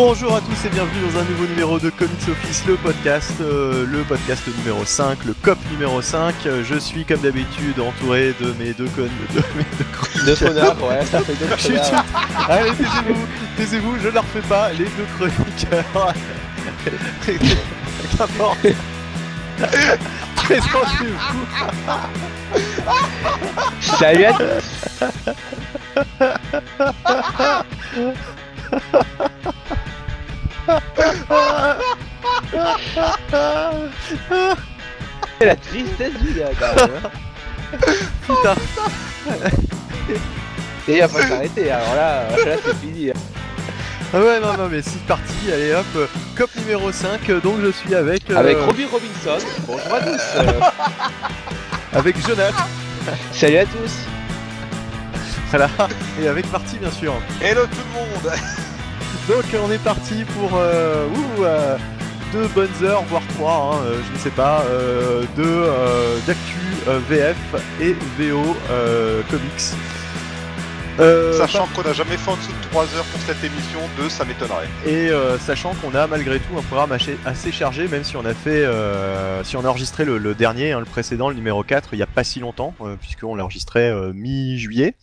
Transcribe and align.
Bonjour 0.00 0.32
à 0.32 0.40
tous 0.40 0.64
et 0.64 0.68
bienvenue 0.68 1.10
dans 1.12 1.18
un 1.18 1.24
nouveau 1.24 1.44
numéro 1.46 1.80
de 1.80 1.90
Comics 1.90 2.28
Office, 2.28 2.64
le 2.68 2.76
podcast, 2.76 3.32
euh, 3.40 3.84
le 3.84 4.04
podcast 4.04 4.46
numéro 4.58 4.84
5, 4.84 5.24
le 5.24 5.34
COP 5.34 5.58
numéro 5.72 6.00
5. 6.00 6.36
Euh, 6.46 6.62
Je 6.62 6.76
suis 6.78 7.04
comme 7.04 7.18
d'habitude 7.20 7.80
entouré 7.80 8.32
de 8.40 8.52
mes 8.60 8.74
deux 8.74 8.86
connes, 8.90 9.10
de 9.34 9.42
mes 9.56 9.64
deux 9.76 9.84
Deux 10.24 10.36
connards, 10.36 10.80
ouais, 10.84 11.04
ça 11.04 11.18
fait 11.18 11.34
deux. 11.34 11.48
Allez, 12.48 12.70
taisez-vous, 12.70 13.26
taisez-vous, 13.56 13.96
je 14.00 14.06
ne 14.06 14.12
la 14.12 14.20
refais 14.20 14.40
pas, 14.42 14.70
les 14.70 14.84
deux 14.84 15.06
chroniqueurs. 15.16 16.14
Qu'importe. 18.16 18.66
Présentez-vous. 20.36 21.18
Salut 23.80 24.24
à 24.26 24.32
tous 24.32 24.62
la 35.40 35.56
tristesse 35.56 36.14
du 36.20 36.32
gars, 36.34 36.50
quand 36.58 36.74
même. 36.76 36.90
hein. 37.04 37.10
Putain. 38.26 38.54
Et 40.88 40.94
il 40.94 41.00
va 41.00 41.08
pas 41.08 41.22
s'arrêter, 41.22 41.70
alors 41.70 41.94
là, 41.94 42.22
là 42.44 42.56
c'est 42.64 42.76
fini. 42.78 43.10
Ah 44.14 44.18
ouais, 44.20 44.40
non, 44.40 44.54
non, 44.56 44.68
mais 44.70 44.80
c'est 44.80 45.02
parti, 45.02 45.52
allez 45.52 45.74
hop, 45.74 45.84
euh, 45.96 46.06
COP 46.36 46.48
numéro 46.56 46.90
5, 46.90 47.28
euh, 47.28 47.40
donc 47.40 47.56
je 47.62 47.70
suis 47.70 47.94
avec... 47.94 48.30
euh, 48.30 48.36
Avec 48.36 48.56
Robbie 48.58 48.86
Robinson, 48.86 49.36
bonjour 49.66 49.94
à 49.94 50.00
tous 50.00 50.22
euh, 50.36 50.60
avec 51.92 52.16
Jonathan, 52.26 52.56
Salut 53.32 53.58
à 53.58 53.64
tous 53.66 53.92
voilà, 55.50 55.68
et 56.22 56.28
avec 56.28 56.50
Marty 56.52 56.76
bien 56.78 56.90
sûr. 56.90 57.14
Hello 57.42 57.62
tout 57.66 57.70
le 57.76 58.00
monde 58.00 58.34
Donc 59.28 59.44
on 59.62 59.70
est 59.70 59.82
parti 59.84 60.24
pour 60.24 60.52
euh, 60.54 61.06
ouh, 61.06 61.44
euh, 61.44 61.76
deux 62.32 62.48
bonnes 62.48 62.82
heures, 62.82 63.02
voire 63.04 63.22
trois, 63.34 63.74
hein, 63.74 63.84
euh, 63.84 64.00
je 64.06 64.12
ne 64.14 64.18
sais 64.18 64.30
pas, 64.30 64.62
euh, 64.62 65.22
de 65.36 65.44
euh, 65.44 66.18
d'actu 66.26 66.56
euh, 66.88 66.98
VF 67.10 67.36
et 67.78 67.92
VO 68.18 68.56
euh, 68.70 69.20
comics. 69.30 69.74
Euh, 70.98 71.34
Sachant 71.34 71.68
qu'on 71.76 71.82
n'a 71.82 71.92
jamais 71.92 72.16
fait 72.16 72.30
en 72.30 72.36
dessous 72.36 72.50
de 72.50 72.68
3 72.70 72.82
heures 72.96 73.04
pour 73.04 73.20
cette 73.20 73.44
émission, 73.44 73.78
2 73.98 74.08
ça 74.08 74.24
m'étonnerait. 74.24 74.66
Et 74.86 75.10
euh, 75.10 75.38
sachant 75.38 75.74
qu'on 75.74 75.94
a 75.94 76.06
malgré 76.06 76.40
tout 76.40 76.58
un 76.58 76.62
programme 76.62 76.90
assez, 76.92 77.16
assez 77.24 77.52
chargé, 77.52 77.86
même 77.86 78.02
si 78.04 78.16
on 78.16 78.24
a 78.24 78.34
fait, 78.34 78.64
euh, 78.64 79.44
si 79.44 79.56
on 79.56 79.64
a 79.64 79.68
enregistré 79.68 80.04
le, 80.06 80.18
le 80.18 80.34
dernier, 80.34 80.72
hein, 80.72 80.80
le 80.80 80.86
précédent, 80.86 81.28
le 81.28 81.36
numéro 81.36 81.62
4, 81.62 81.90
il 81.92 81.96
n'y 81.96 82.02
a 82.02 82.06
pas 82.06 82.24
si 82.24 82.40
longtemps, 82.40 82.74
euh, 82.80 82.96
puisqu'on 83.00 83.36
l'a 83.36 83.44
enregistré 83.44 83.88
euh, 83.88 84.12
mi-juillet. 84.12 84.96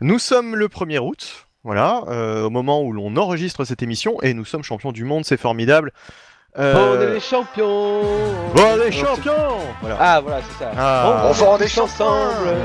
Nous 0.00 0.18
sommes 0.18 0.56
le 0.56 0.68
1er 0.68 0.98
août, 1.00 1.46
voilà, 1.64 2.02
euh, 2.08 2.42
au 2.44 2.50
moment 2.50 2.82
où 2.82 2.92
l'on 2.92 3.16
enregistre 3.16 3.64
cette 3.64 3.82
émission, 3.82 4.16
et 4.22 4.34
nous 4.34 4.44
sommes 4.44 4.62
champions 4.64 4.92
du 4.92 5.04
monde, 5.04 5.24
c'est 5.24 5.36
formidable. 5.36 5.92
Euh, 6.58 6.74
On 6.76 7.00
est 7.00 7.14
les 7.14 7.20
champions 7.20 8.02
bon, 8.54 8.76
les 8.84 8.92
champions 8.92 9.56
Voilà. 9.80 9.96
Ah 9.98 10.20
voilà, 10.20 10.40
c'est 10.42 10.64
ça. 10.64 10.70
Ah. 10.76 11.24
On 11.28 11.32
vend 11.32 11.56
des 11.56 11.66
chansons 11.68 12.04
ensemble 12.04 12.56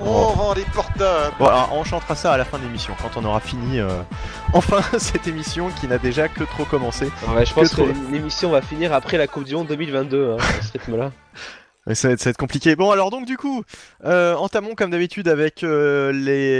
On 0.00 0.30
vend 0.30 0.54
des 0.54 0.64
portables 0.74 1.32
Bon, 1.38 1.46
alors, 1.46 1.68
on 1.74 1.84
chantera 1.84 2.16
ça 2.16 2.32
à 2.32 2.36
la 2.36 2.44
fin 2.44 2.58
de 2.58 2.64
l'émission, 2.64 2.92
quand 3.00 3.16
on 3.16 3.24
aura 3.24 3.38
fini 3.38 3.78
euh, 3.78 3.88
enfin 4.52 4.80
cette 4.98 5.28
émission 5.28 5.68
qui 5.80 5.86
n'a 5.86 5.98
déjà 5.98 6.26
que 6.28 6.42
trop 6.42 6.64
commencé. 6.64 7.04
Ouais, 7.28 7.46
je 7.46 7.54
pense 7.54 7.70
Que 7.70 7.76
que, 7.76 7.82
trop. 7.82 7.92
l'émission 8.10 8.50
va 8.50 8.62
finir 8.62 8.92
après 8.92 9.16
la 9.16 9.28
Coupe 9.28 9.44
du 9.44 9.54
Monde 9.54 9.68
2022, 9.68 10.32
hein, 10.32 10.36
à 10.40 10.62
ce 10.62 10.72
rythme-là. 10.72 11.12
Ça 11.92 12.08
va, 12.08 12.14
être, 12.14 12.36
compliqué. 12.38 12.76
Bon, 12.76 12.90
alors 12.90 13.10
donc 13.10 13.26
du 13.26 13.36
coup, 13.36 13.62
euh, 14.04 14.34
entamons 14.36 14.74
comme 14.74 14.90
d'habitude 14.90 15.28
avec 15.28 15.62
euh, 15.62 16.12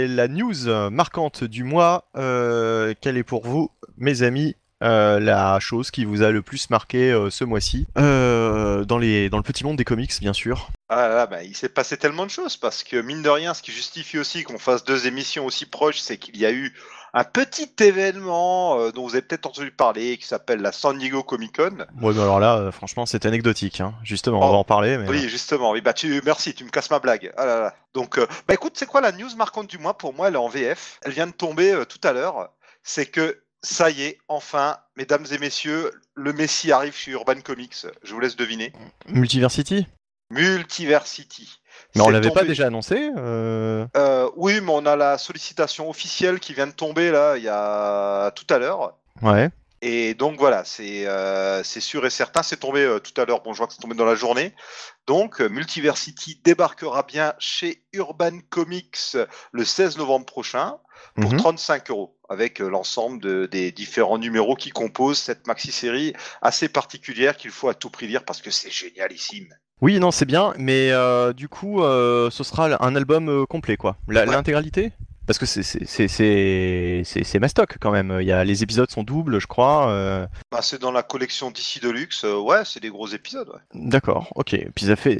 la 0.07 0.27
news 0.27 0.89
marquante 0.91 1.43
du 1.43 1.63
mois. 1.63 2.05
Euh, 2.15 2.93
quelle 3.01 3.17
est 3.17 3.23
pour 3.23 3.45
vous, 3.45 3.71
mes 3.97 4.21
amis, 4.21 4.55
la 4.81 5.59
chose 5.59 5.89
qui 5.89 6.05
vous 6.05 6.21
a 6.21 6.29
le 6.29 6.43
plus 6.43 6.69
marqué 6.69 7.11
ce 7.31 7.43
mois-ci? 7.43 7.87
Dans, 7.95 8.99
le 8.99 9.41
petit 9.41 9.63
monde 9.63 9.77
des 9.77 9.85
comics, 9.85 10.13
bien 10.21 10.33
sûr. 10.33 10.69
Ah 10.89 11.07
là 11.07 11.15
là, 11.15 11.25
bah, 11.25 11.41
il 11.41 11.55
s'est 11.55 11.69
passé 11.69 11.97
tellement 11.97 12.25
de 12.25 12.31
choses 12.31 12.57
parce 12.57 12.83
que 12.83 13.01
mine 13.01 13.23
de 13.23 13.29
rien, 13.29 13.55
ce 13.55 13.63
qui 13.63 13.71
justifie 13.71 14.19
aussi 14.19 14.43
qu'on 14.43 14.59
fasse 14.59 14.83
deux 14.83 15.07
émissions 15.07 15.47
aussi 15.47 15.65
proches, 15.65 15.99
c'est 15.99 16.17
qu'il 16.17 16.37
y 16.37 16.45
a 16.45 16.51
eu 16.51 16.71
un 17.17 17.23
petit 17.23 17.71
événement 17.79 18.77
euh, 18.79 18.91
dont 18.91 19.03
vous 19.07 19.13
avez 19.15 19.21
peut-être 19.21 19.45
entendu 19.47 19.71
parler 19.71 20.17
qui 20.17 20.27
s'appelle 20.27 20.59
la 20.61 20.71
San 20.71 20.97
Diego 20.99 21.23
Comic 21.23 21.55
Con. 21.55 21.77
Ouais, 22.01 22.13
mais 22.13 22.21
alors 22.21 22.39
là, 22.39 22.57
euh, 22.57 22.71
franchement, 22.71 23.05
c'est 23.05 23.25
anecdotique. 23.25 23.79
hein. 23.81 23.95
Justement, 24.03 24.39
on 24.41 24.49
Oh. 24.49 24.51
va 24.51 24.57
en 24.57 24.63
parler. 24.65 24.97
Mais... 24.97 25.07
Oui, 25.09 25.27
justement. 25.29 25.71
Oui, 25.71 25.81
bah 25.81 25.93
tu, 25.93 26.21
merci, 26.25 26.53
tu 26.53 26.63
me 26.65 26.69
casses 26.69 26.91
ma 26.91 26.99
blague. 26.99 27.31
Ah 27.37 27.45
là 27.45 27.59
là. 27.61 27.75
Donc, 27.93 28.17
euh, 28.17 28.27
bah 28.47 28.53
écoute, 28.53 28.73
c'est 28.75 28.85
quoi 28.85 28.99
la 29.01 29.11
news 29.13 29.33
marquante 29.37 29.67
du 29.67 29.77
mois? 29.77 29.97
Pour 29.97 30.13
moi, 30.13 30.27
elle 30.27 30.33
est 30.35 30.37
en 30.37 30.49
VF. 30.49 30.99
Elle 31.03 31.13
vient 31.13 31.27
de 31.27 31.31
tomber 31.31 31.71
euh, 31.71 31.85
tout 31.85 32.05
à 32.05 32.11
l'heure. 32.13 32.49
C'est 32.83 33.05
que 33.05 33.41
ça 33.63 33.89
y 33.89 34.03
est, 34.03 34.19
enfin, 34.27 34.77
mesdames 34.95 35.25
et 35.31 35.37
messieurs, 35.39 35.91
le 36.13 36.33
Messi 36.33 36.71
arrive 36.71 36.95
chez 36.95 37.11
Urban 37.11 37.39
Comics. 37.41 37.87
Je 38.03 38.13
vous 38.13 38.19
laisse 38.19 38.35
deviner. 38.35 38.73
Multiversity? 39.07 39.87
Multiversity. 40.31 41.61
Mais 41.95 42.01
on 42.01 42.09
l'avait 42.09 42.29
pas 42.31 42.43
déjà 42.43 42.67
annoncé 42.67 43.09
euh, 43.17 43.85
Euh, 43.95 44.29
oui, 44.35 44.59
mais 44.61 44.71
on 44.73 44.85
a 44.85 44.95
la 44.95 45.17
sollicitation 45.17 45.89
officielle 45.89 46.39
qui 46.39 46.53
vient 46.53 46.67
de 46.67 46.71
tomber 46.73 47.11
là, 47.11 47.37
il 47.37 47.43
y 47.43 47.49
a 47.49 48.31
tout 48.31 48.45
à 48.53 48.57
l'heure. 48.59 48.97
Ouais. 49.21 49.49
Et 49.81 50.13
donc 50.13 50.37
voilà, 50.39 50.65
c'est 50.65 51.05
euh, 51.05 51.61
sûr 51.63 52.05
et 52.05 52.09
certain, 52.09 52.41
c'est 52.43 52.57
tombé 52.57 52.97
tout 53.03 53.19
à 53.21 53.25
l'heure, 53.25 53.41
bon 53.43 53.53
je 53.53 53.59
vois 53.59 53.67
que 53.67 53.73
c'est 53.73 53.81
tombé 53.81 53.93
dans 53.95 54.05
la 54.05 54.15
journée. 54.15 54.53
Donc 55.05 55.39
Multiversity 55.41 56.41
débarquera 56.43 57.03
bien 57.03 57.33
chez 57.39 57.83
Urban 57.93 58.39
Comics 58.49 59.15
le 59.51 59.63
16 59.65 59.97
novembre 59.97 60.25
prochain 60.25 60.77
pour 61.15 61.31
Mhm. 61.31 61.37
35 61.37 61.91
euros, 61.91 62.17
avec 62.29 62.59
l'ensemble 62.59 63.21
de- 63.21 63.45
des 63.45 63.71
différents 63.71 64.17
numéros 64.17 64.55
qui 64.55 64.69
composent 64.71 65.19
cette 65.19 65.45
maxi-série 65.45 66.13
assez 66.41 66.67
particulière 66.67 67.37
qu'il 67.37 67.51
faut 67.51 67.69
à 67.69 67.73
tout 67.75 67.89
prix 67.89 68.07
lire 68.07 68.25
parce 68.25 68.41
que 68.41 68.49
c'est 68.51 68.71
génialissime. 68.71 69.53
Oui, 69.81 69.99
non, 69.99 70.11
c'est 70.11 70.25
bien, 70.25 70.53
mais 70.57 70.91
euh, 70.91 71.33
du 71.33 71.49
coup, 71.49 71.83
euh, 71.83 72.29
ce 72.29 72.43
sera 72.43 72.81
un 72.83 72.95
album 72.95 73.29
euh, 73.29 73.45
complet, 73.45 73.77
quoi. 73.77 73.97
Ouais. 74.07 74.25
L'intégralité? 74.25 74.91
Parce 75.27 75.39
que 75.39 75.45
c'est- 75.47 77.39
mastoc 77.39 77.77
quand 77.81 77.91
même. 77.91 78.15
Il 78.21 78.27
y 78.27 78.31
a, 78.31 78.43
les 78.43 78.61
épisodes 78.63 78.89
sont 78.91 79.03
doubles, 79.03 79.39
je 79.39 79.47
crois. 79.47 79.89
euh, 79.89 80.27
Bah, 80.51 80.61
c'est 80.61 80.79
dans 80.79 80.91
la 80.91 81.01
collection 81.03 81.49
DC 81.51 81.79
Deluxe, 81.81 82.23
ouais, 82.23 82.63
c'est 82.63 82.79
des 82.79 82.89
gros 82.89 83.07
épisodes. 83.07 83.49
Ouais, 83.49 83.59
D'accord, 83.73 84.27
ok. 84.35 84.55
Puis 84.75 84.85
ça 84.85 84.95
fait, 84.95 85.19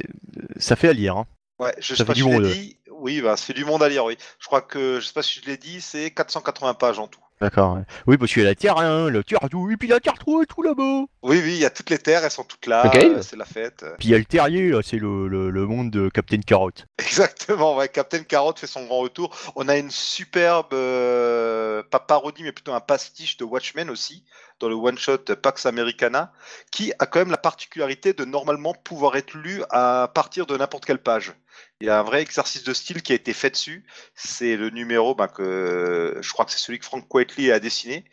ça 0.58 0.76
fait 0.76 0.88
à 0.88 0.92
lire. 0.92 1.16
Hein. 1.16 1.26
ouais 1.58 1.74
je 1.80 1.88
Ça 1.88 1.96
sais 1.96 2.04
pas 2.04 2.14
si 2.14 2.20
je 2.20 2.28
l'ai 2.28 2.52
dit. 2.54 2.76
Oui, 2.92 3.20
bah, 3.20 3.36
ça 3.36 3.44
fait 3.44 3.52
du 3.52 3.64
monde 3.64 3.82
à 3.82 3.88
lire, 3.88 4.04
oui. 4.04 4.16
Je 4.38 4.46
crois 4.46 4.62
que, 4.62 5.00
je 5.00 5.06
sais 5.06 5.12
pas 5.12 5.22
si 5.22 5.40
je 5.40 5.46
l'ai 5.50 5.56
dit, 5.58 5.80
c'est 5.80 6.10
480 6.12 6.74
pages 6.74 6.98
en 6.98 7.08
tout. 7.08 7.20
D'accord. 7.40 7.74
ouais. 7.74 7.82
Oui, 8.06 8.16
parce 8.16 8.32
qu'il 8.32 8.42
y 8.42 8.46
a 8.46 8.48
la 8.48 8.54
terre, 8.54 8.78
hein, 8.78 9.10
la 9.10 9.22
terre, 9.22 9.40
tout, 9.50 9.70
et 9.70 9.76
puis 9.76 9.88
la 9.88 10.00
terre, 10.00 10.14
tout, 10.18 10.42
et 10.42 10.46
tout 10.46 10.62
là-bas. 10.62 11.04
Oui, 11.22 11.40
oui, 11.42 11.54
il 11.54 11.58
y 11.58 11.64
a 11.66 11.70
toutes 11.70 11.90
les 11.90 11.98
terres, 11.98 12.24
elles 12.24 12.30
sont 12.30 12.44
toutes 12.44 12.66
là, 12.66 12.86
Ok. 12.86 12.96
euh, 12.96 13.20
c'est 13.20 13.36
la 13.36 13.44
fête. 13.44 13.84
Puis 13.98 14.08
il 14.08 14.10
y 14.12 14.14
a 14.14 14.18
le 14.18 14.24
terrier, 14.24 14.70
là, 14.70 14.80
c'est 14.82 14.96
le, 14.96 15.28
le, 15.28 15.50
le 15.50 15.66
monde 15.66 15.90
de 15.90 16.08
Captain 16.08 16.40
Carrot. 16.40 16.70
Exactement, 16.98 17.76
ouais, 17.76 17.88
Captain 17.88 18.22
Carrot 18.22 18.54
fait 18.56 18.66
son 18.66 18.86
grand 18.86 19.00
retour. 19.00 19.36
On 19.54 19.68
a 19.68 19.76
une 19.76 19.90
superbe, 19.90 20.72
euh, 20.72 21.82
pas 21.90 22.00
parodie, 22.00 22.42
mais 22.42 22.52
plutôt 22.52 22.72
un 22.72 22.80
pastiche 22.80 23.36
de 23.36 23.44
Watchmen 23.44 23.90
aussi, 23.90 24.24
dans 24.60 24.68
le 24.68 24.74
one-shot 24.74 25.18
Pax 25.42 25.66
Americana, 25.66 26.32
qui 26.70 26.92
a 26.98 27.06
quand 27.06 27.18
même 27.18 27.30
la 27.30 27.36
particularité 27.36 28.14
de 28.14 28.24
normalement 28.24 28.72
pouvoir 28.72 29.16
être 29.16 29.34
lu 29.34 29.62
à 29.70 30.10
partir 30.14 30.46
de 30.46 30.56
n'importe 30.56 30.86
quelle 30.86 31.02
page. 31.02 31.34
Il 31.80 31.86
y 31.86 31.90
a 31.90 31.98
un 31.98 32.02
vrai 32.02 32.22
exercice 32.22 32.64
de 32.64 32.72
style 32.72 33.02
qui 33.02 33.12
a 33.12 33.16
été 33.16 33.34
fait 33.34 33.50
dessus. 33.50 33.84
C'est 34.14 34.56
le 34.56 34.70
numéro 34.70 35.14
ben, 35.14 35.28
que 35.28 36.18
je 36.20 36.32
crois 36.32 36.46
que 36.46 36.50
c'est 36.50 36.58
celui 36.58 36.78
que 36.78 36.86
Frank 36.86 37.12
Whiteley 37.12 37.52
a 37.52 37.60
dessiné. 37.60 38.04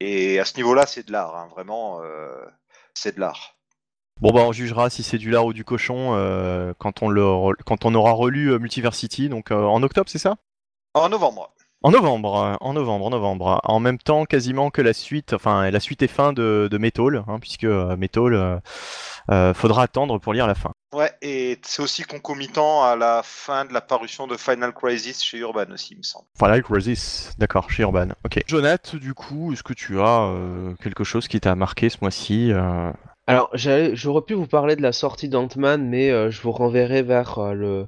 Et 0.00 0.38
à 0.38 0.44
ce 0.44 0.56
niveau-là, 0.56 0.86
c'est 0.86 1.06
de 1.06 1.12
l'art, 1.12 1.34
hein, 1.34 1.48
vraiment, 1.50 2.00
euh, 2.02 2.44
c'est 2.94 3.16
de 3.16 3.20
l'art. 3.20 3.56
Bon, 4.20 4.30
bah, 4.30 4.42
on 4.42 4.52
jugera 4.52 4.90
si 4.90 5.02
c'est 5.02 5.18
du 5.18 5.30
lard 5.30 5.46
ou 5.46 5.52
du 5.52 5.64
cochon 5.64 6.14
euh, 6.14 6.72
quand, 6.78 7.02
on 7.02 7.08
le, 7.08 7.24
quand 7.64 7.84
on 7.84 7.94
aura 7.94 8.12
relu 8.12 8.52
euh, 8.52 8.58
Multiversity, 8.60 9.28
donc 9.28 9.50
en 9.50 9.82
octobre, 9.82 10.08
c'est 10.08 10.18
ça? 10.18 10.36
En 10.94 11.08
novembre. 11.08 11.52
En 11.82 11.90
novembre, 11.90 12.56
en 12.60 12.72
novembre, 12.72 13.06
en 13.06 13.10
novembre. 13.10 13.60
En 13.64 13.80
même 13.80 13.98
temps, 13.98 14.24
quasiment 14.24 14.70
que 14.70 14.82
la 14.82 14.92
suite, 14.92 15.32
enfin, 15.32 15.70
la 15.70 15.80
suite 15.80 16.02
est 16.02 16.08
fin 16.08 16.32
de, 16.32 16.68
de 16.70 16.78
Metal, 16.78 17.24
hein, 17.26 17.38
puisque 17.40 17.64
Metal, 17.64 18.62
faudra 19.54 19.82
attendre 19.82 20.18
pour 20.18 20.32
lire 20.32 20.46
la 20.46 20.54
fin. 20.56 20.72
Ouais, 20.94 21.12
et 21.20 21.58
c'est 21.62 21.82
aussi 21.82 22.02
concomitant 22.02 22.82
à 22.82 22.96
la 22.96 23.22
fin 23.22 23.66
de 23.66 23.74
la 23.74 23.82
parution 23.82 24.26
de 24.26 24.36
Final 24.38 24.72
Crisis 24.72 25.22
chez 25.22 25.36
Urban 25.38 25.66
aussi, 25.72 25.92
il 25.92 25.98
me 25.98 26.02
semble. 26.02 26.24
Voilà, 26.38 26.60
Crisis, 26.62 27.32
d'accord, 27.38 27.70
chez 27.70 27.82
Urban. 27.82 28.08
Ok. 28.24 28.42
Jonath, 28.46 28.96
du 28.96 29.12
coup, 29.12 29.52
est-ce 29.52 29.62
que 29.62 29.74
tu 29.74 30.00
as 30.00 30.22
euh, 30.30 30.74
quelque 30.82 31.04
chose 31.04 31.28
qui 31.28 31.40
t'a 31.40 31.54
marqué 31.54 31.90
ce 31.90 31.98
mois-ci 32.00 32.52
euh 32.52 32.90
Alors, 33.26 33.50
j'allais- 33.52 33.94
j'aurais 33.96 34.22
pu 34.22 34.32
vous 34.32 34.46
parler 34.46 34.76
de 34.76 34.82
la 34.82 34.92
sortie 34.92 35.28
d'Ant-Man, 35.28 35.86
mais 35.86 36.10
euh, 36.10 36.30
je 36.30 36.40
vous 36.40 36.52
renverrai 36.52 37.02
vers 37.02 37.38
euh, 37.38 37.52
le, 37.52 37.86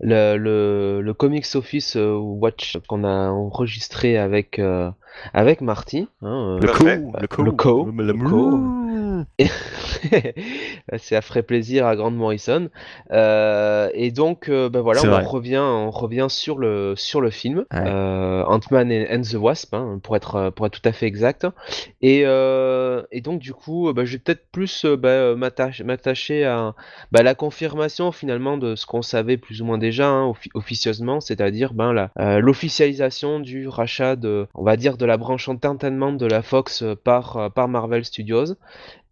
le, 0.00 0.36
le, 0.36 1.00
le 1.00 1.14
Comics 1.14 1.46
Office 1.54 1.96
euh, 1.96 2.12
Watch 2.14 2.76
qu'on 2.88 3.04
a 3.04 3.30
enregistré 3.30 4.18
avec, 4.18 4.58
euh, 4.58 4.90
avec 5.32 5.60
Marty. 5.60 6.08
hein, 6.22 6.58
Le 6.60 6.70
à 6.70 6.72
co, 6.72 6.84
le 6.84 7.26
co, 7.26 7.42
Le 7.44 7.52
co, 7.52 7.88
le 7.92 8.12
co. 8.14 8.60
ça 10.98 11.20
ferait 11.22 11.42
plaisir 11.42 11.86
à 11.86 11.96
Grant 11.96 12.10
Morrison. 12.10 12.68
Euh, 13.12 13.88
et 13.94 14.10
donc, 14.10 14.48
euh, 14.48 14.68
ben 14.68 14.80
voilà, 14.80 15.00
C'est 15.00 15.08
on 15.08 15.12
vrai. 15.12 15.24
revient, 15.24 15.58
on 15.62 15.90
revient 15.90 16.26
sur 16.28 16.58
le 16.58 16.94
sur 16.96 17.20
le 17.20 17.30
film 17.30 17.58
Ouais. 17.72 17.82
euh, 17.86 18.44
Ant-Man 18.44 18.90
and 18.92 19.04
and 19.18 19.22
the 19.22 19.34
Wasp, 19.34 19.74
hein, 19.74 20.00
pour 20.02 20.16
être 20.16 20.50
pour 20.50 20.66
être 20.66 20.80
tout 20.80 20.88
à 20.88 20.92
fait 20.92 21.06
exact. 21.06 21.46
Et 22.02 22.22
euh, 22.24 23.02
et 23.12 23.20
donc 23.20 23.40
du 23.40 23.52
coup, 23.54 23.92
ben, 23.92 24.04
je 24.04 24.12
vais 24.14 24.18
peut-être 24.18 24.46
plus 24.52 24.84
ben, 24.84 25.34
m'attache- 25.36 25.82
m'attacher 25.82 26.44
à 26.44 26.74
ben, 27.12 27.22
la 27.22 27.34
confirmation 27.34 28.12
finalement 28.12 28.56
de 28.58 28.74
ce 28.76 28.86
qu'on 28.86 29.02
savait 29.02 29.36
plus 29.36 29.62
ou 29.62 29.64
moins 29.64 29.78
déjà 29.78 30.08
hein, 30.08 30.26
offi- 30.30 30.50
officieusement, 30.54 31.20
c'est-à-dire 31.20 31.72
ben 31.74 31.92
la 31.92 32.10
euh, 32.18 32.40
l'officialisation 32.40 33.40
du 33.40 33.68
rachat 33.68 34.16
de, 34.16 34.46
on 34.54 34.64
va 34.64 34.76
dire, 34.76 34.96
de 34.96 35.03
la 35.06 35.16
branche 35.16 35.48
entertainment 35.48 36.12
de 36.12 36.26
la 36.26 36.42
Fox 36.42 36.84
par 37.04 37.36
euh, 37.36 37.48
par 37.48 37.68
Marvel 37.68 38.04
Studios. 38.04 38.54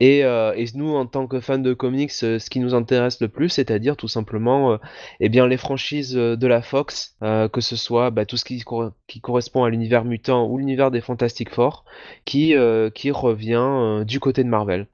Et, 0.03 0.25
euh, 0.25 0.53
et 0.57 0.65
nous, 0.75 0.97
en 0.97 1.07
tant 1.07 1.29
que 1.29 1.39
fans 1.39 1.59
de 1.59 1.75
comics, 1.75 2.11
euh, 2.25 2.41
ce 2.41 2.51
qui 2.51 2.59
nous 2.59 2.75
intéresse 2.75 3.21
le 3.21 3.29
plus, 3.29 3.51
c'est-à-dire 3.51 3.97
tout 3.97 4.09
simplement, 4.09 4.73
euh, 4.73 4.77
eh 5.21 5.29
bien, 5.29 5.47
les 5.47 5.57
franchises 5.57 6.17
euh, 6.17 6.35
de 6.37 6.49
la 6.49 6.61
Fox, 6.61 7.15
euh, 7.23 7.49
que 7.49 7.61
ce 7.61 7.77
soit 7.77 8.11
bah, 8.11 8.27
tout 8.27 8.37
ce 8.37 8.45
qui, 8.45 8.65
qui 9.07 9.21
correspond 9.21 9.63
à 9.63 9.71
l'univers 9.71 10.05
mutant 10.05 10.49
ou 10.49 10.59
l'univers 10.59 10.91
des 10.91 11.01
Fantastic 11.01 11.51
Four, 11.51 11.85
qui, 12.25 12.57
euh, 12.57 12.91
qui 12.91 13.13
revient 13.13 14.03
du 14.05 14.19
côté 14.19 14.43
de 14.43 14.49
Marvel. 14.49 14.89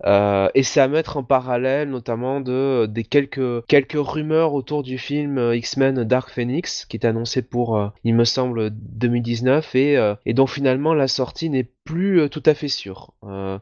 Et 0.54 0.62
c'est 0.62 0.80
à 0.80 0.88
mettre 0.88 1.16
en 1.16 1.22
parallèle, 1.24 1.88
notamment 1.88 2.42
de 2.42 2.84
des 2.86 3.04
quelques 3.04 3.64
quelques 3.66 3.96
rumeurs 3.98 4.52
autour 4.52 4.82
du 4.82 4.98
film 4.98 5.52
X-Men 5.54 6.04
Dark 6.04 6.28
Phoenix, 6.30 6.84
qui 6.84 6.98
est 6.98 7.06
annoncé 7.06 7.40
pour, 7.40 7.92
il 8.04 8.14
me 8.14 8.24
semble, 8.24 8.70
2019, 8.72 9.74
et, 9.74 10.14
et 10.26 10.34
dont 10.34 10.46
finalement 10.46 10.92
la 10.92 11.08
sortie 11.08 11.48
n'est 11.48 11.70
plus 11.88 12.28
tout 12.28 12.42
à 12.44 12.52
fait 12.52 12.68
sûre. 12.68 13.14
Euh, 13.24 13.58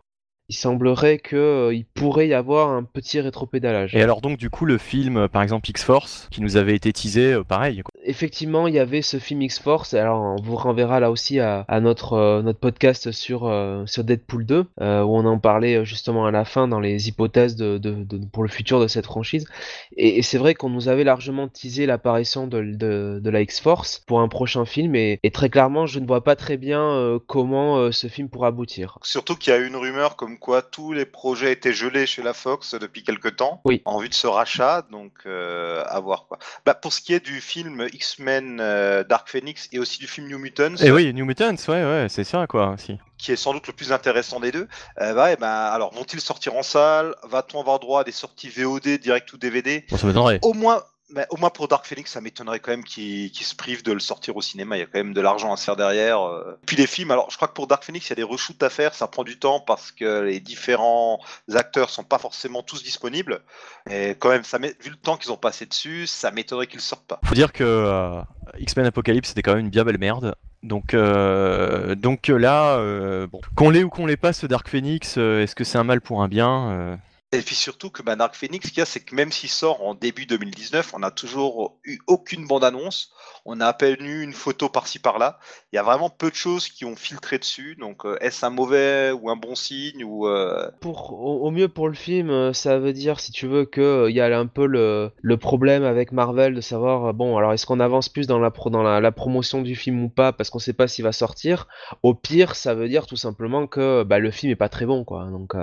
il 0.48 0.54
semblerait 0.54 1.18
que 1.18 1.36
euh, 1.36 1.74
il 1.74 1.84
pourrait 1.84 2.28
y 2.28 2.34
avoir 2.34 2.70
un 2.70 2.82
petit 2.84 3.20
rétropédalage. 3.20 3.94
Et 3.94 4.02
alors 4.02 4.20
donc 4.20 4.38
du 4.38 4.50
coup 4.50 4.64
le 4.64 4.78
film 4.78 5.16
euh, 5.16 5.28
par 5.28 5.42
exemple 5.42 5.68
X-Force 5.70 6.28
qui 6.30 6.40
nous 6.40 6.56
avait 6.56 6.74
été 6.74 6.92
teasé 6.92 7.32
euh, 7.32 7.44
pareil 7.44 7.82
quoi. 7.82 7.90
Effectivement, 8.08 8.68
il 8.68 8.74
y 8.74 8.78
avait 8.78 9.02
ce 9.02 9.18
film 9.18 9.42
X-Force. 9.42 9.92
Alors, 9.94 10.22
on 10.22 10.40
vous 10.40 10.54
renverra 10.54 11.00
là 11.00 11.10
aussi 11.10 11.40
à, 11.40 11.64
à 11.66 11.80
notre, 11.80 12.12
euh, 12.12 12.40
notre 12.42 12.60
podcast 12.60 13.10
sur, 13.10 13.48
euh, 13.48 13.84
sur 13.86 14.04
Deadpool 14.04 14.46
2, 14.46 14.64
euh, 14.80 15.02
où 15.02 15.16
on 15.16 15.24
en 15.24 15.38
parlait 15.40 15.84
justement 15.84 16.24
à 16.24 16.30
la 16.30 16.44
fin 16.44 16.68
dans 16.68 16.78
les 16.78 17.08
hypothèses 17.08 17.56
de, 17.56 17.78
de- 17.78 18.04
de- 18.04 18.24
pour 18.32 18.44
le 18.44 18.48
futur 18.48 18.80
de 18.80 18.86
cette 18.86 19.06
franchise. 19.06 19.48
Et, 19.96 20.18
et 20.18 20.22
c'est 20.22 20.38
vrai 20.38 20.54
qu'on 20.54 20.70
nous 20.70 20.88
avait 20.88 21.02
largement 21.02 21.48
teasé 21.48 21.84
l'apparition 21.86 22.46
de, 22.46 22.62
de, 22.62 23.18
de 23.20 23.30
la 23.30 23.40
X-Force 23.40 24.04
pour 24.06 24.20
un 24.20 24.28
prochain 24.28 24.64
film. 24.66 24.94
Et, 24.94 25.18
et 25.24 25.32
très 25.32 25.48
clairement, 25.50 25.86
je 25.86 25.98
ne 25.98 26.06
vois 26.06 26.22
pas 26.22 26.36
très 26.36 26.56
bien 26.58 26.80
euh, 26.82 27.18
comment 27.26 27.78
euh, 27.78 27.90
ce 27.90 28.06
film 28.06 28.28
pourra 28.28 28.48
aboutir. 28.48 28.98
Surtout 29.02 29.34
qu'il 29.34 29.52
y 29.52 29.56
a 29.56 29.58
une 29.58 29.74
rumeur 29.74 30.14
comme 30.14 30.35
quoi 30.38 30.62
tous 30.62 30.92
les 30.92 31.04
projets 31.06 31.52
étaient 31.52 31.72
gelés 31.72 32.06
chez 32.06 32.22
la 32.22 32.32
Fox 32.34 32.74
depuis 32.74 33.02
quelque 33.02 33.28
temps 33.28 33.60
Oui. 33.64 33.82
en 33.84 33.98
vue 33.98 34.08
de 34.08 34.14
ce 34.14 34.26
rachat, 34.26 34.82
donc 34.90 35.12
euh, 35.26 35.82
à 35.86 36.00
voir 36.00 36.26
quoi. 36.28 36.38
Bah, 36.64 36.74
pour 36.74 36.92
ce 36.92 37.00
qui 37.00 37.14
est 37.14 37.24
du 37.24 37.40
film 37.40 37.86
X-Men 37.92 38.58
euh, 38.60 39.04
Dark 39.04 39.28
Phoenix 39.28 39.68
et 39.72 39.78
aussi 39.78 39.98
du 39.98 40.06
film 40.06 40.28
New 40.28 40.38
Mutants, 40.38 40.76
Et 40.76 40.90
oui 40.90 41.12
New 41.14 41.24
Mutants 41.24 41.54
ouais 41.68 41.84
ouais 41.84 42.06
c'est 42.08 42.24
ça 42.24 42.46
quoi 42.46 42.70
aussi. 42.70 42.98
qui 43.18 43.32
est 43.32 43.36
sans 43.36 43.52
doute 43.52 43.66
le 43.66 43.72
plus 43.72 43.92
intéressant 43.92 44.40
des 44.40 44.52
deux, 44.52 44.68
euh, 45.00 45.14
bah, 45.14 45.32
eh 45.32 45.36
ben, 45.36 45.46
alors 45.48 45.92
vont-ils 45.94 46.20
sortir 46.20 46.54
en 46.54 46.62
salle? 46.62 47.14
Va-t-on 47.24 47.60
avoir 47.60 47.78
droit 47.78 48.00
à 48.00 48.04
des 48.04 48.12
sorties 48.12 48.48
VOD, 48.48 48.98
direct 48.98 49.32
ou 49.32 49.38
DVD 49.38 49.84
Bon 49.90 49.96
ça. 49.96 50.06
Au 50.42 50.52
moins, 50.52 50.82
bah, 51.12 51.26
au 51.30 51.36
moins 51.36 51.50
pour 51.50 51.68
Dark 51.68 51.86
Phoenix, 51.86 52.10
ça 52.10 52.20
m'étonnerait 52.20 52.60
quand 52.60 52.72
même 52.72 52.84
qu'ils 52.84 53.30
se 53.32 53.54
privent 53.54 53.82
de 53.84 53.92
le 53.92 54.00
sortir 54.00 54.36
au 54.36 54.42
cinéma. 54.42 54.76
Il 54.76 54.80
y 54.80 54.82
a 54.82 54.86
quand 54.86 54.98
même 54.98 55.14
de 55.14 55.20
l'argent 55.20 55.52
à 55.52 55.56
se 55.56 55.64
faire 55.64 55.76
derrière. 55.76 56.20
euh. 56.22 56.58
Puis 56.66 56.76
les 56.76 56.86
films, 56.86 57.10
alors 57.10 57.30
je 57.30 57.36
crois 57.36 57.48
que 57.48 57.54
pour 57.54 57.66
Dark 57.66 57.84
Phoenix, 57.84 58.06
il 58.06 58.10
y 58.10 58.12
a 58.12 58.16
des 58.16 58.22
reshoots 58.22 58.62
à 58.62 58.70
faire. 58.70 58.94
Ça 58.94 59.06
prend 59.06 59.24
du 59.24 59.38
temps 59.38 59.60
parce 59.60 59.92
que 59.92 60.22
les 60.22 60.40
différents 60.40 61.20
acteurs 61.54 61.90
sont 61.90 62.04
pas 62.04 62.18
forcément 62.18 62.62
tous 62.62 62.82
disponibles. 62.82 63.40
Et 63.88 64.10
quand 64.10 64.30
même, 64.30 64.42
vu 64.42 64.90
le 64.90 64.96
temps 64.96 65.16
qu'ils 65.16 65.32
ont 65.32 65.36
passé 65.36 65.66
dessus, 65.66 66.06
ça 66.06 66.30
m'étonnerait 66.30 66.66
qu'ils 66.66 66.80
sortent 66.80 67.06
pas. 67.06 67.20
Faut 67.24 67.34
dire 67.34 67.52
que 67.52 67.64
euh, 67.64 68.20
X-Men 68.58 68.86
Apocalypse 68.86 69.28
c'était 69.28 69.42
quand 69.42 69.54
même 69.54 69.64
une 69.64 69.70
bien 69.70 69.84
belle 69.84 69.98
merde. 69.98 70.34
Donc, 70.62 70.94
euh, 70.94 71.94
donc 71.94 72.26
là, 72.28 72.78
euh, 72.78 73.28
bon, 73.28 73.40
qu'on 73.54 73.70
l'ait 73.70 73.84
ou 73.84 73.88
qu'on 73.88 74.06
l'ait 74.06 74.16
pas, 74.16 74.32
ce 74.32 74.46
Dark 74.46 74.68
Phoenix, 74.68 75.14
euh, 75.18 75.42
est-ce 75.42 75.54
que 75.54 75.62
c'est 75.62 75.78
un 75.78 75.84
mal 75.84 76.00
pour 76.00 76.22
un 76.22 76.28
bien 76.28 76.98
Et 77.32 77.40
puis 77.40 77.56
surtout 77.56 77.90
que 77.90 78.02
bah, 78.02 78.14
Dark 78.14 78.36
Phoenix, 78.36 78.68
ce 78.68 78.70
qu'il 78.72 78.78
y 78.78 78.82
a, 78.82 78.86
c'est 78.86 79.00
que 79.00 79.14
même 79.14 79.32
s'il 79.32 79.50
sort 79.50 79.82
en 79.84 79.94
début 79.94 80.26
2019, 80.26 80.94
on 80.94 81.00
n'a 81.00 81.10
toujours 81.10 81.76
eu 81.84 81.98
aucune 82.06 82.46
bande-annonce. 82.46 83.10
On 83.44 83.60
a 83.60 83.66
à 83.66 83.72
peine 83.72 84.00
eu 84.00 84.22
une 84.22 84.32
photo 84.32 84.68
par-ci 84.68 85.00
par-là. 85.00 85.40
Il 85.72 85.76
y 85.76 85.78
a 85.78 85.82
vraiment 85.82 86.08
peu 86.08 86.30
de 86.30 86.36
choses 86.36 86.68
qui 86.68 86.84
ont 86.84 86.94
filtré 86.94 87.38
dessus. 87.38 87.74
Donc, 87.80 88.06
euh, 88.06 88.16
est-ce 88.20 88.46
un 88.46 88.50
mauvais 88.50 89.10
ou 89.10 89.28
un 89.28 89.34
bon 89.34 89.56
signe 89.56 90.04
ou 90.04 90.28
euh, 90.28 90.70
Pour, 90.80 91.12
au, 91.12 91.50
mieux 91.50 91.68
pour 91.68 91.88
le 91.88 91.94
film, 91.94 92.30
euh, 92.30 92.52
ça 92.52 92.78
veut 92.78 92.92
dire, 92.92 93.18
si 93.18 93.32
tu 93.32 93.48
veux, 93.48 93.64
que 93.64 93.80
euh, 93.80 94.10
il 94.10 94.14
y 94.14 94.20
a 94.20 94.38
un 94.38 94.46
peu 94.46 94.66
le, 94.66 95.12
problème 95.36 95.82
avec 95.82 96.12
Marvel 96.12 96.54
de 96.54 96.60
savoir, 96.60 97.12
bon, 97.12 97.36
alors 97.36 97.52
est-ce 97.52 97.66
qu'on 97.66 97.80
avance 97.80 98.08
plus 98.08 98.28
dans 98.28 98.38
la, 98.38 98.50
dans 98.66 98.82
la, 98.82 99.12
promotion 99.12 99.62
du 99.62 99.74
film 99.74 100.04
ou 100.04 100.08
pas, 100.08 100.32
parce 100.32 100.50
qu'on 100.50 100.58
sait 100.60 100.72
pas 100.72 100.86
s'il 100.86 101.04
va 101.04 101.12
sortir. 101.12 101.66
Au 102.04 102.14
pire, 102.14 102.54
ça 102.54 102.74
veut 102.74 102.88
dire 102.88 103.06
tout 103.06 103.16
simplement 103.16 103.66
que 103.66 104.04
bah, 104.04 104.20
le 104.20 104.30
film 104.30 104.52
est 104.52 104.56
pas 104.56 104.68
très 104.68 104.86
bon, 104.86 105.04
quoi. 105.04 105.24
Donc, 105.24 105.54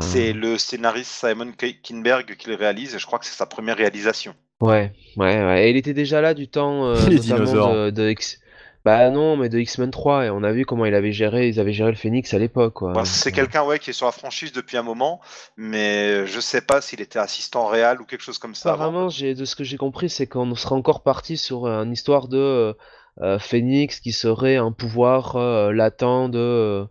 c'est 0.00 0.32
le 0.32 0.58
scénariste 0.58 1.10
Simon 1.10 1.52
Ki- 1.52 1.80
Kinberg 1.82 2.36
qui 2.36 2.48
le 2.48 2.54
réalise 2.56 2.94
et 2.94 2.98
je 2.98 3.06
crois 3.06 3.18
que 3.18 3.26
c'est 3.26 3.36
sa 3.36 3.46
première 3.46 3.76
réalisation. 3.76 4.34
ouais, 4.60 4.92
ouais, 5.16 5.44
ouais. 5.44 5.66
Et 5.66 5.70
il 5.70 5.76
était 5.76 5.94
déjà 5.94 6.20
là 6.20 6.34
du 6.34 6.48
temps, 6.48 6.86
euh, 6.86 6.94
Les 7.08 7.16
notamment 7.16 7.20
dinosaures. 7.44 7.74
de, 7.74 7.90
de 7.90 8.10
X. 8.10 8.38
Bah 8.84 9.10
non, 9.10 9.36
mais 9.36 9.48
de 9.48 9.58
X-Men 9.58 9.90
3, 9.90 10.26
et 10.26 10.30
on 10.30 10.42
a 10.44 10.52
vu 10.52 10.64
comment 10.64 10.86
il 10.86 10.94
avait 10.94 11.12
géré, 11.12 11.48
ils 11.48 11.60
avaient 11.60 11.72
géré 11.72 11.90
le 11.90 11.96
Phoenix 11.96 12.32
à 12.32 12.38
l'époque. 12.38 12.76
Bah, 12.80 13.04
c'est 13.04 13.32
quelqu'un 13.32 13.64
ouais, 13.64 13.78
qui 13.78 13.90
est 13.90 13.92
sur 13.92 14.06
la 14.06 14.12
franchise 14.12 14.52
depuis 14.52 14.76
un 14.78 14.82
moment, 14.82 15.20
mais 15.56 16.26
je 16.26 16.40
sais 16.40 16.60
pas 16.62 16.80
s'il 16.80 17.00
était 17.02 17.18
assistant 17.18 17.66
réel 17.66 18.00
ou 18.00 18.04
quelque 18.04 18.22
chose 18.22 18.38
comme 18.38 18.54
ça. 18.54 18.72
Apparemment, 18.72 19.08
j'ai, 19.10 19.34
de 19.34 19.44
ce 19.44 19.56
que 19.56 19.64
j'ai 19.64 19.76
compris, 19.76 20.08
c'est 20.08 20.26
qu'on 20.26 20.54
sera 20.54 20.74
encore 20.76 21.02
parti 21.02 21.36
sur 21.36 21.66
euh, 21.66 21.82
une 21.84 21.92
histoire 21.92 22.28
de 22.28 22.38
euh, 22.38 22.72
euh, 23.20 23.38
Phoenix 23.38 24.00
qui 24.00 24.12
serait 24.12 24.56
un 24.56 24.72
pouvoir 24.72 25.36
euh, 25.36 25.72
latent 25.72 26.30
de, 26.30 26.38
euh, 26.38 26.84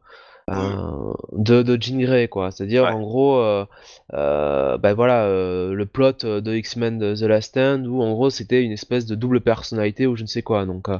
euh, 0.50 1.14
de, 1.34 1.62
de 1.62 1.78
Jean 1.82 2.00
Grey, 2.00 2.28
quoi. 2.30 2.52
C'est-à-dire, 2.52 2.84
Ouais. 2.84 2.92
en 2.92 3.02
gros, 3.02 3.38
euh, 3.38 3.66
euh, 4.14 4.78
ben 4.78 4.94
voilà, 4.94 5.26
euh, 5.26 5.74
le 5.74 5.86
plot 5.86 6.14
de 6.24 6.54
X-Men 6.56 6.98
de 7.00 7.16
The 7.16 7.22
Last 7.24 7.50
Stand, 7.50 7.86
où 7.88 8.02
en 8.02 8.14
gros 8.14 8.30
c'était 8.30 8.64
une 8.64 8.72
espèce 8.72 9.06
de 9.06 9.16
double 9.16 9.42
personnalité 9.42 10.08
ou 10.08 10.16
je 10.16 10.22
ne 10.24 10.28
sais 10.28 10.42
quoi. 10.44 10.66
Donc, 10.66 10.88
euh, 10.90 11.00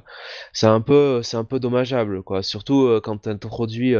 c'est 0.54 0.68
un 0.68 0.82
peu, 0.82 1.22
c'est 1.24 1.38
un 1.38 1.46
peu 1.46 1.60
dommageable, 1.60 2.24
quoi. 2.24 2.44
Surtout 2.44 2.88
euh, 2.88 3.00
quand 3.02 3.20
tu 3.24 3.30
introduis 3.30 3.96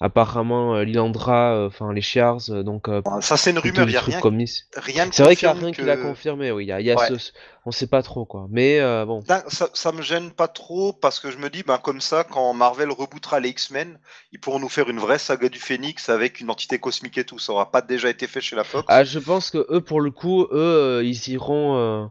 apparemment 0.00 0.74
euh, 0.74 0.84
Lilandra, 0.84 1.54
euh, 1.54 1.66
enfin 1.68 1.92
les 1.92 2.00
Shi'ars, 2.02 2.50
euh, 2.50 2.62
donc 2.62 2.88
Ça, 3.20 3.36
c'est 3.36 3.50
une 3.52 3.58
rumeur, 3.58 3.88
il 3.88 3.92
y 3.92 3.96
a 3.96 4.00
rien, 4.00 4.20
comme 4.20 4.38
C'est 4.46 5.22
vrai 5.22 5.36
qu'il 5.36 5.46
y 5.46 5.48
a 5.48 5.52
rien 5.52 5.72
qui 5.72 5.82
l'a 5.82 5.96
confirmé, 5.96 6.50
oui. 6.50 6.64
Il 6.64 6.68
y 6.68 6.72
a, 6.72 6.80
y 6.80 6.90
a 6.90 6.96
Ouais. 6.96 7.08
ce- 7.18 7.30
on 7.66 7.70
sait 7.70 7.86
pas 7.86 8.02
trop 8.02 8.24
quoi. 8.26 8.46
Mais 8.50 8.80
euh, 8.80 9.06
bon. 9.06 9.22
Ça, 9.26 9.44
ça, 9.48 9.68
ça 9.72 9.92
me 9.92 10.02
gêne 10.02 10.30
pas 10.32 10.48
trop 10.48 10.92
parce 10.92 11.20
que 11.20 11.30
je 11.30 11.38
me 11.38 11.48
dis, 11.48 11.62
ben, 11.62 11.78
comme 11.78 12.00
ça, 12.00 12.24
quand 12.24 12.52
Marvel 12.52 12.90
rebootera 12.90 13.40
les 13.40 13.48
X-Men, 13.50 13.98
ils 14.32 14.40
pourront 14.40 14.58
nous 14.58 14.68
faire 14.68 14.90
une 14.90 14.98
vraie 14.98 15.18
saga 15.18 15.48
du 15.48 15.58
Phénix 15.58 16.08
avec 16.10 16.40
une 16.40 16.50
entité 16.50 16.78
cosmique 16.78 17.16
et 17.16 17.24
tout. 17.24 17.38
Ça 17.38 17.52
aura 17.52 17.70
pas 17.70 17.80
déjà 17.80 18.10
été 18.10 18.26
fait 18.26 18.40
chez 18.42 18.56
la 18.56 18.64
Fox. 18.64 18.84
Ah, 18.88 19.04
je 19.04 19.18
pense 19.18 19.50
que 19.50 19.66
eux, 19.70 19.80
pour 19.80 20.00
le 20.02 20.10
coup, 20.10 20.46
eux, 20.52 21.00
ils 21.04 21.28
iront, 21.30 22.10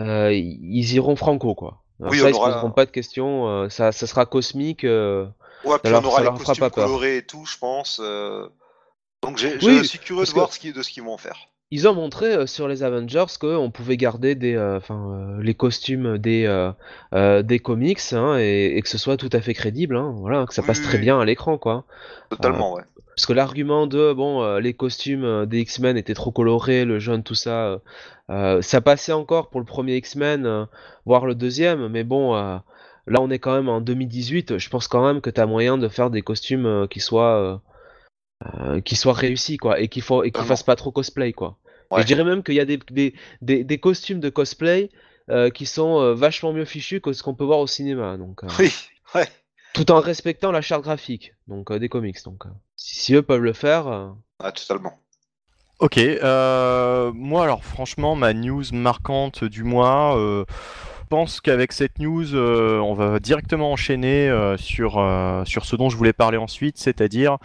euh, 0.00 0.32
ils 0.32 0.94
iront 0.94 1.16
franco 1.16 1.54
quoi. 1.54 1.82
Alors 2.00 2.12
Oui, 2.12 2.22
on 2.22 2.28
ils 2.28 2.32
se 2.32 2.38
aura- 2.38 2.52
poseront 2.52 2.70
pas 2.70 2.86
de 2.86 2.90
questions. 2.90 3.68
ça, 3.70 3.92
ça 3.92 4.06
sera 4.06 4.24
cosmique. 4.26 4.84
euh. 4.84 5.26
Ouais, 5.64 5.76
puis 5.82 5.92
on 5.94 6.04
aura 6.04 6.22
les 6.22 6.30
costumes 6.30 6.70
colorés 6.70 7.18
et 7.18 7.22
tout, 7.22 7.44
je 7.46 7.58
pense. 7.58 8.00
euh. 8.02 8.46
Donc 9.22 9.38
Oui, 9.62 9.78
je 9.78 9.82
suis 9.84 9.98
curieux 9.98 10.24
de 10.24 10.30
voir 10.30 10.52
ce 10.52 10.58
qui- 10.58 10.72
de 10.72 10.82
ce 10.82 10.90
qu'ils 10.90 11.02
vont 11.02 11.16
faire. 11.16 11.36
Ils 11.70 11.88
ont 11.88 11.94
montré 11.94 12.26
euh, 12.34 12.46
sur 12.46 12.68
les 12.68 12.82
Avengers 12.82 13.24
qu'on 13.40 13.70
pouvait 13.70 13.96
garder 13.96 14.34
des, 14.34 14.54
euh, 14.54 14.78
euh, 14.90 15.42
les 15.42 15.54
costumes 15.54 16.18
des, 16.18 16.46
des 17.42 17.58
comics 17.58 18.12
hein, 18.12 18.36
et, 18.38 18.76
et 18.76 18.82
que 18.82 18.88
ce 18.88 18.98
soit 18.98 19.16
tout 19.16 19.30
à 19.32 19.40
fait 19.40 19.54
crédible. 19.54 19.96
Hein, 19.96 20.14
voilà, 20.18 20.44
que 20.46 20.54
ça 20.54 20.60
Oui, 20.62 20.66
passe 20.68 20.78
oui, 20.80 20.84
très 20.84 20.98
bien 20.98 21.18
à 21.18 21.24
l'écran 21.24 21.56
quoi. 21.58 21.84
Totalement, 22.30 22.74
ouais. 22.74 22.82
Parce 23.16 23.26
que 23.26 23.32
l'argument 23.32 23.86
de 23.86 24.12
bon, 24.12 24.56
les 24.58 24.74
costumes 24.74 25.46
des 25.46 25.60
X-Men 25.60 25.96
étaient 25.96 26.14
trop 26.14 26.32
colorés, 26.32 26.84
le 26.84 26.98
jaune, 26.98 27.22
tout 27.22 27.36
ça, 27.36 27.78
ça 28.28 28.80
passait 28.80 29.12
encore 29.12 29.50
pour 29.50 29.60
le 29.60 29.66
premier 29.66 29.96
X-Men, 29.96 30.66
voire 31.06 31.24
le 31.24 31.36
deuxième, 31.36 31.86
mais 31.88 32.02
bon, 32.02 32.34
là 33.06 33.20
on 33.20 33.30
est 33.30 33.38
quand 33.38 33.54
même 33.54 33.68
en 33.68 33.80
2018, 33.80 34.58
je 34.58 34.68
pense 34.70 34.88
quand 34.88 35.04
même 35.06 35.20
que 35.20 35.30
t'as 35.30 35.46
moyen 35.46 35.78
de 35.78 35.88
faire 35.88 36.10
des 36.10 36.22
costumes 36.22 36.66
euh, 36.66 36.86
qui 36.86 37.00
soient 37.00 37.36
euh, 37.40 37.58
euh, 38.76 38.80
qui 38.80 38.96
soient 38.96 39.12
réussis 39.14 39.56
quoi, 39.56 39.80
et 39.80 39.88
qui 39.88 40.00
faut 40.00 40.22
et 40.24 40.32
qui 40.32 40.32
Totalement. 40.32 40.48
fassent 40.48 40.62
pas 40.62 40.76
trop 40.76 40.92
cosplay 40.92 41.32
quoi. 41.32 41.58
Et 41.96 42.00
je 42.00 42.06
dirais 42.06 42.24
même 42.24 42.42
qu'il 42.42 42.54
y 42.54 42.60
a 42.60 42.64
des, 42.64 42.78
des, 42.90 43.14
des, 43.40 43.62
des 43.62 43.78
costumes 43.78 44.18
de 44.20 44.28
cosplay 44.28 44.90
euh, 45.30 45.50
qui 45.50 45.64
sont 45.64 46.00
euh, 46.00 46.14
vachement 46.14 46.52
mieux 46.52 46.64
fichus 46.64 47.00
que 47.00 47.12
ce 47.12 47.22
qu'on 47.22 47.34
peut 47.36 47.44
voir 47.44 47.60
au 47.60 47.66
cinéma, 47.68 48.16
donc. 48.16 48.42
euh, 48.42 48.48
Oui, 48.58 48.72
ouais. 49.14 49.28
tout 49.74 49.90
en 49.92 50.00
respectant 50.00 50.50
la 50.52 50.60
charte 50.60 50.82
graphique 50.82 51.34
donc 51.46 51.70
euh, 51.70 51.78
des 51.78 51.88
comics 51.88 52.22
donc 52.24 52.46
euh, 52.46 52.50
si, 52.76 52.96
si 52.96 53.14
eux 53.14 53.22
peuvent 53.22 53.42
le 53.42 53.52
faire 53.52 53.86
euh, 53.88 54.08
Ouais, 54.42 54.52
totalement. 54.52 54.98
Ok, 55.80 55.98
euh, 55.98 57.12
moi 57.14 57.44
alors 57.44 57.64
franchement 57.64 58.14
ma 58.16 58.32
news 58.32 58.64
marquante 58.72 59.44
du 59.44 59.64
mois, 59.64 60.16
euh, 60.18 60.44
pense 61.14 61.40
qu'avec 61.40 61.70
cette 61.70 62.00
news, 62.00 62.34
on 62.34 62.92
va 62.94 63.20
directement 63.20 63.70
enchaîner 63.70 64.28
sur, 64.56 64.94
sur 65.46 65.64
ce 65.64 65.76
dont 65.76 65.88
je 65.88 65.96
voulais 65.96 66.12
parler 66.12 66.38
ensuite, 66.38 66.76
c'est-à-dire 66.76 67.38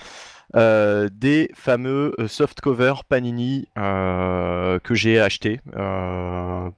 des 0.56 1.52
fameux 1.54 2.16
soft 2.28 2.62
covers 2.62 3.04
Panini 3.06 3.68
que 3.76 4.94
j'ai 4.94 5.20
achetés 5.20 5.62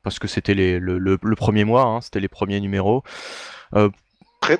parce 0.03 0.19
que 0.19 0.27
c'était 0.27 0.53
le, 0.53 0.97
le, 0.97 1.35
premier 1.37 1.63
mois, 1.63 1.83
hein, 1.83 2.01
c'était 2.01 2.19
les 2.19 2.27
premiers 2.27 2.59
numéros 2.59 3.03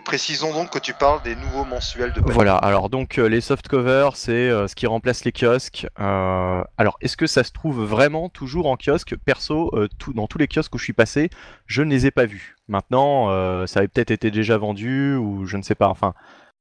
précisons 0.03 0.53
donc 0.53 0.69
que 0.69 0.79
tu 0.79 0.93
parles 0.93 1.21
des 1.23 1.35
nouveaux 1.35 1.65
mensuels 1.65 2.13
de 2.13 2.21
Voilà, 2.25 2.55
alors 2.55 2.89
donc 2.89 3.17
euh, 3.17 3.27
les 3.27 3.41
soft 3.41 3.67
covers, 3.67 4.15
c'est 4.15 4.31
euh, 4.31 4.67
ce 4.67 4.75
qui 4.75 4.87
remplace 4.87 5.25
les 5.25 5.31
kiosques. 5.31 5.87
Euh, 5.99 6.63
alors, 6.77 6.97
est-ce 7.01 7.17
que 7.17 7.27
ça 7.27 7.43
se 7.43 7.51
trouve 7.51 7.83
vraiment 7.83 8.29
toujours 8.29 8.67
en 8.67 8.77
kiosque? 8.77 9.15
Perso, 9.25 9.71
dans 10.13 10.27
tous 10.27 10.37
les 10.37 10.47
kiosques 10.47 10.73
où 10.75 10.77
je 10.77 10.83
suis 10.83 10.93
passé, 10.93 11.29
je 11.65 11.81
ne 11.81 11.89
les 11.89 12.05
ai 12.05 12.11
pas 12.11 12.25
vus. 12.25 12.55
Maintenant, 12.67 13.27
ça 13.67 13.79
avait 13.79 13.87
peut-être 13.87 14.11
été 14.11 14.31
déjà 14.31 14.57
vendu 14.57 15.15
ou 15.15 15.45
je 15.45 15.57
ne 15.57 15.61
sais 15.61 15.75
pas. 15.75 15.87
Enfin, 15.87 16.13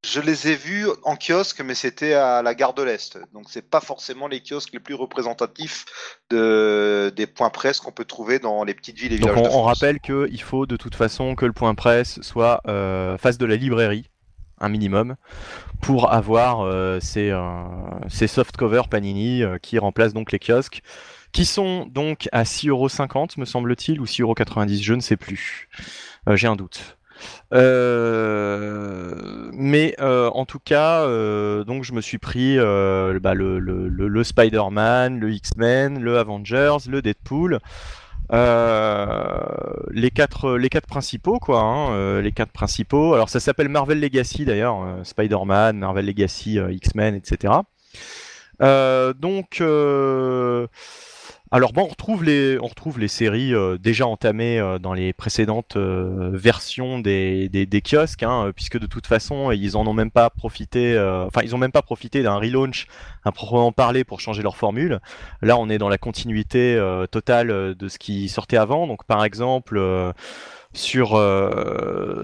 je 0.04 0.20
les 0.20 0.48
ai 0.48 0.56
vus 0.56 0.86
en 1.04 1.16
kiosque, 1.16 1.60
mais 1.60 1.74
c'était 1.74 2.14
à 2.14 2.42
la 2.42 2.54
gare 2.54 2.74
de 2.74 2.82
l'Est. 2.82 3.18
Donc, 3.34 3.44
c'est 3.48 3.68
pas 3.68 3.80
forcément 3.80 4.28
les 4.28 4.42
kiosques 4.42 4.72
les 4.72 4.80
plus 4.80 4.94
représentatifs 4.94 5.84
de, 6.30 7.12
des 7.14 7.26
points 7.26 7.50
presse 7.50 7.80
qu'on 7.80 7.92
peut 7.92 8.04
trouver 8.04 8.38
dans 8.38 8.64
les 8.64 8.74
petites 8.74 8.98
villes 8.98 9.12
et 9.12 9.16
villages. 9.16 9.34
Donc, 9.34 9.46
on, 9.52 9.58
on 9.58 9.62
rappelle 9.62 10.00
qu'il 10.00 10.42
faut 10.42 10.66
de 10.66 10.76
toute 10.76 10.94
façon 10.94 11.34
que 11.34 11.44
le 11.44 11.52
point 11.52 11.74
presse 11.74 12.20
soit 12.22 12.62
euh, 12.66 13.18
face 13.18 13.36
de 13.36 13.46
la 13.46 13.56
librairie, 13.56 14.10
un 14.60 14.68
minimum, 14.68 15.16
pour 15.80 16.12
avoir 16.12 16.60
euh, 16.60 17.00
ces, 17.00 17.30
euh, 17.30 17.64
ces 18.08 18.26
soft 18.26 18.56
covers 18.56 18.88
Panini 18.88 19.42
euh, 19.42 19.58
qui 19.58 19.78
remplacent 19.78 20.12
donc 20.12 20.32
les 20.32 20.38
kiosques, 20.38 20.82
qui 21.32 21.44
sont 21.44 21.86
donc 21.86 22.28
à 22.32 22.44
6,50€ 22.44 23.38
me 23.38 23.44
semble-t-il, 23.44 24.00
ou 24.00 24.04
6,90€, 24.04 24.82
je 24.82 24.94
ne 24.94 25.00
sais 25.00 25.16
plus. 25.16 25.68
J'ai 26.26 26.46
un 26.46 26.56
doute. 26.56 26.98
Euh, 27.52 29.50
mais 29.52 29.94
euh, 30.00 30.30
en 30.30 30.44
tout 30.44 30.60
cas, 30.60 31.02
euh, 31.02 31.64
donc 31.64 31.84
je 31.84 31.92
me 31.92 32.00
suis 32.00 32.18
pris 32.18 32.56
bah, 32.56 33.34
le, 33.34 34.22
Spider-Man, 34.24 35.18
le 35.18 35.32
X-Men, 35.32 36.00
le 36.00 36.18
Avengers, 36.18 36.76
le 36.88 37.02
Deadpool. 37.02 37.58
les 39.92 40.10
quatre 40.10 40.56
les 40.56 40.68
quatre 40.68 40.86
principaux 40.86 41.38
quoi 41.40 41.60
hein, 41.60 42.20
les 42.20 42.30
quatre 42.30 42.52
principaux 42.52 43.14
alors 43.14 43.28
ça 43.28 43.40
s'appelle 43.40 43.68
Marvel 43.68 43.98
Legacy 43.98 44.44
d'ailleurs 44.44 44.86
Spider-Man 45.02 45.78
Marvel 45.78 46.06
Legacy 46.06 46.60
X-Men 46.70 47.16
etc 47.16 47.54
donc 48.60 49.60
alors 51.52 51.72
bon, 51.72 51.82
on 51.82 51.88
retrouve 51.88 52.22
les, 52.22 52.58
on 52.60 52.68
retrouve 52.68 53.00
les 53.00 53.08
séries 53.08 53.52
euh, 53.52 53.76
déjà 53.76 54.06
entamées 54.06 54.60
euh, 54.60 54.78
dans 54.78 54.94
les 54.94 55.12
précédentes 55.12 55.74
euh, 55.74 56.30
versions 56.32 57.00
des, 57.00 57.48
des, 57.48 57.82
kiosques, 57.82 58.22
hein, 58.22 58.52
puisque 58.54 58.78
de 58.78 58.86
toute 58.86 59.08
façon 59.08 59.50
ils 59.50 59.76
en 59.76 59.84
ont 59.88 59.92
même 59.92 60.12
pas 60.12 60.30
profité, 60.30 60.96
enfin 61.26 61.40
ils 61.42 61.52
ont 61.56 61.58
même 61.58 61.72
pas 61.72 61.82
profité 61.82 62.22
d'un 62.22 62.36
relaunch 62.36 62.86
à 63.24 63.32
proprement 63.32 63.72
parler 63.72 64.04
pour 64.04 64.20
changer 64.20 64.42
leur 64.42 64.56
formule. 64.56 65.00
Là, 65.42 65.56
on 65.56 65.68
est 65.68 65.78
dans 65.78 65.88
la 65.88 65.98
continuité 65.98 66.78
totale 67.10 67.74
de 67.74 67.88
ce 67.88 67.98
qui 67.98 68.28
sortait 68.28 68.56
avant. 68.56 68.86
Donc 68.86 69.04
par 69.04 69.24
exemple 69.24 69.80
sur, 70.72 71.08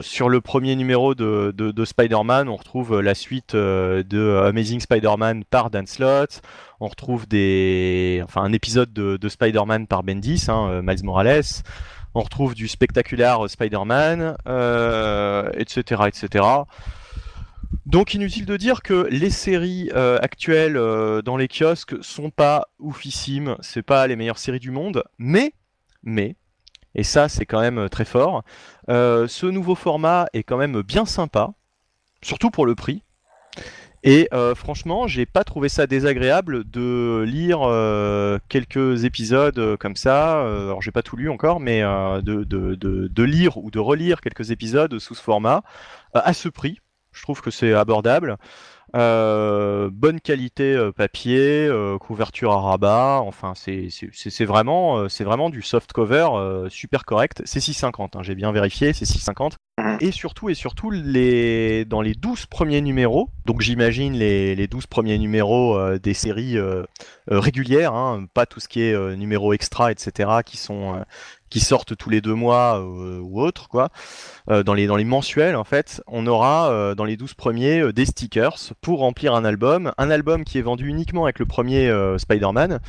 sur 0.02 0.28
le 0.28 0.40
premier 0.40 0.76
numéro 0.76 1.14
de, 1.14 1.52
de, 1.52 1.84
Spider-Man, 1.84 2.48
on 2.48 2.56
retrouve 2.56 3.00
la 3.00 3.14
suite 3.14 3.56
de 3.56 4.42
Amazing 4.46 4.80
Spider-Man 4.80 5.44
par 5.44 5.70
Dan 5.70 5.86
Slott 5.86 6.42
on 6.80 6.88
retrouve 6.88 7.26
des, 7.26 8.20
enfin, 8.24 8.42
un 8.42 8.52
épisode 8.52 8.92
de, 8.92 9.28
Spider-Man 9.28 9.86
par 9.86 10.02
Bendis, 10.02 10.46
hein, 10.48 10.68
euh, 10.70 10.82
Miles 10.82 11.04
Morales. 11.04 11.42
On 12.14 12.20
retrouve 12.20 12.54
du 12.54 12.68
spectaculaire 12.68 13.48
Spider-Man, 13.48 14.36
etc., 15.54 16.00
euh, 16.00 16.06
etc. 16.06 16.44
Donc 17.84 18.14
inutile 18.14 18.46
de 18.46 18.56
dire 18.56 18.82
que 18.82 19.06
les 19.10 19.30
séries 19.30 19.90
euh, 19.94 20.18
actuelles 20.22 20.80
dans 21.24 21.36
les 21.36 21.48
kiosques 21.48 21.96
sont 22.02 22.30
pas 22.30 22.68
oufissimes, 22.78 23.56
c'est 23.60 23.82
pas 23.82 24.06
les 24.06 24.16
meilleures 24.16 24.38
séries 24.38 24.60
du 24.60 24.70
monde, 24.70 25.04
mais, 25.18 25.52
mais, 26.02 26.36
et 26.94 27.02
ça 27.02 27.28
c'est 27.28 27.44
quand 27.44 27.60
même 27.60 27.88
très 27.90 28.04
fort, 28.06 28.44
ce 28.88 29.46
nouveau 29.46 29.74
format 29.74 30.26
est 30.32 30.42
quand 30.42 30.56
même 30.56 30.80
bien 30.82 31.04
sympa, 31.04 31.52
surtout 32.22 32.50
pour 32.50 32.64
le 32.64 32.74
prix. 32.74 33.02
Et 34.08 34.28
euh, 34.32 34.54
franchement, 34.54 35.08
j'ai 35.08 35.26
pas 35.26 35.42
trouvé 35.42 35.68
ça 35.68 35.88
désagréable 35.88 36.62
de 36.70 37.24
lire 37.26 37.62
euh, 37.62 38.38
quelques 38.48 39.02
épisodes 39.02 39.58
euh, 39.58 39.76
comme 39.76 39.96
ça. 39.96 40.42
alors, 40.42 40.80
j'ai 40.80 40.92
pas 40.92 41.02
tout 41.02 41.16
lu 41.16 41.28
encore, 41.28 41.58
mais 41.58 41.82
de, 41.82 42.44
de, 42.44 43.22
lire 43.24 43.56
ou 43.56 43.72
de 43.72 43.80
relire 43.80 44.20
quelques 44.20 44.52
épisodes 44.52 45.00
sous 45.00 45.16
ce 45.16 45.22
format 45.22 45.64
à 46.14 46.32
ce 46.34 46.48
prix. 46.48 46.78
Je 47.10 47.22
trouve 47.22 47.40
que 47.40 47.50
c'est 47.50 47.72
abordable. 47.72 48.36
Euh, 48.94 49.90
bonne 49.92 50.20
qualité 50.20 50.74
euh, 50.74 50.92
papier, 50.92 51.66
euh, 51.66 51.98
couverture 51.98 52.52
à 52.52 52.60
rabat, 52.60 53.20
enfin 53.20 53.52
c'est 53.54 54.44
vraiment, 54.44 55.08
c'est 55.08 55.24
vraiment 55.24 55.50
du 55.50 55.60
soft 55.62 55.92
cover 55.92 56.28
super 56.68 57.04
correct. 57.04 57.42
C'est 57.44 57.60
6,50, 57.60 58.16
hein, 58.16 58.22
j'ai 58.22 58.34
bien 58.34 58.52
vérifié, 58.52 58.92
c'est 58.92 59.04
6,50. 59.04 59.54
Mhm. 59.78 59.98
Et 60.00 60.10
surtout, 60.10 60.48
et 60.48 60.54
surtout 60.54 60.90
les... 60.90 61.84
dans 61.84 62.00
les 62.00 62.14
12 62.14 62.46
premiers 62.46 62.80
numéros, 62.80 63.28
donc 63.44 63.60
j'imagine 63.60 64.14
les, 64.14 64.54
les 64.54 64.66
12 64.68 64.86
premiers 64.86 65.18
numéros 65.18 65.78
des 65.98 66.14
séries 66.14 66.56
régulières, 67.26 67.92
hein, 67.92 68.26
pas 68.32 68.46
tout 68.46 68.60
ce 68.60 68.68
qui 68.68 68.82
est 68.82 69.16
numéro 69.16 69.52
extra, 69.52 69.90
etc., 69.90 70.30
qui 70.44 70.56
sont 70.56 71.04
qui 71.50 71.60
sortent 71.60 71.96
tous 71.96 72.10
les 72.10 72.20
deux 72.20 72.34
mois 72.34 72.78
euh, 72.78 73.20
ou 73.20 73.40
autre, 73.40 73.68
quoi. 73.68 73.90
Euh, 74.50 74.62
dans, 74.62 74.74
les, 74.74 74.86
dans 74.86 74.96
les 74.96 75.04
mensuels, 75.04 75.56
en 75.56 75.64
fait, 75.64 76.02
on 76.06 76.26
aura 76.26 76.70
euh, 76.70 76.94
dans 76.94 77.04
les 77.04 77.16
12 77.16 77.34
premiers 77.34 77.92
des 77.92 78.06
stickers 78.06 78.56
pour 78.80 79.00
remplir 79.00 79.34
un 79.34 79.44
album. 79.44 79.92
Un 79.98 80.10
album 80.10 80.44
qui 80.44 80.58
est 80.58 80.62
vendu 80.62 80.88
uniquement 80.88 81.24
avec 81.24 81.38
le 81.38 81.46
premier 81.46 81.92
Spider-Man. 82.18 82.80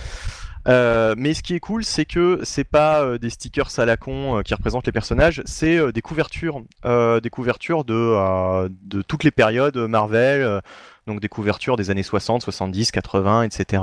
mais 0.65 1.33
ce 1.33 1.41
qui 1.41 1.55
est 1.55 1.59
cool, 1.59 1.83
c'est 1.83 2.05
que 2.05 2.39
c'est 2.43 2.63
pas 2.63 3.17
des 3.17 3.29
stickers 3.29 3.79
à 3.79 3.85
la 3.85 3.97
con 3.97 4.41
qui 4.43 4.53
représentent 4.53 4.85
les 4.85 4.91
personnages, 4.91 5.41
c'est 5.45 5.91
des 5.91 6.01
couvertures, 6.01 6.61
des 6.83 7.29
couvertures 7.29 7.85
de, 7.85 8.67
de 8.69 9.01
toutes 9.01 9.23
les 9.23 9.31
périodes 9.31 9.77
Marvel, 9.77 10.61
donc 11.07 11.19
des 11.19 11.29
couvertures 11.29 11.75
des 11.77 11.89
années 11.89 12.03
60, 12.03 12.41
70, 12.41 12.91
80, 12.91 13.43
etc. 13.43 13.81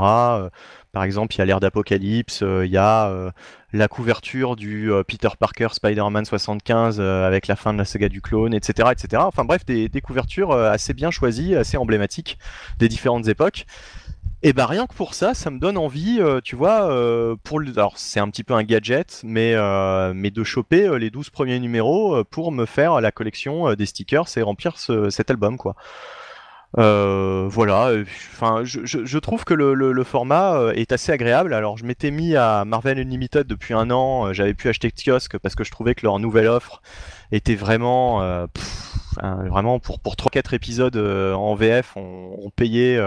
par 0.93 1.02
exemple, 1.02 1.35
il 1.35 1.38
y 1.38 1.40
a 1.40 1.45
l'ère 1.45 1.61
d'Apocalypse, 1.61 2.43
il 2.43 2.71
y 2.71 2.76
a 2.76 3.33
la 3.75 3.88
couverture 3.88 4.54
du 4.54 4.93
euh, 4.93 5.02
Peter 5.02 5.28
Parker 5.38 5.69
Spider-Man 5.73 6.25
75 6.25 6.99
euh, 7.00 7.26
avec 7.26 7.49
la 7.49 7.57
fin 7.57 7.73
de 7.73 7.78
la 7.78 7.85
saga 7.85 8.09
du 8.09 8.23
clone, 8.23 8.54
etc. 8.54 8.88
etc. 8.93 9.23
Enfin 9.26 9.45
bref, 9.45 9.64
des, 9.66 9.90
couvertures 10.00 10.52
euh, 10.52 10.71
assez 10.71 10.95
bien 10.95 11.11
choisies, 11.11 11.57
assez 11.57 11.76
emblématiques 11.76 12.38
des 12.78 12.88
différentes 12.88 13.26
époques. 13.26 13.66
Et 14.45 14.52
bah 14.52 14.66
rien 14.66 14.87
que 14.87 14.95
pour 14.95 15.14
ça, 15.14 15.35
ça 15.35 15.50
me 15.50 15.59
donne 15.59 15.78
envie, 15.78 16.21
tu 16.45 16.54
vois, 16.54 16.90
pour 17.45 17.59
le... 17.61 17.73
alors 17.73 17.95
c'est 17.97 18.21
un 18.21 18.28
petit 18.28 18.45
peu 18.45 18.52
un 18.52 18.62
gadget, 18.62 19.23
mais, 19.25 19.54
mais 20.12 20.31
de 20.31 20.45
choper 20.45 20.99
les 20.99 21.09
12 21.09 21.31
premiers 21.31 21.59
numéros 21.59 22.23
pour 22.25 22.52
me 22.52 22.66
faire 22.66 23.00
la 23.00 23.11
collection 23.11 23.73
des 23.73 23.87
stickers 23.87 24.26
et 24.37 24.43
remplir 24.43 24.76
cet 24.76 25.31
album, 25.31 25.57
quoi. 25.57 25.76
Euh, 26.78 27.47
voilà, 27.49 27.93
enfin, 28.33 28.62
je, 28.64 29.19
trouve 29.19 29.45
que 29.45 29.54
le, 29.54 30.04
format 30.04 30.57
euh, 30.57 30.73
est 30.73 30.93
assez 30.93 31.12
agréable. 31.12 31.54
Alors, 31.54 31.76
je 31.76 31.85
m'étais 31.85 32.11
mis 32.11 32.37
à 32.37 32.64
Marvel 32.64 32.99
Unlimited 32.99 33.47
depuis 33.47 33.75
un 33.75 33.90
an. 33.90 34.26
Euh, 34.26 34.33
j'avais 34.33 34.54
pu 34.54 34.69
acheter 34.69 34.90
kiosque 34.90 35.38
parce 35.38 35.54
que 35.54 35.64
je 35.64 35.71
trouvais 35.71 35.95
que 35.95 36.04
leur 36.04 36.19
nouvelle 36.19 36.49
offre 36.49 36.83
était 37.33 37.54
vraiment, 37.54 38.47
vraiment 39.21 39.78
pour 39.81 40.00
pour 40.00 40.16
trois 40.16 40.31
quatre 40.31 40.54
épisodes 40.54 40.97
en 40.97 41.54
VF, 41.54 41.97
on, 41.97 42.37
on 42.43 42.50
payait 42.50 42.99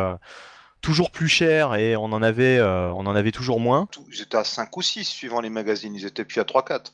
toujours 0.82 1.12
plus 1.12 1.28
cher 1.28 1.76
et 1.76 1.98
on 1.98 2.06
en 2.06 2.22
avait, 2.22 2.58
euh, 2.58 2.92
on 2.94 3.06
en 3.08 3.16
avait 3.16 3.32
toujours 3.32 3.60
moins. 3.60 3.88
Ils 4.12 4.22
étaient 4.22 4.38
à 4.38 4.44
5 4.44 4.76
ou 4.78 4.82
6 4.82 5.04
suivant 5.04 5.42
les 5.42 5.50
magazines, 5.50 5.94
ils 5.96 6.06
étaient 6.06 6.24
plus 6.24 6.40
à 6.40 6.44
3-4. 6.44 6.94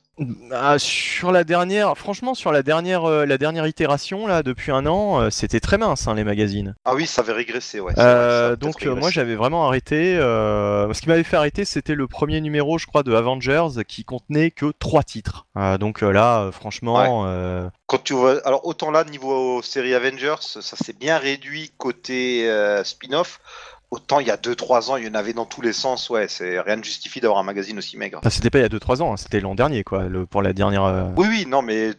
Ah, 0.51 0.77
sur 0.77 1.32
la 1.32 1.43
dernière, 1.43 1.98
franchement, 1.98 2.36
sur 2.36 2.51
la 2.51 2.62
dernière, 2.62 3.05
euh, 3.05 3.25
la 3.25 3.39
dernière 3.39 3.65
itération, 3.65 4.27
là, 4.27 4.43
depuis 4.43 4.72
un 4.72 4.86
an, 4.86 5.20
euh, 5.20 5.29
c'était 5.32 5.60
très 5.60 5.79
mince, 5.79 6.08
hein, 6.08 6.13
les 6.13 6.24
magazines. 6.24 6.75
Ah 6.86 6.93
oui, 6.93 7.08
ça 7.08 7.22
avait 7.22 7.34
régressé, 7.34 7.79
ouais. 7.79 7.93
donc, 8.58 8.86
moi, 8.86 9.10
j'avais 9.10 9.36
vraiment 9.36 9.67
arrêté. 9.67 10.15
ce 10.17 11.01
qui 11.01 11.10
m'avait 11.10 11.24
fait 11.24 11.38
arrêter, 11.38 11.65
c'était 11.65 11.96
le 11.96 12.08
premier 12.08 12.41
numéro, 12.41 12.77
je 12.77 12.86
crois, 12.86 13.03
de 13.03 13.13
Avengers 13.13 13.84
qui 13.88 14.03
contenait 14.05 14.51
que 14.51 14.72
3 14.77 15.03
titres. 15.03 15.48
donc 15.79 16.01
là, 16.01 16.51
franchement. 16.51 17.25
Quand 17.86 18.03
tu 18.03 18.13
vois, 18.13 18.46
alors 18.46 18.65
autant 18.65 18.91
là, 18.91 19.03
niveau 19.03 19.62
série 19.62 19.93
Avengers, 19.93 20.36
ça 20.39 20.77
s'est 20.77 20.93
bien 20.93 21.17
réduit 21.17 21.72
côté 21.77 22.50
spin-off. 22.84 23.39
Autant 23.94 24.20
il 24.20 24.26
y 24.26 24.32
a 24.32 24.38
2-3 24.38 24.90
ans, 24.90 24.98
il 24.98 25.06
y 25.06 25.08
en 25.08 25.14
avait 25.14 25.34
dans 25.34 25.46
tous 25.46 25.62
les 25.62 25.72
sens, 25.72 26.10
ouais, 26.10 26.28
c'est 26.28 26.60
rien 26.60 26.78
ne 26.78 26.84
justifie 26.84 27.20
d'avoir 27.20 27.40
un 27.40 27.44
magazine 27.44 27.78
aussi 27.78 27.96
maigre. 27.96 28.22
c'était 28.32 28.50
pas 28.50 28.58
il 28.58 28.64
y 28.64 28.66
a 28.66 28.70
2-3 28.70 29.04
ans, 29.04 29.14
hein, 29.14 29.18
c'était 29.18 29.40
l'an 29.40 29.54
dernier, 29.54 29.84
quoi, 29.84 30.06
le, 30.06 30.26
pour 30.26 30.42
la 30.42 30.52
dernière. 30.52 30.84
Euh, 30.84 31.04
oui, 31.16 31.28
oui, 31.30 31.46
non, 31.48 31.62
mais 31.62 31.90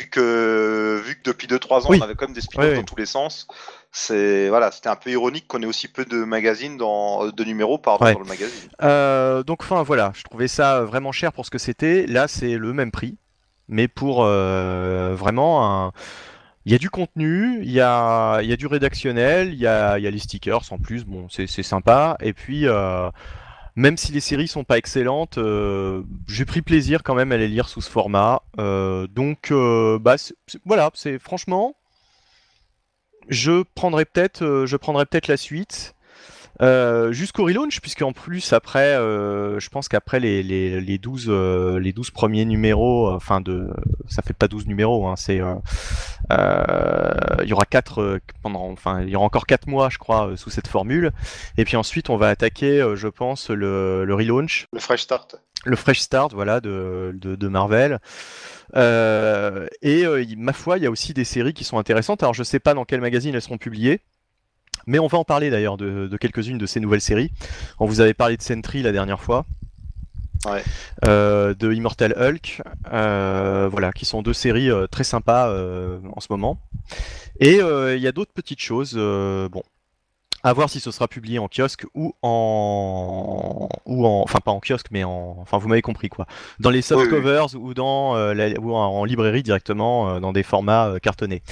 vu 0.00 0.08
que, 0.10 0.98
vu 1.04 1.16
que 1.16 1.20
depuis 1.24 1.46
2-3 1.46 1.82
ans, 1.82 1.88
on 1.90 2.00
avait 2.00 2.14
quand 2.14 2.24
même 2.24 2.34
des 2.34 2.40
spin-offs 2.40 2.76
dans 2.76 2.84
tous 2.84 2.96
les 2.96 3.04
sens, 3.04 3.46
c'est 3.92 4.48
voilà, 4.48 4.72
c'était 4.72 4.88
un 4.88 4.96
peu 4.96 5.10
ironique 5.10 5.46
qu'on 5.46 5.60
ait 5.60 5.66
aussi 5.66 5.88
peu 5.88 6.06
de 6.06 6.24
magazines 6.24 6.78
dans 6.78 7.28
de 7.28 7.44
numéros 7.44 7.76
par 7.76 7.98
dans 7.98 8.18
le 8.18 8.24
magazine. 8.24 8.70
Euh, 8.82 9.42
donc 9.42 9.60
enfin 9.60 9.82
voilà, 9.82 10.12
je 10.14 10.22
trouvais 10.22 10.48
ça 10.48 10.84
vraiment 10.84 11.12
cher 11.12 11.34
pour 11.34 11.44
ce 11.44 11.50
que 11.50 11.58
c'était. 11.58 12.06
Là, 12.06 12.28
c'est 12.28 12.56
le 12.56 12.72
même 12.72 12.90
prix. 12.90 13.18
mais 13.68 13.88
pour 13.88 14.24
vraiment 14.24 15.84
un 15.86 15.92
il 16.66 16.72
y 16.72 16.74
a 16.74 16.78
du 16.78 16.90
contenu, 16.90 17.60
il 17.62 17.70
y 17.70 17.80
a, 17.80 18.42
du 18.58 18.66
rédactionnel, 18.66 19.54
il 19.54 19.60
y 19.60 19.68
a, 19.68 20.00
y 20.00 20.06
a 20.08 20.10
les 20.10 20.18
stickers 20.18 20.72
en 20.72 20.78
plus, 20.78 21.04
bon, 21.04 21.28
c'est 21.30 21.46
sympa. 21.46 22.16
Et 22.20 22.32
puis, 22.32 22.66
euh, 22.66 23.08
même 23.76 23.96
si 23.96 24.10
les 24.10 24.18
séries 24.18 24.48
sont 24.48 24.64
pas 24.64 24.76
excellentes, 24.76 25.38
euh, 25.38 26.02
j'ai 26.26 26.44
pris 26.44 26.62
plaisir 26.62 27.04
quand 27.04 27.14
même 27.14 27.30
à 27.30 27.36
les 27.36 27.46
lire 27.46 27.68
sous 27.68 27.80
ce 27.80 27.88
format. 27.88 28.42
Euh, 28.58 29.06
donc, 29.06 29.52
bah, 30.00 30.16
voilà, 30.64 30.90
c'est 30.94 31.20
franchement, 31.20 31.76
je 33.28 33.62
prendrai 33.76 34.04
peut-être, 34.04 34.64
je 34.66 34.76
prendrai 34.76 35.06
peut-être 35.06 35.28
la 35.28 35.36
suite. 35.36 35.94
Euh, 36.62 37.12
jusqu'au 37.12 37.44
relaunch, 37.44 37.80
puisqu'en 37.80 38.12
plus, 38.12 38.52
après, 38.52 38.96
euh, 38.96 39.60
je 39.60 39.68
pense 39.68 39.88
qu'après 39.88 40.20
les, 40.20 40.42
les, 40.42 40.80
les, 40.80 40.98
12, 40.98 41.26
euh, 41.28 41.78
les 41.78 41.92
12 41.92 42.10
premiers 42.10 42.44
numéros, 42.44 43.10
enfin, 43.10 43.40
de, 43.40 43.68
ça 44.08 44.22
fait 44.22 44.32
pas 44.32 44.48
12 44.48 44.66
numéros, 44.66 45.06
hein, 45.06 45.14
c'est, 45.16 45.36
il 45.36 47.48
y 47.48 47.52
aura 47.52 47.64
4 47.68 48.20
pendant, 48.42 48.70
enfin, 48.70 49.02
il 49.02 49.10
y 49.10 49.16
aura 49.16 49.26
encore 49.26 49.46
4 49.46 49.66
mois, 49.66 49.88
je 49.90 49.98
crois, 49.98 50.32
sous 50.36 50.50
cette 50.50 50.68
formule. 50.68 51.12
Et 51.58 51.64
puis 51.64 51.76
ensuite, 51.76 52.10
on 52.10 52.16
va 52.16 52.28
attaquer, 52.28 52.84
je 52.94 53.08
pense, 53.08 53.50
le, 53.50 54.04
le 54.04 54.14
relaunch. 54.14 54.66
Le 54.72 54.80
fresh 54.80 55.02
start. 55.02 55.36
Le 55.64 55.76
fresh 55.76 56.00
start, 56.00 56.32
voilà, 56.32 56.60
de, 56.60 57.12
de, 57.14 57.34
de 57.34 57.48
Marvel. 57.48 57.98
et 58.74 60.36
ma 60.36 60.52
foi, 60.52 60.78
il 60.78 60.84
y 60.84 60.86
a 60.86 60.90
aussi 60.90 61.12
des 61.12 61.24
séries 61.24 61.54
qui 61.54 61.64
sont 61.64 61.78
intéressantes. 61.78 62.22
Alors, 62.22 62.34
je 62.34 62.44
sais 62.44 62.60
pas 62.60 62.72
dans 62.72 62.84
quel 62.84 63.00
magazine 63.00 63.34
elles 63.34 63.42
seront 63.42 63.58
publiées. 63.58 64.00
Mais 64.86 64.98
on 64.98 65.06
va 65.06 65.18
en 65.18 65.24
parler 65.24 65.50
d'ailleurs 65.50 65.76
de, 65.76 66.16
quelques-unes 66.16 66.58
de 66.58 66.66
ces 66.66 66.80
nouvelles 66.80 67.00
séries. 67.00 67.32
On 67.78 67.86
vous 67.86 68.00
avait 68.00 68.14
parlé 68.14 68.36
de 68.36 68.42
Sentry 68.42 68.82
la 68.82 68.92
dernière 68.92 69.20
fois. 69.20 69.44
Euh, 71.04 71.54
de 71.54 71.72
Immortal 71.72 72.14
Hulk, 72.16 72.62
euh, 72.92 73.68
voilà, 73.70 73.92
qui 73.92 74.04
sont 74.04 74.22
deux 74.22 74.32
séries 74.32 74.70
euh, 74.70 74.86
très 74.86 75.02
sympas 75.02 75.50
en 75.50 76.20
ce 76.20 76.26
moment. 76.30 76.60
Et 77.40 77.56
il 77.56 78.00
y 78.00 78.06
a 78.06 78.12
d'autres 78.12 78.32
petites 78.32 78.60
choses. 78.60 78.94
bon, 78.94 79.62
à 80.46 80.52
voir 80.52 80.70
si 80.70 80.78
ce 80.78 80.92
sera 80.92 81.08
publié 81.08 81.40
en 81.40 81.48
kiosque 81.48 81.86
ou 81.96 82.14
en 82.22 83.68
ou 83.84 84.06
en 84.06 84.22
enfin 84.22 84.38
pas 84.38 84.52
en 84.52 84.60
kiosque 84.60 84.86
mais 84.92 85.02
en 85.02 85.38
enfin 85.40 85.58
vous 85.58 85.66
m'avez 85.66 85.82
compris 85.82 86.08
quoi. 86.08 86.28
Dans 86.60 86.70
les 86.70 86.82
soft 86.82 87.10
covers 87.10 87.56
ou 87.56 87.74
dans 87.74 88.16
euh, 88.16 88.54
ou 88.60 88.72
en, 88.72 89.04
librairie 89.04 89.42
directement 89.42 90.08
euh, 90.08 90.20
dans 90.20 90.32
des 90.32 90.44
formats 90.44 90.86
euh, 90.86 90.98
cartonnés. 91.00 91.42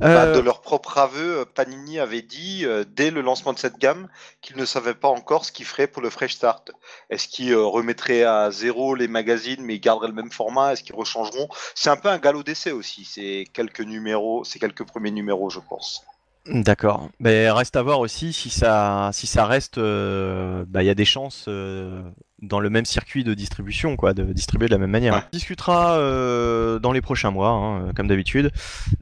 Bah, 0.00 0.32
de 0.32 0.40
leur 0.40 0.60
propre 0.60 0.98
aveu 0.98 1.44
Panini 1.54 2.00
avait 2.00 2.22
dit 2.22 2.66
dès 2.96 3.12
le 3.12 3.20
lancement 3.20 3.52
de 3.52 3.60
cette 3.60 3.78
gamme 3.78 4.08
qu'ils 4.42 4.56
ne 4.56 4.64
savaient 4.64 4.94
pas 4.94 5.08
encore 5.08 5.44
ce 5.44 5.52
qu'ils 5.52 5.64
feraient 5.64 5.86
pour 5.86 6.02
le 6.02 6.10
fresh 6.10 6.34
start. 6.34 6.72
Est-ce 7.10 7.28
qu'ils 7.28 7.54
remettraient 7.54 8.24
à 8.24 8.50
zéro 8.50 8.96
les 8.96 9.06
magazines 9.06 9.62
mais 9.62 9.76
ils 9.76 9.80
garderaient 9.80 10.08
le 10.08 10.14
même 10.14 10.32
format? 10.32 10.72
Est-ce 10.72 10.82
qu'ils 10.82 10.96
rechangeront? 10.96 11.48
C'est 11.76 11.90
un 11.90 11.96
peu 11.96 12.08
un 12.08 12.18
galop 12.18 12.42
d'essai 12.42 12.72
aussi 12.72 13.04
c'est 13.04 13.44
quelques 13.52 13.82
numéros 13.82 14.42
c'est 14.42 14.58
quelques 14.58 14.84
premiers 14.84 15.12
numéros 15.12 15.48
je 15.48 15.60
pense 15.60 16.04
D'accord. 16.48 17.10
Mais 17.18 17.50
reste 17.50 17.76
à 17.76 17.82
voir 17.82 18.00
aussi 18.00 18.32
si 18.32 18.50
ça, 18.50 19.10
si 19.12 19.26
ça 19.26 19.46
reste, 19.46 19.78
euh, 19.78 20.64
bah, 20.68 20.82
il 20.82 20.86
y 20.86 20.90
a 20.90 20.94
des 20.94 21.04
chances 21.04 21.46
euh, 21.48 22.02
dans 22.40 22.60
le 22.60 22.70
même 22.70 22.84
circuit 22.84 23.24
de 23.24 23.34
distribution, 23.34 23.96
quoi, 23.96 24.14
de 24.14 24.24
distribuer 24.24 24.66
de 24.66 24.72
la 24.72 24.78
même 24.78 24.90
manière. 24.90 25.14
On 25.14 25.22
discutera 25.32 25.96
euh, 25.96 26.78
dans 26.78 26.92
les 26.92 27.00
prochains 27.00 27.30
mois, 27.30 27.50
hein, 27.50 27.92
comme 27.96 28.08
d'habitude. 28.08 28.50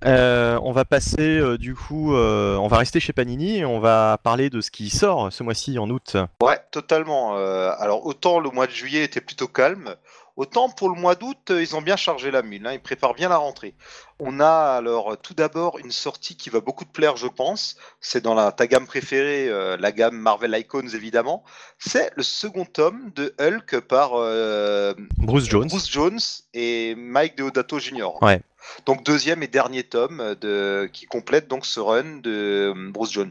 on 0.04 0.72
va 0.72 0.84
passer 0.84 1.58
du 1.58 1.74
coup, 1.74 2.14
on 2.14 2.68
va 2.68 2.78
rester 2.78 3.00
chez 3.00 3.12
Panini 3.12 3.58
et 3.58 3.64
on 3.64 3.80
va 3.80 4.18
parler 4.22 4.50
de 4.50 4.60
ce 4.60 4.70
qui 4.70 4.90
sort 4.90 5.32
ce 5.32 5.42
mois-ci 5.42 5.78
en 5.78 5.90
août. 5.90 6.16
Ouais, 6.42 6.58
totalement. 6.70 7.36
alors 7.36 8.06
autant 8.06 8.38
le 8.38 8.50
mois 8.50 8.66
de 8.66 8.72
juillet 8.72 9.04
était 9.04 9.20
plutôt 9.20 9.48
calme. 9.48 9.94
Autant 10.36 10.68
pour 10.68 10.88
le 10.88 11.00
mois 11.00 11.14
d'août, 11.14 11.50
euh, 11.50 11.62
ils 11.62 11.76
ont 11.76 11.82
bien 11.82 11.96
chargé 11.96 12.32
la 12.32 12.42
mule, 12.42 12.66
hein, 12.66 12.72
ils 12.72 12.82
préparent 12.82 13.14
bien 13.14 13.28
la 13.28 13.36
rentrée. 13.36 13.74
On 14.18 14.40
a 14.40 14.74
alors 14.76 15.16
tout 15.16 15.34
d'abord 15.34 15.78
une 15.78 15.92
sortie 15.92 16.36
qui 16.36 16.50
va 16.50 16.60
beaucoup 16.60 16.84
te 16.84 16.90
plaire, 16.90 17.16
je 17.16 17.28
pense. 17.28 17.76
C'est 18.00 18.20
dans 18.20 18.34
la, 18.34 18.50
ta 18.50 18.66
gamme 18.66 18.86
préférée, 18.86 19.48
euh, 19.48 19.76
la 19.76 19.92
gamme 19.92 20.16
Marvel 20.16 20.56
Icons 20.58 20.88
évidemment. 20.88 21.44
C'est 21.78 22.10
le 22.16 22.24
second 22.24 22.64
tome 22.64 23.12
de 23.14 23.32
Hulk 23.40 23.78
par 23.80 24.14
euh, 24.14 24.94
Bruce 25.18 25.48
Jones. 25.48 25.68
Bruce 25.68 25.88
Jones 25.88 26.20
et 26.52 26.96
Mike 26.96 27.36
Deodato 27.36 27.78
Jr. 27.78 28.20
Ouais. 28.20 28.40
Donc 28.86 29.04
deuxième 29.04 29.42
et 29.42 29.48
dernier 29.48 29.82
tome 29.82 30.34
de, 30.40 30.88
qui 30.92 31.06
complète 31.06 31.48
donc 31.48 31.66
ce 31.66 31.80
run 31.80 32.20
de 32.22 32.72
euh, 32.74 32.90
Bruce 32.90 33.12
Jones 33.12 33.30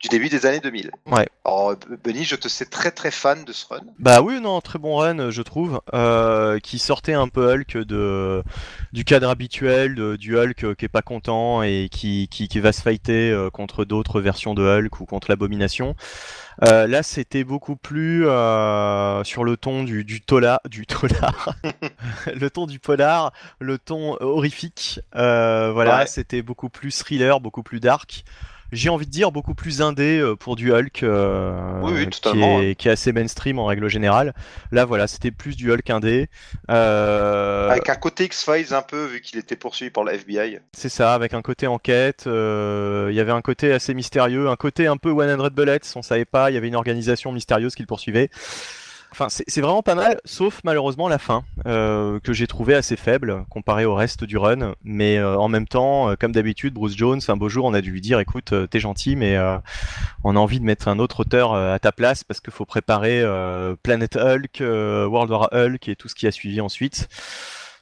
du 0.00 0.08
début 0.08 0.28
des 0.28 0.46
années 0.46 0.60
2000. 0.60 0.90
Ouais. 1.06 1.28
Alors 1.44 1.74
Benny, 2.04 2.24
je 2.24 2.36
te 2.36 2.48
sais 2.48 2.66
très 2.66 2.90
très 2.90 3.10
fan 3.10 3.44
de 3.44 3.52
ce 3.52 3.66
run. 3.66 3.80
Bah 3.98 4.22
oui, 4.22 4.40
non, 4.40 4.60
très 4.60 4.78
bon 4.78 4.96
run, 4.96 5.30
je 5.30 5.42
trouve, 5.42 5.80
euh, 5.94 6.58
qui 6.58 6.78
sortait 6.78 7.14
un 7.14 7.28
peu 7.28 7.52
Hulk 7.52 7.78
de 7.78 8.42
du 8.92 9.04
cadre 9.04 9.28
habituel 9.28 10.16
du 10.16 10.38
Hulk 10.38 10.74
qui 10.76 10.84
est 10.84 10.88
pas 10.88 11.02
content 11.02 11.62
et 11.62 11.88
qui, 11.90 12.28
qui, 12.28 12.48
qui 12.48 12.60
va 12.60 12.72
se 12.72 12.82
fighter 12.82 13.30
euh, 13.30 13.50
contre 13.50 13.84
d'autres 13.84 14.20
versions 14.20 14.54
de 14.54 14.62
Hulk 14.62 15.00
ou 15.00 15.06
contre 15.06 15.30
l'abomination. 15.30 15.96
Euh, 16.62 16.86
là, 16.86 17.02
c'était 17.02 17.44
beaucoup 17.44 17.76
plus 17.76 18.26
euh, 18.26 19.24
sur 19.24 19.44
le 19.44 19.56
ton 19.56 19.84
du, 19.84 20.04
du 20.04 20.20
tola, 20.20 20.60
du 20.68 20.86
tolar, 20.86 21.54
le 22.34 22.50
ton 22.50 22.66
du 22.66 22.78
polar, 22.78 23.32
le 23.58 23.78
ton 23.78 24.16
horrifique. 24.20 25.00
Euh, 25.16 25.70
voilà, 25.72 26.06
c'était 26.06 26.42
beaucoup 26.42 26.68
plus 26.68 26.96
thriller, 26.98 27.40
beaucoup 27.40 27.62
plus 27.62 27.80
dark 27.80 28.24
j'ai 28.72 28.88
envie 28.88 29.06
de 29.06 29.10
dire, 29.10 29.32
beaucoup 29.32 29.54
plus 29.54 29.82
indé 29.82 30.18
euh, 30.18 30.34
pour 30.34 30.56
du 30.56 30.72
Hulk, 30.72 31.02
euh, 31.02 32.06
qui, 32.74 32.88
est, 32.88 32.90
assez 32.90 33.12
mainstream 33.12 33.58
en 33.58 33.66
règle 33.66 33.88
générale. 33.88 34.34
Là, 34.72 34.86
voilà, 34.86 35.06
c'était 35.06 35.30
plus 35.30 35.56
du 35.56 35.70
Hulk 35.70 35.88
indé. 35.90 36.28
Euh, 36.70 37.68
avec 37.68 37.90
un 37.90 37.94
côté 37.96 38.24
X-Files 38.24 38.72
un 38.72 38.82
peu, 38.82 39.04
vu 39.04 39.20
qu'il 39.20 39.38
était 39.38 39.56
poursuivi 39.56 39.90
par 39.90 40.04
la 40.04 40.14
FBI. 40.14 40.58
C'est 40.72 40.88
ça, 40.88 41.12
avec 41.12 41.34
un 41.34 41.42
côté 41.42 41.66
enquête. 41.66 42.24
Il 42.26 43.14
y 43.14 43.20
avait 43.20 43.32
un 43.32 43.42
côté 43.42 43.72
assez 43.72 43.92
mystérieux, 43.92 44.48
un 44.48 44.56
côté 44.56 44.86
un 44.86 44.96
peu 44.96 45.10
100 45.10 45.50
Bullets, 45.52 45.80
on 45.94 46.02
savait 46.02 46.24
pas, 46.24 46.50
il 46.50 46.54
y 46.54 46.56
avait 46.56 46.68
une 46.68 46.76
organisation 46.76 47.30
mystérieuse 47.30 47.74
qui 47.74 47.82
le 47.82 47.86
poursuivait. 47.86 48.30
Enfin, 49.12 49.28
c'est 49.28 49.60
vraiment 49.60 49.82
pas 49.82 49.94
mal, 49.94 50.18
sauf 50.24 50.62
malheureusement 50.64 51.06
la 51.06 51.18
fin, 51.18 51.44
euh, 51.66 52.18
que 52.20 52.32
j'ai 52.32 52.46
trouvé 52.46 52.74
assez 52.74 52.96
faible 52.96 53.44
comparé 53.50 53.84
au 53.84 53.94
reste 53.94 54.24
du 54.24 54.38
run. 54.38 54.74
Mais 54.84 55.18
euh, 55.18 55.36
en 55.36 55.48
même 55.48 55.68
temps, 55.68 56.08
euh, 56.08 56.14
comme 56.18 56.32
d'habitude, 56.32 56.72
Bruce 56.72 56.96
Jones, 56.96 57.20
un 57.28 57.36
beau 57.36 57.50
jour, 57.50 57.66
on 57.66 57.74
a 57.74 57.82
dû 57.82 57.90
lui 57.90 58.00
dire 58.00 58.20
écoute, 58.20 58.54
t'es 58.70 58.80
gentil, 58.80 59.14
mais 59.14 59.38
on 60.24 60.34
a 60.34 60.38
envie 60.38 60.60
de 60.60 60.64
mettre 60.64 60.88
un 60.88 60.98
autre 60.98 61.20
auteur 61.20 61.52
à 61.52 61.78
ta 61.78 61.92
place 61.92 62.24
parce 62.24 62.40
qu'il 62.40 62.54
faut 62.54 62.64
préparer 62.64 63.22
Planet 63.82 64.16
Hulk, 64.16 64.60
World 64.60 65.30
War 65.30 65.48
Hulk 65.52 65.88
et 65.88 65.96
tout 65.96 66.08
ce 66.08 66.14
qui 66.14 66.26
a 66.26 66.32
suivi 66.32 66.62
ensuite. 66.62 67.08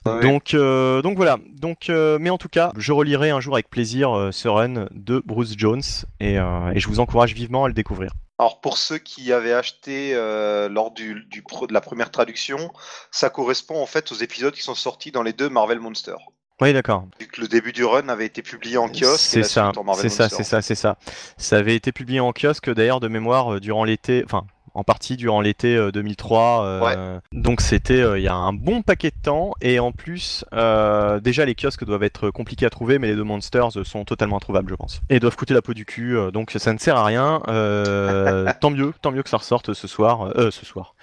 Donc, 0.05 0.57
donc 0.57 1.17
voilà. 1.17 1.39
Donc, 1.61 1.89
mais 1.89 2.31
en 2.31 2.39
tout 2.39 2.49
cas, 2.49 2.73
je 2.77 2.93
relirai 2.93 3.31
un 3.31 3.41
jour 3.41 3.55
avec 3.55 3.71
plaisir 3.71 4.31
ce 4.33 4.49
run 4.49 4.89
de 4.91 5.23
Bruce 5.25 5.55
Jones 5.57 5.83
et, 6.19 6.35
et 6.35 6.81
je 6.81 6.89
vous 6.89 6.99
encourage 6.99 7.35
vivement 7.35 7.65
à 7.65 7.69
le 7.69 7.75
découvrir. 7.75 8.11
Alors 8.41 8.59
pour 8.63 8.79
ceux 8.79 8.97
qui 8.97 9.35
avaient 9.35 9.53
acheté 9.53 10.15
euh, 10.15 10.71
lors 10.71 10.93
du, 10.93 11.27
du 11.29 11.43
de 11.43 11.75
la 11.75 11.83
première 11.83 12.11
traduction, 12.11 12.73
ça 13.11 13.29
correspond 13.29 13.83
en 13.83 13.85
fait 13.85 14.11
aux 14.13 14.15
épisodes 14.15 14.55
qui 14.55 14.63
sont 14.63 14.75
sortis 14.75 15.13
dans 15.13 15.23
les 15.23 15.35
deux 15.35 15.51
Marvel 15.51 15.79
Monsters. 15.79 16.31
Oui, 16.59 16.73
d'accord. 16.73 17.05
Vu 17.21 17.27
que 17.27 17.43
le 17.43 17.49
début 17.49 17.73
du 17.73 17.85
run 17.85 18.09
avait 18.09 18.25
été 18.25 18.41
publié 18.41 18.79
en 18.79 18.89
kiosque. 18.89 19.21
C'est 19.21 19.43
ça, 19.43 19.73
c'est 19.95 20.09
ça, 20.09 20.31
c'est 20.31 20.43
ça, 20.43 20.63
c'est 20.63 20.75
ça. 20.75 20.97
Ça 21.37 21.59
avait 21.59 21.75
été 21.77 21.93
publié 21.93 22.21
en 22.21 22.33
kiosque 22.33 22.73
d'ailleurs 22.73 23.01
de 23.01 23.09
mémoire 23.09 23.53
euh, 23.53 23.61
durant 23.61 23.85
l'été, 23.85 24.23
enfin 24.25 24.47
en 24.75 24.85
partie 24.85 25.17
durant 25.17 25.41
l'été 25.41 25.91
2003. 25.93 26.65
Euh, 26.65 26.81
euh, 26.97 27.21
donc 27.33 27.61
c'était 27.61 28.01
euh, 28.01 28.19
il 28.19 28.23
y 28.23 28.29
a 28.29 28.35
un 28.35 28.53
bon 28.53 28.83
paquet 28.83 29.11
de 29.11 29.23
temps 29.23 29.53
et 29.61 29.79
en 29.79 29.93
plus 29.93 30.45
déjà 31.23 31.45
les 31.45 31.55
kiosques 31.55 31.85
doivent 31.85 32.03
être 32.03 32.31
compliqués 32.31 32.67
à 32.67 32.71
trouver 32.71 32.99
mais 32.99 33.09
les 33.09 33.17
deux 33.17 33.25
monsters 33.25 33.71
sont 33.85 34.05
totalement 34.05 34.37
introuvables 34.37 34.71
je 34.71 34.75
pense 34.75 35.01
et 35.09 35.21
doivent 35.21 35.37
coûter 35.37 35.55
la 35.55 35.63
peau 35.63 35.75
du 35.75 35.85
cul 35.85 36.17
donc 36.33 36.51
ça 36.57 36.73
ne 36.73 36.79
sert 36.79 36.97
à 36.97 37.05
rien. 37.05 37.41
tant 38.61 38.71
mieux, 38.71 38.93
tant 39.01 39.13
mieux 39.13 39.23
que 39.23 39.31
ça 39.31 39.39
ressorte 39.39 39.75
ce 39.75 39.89
soir, 39.89 40.33
ce 40.37 40.65
soir 40.65 40.95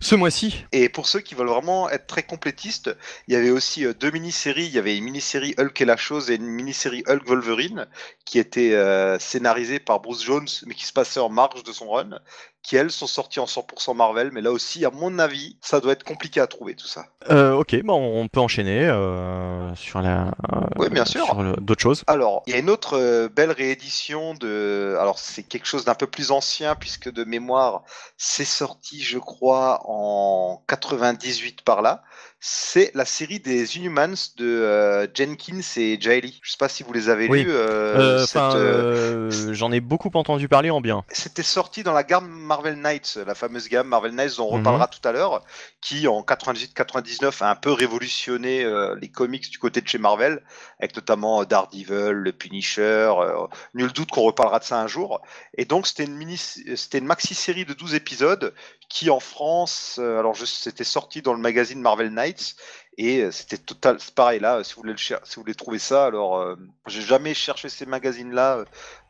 ce 0.00 0.16
mois-ci. 0.16 0.64
Et 0.72 0.88
pour 0.88 1.06
ceux 1.06 1.20
qui 1.20 1.36
veulent 1.36 1.46
vraiment 1.46 1.88
être 1.88 2.08
très 2.08 2.24
complétistes, 2.24 2.90
il 3.28 3.34
y 3.34 3.36
avait 3.36 3.50
aussi 3.50 3.86
deux 4.00 4.10
mini-séries. 4.10 4.66
Il 4.66 4.72
y 4.72 4.78
avait 4.78 4.96
une 4.96 5.04
mini-série 5.04 5.54
Hulk 5.58 5.80
et 5.80 5.84
la 5.84 5.96
chose 5.96 6.28
et 6.28 6.34
une 6.34 6.46
mini-série 6.46 7.04
Hulk 7.06 7.24
Wolverine 7.24 7.86
qui 8.24 8.40
était 8.40 8.76
scénarisée 9.20 9.78
par 9.78 10.00
Bruce 10.00 10.24
Jones 10.24 10.48
mais 10.66 10.74
qui 10.74 10.86
se 10.86 10.92
passait 10.92 11.20
en 11.20 11.28
marge 11.28 11.62
de 11.62 11.72
son 11.72 11.90
run 11.90 12.18
qui 12.62 12.76
elles 12.76 12.92
sont 12.92 13.08
sorties 13.08 13.40
en 13.40 13.46
100% 13.46 13.96
Marvel, 13.96 14.30
mais 14.32 14.40
là 14.40 14.52
aussi, 14.52 14.84
à 14.84 14.90
mon 14.90 15.18
avis, 15.18 15.56
ça 15.60 15.80
doit 15.80 15.92
être 15.92 16.04
compliqué 16.04 16.40
à 16.40 16.46
trouver 16.46 16.74
tout 16.74 16.86
ça. 16.86 17.06
Euh, 17.30 17.54
ok, 17.54 17.82
bon, 17.82 17.94
on 17.94 18.28
peut 18.28 18.40
enchaîner 18.40 18.86
euh, 18.86 19.74
sur 19.74 20.00
la. 20.00 20.28
Euh, 20.52 20.60
oui, 20.76 20.88
bien 20.88 21.04
sûr. 21.04 21.26
d'autres 21.60 21.82
choses. 21.82 22.04
Alors, 22.06 22.42
il 22.46 22.52
y 22.52 22.56
a 22.56 22.60
une 22.60 22.70
autre 22.70 22.96
euh, 22.96 23.28
belle 23.28 23.50
réédition 23.50 24.34
de. 24.34 24.96
Alors, 25.00 25.18
c'est 25.18 25.42
quelque 25.42 25.66
chose 25.66 25.84
d'un 25.84 25.96
peu 25.96 26.06
plus 26.06 26.30
ancien 26.30 26.76
puisque 26.76 27.12
de 27.12 27.24
mémoire, 27.24 27.82
c'est 28.16 28.44
sorti, 28.44 29.02
je 29.02 29.18
crois, 29.18 29.82
en 29.86 30.62
98 30.68 31.62
par 31.62 31.82
là. 31.82 32.04
C'est 32.44 32.90
la 32.94 33.04
série 33.04 33.38
des 33.38 33.76
Inhumans 33.76 34.16
de 34.36 34.44
euh, 34.44 35.06
Jenkins 35.14 35.60
et 35.76 35.96
Jaili. 36.00 36.40
Je 36.42 36.50
sais 36.50 36.56
pas 36.58 36.68
si 36.68 36.82
vous 36.82 36.92
les 36.92 37.08
avez 37.08 37.28
Oui. 37.28 37.44
lus. 37.44 37.52
euh, 37.52 38.26
Euh, 38.36 39.30
J'en 39.52 39.70
ai 39.70 39.78
beaucoup 39.80 40.10
entendu 40.14 40.48
parler 40.48 40.68
en 40.70 40.80
bien. 40.80 41.04
C'était 41.10 41.44
sorti 41.44 41.84
dans 41.84 41.92
la 41.92 42.02
gamme 42.02 42.28
Marvel 42.28 42.74
Knights, 42.74 43.16
la 43.24 43.36
fameuse 43.36 43.68
gamme 43.68 43.86
Marvel 43.86 44.10
Knights 44.12 44.38
dont 44.38 44.48
on 44.48 44.52
Mhm. 44.54 44.58
reparlera 44.58 44.88
tout 44.88 45.08
à 45.08 45.12
l'heure, 45.12 45.44
qui 45.80 46.08
en 46.08 46.22
98-99 46.24 47.42
a 47.42 47.50
un 47.50 47.54
peu 47.54 47.70
révolutionné 47.70 48.66
les 49.00 49.08
comics 49.08 49.48
du 49.48 49.58
côté 49.58 49.80
de 49.80 49.86
chez 49.86 49.98
Marvel, 49.98 50.42
avec 50.82 50.96
notamment 50.96 51.40
euh, 51.40 51.44
Daredevil, 51.46 52.10
le 52.10 52.32
Punisher, 52.32 53.12
euh, 53.16 53.46
nul 53.72 53.92
doute 53.92 54.10
qu'on 54.10 54.22
reparlera 54.22 54.58
de 54.58 54.64
ça 54.64 54.80
un 54.80 54.88
jour. 54.88 55.22
Et 55.56 55.64
donc 55.64 55.86
c'était 55.86 56.04
une 56.04 56.36
c'était 56.36 56.98
une 56.98 57.06
maxi-série 57.06 57.64
de 57.64 57.72
12 57.72 57.94
épisodes 57.94 58.52
qui 58.88 59.08
en 59.08 59.20
France, 59.20 59.96
euh, 60.00 60.18
alors 60.18 60.36
c'était 60.36 60.84
sorti 60.84 61.22
dans 61.22 61.32
le 61.32 61.38
magazine 61.38 61.80
Marvel 61.80 62.10
Knights. 62.10 62.56
Et 62.98 63.22
euh, 63.22 63.30
c'était 63.30 63.56
total, 63.58 63.96
c'est 64.00 64.14
pareil 64.14 64.38
là. 64.40 64.56
euh, 64.58 64.62
Si 64.64 64.74
vous 64.74 64.82
voulez 64.82 64.92
le 64.92 64.98
cher- 64.98 65.20
si 65.24 65.36
vous 65.36 65.42
voulez 65.42 65.54
trouver 65.54 65.78
ça, 65.78 66.04
alors 66.06 66.36
euh, 66.38 66.56
j'ai 66.86 67.00
jamais 67.00 67.32
cherché 67.34 67.68
ces 67.70 67.86
magazines-là, 67.86 68.58
euh, 68.58 68.64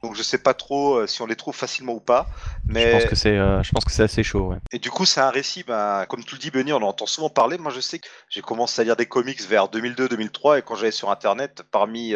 donc 0.04 0.14
je 0.14 0.22
sais 0.22 0.38
pas 0.38 0.54
trop 0.54 0.96
euh, 0.98 1.06
si 1.08 1.20
on 1.20 1.26
les 1.26 1.34
trouve 1.36 1.54
facilement 1.56 1.92
ou 1.94 2.00
pas. 2.00 2.28
Mais 2.64 2.84
Je 2.84 2.90
pense 2.98 3.04
que 3.06 3.16
c'est, 3.16 3.36
je 3.36 3.70
pense 3.72 3.84
que 3.84 3.90
c'est 3.92 4.04
assez 4.04 4.22
chaud. 4.22 4.50
ouais. 4.50 4.58
et 4.72 4.78
du 4.78 4.90
coup, 4.90 5.04
c'est 5.04 5.20
un 5.20 5.30
récit, 5.30 5.64
ben, 5.64 6.06
comme 6.08 6.24
tu 6.24 6.36
le 6.36 6.40
dis, 6.40 6.50
Benny, 6.52 6.72
on 6.72 6.76
en 6.76 6.82
entend 6.82 7.06
souvent 7.06 7.28
parler. 7.30 7.58
Moi, 7.58 7.72
je 7.72 7.80
sais 7.80 7.98
que 7.98 8.08
j'ai 8.28 8.40
commencé 8.40 8.80
à 8.80 8.84
lire 8.84 8.96
des 8.96 9.06
comics 9.06 9.40
vers 9.42 9.68
2002-2003, 9.68 10.58
et 10.58 10.62
quand 10.62 10.76
j'allais 10.76 10.92
sur 10.92 11.10
Internet, 11.10 11.62
parmi 11.72 12.14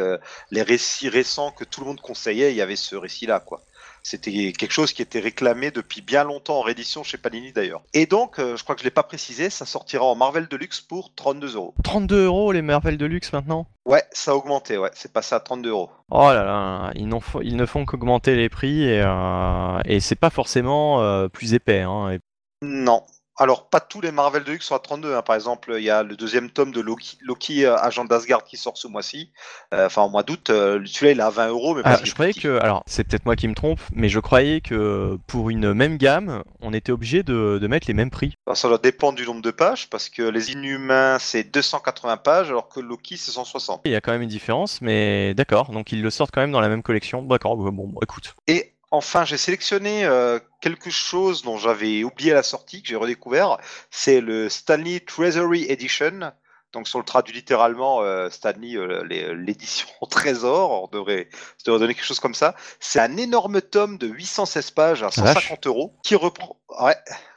les 0.51 0.63
récits 0.63 1.09
récents 1.09 1.51
que 1.51 1.65
tout 1.65 1.81
le 1.81 1.87
monde 1.87 2.01
conseillait, 2.01 2.53
il 2.53 2.57
y 2.57 2.61
avait 2.63 2.77
ce 2.77 2.97
récit-là, 2.97 3.41
quoi. 3.41 3.63
C'était 4.09 4.53
quelque 4.53 4.71
chose 4.71 4.93
qui 4.93 5.03
était 5.03 5.19
réclamé 5.19 5.73
depuis 5.73 6.01
bien 6.01 6.23
longtemps 6.23 6.59
en 6.59 6.63
réédition 6.63 7.03
chez 7.03 7.19
Panini 7.19 7.51
d'ailleurs. 7.51 7.83
Et 7.93 8.07
donc, 8.07 8.39
euh, 8.39 8.57
je 8.57 8.63
crois 8.63 8.77
que 8.77 8.81
je 8.81 8.85
l'ai 8.85 8.93
pas 8.93 9.03
précisé, 9.03 9.51
ça 9.51 9.67
sortira 9.67 10.05
en 10.05 10.15
Marvel 10.15 10.47
Deluxe 10.47 10.81
pour 10.81 11.13
32 11.17 11.57
euros. 11.57 11.75
32 11.83 12.27
euros 12.27 12.53
les 12.53 12.63
Marvel 12.63 12.99
Deluxe 12.99 13.33
maintenant? 13.33 13.67
Ouais, 13.85 14.05
ça 14.13 14.31
a 14.31 14.35
augmenté, 14.35 14.79
ouais, 14.79 14.91
c'est 14.95 15.13
passé 15.13 15.35
à 15.35 15.41
32 15.41 15.71
euros. 15.71 15.91
Oh 16.13 16.29
là 16.29 16.45
là, 16.45 16.93
ils, 16.95 17.11
ils 17.43 17.57
ne 17.57 17.67
font 17.67 17.85
qu'augmenter 17.85 18.37
les 18.37 18.49
prix 18.49 18.85
et, 18.85 19.03
euh, 19.03 19.81
et 19.87 19.99
c'est 19.99 20.15
pas 20.15 20.31
forcément 20.31 21.03
euh, 21.03 21.27
plus 21.27 21.55
épais. 21.55 21.81
Hein. 21.81 22.11
Et- 22.13 22.21
Non. 22.63 23.03
Alors, 23.39 23.69
pas 23.69 23.81
tous 23.81 24.01
les 24.01 24.13
Marvel 24.13 24.45
Deluxe 24.45 24.67
sont 24.67 24.75
à 24.75 24.79
32. 24.79 25.15
hein. 25.15 25.23
Par 25.23 25.37
exemple, 25.37 25.75
il 25.77 25.85
y 25.85 25.91
a 25.91 26.03
le 26.03 26.17
deuxième 26.17 26.49
tome 26.51 26.73
de 26.73 26.81
Loki, 26.81 27.19
Loki 27.21 27.65
euh, 27.67 27.77
agent 27.77 28.05
d'Asgard 28.07 28.45
qui 28.45 28.57
sort 28.57 28.79
ce 28.79 28.89
mois-ci. 28.89 29.31
Euh, 29.75 29.87
Enfin, 29.87 30.03
en 30.03 30.09
mois 30.09 30.23
d'août. 30.23 30.49
euh, 30.51 30.81
Celui-là, 30.87 31.13
il 31.13 31.19
est 31.21 31.23
à 31.23 31.31
20 31.31 31.49
euros. 31.49 31.75
Mais 31.75 31.83
Ah, 31.85 31.99
je 32.03 32.13
croyais 32.15 32.33
que, 32.33 32.59
alors 32.61 32.83
c'est 32.87 33.05
peut-être 33.05 33.27
moi 33.27 33.37
qui 33.37 33.47
me 33.49 33.55
trompe, 33.55 33.81
mais 33.93 34.09
je 34.09 34.21
croyais 34.21 34.61
que 34.63 35.19
pour 35.27 35.51
une 35.51 35.75
même 35.75 35.99
gamme, 35.99 36.43
on 36.63 36.73
était 36.73 36.93
obligé 36.93 37.23
de, 37.23 37.59
de 37.61 37.67
mettre 37.67 37.87
les 37.89 37.95
mêmes 37.95 38.11
prix. 38.11 38.33
Alors, 38.47 38.57
ça 38.57 38.69
doit 38.69 38.79
dépendre 38.79 39.17
du 39.19 39.27
nombre 39.27 39.43
de 39.43 39.51
pages, 39.51 39.91
parce 39.91 40.09
que 40.09 40.23
les 40.23 40.53
Inhumains, 40.53 41.19
c'est 41.21 41.45
280 41.45 42.17
pages, 42.17 42.49
alors 42.49 42.69
que 42.69 42.81
Loki, 42.81 43.17
c'est 43.19 43.33
160. 43.33 43.83
Il 43.85 43.93
y 43.93 43.97
a 43.97 44.01
quand 44.01 44.13
même 44.13 44.23
une 44.23 44.29
différence, 44.31 44.81
mais 44.81 45.35
d'accord, 45.35 45.71
donc 45.73 45.93
ils 45.93 46.01
le 46.03 46.11
sortent 46.11 46.31
quand 46.33 46.41
même 46.41 46.53
dans 46.53 46.61
la 46.61 46.69
même 46.71 46.83
collection. 46.83 47.23
D'accord, 47.23 47.57
bon, 47.57 47.71
bon, 47.71 47.93
écoute. 48.03 48.35
Et 48.47 48.73
enfin, 48.91 49.25
j'ai 49.25 49.37
sélectionné 49.37 50.05
euh, 50.05 50.39
quelque 50.61 50.91
chose 50.91 51.43
dont 51.43 51.59
j'avais 51.59 52.05
oublié 52.05 52.33
à 52.33 52.37
la 52.37 52.43
sortie, 52.43 52.83
que 52.83 52.89
j'ai 52.89 52.97
redécouvert. 52.97 53.59
C'est 53.91 54.21
le 54.21 54.49
Stanley 54.49 55.01
Treasury 55.01 55.67
Edition. 55.71 56.33
Donc, 56.73 56.89
si 56.89 56.97
on 56.97 56.99
le 56.99 57.05
traduit 57.05 57.35
littéralement, 57.35 58.03
euh, 58.03 58.29
Stanley, 58.29 58.77
euh, 58.77 59.03
les- 59.09 59.35
l'édition 59.35 59.87
Trésor, 60.11 60.83
on 60.85 60.89
devrait, 60.89 61.29
ça 61.33 61.65
devrait 61.67 61.81
donner 61.81 61.95
quelque 61.95 62.05
chose 62.05 62.21
comme 62.21 62.35
ça. 62.35 62.55
C'est 62.81 63.01
un 63.01 63.17
énorme 63.17 63.63
tome 63.63 63.97
de 63.99 64.07
816 64.09 64.71
pages 64.73 65.03
à 65.03 65.11
La 65.17 65.23
vache. 65.23 65.35
150 65.49 65.67
euros 65.69 65.95
qui 66.03 66.15
reprend, 66.17 66.57
ouais, 66.81 66.97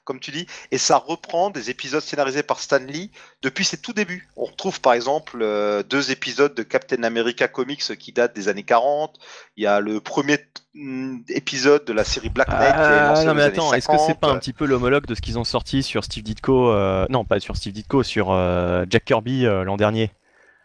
comme 0.10 0.20
tu 0.20 0.32
dis, 0.32 0.48
et 0.72 0.80
ça 0.80 0.98
reprend 0.98 1.52
des 1.52 1.70
épisodes 1.70 2.02
scénarisés 2.02 2.42
par 2.42 2.60
Stan 2.60 2.80
Lee 2.80 3.12
depuis 3.44 3.64
ses 3.64 3.78
tout 3.78 3.94
débuts. 3.94 4.28
On 4.38 4.46
retrouve 4.46 4.82
par 4.82 4.94
exemple 4.94 5.38
euh, 5.40 5.84
deux 5.84 6.10
épisodes 6.10 6.56
de 6.56 6.64
Captain 6.64 7.04
America 7.04 7.48
Comics 7.48 7.96
qui 8.00 8.12
datent 8.12 8.36
des 8.36 8.48
années 8.48 8.64
40. 8.64 9.20
Il 9.56 9.66
y 9.66 9.68
a 9.68 9.80
le 9.80 10.02
premier 10.02 10.40
mm, 10.74 11.18
épisode 11.30 11.86
de 11.86 11.94
la 11.94 12.04
série 12.04 12.30
Black 12.30 12.48
Knight 12.50 12.74
qui 12.74 12.80
est 12.80 13.20
Ah, 13.20 13.24
non 13.24 13.36
mais 13.36 13.44
attends, 13.44 13.72
est-ce 13.72 13.88
que 13.88 14.00
c'est 14.00 14.08
50. 14.14 14.20
pas 14.20 14.30
un 14.30 14.40
petit 14.40 14.52
peu 14.52 14.66
l'homologue 14.66 15.06
de 15.06 15.14
ce 15.14 15.22
qu'ils 15.22 15.38
ont 15.38 15.44
sorti 15.44 15.84
sur 15.84 16.04
Steve 16.04 16.24
Ditko 16.24 16.72
euh, 16.72 17.06
Non, 17.12 17.24
pas 17.24 17.40
sur 17.40 17.56
Steve 17.56 17.74
Ditko, 17.74 18.02
sur 18.02 18.32
euh, 18.32 18.86
Jack 18.90 19.06
Kirby 19.06 19.44
l'an 19.44 19.78
dernier? 19.78 20.10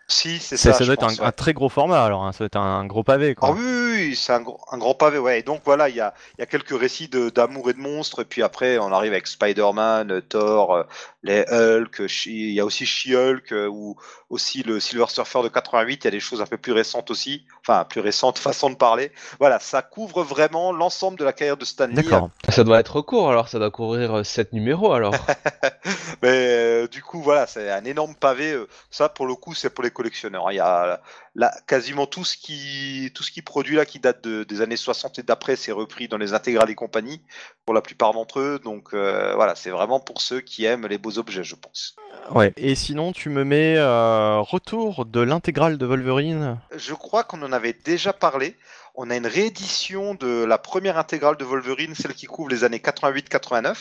Si, 0.08 0.38
c'est 0.38 0.56
Ça, 0.56 0.72
ça. 0.72 0.84
doit 0.84 0.94
être 0.94 1.00
pense, 1.00 1.18
un, 1.18 1.22
ouais. 1.22 1.28
un 1.28 1.32
très 1.32 1.52
gros 1.54 1.68
format 1.68 2.04
alors, 2.04 2.24
hein, 2.24 2.32
ça 2.32 2.38
doit 2.38 2.46
être 2.46 2.56
un 2.58 2.84
gros 2.86 3.02
pavé 3.02 3.34
quoi. 3.34 3.50
Ah 3.50 3.52
oui, 3.52 3.62
oui, 3.62 3.92
oui, 3.92 3.93
c'est 4.14 4.32
un, 4.32 4.40
grand 4.42 4.94
pavé, 4.94 5.18
ouais. 5.18 5.40
Et 5.40 5.42
donc 5.42 5.62
voilà, 5.64 5.88
il 5.88 5.96
y 5.96 6.00
a, 6.00 6.14
il 6.36 6.40
y 6.40 6.42
a 6.42 6.46
quelques 6.46 6.78
récits 6.78 7.08
de- 7.08 7.30
d'amour 7.30 7.70
et 7.70 7.72
de 7.72 7.78
monstres, 7.80 8.20
et 8.22 8.24
puis 8.24 8.42
après 8.42 8.78
on 8.78 8.92
arrive 8.92 9.12
avec 9.12 9.26
Spider-Man, 9.26 10.10
euh, 10.10 10.20
Thor, 10.20 10.74
euh, 10.74 10.82
les 11.22 11.44
Hulk, 11.50 12.02
il 12.26 12.52
y 12.52 12.60
a 12.60 12.64
aussi 12.64 12.86
She-Hulk, 12.86 13.52
euh, 13.52 13.66
ou 13.68 13.96
aussi 14.30 14.62
le 14.62 14.80
Silver 14.80 15.06
Surfer 15.08 15.42
de 15.42 15.48
88, 15.48 16.00
il 16.02 16.04
y 16.04 16.08
a 16.08 16.10
des 16.10 16.20
choses 16.20 16.40
un 16.42 16.46
peu 16.46 16.56
plus 16.58 16.72
récentes 16.72 17.10
aussi, 17.10 17.44
enfin 17.60 17.84
plus 17.84 18.00
récentes 18.00 18.38
façon 18.38 18.70
de 18.70 18.74
parler. 18.76 19.12
Voilà, 19.38 19.58
ça 19.60 19.82
couvre 19.82 20.22
vraiment 20.22 20.72
l'ensemble 20.72 21.18
de 21.18 21.24
la 21.24 21.32
carrière 21.32 21.56
de 21.56 21.64
Stan 21.64 21.86
Lee. 21.86 21.94
D'accord. 21.94 22.30
Ça 22.48 22.64
doit 22.64 22.80
être 22.80 23.00
court 23.00 23.30
alors, 23.30 23.48
ça 23.48 23.58
doit 23.58 23.70
couvrir 23.70 24.24
7 24.26 24.52
numéros 24.52 24.92
alors. 24.92 25.14
Mais 26.22 26.28
euh, 26.30 26.88
du 26.88 27.02
coup, 27.02 27.22
voilà, 27.22 27.46
c'est 27.46 27.70
un 27.70 27.84
énorme 27.84 28.14
pavé. 28.14 28.52
euh, 28.52 28.68
Ça, 28.90 29.08
pour 29.08 29.26
le 29.26 29.34
coup, 29.34 29.54
c'est 29.54 29.70
pour 29.70 29.84
les 29.84 29.90
collectionneurs. 29.90 30.50
Il 30.52 30.56
y 30.56 30.60
a 30.60 31.00
là, 31.34 31.52
quasiment 31.66 32.06
tout 32.06 32.24
ce 32.24 32.36
qui, 32.36 33.10
tout 33.14 33.22
ce 33.22 33.30
qui 33.32 33.42
produit 33.42 33.76
là, 33.76 33.84
qui 33.84 33.98
date 33.98 34.22
de- 34.24 34.44
des 34.44 34.60
années 34.60 34.76
60 34.76 35.18
et 35.18 35.22
d'après, 35.22 35.56
c'est 35.56 35.72
repris 35.72 36.06
dans 36.08 36.16
les 36.18 36.32
intégrales 36.32 36.70
et 36.70 36.74
compagnie 36.74 37.20
pour 37.64 37.74
la 37.74 37.82
plupart 37.82 38.12
d'entre 38.12 38.40
eux. 38.40 38.60
Donc 38.62 38.94
euh, 38.94 39.34
voilà, 39.34 39.54
c'est 39.54 39.70
vraiment 39.70 40.00
pour 40.00 40.20
ceux 40.20 40.40
qui 40.40 40.64
aiment 40.64 40.86
les 40.86 40.98
beaux 40.98 41.18
objets, 41.18 41.44
je 41.44 41.54
pense. 41.56 41.96
Ouais. 42.30 42.52
Et 42.56 42.74
sinon, 42.74 43.12
tu 43.12 43.28
me 43.30 43.44
mets 43.44 43.76
euh, 43.76 44.38
retour 44.40 45.04
de 45.06 45.20
l'intégrale 45.20 45.76
de 45.78 45.86
Wolverine. 45.86 46.58
Je 46.74 46.94
crois 46.94 47.24
qu'on 47.24 47.42
en 47.42 47.52
avait 47.52 47.72
déjà 47.84 48.12
parlé. 48.12 48.56
On 48.94 49.10
a 49.10 49.16
une 49.16 49.26
réédition 49.26 50.14
de 50.14 50.44
la 50.44 50.56
première 50.56 50.98
intégrale 50.98 51.36
de 51.36 51.44
Wolverine, 51.44 51.94
celle 51.96 52.14
qui 52.14 52.26
couvre 52.26 52.48
les 52.48 52.62
années 52.62 52.78
88-89. 52.78 53.74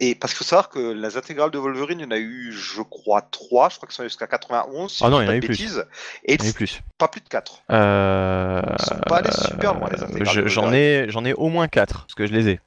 Et 0.00 0.14
parce 0.14 0.32
qu'il 0.32 0.38
faut 0.38 0.44
savoir 0.44 0.68
que 0.68 0.78
les 0.92 1.16
intégrales 1.16 1.50
de 1.50 1.58
Wolverine, 1.58 2.00
il 2.00 2.04
y 2.04 2.06
en 2.06 2.10
a 2.10 2.18
eu, 2.18 2.52
je 2.52 2.82
crois, 2.82 3.22
trois. 3.22 3.68
Je 3.68 3.76
crois 3.76 3.88
que 3.88 3.94
sont 3.94 4.02
jusqu'à 4.04 4.26
91. 4.26 4.90
si 4.92 5.04
Ah 5.04 5.10
non, 5.10 5.20
il 5.20 5.24
y 5.24 5.28
en 5.28 5.32
a 5.32 5.36
eu 5.36 5.40
plus. 5.40 5.48
bêtises. 5.48 5.84
Et 6.24 6.34
Et 6.34 6.52
plus. 6.52 6.80
pas 6.98 7.08
plus 7.08 7.20
de 7.20 7.28
4. 7.28 7.62
Euh, 7.70 8.62
Ils 8.78 8.84
sont 8.84 8.98
pas 9.06 9.16
allés 9.18 9.30
super 9.32 9.74
loin, 9.74 9.88
les 9.90 10.02
intégrales 10.02 10.48
J'en 10.48 10.72
ai, 10.72 11.06
j'en 11.08 11.24
ai 11.24 11.32
au 11.34 11.48
moins 11.48 11.68
4 11.68 12.02
parce 12.02 12.14
que 12.14 12.26
je 12.26 12.32
les 12.32 12.48
ai. 12.48 12.60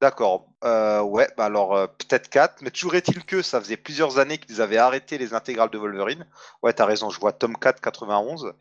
D'accord. 0.00 0.46
Euh, 0.64 1.02
ouais, 1.02 1.28
bah 1.36 1.44
alors 1.44 1.76
euh, 1.76 1.86
peut-être 1.86 2.30
4, 2.30 2.62
mais 2.62 2.70
toujours 2.70 2.94
est-il 2.94 3.22
que 3.24 3.42
ça 3.42 3.60
faisait 3.60 3.76
plusieurs 3.76 4.18
années 4.18 4.38
qu'ils 4.38 4.62
avaient 4.62 4.78
arrêté 4.78 5.18
les 5.18 5.34
intégrales 5.34 5.68
de 5.70 5.76
Wolverine. 5.76 6.24
Ouais, 6.62 6.72
t'as 6.72 6.86
raison, 6.86 7.10
je 7.10 7.20
vois 7.20 7.32
tome 7.32 7.56
4, 7.58 7.80
91. 7.82 8.52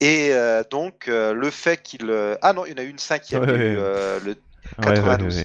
Et 0.00 0.28
euh, 0.32 0.62
donc, 0.70 1.06
le 1.08 1.50
fait 1.50 1.82
qu'il. 1.82 2.12
Ah 2.42 2.52
non, 2.52 2.66
il 2.66 2.70
y 2.70 2.74
en 2.74 2.78
a 2.78 2.82
eu 2.82 2.90
une 2.90 2.98
cinquième, 3.00 3.42
Ouais, 3.42 3.54
il 3.54 3.60
y 3.60 3.64
a 3.64 3.66
eu, 3.66 3.76
ouais. 3.78 4.20
le 4.24 4.36
Ouais, 4.78 4.88
ouais, 4.88 4.94
92. 4.94 5.44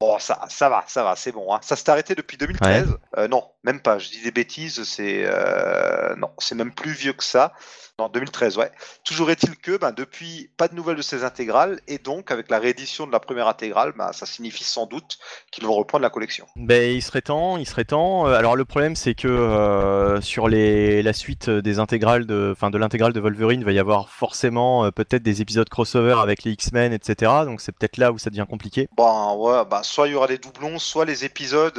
Bon, 0.00 0.18
ça, 0.18 0.40
ça 0.48 0.70
va, 0.70 0.82
ça 0.86 1.04
va, 1.04 1.14
c'est 1.14 1.30
bon. 1.30 1.52
Hein. 1.52 1.58
Ça 1.62 1.76
s'est 1.76 1.90
arrêté 1.90 2.14
depuis 2.14 2.38
2013. 2.38 2.96
Euh, 3.18 3.28
non, 3.28 3.44
même 3.64 3.80
pas. 3.80 3.98
Je 3.98 4.08
dis 4.08 4.22
des 4.22 4.30
bêtises. 4.30 4.82
C'est 4.84 5.24
euh, 5.26 6.16
non, 6.16 6.30
c'est 6.38 6.54
même 6.54 6.72
plus 6.72 6.92
vieux 6.92 7.12
que 7.12 7.22
ça. 7.22 7.52
Non, 8.00 8.08
2013, 8.08 8.56
ouais. 8.56 8.72
Toujours 9.04 9.30
est-il 9.30 9.58
que, 9.58 9.76
ben, 9.76 9.92
depuis, 9.92 10.50
pas 10.56 10.68
de 10.68 10.74
nouvelles 10.74 10.96
de 10.96 11.02
ces 11.02 11.22
intégrales, 11.22 11.80
et 11.86 11.98
donc 11.98 12.30
avec 12.30 12.50
la 12.50 12.58
réédition 12.58 13.06
de 13.06 13.12
la 13.12 13.20
première 13.20 13.46
intégrale, 13.46 13.92
ben, 13.94 14.10
ça 14.14 14.24
signifie 14.24 14.64
sans 14.64 14.86
doute 14.86 15.18
qu'ils 15.52 15.66
vont 15.66 15.74
reprendre 15.74 16.00
la 16.00 16.08
collection. 16.08 16.46
Ben, 16.56 16.94
il 16.94 17.02
serait 17.02 17.20
temps, 17.20 17.58
il 17.58 17.68
serait 17.68 17.84
temps. 17.84 18.26
Euh, 18.26 18.38
Alors 18.38 18.56
le 18.56 18.64
problème 18.64 18.96
c'est 18.96 19.14
que 19.14 19.28
euh, 19.28 20.18
sur 20.22 20.48
les 20.48 21.02
la 21.02 21.12
suite 21.12 21.50
des 21.50 21.78
intégrales 21.78 22.24
de, 22.24 22.48
enfin 22.52 22.70
de 22.70 22.78
l'intégrale 22.78 23.12
de 23.12 23.20
Wolverine, 23.20 23.60
il 23.60 23.66
va 23.66 23.72
y 23.72 23.78
avoir 23.78 24.08
forcément 24.08 24.90
peut-être 24.92 25.22
des 25.22 25.42
épisodes 25.42 25.68
crossover 25.68 26.16
avec 26.22 26.44
les 26.44 26.52
X-Men, 26.52 26.94
etc. 26.94 27.32
Donc 27.44 27.60
c'est 27.60 27.72
peut-être 27.72 27.98
là 27.98 28.12
où 28.12 28.18
ça 28.18 28.30
devient 28.30 28.46
compliqué. 28.48 28.88
Bon, 28.96 29.36
ouais, 29.36 29.66
bah, 29.70 29.82
soit 29.90 30.06
il 30.06 30.12
y 30.12 30.14
aura 30.14 30.28
des 30.28 30.38
doublons, 30.38 30.78
soit 30.78 31.04
les 31.04 31.24
épisodes 31.24 31.78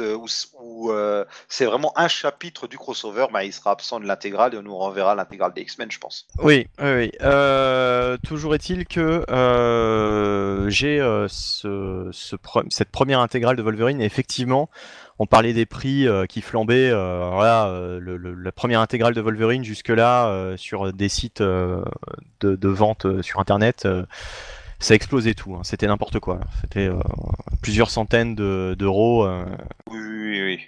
où, 0.60 0.90
euh, 0.90 1.24
c'est 1.48 1.64
vraiment 1.64 1.92
un 1.96 2.08
chapitre 2.08 2.66
du 2.66 2.76
crossover, 2.76 3.26
ben, 3.32 3.40
il 3.40 3.52
sera 3.52 3.70
absent 3.70 4.00
de 4.00 4.06
l'intégrale 4.06 4.54
et 4.54 4.58
on 4.58 4.62
nous 4.62 4.76
renverra 4.76 5.14
l'intégrale 5.14 5.52
des 5.54 5.62
X-Men, 5.62 5.90
je 5.90 5.98
pense. 5.98 6.26
Oui, 6.38 6.66
oui. 6.80 7.10
Euh, 7.22 8.18
toujours 8.26 8.54
est-il 8.54 8.86
que 8.86 9.24
euh, 9.30 10.68
j'ai 10.68 11.00
cette 12.12 12.90
première 12.90 13.20
intégrale 13.20 13.56
de 13.56 13.62
Wolverine 13.62 14.00
et 14.00 14.04
effectivement, 14.04 14.68
on 15.18 15.26
parlait 15.26 15.54
des 15.54 15.66
prix 15.66 16.06
qui 16.28 16.42
flambaient. 16.42 16.90
la 16.90 18.52
première 18.54 18.80
intégrale 18.80 19.14
de 19.14 19.20
Wolverine 19.20 19.64
jusque-là 19.64 20.54
sur 20.56 20.92
des 20.92 21.08
sites 21.08 21.40
de, 21.40 22.68
vente 22.68 23.22
sur 23.22 23.40
Internet, 23.40 23.86
ça 24.82 24.94
explosait 24.94 25.34
tout. 25.34 25.54
hein. 25.54 25.62
C'était 25.64 25.86
n'importe 25.86 26.18
quoi. 26.20 26.40
C'était 26.60 26.86
euh, 26.88 26.98
plusieurs 27.62 27.90
centaines 27.90 28.34
de- 28.34 28.74
d'euros. 28.78 29.24
euh. 29.24 29.44
Oui, 29.90 29.98
oui, 30.00 30.42
oui. 30.42 30.60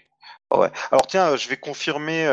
Ah. 0.50 0.70
Alors 0.92 1.06
tiens, 1.06 1.32
euh, 1.32 1.36
je 1.36 1.48
vais 1.48 1.56
confirmer 1.56 2.24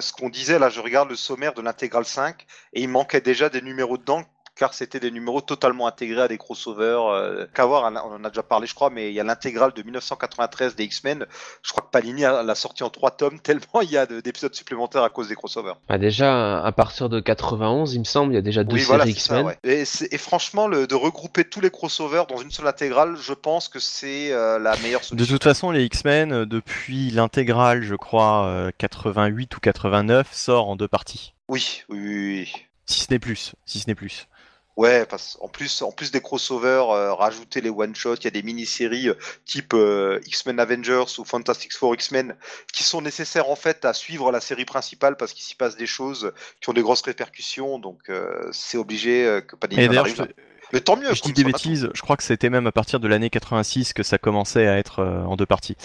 ce 0.00 0.12
qu'on 0.12 0.28
disait. 0.28 0.58
Là, 0.58 0.70
je 0.70 0.80
regarde 0.80 1.08
le 1.08 1.16
sommaire 1.16 1.54
de 1.54 1.62
l'intégrale 1.62 2.04
5 2.04 2.46
et 2.72 2.82
il 2.82 2.88
manquait 2.88 3.20
déjà 3.20 3.48
des 3.48 3.62
numéros 3.62 3.96
dedans 3.96 4.22
car 4.60 4.74
c'était 4.74 5.00
des 5.00 5.10
numéros 5.10 5.40
totalement 5.40 5.86
intégrés 5.86 6.20
à 6.20 6.28
des 6.28 6.36
crossovers. 6.36 7.06
Euh, 7.06 7.46
qu'à 7.54 7.64
voir, 7.64 7.86
hein, 7.86 7.94
on 8.04 8.16
en 8.16 8.24
a 8.24 8.28
déjà 8.28 8.42
parlé, 8.42 8.66
je 8.66 8.74
crois, 8.74 8.90
mais 8.90 9.08
il 9.08 9.14
y 9.14 9.20
a 9.20 9.24
l'intégrale 9.24 9.72
de 9.72 9.82
1993 9.82 10.76
des 10.76 10.84
X-Men. 10.84 11.24
Je 11.62 11.72
crois 11.72 11.82
que 11.82 11.90
Panini 11.90 12.20
l'a 12.20 12.54
sorti 12.54 12.82
en 12.82 12.90
trois 12.90 13.10
tomes, 13.10 13.40
tellement 13.42 13.80
il 13.80 13.90
y 13.90 13.96
a 13.96 14.04
d'épisodes 14.04 14.54
supplémentaires 14.54 15.02
à 15.02 15.08
cause 15.08 15.28
des 15.28 15.34
crossovers. 15.34 15.76
Bah 15.88 15.96
déjà, 15.96 16.60
à 16.62 16.72
partir 16.72 17.08
de 17.08 17.20
91, 17.20 17.94
il 17.94 18.00
me 18.00 18.04
semble, 18.04 18.32
il 18.32 18.34
y 18.34 18.38
a 18.38 18.42
déjà 18.42 18.62
deux 18.62 18.76
séries 18.76 19.12
X-Men. 19.12 19.54
et, 19.64 19.84
et, 20.10 20.18
franchement, 20.18 20.68
le, 20.68 20.86
de 20.86 20.94
regrouper 20.94 21.44
tous 21.44 21.62
les 21.62 21.70
crossovers 21.70 22.26
dans 22.28 22.36
une 22.36 22.50
seule 22.50 22.66
intégrale, 22.66 23.16
je 23.16 23.32
pense 23.32 23.68
que 23.68 23.78
c'est 23.78 24.30
euh, 24.30 24.58
la 24.58 24.76
meilleure 24.76 25.02
solution. 25.02 25.16
De 25.16 25.24
toute 25.24 25.42
façon, 25.44 25.70
les 25.70 25.84
X-Men, 25.84 26.32
euh, 26.32 26.44
depuis 26.44 27.10
l'intégrale, 27.10 27.82
je 27.82 27.94
crois, 27.94 28.70
88 28.76 29.56
ou 29.56 29.60
89, 29.60 30.28
sort 30.34 30.68
en 30.68 30.76
deux 30.76 30.88
parties. 30.88 31.32
Oui, 31.48 31.84
oui, 31.88 31.98
oui. 31.98 32.52
Si 32.84 33.00
ce 33.00 33.06
n'est 33.10 33.18
plus, 33.18 33.54
si 33.64 33.78
ce 33.78 33.86
n'est 33.86 33.94
plus. 33.94 34.26
Ouais, 34.76 35.04
parce, 35.04 35.36
en 35.40 35.48
plus, 35.48 35.82
en 35.82 35.90
plus 35.90 36.10
des 36.10 36.20
crossovers, 36.20 36.90
euh, 36.90 37.12
rajouter 37.12 37.60
les 37.60 37.70
one 37.70 37.94
shots, 37.94 38.16
il 38.16 38.24
y 38.24 38.28
a 38.28 38.30
des 38.30 38.42
mini-séries 38.42 39.08
euh, 39.08 39.14
type 39.44 39.74
euh, 39.74 40.20
X-Men 40.26 40.60
Avengers 40.60 41.18
ou 41.18 41.24
Fantastic 41.24 41.74
Four 41.74 41.94
X-Men 41.94 42.36
qui 42.72 42.84
sont 42.84 43.02
nécessaires 43.02 43.50
en 43.50 43.56
fait 43.56 43.84
à 43.84 43.92
suivre 43.92 44.30
la 44.30 44.40
série 44.40 44.64
principale 44.64 45.16
parce 45.16 45.32
qu'il 45.32 45.42
s'y 45.42 45.56
passe 45.56 45.76
des 45.76 45.86
choses 45.86 46.32
qui 46.60 46.70
ont 46.70 46.72
des 46.72 46.82
grosses 46.82 47.02
répercussions, 47.02 47.78
donc 47.78 48.10
c'est 48.52 48.78
obligé 48.78 49.40
que 49.46 49.56
pas 49.56 49.66
arrive. 49.98 50.28
Mais 50.72 50.80
tant 50.80 50.96
mieux. 50.96 51.12
Je 51.12 51.22
dis 51.22 51.32
des 51.32 51.44
bêtises, 51.44 51.90
je 51.92 52.00
crois 52.00 52.16
que 52.16 52.22
c'était 52.22 52.48
même 52.48 52.66
à 52.66 52.72
partir 52.72 53.00
de 53.00 53.08
l'année 53.08 53.28
86 53.28 53.92
que 53.92 54.04
ça 54.04 54.18
commençait 54.18 54.68
à 54.68 54.78
être 54.78 55.02
en 55.02 55.36
deux 55.36 55.46
parties. 55.46 55.76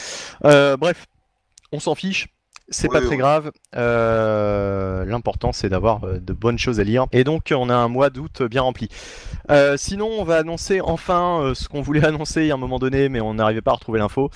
bref, 0.41 1.05
on 1.71 1.79
s'en 1.79 1.95
fiche. 1.95 2.27
C'est 2.69 2.89
pas 2.89 3.01
très 3.01 3.17
grave. 3.17 3.51
Euh, 3.75 5.05
l'important, 5.05 5.51
c'est 5.51 5.69
d'avoir 5.69 6.03
euh, 6.03 6.19
de 6.19 6.33
bonnes 6.33 6.57
choses 6.57 6.79
à 6.79 6.83
lire. 6.83 7.05
Et 7.11 7.23
donc, 7.23 7.53
on 7.55 7.69
a 7.69 7.75
un 7.75 7.87
mois 7.87 8.09
d'août 8.09 8.41
bien 8.43 8.63
rempli. 8.63 8.89
Euh, 9.51 9.77
sinon, 9.77 10.07
on 10.07 10.23
va 10.23 10.37
annoncer 10.37 10.81
enfin 10.81 11.53
ce 11.53 11.67
qu'on 11.69 11.81
voulait 11.81 12.05
annoncer 12.05 12.49
à 12.49 12.55
un 12.55 12.57
moment 12.57 12.79
donné, 12.79 13.09
mais 13.09 13.21
on 13.21 13.35
n'arrivait 13.35 13.61
pas 13.61 13.71
à 13.71 13.75
retrouver 13.75 13.99
l'info. 13.99 14.31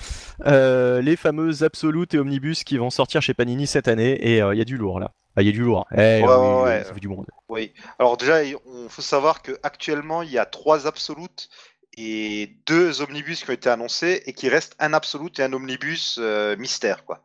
les 0.46 1.16
fameuses 1.16 1.64
Absolute 1.64 2.14
et 2.14 2.18
Omnibus 2.18 2.62
qui 2.64 2.78
vont 2.78 2.90
sortir 2.90 3.20
chez 3.20 3.34
Panini 3.34 3.66
cette 3.66 3.88
année. 3.88 4.12
Et 4.12 4.38
il 4.38 4.58
y 4.58 4.60
a 4.60 4.64
du 4.64 4.76
lourd 4.76 5.00
là. 5.00 5.12
Ah, 5.36 5.42
il 5.42 5.46
y 5.46 5.50
a 5.50 5.52
du 5.52 5.62
lourd. 5.62 5.86
Eh, 5.96 6.22
oui, 6.22 6.84
Ça 6.84 6.92
fait 6.92 7.00
du 7.00 7.08
monde. 7.08 7.26
Oui. 7.48 7.72
Alors 7.98 8.16
déjà, 8.16 8.42
il 8.44 8.56
faut 8.88 9.02
savoir 9.02 9.42
qu'actuellement, 9.42 10.22
il 10.22 10.30
y 10.30 10.38
a 10.38 10.44
trois 10.44 10.86
Absolutes 10.86 11.48
et 11.96 12.56
deux 12.66 13.00
omnibus 13.02 13.42
qui 13.42 13.50
ont 13.50 13.54
été 13.54 13.68
annoncés 13.68 14.22
et 14.26 14.32
qu'il 14.32 14.50
reste 14.50 14.76
un 14.78 14.92
absolute 14.92 15.38
et 15.40 15.42
un 15.42 15.52
omnibus 15.52 16.20
mystère 16.58 17.04
quoi. 17.04 17.22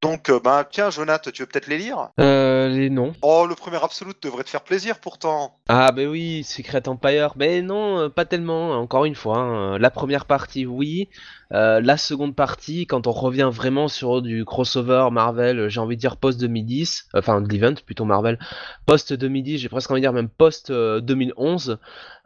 Donc, 0.00 0.30
euh, 0.30 0.38
ben, 0.38 0.64
tiens, 0.70 0.90
Jonathan, 0.90 1.32
tu 1.32 1.42
veux 1.42 1.48
peut-être 1.48 1.66
les 1.66 1.78
lire? 1.78 2.10
Euh, 2.20 2.68
les 2.68 2.88
noms. 2.88 3.14
Oh, 3.20 3.46
le 3.48 3.56
premier 3.56 3.82
Absolute 3.82 4.22
devrait 4.22 4.44
te 4.44 4.50
faire 4.50 4.62
plaisir 4.62 5.00
pourtant. 5.00 5.56
Ah, 5.68 5.90
bah 5.90 6.04
oui, 6.04 6.44
Secret 6.44 6.88
Empire. 6.88 7.32
Mais 7.34 7.62
non, 7.62 7.98
euh, 7.98 8.08
pas 8.08 8.24
tellement, 8.24 8.72
encore 8.80 9.06
une 9.06 9.16
fois. 9.16 9.38
Hein. 9.38 9.78
La 9.78 9.90
première 9.90 10.26
partie, 10.26 10.66
oui. 10.66 11.08
Euh, 11.52 11.80
la 11.80 11.96
seconde 11.96 12.36
partie, 12.36 12.86
quand 12.86 13.08
on 13.08 13.10
revient 13.10 13.50
vraiment 13.52 13.88
sur 13.88 14.22
du 14.22 14.44
crossover 14.44 15.08
Marvel, 15.10 15.68
j'ai 15.68 15.80
envie 15.80 15.96
de 15.96 16.00
dire 16.00 16.16
post-2010, 16.16 17.06
enfin 17.14 17.40
de 17.40 17.48
l'event 17.48 17.74
plutôt 17.84 18.04
Marvel, 18.04 18.38
post-2010, 18.86 19.58
j'ai 19.58 19.68
presque 19.68 19.90
envie 19.90 20.00
de 20.00 20.04
dire 20.04 20.12
même 20.12 20.28
post-2011, 20.28 21.78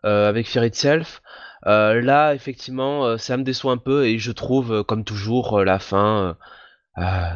avec 0.02 0.48
Fear 0.48 0.64
Itself. 0.64 1.22
là, 1.64 2.34
effectivement, 2.34 3.16
ça 3.16 3.36
me 3.36 3.44
déçoit 3.44 3.72
un 3.72 3.76
peu 3.76 4.06
et 4.06 4.18
je 4.18 4.32
trouve, 4.32 4.82
comme 4.82 5.04
toujours, 5.04 5.62
la 5.62 5.78
fin 5.78 6.36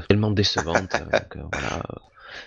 tellement 0.08 0.30
décevante. 0.30 0.94
Euh, 0.94 1.18
euh, 1.36 1.80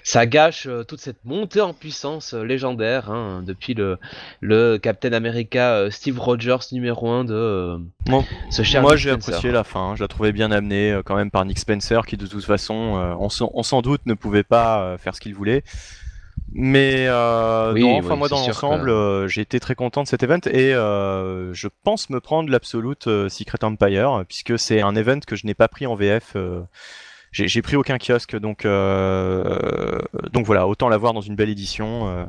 ça 0.03 0.27
gâche 0.27 0.67
euh, 0.67 0.83
toute 0.83 0.99
cette 0.99 1.25
montée 1.25 1.61
en 1.61 1.73
puissance 1.73 2.33
légendaire 2.33 3.09
hein, 3.09 3.43
depuis 3.45 3.73
le, 3.73 3.97
le 4.39 4.77
Captain 4.77 5.13
America 5.13 5.89
Steve 5.89 6.19
Rogers 6.19 6.59
numéro 6.71 7.09
1 7.09 7.23
de 7.23 7.79
ce 8.51 8.61
cher 8.61 8.83
Moi 8.83 8.95
j'ai 8.97 9.09
apprécié 9.09 9.51
la 9.51 9.63
fin, 9.63 9.95
je 9.95 10.03
la 10.03 10.07
trouvais 10.07 10.31
bien 10.31 10.51
amenée 10.51 10.99
quand 11.05 11.15
même 11.15 11.31
par 11.31 11.43
Nick 11.45 11.57
Spencer 11.57 12.05
qui 12.05 12.17
de 12.17 12.27
toute 12.27 12.45
façon 12.45 13.17
on, 13.19 13.63
sans 13.63 13.81
doute 13.81 14.01
ne 14.05 14.13
pouvait 14.13 14.43
pas 14.43 14.97
faire 14.99 15.15
ce 15.15 15.21
qu'il 15.21 15.33
voulait. 15.33 15.63
Mais 16.53 17.09
enfin 17.09 18.15
moi 18.15 18.27
dans 18.27 18.45
l'ensemble, 18.45 19.27
j'ai 19.27 19.41
été 19.41 19.59
très 19.59 19.75
content 19.75 20.03
de 20.03 20.07
cet 20.07 20.23
event 20.23 20.39
et 20.45 20.71
je 20.71 21.67
pense 21.83 22.09
me 22.09 22.19
prendre 22.19 22.49
l'Absolute 22.49 23.27
Secret 23.29 23.63
Empire 23.63 24.23
puisque 24.27 24.57
c'est 24.57 24.81
un 24.81 24.95
event 24.95 25.19
que 25.25 25.35
je 25.35 25.45
n'ai 25.45 25.53
pas 25.53 25.67
pris 25.67 25.85
en 25.85 25.95
VF 25.95 26.35
j'ai 27.31 27.61
pris 27.61 27.75
aucun 27.75 27.97
kiosque, 27.97 28.35
donc 28.37 28.65
euh, 28.65 29.99
donc 30.33 30.45
voilà, 30.45 30.67
autant 30.67 30.89
l'avoir 30.89 31.13
dans 31.13 31.21
une 31.21 31.35
belle 31.35 31.49
édition. 31.49 32.27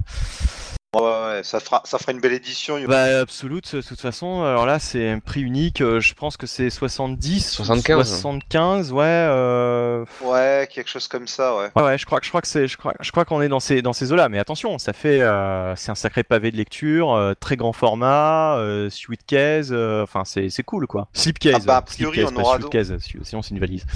Euh. 0.96 1.36
Ouais, 1.36 1.42
ça 1.44 1.60
fera, 1.60 1.82
ça 1.84 1.98
fera 1.98 2.12
une 2.12 2.20
belle 2.20 2.32
édition. 2.32 2.76
Bah, 2.88 3.20
Absolute, 3.20 3.76
de 3.76 3.82
toute 3.82 4.00
façon. 4.00 4.42
Alors 4.42 4.66
là, 4.66 4.78
c'est 4.78 5.08
un 5.08 5.20
prix 5.20 5.40
unique. 5.40 5.80
Euh, 5.80 6.00
je 6.00 6.14
pense 6.14 6.36
que 6.36 6.46
c'est 6.46 6.70
70, 6.70 7.48
75. 7.48 8.08
75, 8.08 8.92
ouais. 8.92 9.04
Euh... 9.04 10.04
Ouais, 10.22 10.68
quelque 10.72 10.88
chose 10.88 11.06
comme 11.06 11.28
ça, 11.28 11.56
ouais. 11.56 11.70
Ouais, 11.76 11.82
ouais 11.82 11.98
je 11.98 12.06
crois 12.06 12.18
que 12.18 12.24
je 12.26 12.30
crois 12.30 12.40
que 12.40 12.48
c'est, 12.48 12.66
je 12.66 12.76
crois, 12.76 12.94
je 13.00 13.10
crois 13.12 13.24
qu'on 13.24 13.40
est 13.40 13.48
dans 13.48 13.60
ces 13.60 13.82
dans 13.82 13.92
ces 13.92 14.12
eaux-là. 14.12 14.28
Mais 14.28 14.38
attention, 14.38 14.78
ça 14.78 14.92
fait, 14.92 15.20
euh, 15.20 15.74
c'est 15.76 15.90
un 15.90 15.94
sacré 15.94 16.24
pavé 16.24 16.50
de 16.50 16.56
lecture, 16.56 17.12
euh, 17.12 17.34
très 17.38 17.56
grand 17.56 17.72
format, 17.72 18.56
euh, 18.56 18.90
suite 18.90 19.22
case. 19.26 19.72
enfin, 19.72 20.24
c'est 20.24 20.50
c'est 20.50 20.64
cool, 20.64 20.86
quoi. 20.86 21.08
Slipcase. 21.12 21.54
Ah 21.62 21.66
bah, 21.66 21.76
a 21.76 21.82
priori, 21.82 22.24
on 22.24 22.36
aura 22.36 22.58
case, 22.58 22.96
sinon 23.22 23.42
c'est 23.42 23.50
une 23.50 23.60
valise. 23.60 23.86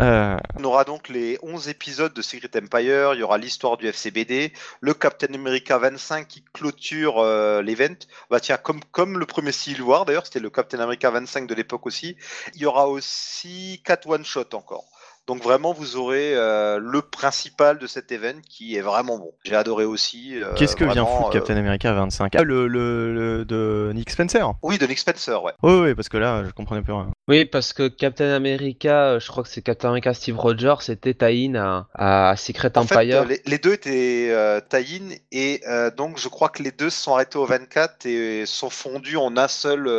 Euh, 0.00 0.36
on 0.58 0.64
aura 0.64 0.84
donc 0.84 1.08
les 1.08 1.38
11 1.42 1.68
épisodes 1.68 2.12
de 2.12 2.22
Secret 2.22 2.50
Empire, 2.56 3.14
il 3.14 3.20
y 3.20 3.22
aura 3.22 3.38
l'histoire 3.38 3.76
du 3.76 3.86
FCBD, 3.86 4.52
le 4.80 4.94
Captain 4.94 5.32
America 5.34 5.78
25 5.78 6.28
qui 6.28 6.44
clôture 6.52 7.18
euh, 7.18 7.62
l'event. 7.62 7.94
Bah 8.30 8.40
tiens, 8.40 8.58
comme, 8.58 8.80
comme 8.92 9.18
le 9.18 9.26
premier 9.26 9.52
Civil 9.52 9.82
War 9.82 10.04
d'ailleurs, 10.04 10.26
c'était 10.26 10.40
le 10.40 10.50
Captain 10.50 10.80
America 10.80 11.10
25 11.10 11.46
de 11.46 11.54
l'époque 11.54 11.86
aussi. 11.86 12.16
Il 12.54 12.60
y 12.60 12.66
aura 12.66 12.88
aussi 12.88 13.80
4 13.84 14.06
one-shot 14.08 14.54
encore. 14.54 14.84
Donc 15.26 15.42
vraiment, 15.42 15.72
vous 15.72 15.96
aurez 15.96 16.36
euh, 16.36 16.78
le 16.80 17.02
principal 17.02 17.78
de 17.78 17.86
cet 17.88 18.12
event 18.12 18.40
qui 18.48 18.76
est 18.76 18.80
vraiment 18.80 19.18
bon. 19.18 19.32
J'ai 19.44 19.56
adoré 19.56 19.84
aussi. 19.84 20.40
Euh, 20.40 20.54
Qu'est-ce 20.54 20.76
que 20.76 20.84
vient 20.84 21.04
foutre 21.04 21.28
euh, 21.28 21.32
Captain 21.32 21.56
America 21.56 21.92
25 21.92 22.36
Ah, 22.36 22.44
le, 22.44 22.68
le, 22.68 23.44
de 23.44 23.90
Nick 23.92 24.10
Spencer 24.10 24.52
Oui, 24.62 24.78
de 24.78 24.86
Nick 24.86 25.00
Spencer, 25.00 25.42
ouais. 25.42 25.52
Oui, 25.64 25.80
oui, 25.80 25.94
parce 25.96 26.08
que 26.08 26.16
là, 26.16 26.44
je 26.44 26.50
comprenais 26.52 26.82
plus 26.82 26.92
rien. 26.92 27.10
Oui, 27.28 27.44
parce 27.44 27.72
que 27.72 27.88
Captain 27.88 28.32
America, 28.32 29.18
je 29.18 29.26
crois 29.26 29.42
que 29.42 29.48
c'est 29.48 29.62
Captain 29.62 29.88
America 29.88 30.14
Steve 30.14 30.38
Rogers, 30.38 30.76
c'était 30.80 31.14
tie 31.14 31.52
à, 31.56 31.88
à, 31.94 32.36
Secret 32.36 32.78
Empire. 32.78 33.26
Fait, 33.26 33.42
les, 33.44 33.58
deux 33.58 33.72
étaient 33.72 34.28
euh, 34.30 34.60
tie 34.60 35.20
et 35.32 35.62
donc 35.96 36.18
je 36.18 36.28
crois 36.28 36.50
que 36.50 36.62
les 36.62 36.70
deux 36.70 36.88
se 36.88 37.02
sont 37.02 37.14
arrêtés 37.14 37.38
au 37.38 37.44
24 37.44 38.06
et 38.06 38.46
sont 38.46 38.70
fondus 38.70 39.16
en 39.16 39.36
un 39.36 39.48
seul 39.48 39.90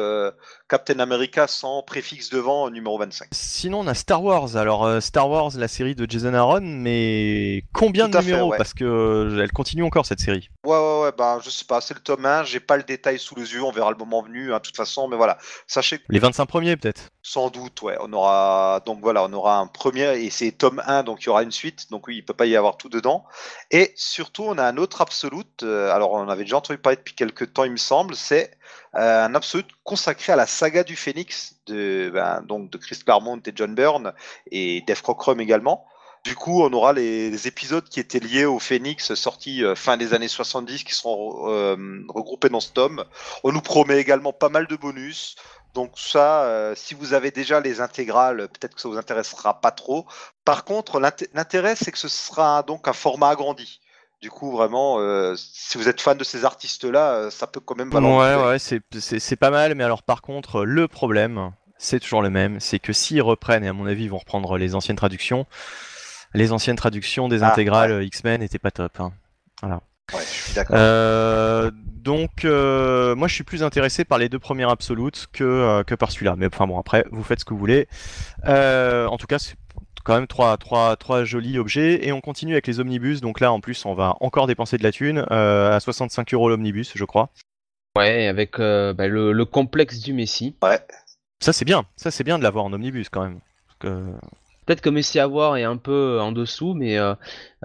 Captain 0.69 0.99
America 0.99 1.47
sans 1.47 1.83
préfixe 1.83 2.29
devant 2.29 2.69
numéro 2.69 2.97
25. 2.97 3.27
Sinon, 3.31 3.81
on 3.81 3.87
a 3.87 3.93
Star 3.93 4.23
Wars. 4.23 4.55
Alors, 4.55 5.01
Star 5.01 5.17
Star 5.17 5.31
Wars, 5.31 5.51
la 5.57 5.67
série 5.67 5.95
de 5.95 6.05
Jason 6.07 6.35
Aaron, 6.35 6.61
mais 6.61 7.63
combien 7.73 8.07
de 8.07 8.15
numéros? 8.19 8.53
Parce 8.55 8.75
que 8.75 8.83
euh, 8.83 9.41
elle 9.41 9.51
continue 9.51 9.81
encore 9.81 10.05
cette 10.05 10.19
série. 10.19 10.51
Ouais, 10.63 10.77
ouais, 10.77 11.01
ouais, 11.01 11.11
bah 11.17 11.39
je 11.43 11.49
sais 11.49 11.65
pas, 11.65 11.81
c'est 11.81 11.95
le 11.95 12.01
tome 12.01 12.23
1, 12.23 12.43
j'ai 12.43 12.59
pas 12.59 12.77
le 12.77 12.83
détail 12.83 13.17
sous 13.17 13.33
les 13.33 13.51
yeux, 13.53 13.63
on 13.63 13.71
verra 13.71 13.89
le 13.89 13.97
moment 13.97 14.21
venu, 14.21 14.53
hein, 14.53 14.57
de 14.57 14.61
toute 14.61 14.75
façon, 14.75 15.07
mais 15.07 15.17
voilà. 15.17 15.39
Sachez 15.65 15.97
que... 15.97 16.03
Les 16.09 16.19
25 16.19 16.45
premiers 16.45 16.77
peut-être 16.77 17.09
Sans 17.29 17.49
doute, 17.49 17.81
ouais. 17.81 17.97
On 17.99 18.13
aura, 18.13 18.81
donc 18.85 19.01
voilà, 19.01 19.21
on 19.25 19.33
aura 19.33 19.57
un 19.57 19.67
premier, 19.67 20.17
et 20.23 20.29
c'est 20.29 20.53
tome 20.53 20.81
1, 20.87 21.03
donc 21.03 21.23
il 21.23 21.25
y 21.25 21.29
aura 21.29 21.43
une 21.43 21.51
suite, 21.51 21.91
donc 21.91 22.07
oui, 22.07 22.15
il 22.15 22.23
peut 22.23 22.33
pas 22.33 22.45
y 22.45 22.55
avoir 22.55 22.77
tout 22.77 22.87
dedans. 22.87 23.25
Et 23.69 23.91
surtout, 23.97 24.43
on 24.43 24.57
a 24.57 24.63
un 24.63 24.77
autre 24.77 25.01
absolute, 25.01 25.63
euh, 25.63 25.91
alors 25.91 26.13
on 26.13 26.29
avait 26.29 26.45
déjà 26.45 26.55
entendu 26.55 26.79
parler 26.79 26.95
depuis 26.95 27.15
quelques 27.15 27.51
temps, 27.51 27.65
il 27.65 27.73
me 27.73 27.75
semble, 27.75 28.15
c'est 28.15 28.51
euh, 28.95 29.25
un 29.25 29.35
absolute 29.35 29.67
consacré 29.83 30.31
à 30.31 30.37
la 30.37 30.45
saga 30.45 30.85
du 30.85 30.95
Phénix 30.95 31.57
de, 31.65 32.09
ben, 32.13 32.43
donc 32.43 32.69
de 32.69 32.77
Chris 32.77 32.99
Claremont 33.03 33.41
et 33.45 33.51
John 33.53 33.75
Byrne 33.75 34.13
et 34.49 34.85
Dave 34.87 35.01
Cockrum 35.01 35.41
également. 35.41 35.85
Du 36.23 36.35
coup, 36.35 36.63
on 36.63 36.73
aura 36.73 36.93
les, 36.93 37.47
épisodes 37.47 37.87
qui 37.87 37.99
étaient 37.99 38.19
liés 38.19 38.45
au 38.45 38.59
Phoenix 38.59 39.13
sortis 39.13 39.63
euh, 39.63 39.75
fin 39.75 39.97
des 39.97 40.13
années 40.13 40.27
70 40.27 40.83
qui 40.83 40.93
seront 40.93 41.43
regroupés 42.07 42.49
dans 42.49 42.59
ce 42.59 42.71
tome. 42.71 43.03
On 43.43 43.51
nous 43.51 43.61
promet 43.61 43.99
également 43.99 44.33
pas 44.33 44.49
mal 44.49 44.67
de 44.67 44.75
bonus. 44.75 45.35
Donc 45.77 45.91
ça, 45.95 46.73
si 46.75 46.95
vous 46.95 47.13
avez 47.13 47.29
déjà 47.29 47.59
les 47.59 47.81
intégrales, 47.81 48.47
peut-être 48.47 48.73
que 48.73 48.81
ça 48.81 48.89
vous 48.89 48.97
intéressera 48.97 49.61
pas 49.61 49.69
trop. 49.69 50.07
Par 50.43 50.63
contre, 50.63 50.99
l'intérêt, 50.99 51.75
c'est 51.75 51.91
que 51.91 51.99
ce 51.99 52.07
sera 52.07 52.63
donc 52.63 52.87
un 52.87 52.93
format 52.93 53.29
agrandi. 53.29 53.79
Du 54.19 54.31
coup, 54.31 54.51
vraiment, 54.51 54.99
euh, 54.99 55.35
si 55.37 55.77
vous 55.77 55.87
êtes 55.87 56.01
fan 56.01 56.17
de 56.17 56.23
ces 56.23 56.43
artistes-là, 56.45 57.11
euh, 57.11 57.29
ça 57.29 57.45
peut 57.45 57.59
quand 57.59 57.75
même 57.75 57.91
valoir. 57.91 58.41
Ouais, 58.41 58.49
ouais, 58.49 58.57
c'est 58.59 59.35
pas 59.35 59.51
mal, 59.51 59.75
mais 59.75 59.83
alors 59.83 60.01
par 60.01 60.23
contre, 60.23 60.65
le 60.65 60.87
problème, 60.87 61.51
c'est 61.77 61.99
toujours 61.99 62.23
le 62.23 62.31
même, 62.31 62.59
c'est 62.59 62.79
que 62.79 62.93
s'ils 62.93 63.21
reprennent, 63.21 63.63
et 63.63 63.67
à 63.67 63.73
mon 63.73 63.85
avis, 63.85 64.05
ils 64.05 64.09
vont 64.09 64.17
reprendre 64.17 64.57
les 64.57 64.73
anciennes 64.73 64.97
traductions, 64.97 65.45
les 66.33 66.51
anciennes 66.51 66.77
traductions 66.77 67.27
des 67.27 67.43
ah, 67.43 67.51
intégrales 67.51 68.03
X-Men 68.05 68.41
n'étaient 68.41 68.57
pas 68.57 68.71
top. 68.71 68.99
Hein. 68.99 69.13
Voilà. 69.61 69.81
Ouais, 70.13 70.21
je 70.21 70.25
suis 70.43 70.53
d'accord. 70.53 70.75
Euh, 70.79 71.71
donc, 71.73 72.43
moi, 72.43 73.27
je 73.27 73.33
suis 73.33 73.43
plus 73.43 73.63
intéressé 73.63 74.05
par 74.05 74.17
les 74.17 74.29
deux 74.29 74.39
premiers 74.39 74.69
absolutes 74.69 75.27
que, 75.33 75.83
que 75.83 75.95
par 75.95 76.11
celui-là. 76.11 76.35
Mais 76.37 76.47
enfin 76.47 76.67
bon, 76.67 76.79
après, 76.79 77.05
vous 77.11 77.23
faites 77.23 77.39
ce 77.41 77.45
que 77.45 77.53
vous 77.53 77.59
voulez. 77.59 77.87
en 78.45 79.17
tout 79.17 79.27
cas, 79.27 79.37
quand 80.05 80.13
même 80.15 80.27
trois, 80.27 80.55
trois, 80.55 80.95
trois 80.95 81.25
jolis 81.25 81.59
objets. 81.59 82.07
Et 82.07 82.13
on 82.13 82.21
continue 82.21 82.53
avec 82.53 82.65
les 82.67 82.79
omnibus. 82.79 83.19
Donc 83.19 83.41
là, 83.41 83.51
en 83.51 83.59
plus, 83.59 83.85
on 83.85 83.93
va 83.93 84.15
encore 84.21 84.47
dépenser 84.47 84.77
de 84.77 84.83
la 84.83 84.91
thune. 84.93 85.25
euh, 85.31 85.75
à 85.75 85.79
65 85.81 86.33
euros 86.33 86.47
l'omnibus, 86.49 86.93
je 86.95 87.03
crois. 87.03 87.29
Ouais, 87.97 88.27
avec 88.27 88.59
euh, 88.59 88.93
bah, 88.93 89.07
le, 89.07 89.33
le 89.33 89.45
complexe 89.45 89.99
du 89.99 90.13
Messie. 90.13 90.55
Ouais. 90.63 90.79
Ça, 91.41 91.51
c'est 91.51 91.65
bien. 91.65 91.83
Ça, 91.97 92.09
c'est 92.11 92.23
bien 92.23 92.37
de 92.37 92.43
l'avoir 92.43 92.63
en 92.63 92.71
omnibus 92.71 93.09
quand 93.09 93.23
même. 93.23 93.39
Parce 93.67 93.79
que- 93.79 94.13
Peut-être 94.67 94.81
que 94.81 94.89
Messie 94.89 95.17
à 95.19 95.27
voir 95.27 95.55
est 95.55 95.63
un 95.63 95.77
peu 95.77 96.19
en 96.21 96.33
dessous, 96.33 96.73
mais 96.73 96.99
euh, 96.99 97.15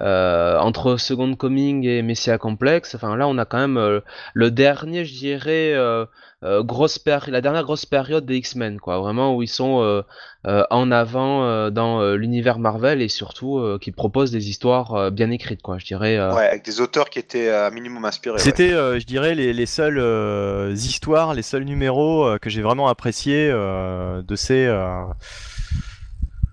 euh, 0.01 0.57
entre 0.59 0.97
Second 0.97 1.35
Coming 1.35 1.85
et 1.85 2.01
Messie 2.01 2.31
à 2.31 2.39
complexe, 2.39 2.95
enfin 2.95 3.17
là 3.17 3.27
on 3.27 3.37
a 3.39 3.45
quand 3.45 3.59
même 3.59 3.77
euh, 3.77 4.01
le 4.35 4.53
dernier, 4.53 5.05
je 5.05 5.13
dirais, 5.13 5.73
euh, 5.75 6.07
euh, 6.45 6.63
grosse 6.63 7.01
la 7.27 7.41
dernière 7.41 7.65
grosse 7.65 7.87
période 7.87 8.25
des 8.25 8.37
X-Men, 8.37 8.79
quoi, 8.79 9.01
vraiment 9.01 9.35
où 9.37 9.43
ils 9.43 9.49
sont 9.49 9.83
euh, 9.83 10.03
euh, 10.47 10.63
en 10.71 10.91
avant 10.91 11.45
euh, 11.45 11.71
dans 11.71 12.01
euh, 12.01 12.17
l'univers 12.17 12.59
Marvel 12.59 13.03
et 13.03 13.09
surtout 13.09 13.59
euh, 13.59 13.79
qui 13.81 13.91
proposent 13.93 14.31
des 14.31 14.49
histoires 14.49 14.95
euh, 14.95 15.11
bien 15.11 15.31
écrites, 15.31 15.63
quoi, 15.63 15.79
je 15.79 15.85
dirais. 15.85 16.17
euh. 16.17 16.35
Ouais, 16.35 16.47
avec 16.47 16.65
des 16.65 16.81
auteurs 16.81 17.11
qui 17.11 17.19
étaient 17.19 17.49
euh, 17.49 17.67
un 17.67 17.71
minimum 17.71 18.05
inspirés. 18.05 18.35
ouais. 18.37 18.41
C'était, 18.41 18.73
euh, 18.73 18.99
je 18.99 19.07
dirais, 19.07 19.35
les, 19.35 19.53
les 19.53 19.67
seules 19.67 19.99
euh, 19.99 20.73
histoires, 20.73 21.35
les 21.35 21.43
seuls 21.43 21.65
numéros 21.65 22.25
euh, 22.25 22.39
que 22.39 22.49
j'ai 22.49 22.63
vraiment 22.63 22.89
appréciés 22.89 23.51
euh, 23.53 24.23
de 24.23 24.37
ces 24.37 24.67
euh, 24.67 25.03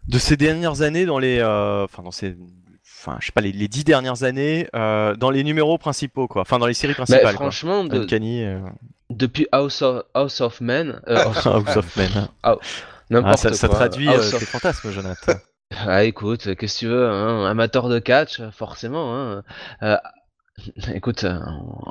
de 0.09 0.17
ces 0.19 0.35
dernières 0.37 0.81
années 0.81 1.05
dans 1.05 1.19
les, 1.19 1.39
euh, 1.39 1.85
enfin 1.85 2.03
dans 2.03 2.11
ces, 2.11 2.35
enfin 2.99 3.17
je 3.19 3.27
sais 3.27 3.31
pas 3.31 3.41
les, 3.41 3.51
les 3.51 3.67
dix 3.67 3.83
dernières 3.83 4.23
années 4.23 4.67
euh, 4.75 5.15
dans 5.15 5.29
les 5.29 5.43
numéros 5.43 5.77
principaux 5.77 6.27
quoi, 6.27 6.41
enfin 6.41 6.59
dans 6.59 6.65
les 6.67 6.73
séries 6.73 6.93
Bah, 6.93 7.03
principales. 7.05 7.35
quoi. 7.35 7.45
franchement, 7.45 7.83
de- 7.85 8.01
Uncanny, 8.01 8.43
euh, 8.43 8.59
depuis 9.09 9.47
House 9.51 9.81
of, 9.81 10.03
House 10.13 10.41
of 10.41 10.59
Men, 10.61 10.99
euh, 11.07 11.15
House 11.45 11.45
of- 11.45 11.95
Men. 11.97 12.09
n'importe 13.09 13.33
Ah, 13.33 13.37
ça, 13.37 13.53
ça 13.53 13.69
traduit 13.69 14.09
House 14.09 14.33
of 14.33 14.43
fantasmes, 14.43 14.91
Jonathan. 14.91 15.33
Ah 15.85 16.03
écoute, 16.03 16.55
qu'est-ce 16.55 16.73
que 16.73 16.79
tu 16.79 16.87
veux, 16.87 17.07
hein, 17.07 17.45
amateur 17.45 17.89
de 17.89 17.99
catch, 17.99 18.41
forcément. 18.51 19.13
Hein, 19.15 19.99
écoute, 20.95 21.27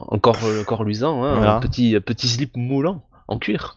encore, 0.08 0.36
encore 0.60 0.82
luisant, 0.82 1.22
hein, 1.22 1.36
Voilà. 1.36 1.54
un 1.54 1.60
petit, 1.60 1.98
petit 2.00 2.26
slip 2.26 2.56
moulant 2.56 3.04
en 3.28 3.38
cuir. 3.38 3.76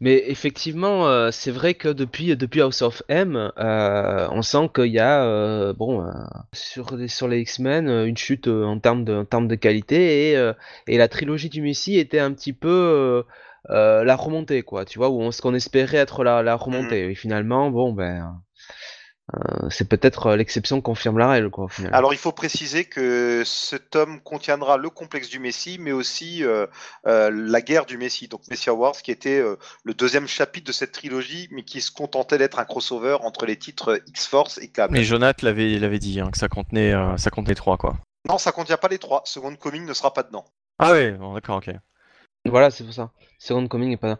Mais 0.00 0.24
effectivement, 0.26 1.08
euh, 1.08 1.30
c'est 1.30 1.50
vrai 1.50 1.74
que 1.74 1.88
depuis, 1.88 2.36
depuis 2.36 2.60
House 2.60 2.82
of 2.82 3.02
M, 3.08 3.50
euh, 3.58 4.28
on 4.30 4.42
sent 4.42 4.68
qu'il 4.74 4.92
y 4.92 4.98
a, 4.98 5.24
euh, 5.24 5.72
bon, 5.72 6.06
sur 6.52 6.94
les, 6.96 7.08
sur 7.08 7.28
les 7.28 7.40
X-Men, 7.40 7.88
une 7.88 8.16
chute 8.16 8.48
en 8.48 8.78
termes 8.78 9.04
de, 9.04 9.14
en 9.14 9.24
termes 9.24 9.48
de 9.48 9.54
qualité, 9.54 10.32
et, 10.32 10.52
et 10.86 10.98
la 10.98 11.08
trilogie 11.08 11.48
du 11.48 11.62
Messie 11.62 11.98
était 11.98 12.20
un 12.20 12.32
petit 12.32 12.52
peu 12.52 13.24
la 13.68 14.16
remontée, 14.16 14.62
quoi, 14.62 14.84
tu 14.84 14.98
vois, 14.98 15.08
où 15.08 15.20
on, 15.20 15.30
ce 15.30 15.40
qu'on 15.40 15.54
espérait 15.54 15.96
être 15.98 16.24
la, 16.24 16.42
la 16.42 16.56
remontée. 16.56 17.10
Et 17.10 17.14
finalement, 17.14 17.70
bon, 17.70 17.92
ben, 17.92 18.40
euh, 19.34 19.68
c'est 19.70 19.88
peut-être 19.88 20.26
euh, 20.28 20.36
l'exception 20.36 20.80
confirme 20.80 21.18
la 21.18 21.28
règle, 21.28 21.50
quoi. 21.50 21.66
Alors 21.90 22.14
il 22.14 22.18
faut 22.18 22.30
préciser 22.30 22.84
que 22.84 23.42
ce 23.44 23.74
tome 23.74 24.20
contiendra 24.20 24.76
le 24.76 24.88
complexe 24.88 25.28
du 25.28 25.40
Messie, 25.40 25.78
mais 25.80 25.90
aussi 25.90 26.44
euh, 26.44 26.68
euh, 27.08 27.30
la 27.32 27.60
guerre 27.60 27.86
du 27.86 27.98
Messie, 27.98 28.28
donc 28.28 28.42
Messia 28.48 28.72
Wars, 28.72 28.92
qui 28.92 29.10
était 29.10 29.40
euh, 29.40 29.56
le 29.82 29.94
deuxième 29.94 30.28
chapitre 30.28 30.68
de 30.68 30.72
cette 30.72 30.92
trilogie, 30.92 31.48
mais 31.50 31.64
qui 31.64 31.80
se 31.80 31.90
contentait 31.90 32.38
d'être 32.38 32.60
un 32.60 32.64
crossover 32.64 33.16
entre 33.22 33.46
les 33.46 33.56
titres 33.56 34.00
X-Force 34.06 34.58
et 34.58 34.68
Cable. 34.68 34.92
Mais 34.92 35.02
Jonathan 35.02 35.44
l'avait 35.44 35.78
l'avait 35.80 35.98
dit 35.98 36.20
hein, 36.20 36.30
que 36.30 36.38
ça 36.38 36.48
contenait 36.48 36.92
euh, 36.92 37.16
ça 37.16 37.30
contenait 37.30 37.56
trois 37.56 37.78
quoi. 37.78 37.96
Non, 38.28 38.38
ça 38.38 38.52
contient 38.52 38.76
pas 38.76 38.88
les 38.88 38.98
trois. 38.98 39.22
Second 39.24 39.56
Coming 39.56 39.86
ne 39.86 39.94
sera 39.94 40.14
pas 40.14 40.22
dedans. 40.22 40.44
Ah 40.78 40.92
ouais, 40.92 41.12
bon, 41.12 41.34
d'accord, 41.34 41.56
ok. 41.56 41.70
Voilà, 42.44 42.70
c'est 42.70 42.84
pour 42.84 42.94
ça. 42.94 43.10
Second 43.40 43.66
Coming 43.66 43.90
est 43.90 43.96
pas. 43.96 44.18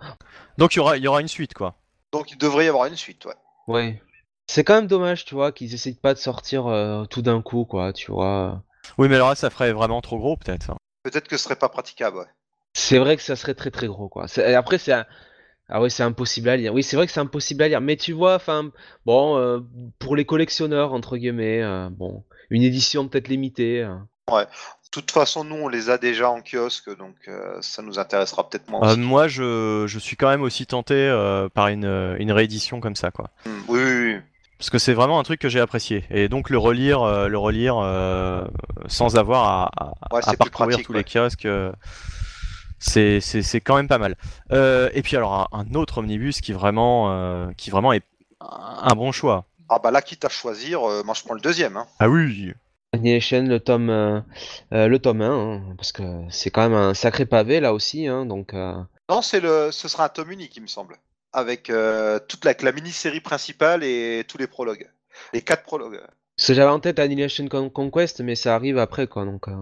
Donc 0.59 0.75
il 0.75 0.79
y 0.79 0.81
aura 0.81 0.97
il 0.97 1.05
y 1.05 1.09
aura 1.09 1.21
une 1.21 1.29
suite 1.29 1.55
quoi. 1.55 1.77
Donc 2.13 2.33
il 2.33 2.39
devrait 2.39 2.65
y 2.65 2.69
avoir 2.69 2.87
une 2.87 2.97
suite, 2.97 3.25
ouais. 3.25 3.35
Ouais. 3.69 4.03
C'est 4.47 4.65
quand 4.65 4.75
même 4.75 4.87
dommage, 4.87 5.25
tu 5.25 5.35
vois, 5.35 5.53
qu'ils 5.53 5.75
essayent 5.75 5.95
pas 5.95 6.15
de 6.15 6.19
sortir 6.19 6.67
euh, 6.67 7.05
tout 7.05 7.23
d'un 7.23 7.43
coup, 7.43 7.65
quoi, 7.65 7.93
tu 7.93 8.11
vois. 8.13 8.63
Oui, 8.99 9.09
mais 9.09 9.17
alors 9.17 9.31
là, 9.31 9.35
ça 9.35 9.51
ferait 9.51 9.73
vraiment 9.73 10.01
trop 10.01 10.19
gros 10.19 10.37
peut-être. 10.37 10.73
Peut-être 11.03 11.29
que 11.29 11.37
ce 11.37 11.45
serait 11.45 11.57
pas 11.57 11.69
praticable, 11.69 12.19
ouais. 12.19 12.27
C'est 12.75 12.99
vrai 12.99 13.17
que 13.17 13.23
ça 13.23 13.37
serait 13.37 13.55
très 13.55 13.71
très 13.71 13.87
gros, 13.87 14.09
quoi. 14.09 14.29
C'est- 14.29 14.55
Après, 14.55 14.79
c'est 14.79 14.93
un- 14.93 15.07
Ah 15.69 15.83
oui, 15.83 15.91
c'est 15.91 16.05
impossible 16.05 16.49
à 16.49 16.57
lire. 16.57 16.73
Oui, 16.75 16.85
c'est 16.85 16.97
vrai 16.97 17.07
que 17.07 17.13
c'est 17.13 17.21
impossible 17.21 17.63
à 17.65 17.69
lire. 17.69 17.81
Mais 17.81 17.97
tu 17.97 18.13
vois, 18.13 18.37
enfin, 18.37 18.71
bon, 19.05 19.37
euh, 19.37 19.61
pour 19.99 20.15
les 20.15 20.25
collectionneurs, 20.25 20.93
entre 20.93 21.17
guillemets, 21.17 21.61
euh, 21.63 21.89
bon, 21.91 22.25
une 22.51 22.63
édition 22.63 23.09
peut-être 23.09 23.27
limitée. 23.29 23.83
euh. 23.83 23.97
De 24.31 24.91
toute 24.93 25.11
façon, 25.11 25.43
nous, 25.45 25.57
on 25.57 25.69
les 25.69 25.91
a 25.91 25.99
déjà 25.99 26.31
en 26.31 26.41
kiosque, 26.41 26.97
donc 26.97 27.17
euh, 27.29 27.59
ça 27.63 27.83
nous 27.83 27.99
intéressera 27.99 28.49
peut-être 28.49 28.69
moins. 28.71 28.83
Euh, 28.87 28.93
aussi. 28.93 29.01
moi, 29.01 29.27
je, 29.29 29.85
je 29.89 29.99
suis 29.99 30.17
quand 30.17 30.29
même 30.29 30.43
aussi 30.43 30.67
tenté 30.67 30.95
euh, 30.95 31.49
par 31.49 31.69
une, 31.69 32.17
une 32.19 32.31
réédition 32.33 32.81
comme 32.81 32.97
ça, 32.97 33.11
quoi. 33.11 33.31
Hmm, 33.45 33.61
Oui, 33.69 33.81
oui, 33.83 34.15
oui. 34.15 34.21
Parce 34.59 34.71
que 34.71 34.79
c'est 34.79 34.95
vraiment 34.95 35.19
un 35.19 35.23
truc 35.23 35.41
que 35.41 35.49
j'ai 35.51 35.61
apprécié. 35.61 36.05
Et 36.11 36.29
donc 36.29 36.49
le 36.51 36.57
relire, 36.59 37.03
euh, 37.03 37.29
le 37.29 37.37
relire 37.39 37.77
euh, 37.79 38.45
sans 38.87 39.17
avoir 39.17 39.45
à, 39.45 39.71
à- 39.77 40.15
Ouais, 40.15 40.21
à 40.25 40.31
c'est 40.31 40.31
plus 40.39 40.51
parcourir 40.51 40.69
pratique, 40.79 40.87
tous 40.87 40.93
ouais. 40.95 40.99
les 41.01 41.05
kiosques, 41.05 41.45
euh, 41.45 41.73
c'est 42.79 43.21
c'est- 43.21 43.43
c'est 43.43 43.61
quand 43.61 43.77
même 43.77 43.89
pas 43.89 43.99
mal. 43.99 44.17
Euh, 44.53 44.89
et 44.95 45.03
puis 45.03 45.17
alors 45.17 45.49
un, 45.53 45.61
un 45.61 45.75
autre 45.75 45.99
omnibus 45.99 46.41
qui 46.41 46.53
vraiment, 46.53 47.11
euh, 47.13 47.51
qui 47.57 47.71
vraiment 47.71 47.93
est 47.93 48.03
un 48.41 48.95
bon 48.95 49.13
choix. 49.13 49.45
Ah 49.69 49.79
bah 49.83 49.91
là, 49.91 50.01
quitte 50.01 50.25
à 50.25 50.29
choisir, 50.29 50.83
euh, 50.89 51.03
moi 51.05 51.15
je 51.15 51.23
prends 51.23 51.35
le 51.35 51.41
deuxième. 51.41 51.77
Hein. 51.77 51.87
Ah 51.99 52.09
oui. 52.09 52.53
Annihilation, 52.93 53.43
le 53.45 53.61
tome, 53.61 53.89
le 54.71 54.97
tome 54.99 55.21
1, 55.21 55.31
hein, 55.57 55.63
parce 55.77 55.93
que 55.93 56.03
c'est 56.31 56.51
quand 56.51 56.63
même 56.63 56.73
un 56.79 56.95
sacré 56.95 57.27
pavé 57.27 57.61
là 57.61 57.75
aussi, 57.75 58.07
hein, 58.07 58.25
donc. 58.25 58.55
euh, 58.55 58.75
Non, 59.11 59.21
c'est 59.23 59.41
le, 59.41 59.71
ce 59.73 59.89
sera 59.89 60.05
un 60.07 60.09
tome 60.09 60.31
unique, 60.31 60.57
il 60.57 60.63
me 60.63 60.67
semble, 60.67 60.97
avec 61.37 61.71
euh, 61.71 62.19
toute 62.29 62.45
la, 62.45 62.55
la 62.61 62.73
mini-série 62.73 63.21
principale 63.21 63.85
et 63.85 64.25
tous 64.27 64.39
les 64.39 64.47
prologues, 64.49 64.91
les 65.33 65.43
quatre 65.43 65.63
prologues. 65.63 66.01
Parce 66.37 66.49
que 66.49 66.55
j'avais 66.55 66.71
en 66.71 66.81
tête 66.81 66.99
Annihilation 66.99 67.47
Con- 67.49 67.71
Conquest, 67.71 68.21
mais 68.21 68.35
ça 68.35 68.55
arrive 68.55 68.79
après, 68.79 69.07
quoi, 69.07 69.25
donc. 69.25 69.47
euh, 69.49 69.55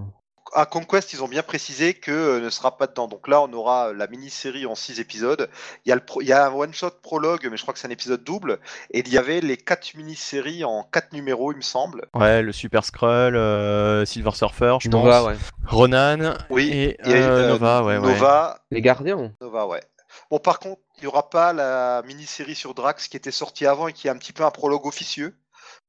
À 0.55 0.67
Conquest, 0.67 1.13
ils 1.13 1.23
ont 1.23 1.29
bien 1.29 1.43
précisé 1.43 1.95
que 1.95 2.13
euh, 2.13 2.41
ne 2.41 2.49
sera 2.51 2.77
pas 2.77 2.87
dedans. 2.87 3.09
Donc 3.09 3.27
là, 3.29 3.41
on 3.43 3.53
aura 3.53 3.93
la 3.93 4.07
mini-série 4.07 4.67
en 4.67 4.75
six 4.77 5.01
épisodes. 5.01 5.49
Il 5.85 5.89
y 5.89 5.93
a, 5.93 5.97
le 5.97 6.01
pro- 6.05 6.21
il 6.21 6.29
y 6.29 6.33
a 6.33 6.47
un 6.47 6.53
one-shot 6.53 6.91
prologue, 7.03 7.49
mais 7.51 7.57
je 7.57 7.63
crois 7.63 7.75
que 7.75 7.81
c'est 7.81 7.89
un 7.89 7.93
épisode 7.93 8.23
double. 8.25 8.59
Et 8.93 9.01
il 9.01 9.09
y 9.09 9.19
avait 9.19 9.41
les 9.41 9.57
quatre 9.57 9.95
mini-séries 9.97 10.65
en 10.65 10.85
quatre 10.85 11.13
numéros, 11.13 11.53
il 11.53 11.57
me 11.57 11.63
semble. 11.63 12.07
Ouais, 12.15 12.41
le 12.43 12.53
Super 12.53 12.85
Skrull, 12.85 13.35
euh, 13.37 14.05
Silver 14.05 14.33
Surfer, 14.33 14.77
je 14.81 14.89
Nova, 14.89 15.23
pense. 15.23 15.29
ouais. 15.29 15.37
Ronan 15.67 16.35
Oui, 16.51 16.71
et 16.73 16.97
il 17.05 17.11
y 17.11 17.15
a, 17.15 17.49
Nova, 17.49 17.83
ouais, 17.83 17.99
ouais. 17.99 18.15
Nova, 18.15 18.61
Les 18.71 18.81
Gardiens. 18.81 19.33
Nova, 19.41 19.67
ouais. 19.67 19.83
Bon, 20.31 20.39
par 20.39 20.61
contre, 20.61 20.81
il 20.99 21.03
n'y 21.03 21.07
aura 21.07 21.29
pas 21.29 21.53
la 21.53 22.03
mini-série 22.07 22.55
sur 22.55 22.75
Drax 22.75 23.09
qui 23.09 23.17
était 23.17 23.31
sortie 23.31 23.67
avant 23.67 23.89
et 23.89 23.93
qui 23.93 24.07
est 24.07 24.11
un 24.11 24.17
petit 24.17 24.33
peu 24.33 24.45
un 24.45 24.51
prologue 24.51 24.87
officieux. 24.87 25.37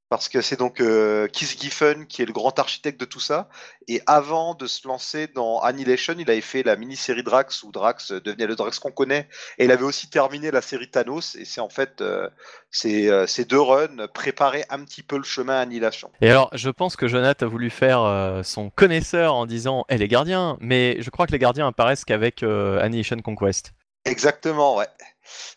Parce 0.07 0.29
que 0.29 0.41
c'est 0.41 0.57
donc 0.57 0.81
euh, 0.81 1.27
Keith 1.27 1.59
Giffen 1.59 2.05
qui 2.05 2.21
est 2.21 2.25
le 2.25 2.31
grand 2.31 2.57
architecte 2.59 2.99
de 2.99 3.05
tout 3.05 3.19
ça. 3.19 3.49
Et 3.87 4.01
avant 4.05 4.53
de 4.53 4.67
se 4.67 4.87
lancer 4.87 5.27
dans 5.27 5.59
Annihilation, 5.59 6.13
il 6.19 6.29
avait 6.29 6.41
fait 6.41 6.61
la 6.61 6.75
mini-série 6.75 7.23
Drax 7.23 7.63
où 7.63 7.71
Drax 7.71 8.11
euh, 8.11 8.21
devenait 8.21 8.45
le 8.45 8.55
Drax 8.55 8.77
qu'on 8.77 8.91
connaît. 8.91 9.27
Et 9.57 9.65
il 9.65 9.71
avait 9.71 9.83
aussi 9.83 10.07
terminé 10.07 10.51
la 10.51 10.61
série 10.61 10.91
Thanos. 10.91 11.35
Et 11.35 11.43
c'est 11.43 11.59
en 11.59 11.69
fait 11.69 12.01
euh, 12.01 12.29
ces, 12.69 13.09
euh, 13.09 13.25
ces 13.25 13.45
deux 13.45 13.59
runs 13.59 14.07
préparaient 14.13 14.65
un 14.69 14.83
petit 14.85 15.01
peu 15.01 15.17
le 15.17 15.23
chemin 15.23 15.55
à 15.55 15.61
Annihilation. 15.61 16.11
Et 16.21 16.29
alors, 16.29 16.49
je 16.53 16.69
pense 16.69 16.95
que 16.95 17.07
Jonathan 17.07 17.47
a 17.47 17.49
voulu 17.49 17.71
faire 17.71 18.41
son 18.43 18.69
connaisseur 18.69 19.33
en 19.33 19.47
disant 19.47 19.85
Eh, 19.89 19.97
les 19.97 20.07
gardiens 20.07 20.57
Mais 20.59 21.01
je 21.01 21.09
crois 21.09 21.25
que 21.25 21.31
les 21.31 21.39
gardiens 21.39 21.67
apparaissent 21.67 22.05
qu'avec 22.05 22.43
Annihilation 22.43 23.17
Conquest. 23.17 23.73
Exactement, 24.05 24.77
ouais. 24.77 24.87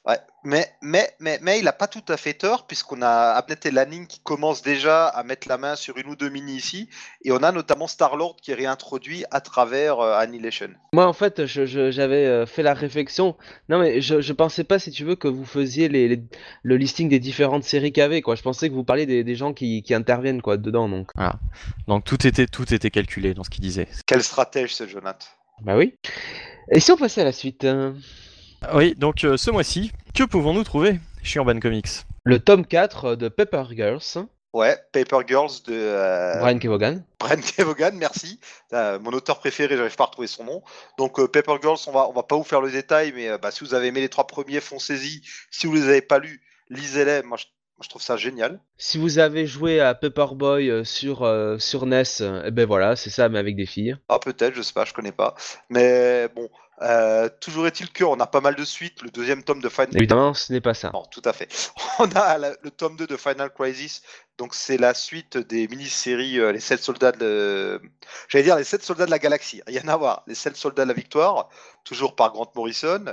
ouais. 0.07 0.17
Mais, 0.43 0.67
mais, 0.81 1.11
mais, 1.21 1.39
mais 1.43 1.59
il 1.59 1.65
n'a 1.65 1.73
pas 1.75 1.87
tout 1.87 2.05
à 2.09 2.17
fait 2.17 2.33
tort, 2.33 2.67
puisqu'on 2.67 3.03
a 3.03 3.33
Abnett 3.33 3.67
et 3.67 3.71
Lanning 3.71 4.07
qui 4.07 4.21
commencent 4.21 4.63
déjà 4.63 5.07
à 5.07 5.23
mettre 5.23 5.49
la 5.49 5.59
main 5.59 5.77
sur 5.77 5.99
une 5.99 6.07
ou 6.07 6.17
deux 6.17 6.31
mini 6.31 6.57
ici, 6.57 6.89
et 7.25 7.31
on 7.33 7.43
a 7.43 7.53
notamment 7.53 7.87
Star-Lord 7.87 8.37
qui 8.41 8.53
est 8.53 8.55
réintroduit 8.55 9.25
à 9.31 9.43
travers 9.43 10.01
euh, 10.01 10.17
Annihilation. 10.17 10.71
Moi, 10.95 11.07
en 11.07 11.13
fait, 11.13 11.45
je- 11.45 11.67
je- 11.67 11.91
j'avais 11.91 12.25
euh, 12.25 12.47
fait 12.47 12.63
la 12.63 12.73
réflexion. 12.73 13.37
Non, 13.69 13.79
mais 13.81 14.01
je, 14.01 14.23
je 14.23 14.33
pensais 14.33 14.65
pas, 14.65 14.79
si 14.79 14.91
tu 14.93 15.05
veux, 15.05 15.17
que 15.17 15.29
vous 15.29 15.45
faisiez 15.45 15.91
les, 15.91 16.09
les- 16.09 16.23
le 16.63 16.77
listing 16.79 17.11
des 17.11 17.21
différentes 17.21 17.65
séries 17.65 17.93
qu'il 17.93 18.01
y 18.01 18.05
avait, 18.05 18.23
quoi. 18.23 18.35
Je 18.35 18.43
pensais 18.43 18.71
que 18.71 18.75
vous 18.75 18.85
parliez 18.85 19.05
des, 19.05 19.25
des 19.25 19.35
gens 19.35 19.53
qui, 19.53 19.83
qui 19.83 19.93
interviennent, 19.93 20.41
quoi, 20.41 20.57
dedans, 20.57 20.89
donc. 20.89 21.11
Donc 21.87 22.05
tout 22.05 22.27
était, 22.27 22.47
tout 22.47 22.73
était 22.73 22.91
calculé 22.91 23.35
dans 23.35 23.45
ce 23.45 23.51
qu'il 23.51 23.61
disait. 23.63 23.89
Quel 24.07 24.23
stratège 24.23 24.75
ce 24.75 24.87
Jonathan? 24.87 25.27
Bah 25.61 25.77
oui. 25.77 25.99
Et 26.71 26.81
si 26.81 26.93
on 26.93 26.97
passait 26.97 27.23
à 27.23 27.25
la 27.25 27.33
suite 27.33 27.65
hein? 27.65 27.95
Oui, 28.75 28.95
donc 28.97 29.25
euh, 29.25 29.37
ce 29.37 29.51
mois-ci, 29.51 29.93
que 30.15 30.25
pouvons-nous 30.25 30.65
trouver 30.65 31.01
chez 31.23 31.39
Urban 31.39 31.59
Comics? 31.61 31.89
Le 32.25 32.39
tome 32.39 32.67
4 32.67 33.15
de 33.17 33.29
Pepper 33.29 33.65
Girls, 33.71 34.27
Ouais, 34.55 34.77
Paper 34.93 35.19
Girls 35.27 35.51
de 35.67 35.75
euh, 35.75 36.41
Brian 36.41 36.59
Kevogan. 36.59 37.05
Brian 37.21 37.41
Kevogan, 37.41 37.95
merci. 37.97 38.41
Euh, 38.73 38.99
mon 38.99 39.13
auteur 39.13 39.39
préféré, 39.39 39.77
j'arrive 39.77 39.95
pas 39.95 40.05
à 40.05 40.07
retrouver 40.07 40.27
son 40.27 40.45
nom. 40.45 40.63
Donc 40.97 41.21
euh, 41.21 41.29
Paper 41.29 41.57
Girls, 41.61 41.79
on 41.87 41.93
va, 41.93 42.09
on 42.09 42.13
va 42.13 42.23
pas 42.23 42.35
vous 42.35 42.45
faire 42.45 42.63
le 42.63 42.71
détail, 42.71 43.13
mais 43.15 43.29
euh, 43.29 43.39
bah, 43.39 43.51
si 43.51 43.63
vous 43.63 43.75
avez 43.75 43.89
aimé 43.89 44.01
les 44.01 44.09
trois 44.09 44.27
premiers, 44.27 44.61
foncez-y. 44.61 45.21
Si 45.51 45.67
vous 45.67 45.75
les 45.75 45.85
avez 45.89 46.01
pas 46.01 46.19
lus, 46.19 46.41
lisez-les. 46.71 47.23
Moi, 47.25 47.37
je, 47.37 47.45
moi, 47.77 47.85
je 47.85 47.89
trouve 47.91 48.01
ça 48.03 48.17
génial. 48.17 48.59
Si 48.79 48.97
vous 48.97 49.19
avez 49.19 49.47
joué 49.47 49.81
à 49.81 49.95
Paperboy 49.95 50.71
euh, 50.71 50.83
sur, 50.83 51.25
euh, 51.25 51.59
sur 51.59 51.85
NES, 51.85 52.03
euh, 52.23 52.43
eh 52.47 52.51
ben 52.51 52.67
voilà, 52.67 52.97
c'est 52.97 53.11
ça, 53.11 53.29
mais 53.29 53.39
avec 53.39 53.55
des 53.55 53.67
filles. 53.67 53.99
Ah 54.09 54.19
peut-être, 54.19 54.55
je 54.55 54.63
sais 54.63 54.73
pas, 54.73 54.87
je 54.87 54.95
connais 54.95 55.13
pas. 55.13 55.35
Mais 55.69 56.27
bon, 56.35 56.49
Euh, 56.83 57.29
toujours 57.41 57.67
est-il 57.67 57.91
que 57.91 58.05
on 58.05 58.19
a 58.21 58.27
pas 58.27 58.41
mal 58.41 58.55
de 58.55 58.65
suites. 58.65 59.03
Le 59.03 59.11
deuxième 59.11 59.43
tome 59.43 59.61
de 59.61 59.69
Final 59.69 59.97
Évidemment, 59.97 60.35
ce 60.35 60.53
n'est 60.53 60.61
pas 60.61 60.75
ça. 60.75 60.91
Non, 60.93 61.05
tout 61.11 61.23
à 61.25 61.33
fait. 61.33 61.49
On 61.99 62.09
a 62.13 62.39
la- 62.39 62.55
le 62.63 62.71
tome 62.71 62.97
2 62.97 63.07
de 63.07 63.17
Final 63.17 63.51
Crisis. 63.53 64.03
Donc, 64.39 64.55
c'est 64.55 64.77
la 64.77 64.95
suite 64.95 65.37
des 65.37 65.67
mini-séries 65.67 66.39
euh, 66.39 66.53
Les 66.53 66.61
7 66.61 66.81
soldats 66.81 67.11
de. 67.11 67.83
J'allais 68.29 68.45
dire 68.45 68.55
les 68.57 68.63
7 68.63 68.85
soldats 68.85 69.07
de 69.07 69.11
la 69.11 69.19
galaxie. 69.19 69.61
Rien 69.67 69.89
à 69.89 69.97
voir. 69.97 70.23
Les 70.29 70.37
7 70.37 70.57
soldats 70.57 70.85
de 70.85 70.89
la 70.89 70.95
victoire. 70.95 71.49
Toujours 71.83 72.15
par 72.15 72.31
Grant 72.33 72.49
Morrison. 72.55 73.05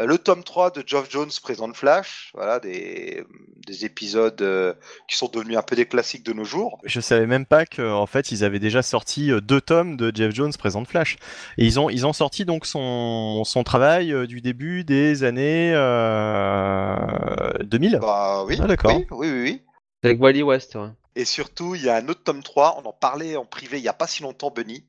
Euh, 0.00 0.06
le 0.06 0.18
tome 0.18 0.42
3 0.42 0.72
de 0.72 0.82
Geoff 0.84 1.08
Jones 1.08 1.30
présente 1.40 1.76
Flash. 1.76 2.32
Voilà, 2.34 2.58
des, 2.58 3.22
des 3.66 3.84
épisodes 3.84 4.40
euh, 4.42 4.74
qui 5.06 5.16
sont 5.16 5.28
devenus 5.28 5.56
un 5.56 5.62
peu 5.62 5.76
des 5.76 5.86
classiques 5.86 6.24
de 6.24 6.32
nos 6.32 6.44
jours. 6.44 6.80
Je 6.84 7.00
savais 7.00 7.26
même 7.26 7.46
pas 7.46 7.64
qu'en 7.66 8.06
fait 8.06 8.32
ils 8.32 8.42
avaient 8.42 8.58
déjà 8.58 8.82
sorti 8.82 9.30
deux 9.42 9.60
tomes 9.60 9.96
de 9.96 10.10
Jeff 10.12 10.34
Jones 10.34 10.52
présente 10.58 10.88
Flash. 10.88 11.16
Et 11.58 11.64
ils 11.66 11.78
ont 11.78 11.90
ils 11.90 12.06
ont 12.06 12.12
sorti 12.14 12.44
donc 12.44 12.66
son 12.66 13.11
son 13.44 13.62
travail 13.64 14.12
euh, 14.12 14.26
du 14.26 14.40
début 14.40 14.84
des 14.84 15.24
années 15.24 15.72
euh, 15.74 17.52
2000. 17.62 17.98
Bah 18.00 18.44
oui. 18.44 18.58
Ah, 18.60 18.66
d'accord. 18.66 18.96
Oui, 18.96 19.06
oui, 19.10 19.42
oui. 19.42 19.62
avec 20.02 20.20
Wally 20.20 20.42
West, 20.42 20.74
ouais. 20.74 20.88
Et 21.14 21.24
surtout, 21.24 21.74
il 21.74 21.82
y 21.82 21.88
a 21.88 21.96
un 21.96 22.08
autre 22.08 22.22
tome 22.24 22.42
3. 22.42 22.80
On 22.82 22.88
en 22.88 22.92
parlait 22.92 23.36
en 23.36 23.44
privé 23.44 23.78
il 23.78 23.82
n'y 23.82 23.88
a 23.88 23.92
pas 23.92 24.06
si 24.06 24.22
longtemps, 24.22 24.50
Bunny. 24.50 24.84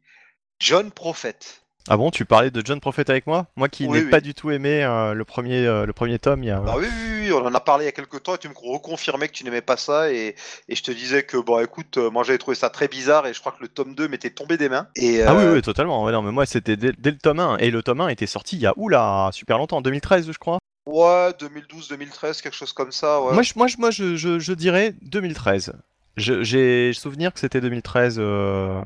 John 0.59 0.91
Prophet. 0.91 1.62
Ah 1.89 1.97
bon, 1.97 2.11
tu 2.11 2.23
parlais 2.23 2.49
de 2.49 2.61
John 2.65 2.79
Prophet 2.79 3.09
avec 3.09 3.27
moi? 3.27 3.47
Moi 3.57 3.67
qui 3.67 3.85
Oui, 3.85 3.97
n'ai 3.99 4.03
oui. 4.05 4.09
pas 4.09 4.21
du 4.21 4.33
tout 4.33 4.51
aimé 4.51 4.83
euh, 4.85 5.13
le 5.13 5.25
premier 5.25 5.65
euh, 5.67 5.85
le 5.85 5.91
premier 5.91 6.17
tome, 6.17 6.41
il 6.43 6.47
y 6.47 6.49
a 6.51 6.59
Bah 6.61 6.75
oui, 6.77 6.85
oui, 6.85 7.25
oui, 7.27 7.31
on 7.33 7.45
en 7.45 7.53
a 7.53 7.59
parlé 7.59 7.83
il 7.83 7.87
y 7.87 7.89
a 7.89 7.91
quelques 7.91 8.23
temps 8.23 8.35
et 8.35 8.37
tu 8.37 8.47
me 8.47 8.53
reconfirmais 8.55 9.27
que 9.27 9.33
tu 9.33 9.43
n'aimais 9.43 9.61
pas 9.61 9.75
ça 9.75 10.09
et, 10.09 10.35
et 10.69 10.75
je 10.75 10.81
te 10.83 10.91
disais 10.91 11.23
que 11.23 11.35
bon 11.35 11.59
écoute, 11.61 11.97
euh, 11.97 12.09
moi 12.09 12.23
j'avais 12.23 12.37
trouvé 12.37 12.55
ça 12.55 12.69
très 12.69 12.87
bizarre 12.87 13.27
et 13.27 13.33
je 13.33 13.39
crois 13.41 13.51
que 13.51 13.61
le 13.61 13.67
tome 13.67 13.95
2 13.95 14.07
m'était 14.07 14.29
tombé 14.29 14.55
des 14.55 14.69
mains. 14.69 14.87
Et, 14.95 15.23
Ah 15.23 15.35
oui, 15.35 15.43
oui, 15.45 15.61
totalement. 15.61 16.05
Ouais, 16.05 16.13
non, 16.13 16.21
mais 16.21 16.31
moi, 16.31 16.45
c'était 16.45 16.77
dès, 16.77 16.93
dès 16.97 17.11
le 17.11 17.17
tome 17.17 17.39
1. 17.41 17.57
Et 17.57 17.69
le 17.69 17.83
tome 17.83 17.99
1 18.01 18.07
était 18.07 18.27
sorti 18.27 18.55
il 18.55 18.61
y 18.61 18.65
a, 18.65 18.73
oula, 18.77 19.29
super 19.33 19.57
longtemps, 19.57 19.77
en 19.77 19.81
2013, 19.81 20.31
je 20.31 20.37
crois. 20.37 20.59
ouais, 20.85 21.33
2012, 21.37 21.89
2013, 21.89 22.41
quelque 22.41 22.55
chose 22.55 22.71
comme 22.71 22.91
ça. 22.93 23.21
Ouais. 23.21 23.33
Moi, 23.33 23.43
je, 23.43 23.53
moi, 23.57 23.67
je, 23.67 23.77
moi 23.77 23.91
je, 23.91 24.15
je, 24.15 24.39
je 24.39 24.53
dirais 24.53 24.95
2013. 25.01 25.73
Je- 26.15 26.43
J'ai 26.43 26.93
souvenir 26.93 27.33
que 27.33 27.39
c'était 27.41 27.59
2013 27.61 28.17
euh, 28.19 28.81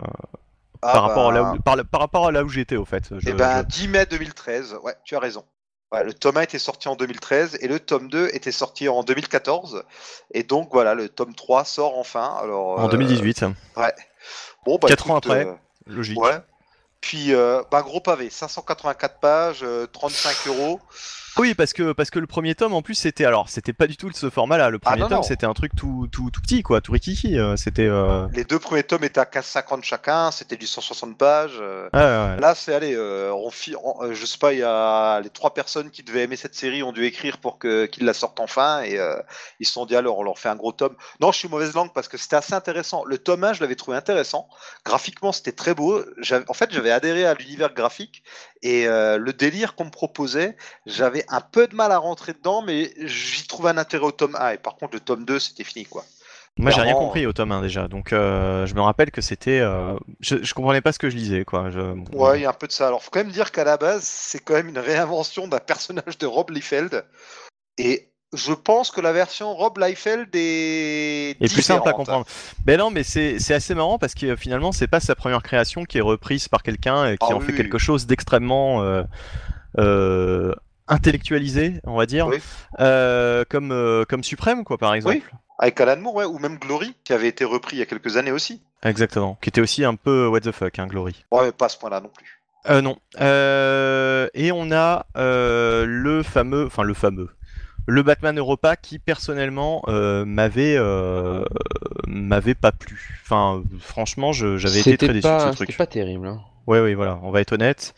Ah, 0.81 0.93
par, 0.93 1.03
rapport 1.03 1.29
à 1.29 1.33
là 1.33 1.43
bah, 1.43 1.53
où, 1.57 1.61
par, 1.61 1.77
par 1.85 2.01
rapport 2.01 2.27
à 2.27 2.31
là 2.31 2.43
où 2.43 2.49
j'étais, 2.49 2.75
au 2.75 2.85
fait. 2.85 3.05
Je- 3.11 3.29
Eh 3.29 3.33
ben, 3.33 3.59
je- 3.59 3.63
10 3.63 3.87
mai 3.87 4.05
2013, 4.05 4.77
ouais, 4.83 4.95
tu 5.03 5.15
as 5.15 5.19
raison. 5.19 5.43
Ouais, 5.91 6.03
le 6.03 6.13
tome 6.13 6.35
1 6.37 6.41
était 6.41 6.59
sorti 6.59 6.89
en 6.89 6.95
2013 6.95 7.57
et 7.61 7.67
le 7.69 7.79
tome 7.79 8.09
2 8.09 8.29
était 8.33 8.51
sorti 8.51 8.89
en 8.89 9.03
2014. 9.03 9.83
Et 10.33 10.43
donc 10.43 10.69
voilà, 10.73 10.93
le 10.95 11.07
tome 11.07 11.33
3 11.33 11.63
sort 11.63 11.97
enfin. 11.97 12.37
Alors, 12.41 12.79
En 12.79 12.87
euh, 12.87 12.89
2018, 12.89 13.45
Bon, 14.65 14.77
bah, 14.81 14.89
Quatre 14.89 15.09
ans 15.09 15.15
après. 15.15 15.45
euh, 15.45 15.53
logique. 15.85 16.19
ouais. 16.19 16.37
Puis, 16.99 17.33
euh, 17.33 17.61
bah, 17.71 17.83
gros 17.83 18.01
pavé, 18.01 18.29
584 18.29 19.19
pages, 19.19 19.59
euh, 19.63 19.85
35 19.87 20.35
euros. 20.47 20.81
Oui, 21.39 21.53
parce 21.53 21.73
que, 21.73 21.91
parce 21.91 22.09
que 22.09 22.19
le 22.19 22.25
premier 22.27 22.55
tome, 22.55 22.73
en 22.73 22.81
plus, 22.81 22.95
c'était 22.95 23.25
alors, 23.25 23.47
c'était 23.49 23.73
pas 23.73 23.85
du 23.87 23.95
tout 23.95 24.09
ce 24.13 24.29
format-là. 24.29 24.69
Le 24.69 24.79
Ah, 24.83 24.89
premier 24.91 25.01
non, 25.03 25.07
tome, 25.09 25.17
non. 25.17 25.23
c'était 25.23 25.45
un 25.45 25.53
truc 25.53 25.71
tout, 25.75 26.07
tout, 26.11 26.31
tout 26.31 26.41
petit, 26.41 26.63
quoi, 26.63 26.81
tout 26.81 26.91
rikiki. 26.91 27.37
euh, 27.37 27.55
C'était. 27.57 27.85
Euh... 27.87 28.27
Les 28.33 28.43
deux 28.43 28.59
premiers 28.59 28.83
tomes 28.83 29.03
étaient 29.03 29.19
à 29.19 29.25
15,50 29.25 29.83
chacun, 29.83 30.31
c'était 30.31 30.55
du 30.57 30.65
160 30.65 31.17
pages. 31.17 31.57
ouais, 31.59 31.89
ouais. 31.93 32.39
Là, 32.39 32.55
c'est 32.55 32.73
allez, 32.73 32.95
euh, 32.95 33.31
on 33.33 33.51
fi- 33.51 33.75
on- 33.83 34.11
je 34.13 34.25
sais 34.25 34.37
pas, 34.37 34.53
il 34.53 34.59
y 34.59 34.63
a 34.63 35.19
les 35.21 35.29
trois 35.29 35.53
personnes 35.53 35.89
qui 35.91 36.03
devaient 36.03 36.23
aimer 36.23 36.35
cette 36.37 36.55
série 36.55 36.81
ont 36.83 36.91
dû 36.91 37.05
écrire 37.05 37.37
pour 37.37 37.59
que 37.59 37.85
qu'ils 37.85 38.05
la 38.05 38.13
sortent 38.13 38.39
enfin 38.39 38.81
et 38.81 38.97
euh, 38.97 39.15
ils 39.59 39.65
se 39.67 39.73
sont 39.73 39.85
dit 39.85 39.95
alors 39.95 40.17
on 40.17 40.23
leur 40.23 40.39
fait 40.39 40.49
un 40.49 40.55
gros 40.55 40.71
tome. 40.71 40.95
Non, 41.19 41.31
je 41.31 41.37
suis 41.37 41.47
mauvaise 41.49 41.73
langue 41.73 41.91
parce 41.93 42.07
que 42.07 42.17
c'était 42.17 42.35
assez 42.35 42.53
intéressant. 42.53 43.03
Le 43.05 43.17
tome 43.17 43.43
1, 43.43 43.53
je 43.53 43.61
l'avais 43.61 43.75
trouvé 43.75 43.95
intéressant. 43.97 44.47
Graphiquement, 44.85 45.31
c'était 45.31 45.51
très 45.51 45.73
beau. 45.75 46.01
J'avais- 46.17 46.45
En 46.49 46.53
fait, 46.53 46.71
j'avais 46.71 46.91
adhéré 46.91 47.25
à 47.25 47.33
l'univers 47.35 47.73
graphique 47.73 48.23
et 48.61 48.87
euh, 48.87 49.17
le 49.17 49.33
délire 49.33 49.75
qu'on 49.75 49.85
me 49.85 49.89
proposait, 49.91 50.55
j'avais 50.85 51.25
un 51.29 51.41
peu 51.41 51.67
de 51.67 51.75
mal 51.75 51.91
à 51.91 51.97
rentrer 51.97 52.33
dedans, 52.33 52.61
mais 52.61 52.91
j'y 52.97 53.47
trouvais 53.47 53.69
un 53.69 53.77
intérêt 53.77 54.05
au 54.05 54.11
tome 54.11 54.35
1 54.35 54.51
et 54.51 54.57
par 54.57 54.75
contre 54.75 54.93
le 54.93 54.99
tome 54.99 55.25
2, 55.25 55.39
c'était 55.39 55.63
fini 55.63 55.85
quoi. 55.85 56.03
Moi, 56.59 56.71
j'ai 56.71 56.81
rien 56.81 56.95
compris 56.95 57.27
au 57.27 57.33
tome 57.33 57.51
1 57.51 57.61
déjà. 57.61 57.87
Donc, 57.87 58.13
euh, 58.13 58.65
je 58.65 58.73
me 58.73 58.81
rappelle 58.81 59.11
que 59.11 59.21
c'était. 59.21 59.59
euh, 59.59 59.95
Je, 60.21 60.43
je 60.43 60.53
comprenais 60.55 60.81
pas 60.81 60.91
ce 60.91 60.97
que 60.97 61.07
je 61.09 61.15
lisais, 61.15 61.45
quoi. 61.45 61.69
Je... 61.69 61.79
Ouais, 62.15 62.39
il 62.39 62.41
y 62.41 62.45
a 62.45 62.49
un 62.49 62.53
peu 62.53 62.65
de 62.65 62.71
ça. 62.71 62.87
Alors, 62.87 63.03
faut 63.03 63.11
quand 63.11 63.19
même 63.19 63.31
dire 63.31 63.51
qu'à 63.51 63.63
la 63.63 63.77
base, 63.77 64.03
c'est 64.03 64.39
quand 64.39 64.55
même 64.55 64.69
une 64.69 64.79
réinvention 64.79 65.47
d'un 65.47 65.59
personnage 65.59 66.17
de 66.17 66.25
Rob 66.25 66.49
Liefeld. 66.49 67.05
Et 67.77 68.09
je 68.33 68.53
pense 68.53 68.91
que 68.91 68.99
la 69.01 69.13
version 69.13 69.53
Rob 69.53 69.77
Liefeld 69.77 70.29
est, 70.33 71.31
Et 71.39 71.47
plus 71.47 71.61
simple 71.61 71.87
à 71.87 71.93
comprendre. 71.93 72.25
Mais 72.65 72.77
non, 72.77 72.89
mais 72.89 73.03
c'est 73.03 73.53
assez 73.53 73.73
marrant 73.75 73.97
parce 73.97 74.13
que 74.13 74.25
euh, 74.27 74.35
finalement, 74.35 74.71
c'est 74.71 74.87
pas 74.87 74.99
sa 74.99 75.15
première 75.15 75.41
création 75.43 75.85
qui 75.85 75.97
est 75.97 76.01
reprise 76.01 76.47
par 76.47 76.63
quelqu'un 76.63 77.05
et 77.07 77.17
qui 77.17 77.27
Ah 77.29 77.35
en 77.35 77.39
oui, 77.39 77.45
fait 77.45 77.51
oui. 77.53 77.57
quelque 77.57 77.77
chose 77.77 78.05
d'extrêmement 78.05 78.83
euh, 78.83 79.03
euh, 79.77 80.53
intellectualisé, 80.87 81.75
on 81.83 81.95
va 81.95 82.05
dire, 82.05 82.27
Oui. 82.27 82.39
Euh, 82.79 83.43
comme 83.49 83.71
euh, 83.71 84.05
comme 84.05 84.23
Suprême, 84.23 84.63
quoi, 84.63 84.77
par 84.77 84.93
exemple. 84.93 85.21
Avec 85.59 85.79
Alan 85.81 85.99
Moore, 85.99 86.15
ouais, 86.15 86.25
ou 86.25 86.37
même 86.37 86.57
Glory, 86.59 86.95
qui 87.03 87.13
avait 87.13 87.27
été 87.27 87.43
repris 87.43 87.77
il 87.77 87.79
y 87.79 87.81
a 87.81 87.85
quelques 87.87 88.17
années 88.17 88.31
aussi. 88.31 88.61
Exactement. 88.83 89.37
Qui 89.41 89.49
était 89.49 89.61
aussi 89.61 89.83
un 89.83 89.95
peu 89.95 90.27
what 90.27 90.41
the 90.41 90.51
fuck, 90.51 90.77
hein, 90.77 90.85
Glory. 90.87 91.25
Ouais, 91.31 91.45
mais 91.45 91.51
pas 91.51 91.65
à 91.65 91.69
ce 91.69 91.77
point-là 91.79 91.99
non 91.99 92.09
plus. 92.15 92.41
Euh, 92.69 92.81
non. 92.81 92.97
Euh, 93.21 94.27
et 94.33 94.51
on 94.51 94.71
a 94.71 95.05
euh, 95.17 95.85
le 95.87 96.21
fameux, 96.21 96.65
enfin 96.67 96.83
le 96.83 96.93
fameux, 96.93 97.29
le 97.87 98.03
Batman 98.03 98.37
Europa 98.37 98.75
qui 98.75 98.99
personnellement 98.99 99.81
euh, 99.87 100.25
m'avait 100.25 100.75
euh, 100.77 101.43
m'avait 102.07 102.55
pas 102.55 102.71
plu. 102.71 103.19
Enfin, 103.23 103.63
franchement, 103.79 104.33
je- 104.33 104.57
j'avais 104.57 104.81
été 104.81 104.91
C'était 104.91 105.07
très 105.07 105.13
déçu 105.13 105.27
de 105.27 105.39
ce 105.39 105.49
C'était 105.49 105.65
truc. 105.65 105.77
pas 105.77 105.87
terrible. 105.87 106.27
hein. 106.27 106.41
Ouais, 106.67 106.81
oui, 106.81 106.93
voilà, 106.93 107.19
on 107.23 107.31
va 107.31 107.41
être 107.41 107.53
honnête. 107.53 107.93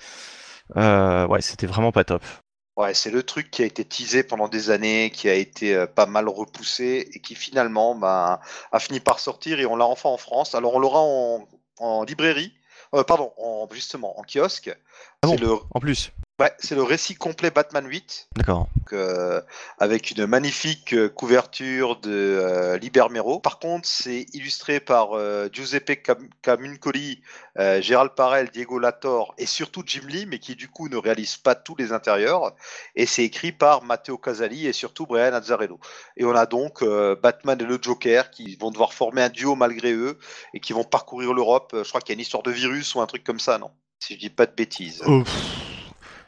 Euh, 0.77 1.27
ouais, 1.27 1.41
c'était 1.41 1.67
vraiment 1.67 1.91
pas 1.91 2.03
top. 2.03 2.23
Ouais, 2.77 2.93
c'est 2.93 3.11
le 3.11 3.23
truc 3.23 3.51
qui 3.51 3.61
a 3.61 3.65
été 3.65 3.83
teasé 3.83 4.23
pendant 4.23 4.47
des 4.47 4.69
années, 4.69 5.11
qui 5.11 5.27
a 5.27 5.33
été 5.33 5.75
euh, 5.75 5.85
pas 5.85 6.05
mal 6.05 6.29
repoussé 6.29 7.09
et 7.13 7.19
qui 7.19 7.35
finalement 7.35 7.93
bah, 7.93 8.39
a 8.71 8.79
fini 8.79 9.01
par 9.01 9.19
sortir 9.19 9.59
et 9.59 9.65
on 9.65 9.75
l'a 9.75 9.85
enfin 9.85 10.09
en 10.09 10.17
France. 10.17 10.55
Alors 10.55 10.75
on 10.75 10.79
l'aura 10.79 11.01
en, 11.01 11.45
en 11.79 12.03
librairie, 12.03 12.53
euh, 12.95 13.03
pardon, 13.03 13.33
en, 13.37 13.67
justement 13.73 14.17
en 14.17 14.23
kiosque. 14.23 14.71
Ah 15.23 15.27
bon 15.27 15.35
le, 15.37 15.49
En 15.73 15.79
plus, 15.81 16.11
ouais, 16.39 16.51
c'est 16.59 16.75
le 16.75 16.83
récit 16.83 17.15
complet 17.15 17.51
Batman 17.51 17.85
8. 17.85 18.29
d'accord. 18.35 18.67
donc, 18.77 18.93
euh, 18.93 19.41
avec 19.77 20.11
une 20.11 20.25
magnifique 20.25 20.93
euh, 20.93 21.09
couverture 21.09 21.97
de 21.99 22.09
euh, 22.11 22.77
Libermero. 22.77 23.39
Par 23.39 23.59
contre, 23.59 23.87
c'est 23.87 24.25
illustré 24.33 24.79
par 24.79 25.13
euh, 25.13 25.47
Giuseppe 25.51 26.01
Cam- 26.01 26.29
Camuncoli, 26.41 27.21
euh, 27.57 27.81
Gérald 27.81 28.11
Parel, 28.15 28.49
Diego 28.51 28.79
Lator 28.79 29.33
et 29.37 29.45
surtout 29.45 29.83
Jim 29.85 30.07
Lee, 30.07 30.25
mais 30.25 30.39
qui 30.39 30.55
du 30.55 30.67
coup 30.69 30.89
ne 30.89 30.97
réalise 30.97 31.37
pas 31.37 31.55
tous 31.55 31.75
les 31.77 31.91
intérieurs. 31.91 32.55
Et 32.95 33.05
c'est 33.05 33.23
écrit 33.23 33.51
par 33.51 33.83
Matteo 33.83 34.17
Casali 34.17 34.67
et 34.67 34.73
surtout 34.73 35.05
Brian 35.05 35.33
Azzarello. 35.33 35.79
Et 36.17 36.25
on 36.25 36.35
a 36.35 36.45
donc 36.45 36.81
euh, 36.81 37.15
Batman 37.15 37.59
et 37.61 37.65
le 37.65 37.77
Joker 37.81 38.31
qui 38.31 38.55
vont 38.55 38.71
devoir 38.71 38.93
former 38.93 39.21
un 39.23 39.29
duo 39.29 39.55
malgré 39.55 39.93
eux 39.93 40.17
et 40.53 40.59
qui 40.59 40.73
vont 40.73 40.83
parcourir 40.83 41.33
l'Europe. 41.33 41.75
Je 41.75 41.87
crois 41.89 42.01
qu'il 42.01 42.09
y 42.09 42.13
a 42.13 42.17
une 42.17 42.21
histoire 42.21 42.43
de 42.43 42.51
virus 42.51 42.95
ou 42.95 43.01
un 43.01 43.05
truc 43.07 43.23
comme 43.23 43.39
ça, 43.39 43.57
non? 43.57 43.71
Si 43.99 44.13
je 44.15 44.19
dis 44.19 44.29
pas 44.29 44.45
de 44.45 44.53
bêtises. 44.55 45.03
Pff. 45.05 45.78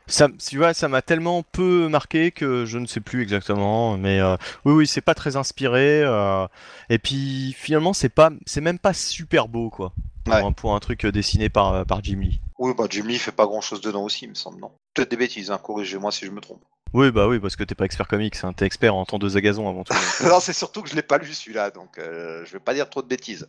Ça, 0.07 0.27
tu 0.45 0.57
vois, 0.57 0.73
ça 0.73 0.87
m'a 0.89 1.01
tellement 1.01 1.41
peu 1.43 1.87
marqué 1.87 2.31
que 2.31 2.65
je 2.65 2.77
ne 2.77 2.85
sais 2.85 2.99
plus 2.99 3.21
exactement. 3.21 3.97
Mais 3.97 4.19
euh, 4.19 4.35
oui, 4.65 4.73
oui, 4.73 4.87
c'est 4.87 5.01
pas 5.01 5.13
très 5.15 5.35
inspiré. 5.37 6.01
euh, 6.03 6.47
et 6.89 6.97
puis 6.99 7.53
finalement, 7.57 7.93
c'est 7.93 8.09
pas, 8.09 8.29
c'est 8.45 8.61
même 8.61 8.79
pas 8.79 8.93
super 8.93 9.47
beau, 9.47 9.69
quoi. 9.69 9.93
Pour, 10.25 10.33
Ouais. 10.35 10.43
un, 10.43 10.51
pour 10.51 10.75
un 10.75 10.79
truc 10.79 11.05
euh, 11.05 11.11
dessiné 11.11 11.49
par, 11.49 11.85
par 11.85 12.03
Jim 12.03 12.19
Lee. 12.21 12.41
Oui, 12.59 12.73
bah 12.77 12.85
Jim 12.89 13.05
Lee 13.07 13.17
fait 13.17 13.31
pas 13.31 13.45
grand 13.47 13.61
chose 13.61 13.81
dedans 13.81 14.03
aussi, 14.03 14.25
il 14.25 14.29
me 14.29 14.35
semble, 14.35 14.59
non? 14.61 14.71
Peut-être 14.93 15.09
des 15.09 15.17
bêtises, 15.17 15.49
hein, 15.49 15.57
corrigez-moi 15.57 16.11
si 16.11 16.25
je 16.25 16.31
me 16.31 16.41
trompe. 16.41 16.61
Oui, 16.93 17.09
bah 17.09 17.27
oui, 17.27 17.39
parce 17.39 17.55
que 17.55 17.63
t'es 17.63 17.73
pas 17.73 17.85
expert 17.85 18.07
comics, 18.07 18.35
hein, 18.43 18.53
t'es 18.53 18.65
expert 18.65 18.93
en 18.93 19.05
tondeuse 19.05 19.35
à 19.37 19.41
gazon 19.41 19.67
avant 19.67 19.83
tout. 19.83 19.93
non, 20.25 20.39
c'est 20.41 20.53
surtout 20.53 20.83
que 20.83 20.89
je 20.89 20.95
l'ai 20.95 21.01
pas 21.01 21.17
lu 21.17 21.33
celui-là, 21.33 21.71
donc 21.71 21.97
euh, 21.97 22.43
je 22.45 22.51
vais 22.51 22.59
pas 22.59 22.73
dire 22.75 22.87
trop 22.89 23.01
de 23.01 23.07
bêtises. 23.07 23.47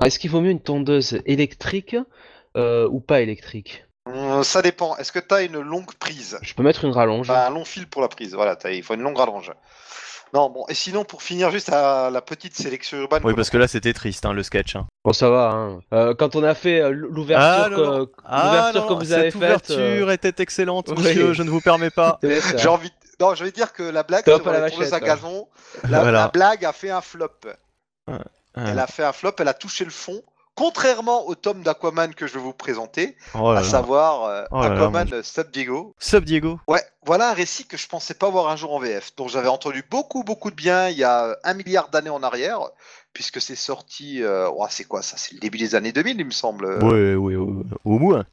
Ah, 0.00 0.06
Est-ce 0.06 0.18
qu'il 0.18 0.30
vaut 0.30 0.40
mieux 0.40 0.50
une 0.52 0.62
tondeuse 0.62 1.20
électrique 1.26 1.96
euh, 2.56 2.88
ou 2.88 3.00
pas 3.00 3.20
électrique? 3.20 3.84
Euh, 4.08 4.42
ça 4.42 4.60
dépend. 4.62 4.96
Est-ce 4.96 5.12
que 5.12 5.18
tu 5.18 5.34
as 5.34 5.42
une 5.42 5.60
longue 5.60 5.92
prise? 5.94 6.38
Je 6.42 6.54
peux 6.54 6.62
mettre 6.62 6.84
une 6.84 6.92
rallonge. 6.92 7.30
Enfin, 7.30 7.46
un 7.46 7.50
long 7.50 7.64
fil 7.64 7.86
pour 7.86 8.02
la 8.02 8.08
prise, 8.08 8.34
voilà, 8.34 8.54
t'as- 8.56 8.70
il 8.70 8.82
faut 8.82 8.94
une 8.94 9.02
longue 9.02 9.16
rallonge. 9.16 9.50
Non, 10.34 10.50
bon, 10.50 10.64
et 10.68 10.74
sinon, 10.74 11.04
pour 11.04 11.22
finir 11.22 11.50
juste 11.52 11.68
à 11.72 12.10
la 12.10 12.20
petite 12.20 12.56
sélection 12.56 12.98
urbaine. 12.98 13.20
oui, 13.24 13.34
parce 13.34 13.50
que 13.50 13.56
là, 13.56 13.68
c'était 13.68 13.92
triste, 13.92 14.26
hein, 14.26 14.32
le 14.32 14.42
sketch. 14.42 14.74
hein. 14.74 14.86
Bon, 15.04 15.12
ça 15.12 15.30
va. 15.30 15.50
Hein. 15.52 15.80
Euh, 15.92 16.14
quand 16.14 16.34
on 16.34 16.42
a 16.42 16.54
fait 16.54 16.80
euh, 16.80 16.90
l'ouverture 16.90 17.64
Ah, 17.64 17.68
non, 17.70 17.98
non. 17.98 18.06
que, 18.06 18.12
Ah, 18.24 18.46
l'ouverture 18.46 18.80
non, 18.82 18.88
que 18.88 18.92
vous 18.94 19.08
cette 19.10 19.12
avez 19.18 19.30
faite. 19.30 19.36
ouverture 19.36 20.08
euh, 20.08 20.12
était 20.12 20.42
excellente, 20.42 20.88
oui. 20.88 21.02
monsieur, 21.04 21.32
je 21.34 21.42
ne 21.44 21.50
vous 21.50 21.60
permets 21.60 21.90
pas. 21.90 22.18
ça. 22.40 22.56
J'ai 22.56 22.68
envie. 22.68 22.88
de- 22.90 22.94
Non, 23.20 23.34
je 23.36 23.44
vais 23.44 23.52
dire 23.52 23.72
que 23.72 23.84
la 23.84 24.02
blague 24.02 24.24
Top 24.24 24.42
sur 24.42 24.50
à 24.50 24.54
la 24.54 24.60
vachette, 24.60 24.92
à 24.92 24.96
hein. 24.96 25.00
gazon, 25.00 25.48
la, 25.88 26.00
Voilà. 26.02 26.18
la 26.22 26.28
blague 26.28 26.64
a 26.64 26.72
fait 26.72 26.90
un 26.90 27.00
flop. 27.00 27.28
Ouais. 28.08 28.18
Elle 28.56 28.78
a 28.80 28.86
fait 28.88 29.04
un 29.04 29.12
flop, 29.12 29.32
elle 29.38 29.48
a 29.48 29.54
touché 29.54 29.84
le 29.84 29.90
fond. 29.92 30.20
Contrairement 30.56 31.26
au 31.26 31.34
tome 31.34 31.62
d'Aquaman 31.62 32.14
que 32.14 32.26
je 32.26 32.34
vais 32.34 32.40
vous 32.40 32.52
présenter, 32.52 33.16
Oh 33.34 33.48
à 33.50 33.54
là. 33.54 33.62
savoir 33.64 34.24
euh, 34.24 34.44
Oh 34.52 34.62
là 34.62 34.68
là, 34.68 34.74
Aquaman 34.74 35.22
Sub 35.22 35.50
Diego. 35.50 35.94
Sub 35.98 36.24
Diego. 36.24 36.60
Ouais, 36.68 36.82
voilà 37.04 37.30
un 37.30 37.34
récit 37.34 37.66
que 37.66 37.76
je 37.76 37.88
pensais 37.88 38.14
pas 38.14 38.30
voir 38.30 38.48
un 38.48 38.56
jour 38.56 38.72
en 38.72 38.78
VF, 38.78 39.16
dont 39.16 39.26
j'avais 39.26 39.48
entendu 39.48 39.84
beaucoup, 39.90 40.22
beaucoup 40.22 40.50
de 40.50 40.56
bien 40.56 40.88
il 40.88 40.96
y 40.96 41.04
a 41.04 41.36
un 41.42 41.54
milliard 41.54 41.88
d'années 41.88 42.10
en 42.10 42.22
arrière, 42.22 42.60
puisque 43.12 43.40
c'est 43.40 43.56
sorti. 43.56 44.22
Euh... 44.22 44.48
c'est 44.70 44.84
quoi 44.84 45.02
ça 45.02 45.16
C'est 45.16 45.34
le 45.34 45.40
début 45.40 45.58
des 45.58 45.74
années 45.74 45.92
2000, 45.92 46.20
il 46.20 46.26
me 46.26 46.30
semble. 46.30 46.78
Oui, 46.82 47.14
oui, 47.14 47.34
oui, 47.36 47.64
au 47.84 47.98
moins. 47.98 48.24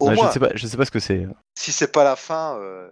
Au 0.00 0.10
je 0.10 0.14
moins, 0.14 0.28
ne 0.28 0.32
sais 0.32 0.40
pas, 0.40 0.50
je 0.54 0.66
sais 0.66 0.76
pas 0.76 0.84
ce 0.84 0.90
que 0.90 1.00
c'est. 1.00 1.26
si 1.54 1.72
c'est 1.72 1.92
pas 1.92 2.04
la 2.04 2.16
fin, 2.16 2.56
euh, 2.58 2.88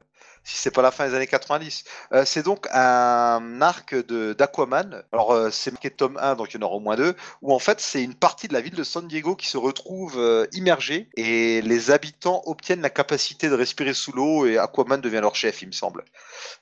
si 0.46 0.56
c'est 0.56 0.70
pas 0.70 0.80
la 0.80 0.92
fin 0.92 1.08
des 1.08 1.14
années 1.14 1.26
90. 1.26 1.84
Euh, 2.12 2.24
c'est 2.24 2.44
donc 2.44 2.68
un 2.72 3.60
arc 3.60 3.94
de 3.94 4.32
d'Aquaman. 4.32 5.02
Alors 5.12 5.32
euh, 5.32 5.50
c'est 5.50 5.72
marqué 5.72 5.90
tome 5.90 6.18
1, 6.22 6.36
donc 6.36 6.54
il 6.54 6.60
y 6.60 6.62
en 6.62 6.66
aura 6.66 6.76
au 6.76 6.80
moins 6.80 6.94
deux, 6.94 7.16
où 7.42 7.52
en 7.52 7.58
fait 7.58 7.80
c'est 7.80 8.02
une 8.02 8.14
partie 8.14 8.46
de 8.46 8.52
la 8.52 8.60
ville 8.60 8.74
de 8.74 8.84
San 8.84 9.08
Diego 9.08 9.34
qui 9.34 9.48
se 9.48 9.58
retrouve 9.58 10.14
euh, 10.18 10.46
immergée 10.52 11.08
et 11.16 11.62
les 11.62 11.90
habitants 11.90 12.42
obtiennent 12.46 12.80
la 12.80 12.90
capacité 12.90 13.48
de 13.48 13.54
respirer 13.54 13.92
sous 13.92 14.12
l'eau 14.12 14.46
et 14.46 14.56
Aquaman 14.56 15.00
devient 15.00 15.20
leur 15.20 15.34
chef, 15.34 15.62
il 15.62 15.68
me 15.68 15.72
semble. 15.72 16.04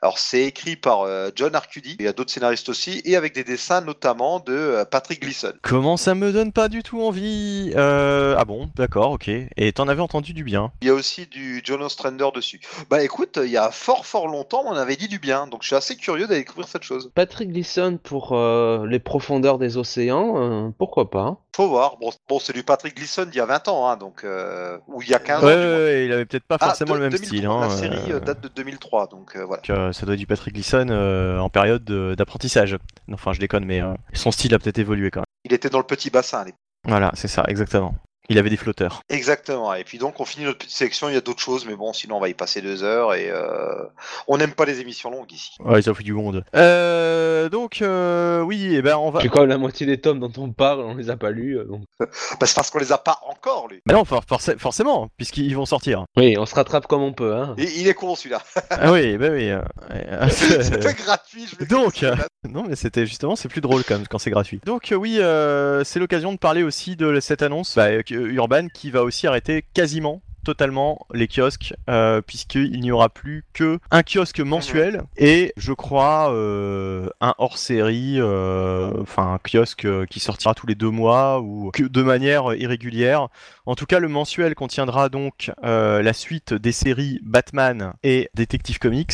Alors 0.00 0.18
c'est 0.18 0.44
écrit 0.44 0.76
par 0.76 1.06
John 1.34 1.54
Arcudi, 1.54 1.96
il 1.98 2.04
y 2.04 2.08
a 2.08 2.12
d'autres 2.12 2.32
scénaristes 2.32 2.68
aussi, 2.68 3.02
et 3.04 3.16
avec 3.16 3.34
des 3.34 3.44
dessins 3.44 3.80
notamment 3.80 4.40
de 4.40 4.84
Patrick 4.90 5.20
Gleason. 5.20 5.52
Comment 5.62 5.96
ça 5.96 6.14
me 6.14 6.32
donne 6.32 6.52
pas 6.52 6.68
du 6.68 6.82
tout 6.82 7.02
envie 7.02 7.72
Ah 7.76 8.44
bon, 8.46 8.70
d'accord, 8.76 9.12
ok. 9.12 9.28
Et 9.28 9.72
t'en 9.72 9.88
avais 9.88 10.00
entendu 10.00 10.32
du 10.32 10.44
bien. 10.44 10.72
Il 10.80 10.88
y 10.88 10.90
a 10.90 10.94
aussi 10.94 11.26
du 11.26 11.60
John 11.64 11.82
Ostrander 11.82 12.28
dessus. 12.34 12.60
Bah 12.88 13.02
écoute, 13.02 13.38
il 13.42 13.50
y 13.50 13.56
a 13.56 13.70
fort 13.74 14.06
fort 14.06 14.28
longtemps, 14.28 14.62
on 14.66 14.72
avait 14.72 14.96
dit 14.96 15.08
du 15.08 15.18
bien, 15.18 15.46
donc 15.46 15.62
je 15.62 15.66
suis 15.68 15.76
assez 15.76 15.96
curieux 15.96 16.26
d'aller 16.26 16.40
découvrir 16.40 16.66
cette 16.68 16.82
chose. 16.82 17.10
Patrick 17.14 17.50
Gleason 17.50 17.98
pour 18.02 18.32
euh, 18.32 18.86
les 18.86 18.98
profondeurs 18.98 19.58
des 19.58 19.76
océans, 19.76 20.34
euh, 20.36 20.70
pourquoi 20.78 21.10
pas 21.10 21.36
Faut 21.54 21.68
voir. 21.68 21.96
Bon, 21.98 22.10
bon 22.28 22.38
c'est 22.38 22.52
du 22.52 22.62
Patrick 22.62 22.96
Gleason 22.96 23.24
d'il 23.26 23.36
y 23.36 23.40
a 23.40 23.46
20 23.46 23.68
ans, 23.68 23.88
hein, 23.88 23.96
donc 23.96 24.24
euh, 24.24 24.78
ou 24.88 25.02
il 25.02 25.08
y 25.08 25.14
a 25.14 25.18
15 25.18 25.44
Ouais, 25.44 25.52
ans. 25.52 25.56
ouais, 25.56 26.04
il 26.06 26.12
avait 26.12 26.24
peut-être 26.24 26.44
pas 26.46 26.56
Ah, 26.60 26.66
forcément 26.68 26.94
de- 26.94 26.98
le 26.98 27.02
même 27.10 27.12
2003, 27.12 27.28
style. 27.28 27.46
Hein, 27.46 27.60
La 27.60 27.98
série 27.98 28.20
date 28.20 28.40
de 28.40 28.48
2003, 28.48 29.06
donc 29.08 29.36
euh, 29.36 29.44
voilà. 29.44 29.62
donc, 29.66 29.70
euh, 29.76 29.92
ça 29.92 30.06
doit 30.06 30.14
être 30.14 30.20
du 30.20 30.26
Patrick 30.26 30.54
Gleason 30.54 30.86
euh, 30.90 31.38
en 31.38 31.48
période 31.50 31.84
de- 31.84 32.14
d'apprentissage. 32.16 32.78
Enfin, 33.12 33.32
je 33.32 33.40
déconne, 33.40 33.64
mais 33.64 33.82
euh, 33.82 33.92
son 34.12 34.30
style 34.30 34.54
a 34.54 34.58
peut-être 34.58 34.78
évolué 34.78 35.10
quand 35.10 35.20
même. 35.20 35.24
Il 35.44 35.52
était 35.52 35.68
dans 35.70 35.78
le 35.78 35.84
petit 35.84 36.08
bassin 36.10 36.40
à 36.40 36.44
l'époque. 36.44 36.58
Voilà, 36.86 37.10
c'est 37.14 37.28
ça, 37.28 37.44
exactement. 37.48 37.94
Il 38.28 38.38
avait 38.38 38.50
des 38.50 38.56
flotteurs. 38.56 39.02
Exactement. 39.10 39.74
Et 39.74 39.84
puis 39.84 39.98
donc 39.98 40.18
on 40.20 40.24
finit 40.24 40.44
notre 40.46 40.58
petite 40.58 40.72
sélection. 40.76 41.08
Il 41.08 41.14
y 41.14 41.18
a 41.18 41.20
d'autres 41.20 41.40
choses, 41.42 41.66
mais 41.66 41.76
bon, 41.76 41.92
sinon 41.92 42.16
on 42.16 42.20
va 42.20 42.28
y 42.28 42.34
passer 42.34 42.62
deux 42.62 42.82
heures 42.82 43.14
et 43.14 43.28
euh, 43.30 43.82
on 44.28 44.38
n'aime 44.38 44.52
pas 44.52 44.64
les 44.64 44.80
émissions 44.80 45.10
longues 45.10 45.30
ici. 45.32 45.50
Ouais, 45.60 45.82
ça 45.82 45.92
fait 45.94 46.02
du 46.02 46.12
monde. 46.14 46.44
Euh, 46.54 47.48
donc, 47.48 47.82
euh, 47.82 48.40
oui, 48.40 48.74
et 48.74 48.82
ben 48.82 48.96
on 48.96 49.10
va. 49.10 49.20
Quand 49.28 49.40
même 49.40 49.48
la 49.48 49.58
moitié 49.58 49.86
des 49.86 50.00
tomes 50.00 50.20
dont 50.20 50.32
on 50.38 50.50
parle, 50.52 50.80
on 50.80 50.94
les 50.94 51.10
a 51.10 51.16
pas 51.16 51.30
lus. 51.30 51.58
donc. 51.68 51.82
Bah, 52.40 52.46
c'est 52.46 52.54
parce 52.54 52.70
qu'on 52.70 52.78
les 52.78 52.92
a 52.92 52.98
pas 52.98 53.20
encore 53.28 53.68
lus. 53.68 53.80
Mais 53.86 53.94
non, 53.94 54.04
for- 54.04 54.24
forc- 54.24 54.58
forcément, 54.58 55.08
puisqu'ils 55.16 55.54
vont 55.54 55.66
sortir. 55.66 56.04
Oui, 56.16 56.36
on 56.38 56.46
se 56.46 56.54
rattrape 56.54 56.86
comme 56.86 57.02
on 57.02 57.12
peut. 57.12 57.34
Hein. 57.34 57.54
Et 57.58 57.68
il 57.80 57.86
est 57.88 57.94
con 57.94 58.14
celui-là. 58.16 58.42
ah 58.70 58.92
oui, 58.92 59.16
bah 59.16 59.28
oui. 59.30 59.50
C'était 60.30 60.94
gratuit. 60.94 61.46
Je 61.60 61.64
Donc, 61.66 62.04
non, 62.48 62.64
mais 62.68 62.76
c'était 62.76 63.06
justement, 63.06 63.36
c'est 63.36 63.48
plus 63.48 63.60
drôle 63.60 63.82
quand 63.84 64.18
c'est 64.18 64.30
gratuit. 64.30 64.60
Donc, 64.66 64.92
euh, 64.92 64.96
oui, 64.96 65.18
euh, 65.20 65.82
c'est 65.84 65.98
l'occasion 65.98 66.32
de 66.32 66.38
parler 66.38 66.62
aussi 66.62 66.96
de 66.96 67.18
cette 67.20 67.42
annonce 67.42 67.74
bah, 67.76 68.02
que- 68.14 68.32
Urban 68.36 68.68
qui 68.68 68.90
va 68.90 69.02
aussi 69.02 69.26
arrêter 69.26 69.64
quasiment 69.74 70.22
totalement 70.44 71.06
les 71.12 71.26
kiosques 71.28 71.74
euh, 71.88 72.20
puisqu'il 72.20 72.80
n'y 72.80 72.92
aura 72.92 73.08
plus 73.08 73.44
que 73.52 73.78
un 73.90 74.02
kiosque 74.02 74.40
mensuel 74.40 75.02
et 75.16 75.52
je 75.56 75.72
crois 75.72 76.32
euh, 76.32 77.08
un 77.20 77.34
hors 77.38 77.58
série 77.58 78.16
euh, 78.20 78.92
enfin 79.02 79.34
un 79.34 79.38
kiosque 79.38 79.84
euh, 79.86 80.06
qui 80.06 80.20
sortira 80.20 80.54
tous 80.54 80.66
les 80.66 80.74
deux 80.74 80.90
mois 80.90 81.40
ou 81.40 81.72
de 81.78 82.02
manière 82.02 82.54
irrégulière 82.54 83.28
en 83.66 83.74
tout 83.74 83.86
cas 83.86 83.98
le 83.98 84.08
mensuel 84.08 84.54
contiendra 84.54 85.08
donc 85.08 85.50
la 85.62 86.12
suite 86.12 86.52
des 86.54 86.72
séries 86.72 87.18
Batman 87.22 87.94
et 88.02 88.28
Detective 88.34 88.78
Comics 88.78 89.12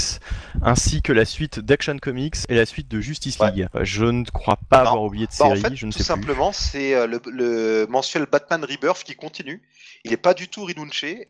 ainsi 0.63 1.03
que 1.03 1.13
la 1.13 1.25
suite 1.25 1.61
d'Action 1.61 1.97
Comics 1.99 2.37
et 2.49 2.55
la 2.57 2.67
suite 2.67 2.89
de 2.89 3.01
Justice. 3.01 3.39
League. 3.41 3.69
Je 3.83 4.05
ne 4.05 4.25
crois 4.25 4.59
pas 4.69 4.83
Non. 4.83 4.89
avoir 4.91 5.03
oublié 5.05 5.27
de 5.27 5.31
Bah, 5.31 5.37
série, 5.47 5.61
en 5.61 5.63
fait, 5.63 5.77
je 5.77 5.87
ne 5.87 5.93
tout 5.93 5.99
sais 5.99 6.05
plus. 6.05 6.09
simplement, 6.09 6.51
c'est 6.53 7.07
le, 7.07 7.21
le 7.31 7.87
mensuel 7.89 8.27
Batman 8.31 8.65
Rebirth 8.65 9.05
qui 9.05 9.15
continue. 9.15 9.63
Il 10.05 10.11
n'est 10.11 10.17
pas 10.17 10.35
du 10.35 10.49
tout 10.49 10.65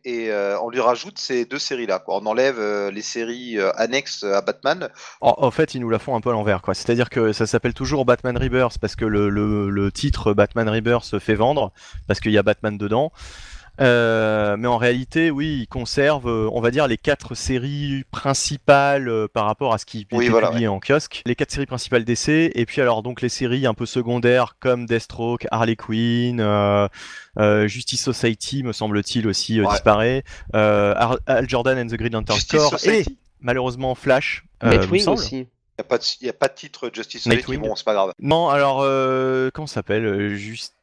et 0.04 0.30
euh, 0.30 0.58
on 0.60 0.70
lui 0.70 0.80
rajoute 0.80 1.18
ces 1.18 1.44
deux 1.44 1.58
séries-là. 1.58 2.02
On 2.06 2.24
enlève 2.26 2.58
euh, 2.58 2.90
les 2.90 3.02
séries 3.02 3.58
euh, 3.58 3.70
annexes 3.76 4.24
à 4.24 4.40
Batman. 4.40 4.88
En, 5.20 5.50
fait, 5.50 5.74
ils 5.74 5.80
nous 5.80 5.90
la 5.90 5.98
font 5.98 6.14
un 6.16 6.20
peu 6.20 6.30
à 6.30 6.32
l'envers. 6.32 6.60
C'est-à-dire 6.72 7.10
que 7.10 7.32
ça 7.32 7.46
s'appelle 7.46 7.74
toujours 7.74 8.04
Batman 8.04 8.36
Rebirth 8.36 8.78
parce 8.78 8.96
que 8.96 9.04
le, 9.04 9.28
le- 9.28 9.70
le 9.70 9.92
titre 9.92 10.32
Batman 10.34 10.68
Rebirth 10.68 11.04
se 11.04 11.18
fait 11.18 11.34
vendre 11.34 11.72
parce 12.06 12.20
qu'il 12.20 12.32
y 12.32 12.38
a 12.38 12.42
Batman 12.42 12.76
dedans. 12.78 13.12
Euh, 13.80 14.56
mais 14.58 14.68
en 14.68 14.76
réalité, 14.76 15.30
oui, 15.30 15.60
ils 15.62 15.66
conservent, 15.66 16.28
euh, 16.28 16.48
on 16.52 16.60
va 16.60 16.70
dire, 16.70 16.86
les 16.86 16.98
quatre 16.98 17.34
séries 17.34 18.04
principales 18.10 19.08
euh, 19.08 19.26
par 19.26 19.46
rapport 19.46 19.72
à 19.72 19.78
ce 19.78 19.86
qui 19.86 20.06
Oui, 20.12 20.24
était 20.24 20.30
voilà, 20.30 20.48
publié 20.48 20.68
en 20.68 20.80
kiosque. 20.80 21.22
Les 21.24 21.34
quatre 21.34 21.50
séries 21.50 21.66
principales 21.66 22.04
d'essai, 22.04 22.50
et 22.54 22.66
puis 22.66 22.80
alors 22.82 23.02
donc 23.02 23.22
les 23.22 23.28
séries 23.28 23.66
un 23.66 23.74
peu 23.74 23.86
secondaires 23.86 24.56
comme 24.60 24.86
Deathstroke, 24.86 25.46
Harley 25.50 25.76
Quinn, 25.76 26.40
euh, 26.40 26.88
euh, 27.38 27.68
Justice 27.68 28.02
Society, 28.02 28.62
me 28.62 28.72
semble-t-il 28.72 29.26
aussi 29.26 29.60
Ouais. 29.60 29.68
disparaît, 29.70 30.24
euh, 30.54 30.94
Ar- 30.96 31.18
Al 31.26 31.48
Jordan 31.48 31.78
and 31.78 31.86
the 31.88 31.96
Green 31.96 32.12
Lantern 32.12 32.36
Justice 32.38 32.58
Corps, 32.60 32.74
et 32.74 32.78
Society. 32.78 33.18
malheureusement 33.40 33.94
Flash. 33.94 34.44
euh, 34.62 34.82
semble. 34.98 35.18
aussi. 35.18 35.36
Il 35.36 35.82
n'y 35.82 35.82
a, 35.82 35.84
pas 35.84 35.96
de- 35.98 36.04
il 36.20 36.26
y 36.26 36.30
a 36.30 36.34
pas 36.34 36.48
de 36.48 36.54
titre 36.54 36.90
Justice 36.92 37.22
Society. 37.22 37.56
Bon, 37.56 37.74
c'est 37.74 37.84
pas 37.86 37.94
grave. 37.94 38.12
Non, 38.20 38.50
alors 38.50 38.80
euh, 38.82 39.50
comment 39.54 39.66
ça 39.66 39.74
s'appelle 39.76 40.34
Justice 40.34 40.74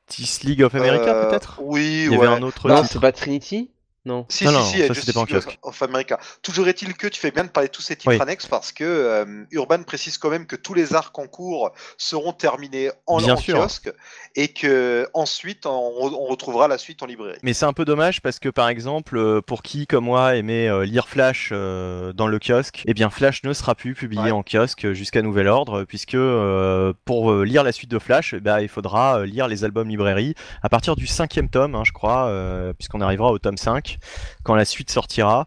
League 0.44 0.64
of 0.64 0.76
America 0.76 1.14
Euh, 1.14 1.30
peut-être? 1.30 1.60
Oui, 1.60 2.06
Il 2.10 2.14
y 2.14 2.18
ouais. 2.18 2.18
avait 2.18 2.28
un 2.28 2.42
autre 2.42 2.70
Non, 2.70 2.82
titre. 2.82 2.90
c'est 2.94 3.00
pas 3.00 3.12
Trinity? 3.12 3.72
Non. 4.08 4.26
Si, 4.30 4.46
Non, 4.46 4.52
si, 4.52 4.56
non, 4.58 4.64
si, 4.64 4.88
ça, 4.88 4.94
Justice 4.94 5.14
pas 5.14 5.20
en 5.20 5.26
kiosque. 5.26 5.60
of 5.64 5.82
America. 5.84 6.18
Toujours 6.42 6.68
est-il 6.68 6.96
que 6.96 7.08
tu 7.08 7.20
fais 7.20 7.32
bien 7.32 7.44
de 7.44 7.50
parler 7.50 7.68
de 7.68 7.74
tous 7.74 7.82
ces 7.82 7.96
titres 7.98 8.14
Oui. 8.16 8.22
annexes 8.22 8.46
parce 8.48 8.72
que 8.72 8.84
euh, 8.86 9.44
Urban 9.52 9.84
précise 9.84 10.18
quand 10.18 10.30
même 10.30 10.46
que 10.48 10.56
tous 10.56 10.74
les 10.74 10.94
arcs 10.96 11.18
en 11.20 11.28
cours 11.28 11.72
seront 11.98 12.32
terminés 12.32 12.90
en, 13.06 13.18
Bien 13.18 13.36
kiosque 13.36 13.92
et 14.36 14.48
que 14.54 15.08
ensuite 15.14 15.66
on, 15.66 15.72
on 15.72 16.26
retrouvera 16.26 16.68
la 16.68 16.78
suite 16.78 17.04
en 17.04 17.06
librairie. 17.06 17.38
Mais 17.44 17.54
c'est 17.54 17.66
un 17.66 17.74
peu 17.74 17.84
dommage 17.86 18.22
parce 18.22 18.40
que 18.40 18.50
par 18.50 18.70
exemple, 18.70 19.18
euh, 19.18 19.42
pour 19.42 19.62
qui 19.62 19.88
comme 19.88 20.06
moi 20.06 20.36
aimait 20.38 20.70
euh, 20.70 20.86
lire 20.86 21.10
Flash 21.10 21.50
euh, 21.52 22.14
dans 22.14 22.28
le 22.28 22.40
kiosque, 22.40 22.84
eh 22.86 22.94
bien 22.94 23.10
Flash 23.10 23.44
ne 23.44 23.52
sera 23.54 23.76
plus 23.76 23.94
publié 23.94 24.24
Ouais. 24.24 24.32
en 24.32 24.42
kiosque 24.44 24.94
jusqu'à 24.94 25.22
nouvel 25.22 25.48
ordre, 25.48 25.84
puisque 25.84 26.16
euh, 26.16 26.94
pour 27.06 27.34
lire 27.44 27.64
la 27.64 27.72
suite 27.74 27.92
de 27.92 28.00
Flash, 28.00 28.34
eh 28.34 28.40
ben, 28.40 28.60
il 28.62 28.70
faudra 28.70 29.26
lire 29.26 29.48
les 29.48 29.64
albums 29.66 29.90
librairie 29.90 30.34
à 30.64 30.70
partir 30.70 30.96
du 30.96 31.08
cinquième 31.08 31.50
tome, 31.50 31.76
hein, 31.76 31.84
je 31.86 31.92
crois, 31.92 32.28
euh, 32.28 32.74
puisqu'on 32.74 33.02
arrivera 33.02 33.32
au 33.32 33.40
tome 33.40 33.58
5, 33.58 33.97
quand 34.44 34.56
la 34.56 34.66
suite 34.66 34.92
sortira. 34.92 35.46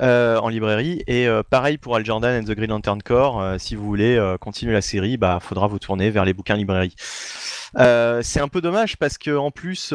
euh, 0.00 0.38
en 0.38 0.48
librairie 0.48 1.02
et 1.06 1.28
euh, 1.28 1.42
pareil 1.42 1.76
pour 1.76 1.96
Al 1.96 2.04
Jordan 2.04 2.40
and 2.40 2.46
the 2.46 2.56
Green 2.56 2.70
Lantern 2.70 3.02
Corps 3.02 3.42
euh, 3.42 3.58
si 3.58 3.74
vous 3.76 3.84
voulez 3.84 4.18
continuer 4.40 4.72
la 4.72 4.80
série 4.80 5.18
bah 5.18 5.38
faudra 5.38 5.66
vous 5.66 5.78
tourner 5.78 6.10
vers 6.10 6.24
les 6.24 6.32
bouquins 6.32 6.56
librairie 6.56 6.94
c'est 7.76 8.40
un 8.40 8.48
peu 8.48 8.62
dommage 8.62 8.96
parce 8.96 9.18
que 9.18 9.36
en 9.36 9.50
plus 9.50 9.92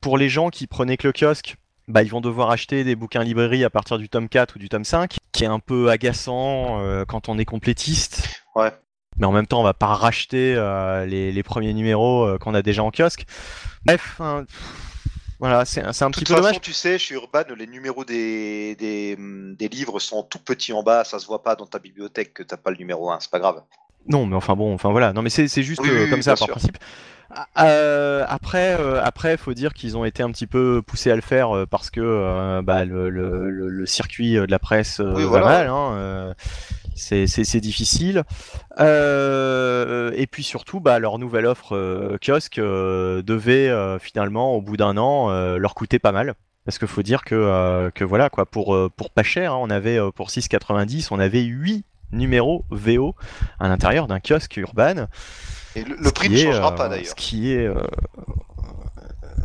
pour 0.00 0.18
les 0.18 0.28
gens 0.28 0.50
qui 0.50 0.66
prenaient 0.66 0.96
que 0.96 1.06
le 1.06 1.12
kiosque, 1.12 1.56
bah, 1.88 2.02
ils 2.02 2.10
vont 2.10 2.20
devoir 2.20 2.50
acheter 2.50 2.84
des 2.84 2.96
bouquins 2.96 3.22
librairie 3.22 3.64
à 3.64 3.70
partir 3.70 3.98
du 3.98 4.08
tome 4.08 4.28
4 4.28 4.56
ou 4.56 4.58
du 4.58 4.68
tome 4.68 4.84
5, 4.84 5.16
qui 5.32 5.44
est 5.44 5.48
un 5.48 5.58
peu 5.58 5.90
agaçant 5.90 6.80
euh, 6.80 7.04
quand 7.04 7.28
on 7.28 7.38
est 7.38 7.44
complétiste. 7.44 8.42
Ouais. 8.54 8.70
Mais 9.18 9.26
en 9.26 9.32
même 9.32 9.46
temps, 9.46 9.60
on 9.60 9.64
va 9.64 9.74
pas 9.74 9.94
racheter 9.94 10.54
euh, 10.56 11.04
les, 11.04 11.32
les 11.32 11.42
premiers 11.42 11.74
numéros 11.74 12.24
euh, 12.24 12.38
qu'on 12.38 12.54
a 12.54 12.62
déjà 12.62 12.82
en 12.82 12.90
kiosque. 12.90 13.26
Bref, 13.84 14.16
hein, 14.20 14.44
voilà, 15.40 15.64
c'est 15.64 15.80
un 15.82 16.10
petit 16.10 16.24
peu 16.24 16.34
façon, 16.34 16.42
dommage. 16.42 16.60
tu 16.60 16.72
sais, 16.72 16.98
chez 16.98 17.14
Urban, 17.14 17.42
les 17.56 17.66
numéros 17.66 18.04
des, 18.04 18.76
des, 18.76 19.16
des 19.18 19.68
livres 19.68 19.98
sont 19.98 20.22
tout 20.22 20.38
petits 20.38 20.72
en 20.72 20.82
bas, 20.82 21.02
ça 21.04 21.18
se 21.18 21.26
voit 21.26 21.42
pas 21.42 21.56
dans 21.56 21.66
ta 21.66 21.78
bibliothèque 21.78 22.32
que 22.34 22.42
t'as 22.42 22.56
pas 22.58 22.70
le 22.70 22.76
numéro 22.76 23.10
1, 23.10 23.18
c'est 23.20 23.30
pas 23.30 23.38
grave. 23.40 23.62
Non, 24.06 24.26
mais 24.26 24.36
enfin 24.36 24.54
bon, 24.54 24.72
enfin 24.74 24.90
voilà. 24.90 25.12
Non, 25.12 25.22
mais 25.22 25.30
c'est 25.30 25.48
juste 25.62 25.80
Oui, 25.82 25.88
euh, 25.90 26.04
oui, 26.04 26.10
comme 26.10 26.18
oui, 26.18 26.22
ça 26.22 26.32
par 26.32 26.38
sûr. 26.46 26.48
principe. 26.48 26.78
Euh, 27.58 28.24
après, 28.28 28.76
euh, 28.80 29.00
après, 29.04 29.36
faut 29.36 29.54
dire 29.54 29.72
qu'ils 29.72 29.96
ont 29.96 30.04
été 30.04 30.22
un 30.22 30.30
petit 30.32 30.46
peu 30.48 30.82
poussés 30.84 31.10
à 31.12 31.14
le 31.14 31.20
faire 31.22 31.54
euh, 31.56 31.64
parce 31.66 31.88
que 31.90 32.60
bah, 32.62 32.84
le, 32.84 33.08
le, 33.08 33.50
le- 33.50 33.68
le 33.68 33.86
circuit 33.86 34.34
de 34.34 34.46
la 34.50 34.58
presse 34.58 35.00
va 35.00 35.26
voilà. 35.26 35.46
mal. 35.46 35.66
Hein, 35.68 36.34
c'est 37.00 37.60
difficile. 37.60 38.24
Euh, 38.78 40.12
et 40.14 40.26
puis 40.26 40.42
surtout, 40.42 40.80
bah, 40.80 40.98
leur 40.98 41.18
nouvelle 41.18 41.46
offre 41.46 41.74
euh, 41.76 42.18
kiosque 42.24 42.58
euh, 42.58 43.22
devait 43.22 43.70
finalement, 44.00 44.54
au 44.54 44.60
bout 44.62 44.76
d'un 44.76 44.96
an, 44.96 45.30
leur 45.56 45.74
coûter 45.74 45.98
pas 45.98 46.12
mal. 46.12 46.34
Parce 46.64 46.78
qu'il 46.78 46.88
faut 46.88 47.02
dire 47.02 47.24
que, 47.24 47.90
que 47.94 48.04
voilà, 48.04 48.28
quoi, 48.28 48.44
pour, 48.46 48.78
pour 48.96 49.10
pas 49.10 49.22
cher, 49.22 49.54
hein, 49.54 49.58
on 49.60 49.70
avait 49.70 49.98
pour 50.14 50.28
6,90, 50.28 51.08
on 51.10 51.18
avait 51.18 51.42
8 51.42 51.84
numéros 52.12 52.64
VO 52.70 53.14
à 53.58 53.68
l'intérieur 53.68 54.06
d'un 54.06 54.20
kiosque 54.20 54.56
urbain. 54.58 55.08
Et 55.74 55.84
le, 55.84 55.96
le 55.96 56.08
Ce 56.08 56.10
prix 56.12 56.28
ne 56.28 56.36
changera 56.36 56.74
pas 56.74 56.86
Ce 56.86 56.90
d'ailleurs. 56.90 57.14
qui 57.14 57.52
est. 57.52 57.68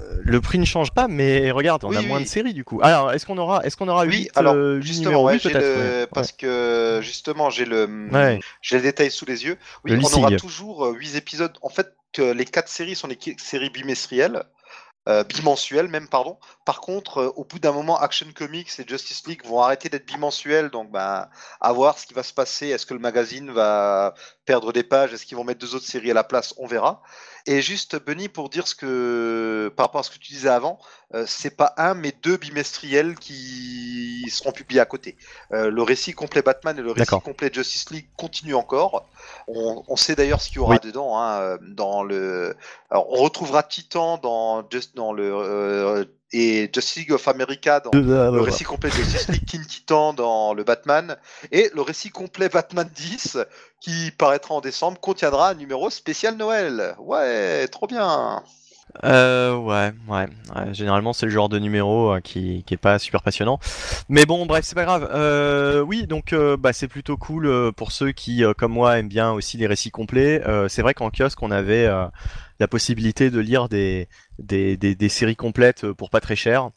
euh, 0.06 0.18
euh, 0.18 0.22
le 0.24 0.42
prix 0.42 0.60
ne 0.60 0.66
change 0.66 0.92
pas, 0.92 1.08
mais 1.08 1.52
regarde, 1.52 1.84
on 1.84 1.90
Oui, 1.90 1.98
a 1.98 2.00
oui. 2.00 2.08
moins 2.08 2.22
de 2.22 2.26
séries 2.26 2.54
du 2.54 2.64
coup. 2.64 2.80
Alors, 2.84 3.12
est-ce 3.12 3.26
qu'on 3.26 3.38
aura, 3.38 3.64
est-ce 3.66 3.78
qu'on 3.78 3.88
aura 3.88 4.06
Oui, 4.06 4.18
8, 4.24 4.32
alors 4.36 4.54
euh, 4.56 4.82
justement, 4.82 5.24
ouais, 5.24 5.38
le... 5.44 6.00
ouais. 6.02 6.08
parce 6.14 6.32
que 6.32 7.00
justement 7.02 7.50
j'ai 7.50 7.66
le 7.66 7.88
Ouais. 8.12 8.40
j'ai 8.62 8.78
le 8.78 8.84
détail 8.84 9.12
sous 9.12 9.26
les 9.26 9.46
yeux. 9.46 9.58
Oui, 9.84 9.92
Le 9.92 9.98
on 9.98 10.18
aura 10.20 10.32
toujours 10.32 10.88
8 10.88 11.16
épisodes. 11.16 11.58
En 11.62 11.70
fait, 11.70 11.94
les 12.18 12.46
quatre 12.46 12.70
séries 12.70 12.96
sont 12.96 13.08
des 13.08 13.18
séries 13.38 13.70
bimestrielles. 13.70 14.44
euh, 15.08 15.24
bimensuelles 15.24 15.88
même 15.88 16.08
pardon. 16.08 16.40
Par 16.66 16.82
contre, 16.82 17.20
euh, 17.20 17.30
au 17.36 17.44
bout 17.46 17.60
d'un 17.60 17.72
moment, 17.72 18.00
Action 18.00 18.26
Comics 18.34 18.72
et 18.80 18.86
Justice 18.88 19.28
League 19.28 19.46
vont 19.46 19.62
arrêter 19.62 19.88
d'être 19.88 20.08
bimensuels, 20.08 20.70
donc 20.72 20.92
bah, 20.92 21.30
à 21.62 21.74
voir 21.74 22.00
ce 22.00 22.08
qui 22.08 22.16
va 22.16 22.24
se 22.24 22.34
passer. 22.34 22.70
Est-ce 22.70 22.88
que 22.88 22.96
le 22.96 23.00
magazine 23.00 23.52
va 23.52 24.16
perdre 24.46 24.72
des 24.72 24.84
pages 24.84 25.14
Est-ce 25.14 25.26
qu'ils 25.26 25.38
vont 25.38 25.44
mettre 25.44 25.60
deux 25.60 25.76
autres 25.76 25.86
séries 25.86 26.12
à 26.12 26.14
la 26.14 26.24
place 26.24 26.54
On 26.58 26.68
verra. 26.68 27.02
Et 27.48 27.62
juste, 27.62 28.04
Benny, 28.04 28.28
pour 28.28 28.50
dire 28.50 28.68
ce 28.68 28.74
que, 28.74 29.72
par 29.76 29.86
rapport 29.86 30.00
à 30.00 30.04
ce 30.04 30.10
que 30.10 30.18
tu 30.18 30.34
disais 30.34 30.50
avant, 30.50 30.80
euh, 31.14 31.26
c'est 31.28 31.56
pas 31.56 31.74
un, 31.78 31.94
mais 31.94 32.12
deux 32.24 32.38
bimestriels 32.38 33.14
qui 33.16 34.26
seront 34.32 34.52
publiés 34.52 34.80
à 34.82 34.86
côté. 34.86 35.16
Euh, 35.52 35.70
le 35.70 35.82
récit 35.84 36.14
complet 36.14 36.42
Batman 36.42 36.78
et 36.80 36.82
le 36.82 36.92
récit 36.92 37.06
complet 37.24 37.52
Justice 37.54 37.92
League 37.92 38.08
continuent 38.18 38.56
encore. 38.56 39.08
On, 39.48 39.84
on 39.88 39.96
sait 39.96 40.16
d'ailleurs 40.16 40.42
ce 40.42 40.48
qu'il 40.48 40.58
y 40.58 40.60
aura 40.60 40.80
dedans. 40.80 41.20
Hein, 41.20 41.60
dans 41.62 42.02
le, 42.04 42.56
alors, 42.90 43.12
on 43.12 43.22
retrouvera 43.22 43.62
Titan 43.62 44.18
dans, 44.18 44.64
Just- 44.70 44.96
dans 44.96 45.14
le 45.14 45.32
euh, 45.32 46.06
et 46.32 46.70
Justice 46.74 46.96
League 46.98 47.12
of 47.14 47.28
America 47.28 47.80
dans 47.80 47.92
le 47.94 48.42
récit 48.42 48.64
complet 48.64 48.90
de 48.90 48.96
Justice 48.96 49.28
League 49.30 49.46
King 49.46 49.66
Titan 49.66 50.14
dans 50.14 50.54
le 50.54 50.64
Batman 50.64 51.18
et 51.52 51.70
le 51.74 51.82
récit 51.82 52.10
complet 52.10 52.50
Batman 52.50 52.90
10 52.94 53.38
qui 53.80 54.12
paraîtra 54.12 54.56
en 54.56 54.62
décembre 54.62 55.00
contiendra 55.00 55.50
un 55.50 55.54
numéro 55.54 55.90
spécial 55.90 56.36
Noël. 56.36 56.96
Ouais, 57.00 57.68
trop 57.68 57.88
bien. 57.88 58.44
Euh, 59.04 59.56
ouais, 59.58 59.92
ouais, 60.08 60.28
Généralement, 60.74 61.12
c'est 61.12 61.26
le 61.26 61.32
genre 61.32 61.50
de 61.50 61.60
numéro 61.60 62.14
euh, 62.14 62.20
qui, 62.22 62.64
qui 62.66 62.76
est 62.76 62.78
pas 62.78 62.98
super 62.98 63.22
passionnant. 63.22 63.60
Mais 64.10 64.26
bon, 64.26 64.46
bref, 64.46 64.64
c'est 64.66 64.76
pas 64.76 64.86
grave. 64.86 65.10
Euh, 65.12 65.82
oui, 65.82 66.08
donc 66.08 66.32
euh, 66.34 66.56
bah, 66.56 66.72
c'est 66.72 66.88
plutôt 66.88 67.18
cool 67.18 67.46
euh, 67.46 67.72
pour 67.72 67.92
ceux 67.92 68.12
qui, 68.12 68.44
comme 68.58 68.72
moi, 68.72 68.98
aiment 68.98 69.10
bien 69.10 69.32
aussi 69.32 69.58
les 69.58 69.68
récits 69.68 69.92
complets. 69.92 70.42
C'est 70.70 70.82
vrai 70.82 70.94
qu'en 70.94 71.10
kiosque, 71.10 71.42
on 71.44 71.52
avait 71.52 71.88
la 72.60 72.68
possibilité 72.68 73.30
de 73.30 73.40
lire 73.40 73.68
des, 73.68 74.08
des, 74.40 74.78
des, 74.78 74.96
des 74.96 75.10
séries 75.10 75.36
complètes 75.36 75.92
pour 75.92 76.10
pas 76.10 76.22
très 76.22 76.36
cher. 76.36 76.70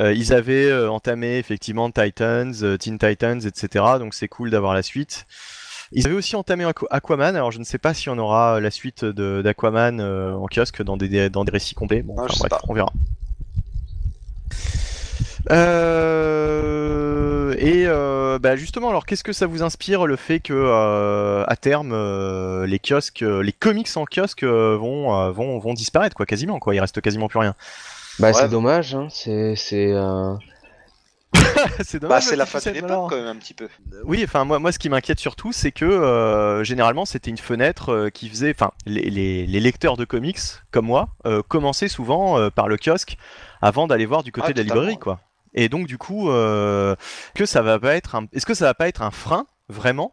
Ils 0.00 0.32
avaient 0.32 0.72
entamé 0.88 1.38
effectivement 1.38 1.90
Titans, 1.90 2.78
Teen 2.78 2.98
Titans, 2.98 3.40
etc. 3.46 3.84
Donc 4.00 4.14
c'est 4.14 4.28
cool 4.28 4.50
d'avoir 4.50 4.74
la 4.74 4.82
suite. 4.82 5.26
Ils 5.96 6.06
avaient 6.06 6.16
aussi 6.16 6.34
entamé 6.36 6.64
Aqu- 6.64 6.86
Aquaman, 6.90 7.36
alors 7.36 7.52
je 7.52 7.58
ne 7.60 7.64
sais 7.64 7.78
pas 7.78 7.94
si 7.94 8.08
on 8.10 8.18
aura 8.18 8.60
la 8.60 8.70
suite 8.70 9.04
d'Aquaman 9.04 10.00
euh, 10.00 10.34
en 10.34 10.46
kiosque 10.46 10.82
dans 10.82 10.96
des, 10.96 11.30
dans 11.30 11.44
des 11.44 11.52
récits 11.52 11.74
complets. 11.74 12.02
Bon, 12.02 12.16
Ah, 12.18 12.24
enfin, 12.28 12.46
bref, 12.50 12.60
on 12.68 12.74
verra. 12.74 12.92
Euh, 15.50 17.54
et 17.58 17.84
euh, 17.86 18.38
bah, 18.38 18.56
justement, 18.56 18.88
alors 18.88 19.06
qu'est-ce 19.06 19.24
que 19.24 19.32
ça 19.32 19.46
vous 19.46 19.62
inspire 19.62 20.06
le 20.06 20.16
fait 20.16 20.40
que 20.40 20.52
euh, 20.54 21.44
à 21.46 21.56
terme 21.56 21.92
euh, 21.92 22.66
les 22.66 22.78
kiosques, 22.78 23.22
euh, 23.22 23.42
les 23.42 23.52
comics 23.52 23.88
en 23.96 24.04
kiosque 24.06 24.42
euh, 24.42 24.76
vont, 24.76 25.14
euh, 25.18 25.30
vont 25.30 25.58
vont 25.58 25.74
disparaître 25.74 26.16
quoi, 26.16 26.26
quasiment 26.26 26.58
quoi. 26.58 26.74
Il 26.74 26.80
reste 26.80 27.00
quasiment 27.00 27.28
plus 27.28 27.38
rien. 27.38 27.54
Bah, 28.18 28.28
Ouais. 28.28 28.32
c'est 28.34 28.48
dommage, 28.48 28.94
hein. 28.94 29.08
C'est, 29.10 29.54
c'est, 29.56 29.92
c'est 31.82 31.98
Bah, 32.00 32.08
dommage. 32.08 32.22
c'est 32.24 32.30
le 32.32 32.38
la 32.38 32.46
fin 32.46 32.58
d'une 32.58 32.64
Seth, 32.64 32.76
époque 32.76 32.90
alors. 32.90 33.08
quand 33.10 33.16
même 33.16 33.26
un 33.26 33.36
petit 33.36 33.54
peu. 33.54 33.68
Oui, 34.04 34.22
enfin 34.24 34.44
moi, 34.44 34.58
moi 34.58 34.72
ce 34.72 34.78
qui 34.78 34.88
m'inquiète 34.88 35.20
surtout, 35.20 35.52
c'est 35.52 35.72
que 35.72 35.84
euh, 35.84 36.64
généralement 36.64 37.04
c'était 37.04 37.30
une 37.30 37.38
fenêtre 37.38 37.90
euh, 37.92 38.10
qui 38.10 38.28
faisait, 38.28 38.50
enfin 38.50 38.72
les, 38.86 39.10
les- 39.10 39.46
les 39.46 39.60
lecteurs 39.60 39.96
de 39.96 40.04
comics 40.04 40.38
comme 40.70 40.86
moi 40.86 41.08
euh, 41.26 41.42
commençaient 41.46 41.88
souvent 41.88 42.50
par 42.50 42.68
le 42.68 42.76
kiosque 42.76 43.16
avant 43.62 43.86
d'aller 43.86 44.06
voir 44.06 44.22
du 44.22 44.32
côté 44.32 44.48
Ah, 44.50 44.52
de 44.52 44.58
la 44.58 44.64
librairie 44.64 44.98
quoi. 44.98 45.20
Et 45.54 45.68
donc 45.68 45.86
du 45.86 45.98
coup, 45.98 46.26
que 46.28 47.46
ça 47.46 47.62
va 47.62 47.78
pas 47.78 47.94
être, 47.94 48.14
un... 48.16 48.26
est-ce 48.32 48.44
que 48.46 48.54
ça 48.54 48.64
va 48.64 48.74
pas 48.74 48.88
être 48.88 49.02
un 49.02 49.10
frein 49.12 49.46
vraiment 49.68 50.12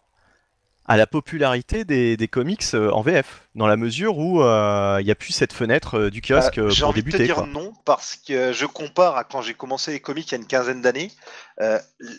à 0.86 0.98
la 0.98 1.08
popularité 1.08 1.86
des, 1.86 2.18
des 2.18 2.28
comics 2.28 2.64
euh, 2.74 2.92
en 2.92 3.02
VF 3.02 3.48
dans 3.56 3.68
la 3.68 3.78
mesure 3.78 4.18
où 4.18 4.42
euh, 4.42 4.98
il 5.00 5.06
n'y 5.06 5.12
a 5.12 5.16
plus 5.16 5.32
cette 5.32 5.54
fenêtre 5.54 5.98
euh, 5.98 6.10
du 6.10 6.22
kiosque 6.22 6.58
Euh, 6.58 6.70
J'ai 6.70 6.82
pour 6.82 6.90
envie 6.90 7.04
de 7.04 7.10
te 7.10 7.18
débuter 7.18 7.24
dire 7.26 7.36
quoi. 7.36 7.46
non 7.48 7.72
parce 7.86 8.16
que 8.16 8.52
je 8.52 8.66
compare 8.66 9.16
à 9.16 9.24
quand 9.24 9.42
j'ai 9.42 9.54
commencé 9.54 9.92
les 9.92 10.00
comics 10.00 10.28
il 10.28 10.32
y 10.32 10.36
a 10.36 10.38
une 10.40 10.48
quinzaine 10.48 10.82
d'années. 10.82 11.12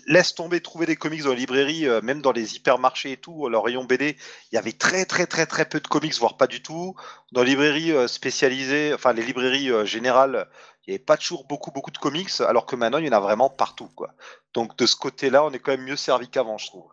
Laisse 0.06 0.34
tomber 0.34 0.60
trouver 0.60 0.86
des 0.86 0.94
comics 0.96 1.22
dans 1.24 1.30
les 1.30 1.36
librairies, 1.36 1.86
même 2.02 2.22
dans 2.22 2.30
les 2.32 2.54
hypermarchés 2.56 3.12
et 3.12 3.16
tout, 3.16 3.48
le 3.48 3.58
rayon 3.58 3.84
BD, 3.84 4.16
il 4.52 4.54
y 4.54 4.58
avait 4.58 4.72
très 4.72 5.04
très 5.04 5.26
très 5.26 5.46
très 5.46 5.64
peu 5.64 5.80
de 5.80 5.88
comics, 5.88 6.14
voire 6.18 6.36
pas 6.36 6.46
du 6.46 6.62
tout. 6.62 6.94
Dans 7.32 7.42
les 7.42 7.50
librairies 7.50 7.92
spécialisées, 8.08 8.94
enfin 8.94 9.12
les 9.12 9.22
librairies 9.24 9.70
générales, 9.84 10.46
il 10.86 10.90
n'y 10.90 10.94
avait 10.94 11.04
pas 11.04 11.16
toujours 11.16 11.44
beaucoup 11.48 11.72
beaucoup 11.72 11.90
de 11.90 11.98
comics, 11.98 12.30
alors 12.40 12.66
que 12.66 12.76
maintenant 12.76 12.98
il 12.98 13.06
y 13.06 13.08
en 13.08 13.12
a 13.12 13.20
vraiment 13.20 13.50
partout 13.50 13.88
quoi. 13.96 14.14
Donc 14.54 14.76
de 14.78 14.86
ce 14.86 14.94
côté-là, 14.96 15.44
on 15.44 15.50
est 15.50 15.58
quand 15.58 15.72
même 15.72 15.82
mieux 15.84 15.96
servi 15.96 16.28
qu'avant, 16.28 16.58
je 16.58 16.66
trouve. 16.66 16.86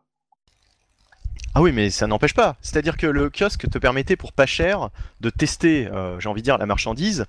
Ah 1.55 1.61
oui, 1.61 1.71
mais 1.71 1.89
ça 1.89 2.07
n'empêche 2.07 2.33
pas. 2.33 2.55
C'est-à-dire 2.61 2.95
que 2.95 3.07
le 3.07 3.29
kiosque 3.29 3.69
te 3.69 3.77
permettait 3.79 4.15
pour 4.15 4.33
pas 4.33 4.45
cher 4.45 4.89
de 5.19 5.29
tester, 5.29 5.87
euh, 5.87 6.19
j'ai 6.19 6.29
envie 6.29 6.41
de 6.41 6.45
dire, 6.45 6.57
la 6.57 6.65
marchandise 6.65 7.25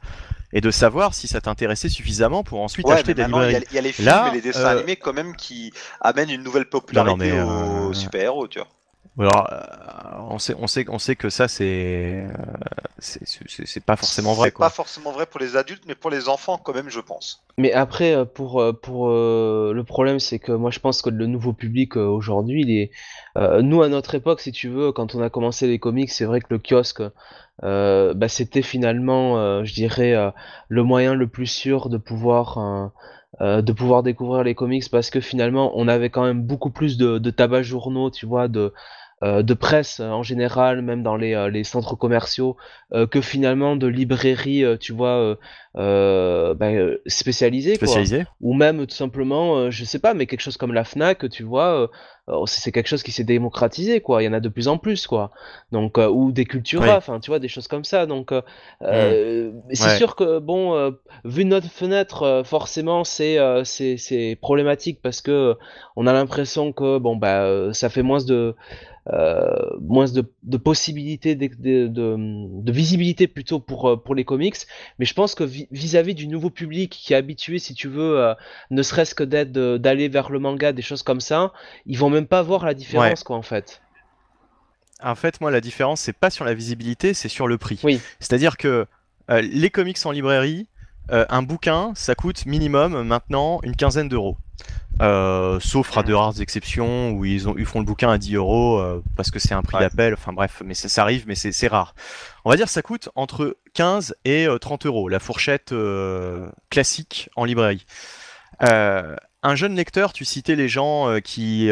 et 0.52 0.60
de 0.60 0.70
savoir 0.70 1.14
si 1.14 1.26
ça 1.28 1.40
t'intéressait 1.40 1.88
suffisamment 1.88 2.42
pour 2.44 2.60
ensuite 2.60 2.86
Ouais, 2.86 2.94
acheter 2.94 3.08
mais 3.08 3.14
de 3.14 3.20
la 3.20 3.28
maintenant, 3.28 3.48
il 3.48 3.74
y, 3.74 3.78
a- 3.78 3.80
les 3.80 3.92
films 3.92 4.06
Là, 4.06 4.28
et 4.28 4.34
les 4.34 4.40
dessins 4.40 4.60
euh, 4.60 4.76
animés 4.78 4.96
quand 4.96 5.12
même 5.12 5.36
qui 5.36 5.72
amènent 6.00 6.30
une 6.30 6.42
nouvelle 6.42 6.68
popularité 6.68 7.32
mais, 7.32 7.40
aux 7.40 7.90
euh, 7.90 7.92
super-héros, 7.94 8.48
tu 8.48 8.58
vois. 8.58 8.68
Alors, 9.20 9.46
euh, 9.52 9.60
on 10.30 10.38
sait, 10.38 10.54
on 10.58 10.66
sait, 10.66 10.86
on 10.88 10.98
sait 10.98 11.14
que 11.14 11.28
ça 11.28 11.46
c'est, 11.46 12.26
euh, 12.26 12.32
c'est, 12.98 13.84
pas 13.84 13.96
forcément 13.96 14.32
vrai 14.32 14.48
C'est 14.48 14.58
pas 14.58 14.70
forcément 14.70 15.12
vrai 15.12 15.26
pour 15.26 15.40
les 15.40 15.56
adultes, 15.56 15.82
mais 15.86 15.94
pour 15.94 16.10
les 16.10 16.28
enfants 16.28 16.58
quand 16.58 16.72
même, 16.74 16.88
je 16.88 17.00
pense. 17.00 17.42
Mais 17.58 17.72
après, 17.72 18.14
euh, 18.14 18.24
pour, 18.24 18.64
pour 18.82 19.08
le 19.10 19.82
problème, 19.82 20.20
c'est 20.20 20.38
que 20.38 20.52
moi 20.52 20.70
je 20.70 20.78
pense 20.78 21.02
que 21.02 21.10
le 21.10 21.26
nouveau 21.26 21.52
public 21.52 21.96
aujourd'hui, 21.96 22.62
il 22.62 22.70
est. 22.70 22.90
euh, 23.36 23.60
nous, 23.62 23.82
à 23.82 23.88
notre 23.88 24.14
époque, 24.14 24.40
si 24.40 24.52
tu 24.52 24.68
veux, 24.68 24.92
quand 24.92 25.14
on 25.14 25.22
a 25.22 25.28
commencé 25.30 25.66
les 25.66 25.78
comics, 25.78 26.10
c'est 26.10 26.24
vrai 26.24 26.40
que 26.40 26.46
le 26.50 26.58
kiosque, 26.58 27.02
euh, 27.62 28.14
bah, 28.14 28.28
c'était 28.28 28.62
finalement, 28.62 29.38
euh, 29.38 29.64
je 29.64 29.74
dirais, 29.74 30.14
euh, 30.14 30.30
le 30.68 30.82
moyen 30.82 31.14
le 31.14 31.26
plus 31.28 31.46
sûr 31.46 31.88
de 31.90 31.98
pouvoir. 31.98 32.58
euh, 32.58 32.86
euh, 33.40 33.62
de 33.62 33.72
pouvoir 33.72 34.02
découvrir 34.02 34.42
les 34.42 34.56
comics 34.56 34.84
parce 34.90 35.08
que 35.08 35.20
finalement 35.20 35.70
on 35.76 35.86
avait 35.86 36.10
quand 36.10 36.24
même 36.24 36.42
beaucoup 36.42 36.70
plus 36.70 36.98
de, 36.98 37.18
de 37.18 37.30
tabac 37.30 37.62
journaux 37.62 38.10
tu 38.10 38.26
vois 38.26 38.48
de 38.48 38.74
de 39.42 39.54
presse 39.54 40.00
euh, 40.00 40.08
en 40.08 40.22
général 40.22 40.80
même 40.82 41.02
dans 41.02 41.16
les, 41.16 41.34
euh, 41.34 41.50
les 41.50 41.64
centres 41.64 41.94
commerciaux 41.94 42.56
euh, 42.94 43.06
que 43.06 43.20
finalement 43.20 43.76
de 43.76 43.86
librairies 43.86 44.64
euh, 44.64 44.76
tu 44.78 44.92
vois 44.92 45.08
euh, 45.18 45.34
euh, 45.76 46.54
ben, 46.54 46.74
euh, 46.76 47.02
spécialisées 47.06 47.76
ou 48.40 48.54
même 48.54 48.86
tout 48.86 48.94
simplement, 48.96 49.56
euh, 49.56 49.70
je 49.70 49.84
sais 49.84 49.98
pas, 49.98 50.14
mais 50.14 50.26
quelque 50.26 50.40
chose 50.40 50.56
comme 50.56 50.72
la 50.72 50.82
Fnac, 50.84 51.28
tu 51.28 51.44
vois, 51.44 51.82
euh, 51.82 51.86
euh, 52.28 52.44
c'est 52.46 52.72
quelque 52.72 52.88
chose 52.88 53.02
qui 53.02 53.12
s'est 53.12 53.22
démocratisé, 53.24 54.00
quoi. 54.00 54.22
Il 54.22 54.26
y 54.26 54.28
en 54.28 54.32
a 54.32 54.40
de 54.40 54.48
plus 54.48 54.66
en 54.66 54.78
plus, 54.78 55.06
quoi. 55.06 55.30
Donc, 55.70 55.98
euh, 55.98 56.08
ou 56.08 56.32
des 56.32 56.44
Cultura, 56.44 56.84
Oui. 56.84 56.90
enfin, 56.90 57.20
tu 57.20 57.30
vois, 57.30 57.38
des 57.38 57.48
choses 57.48 57.68
comme 57.68 57.84
ça. 57.84 58.06
Donc, 58.06 58.32
euh, 58.32 58.42
euh, 58.82 59.52
c'est 59.72 59.90
Ouais. 59.90 59.96
sûr 59.96 60.16
que, 60.16 60.38
bon, 60.38 60.74
euh, 60.74 60.90
vu 61.24 61.44
notre 61.44 61.68
fenêtre, 61.68 62.22
euh, 62.24 62.42
forcément, 62.44 63.04
c'est 63.04 63.38
euh, 63.38 63.62
c'est 63.64 64.38
problématique 64.40 65.00
parce 65.02 65.20
que 65.20 65.30
euh, 65.30 65.54
on 65.96 66.06
a 66.06 66.12
l'impression 66.12 66.72
que, 66.72 66.98
bon, 66.98 67.16
bah, 67.16 67.42
euh, 67.44 67.72
ça 67.72 67.88
fait 67.90 68.02
moins 68.02 68.24
de 68.24 68.54
euh, 69.12 69.54
moins 69.80 70.06
de, 70.06 70.32
de 70.42 70.56
possibilités 70.56 71.34
de, 71.34 71.46
de, 71.46 71.86
de, 71.88 72.16
de 72.62 72.72
visibilité 72.72 73.26
plutôt 73.26 73.60
pour, 73.60 73.88
euh, 73.88 73.96
pour 73.96 74.14
les 74.14 74.24
comics 74.24 74.56
mais 74.98 75.04
je 75.04 75.14
pense 75.14 75.34
que 75.34 75.44
vi- 75.44 75.68
vis-à-vis 75.70 76.14
du 76.14 76.26
nouveau 76.26 76.50
public 76.50 76.90
qui 76.90 77.12
est 77.12 77.16
habitué, 77.16 77.58
si 77.58 77.74
tu 77.74 77.88
veux, 77.88 78.18
euh, 78.20 78.34
ne 78.70 78.82
serait-ce 78.82 79.14
que 79.14 79.24
d'aller 79.24 80.08
vers 80.08 80.30
le 80.30 80.38
manga, 80.38 80.72
des 80.72 80.82
choses 80.82 81.02
comme 81.02 81.20
ça, 81.20 81.52
ils 81.86 81.98
vont 81.98 82.10
même 82.10 82.26
pas 82.26 82.42
voir 82.42 82.64
la 82.64 82.74
différence, 82.74 83.22
quoi, 83.22 83.36
en 83.36 83.42
fait. 83.42 83.80
En 85.02 85.14
fait, 85.14 85.40
moi, 85.40 85.50
la 85.50 85.60
différence, 85.60 86.00
c'est 86.00 86.12
pas 86.12 86.30
sur 86.30 86.44
la 86.44 86.54
visibilité, 86.54 87.14
c'est 87.14 87.28
sur 87.28 87.48
le 87.48 87.56
prix. 87.58 87.80
Oui. 87.82 88.00
C'est-à-dire 88.18 88.56
que 88.56 88.86
euh, 89.30 89.40
les 89.40 89.70
comics 89.70 89.98
en 90.04 90.10
librairie, 90.10 90.68
euh, 91.10 91.24
un 91.28 91.42
bouquin, 91.42 91.92
ça 91.94 92.14
coûte 92.14 92.46
minimum 92.46 93.02
maintenant 93.02 93.60
une 93.62 93.74
quinzaine 93.76 94.08
d'euros. 94.08 94.36
Euh, 95.00 95.58
sauf 95.60 95.96
à 95.96 96.02
de 96.02 96.12
rares 96.12 96.42
exceptions 96.42 97.12
où 97.12 97.24
ils, 97.24 97.48
ont, 97.48 97.54
ils 97.56 97.64
font 97.64 97.78
le 97.78 97.86
bouquin 97.86 98.10
à 98.10 98.18
10 98.18 98.34
euros 98.34 98.78
euh, 98.78 99.02
parce 99.16 99.30
que 99.30 99.38
c'est 99.38 99.54
un 99.54 99.62
prix 99.62 99.78
Ouais. 99.78 99.84
d'appel. 99.84 100.12
Enfin 100.12 100.34
bref, 100.34 100.62
mais 100.64 100.74
ça, 100.74 100.90
ça 100.90 101.02
arrive, 101.02 101.24
mais 101.26 101.34
c'est 101.34 101.68
rare. 101.68 101.94
On 102.44 102.50
va 102.50 102.56
dire 102.56 102.66
que 102.66 102.72
ça 102.72 102.82
coûte 102.82 103.08
entre 103.14 103.56
15 103.72 104.14
et 104.26 104.46
euh, 104.46 104.58
30 104.58 104.84
euros, 104.84 105.08
la 105.08 105.18
fourchette 105.18 105.74
classique 106.68 107.30
en 107.36 107.44
librairie. 107.46 107.86
Un 109.42 109.54
jeune 109.54 109.74
lecteur, 109.74 110.12
tu 110.12 110.26
citais 110.26 110.54
les 110.54 110.68
gens 110.68 111.18
qui, 111.24 111.70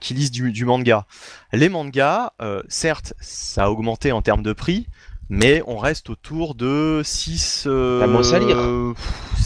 qui 0.00 0.14
lisent 0.14 0.30
du, 0.30 0.52
du 0.52 0.64
manga. 0.64 1.06
Les 1.52 1.68
mangas, 1.68 2.30
certes, 2.68 3.14
ça 3.20 3.64
a 3.64 3.68
augmenté 3.70 4.12
en 4.12 4.22
termes 4.22 4.44
de 4.44 4.52
prix, 4.52 4.86
mais 5.28 5.62
on 5.66 5.78
reste 5.78 6.10
autour 6.10 6.54
de 6.54 7.02
6... 7.04 7.64
Euh, 7.66 8.02
à 8.34 8.38
lire. 8.38 8.56
pff, 8.94 9.43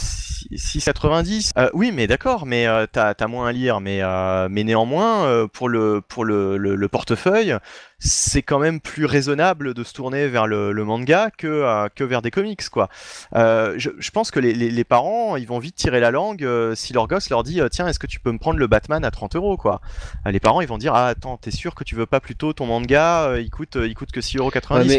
6,90. 0.57 1.51
Euh, 1.57 1.69
oui, 1.73 1.91
mais 1.91 2.07
d'accord, 2.07 2.45
mais 2.45 2.67
euh, 2.67 2.85
t'as 2.91 3.13
as 3.19 3.27
moins 3.27 3.47
à 3.47 3.51
lire, 3.51 3.79
mais, 3.81 4.01
euh, 4.01 4.47
mais 4.49 4.63
néanmoins, 4.63 5.25
euh, 5.25 5.47
pour 5.47 5.69
le, 5.69 6.01
pour 6.01 6.25
le, 6.25 6.57
le, 6.57 6.75
le 6.75 6.87
portefeuille, 6.87 7.55
c'est 7.99 8.41
quand 8.41 8.59
même 8.59 8.79
plus 8.79 9.05
raisonnable 9.05 9.73
de 9.73 9.83
se 9.83 9.93
tourner 9.93 10.27
vers 10.27 10.47
le, 10.47 10.71
le 10.71 10.83
manga 10.83 11.29
que, 11.37 11.47
euh, 11.47 11.87
que 11.93 12.03
vers 12.03 12.21
des 12.21 12.31
comics, 12.31 12.67
quoi. 12.69 12.89
Euh, 13.35 13.75
je, 13.77 13.89
je 13.99 14.11
pense 14.11 14.31
que 14.31 14.39
les, 14.39 14.53
les, 14.53 14.71
les 14.71 14.83
parents, 14.83 15.35
ils 15.35 15.47
vont 15.47 15.59
vite 15.59 15.75
tirer 15.75 15.99
la 15.99 16.09
langue 16.11 16.43
euh, 16.43 16.73
si 16.75 16.93
leur 16.93 17.07
gosse 17.07 17.29
leur 17.29 17.43
dit 17.43 17.61
euh, 17.61 17.69
tiens, 17.69 17.87
est-ce 17.87 17.99
que 17.99 18.07
tu 18.07 18.19
peux 18.19 18.31
me 18.31 18.39
prendre 18.39 18.57
le 18.57 18.67
Batman 18.67 19.03
à 19.05 19.11
30 19.11 19.35
euros, 19.35 19.57
quoi. 19.57 19.81
Les 20.25 20.39
parents, 20.39 20.61
ils 20.61 20.67
vont 20.67 20.77
dire 20.77 20.93
ah 20.95 21.07
attends, 21.07 21.37
t'es 21.37 21.51
sûr 21.51 21.75
que 21.75 21.83
tu 21.83 21.95
veux 21.95 22.05
pas 22.05 22.19
plutôt 22.19 22.53
ton 22.53 22.65
manga, 22.65 23.25
euh, 23.29 23.41
il 23.41 23.49
coûte, 23.49 23.77
il 23.81 23.93
coûte 23.93 24.11
que 24.11 24.21
6,90 24.21 24.39
euros. 24.39 24.51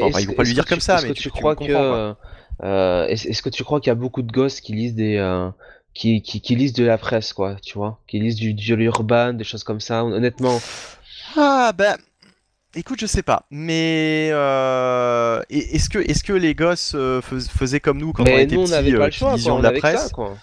Enfin, 0.09 0.21
ils 0.21 0.29
vont 0.29 0.35
pas 0.35 0.45
lui 0.45 0.55
dire 0.55 0.67
comme 0.67 0.81
ça, 0.81 1.01
mais 1.03 1.09
que 1.09 1.15
tu, 1.15 1.31
crois 1.31 1.57
que 1.57 1.65
quoi. 1.65 2.17
Euh, 2.63 3.07
est-ce 3.07 3.43
que 3.43 3.49
tu 3.51 3.65
crois 3.65 3.81
qu'il 3.81 3.89
y 3.91 3.93
a 3.93 3.95
beaucoup 3.95 4.23
de 4.23 4.33
gosses 4.33 4.61
qui 4.61 4.73
lisent 4.73 4.95
des 4.95 5.17
euh, 5.17 5.51
qui, 5.95 6.23
qui, 6.23 6.41
qui 6.41 6.57
lisent 6.57 6.73
de 6.75 6.85
la 6.85 6.99
presse, 6.99 7.33
quoi, 7.33 7.57
tu 7.63 7.77
vois, 7.79 8.01
qui 8.07 8.21
lisent 8.21 8.37
du, 8.37 8.55
du 8.55 8.75
urbain, 8.85 9.33
des 9.33 9.45
choses 9.45 9.65
comme 9.65 9.81
ça? 9.81 10.05
Honnêtement, 10.05 10.59
Ah 11.37 11.73
bah 11.77 11.97
Écoute, 12.77 13.01
je 13.01 13.07
sais 13.07 13.23
pas, 13.25 13.47
mais 13.51 14.31
euh, 14.33 15.43
est-ce 15.51 15.89
que 15.89 15.99
est-ce 15.99 16.23
que 16.23 16.33
les 16.33 16.55
gosses 16.55 16.97
fais- 17.23 17.41
faisaient 17.41 17.81
comme 17.81 17.99
nous 17.99 18.13
quand 18.13 18.23
on 18.23 18.39
était 18.39 18.57
nous, 18.57 18.61
on 18.61 18.65
petits, 18.65 18.71
n'avait 18.71 18.93
pas 18.93 19.07
le 19.07 19.11
qui 19.11 19.19
choix, 19.19 19.33
lisions 19.35 19.53
quoi. 19.53 19.59
de 19.59 19.61
On 19.61 19.63
la 19.65 19.69
avait 19.71 19.81
presse? 19.81 20.03
ça, 20.05 20.09
quoi. 20.11 20.37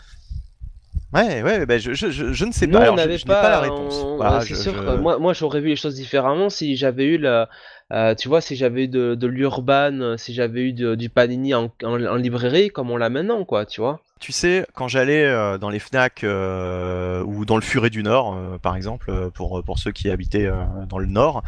Ouais, 1.14 1.42
ouais, 1.42 1.66
bah, 1.66 1.78
je, 1.78 1.94
je, 1.94 2.12
je, 2.12 2.34
je 2.34 2.46
ne 2.46 2.52
sais 2.52 2.68
pas. 2.68 2.80
on 2.80 2.82
Alors, 2.82 2.96
n'avait 2.96 3.18
pas 3.18 3.50
la 3.50 3.62
réponse. 3.62 4.04
on- 4.04 4.18
Voilà, 4.18 4.42
sûr 4.42 4.74
moi, 4.98 5.20
moi 5.20 5.34
j'aurais 5.34 5.62
vu 5.62 5.70
les 5.70 5.76
choses 5.78 5.96
différemment 5.96 6.50
si 6.50 6.76
j'avais 6.76 7.06
eu 7.06 7.18
la. 7.18 7.50
Euh, 7.94 8.16
tu 8.16 8.28
vois, 8.28 8.42
si 8.42 8.56
j'avais 8.56 8.84
eu 8.86 8.88
de, 8.88 9.28
l'urban, 9.28 10.18
si 10.18 10.34
j'avais 10.34 10.62
eu 10.62 10.74
du 10.74 11.10
panini 11.10 11.54
en, 11.54 11.70
librairie 12.16 12.70
comme 12.70 12.92
on 12.92 12.98
l'a 12.98 13.10
maintenant, 13.10 13.46
quoi, 13.46 13.66
tu 13.66 13.82
vois. 13.82 14.02
Tu 14.20 14.32
sais, 14.32 14.66
quand 14.74 14.88
j'allais 14.88 15.24
euh, 15.24 15.58
dans 15.58 15.70
les 15.70 15.80
Fnac 15.80 16.24
euh, 16.24 17.24
ou 17.24 17.46
dans 17.46 17.56
le 17.56 17.62
Furet 17.62 17.90
du 17.90 18.04
Nord, 18.04 18.38
par 18.62 18.76
exemple, 18.76 19.30
pour, 19.34 19.64
pour 19.64 19.80
ceux 19.80 19.92
qui 19.92 20.10
habitaient 20.10 20.50
dans 20.90 21.00
le 21.00 21.06
Nord, 21.06 21.44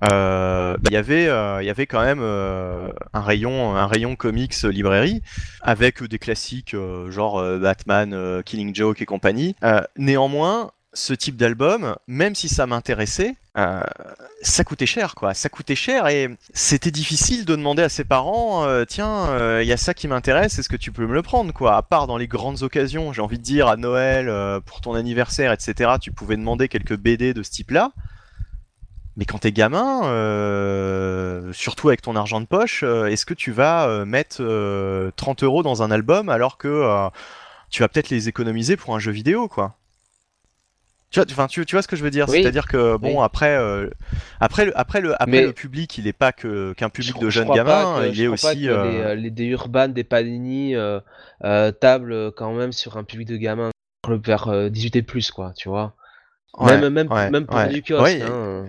bah, 0.00 0.76
il 0.90 0.92
y 0.92 0.96
avait 0.96 1.86
quand 1.86 2.02
même 2.02 2.22
un 2.22 3.20
rayon 3.20 3.76
un 3.76 3.86
rayon 3.88 4.14
comics 4.14 4.62
librairie 4.62 5.22
avec 5.60 6.02
des 6.04 6.18
classiques 6.18 6.76
genre 7.08 7.42
Batman, 7.58 8.42
Killing 8.44 8.74
Joke 8.74 9.02
et 9.02 9.06
compagnie. 9.06 9.54
Néanmoins, 9.96 10.70
ce 10.94 11.12
type 11.12 11.36
d'album, 11.36 11.96
même 12.06 12.34
si 12.34 12.48
ça 12.48 12.66
m'intéressait, 12.66 13.36
euh, 13.56 13.82
ça 14.42 14.64
coûtait 14.64 14.86
cher, 14.86 15.14
quoi. 15.14 15.34
Ça 15.34 15.48
coûtait 15.48 15.74
cher 15.74 16.08
et 16.08 16.28
c'était 16.54 16.90
difficile 16.90 17.44
de 17.44 17.56
demander 17.56 17.82
à 17.82 17.88
ses 17.88 18.04
parents, 18.04 18.64
euh, 18.64 18.84
tiens, 18.84 19.60
il 19.60 19.66
y 19.66 19.72
a 19.72 19.76
ça 19.76 19.94
qui 19.94 20.08
m'intéresse, 20.08 20.58
est-ce 20.58 20.68
que 20.68 20.76
tu 20.76 20.92
peux 20.92 21.06
me 21.06 21.14
le 21.14 21.22
prendre, 21.22 21.52
quoi? 21.52 21.76
À 21.76 21.82
part 21.82 22.06
dans 22.06 22.16
les 22.16 22.28
grandes 22.28 22.62
occasions, 22.62 23.12
j'ai 23.12 23.22
envie 23.22 23.38
de 23.38 23.42
dire 23.42 23.68
à 23.68 23.76
Noël, 23.76 24.28
euh, 24.28 24.60
pour 24.60 24.80
ton 24.80 24.94
anniversaire, 24.94 25.52
etc. 25.52 25.92
Tu 26.00 26.12
pouvais 26.12 26.36
demander 26.36 26.68
quelques 26.68 26.96
BD 26.96 27.34
de 27.34 27.42
ce 27.42 27.50
type-là. 27.50 27.92
Mais 29.16 29.24
quand 29.24 29.38
t'es 29.38 29.50
gamin, 29.50 30.04
euh, 30.04 31.52
surtout 31.52 31.88
avec 31.88 32.02
ton 32.02 32.14
argent 32.14 32.40
de 32.40 32.46
poche, 32.46 32.84
euh, 32.84 33.06
est-ce 33.06 33.26
que 33.26 33.34
tu 33.34 33.50
vas 33.50 33.88
euh, 33.88 34.04
mettre 34.04 34.36
euh, 34.40 35.10
30 35.16 35.42
euros 35.42 35.64
dans 35.64 35.82
un 35.82 35.90
album 35.90 36.28
alors 36.28 36.56
que 36.56 36.68
euh, 36.68 37.08
tu 37.68 37.82
vas 37.82 37.88
peut-être 37.88 38.10
les 38.10 38.28
économiser 38.28 38.76
pour 38.76 38.94
un 38.94 39.00
jeu 39.00 39.10
vidéo, 39.10 39.48
quoi? 39.48 39.74
Tu 41.10 41.20
vois, 41.20 41.26
enfin, 41.30 41.46
tu, 41.46 41.64
tu 41.64 41.74
vois 41.74 41.82
ce 41.82 41.88
que 41.88 41.96
je 41.96 42.02
veux 42.04 42.10
dire? 42.10 42.26
Oui. 42.28 42.42
C'est-à-dire 42.42 42.66
que 42.66 42.96
bon 42.96 43.18
Oui. 43.18 43.24
après, 43.24 43.56
euh, 43.56 43.88
après 44.40 44.66
le, 44.66 44.78
après 44.78 45.00
le, 45.00 45.14
après 45.14 45.30
Mais- 45.40 45.42
le 45.46 45.52
public, 45.52 45.96
il 45.98 46.06
est 46.06 46.12
pas 46.12 46.32
que 46.32 46.72
qu'un 46.74 46.90
public 46.90 47.14
Je- 47.16 47.20
de 47.20 47.30
je 47.30 47.40
jeunes 47.40 47.50
gamins, 47.50 48.00
que- 48.02 48.06
il 48.08 48.14
je 48.14 48.22
est 48.24 48.26
pas 48.26 48.32
aussi. 48.32 48.62
que 48.64 48.68
euh, 48.68 48.90
les, 48.90 48.96
euh, 49.00 49.14
les 49.14 49.30
des 49.30 49.56
des 49.94 50.04
panini 50.04 50.74
euh, 50.74 51.00
tablent 51.72 52.32
quand 52.36 52.52
même 52.52 52.72
sur 52.72 52.96
un 52.96 53.04
public 53.04 53.28
de 53.28 53.36
gamins 53.36 53.70
vers 54.08 54.48
euh, 54.48 54.68
18 54.68 54.96
et 54.96 55.02
plus, 55.02 55.30
quoi, 55.30 55.52
tu 55.56 55.68
vois. 55.68 55.94
ouais, 56.58 56.78
même 56.78 56.92
même, 56.92 57.12
ouais, 57.12 57.30
même 57.30 57.46
pour 57.46 57.56
ouais. 57.56 57.68
du 57.68 57.82
kiosque. 57.82 58.02
Ouais, 58.02 58.22
hein. 58.22 58.66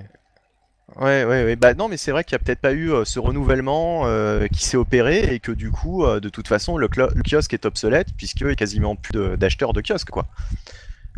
Ouais, 0.95 1.23
ouais, 1.23 1.43
ouais. 1.43 1.55
Bah 1.55 1.73
non, 1.75 1.87
mais 1.87 1.97
c'est 1.97 2.11
vrai 2.11 2.23
qu'il 2.23 2.35
n'y 2.35 2.41
a 2.41 2.43
peut-être 2.43 2.61
pas 2.61 2.71
eu 2.73 2.91
euh, 2.91 3.05
ce 3.05 3.19
renouvellement 3.19 4.07
euh, 4.07 4.47
qui 4.47 4.63
s'est 4.65 4.75
opéré 4.77 5.33
et 5.33 5.39
que 5.39 5.51
du 5.51 5.69
coup, 5.71 6.03
euh, 6.03 6.19
de 6.19 6.29
toute 6.29 6.47
façon, 6.47 6.77
le, 6.77 6.87
kiosque 6.87 7.53
est 7.53 7.65
obsolète 7.65 8.07
puisqu'il 8.17 8.47
n'y 8.47 8.53
a 8.53 8.55
quasiment 8.55 8.95
plus 8.95 9.11
de- 9.13 9.35
d'acheteurs 9.35 9.73
de 9.73 9.81
kiosques, 9.81 10.09
quoi. 10.09 10.25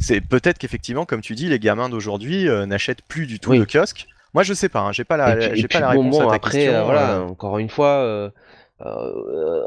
C'est 0.01 0.19
peut-être 0.21 0.57
qu'effectivement, 0.57 1.05
comme 1.05 1.21
tu 1.21 1.35
dis, 1.35 1.47
les 1.47 1.59
gamins 1.59 1.87
d'aujourd'hui 1.87 2.49
euh, 2.49 2.65
n'achètent 2.65 3.03
plus 3.03 3.27
du 3.27 3.39
tout 3.39 3.51
Oui. 3.51 3.59
de 3.59 3.65
kiosque. 3.65 4.07
Moi, 4.33 4.43
je 4.43 4.53
sais 4.53 4.69
pas, 4.69 4.79
hein, 4.79 4.91
j'ai 4.91 5.03
pas 5.03 5.17
la, 5.17 5.35
puis, 5.35 5.49
j'ai 5.61 5.67
pas 5.67 5.79
la 5.79 5.89
réponse 5.89 6.17
bon, 6.17 6.27
à 6.27 6.29
ta 6.31 6.35
après, 6.35 6.51
question. 6.59 6.73
euh, 6.73 6.83
voilà, 6.83 7.15
euh. 7.17 7.23
encore 7.23 7.57
une 7.59 7.69
fois, 7.69 8.31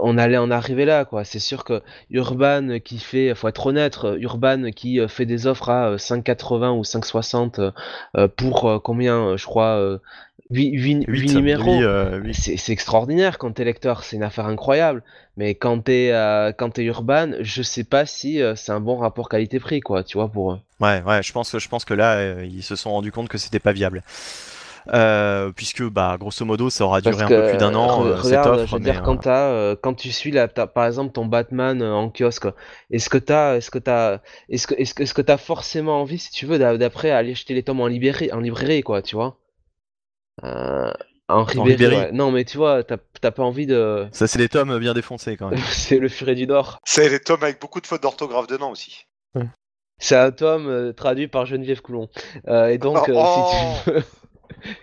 on 0.02 0.18
allait 0.18 0.38
en 0.38 0.50
arriver 0.50 0.84
là, 0.84 1.04
quoi. 1.04 1.24
C'est 1.24 1.38
sûr 1.38 1.64
que 1.64 1.82
Urban 2.10 2.78
qui 2.84 2.98
fait, 2.98 3.34
faut 3.34 3.46
être 3.48 3.66
honnête, 3.66 3.98
Urban 4.18 4.70
qui 4.74 5.00
fait 5.08 5.26
des 5.26 5.46
offres 5.46 5.68
à 5.70 5.90
euh, 5.90 5.96
5,80 5.98 6.78
ou 6.78 6.82
5,60 6.82 7.60
euh, 7.60 7.70
euh, 8.16 8.28
pour 8.28 8.80
combien, 8.82 9.36
je 9.36 9.44
crois, 9.44 9.76
euh, 9.78 9.98
8, 10.50 11.04
Huit, 11.06 11.34
numéros. 11.34 11.80
c'est 12.32 12.72
extraordinaire 12.72 13.38
quand 13.38 13.52
t'es 13.52 13.64
lecteur, 13.64 14.02
c'est 14.04 14.16
une 14.16 14.22
affaire 14.22 14.46
incroyable. 14.46 15.02
Mais 15.36 15.54
quand 15.54 15.80
t'es 15.80 16.10
euh, 16.12 16.52
quand 16.52 16.70
t'es 16.70 16.84
Urban, 16.84 17.32
je 17.40 17.62
sais 17.62 17.84
pas 17.84 18.06
si 18.06 18.40
euh, 18.40 18.54
c'est 18.56 18.72
un 18.72 18.80
bon 18.80 18.96
rapport 18.96 19.28
qualité-prix, 19.28 19.80
quoi, 19.80 20.04
tu 20.04 20.16
vois, 20.18 20.28
pour 20.28 20.52
eux. 20.52 20.58
Ouais, 20.80 21.02
ouais, 21.02 21.22
je 21.22 21.32
pense 21.32 21.50
que 21.52 21.58
je 21.58 21.68
pense 21.68 21.84
que 21.84 21.94
là, 21.94 22.16
euh, 22.16 22.44
ils 22.44 22.62
se 22.62 22.76
sont 22.76 22.90
rendus 22.90 23.12
compte 23.12 23.28
que 23.28 23.38
c'était 23.38 23.60
pas 23.60 23.72
viable. 23.72 24.02
Euh, 24.92 25.50
puisque 25.52 25.82
bah 25.82 26.16
grosso 26.20 26.44
modo 26.44 26.68
ça 26.68 26.84
aura 26.84 27.00
duré 27.00 27.22
un 27.22 27.30
peu 27.30 27.42
plus 27.42 27.56
d'un 27.56 27.70
que, 27.70 27.74
an 27.74 28.04
euh, 28.04 28.22
cette 28.22 28.46
offre 28.46 28.66
je 28.66 28.72
veux 28.74 28.80
mais, 28.80 28.90
dire, 28.92 28.98
euh, 28.98 29.02
quand, 29.02 29.16
t'as, 29.16 29.48
euh, 29.48 29.76
quand 29.80 29.94
tu 29.94 30.12
suis 30.12 30.30
la, 30.30 30.46
t'as- 30.46 30.66
par 30.66 30.84
exemple 30.86 31.12
ton 31.12 31.24
Batman 31.24 31.80
euh, 31.80 31.94
en 31.94 32.10
kiosque, 32.10 32.48
est-ce 32.90 33.08
que 33.08 33.16
t'as, 33.16 33.56
est-ce 33.56 33.70
que 33.70 33.78
t'as, 33.78 34.20
est-ce 34.50 34.66
que, 34.66 34.74
est-ce 34.74 34.92
que, 34.92 35.02
est-ce 35.02 35.14
que 35.14 35.22
t'as 35.22 35.38
forcément 35.38 36.02
envie, 36.02 36.18
si 36.18 36.30
tu 36.32 36.44
veux, 36.44 36.58
d'a- 36.58 36.76
d'après 36.76 37.10
aller 37.10 37.32
acheter 37.32 37.54
les 37.54 37.62
tomes 37.62 37.80
en 37.80 37.86
librairie, 37.86 38.30
en 38.32 38.40
librairie, 38.40 38.82
quoi, 38.82 39.00
tu 39.00 39.16
vois? 39.16 39.38
En 41.28 41.44
ouais. 41.46 42.12
Non, 42.12 42.30
mais 42.30 42.44
tu 42.44 42.58
vois, 42.58 42.84
t'as, 42.84 42.98
t'as 43.20 43.30
pas 43.30 43.42
envie 43.42 43.66
de. 43.66 44.06
ça 44.12 44.26
c'est 44.26 44.38
des 44.38 44.48
tomes 44.50 44.78
bien 44.78 44.92
défoncés 44.92 45.36
quand 45.36 45.48
même. 45.48 45.58
C'est 45.72 45.98
le 45.98 46.08
Furet 46.08 46.34
du 46.34 46.46
Nord. 46.46 46.78
C'est 46.84 47.08
les 47.08 47.20
tomes 47.20 47.42
avec 47.42 47.60
beaucoup 47.60 47.80
de 47.80 47.86
fautes 47.86 48.02
d'orthographe 48.02 48.46
dedans 48.46 48.70
aussi. 48.70 49.06
C'est 49.98 50.16
un 50.16 50.32
tome 50.32 50.68
euh, 50.68 50.92
traduit 50.92 51.28
par 51.28 51.46
Geneviève 51.46 51.80
Coulon. 51.80 52.08
Euh, 52.48 52.66
et 52.66 52.78
donc, 52.78 53.08
euh, 53.08 53.14
si 53.14 53.84
tu 53.84 53.90
veux. 53.92 54.02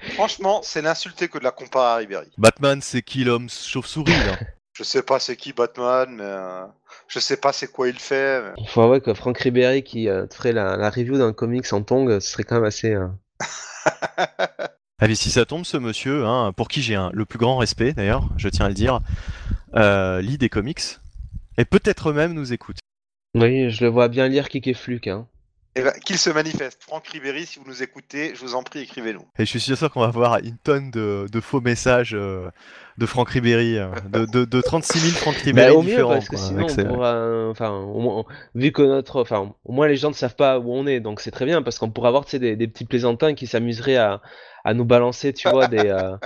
Franchement, 0.13 0.61
c'est 0.63 0.81
l'insulter 0.81 1.27
que 1.27 1.37
de 1.37 1.43
la 1.43 1.51
comparer 1.51 1.85
à 1.91 1.95
Ribéry. 1.97 2.31
Batman 2.37 2.81
c'est 2.81 3.01
qui 3.01 3.23
l'homme 3.23 3.49
chauve-souris 3.49 4.11
là 4.11 4.37
Je 4.73 4.83
sais 4.83 5.03
pas 5.03 5.19
c'est 5.19 5.35
qui 5.35 5.53
Batman, 5.53 6.09
mais 6.15 6.23
euh, 6.23 6.65
je 7.07 7.19
sais 7.19 7.37
pas 7.37 7.51
c'est 7.51 7.67
quoi 7.67 7.87
il 7.89 7.99
fait. 7.99 8.41
mais- 8.41 8.53
Il 8.57 8.67
faut 8.69 8.81
avouer 8.81 9.01
que 9.01 9.13
Franck 9.13 9.37
Ribéry 9.37 9.83
qui 9.83 10.07
euh, 10.07 10.25
te 10.25 10.33
ferait 10.33 10.53
la, 10.53 10.77
la 10.77 10.89
review 10.89 11.17
d'un 11.17 11.33
comics 11.33 11.71
en 11.73 11.83
tong, 11.83 12.19
ce 12.19 12.31
serait 12.31 12.43
quand 12.45 12.55
même 12.55 12.63
assez. 12.63 12.95
Ah 15.03 15.07
mais 15.07 15.15
si 15.15 15.31
ça 15.31 15.45
tombe, 15.45 15.65
ce 15.65 15.77
monsieur, 15.77 16.27
hein, 16.27 16.53
pour 16.55 16.67
qui 16.67 16.83
j'ai 16.83 16.95
le 17.11 17.25
plus 17.25 17.39
grand 17.39 17.57
respect 17.57 17.93
d'ailleurs, 17.93 18.29
je 18.37 18.47
tiens 18.49 18.67
à 18.67 18.69
le 18.69 18.75
dire, 18.75 19.01
euh, 19.73 20.21
lit 20.21 20.37
des 20.37 20.47
comics 20.47 20.99
et 21.57 21.65
peut-être 21.65 22.13
même 22.13 22.33
nous 22.33 22.53
écoute. 22.53 22.77
Oui, 23.33 23.71
je 23.71 23.83
le 23.83 23.89
vois 23.89 24.09
bien 24.09 24.27
lire 24.27 24.47
Kik 24.47 24.67
et. 24.67 25.25
Eh 25.75 25.83
ben, 25.83 25.91
qu'il 26.05 26.17
se 26.17 26.29
manifeste. 26.29 26.83
Franck 26.83 27.07
Ribéry, 27.07 27.45
si 27.45 27.59
vous 27.59 27.65
nous 27.65 27.81
écoutez, 27.81 28.33
je 28.35 28.41
vous 28.41 28.55
en 28.55 28.63
prie, 28.63 28.81
écrivez-nous. 28.81 29.25
Et 29.39 29.45
je 29.45 29.57
suis 29.57 29.75
sûr 29.77 29.89
qu'on 29.89 30.01
va 30.01 30.07
avoir 30.07 30.37
une 30.39 30.57
tonne 30.57 30.91
de, 30.91 31.27
de 31.31 31.39
faux 31.39 31.61
messages 31.61 32.13
euh, 32.13 32.49
de 32.97 33.05
Franck 33.05 33.29
Ribéry, 33.29 33.77
euh, 33.77 33.87
de, 34.09 34.25
de, 34.25 34.43
de 34.43 34.61
36 34.61 34.99
000 34.99 35.13
Franck 35.15 35.35
Ribéry 35.37 35.71
Bah, 35.71 35.77
au 35.77 35.81
mieux, 35.81 35.91
différents. 35.91 36.09
parce 36.15 36.27
que 36.27 36.35
sinon, 36.35 36.67
on 36.69 36.83
pourra, 36.85 37.47
enfin, 37.49 37.69
au 37.71 38.01
moins, 38.01 38.25
vu 38.53 38.73
que 38.73 38.81
notre, 38.81 39.21
enfin, 39.21 39.53
au 39.63 39.71
moins 39.71 39.87
les 39.87 39.95
gens 39.95 40.09
ne 40.09 40.13
savent 40.15 40.35
pas 40.35 40.59
où 40.59 40.73
on 40.73 40.85
est, 40.87 40.99
donc 40.99 41.21
c'est 41.21 41.31
très 41.31 41.45
bien, 41.45 41.61
parce 41.61 41.79
qu'on 41.79 41.89
pourrait 41.89 42.09
avoir, 42.09 42.25
tu 42.25 42.31
sais, 42.31 42.39
des, 42.39 42.57
des 42.57 42.67
petits 42.67 42.85
plaisantins 42.85 43.33
qui 43.33 43.47
s'amuseraient 43.47 43.95
à, 43.95 44.21
à 44.65 44.73
nous 44.73 44.85
balancer, 44.85 45.31
tu 45.31 45.47
vois, 45.49 45.67
des, 45.67 45.85
euh, 45.87 46.17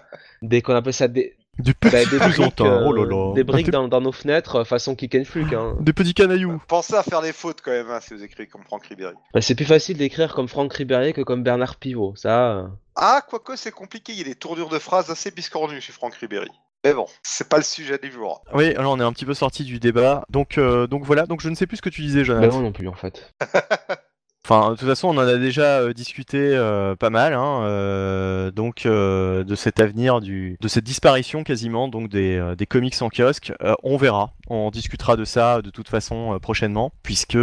des 0.42 0.64
qu'on 0.64 0.74
appelle 0.74 0.94
ça 0.94 1.08
des, 1.08 1.35
Du 1.60 1.72
bah, 1.82 1.90
petit 1.90 2.10
des 2.10 2.18
briques, 2.18 2.34
plaisantin, 2.36 2.66
euh, 2.66 2.84
oh 2.86 2.92
là 2.94 3.06
là. 3.06 3.34
des 3.34 3.44
briques 3.46 3.66
Des- 3.68 3.72
dans, 3.72 3.88
dans 3.88 4.02
nos 4.02 4.12
fenêtres, 4.12 4.58
euh, 4.58 4.64
façon 4.66 4.94
Kick 4.96 5.16
and 5.16 5.24
Fluke. 5.26 5.54
Hein. 5.54 5.78
Des 5.80 5.94
petits 5.94 6.14
canailloux. 6.14 6.62
Pensez 6.68 6.96
à 6.96 7.04
faire 7.04 7.22
les 7.22 7.32
fautes 7.32 7.62
quand 7.64 7.72
même, 7.72 7.90
hein, 7.90 8.00
si 8.02 8.14
vous 8.14 8.24
écrivez 8.24 8.48
comme 8.48 8.64
Franck 8.64 8.86
Ribéry. 8.88 9.14
Bah, 9.34 9.42
c'est 9.42 9.56
plus 9.56 9.66
facile 9.66 9.98
d'écrire 9.98 10.34
comme 10.34 10.48
Franck 10.50 10.74
Ribéry 10.74 11.14
que 11.14 11.22
comme 11.22 11.44
Bernard 11.44 11.78
Pivot, 11.78 12.14
ça. 12.18 12.52
euh. 12.52 12.68
Ah, 12.98 13.22
quoique 13.28 13.56
c'est 13.56 13.72
compliqué, 13.72 14.12
il 14.14 14.18
y 14.20 14.22
a 14.22 14.26
des 14.26 14.36
tournures 14.36 14.70
de 14.70 14.80
phrases 14.80 15.10
assez 15.10 15.32
biscornues 15.32 15.80
chez 15.82 15.94
Franck 15.94 16.16
Ribéry. 16.16 16.50
Mais 16.84 16.94
bon, 16.94 17.08
c'est 17.24 17.50
pas 17.50 17.58
le 17.58 17.64
sujet 17.64 17.98
du 17.98 18.12
jour. 18.12 18.44
Oui, 18.54 18.76
alors 18.76 18.94
on 18.94 19.00
est 19.00 19.04
un 19.04 19.12
petit 19.12 19.26
peu 19.26 19.34
sorti 19.34 19.64
du 19.64 19.80
débat. 19.80 20.24
Donc, 20.30 20.58
euh, 20.60 20.86
donc 20.86 21.04
voilà, 21.04 21.26
donc 21.26 21.42
je 21.42 21.50
ne 21.50 21.56
sais 21.56 21.66
plus 21.66 21.78
ce 21.78 21.82
que 21.82 21.90
tu 21.90 22.02
disais, 22.02 22.20
Bah, 22.20 22.26
Jonathan. 22.26 22.54
moi 22.54 22.62
non 22.64 22.72
plus, 22.74 22.88
en 22.88 22.94
fait. 22.94 23.34
Enfin, 24.48 24.70
de 24.70 24.76
toute 24.76 24.88
façon, 24.88 25.08
on 25.08 25.18
en 25.18 25.28
a 25.28 25.38
déjà 25.38 25.80
euh, 25.80 25.92
discuté 25.92 26.38
euh, 26.38 26.96
pas 26.96 27.10
mal, 27.10 27.34
hein, 27.34 27.64
euh, 27.64 28.52
donc 28.52 28.84
de 28.86 29.56
cet 29.56 29.80
avenir, 29.80 30.22
du, 30.22 30.56
de 30.62 30.68
cette 30.68 30.84
disparition 30.84 31.44
quasiment, 31.44 31.88
donc 31.88 32.10
des, 32.10 32.54
des 32.56 32.68
comics 32.68 32.94
en 33.02 33.10
kiosque. 33.10 33.54
On 33.82 33.98
verra, 33.98 34.34
on 34.48 34.70
discutera 34.70 35.16
de 35.16 35.26
ça 35.26 35.64
de 35.64 35.72
toute 35.72 35.90
façon 35.90 36.38
prochainement, 36.40 36.94
puisque, 37.02 37.40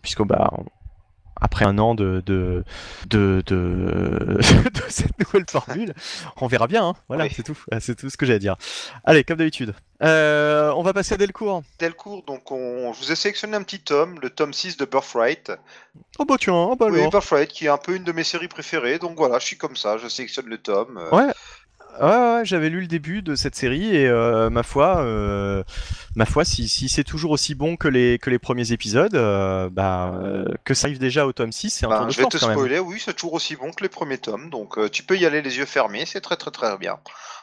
puisque 0.00 0.22
bah, 0.22 0.50
après 1.40 1.64
un 1.64 1.78
an 1.78 1.94
de, 1.94 2.22
de, 2.26 2.64
de, 3.08 3.42
de, 3.46 4.38
de 4.38 4.82
cette 4.88 5.18
nouvelle 5.18 5.44
formule, 5.48 5.94
on 6.40 6.46
verra 6.46 6.66
bien. 6.66 6.88
hein. 6.88 6.94
Voilà, 7.08 7.24
Oui. 7.24 7.30
c'est 7.34 7.42
tout, 7.42 7.58
c'est 7.80 7.94
tout 7.96 8.10
ce 8.10 8.16
que 8.16 8.26
j'ai 8.26 8.34
à 8.34 8.38
dire. 8.38 8.56
Allez, 9.04 9.24
comme 9.24 9.36
d'habitude, 9.38 9.74
Euh, 10.02 10.70
on 10.76 10.82
va 10.82 10.92
passer 10.92 11.14
à 11.14 11.16
Delcourt. 11.16 11.62
Delcourt, 11.78 12.22
donc 12.26 12.50
on... 12.52 12.92
je 12.92 12.98
vous 12.98 13.12
ai 13.12 13.16
sélectionné 13.16 13.56
un 13.56 13.62
petit 13.62 13.80
tome, 13.80 14.18
le 14.20 14.28
tome 14.30 14.52
6 14.52 14.76
de 14.76 14.84
Birthright. 14.84 15.52
Oh 16.18 16.24
bah 16.26 16.36
tiens, 16.38 16.54
oh 16.54 16.76
bah 16.76 16.86
Oui, 16.90 16.98
alors. 17.00 17.10
Birthright, 17.10 17.48
qui 17.50 17.66
est 17.66 17.70
un 17.70 17.78
peu 17.78 17.96
une 17.96 18.04
de 18.04 18.12
mes 18.12 18.24
séries 18.24 18.48
préférées, 18.48 18.98
donc 18.98 19.16
voilà, 19.16 19.38
je 19.38 19.46
suis 19.46 19.56
comme 19.56 19.76
ça, 19.76 19.96
je 19.98 20.08
sélectionne 20.08 20.46
le 20.46 20.58
tome. 20.58 20.98
euh, 20.98 21.10
Ouais. 21.16 21.32
Ouais, 22.00 22.08
ouais, 22.08 22.40
j'avais 22.44 22.68
lu 22.68 22.80
le 22.80 22.86
début 22.86 23.22
de 23.22 23.34
cette 23.34 23.54
série 23.54 23.94
et 23.94 24.06
euh, 24.06 24.50
ma 24.50 24.62
foi, 24.62 24.98
euh, 24.98 25.62
ma 26.14 26.26
foi, 26.26 26.44
si, 26.44 26.68
si 26.68 26.88
c'est 26.88 27.04
toujours 27.04 27.30
aussi 27.30 27.54
bon 27.54 27.76
que 27.76 27.88
les 27.88 28.18
que 28.18 28.30
les 28.30 28.38
premiers 28.38 28.72
épisodes, 28.72 29.14
euh, 29.14 29.68
bah 29.70 30.12
que 30.64 30.74
ça 30.74 30.86
arrive 30.86 30.98
déjà 30.98 31.26
au 31.26 31.32
tome 31.32 31.52
6, 31.52 31.70
c'est 31.70 31.86
un 31.86 31.88
Ben, 31.88 31.96
tour 31.98 32.06
de 32.06 32.12
je 32.12 32.20
vais 32.20 32.26
te 32.26 32.36
spoiler, 32.38 32.78
oui, 32.78 33.00
c'est 33.04 33.14
toujours 33.14 33.34
aussi 33.34 33.56
bon 33.56 33.70
que 33.70 33.82
les 33.82 33.88
premiers 33.88 34.18
tomes, 34.18 34.50
donc 34.50 34.78
tu 34.90 35.02
peux 35.02 35.16
y 35.16 35.26
aller 35.26 35.42
les 35.42 35.56
yeux 35.58 35.66
fermés, 35.66 36.04
c'est 36.06 36.20
très 36.20 36.36
très 36.36 36.50
très 36.50 36.76
bien. 36.78 36.98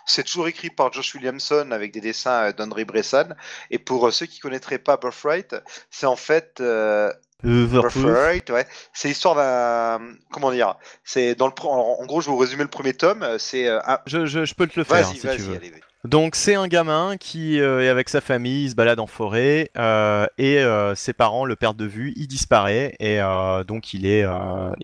C'est 0.06 0.24
toujours 0.24 0.48
écrit 0.48 0.70
par 0.70 0.92
Josh 0.94 1.16
Williamson 1.16 1.72
avec 1.72 1.92
des 1.92 2.02
dessins 2.02 2.50
euh, 2.50 2.54
d'André 2.54 2.86
Bressan, 2.86 3.36
et 3.72 3.80
pour 3.80 4.08
euh, 4.08 4.12
ceux 4.12 4.26
qui 4.26 4.40
connaîtraient 4.40 4.80
pas 4.80 4.98
Birthright, 4.98 5.56
c'est 5.90 6.06
en 6.06 6.16
fait 6.16 6.60
euh, 6.62 7.12
Euh, 7.46 7.82
Right, 8.14 8.50
ouais. 8.52 8.66
C'est 8.94 9.10
l'histoire 9.10 9.36
d'un. 9.36 10.16
Comment 10.32 10.52
dire 10.52 10.76
C'est 11.04 11.36
dans 11.36 11.48
le. 11.48 11.54
En 11.66 12.06
gros, 12.06 12.22
je 12.22 12.28
vais 12.28 12.32
vous 12.32 12.38
résumer 12.38 12.64
le 12.64 12.70
premier 12.70 12.94
tome. 12.94 13.38
C'est 13.38 13.68
un. 13.68 14.00
Je, 14.06 14.26
je- 14.26 14.46
je 14.46 14.54
peux 14.56 14.66
te 14.68 14.80
le 14.80 14.86
faire 14.86 15.06
Vas-y, 15.08 15.16
si 15.18 15.28
vas-y, 15.28 15.56
allez. 15.58 15.74
Donc 16.06 16.36
c'est 16.36 16.56
un 16.56 16.68
gamin 16.68 17.16
qui 17.16 17.62
euh, 17.62 17.82
est 17.82 17.88
avec 17.88 18.10
sa 18.10 18.20
famille, 18.20 18.66
il 18.66 18.72
se 18.72 18.76
balade 18.76 19.00
en 19.00 19.08
forêt 19.08 19.70
euh, 19.78 20.28
et 20.38 20.58
euh, 20.58 20.96
ses 20.96 21.14
parents 21.14 21.46
le 21.46 21.56
perdent 21.56 21.78
de 21.78 21.86
vue, 21.86 22.12
il 22.18 22.28
disparaît 22.28 22.98
et 23.00 23.20
donc 23.66 23.94
il 23.94 24.06
est, 24.06 24.26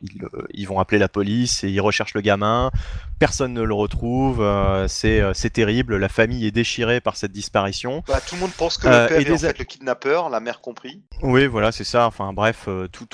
ils, 0.01 0.21
ils 0.51 0.65
vont 0.65 0.79
appeler 0.79 0.97
la 0.97 1.09
police 1.09 1.65
et 1.65 1.69
ils 1.69 1.81
recherchent 1.81 2.13
le 2.13 2.21
gamin. 2.21 2.71
Personne 3.19 3.53
ne 3.53 3.63
le 3.63 3.73
retrouve, 3.73 4.45
c'est 4.87 5.49
terrible. 5.51 5.97
La 5.97 6.07
famille 6.07 6.45
est 6.45 6.51
déchirée 6.51 7.01
par 7.01 7.17
cette 7.17 7.33
disparition. 7.33 8.01
Bah, 8.07 8.21
tout 8.25 8.35
le 8.35 8.41
monde 8.41 8.51
pense 8.57 8.77
que 8.77 8.87
le 8.87 9.07
père 9.07 9.19
et 9.19 9.23
est 9.23 9.29
en 9.29 9.33
des 9.33 9.39
fait 9.39 9.59
le 9.59 9.65
kidnappeur, 9.65 10.29
la 10.29 10.39
mère 10.39 10.61
compris. 10.61 11.01
Oui, 11.21 11.47
voilà, 11.47 11.73
c'est 11.73 11.83
ça. 11.83 12.07
Enfin 12.07 12.31
bref, 12.31 12.69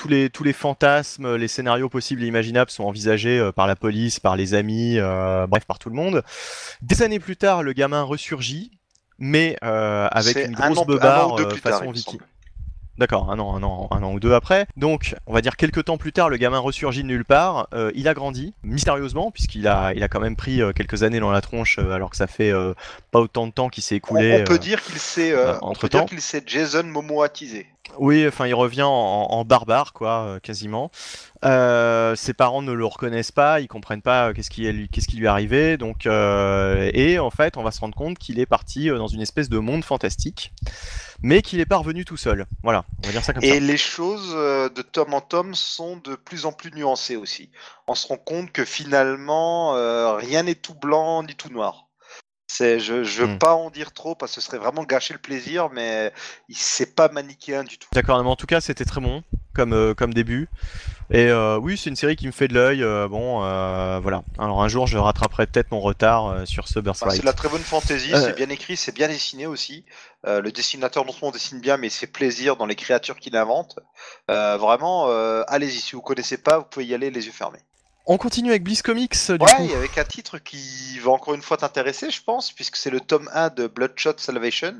les 0.08 0.30
tous 0.30 0.44
les 0.44 0.52
fantasmes, 0.52 1.34
les 1.34 1.48
scénarios 1.48 1.88
possibles 1.88 2.22
et 2.22 2.28
imaginables 2.28 2.70
sont 2.70 2.84
envisagés 2.84 3.50
par 3.56 3.66
la 3.66 3.74
police, 3.74 4.20
par 4.20 4.36
les 4.36 4.54
amis, 4.54 4.96
bref, 5.48 5.64
par 5.66 5.80
tout 5.80 5.88
le 5.88 5.96
monde. 5.96 6.22
Des 6.82 7.02
années 7.02 7.18
plus 7.18 7.36
tard, 7.36 7.64
le 7.64 7.72
gamin 7.72 7.95
ressurgit, 8.02 8.70
mais 9.18 9.56
euh, 9.64 10.08
avec 10.10 10.36
une 10.36 10.56
un 10.56 10.70
grosse 10.70 10.82
un 10.82 10.84
beubare 10.84 11.40
euh, 11.40 11.50
façon 11.56 11.90
viking. 11.90 12.20
D'accord, 12.98 13.30
un 13.30 13.38
an, 13.38 13.54
un 13.54 13.62
an, 13.62 13.88
un 13.90 14.02
an 14.02 14.12
ou 14.14 14.20
deux 14.20 14.32
après. 14.32 14.66
Donc, 14.76 15.14
on 15.26 15.34
va 15.34 15.42
dire 15.42 15.56
quelques 15.56 15.84
temps 15.84 15.98
plus 15.98 16.12
tard, 16.12 16.30
le 16.30 16.38
gamin 16.38 16.58
ressurgit 16.58 17.02
de 17.02 17.08
nulle 17.08 17.26
part. 17.26 17.68
Euh, 17.74 17.92
il 17.94 18.08
a 18.08 18.14
grandi 18.14 18.54
mystérieusement 18.62 19.30
puisqu'il 19.30 19.68
a, 19.68 19.92
il 19.94 20.02
a 20.02 20.08
quand 20.08 20.20
même 20.20 20.36
pris 20.36 20.62
euh, 20.62 20.72
quelques 20.72 21.02
années 21.02 21.20
dans 21.20 21.30
la 21.30 21.42
tronche, 21.42 21.78
euh, 21.78 21.90
alors 21.90 22.08
que 22.08 22.16
ça 22.16 22.26
fait 22.26 22.52
pas 23.10 23.20
autant 23.20 23.46
de 23.46 23.52
temps 23.52 23.68
qu'il 23.68 23.82
s'est 23.82 23.96
écoulé. 23.96 24.40
on 24.40 24.44
peut 24.44 24.58
dire 24.58 24.82
qu'il 24.82 24.98
s'est. 24.98 25.34
dire 25.90 26.06
qu'il 26.06 26.20
s'est 26.22 26.42
Jason 26.46 26.84
Momoatisé. 26.84 27.66
Oui, 27.98 28.26
enfin, 28.26 28.46
il 28.46 28.54
revient 28.54 28.82
en, 28.82 28.90
en 28.90 29.44
barbare, 29.44 29.92
quoi, 29.92 30.24
euh, 30.26 30.38
quasiment. 30.40 30.90
Euh, 31.44 32.14
ses 32.16 32.34
parents 32.34 32.60
ne 32.62 32.72
le 32.72 32.84
reconnaissent 32.84 33.32
pas, 33.32 33.60
ils 33.60 33.68
comprennent 33.68 34.02
pas 34.02 34.28
euh, 34.28 34.32
qu'est-ce 34.32 34.50
qui, 34.50 34.66
est 34.66 34.72
lui- 34.72 34.88
qu'est-ce 34.88 35.06
qui 35.06 35.16
lui 35.16 35.24
est 35.24 35.28
arrivé. 35.28 35.76
Donc, 35.76 36.06
euh, 36.06 36.90
et 36.92 37.18
en 37.18 37.30
fait, 37.30 37.56
on 37.56 37.62
va 37.62 37.70
se 37.70 37.80
rendre 37.80 37.94
compte 37.94 38.18
qu'il 38.18 38.38
est 38.38 38.46
parti 38.46 38.88
dans 38.88 39.06
une 39.06 39.22
espèce 39.22 39.48
de 39.48 39.58
monde 39.58 39.84
fantastique, 39.84 40.52
mais 41.22 41.40
qu'il 41.42 41.60
est 41.60 41.66
pas 41.66 41.78
revenu 41.78 42.04
tout 42.04 42.16
seul. 42.18 42.46
Voilà, 42.62 42.84
on 43.02 43.06
va 43.06 43.12
dire 43.12 43.24
ça 43.24 43.32
comme 43.32 43.44
Et 43.44 43.54
ça. 43.54 43.60
les 43.60 43.76
choses 43.78 44.32
de 44.34 44.82
tome 44.82 45.14
en 45.14 45.20
tome 45.22 45.54
sont 45.54 45.96
de 45.96 46.16
plus 46.16 46.44
en 46.44 46.52
plus 46.52 46.72
nuancées 46.72 47.16
aussi. 47.16 47.50
On 47.86 47.94
se 47.94 48.06
rend 48.08 48.18
compte 48.18 48.52
que 48.52 48.64
finalement, 48.64 49.74
euh, 49.76 50.14
rien 50.14 50.42
n'est 50.42 50.54
tout 50.54 50.74
blanc 50.74 51.22
ni 51.22 51.34
tout 51.34 51.48
noir. 51.50 51.85
C'est, 52.56 52.80
je 52.80 52.94
ne 52.94 53.02
veux 53.02 53.26
Hmm. 53.34 53.38
pas 53.38 53.54
en 53.54 53.68
dire 53.70 53.92
trop 53.92 54.14
parce 54.14 54.34
que 54.34 54.40
ce 54.40 54.46
serait 54.46 54.56
vraiment 54.58 54.84
gâcher 54.84 55.12
le 55.12 55.20
plaisir, 55.20 55.68
mais 55.72 56.12
il- 56.48 56.56
c'est 56.56 56.94
pas 56.94 57.08
manichéen 57.08 57.64
du 57.64 57.76
tout. 57.76 57.88
D'accord, 57.92 58.22
mais 58.22 58.30
en 58.30 58.36
tout 58.36 58.46
cas, 58.46 58.60
c'était 58.62 58.84
très 58.86 59.00
bon 59.00 59.22
comme, 59.54 59.72
euh, 59.74 59.94
comme 59.94 60.14
début. 60.14 60.48
Et 61.10 61.26
euh, 61.28 61.56
oui, 61.58 61.76
c'est 61.78 61.90
une 61.90 61.96
série 61.96 62.16
qui 62.16 62.26
me 62.26 62.32
fait 62.32 62.48
de 62.48 62.54
l'œil. 62.54 62.82
euh, 62.82 63.08
bon, 63.08 63.42
euh, 63.44 64.00
voilà. 64.02 64.22
Alors 64.38 64.62
un 64.62 64.68
jour, 64.68 64.86
je 64.86 64.96
rattraperai 64.98 65.46
peut-être 65.46 65.70
mon 65.70 65.80
retard 65.80 66.26
euh, 66.28 66.44
sur 66.46 66.66
ce 66.66 66.78
Enfin, 66.78 66.82
Birthright. 66.82 67.12
c'est 67.16 67.20
de 67.20 67.26
la 67.26 67.32
très 67.32 67.48
bonne 67.48 67.62
fantaisie, 67.62 68.12
Euh. 68.14 68.20
c'est 68.24 68.34
bien 68.36 68.48
écrit, 68.48 68.76
c'est 68.76 68.94
bien 68.94 69.08
dessiné 69.08 69.46
aussi. 69.46 69.84
Euh, 70.26 70.40
le 70.40 70.50
dessinateur 70.50 71.04
non 71.04 71.12
seulement 71.12 71.30
dessine 71.32 71.60
bien, 71.60 71.76
mais 71.76 71.90
fait 71.90 72.06
plaisir 72.06 72.56
dans 72.56 72.66
les 72.66 72.74
créatures 72.74 73.16
qu'il 73.16 73.36
invente. 73.36 73.78
Euh, 74.30 74.56
vraiment, 74.56 75.08
euh, 75.10 75.42
allez-y, 75.48 75.78
si 75.80 75.94
vous 75.94 76.02
connaissez 76.02 76.38
pas, 76.38 76.58
vous 76.58 76.64
pouvez 76.64 76.86
y 76.86 76.94
aller 76.94 77.10
les 77.10 77.26
yeux 77.26 77.32
fermés. 77.32 77.60
On 78.06 78.18
continue 78.18 78.50
avec 78.50 78.62
Bliss 78.62 78.82
Comics, 78.82 79.16
du 79.28 79.32
Ouais, 79.32 79.38
coup. 79.56 79.74
avec 79.74 79.98
un 79.98 80.04
titre 80.04 80.38
qui 80.38 80.98
va 81.00 81.10
encore 81.10 81.34
une 81.34 81.42
fois 81.42 81.56
t'intéresser, 81.56 82.10
je 82.10 82.22
pense, 82.22 82.52
puisque 82.52 82.76
c'est 82.76 82.90
le 82.90 83.00
tome 83.00 83.28
1 83.34 83.48
de 83.50 83.66
Bloodshot 83.66 84.14
Salvation, 84.18 84.78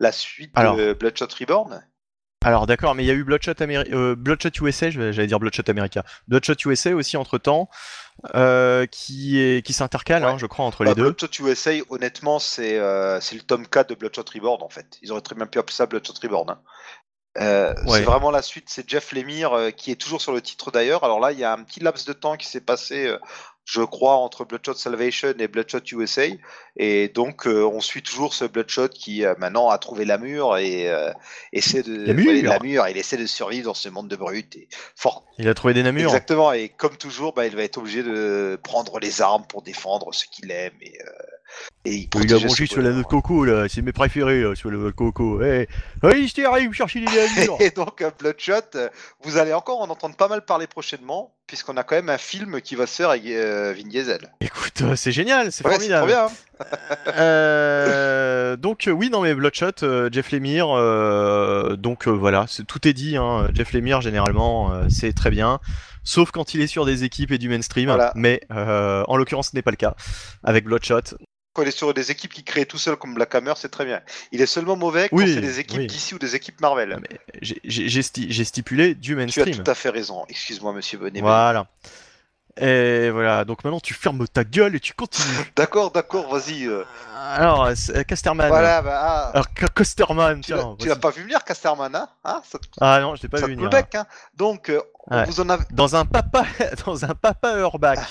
la 0.00 0.10
suite 0.12 0.50
Alors. 0.56 0.76
de 0.76 0.92
Bloodshot 0.92 1.28
Reborn. 1.38 1.84
Alors 2.44 2.66
d'accord, 2.68 2.94
mais 2.94 3.02
il 3.02 3.06
y 3.06 3.10
a 3.10 3.14
eu 3.14 3.24
Bloodshot, 3.24 3.50
Ameri- 3.54 3.92
euh, 3.92 4.14
Bloodshot 4.14 4.50
USA, 4.62 4.90
j'allais 4.90 5.26
dire 5.26 5.40
Bloodshot 5.40 5.64
America, 5.68 6.04
Bloodshot 6.28 6.54
USA 6.66 6.94
aussi 6.94 7.16
entre 7.16 7.36
temps, 7.38 7.68
qui 8.90 9.40
est 9.40 9.64
qui 9.66 9.72
s'intercale, 9.72 10.24
hein, 10.24 10.38
je 10.38 10.46
crois, 10.46 10.64
entre 10.64 10.84
Bah, 10.84 10.90
les 10.90 10.94
deux. 10.94 11.02
Bloodshot 11.12 11.44
USA, 11.44 11.72
honnêtement, 11.90 12.38
c'est 12.38 12.78
euh, 12.78 13.20
c'est 13.20 13.34
le 13.34 13.42
tome 13.42 13.66
4 13.66 13.88
de 13.90 13.94
Bloodshot 13.96 14.24
Reborn, 14.34 14.62
en 14.62 14.68
fait. 14.68 14.98
Ils 15.02 15.10
auraient 15.12 15.20
très 15.20 15.34
bien 15.34 15.46
pu 15.46 15.58
appeler 15.58 15.74
ça 15.74 15.86
Bloodshot 15.86 16.14
Reborn. 16.22 16.50
hein. 16.50 16.60
Euh, 17.40 17.74
Ouais. 17.86 17.98
C'est 17.98 18.04
vraiment 18.04 18.30
la 18.30 18.42
suite, 18.42 18.66
c'est 18.68 18.88
Jeff 18.88 19.12
Lemire 19.12 19.52
euh, 19.52 19.70
qui 19.70 19.90
est 19.90 19.96
toujours 19.96 20.20
sur 20.20 20.32
le 20.32 20.40
titre 20.42 20.70
d'ailleurs. 20.70 21.04
Alors 21.04 21.20
là, 21.20 21.32
il 21.32 21.38
y 21.38 21.44
a 21.44 21.52
un 21.52 21.62
petit 21.62 21.80
laps 21.80 22.06
de 22.06 22.12
temps 22.12 22.36
qui 22.36 22.46
s'est 22.46 22.60
passé, 22.60 23.06
euh, 23.06 23.18
je 23.64 23.82
crois, 23.82 24.14
entre 24.16 24.44
Bloodshot 24.44 24.74
Salvation 24.74 25.34
et 25.38 25.46
Bloodshot 25.46 25.80
USA. 25.92 26.22
Et 26.76 27.08
donc, 27.08 27.46
on 27.46 27.80
suit 27.80 28.02
toujours 28.02 28.32
ce 28.34 28.44
Bloodshot 28.46 28.88
qui 28.88 29.24
maintenant 29.38 29.68
a 29.68 29.76
trouvé 29.78 30.04
la 30.06 30.16
mure 30.16 30.56
et 30.56 30.88
euh, 30.90 31.12
essaie 31.52 31.82
de 31.82 32.06
La 32.06 32.14
mure. 32.14 32.28
ouais, 32.32 32.40
la 32.42 32.58
mure. 32.60 32.88
Il 32.88 32.96
essaie 32.96 33.18
de 33.18 33.26
survivre 33.26 33.66
dans 33.66 33.74
ce 33.74 33.88
monde 33.90 34.08
de 34.08 34.16
brutes. 34.16 34.56
Et 34.56 34.68
fort, 34.96 35.24
Il 35.38 35.48
a 35.48 35.54
trouvé 35.54 35.74
des 35.74 35.82
namurs. 35.82 36.06
Exactement, 36.08 36.52
et 36.52 36.70
comme 36.70 36.96
toujours, 36.96 37.34
bah, 37.34 37.46
il 37.46 37.54
va 37.54 37.62
être 37.62 37.76
obligé 37.76 38.02
de 38.02 38.58
prendre 38.62 38.98
les 39.00 39.20
armes 39.20 39.44
pour 39.46 39.60
défendre 39.62 40.14
ce 40.14 40.24
qu'il 40.26 40.50
aime 40.50 40.72
et, 40.80 40.98
euh, 41.02 41.10
et 41.84 41.94
il 41.94 42.08
Il 42.22 42.34
a 42.34 42.38
mangé 42.38 42.66
sur 42.66 42.82
la 42.82 42.90
noix 42.90 43.02
de 43.02 43.06
coco, 43.06 43.44
là, 43.44 43.66
c'est 43.68 43.82
mes 43.82 43.92
préférés, 43.92 44.42
là, 44.42 44.54
sur 44.54 44.70
la 44.70 44.76
noix 44.78 44.90
de 44.90 44.94
coco. 44.94 45.40
Hey, 45.42 45.66
je 46.02 46.44
arrive 46.46 46.72
chercher 46.72 47.00
les. 47.00 47.64
Et 47.64 47.70
donc, 47.70 48.02
euh, 48.02 48.10
Bloodshot, 48.18 48.52
euh, 48.74 48.88
vous 49.24 49.36
allez 49.38 49.52
encore 49.52 49.80
en 49.80 49.88
entendre 49.88 50.16
pas 50.16 50.28
mal 50.28 50.44
parler 50.44 50.66
prochainement, 50.66 51.32
puisqu'on 51.46 51.76
a 51.76 51.82
quand 51.84 51.96
même 51.96 52.10
un 52.10 52.18
film 52.18 52.60
qui 52.60 52.74
va 52.74 52.86
se 52.86 52.96
faire 52.96 53.10
avec 53.10 53.26
euh, 53.26 53.74
Vin 53.76 53.88
Diesel. 53.88 54.32
Écoute, 54.40 54.82
euh, 54.82 54.96
c'est 54.96 55.12
génial, 55.12 55.50
c'est 55.52 55.64
Ouais, 55.66 55.72
formidable. 55.72 56.06
bien. 56.08 56.26
hein. 56.26 56.30
Euh, 57.16 58.56
donc 58.56 58.88
euh, 58.88 58.90
oui, 58.90 59.10
non 59.10 59.20
mais 59.22 59.34
Bloodshot, 59.34 59.82
euh, 59.82 60.08
Jeff 60.12 60.30
Lemire, 60.32 60.68
euh, 60.70 61.76
donc 61.76 62.06
euh, 62.08 62.10
voilà, 62.10 62.46
tout 62.66 62.86
est 62.88 62.92
dit. 62.92 63.16
Hein. 63.16 63.48
Jeff 63.54 63.72
Lemire 63.72 64.00
généralement, 64.00 64.72
euh, 64.72 64.86
c'est 64.88 65.12
très 65.12 65.30
bien, 65.30 65.60
sauf 66.04 66.30
quand 66.30 66.54
il 66.54 66.60
est 66.60 66.66
sur 66.66 66.84
des 66.84 67.04
équipes 67.04 67.30
et 67.32 67.38
du 67.38 67.48
mainstream. 67.48 67.86
Voilà. 67.88 68.12
Mais 68.14 68.40
euh, 68.50 69.04
en 69.08 69.16
l'occurrence, 69.16 69.50
ce 69.50 69.56
n'est 69.56 69.62
pas 69.62 69.70
le 69.70 69.76
cas 69.76 69.94
avec 70.44 70.64
Bloodshot. 70.64 71.16
Quand 71.58 71.62
il 71.64 71.68
est 71.70 71.76
sur 71.76 71.92
des 71.92 72.12
équipes 72.12 72.32
qui 72.32 72.44
créent 72.44 72.66
tout 72.66 72.78
seul 72.78 72.94
comme 72.94 73.14
Black 73.14 73.34
Hammer, 73.34 73.54
c'est 73.56 73.68
très 73.68 73.84
bien. 73.84 74.00
Il 74.30 74.40
est 74.40 74.46
seulement 74.46 74.76
mauvais 74.76 75.08
quand 75.08 75.16
Oui, 75.16 75.34
c'est 75.34 75.40
des 75.40 75.58
équipes 75.58 75.80
oui. 75.80 75.86
d'ici 75.88 76.14
ou 76.14 76.18
des 76.20 76.36
équipes 76.36 76.60
Marvel. 76.60 77.00
J'ai 77.42 77.60
j'ai 77.64 78.00
sti- 78.00 78.26
j'ai 78.30 78.44
stipulé 78.44 78.94
du 78.94 79.00
Tu 79.00 79.12
as 79.14 79.16
mainstream. 79.16 79.56
tout 79.64 79.68
à 79.68 79.74
fait 79.74 79.88
raison. 79.90 80.24
Excuse-moi, 80.28 80.72
monsieur 80.72 80.98
Bonnet. 80.98 81.20
Voilà. 81.20 81.66
Et 82.60 83.10
voilà, 83.10 83.44
donc 83.44 83.64
maintenant 83.64 83.80
tu 83.80 83.92
fermes 83.92 84.28
ta 84.28 84.44
gueule 84.44 84.76
et 84.76 84.80
tu 84.80 84.92
continues. 84.92 85.26
D'accord, 85.56 85.90
d'accord, 85.90 86.28
vas-y. 86.32 86.66
euh. 86.66 86.84
Alors, 87.16 87.70
c'est- 87.74 88.04
Casterman. 88.04 88.46
Voilà, 88.48 88.80
bah, 88.80 89.00
ah, 89.02 89.30
Alors, 89.34 89.46
Ca- 89.58 89.68
Casterman, 89.68 90.40
tu 90.40 90.52
l'as- 90.52 90.58
tiens. 90.58 90.76
tu 90.78 90.86
l'as 90.86 90.94
pas 90.96 91.10
vu 91.10 91.22
venir, 91.22 91.42
Casterman, 91.42 91.92
hein, 91.96 92.08
Hein, 92.24 92.40
Ça, 92.48 92.58
Ah 92.80 93.00
non, 93.00 93.16
je 93.16 93.22
l'ai 93.22 93.28
pas 93.28 93.38
ça 93.38 93.46
vu 93.48 93.54
te 93.54 93.58
venir. 93.58 93.70
bec, 93.70 93.96
hein 93.96 94.06
Donc, 94.36 94.70
euh, 94.70 94.80
on 95.08 95.16
Ouais. 95.16 95.24
vous 95.26 95.40
en 95.40 95.50
a... 95.50 95.58
Dans 95.72 95.96
un 95.96 96.04
papa, 96.04 96.44
dans 96.86 97.04
un 97.04 97.14
papa 97.16 97.58
Urbac. 97.58 97.98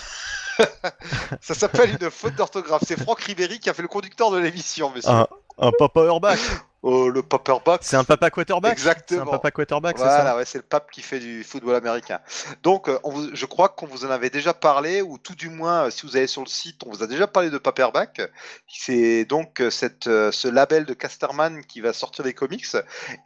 ça 1.41 1.53
s'appelle 1.53 1.97
une 2.01 2.09
faute 2.09 2.35
d'orthographe. 2.35 2.83
C'est 2.85 2.99
Franck 2.99 3.21
Ribéry 3.21 3.59
qui 3.59 3.69
a 3.69 3.73
fait 3.73 3.81
le 3.81 3.87
conducteur 3.87 4.31
de 4.31 4.37
l'émission, 4.37 4.91
monsieur. 4.91 5.11
Un, 5.57 5.71
papa 5.77 6.01
Urbac. 6.05 6.39
Oh, 6.83 7.09
le 7.09 7.23
paperback. 7.23 7.81
C'est 7.83 7.95
un 7.95 8.03
papa 8.03 8.29
quarterback. 8.29 8.77
C'est 8.77 8.87
un 8.87 8.91
Exactement. 8.91 9.31
papa 9.31 9.49
quarterback, 9.49 9.97
c'est 9.97 10.03
Voilà, 10.03 10.23
ça 10.23 10.35
ouais, 10.37 10.45
c'est 10.45 10.59
le 10.59 10.63
pape 10.63 10.91
qui 10.91 11.01
fait 11.01 11.19
du 11.19 11.43
football 11.43 11.75
américain. 11.75 12.19
Donc, 12.61 12.87
euh, 12.87 12.99
on 13.03 13.09
vous- 13.11 13.29
je 13.35 13.45
crois 13.47 13.69
qu'on 13.69 13.87
vous 13.87 14.05
en 14.05 14.11
avait 14.11 14.29
déjà 14.29 14.53
parlé, 14.53 15.01
ou 15.01 15.17
tout 15.17 15.33
du 15.33 15.49
moins, 15.49 15.85
euh, 15.85 15.89
si 15.89 16.05
vous 16.05 16.15
allez 16.17 16.27
sur 16.27 16.41
le 16.41 16.47
site, 16.47 16.83
on 16.85 16.91
vous 16.91 17.01
a 17.01 17.07
déjà 17.07 17.25
parlé 17.25 17.49
de 17.49 17.57
Paperback. 17.57 18.21
C'est 18.67 19.25
donc 19.25 19.59
euh, 19.59 19.71
cette, 19.71 20.05
euh, 20.05 20.31
ce 20.31 20.47
label 20.47 20.85
de 20.85 20.93
Casterman 20.93 21.65
qui 21.65 21.81
va 21.81 21.93
sortir 21.93 22.23
les 22.23 22.33
comics. 22.33 22.67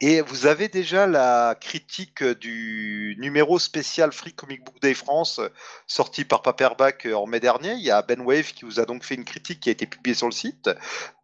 Et 0.00 0.22
vous 0.22 0.46
avez 0.46 0.68
déjà 0.68 1.06
la 1.06 1.54
critique 1.60 2.22
euh, 2.22 2.34
du 2.34 3.16
numéro 3.18 3.58
spécial 3.58 4.12
Free 4.12 4.32
Comic 4.32 4.64
Book 4.64 4.80
Day 4.80 4.94
France, 4.94 5.40
euh, 5.40 5.48
sorti 5.86 6.24
par 6.24 6.40
Paperback 6.40 7.04
euh, 7.06 7.14
en 7.14 7.26
mai 7.26 7.38
dernier. 7.38 7.72
Il 7.74 7.82
y 7.84 7.90
a 7.90 8.00
Ben 8.00 8.22
Wave 8.22 8.52
qui 8.54 8.64
vous 8.64 8.80
a 8.80 8.86
donc 8.86 9.04
fait 9.04 9.14
une 9.14 9.26
critique 9.26 9.60
qui 9.60 9.68
a 9.68 9.72
été 9.72 9.86
publiée 9.86 10.14
sur 10.14 10.26
le 10.26 10.32
site. 10.32 10.70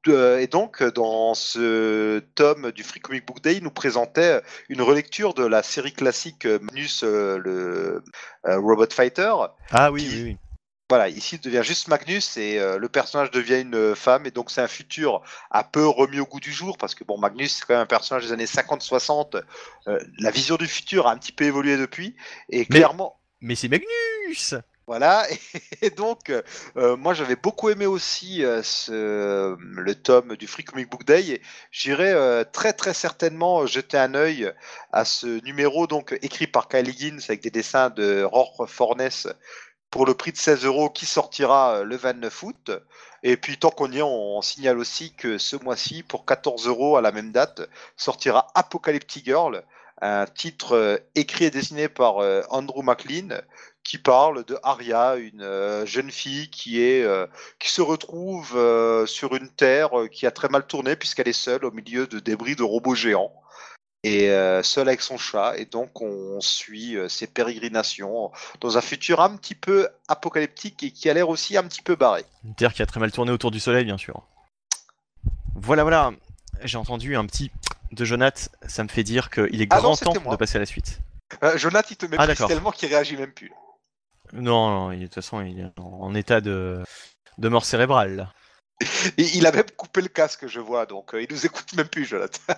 Euh, 0.09 0.39
et 0.39 0.47
donc, 0.47 0.83
euh, 0.83 0.91
dans 0.91 1.35
ce 1.35 2.19
tome 2.35 2.73
du 2.73 2.83
Free 2.83 3.01
Comic 3.01 3.27
Book 3.27 3.41
Day, 3.43 3.57
il 3.57 3.63
nous 3.63 3.71
présentait 3.71 4.41
une 4.69 4.83
relecture 4.83 5.35
de 5.35 5.45
la 5.47 5.63
série 5.63 5.93
classique 5.93 6.45
euh, 6.47 6.59
Magnus, 6.61 7.03
euh, 7.05 7.39
le 7.39 8.03
euh, 8.47 8.59
Robot 8.59 8.87
Fighter. 8.91 9.33
Ah 9.71 9.91
oui, 9.93 10.03
Qui- 10.05 10.15
oui, 10.17 10.23
oui. 10.25 10.37
Voilà, 10.91 11.11
ici 11.11 11.37
il 11.37 11.41
devient 11.43 11.61
juste 11.63 11.89
Magnus 11.89 12.39
et 12.39 12.59
euh, 12.59 12.79
le 12.79 12.89
personnage 12.89 13.31
devient 13.31 13.61
une 13.61 13.75
euh, 13.75 13.95
femme 13.95 14.25
et 14.25 14.31
donc 14.31 14.51
c'est 14.51 14.63
un 14.63 14.69
futur 14.69 15.21
un 15.51 15.63
peu 15.63 15.87
remis 15.87 16.19
au 16.19 16.25
goût 16.25 16.41
du 16.41 16.51
jour 16.51 16.79
parce 16.79 16.95
que 16.95 17.05
bon 17.05 17.19
Magnus 17.19 17.57
c'est 17.59 17.67
quand 17.67 17.75
même 17.75 17.83
un 17.83 17.87
personnage 17.87 18.25
des 18.25 18.33
années 18.33 18.47
50-60. 18.47 19.43
euh, 19.89 19.99
la 20.19 20.31
vision 20.31 20.57
du 20.57 20.67
futur 20.67 21.07
a 21.07 21.13
un 21.13 21.19
petit 21.19 21.33
peu 21.33 21.45
évolué 21.45 21.77
depuis 21.77 22.17
et 22.49 22.61
Mais- 22.61 22.65
clairement 22.65 23.21
Mais 23.43 23.55
c'est 23.55 23.69
Magnus 23.69 24.55
voilà, 24.89 25.27
et 25.83 25.91
donc 25.91 26.31
euh, 26.31 26.97
moi 26.97 27.15
j'avais 27.15 27.37
beaucoup 27.37 27.69
aimé 27.69 27.87
aussi 27.87 28.43
euh, 28.43 29.57
le 29.61 29.95
tome 29.95 30.35
du 30.37 30.47
Free 30.47 30.65
Comic 30.65 30.91
Book 30.91 31.05
Day. 31.05 31.29
Et 31.29 31.43
j'irai 31.71 32.13
euh, 32.13 32.43
très 32.43 32.73
très 32.73 32.95
certainement 32.95 33.67
jeter 33.67 33.99
un 33.99 34.15
œil 34.15 34.53
à 34.91 35.05
ce 35.05 35.45
numéro 35.45 35.87
donc 35.87 36.19
écrit 36.23 36.47
par 36.47 36.69
Kyle 36.69 36.89
Higgins 36.89 37.21
avec 37.29 37.43
des 37.43 37.51
dessins 37.51 37.91
de 37.91 38.23
Rohr 38.23 38.67
Fornes 38.67 39.11
pour 39.91 40.07
le 40.07 40.15
prix 40.15 40.33
de 40.33 40.37
16 40.37 40.65
euros 40.65 40.91
qui 40.91 41.07
sortira 41.07 41.77
euh, 41.77 41.85
le 41.85 41.97
29 41.97 42.43
août. 42.43 42.71
Et 43.23 43.37
puis 43.37 43.59
tant 43.59 43.71
qu'on 43.71 43.91
y 43.91 43.99
est, 43.99 44.03
on 44.03 44.41
signale 44.43 44.79
aussi 44.79 45.15
que 45.15 45.39
ce 45.39 45.57
mois-ci, 45.57 46.03
pour 46.03 46.25
14 46.25 46.67
euros 46.69 46.97
à 46.97 47.03
la 47.03 47.13
même 47.13 47.33
date, 47.33 47.69
sortira 47.97 48.49
Apocalyptic 48.55 49.25
Girl, 49.25 49.65
un 50.01 50.27
titre 50.27 50.77
euh, 50.77 50.97
écrit 51.15 51.47
et 51.47 51.51
dessiné 51.51 51.89
par 51.89 52.19
euh, 52.19 52.43
Andrew 52.51 52.83
McLean 52.83 53.41
qui 53.85 53.99
parle 53.99 54.45
de 54.45 54.59
Arya, 54.63 55.17
une 55.17 55.43
euh, 55.43 55.87
jeune 55.87 56.11
fille 56.11 56.51
qui 56.51 56.83
est 56.83 57.03
euh, 57.03 57.27
qui 57.59 57.71
se 57.71 57.81
retrouve 57.81 58.55
euh, 58.57 59.07
sur 59.07 59.35
une 59.35 59.49
terre 59.49 59.91
qui 60.13 60.27
a 60.27 60.31
très 60.31 60.49
mal 60.49 60.67
tourné 60.67 60.97
puisqu'elle 60.97 61.29
est 61.29 61.33
seule 61.33 61.65
au 61.65 61.71
milieu 61.71 62.07
de 62.07 62.19
débris 62.19 62.55
de 62.55 62.63
robots 62.63 62.95
géants 62.95 63.33
et 64.05 64.31
euh, 64.31 64.63
seule 64.63 64.89
avec 64.89 65.01
son 65.01 65.17
chat 65.17 65.55
et 65.57 65.65
donc 65.65 66.01
on 66.03 66.41
suit 66.41 66.97
ses 67.09 67.27
pérégrinations 67.27 68.31
dans 68.61 68.77
un 68.77 68.81
futur 68.81 69.21
un 69.21 69.37
petit 69.37 69.55
peu 69.55 69.89
apocalyptique 70.07 70.83
et 70.83 70.91
qui 70.91 71.09
a 71.09 71.15
l'air 71.15 71.29
aussi 71.29 71.57
un 71.57 71.65
petit 71.65 71.83
peu 71.83 71.97
barré. 71.97 72.25
Une 72.45 72.55
terre 72.55 72.75
qui 72.75 72.83
a 72.83 72.87
très 72.87 73.01
mal 73.01 73.11
tourné 73.11 73.33
autour 73.33 73.51
du 73.51 73.59
soleil, 73.61 73.85
bien 73.85 73.99
sûr. 73.99 74.23
Voilà, 75.55 75.83
voilà. 75.83 76.13
J'ai 76.63 76.79
entendu 76.79 77.17
un 77.17 77.27
petit 77.27 77.51
de 77.93 78.05
Jonath. 78.05 78.51
Ça 78.67 78.83
me 78.85 78.89
fait 78.89 79.03
dire 79.03 79.31
qu'il 79.31 79.61
est 79.61 79.67
Ah 79.71 79.77
non, 79.77 79.95
grand 79.95 79.97
temps 79.97 80.31
de 80.31 80.37
passer 80.37 80.57
à 80.57 80.61
la 80.61 80.67
suite. 80.67 81.01
Euh, 81.43 81.59
Jonathan, 81.59 81.89
il 81.91 81.97
te 81.97 82.07
méprise 82.07 82.41
Ah, 82.41 82.47
tellement 82.47 82.71
qu'il 82.71 82.89
réagit 82.89 83.17
même 83.17 83.33
plus. 83.33 83.53
Non, 84.33 84.69
non, 84.71 84.93
il- 84.93 85.01
de 85.01 85.05
toute 85.07 85.15
façon, 85.15 85.41
il 85.43 85.61
est 85.61 85.79
en, 85.79 86.15
état 86.15 86.41
de, 86.41 86.83
de 87.39 87.49
mort 87.49 87.65
cérébrale. 87.65 88.17
là. 88.17 88.33
Et 89.17 89.37
il 89.37 89.47
a 89.47 89.53
même 89.53 89.71
coupé 89.77 90.01
le 90.01 90.09
casque, 90.09 90.47
je 90.47 90.61
vois, 90.61 90.87
donc 90.87 91.15
euh, 91.15 91.23
il 91.23 91.29
nous 91.31 91.45
écoute 91.47 91.75
même 91.77 91.89
plus, 91.89 92.05
Jonathan. 92.05 92.41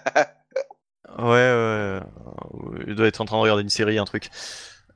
Ouais, 1.19 1.25
ouais, 1.27 2.01
ouais. 2.01 2.85
Il 2.87 2.95
doit 2.95 3.09
être 3.09 3.21
en 3.21 3.25
train 3.25 3.37
de 3.37 3.43
regarder 3.43 3.63
une 3.65 3.69
série, 3.69 3.99
un 3.99 4.05
truc. 4.05 4.31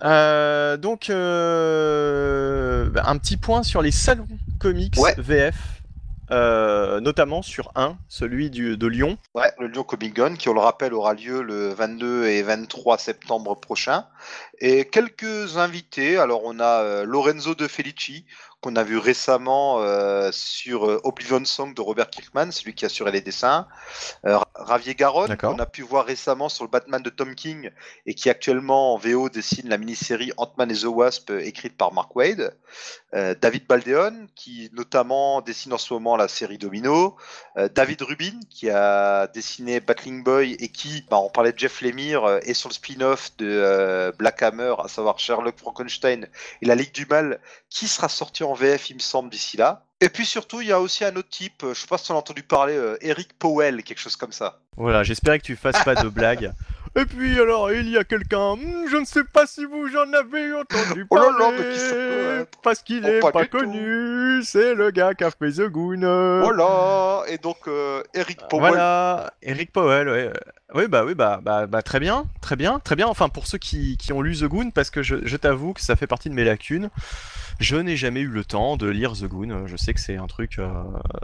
Euh, 0.03 0.77
donc, 0.77 1.11
euh, 1.11 2.89
bah, 2.91 3.03
un 3.07 3.19
petit 3.19 3.37
point 3.37 3.63
sur 3.65 3.83
les 3.83 3.91
salons 3.91 4.29
comics 4.61 4.97
Ouais. 4.99 5.15
VF, 5.19 5.57
euh, 6.31 7.01
notamment 7.01 7.43
sur 7.43 7.71
un, 7.75 7.97
celui 8.09 8.51
du, 8.51 8.77
de 8.77 8.87
Lyon. 8.87 9.19
Ouais, 9.35 9.53
le 9.59 9.67
Lyon 9.67 9.85
Comic 9.85 10.17
Con, 10.17 10.37
qui 10.37 10.49
on 10.49 10.55
le 10.55 10.61
rappelle 10.61 10.95
aura 10.95 11.15
lieu 11.15 11.43
le 11.43 11.69
22 11.69 12.27
et 12.27 12.43
23 12.43 12.99
septembre 12.99 13.55
prochain. 13.55 14.07
Et 14.59 14.89
quelques 14.89 15.57
invités. 15.57 16.17
Alors 16.17 16.43
on 16.45 16.59
a 16.61 16.83
euh, 16.83 17.05
Lorenzo 17.05 17.55
De 17.55 17.69
Felici, 17.69 18.27
qu'on 18.61 18.77
a 18.77 18.85
vu 18.85 18.99
récemment 18.99 19.81
euh, 19.81 20.31
sur 20.33 21.01
Oblivion 21.05 21.45
Song 21.45 21.75
de 21.75 21.81
Robert 21.81 22.11
Kirkman, 22.11 22.51
celui 22.51 22.75
qui 22.75 22.85
assurait 22.85 23.13
les 23.13 23.21
dessins. 23.21 23.67
Ravier 24.55 24.95
Garonne, 24.95 25.29
D'accord. 25.29 25.53
qu'on 25.53 25.59
a 25.59 25.67
pu 25.67 25.83
voir 25.83 26.05
récemment 26.07 26.49
sur 26.49 26.65
le 26.65 26.71
Batman 26.71 27.03
de 27.03 27.11
Tom 27.11 27.35
King, 27.35 27.71
et 28.07 28.15
qui 28.15 28.31
actuellement 28.31 28.95
en 28.95 28.99
VO 28.99 29.29
dessine 29.29 29.69
la 29.69 29.79
mini-série 29.79 30.33
Ant-Man 30.37 30.71
et 30.71 30.75
the 30.75 30.85
Wasp, 30.85 31.31
euh, 31.31 31.41
écrite 31.41 31.77
par 31.77 31.93
Mark 31.93 32.15
Wade. 32.15 32.57
Euh, 33.15 33.35
David 33.41 33.67
Baldeon, 33.67 34.27
qui 34.35 34.71
notamment 34.73 35.41
dessine 35.41 35.73
en 35.73 35.79
ce 35.79 35.93
moment 35.95 36.17
la 36.17 36.29
série 36.29 36.59
Domino. 36.59 37.17
Euh, 37.57 37.69
David 37.69 38.03
Rubin, 38.03 38.41
qui 38.51 38.71
a 38.71 39.29
dessiné 39.29 39.81
Battling 39.81 40.25
Boy 40.25 40.53
et 40.59 40.69
qui, 40.69 41.05
bah, 41.11 41.19
on 41.19 41.31
parlait 41.31 41.53
de 41.53 41.59
Jeff 41.59 41.81
Lemire, 41.81 42.25
euh, 42.25 42.39
est 42.43 42.55
sur 42.55 42.69
le 42.69 42.75
spin-off 42.75 43.37
de 43.39 44.13
Black 44.19 44.43
Hammer, 44.43 44.75
à 44.79 44.89
savoir 44.89 45.19
Sherlock 45.19 45.59
Frankenstein 45.59 46.29
et 46.63 46.67
la 46.67 46.75
Ligue 46.75 46.93
du 46.93 47.07
Mal, 47.07 47.41
qui 47.71 47.87
sera 47.87 48.09
sorti 48.09 48.43
en 48.43 48.55
VF, 48.55 48.91
il 48.91 48.95
me 48.95 49.01
semble, 49.01 49.31
d'ici 49.31 49.57
là. 49.57 49.84
Et 50.01 50.09
puis 50.09 50.27
surtout, 50.27 50.61
il 50.61 50.69
y 50.69 50.73
a 50.73 50.81
aussi 50.81 51.05
un 51.05 51.17
autre 51.17 51.31
type, 51.31 51.63
euh, 51.65 51.75
je 51.75 51.81
sais 51.81 51.87
pas 51.87 51.99
si 51.99 52.13
en 52.13 52.17
as 52.17 52.19
entendu 52.19 52.43
parler, 52.43 52.75
euh, 52.77 52.97
Eric 53.01 53.39
Powell, 53.39 53.83
quelque 53.83 53.99
chose 53.99 54.17
comme 54.17 54.33
ça. 54.33 54.64
Voilà, 54.77 55.03
j'espérais 55.03 55.39
que 55.39 55.45
tu 55.45 55.57
fasses 55.57 55.83
pas 55.85 55.95
de 55.95 56.09
blagues. 56.09 56.53
Et 56.97 57.07
puis 57.07 57.41
alors, 57.41 57.73
il 57.73 57.89
y 57.89 57.99
a 57.99 58.05
quelqu'un, 58.05 58.55
hmm, 58.55 58.87
je 58.89 58.97
ne 58.99 59.05
sais 59.05 59.25
pas 59.25 59.47
si 59.49 59.65
vous 59.65 59.89
en 59.97 60.13
avez 60.13 60.53
entendu 60.55 61.05
Oh 61.11 61.17
là 61.17 61.23
parler, 61.23 61.39
là, 61.41 61.51
mais 61.59 61.73
qui 61.75 61.81
ça 61.81 61.95
peut 61.95 62.41
être 62.43 62.59
parce 62.63 62.83
qu'il 62.83 63.03
Oh, 63.05 63.09
est 63.09 63.19
pas 63.19 63.33
pas, 63.33 63.43
du 63.43 63.49
tout. 63.49 63.59
connu, 63.59 64.43
c'est 64.45 64.75
le 64.77 64.93
gars 64.93 65.13
qui 65.15 65.25
a 65.25 65.31
fait 65.33 65.51
The 65.51 65.69
Goon. 65.69 65.99
Voilà 66.43 67.23
Et 67.27 67.39
donc, 67.39 67.57
euh, 67.67 68.01
Eric 68.15 68.39
Powell, 68.49 68.69
Voilà, 68.75 69.33
Eric 69.43 69.73
Powell, 69.73 70.09
ouais. 70.09 70.29
euh, 70.29 70.33
Oui, 70.75 70.87
bah 70.87 71.05
oui, 71.05 71.15
bah, 71.17 71.41
bah, 71.43 71.67
bah, 71.67 71.83
très 71.83 71.99
bien, 71.99 72.27
très 72.41 72.55
bien, 72.55 72.79
très 72.79 72.95
bien. 72.95 73.09
Enfin, 73.09 73.29
pour 73.29 73.49
ceux 73.49 73.59
qui, 73.59 73.97
qui 73.97 74.13
ont 74.13 74.23
lu 74.23 74.37
The 74.37 74.45
Goon, 74.45 74.71
parce 74.71 74.91
que 74.91 75.03
je, 75.03 75.17
je 75.27 75.37
t'avoue 75.37 75.73
que 75.73 75.81
ça 75.81 75.97
fait 75.97 76.07
partie 76.07 76.31
de 76.31 76.35
mes 76.35 76.45
lacunes. 76.45 76.91
Je 77.61 77.77
n'ai 77.77 77.97
jamais 77.97 78.21
eu 78.21 78.27
le 78.29 78.45
temps 78.45 78.77
de 78.77 78.89
lire 78.89 79.13
The 79.13 79.25
Goon. 79.27 79.67
Je 79.67 79.77
sais 79.77 79.95
que 79.95 80.01
c'est 80.01 80.17
un 80.17 80.27
truc 80.27 80.59
euh, 80.59 80.69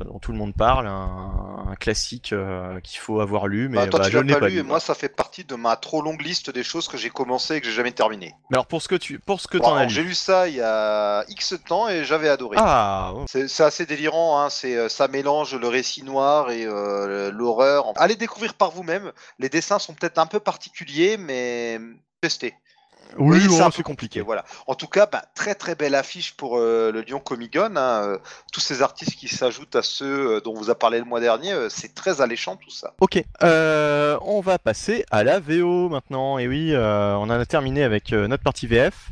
dont 0.05 0.21
tout 0.21 0.31
le 0.31 0.39
monde 0.39 0.55
parle, 0.55 0.87
un, 0.87 1.65
un 1.69 1.75
classique 1.75 2.33
euh, 2.33 2.79
qu'il 2.81 3.01
faut 3.01 3.21
avoir 3.21 3.40
lu, 3.49 3.69
mais 3.69 3.77
bah, 3.77 3.87
toi 3.87 4.01
bah, 4.01 4.07
tu 4.07 4.13
je 4.13 4.19
n'ai 4.19 4.33
pas 4.33 4.41
pas 4.41 4.49
lu, 4.49 4.59
et 4.59 4.63
moi 4.63 4.81
ça 4.81 4.95
fait 4.95 5.09
partie 5.09 5.45
de 5.45 5.55
ma 5.55 5.77
trop 5.77 6.03
longue 6.03 6.23
liste 6.23 6.51
des 6.51 6.63
choses 6.63 6.89
que 6.89 6.97
j'ai 6.97 7.11
commencé 7.11 7.57
et 7.57 7.61
que 7.61 7.67
j'ai 7.67 7.73
jamais 7.73 7.93
terminé. 7.93 8.35
Mais 8.51 8.57
alors 8.57 8.67
pour 8.67 8.83
ce 8.83 8.89
que 8.89 8.95
tu, 8.95 9.19
pour 9.19 9.41
ce 9.41 9.49
que 9.49 9.59
Bon, 9.59 9.65
t'en 9.65 9.77
as 9.77 9.85
lu. 9.85 9.91
J'ai 9.91 10.03
lu 10.03 10.15
ça 10.15 10.49
il 10.49 10.57
y 10.57 10.61
a 10.61 11.25
X 11.29 11.55
temps 11.67 11.89
et 11.89 12.05
j'avais 12.05 12.29
adoré. 12.29 12.57
Ah, 12.59 13.13
oh. 13.15 13.25
C'est 13.29 13.61
assez 13.61 13.87
délirant, 13.87 14.41
hein. 14.41 14.51
c'est 14.51 14.77
euh, 14.77 14.89
ça 14.89 15.09
mélange 15.09 15.55
le 15.55 15.69
récit 15.69 16.03
noir 16.03 16.51
et 16.51 16.65
euh, 16.65 17.31
l'horreur. 17.31 17.93
Allez 17.97 18.17
découvrir 18.17 18.55
par 18.55 18.71
vous-même. 18.71 19.13
Les 19.39 19.49
dessins 19.49 19.79
sont 19.79 19.95
peut-être 19.95 20.19
un 20.19 20.27
peu 20.27 20.41
particuliers, 20.41 21.17
mais 21.17 21.81
testez. 22.21 22.55
Oui, 23.19 23.41
c'est 23.49 23.61
un 23.61 23.71
c'est 23.71 23.79
peu 23.79 23.83
compliqué. 23.83 24.21
Voilà. 24.21 24.45
En 24.67 24.75
tout 24.75 24.87
cas, 24.87 25.07
bah, 25.07 25.23
très 25.35 25.55
très 25.55 25.75
belle 25.75 25.95
affiche 25.95 26.35
pour 26.37 26.59
euh, 26.59 26.91
le 26.93 27.01
Lyon 27.03 27.21
Comic 27.21 27.55
Con. 27.57 27.77
hein. 27.77 28.03
Euh, 28.05 28.19
Tous 28.53 28.61
ces 28.61 28.83
artistes 28.83 29.17
qui 29.17 29.29
s'ajoutent 29.29 29.77
à 29.77 29.83
ceux 29.83 30.37
euh, 30.37 30.41
dont 30.41 30.55
vous 30.55 30.71
a 30.71 30.75
parlé 30.75 30.99
le 30.99 31.05
mois 31.05 31.21
dernier, 31.21 31.55
c'est 31.69 31.95
très 31.95 32.21
alléchant 32.21 32.57
tout 32.57 32.71
ça. 32.71 32.95
Ok, 33.01 33.23
on 33.43 34.41
va 34.41 34.59
passer 34.59 35.05
à 35.11 35.25
la 35.25 35.41
VO 35.41 35.89
maintenant. 35.89 36.39
Et 36.39 36.49
oui, 36.49 36.73
on 36.77 37.23
en 37.23 37.31
a 37.31 37.47
terminé 37.47 37.83
avec 37.83 38.13
notre 38.13 38.43
partie 38.43 38.67
VF. 38.67 39.11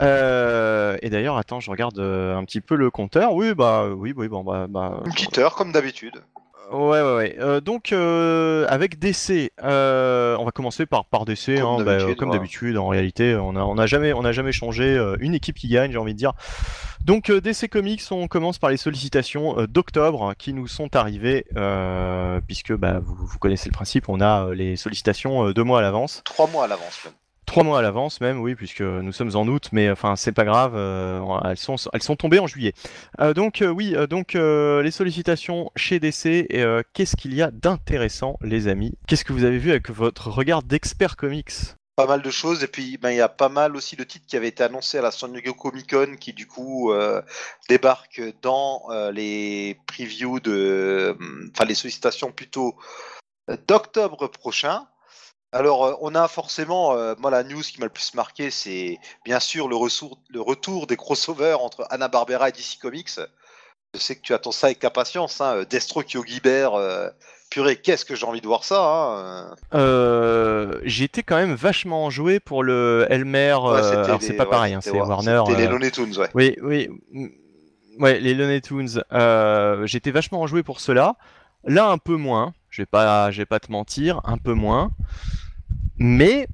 Euh, 0.00 0.96
et 1.02 1.10
d'ailleurs, 1.10 1.36
attends, 1.36 1.60
je 1.60 1.70
regarde 1.70 1.98
euh, 1.98 2.36
un 2.36 2.44
petit 2.44 2.60
peu 2.60 2.74
le 2.74 2.90
compteur. 2.90 3.34
Oui, 3.34 3.54
bah, 3.54 3.86
oui, 3.94 4.12
oui, 4.16 4.28
bon, 4.28 4.42
bah, 4.42 4.66
bah, 4.68 5.00
Une 5.06 5.12
petite 5.12 5.38
heure 5.38 5.54
comme 5.54 5.70
d'habitude. 5.72 6.22
Ouais, 6.72 7.02
ouais, 7.02 7.14
ouais. 7.14 7.36
Euh, 7.38 7.60
donc, 7.60 7.92
euh, 7.92 8.66
avec 8.68 8.98
DC, 8.98 9.52
euh, 9.62 10.36
on 10.38 10.44
va 10.44 10.50
commencer 10.50 10.86
par 10.86 11.04
par 11.04 11.24
DC, 11.24 11.56
Comme 11.56 11.66
hein, 11.66 11.76
bah, 11.78 11.96
d'habitude, 11.98 12.16
comme 12.16 12.28
voilà. 12.28 12.38
d'habitude. 12.40 12.76
En 12.76 12.88
réalité, 12.88 13.36
on 13.36 13.56
a 13.56 13.60
on 13.60 13.78
a 13.78 13.86
jamais 13.86 14.12
on 14.12 14.24
a 14.24 14.32
jamais 14.32 14.52
changé 14.52 14.84
euh, 14.84 15.16
une 15.20 15.34
équipe 15.34 15.56
qui 15.56 15.68
gagne, 15.68 15.92
j'ai 15.92 15.98
envie 15.98 16.14
de 16.14 16.18
dire. 16.18 16.32
Donc, 17.04 17.30
DC 17.32 17.68
Comics, 17.68 18.02
on 18.12 18.28
commence 18.28 18.58
par 18.58 18.70
les 18.70 18.76
sollicitations 18.76 19.66
d'octobre 19.68 20.34
qui 20.38 20.52
nous 20.52 20.68
sont 20.68 20.94
arrivées, 20.94 21.46
euh, 21.56 22.40
puisque 22.46 22.72
bah, 22.74 23.00
vous, 23.04 23.26
vous 23.26 23.38
connaissez 23.38 23.68
le 23.68 23.74
principe, 23.74 24.08
on 24.08 24.20
a 24.20 24.54
les 24.54 24.76
sollicitations 24.76 25.50
deux 25.50 25.64
mois 25.64 25.80
à 25.80 25.82
l'avance. 25.82 26.22
Trois 26.24 26.46
mois 26.48 26.64
à 26.64 26.68
l'avance 26.68 27.00
même. 27.04 27.14
Trois 27.46 27.64
mois 27.64 27.80
à 27.80 27.82
l'avance 27.82 28.20
même, 28.20 28.40
oui, 28.40 28.54
puisque 28.54 28.80
nous 28.80 29.12
sommes 29.12 29.34
en 29.34 29.46
août, 29.46 29.68
mais 29.72 29.90
enfin 29.90 30.16
c'est 30.16 30.32
pas 30.32 30.44
grave, 30.44 30.74
euh, 30.74 31.20
elles 31.44 31.56
sont 32.02 32.16
tombées 32.16 32.38
en 32.38 32.46
juillet. 32.46 32.72
Euh, 33.20 33.34
donc 33.34 33.62
euh, 33.62 33.68
oui, 33.68 33.94
donc 34.08 34.34
les 34.34 34.90
sollicitations 34.90 35.70
chez 35.76 35.98
DC, 35.98 36.46
qu'est-ce 36.92 37.16
qu'il 37.16 37.34
y 37.34 37.42
a 37.42 37.50
d'intéressant, 37.50 38.38
les 38.42 38.68
amis? 38.68 38.94
Qu'est-ce 39.06 39.24
que 39.24 39.32
vous 39.32 39.44
avez 39.44 39.58
vu 39.58 39.70
avec 39.70 39.90
votre 39.90 40.30
regard 40.30 40.62
d'expert 40.62 41.16
comics? 41.16 41.52
Pas 41.96 42.06
mal 42.06 42.22
de 42.22 42.30
choses 42.30 42.64
et 42.64 42.68
puis 42.68 42.96
ben, 42.96 43.10
il 43.10 43.16
y 43.16 43.20
a 43.20 43.28
pas 43.28 43.50
mal 43.50 43.76
aussi 43.76 43.96
de 43.96 44.04
titres 44.04 44.24
qui 44.26 44.36
avaient 44.36 44.48
été 44.48 44.62
annoncés 44.62 44.98
à 44.98 45.02
la 45.02 45.10
San 45.10 45.30
Diego 45.30 45.52
Comic 45.52 45.90
Con 45.90 46.16
qui 46.18 46.32
du 46.32 46.46
coup 46.46 46.90
débarquent 47.68 48.22
dans 48.40 48.84
les 49.12 49.78
previews 49.86 50.40
de, 50.40 51.18
enfin 51.54 51.66
les 51.66 51.74
sollicitations 51.74 52.32
plutôt 52.32 52.76
d'octobre 53.66 54.28
prochain. 54.28 54.86
Alors, 55.52 55.84
euh, 55.84 55.94
on 56.00 56.14
a 56.14 56.28
forcément, 56.28 56.94
euh, 56.94 57.14
moi, 57.18 57.30
la 57.30 57.44
news 57.44 57.60
qui 57.62 57.78
m'a 57.78 57.86
le 57.86 57.92
plus 57.92 58.14
marqué, 58.14 58.50
c'est 58.50 58.98
bien 59.24 59.38
sûr 59.40 59.68
le, 59.68 59.76
ressour- 59.76 60.18
le 60.30 60.40
retour 60.40 60.86
des 60.86 60.96
crossovers 60.96 61.60
entre 61.60 61.86
Hanna-Barbera 61.90 62.48
et 62.48 62.52
DC 62.52 62.78
Comics. 62.80 63.10
Je 63.94 64.00
sais 64.00 64.16
que 64.16 64.22
tu 64.22 64.32
attends 64.32 64.52
ça 64.52 64.68
avec 64.68 64.82
impatience, 64.84 65.40
hein. 65.42 65.64
Deathstroke, 65.68 66.10
Yogi 66.14 66.40
Bear, 66.40 66.74
euh, 66.74 67.08
purée, 67.50 67.76
qu'est-ce 67.76 68.06
que 68.06 68.14
j'ai 68.14 68.24
envie 68.24 68.40
de 68.40 68.46
voir 68.46 68.64
ça 68.64 68.80
hein. 68.82 69.54
euh, 69.74 70.80
été 70.86 71.22
quand 71.22 71.36
même 71.36 71.54
vachement 71.54 72.08
joué 72.08 72.40
pour 72.40 72.62
le 72.62 73.06
Elmer, 73.10 73.54
Ouais, 73.62 73.72
euh, 73.72 73.82
c'était 73.82 73.96
alors 73.96 74.22
c'est 74.22 74.30
les- 74.30 74.36
pas 74.38 74.44
ouais, 74.44 74.50
pareil, 74.50 74.72
hein, 74.72 74.80
c'est 74.80 74.90
ouais, 74.92 75.00
Warner. 75.00 75.42
C'était 75.46 75.58
les 75.60 75.66
euh, 75.66 75.70
Looney 75.70 75.90
Tunes, 75.90 76.16
ouais. 76.16 76.30
Oui, 76.34 76.56
oui. 76.62 76.88
Ouais, 77.98 78.18
les 78.18 78.32
Looney 78.32 78.62
Tunes. 78.62 79.02
Euh, 79.12 79.84
J'étais 79.86 80.10
vachement 80.10 80.40
enjoué 80.40 80.62
pour 80.62 80.80
cela. 80.80 81.16
Là, 81.64 81.90
un 81.90 81.98
peu 81.98 82.16
moins. 82.16 82.54
Je 82.70 82.80
vais 82.80 82.86
pas, 82.86 83.30
je 83.30 83.36
vais 83.42 83.46
pas 83.46 83.60
te 83.60 83.70
mentir, 83.70 84.22
un 84.24 84.38
peu 84.38 84.54
moins. 84.54 84.90
Mais 86.02 86.46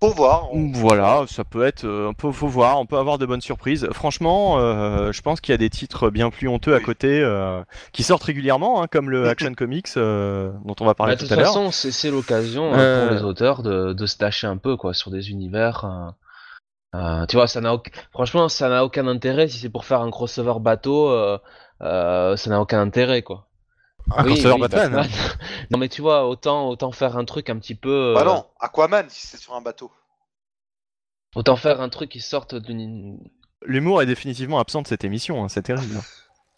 Faut 0.00 0.12
voir. 0.12 0.52
on- 0.52 0.70
voilà, 0.72 1.24
ça 1.26 1.42
peut 1.44 1.64
être, 1.64 1.84
euh, 1.84 2.08
un 2.10 2.12
peu, 2.12 2.30
faut 2.30 2.46
voir, 2.48 2.78
on 2.78 2.86
peut 2.86 2.98
avoir 2.98 3.18
de 3.18 3.26
bonnes 3.26 3.40
surprises. 3.40 3.88
Franchement, 3.92 4.58
euh, 4.58 5.10
je 5.10 5.20
pense 5.22 5.40
qu'il 5.40 5.52
y 5.52 5.54
a 5.54 5.58
des 5.58 5.70
titres 5.70 6.10
bien 6.10 6.30
plus 6.30 6.48
honteux 6.48 6.74
à 6.74 6.80
côté 6.80 7.20
euh, 7.20 7.62
qui 7.92 8.02
sortent 8.02 8.22
régulièrement, 8.24 8.82
hein, 8.82 8.86
comme 8.90 9.10
le 9.10 9.28
Action 9.28 9.52
Comics 9.54 9.88
euh, 9.96 10.52
dont 10.64 10.76
on 10.80 10.84
va 10.84 10.90
Bah, 10.90 10.94
parler 10.94 11.14
de 11.14 11.20
tout 11.20 11.24
toute 11.26 11.32
à 11.32 11.36
l'heure. 11.36 11.52
façon, 11.54 11.70
c'est 11.72 12.10
l'occasion 12.10 12.72
hein, 12.72 12.76
pour 12.98 13.14
les 13.14 13.22
auteurs 13.22 13.62
de, 13.62 13.92
de 13.94 14.06
se 14.06 14.16
tâcher 14.16 14.46
un 14.46 14.58
peu 14.58 14.76
quoi 14.76 14.94
sur 14.94 15.10
des 15.10 15.30
univers. 15.30 16.14
tu 17.28 17.36
vois, 17.36 17.46
ça 17.48 17.60
n'a 17.60 17.76
franchement, 18.12 18.48
ça 18.48 18.68
n'a 18.68 18.84
aucun 18.84 19.06
intérêt 19.06 19.48
si 19.48 19.58
c'est 19.58 19.70
pour 19.70 19.84
faire 19.84 20.00
un 20.02 20.10
crossover 20.10 20.60
bateau. 20.60 21.08
euh, 21.10 21.38
euh, 21.82 22.36
ça 22.36 22.48
n'a 22.50 22.60
aucun 22.60 22.80
intérêt 22.80 23.22
quoi. 23.22 23.45
Un 24.14 24.24
Oui, 24.24 24.32
crossover 24.34 24.54
oui, 24.54 24.60
Batman. 24.60 25.06
non 25.70 25.78
mais 25.78 25.88
tu 25.88 26.00
vois, 26.02 26.28
autant 26.28 26.68
autant 26.68 26.92
faire 26.92 27.16
un 27.16 27.24
truc 27.24 27.50
un 27.50 27.58
petit 27.58 27.74
peu. 27.74 28.12
Bah 28.14 28.20
euh, 28.22 28.24
non, 28.24 28.46
Aquaman, 28.60 29.06
si 29.08 29.26
c'est 29.26 29.36
sur 29.38 29.54
un 29.54 29.60
bateau. 29.60 29.90
Autant 31.34 31.56
faire 31.56 31.80
un 31.80 31.88
truc 31.88 32.10
qui 32.10 32.20
sorte 32.20 32.54
d'une. 32.54 33.18
L'humour 33.64 34.00
est 34.02 34.06
définitivement 34.06 34.58
absent 34.58 34.82
de 34.82 34.86
cette 34.86 35.04
émission, 35.04 35.42
hein, 35.44 35.48
c'est 35.48 35.62
terrible. 35.62 36.00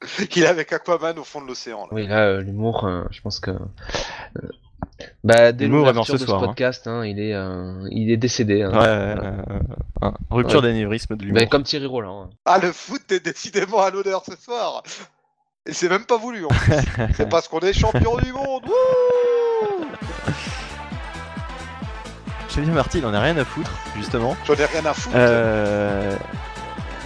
Il 0.36 0.42
est 0.42 0.46
avec 0.46 0.72
Aquaman 0.72 1.18
au 1.18 1.24
fond 1.24 1.40
de 1.40 1.46
l'océan. 1.46 1.82
là. 1.82 1.88
Oui, 1.92 2.06
là, 2.06 2.26
euh, 2.26 2.40
l'humour, 2.42 2.84
euh, 2.84 3.02
je 3.10 3.20
pense 3.20 3.40
que. 3.40 3.50
euh, 3.50 4.48
Bah, 5.24 5.50
dès 5.52 5.66
l'ouverture 5.66 6.04
ce 6.04 6.12
de 6.12 6.18
soir, 6.18 6.40
ce 6.40 6.44
hein. 6.44 6.48
podcast, 6.48 6.86
hein, 6.86 7.04
il, 7.04 7.18
est, 7.18 7.34
euh, 7.34 7.88
il 7.90 8.10
est 8.12 8.16
décédé. 8.16 8.62
hein. 8.62 8.70
Ouais, 8.70 8.78
ouais, 8.78 9.28
ouais, 9.30 10.06
ouais. 10.08 10.10
rupture 10.30 10.60
Ouais. 10.60 10.68
d'anévrisme 10.68 11.16
de 11.16 11.24
l'humour. 11.24 11.40
Bah, 11.42 11.46
comme 11.46 11.64
Thierry 11.64 11.86
Roland. 11.86 12.24
hein. 12.24 12.30
Ah, 12.44 12.58
le 12.58 12.70
foot 12.72 13.10
est 13.10 13.24
décidément 13.24 13.80
à 13.80 13.90
l'honneur 13.90 14.22
ce 14.24 14.36
soir. 14.36 14.82
Et 15.68 15.72
c'est 15.74 15.88
même 15.88 16.04
pas 16.04 16.16
voulu. 16.16 16.44
en 16.44 16.48
plus. 16.48 16.72
c'est 17.14 17.28
parce 17.30 17.46
qu'on 17.46 17.60
est 17.60 17.72
champion 17.72 18.16
du 18.16 18.32
monde. 18.32 18.64
Wouh 18.66 19.86
Xavier 22.48 22.72
Marty, 22.72 22.98
il 22.98 23.06
en 23.06 23.14
a 23.14 23.20
rien 23.20 23.36
à 23.36 23.44
foutre, 23.44 23.70
justement. 23.96 24.36
J'en 24.46 24.54
ai 24.54 24.64
rien 24.64 24.84
à 24.86 24.94
foutre. 24.94 25.14
Euh... 25.16 26.16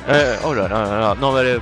euh, 0.09 0.37
oh 0.47 0.55
là 0.55 0.69
là 0.69 0.85
là 0.85 1.01
là. 1.01 1.17
Non, 1.21 1.33
bah, 1.33 1.41
allez, 1.41 1.59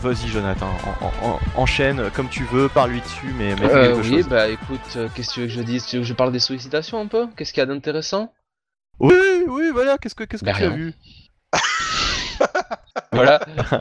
vas-y, 0.00 0.28
Jonathan, 0.28 0.68
en- 0.68 1.06
en- 1.26 1.30
en- 1.32 1.40
enchaîne 1.56 2.10
comme 2.12 2.28
tu 2.28 2.44
veux, 2.44 2.68
parle-lui 2.68 3.00
dessus, 3.00 3.34
mais, 3.36 3.54
mais 3.56 3.66
Euh, 3.66 3.94
quelque 3.96 4.06
oui, 4.08 4.16
chose. 4.22 4.28
bah 4.28 4.48
écoute, 4.48 4.80
euh, 4.96 5.08
qu'est-ce 5.14 5.30
que 5.30 5.34
tu 5.34 5.40
veux 5.40 5.46
que 5.48 5.52
je 5.52 5.60
dise? 5.62 5.84
Tu 5.86 5.96
veux 5.96 6.02
que 6.02 6.08
je 6.08 6.14
parle 6.14 6.32
des 6.32 6.38
sollicitations 6.40 7.00
un 7.00 7.06
peu? 7.08 7.26
Qu'est-ce 7.36 7.52
qu'il 7.52 7.60
y 7.60 7.64
a 7.64 7.66
d'intéressant? 7.66 8.32
Oui, 9.00 9.14
oui, 9.48 9.70
voilà, 9.72 9.98
qu'est-ce 9.98 10.14
que, 10.14 10.24
qu'est-ce 10.24 10.42
que 10.44 10.46
Bah, 10.50 10.56
tu 10.56 10.64
as 10.64 10.68
vu? 10.70 10.94
Voilà. 13.12 13.40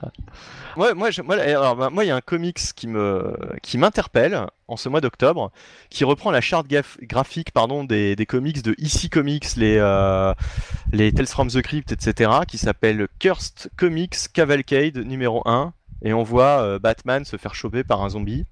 Ouais, 0.78 0.94
moi, 0.94 1.12
je- 1.12 1.22
moi, 1.22 1.36
alors, 1.36 1.76
bah, 1.76 1.90
moi, 1.92 2.06
il 2.06 2.08
y 2.08 2.12
a 2.12 2.16
un 2.16 2.22
comics 2.22 2.60
qui 2.76 2.88
me, 2.88 3.36
qui 3.64 3.78
m'interpelle 3.78 4.46
en 4.68 4.78
ce 4.78 4.88
mois 4.90 5.02
d'octobre, 5.02 5.52
qui 5.90 6.04
reprend 6.04 6.32
la 6.32 6.42
charte 6.42 6.68
gaf- 6.68 6.98
graphique, 7.02 7.52
pardon, 7.52 7.84
des, 7.84 8.16
des 8.16 8.26
comics 8.26 8.62
de 8.62 8.76
EC 8.78 9.10
Comics, 9.10 9.56
les, 9.58 9.78
euh, 9.80 10.34
les 10.92 11.12
Tales 11.12 11.28
from 11.28 11.50
the 11.50 11.62
Crypt, 11.62 11.92
etc., 11.92 12.32
qui 12.48 12.58
s'appelle 12.58 13.08
Cursed 13.20 13.70
Comics 13.78 14.32
Cavalcade 14.34 14.98
numéro 14.98 15.42
1, 15.48 15.74
et 16.04 16.14
on 16.14 16.24
voit 16.24 16.62
euh, 16.62 16.80
Batman 16.80 17.26
se 17.26 17.36
faire 17.38 17.56
choper 17.56 17.84
par 17.84 18.02
un 18.04 18.10
zombie. 18.10 18.46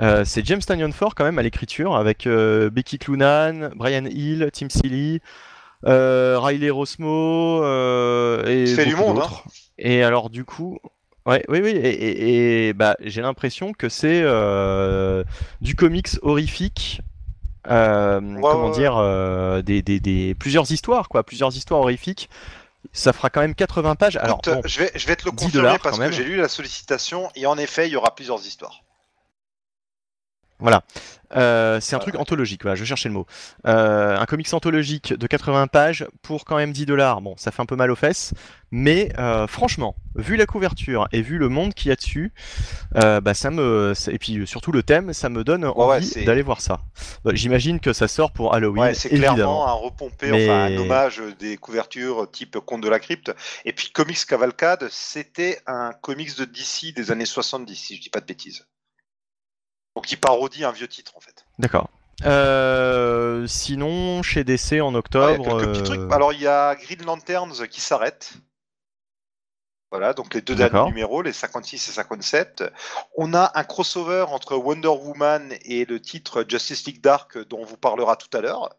Euh, 0.00 0.24
c'est 0.24 0.44
James 0.46 0.60
Tanyon 0.60 0.92
Ford 0.92 1.14
quand 1.14 1.24
même 1.24 1.38
à 1.38 1.42
l'écriture, 1.42 1.96
avec 1.96 2.26
euh, 2.26 2.70
Becky 2.70 2.98
Clunan, 2.98 3.70
Brian 3.76 4.04
Hill, 4.06 4.48
Tim 4.52 4.68
Seeley, 4.70 5.20
Riley 5.84 6.70
Rosmo 6.70 7.62
et 8.46 8.66
fait 8.66 8.84
du 8.86 8.96
monde, 8.96 9.18
hein. 9.18 9.22
Et 9.78 10.02
alors 10.02 10.30
du 10.30 10.44
coup, 10.44 10.78
ouais, 11.26 11.44
oui, 11.48 11.60
oui, 11.62 11.70
et, 11.70 11.88
et- 11.90 12.68
et, 12.68 12.72
bah, 12.72 12.96
j'ai 13.00 13.22
l'impression 13.22 13.72
que 13.72 13.88
c'est 13.88 14.22
euh, 14.24 15.24
du 15.60 15.74
comics 15.74 16.08
horrifique. 16.22 17.00
euh, 17.68 18.20
comment 18.50 18.68
ouais, 18.68 18.70
dire, 18.70 18.96
euh, 18.96 19.62
des, 19.62 19.82
des, 19.82 20.00
des- 20.00 20.34
plusieurs 20.36 20.70
histoires, 20.72 21.08
quoi, 21.08 21.24
plusieurs 21.24 21.56
histoires 21.56 21.80
horrifiques. 21.80 22.30
Ça 22.92 23.12
fera 23.12 23.30
quand 23.30 23.40
même 23.42 23.54
80 23.54 23.96
pages. 23.96 24.16
Alors, 24.16 24.40
Écoute, 24.40 24.54
bon, 24.54 24.62
je, 24.64 24.80
vais, 24.80 24.92
je 24.94 25.06
vais 25.06 25.16
te 25.16 25.24
le 25.26 25.32
10 25.32 25.44
confirmer 25.46 25.78
parce 25.82 25.98
que 25.98 26.12
j'ai 26.12 26.24
lu 26.24 26.36
la 26.36 26.48
sollicitation 26.48 27.30
et 27.36 27.46
en 27.46 27.58
effet, 27.58 27.88
il 27.88 27.92
y 27.92 27.96
aura 27.96 28.14
plusieurs 28.14 28.46
histoires. 28.46 28.82
Voilà. 30.58 30.82
Euh, 31.36 31.80
c'est 31.80 31.96
un 31.96 31.98
truc 31.98 32.14
anthologique, 32.14 32.62
voilà, 32.62 32.76
je 32.76 32.84
cherchais 32.84 33.08
le 33.08 33.14
mot. 33.14 33.26
Euh, 33.66 34.16
un 34.16 34.26
comics 34.26 34.52
anthologique 34.54 35.12
de 35.12 35.26
80 35.26 35.66
pages 35.66 36.06
pour 36.22 36.44
quand 36.44 36.56
même 36.56 36.72
10 36.72 36.86
dollars. 36.86 37.20
Bon, 37.20 37.34
ça 37.36 37.50
fait 37.50 37.60
un 37.62 37.66
peu 37.66 37.74
mal 37.74 37.90
aux 37.90 37.96
fesses, 37.96 38.32
mais 38.70 39.12
euh, 39.18 39.46
franchement, 39.48 39.96
vu 40.14 40.36
la 40.36 40.46
couverture 40.46 41.08
et 41.12 41.22
vu 41.22 41.38
le 41.38 41.48
monde 41.48 41.74
qu'il 41.74 41.88
y 41.88 41.92
a 41.92 41.96
dessus, 41.96 42.32
bah 42.94 43.34
ça 43.34 43.50
me 43.50 43.92
et 44.08 44.18
puis 44.18 44.46
surtout 44.46 44.70
le 44.72 44.82
thème, 44.82 45.12
ça 45.12 45.28
me 45.28 45.42
donne 45.42 45.64
envie 45.64 46.24
d'aller 46.24 46.42
voir 46.42 46.60
ça. 46.60 46.80
Bah, 47.24 47.32
J'imagine 47.34 47.80
que 47.80 47.92
ça 47.92 48.06
sort 48.08 48.30
pour 48.32 48.54
Halloween, 48.54 48.84
Ouais, 48.84 48.94
c'est 48.94 49.08
clairement 49.10 49.66
un 49.66 49.72
repompé, 49.72 50.30
Mais- 50.30 50.44
enfin 50.48 50.72
un 50.74 50.76
hommage 50.78 51.22
des 51.38 51.56
couvertures 51.56 52.30
type 52.30 52.58
Conte 52.60 52.82
de 52.82 52.88
la 52.88 53.00
Crypte. 53.00 53.32
Et 53.64 53.72
puis 53.72 53.90
Comics 53.90 54.24
Cavalcade, 54.26 54.86
c'était 54.90 55.58
un 55.66 55.90
comics 56.00 56.36
de 56.38 56.44
DC 56.44 56.94
des 56.94 57.10
années 57.10 57.26
70, 57.26 57.74
si 57.74 57.96
je 57.96 58.00
dis 58.00 58.10
pas 58.10 58.20
de 58.20 58.26
bêtises. 58.26 58.64
Donc 59.96 60.12
il 60.12 60.20
parodie 60.20 60.62
un 60.64 60.72
vieux 60.72 60.86
titre 60.88 61.16
en 61.16 61.20
fait. 61.20 61.44
D'accord. 61.58 61.88
Euh, 62.24 63.46
sinon, 63.46 64.22
chez 64.22 64.44
DC 64.44 64.80
en 64.80 64.92
Ouais, 64.92 64.98
octobre. 64.98 65.58
quelques 65.58 65.70
petits 65.72 65.80
euh, 65.80 65.96
trucs. 65.96 66.12
Alors 66.12 66.32
il 66.32 66.40
y 66.42 66.46
a 66.46 66.74
Green 66.76 67.02
Lanterns 67.04 67.66
qui 67.68 67.80
s'arrête. 67.80 68.34
Voilà, 69.90 70.12
donc 70.14 70.34
les 70.34 70.40
deux 70.42 70.54
derniers 70.54 70.84
numéros, 70.88 71.22
les 71.22 71.32
56 71.32 71.88
et 71.88 71.92
57. 71.92 72.64
On 73.16 73.32
a 73.34 73.52
un 73.54 73.64
crossover 73.64 74.26
entre 74.28 74.56
Wonder 74.56 74.88
Woman 74.88 75.54
et 75.62 75.84
le 75.84 76.00
titre 76.00 76.44
Justice 76.46 76.84
League 76.86 77.00
Dark 77.00 77.38
dont 77.48 77.60
on 77.60 77.64
vous 77.64 77.76
parlera 77.76 78.16
tout 78.16 78.36
à 78.36 78.40
l'heure. 78.40 78.70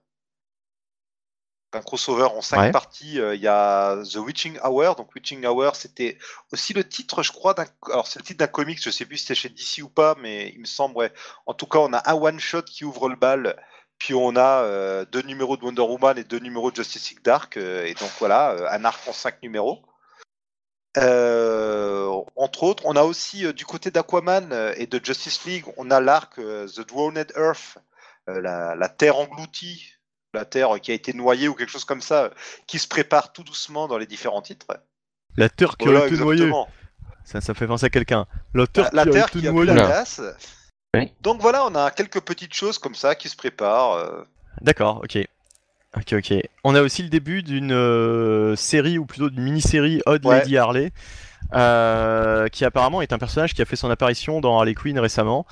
Un 1.74 1.82
crossover 1.82 2.24
en 2.24 2.41
cinq 2.41 2.59
Ouais. 2.59 2.72
parties. 2.72 3.20
euh, 3.20 3.36
Il 3.36 3.41
y 3.41 3.47
a 3.47 3.97
The 4.03 4.15
Witching 4.15 4.57
Hour. 4.63 4.95
Donc 4.95 5.13
Witching 5.13 5.45
Hour, 5.45 5.76
c'était 5.76 6.18
aussi 6.53 6.74
le 6.74 6.88
titre, 6.88 7.24
je 7.24 7.32
crois, 7.32 7.53
d'un. 7.53 7.65
Alors 7.91 8.07
c'est 8.07 8.20
le 8.20 8.26
titre 8.26 8.39
d'un 8.39 8.47
comics. 8.47 8.82
Je 8.82 8.89
sais 8.89 9.05
plus 9.05 9.18
si 9.18 9.26
c'était 9.26 9.36
chez 9.36 9.49
DC 9.49 9.84
ou 9.84 9.89
pas, 9.89 10.15
mais 10.22 10.49
il 10.55 10.61
me 10.61 10.65
semble. 10.65 10.95
Ouais. 10.97 11.11
En 11.45 11.53
tout 11.53 11.65
cas, 11.68 11.80
on 11.80 11.91
a 11.93 12.09
un 12.09 12.13
one 12.15 12.39
shot 12.39 12.61
qui 12.63 12.86
ouvre 12.86 13.09
le 13.09 13.15
bal. 13.18 13.61
Puis 13.99 14.13
on 14.13 14.36
a 14.36 14.61
euh, 14.63 15.05
deux 15.05 15.24
numéros 15.24 15.57
de 15.57 15.63
Wonder 15.65 15.82
Woman 15.82 16.18
et 16.18 16.24
deux 16.24 16.39
numéros 16.39 16.70
de 16.72 16.76
Justice 16.78 17.09
League 17.09 17.24
Dark. 17.24 17.57
euh, 17.57 17.84
et 17.86 17.95
donc 17.95 18.11
voilà, 18.20 18.72
un 18.72 18.86
arc 18.86 19.05
en 19.07 19.13
cinq 19.13 19.41
numéros. 19.43 19.84
Entre 22.36 22.63
autres, 22.63 22.84
on 22.86 22.95
a 22.95 23.03
aussi 23.03 23.51
du 23.53 23.65
côté 23.65 23.91
d'Aquaman 23.91 24.74
et 24.78 24.88
de 24.88 25.03
Justice 25.03 25.43
League, 25.45 25.65
on 25.78 25.91
a 25.91 25.99
l'arc 25.99 26.36
The 26.38 26.80
Drowned 26.88 27.34
Earth, 27.36 27.78
la, 28.28 28.76
la 28.76 28.89
Terre 28.89 29.18
engloutie, 29.18 29.93
la 30.38 30.45
Terre 30.45 30.79
qui 30.81 30.91
a 30.91 30.93
été 30.93 31.13
noyée 31.13 31.47
ou 31.47 31.53
quelque 31.53 31.71
chose 31.71 31.85
comme 31.85 32.01
ça, 32.01 32.31
qui 32.67 32.79
se 32.79 32.88
prépare 32.88 33.33
tout 33.33 33.43
doucement 33.43 33.88
dans 33.88 33.97
les 33.97 34.05
différents 34.05 34.41
titres. 34.41 34.67
La 35.35 35.49
Terre 35.49 35.77
qui 35.77 35.85
Voilà, 35.85 36.03
a 36.03 36.07
été 36.07 36.17
noyée. 36.17 36.51
Ça, 37.25 37.41
ça 37.41 37.53
fait 37.53 37.67
penser 37.67 37.85
à 37.85 37.89
quelqu'un. 37.89 38.25
La 38.53 38.67
Terre 38.67 38.89
La, 38.93 39.03
la 39.03 39.03
qui 39.03 39.09
a 39.09 39.11
Terre 39.13 39.27
été 39.29 39.39
qui 39.41 39.47
a 39.47 39.51
bu 39.51 39.55
noyée. 39.57 39.67
la 39.67 39.73
Oula. 39.73 39.85
glace. 39.88 40.21
Oui. 40.95 41.11
Donc 41.21 41.41
voilà, 41.41 41.65
on 41.65 41.75
a 41.75 41.91
quelques 41.91 42.21
petites 42.21 42.53
choses 42.53 42.79
comme 42.79 42.95
ça 42.95 43.13
qui 43.15 43.27
se 43.29 43.35
préparent. 43.35 43.93
euh. 43.93 44.23
D'accord, 44.61 45.01
ok. 45.03 45.17
Ok, 45.95 46.13
ok. 46.13 46.33
On 46.63 46.75
a 46.75 46.81
aussi 46.81 47.03
le 47.03 47.09
début 47.09 47.43
d'une 47.43 47.71
euh, 47.71 48.55
série, 48.55 48.97
ou 48.97 49.05
plutôt 49.05 49.29
d'une 49.29 49.43
mini-série 49.43 50.01
Odd 50.05 50.25
Ouais. 50.25 50.39
Lady 50.39 50.57
Harley, 50.57 50.91
euh, 51.53 52.47
qui 52.49 52.65
apparemment 52.65 53.01
est 53.01 53.13
un 53.13 53.17
personnage 53.17 53.53
qui 53.53 53.61
a 53.61 53.65
fait 53.65 53.75
son 53.75 53.89
apparition 53.89 54.41
dans 54.41 54.57
Harley 54.57 54.73
Quinn 54.75 54.99
récemment. 54.99 55.45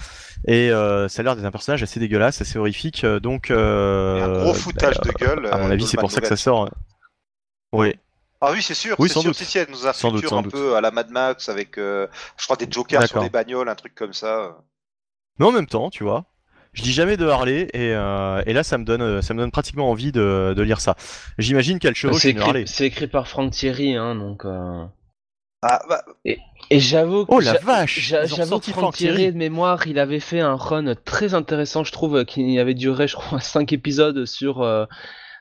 Et 0.47 0.71
euh, 0.71 1.07
ça 1.07 1.21
a 1.21 1.23
l'air 1.23 1.35
d'être 1.35 1.45
un 1.45 1.51
personnage 1.51 1.83
assez 1.83 1.99
dégueulasse, 1.99 2.41
assez 2.41 2.57
horrifique. 2.59 3.03
euh, 3.03 3.19
Donc, 3.19 3.51
euh, 3.51 4.23
un 4.23 4.43
gros 4.43 4.53
foutage 4.53 4.95
bah, 4.99 5.03
de 5.05 5.11
gueule. 5.13 5.47
à 5.51 5.57
mon 5.57 5.69
euh, 5.69 5.71
avis, 5.73 5.85
c'est 5.87 5.97
pour 5.97 6.11
ça 6.11 6.21
que 6.21 6.27
ça 6.27 6.35
sort. 6.35 6.65
euh. 6.65 6.69
Oui, 7.71 7.93
Ah 8.41 8.51
oui, 8.53 8.61
c'est 8.61 8.73
sûr. 8.73 8.95
Oui, 8.99 9.07
c'est 9.07 9.15
sans 9.15 9.21
sûr, 9.21 9.31
doute. 9.31 9.37
si, 9.39 9.57
nous 9.69 9.87
a 9.87 9.93
Sans 9.93 10.11
doute, 10.11 10.27
sans 10.27 10.37
un 10.39 10.41
doute. 10.43 10.51
peu 10.53 10.75
à 10.75 10.81
la 10.81 10.91
Mad 10.91 11.09
Max 11.09 11.49
avec, 11.49 11.77
euh, 11.77 12.07
je 12.37 12.43
crois, 12.45 12.55
des 12.57 12.67
jokers 12.69 13.07
sur 13.07 13.21
des 13.21 13.29
bagnoles, 13.29 13.69
un 13.69 13.75
truc 13.75 13.95
comme 13.95 14.13
ça. 14.13 14.57
mais 15.39 15.45
en 15.45 15.51
même 15.51 15.67
temps, 15.67 15.89
tu 15.89 16.03
vois. 16.03 16.25
Je 16.73 16.81
dis 16.83 16.91
jamais 16.91 17.15
de 17.15 17.25
Harley 17.25 17.69
et, 17.73 17.93
euh, 17.95 18.43
et 18.45 18.51
là 18.51 18.61
ça 18.63 18.77
me 18.77 18.83
donne 18.83 19.21
ça 19.21 19.33
me 19.33 19.39
donne 19.39 19.51
pratiquement 19.51 19.89
envie 19.89 20.11
de, 20.11 20.53
de 20.55 20.61
lire 20.61 20.81
ça. 20.81 20.95
J'imagine 21.37 21.79
qu'elle 21.79 21.95
chevauche 21.95 22.21
C'est 22.23 22.31
une 22.31 22.39
Harley. 22.41 22.63
écrit, 22.63 22.73
c'est 22.73 22.85
écrit 22.85 23.07
par 23.07 23.29
Frank 23.29 23.51
Thierry, 23.53 23.95
hein, 23.95 24.13
donc. 24.15 24.43
euh, 24.43 24.85
Ah, 25.67 25.81
bah, 25.89 26.03
Et 26.23 26.39
j'avoue 26.79 27.25
que 27.25 27.33
Oh 27.33 27.39
la 27.39 27.53
vache 27.53 27.99
J'avoue 27.99 28.45
sorti 28.45 28.71
que 28.71 28.91
Thierry, 28.91 29.31
de 29.31 29.37
mémoire, 29.37 29.87
il 29.87 29.97
avait 29.97 30.19
fait 30.19 30.39
un 30.39 30.55
run 30.55 30.93
très 31.05 31.33
intéressant, 31.33 31.83
je 31.83 31.91
trouve, 31.91 32.17
euh, 32.17 32.23
qui 32.23 32.59
avait 32.59 32.75
duré, 32.75 33.07
je 33.07 33.15
crois, 33.15 33.39
5 33.41 33.73
épisodes 33.73 34.25
sur. 34.25 34.61
euh, 34.61 34.85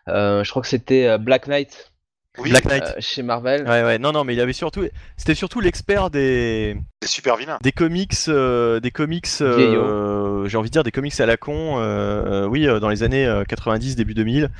euh, 0.09 0.43
je 0.45 0.51
crois 0.51 0.62
que 0.62 0.68
c'était 0.68 1.18
Black 1.18 1.47
Knight 1.47 1.91
oui, 2.39 2.51
Black 2.51 2.64
Knight. 2.64 2.83
euh, 2.83 2.93
chez 2.99 3.22
Marvel. 3.22 3.62
Ouais 3.62 3.85
ouais 3.85 3.99
non 3.99 4.11
non 4.11 4.25
mais 4.25 4.35
il 4.35 4.41
avait 4.41 4.53
surtout 4.53 4.85
c'était 5.16 5.37
surtout 5.37 5.61
l'expert 5.61 6.11
des 6.11 6.77
c'est 7.03 7.09
super 7.09 7.37
vilain. 7.37 7.59
des 7.62 7.70
comics 7.70 8.12
euh, 8.27 8.81
des 8.81 8.91
comics 8.91 9.29
euh, 9.41 10.47
j'ai 10.49 10.57
envie 10.57 10.68
de 10.68 10.72
dire 10.72 10.83
des 10.83 10.91
comics 10.91 11.18
à 11.20 11.27
la 11.27 11.37
con 11.37 11.79
euh, 11.79 11.83
euh, 12.45 12.47
oui 12.47 12.66
euh, 12.66 12.81
dans 12.81 12.89
les 12.89 13.05
années 13.05 13.25
euh, 13.25 13.45
90 13.45 13.95
début 13.95 14.14
2000 14.14 14.51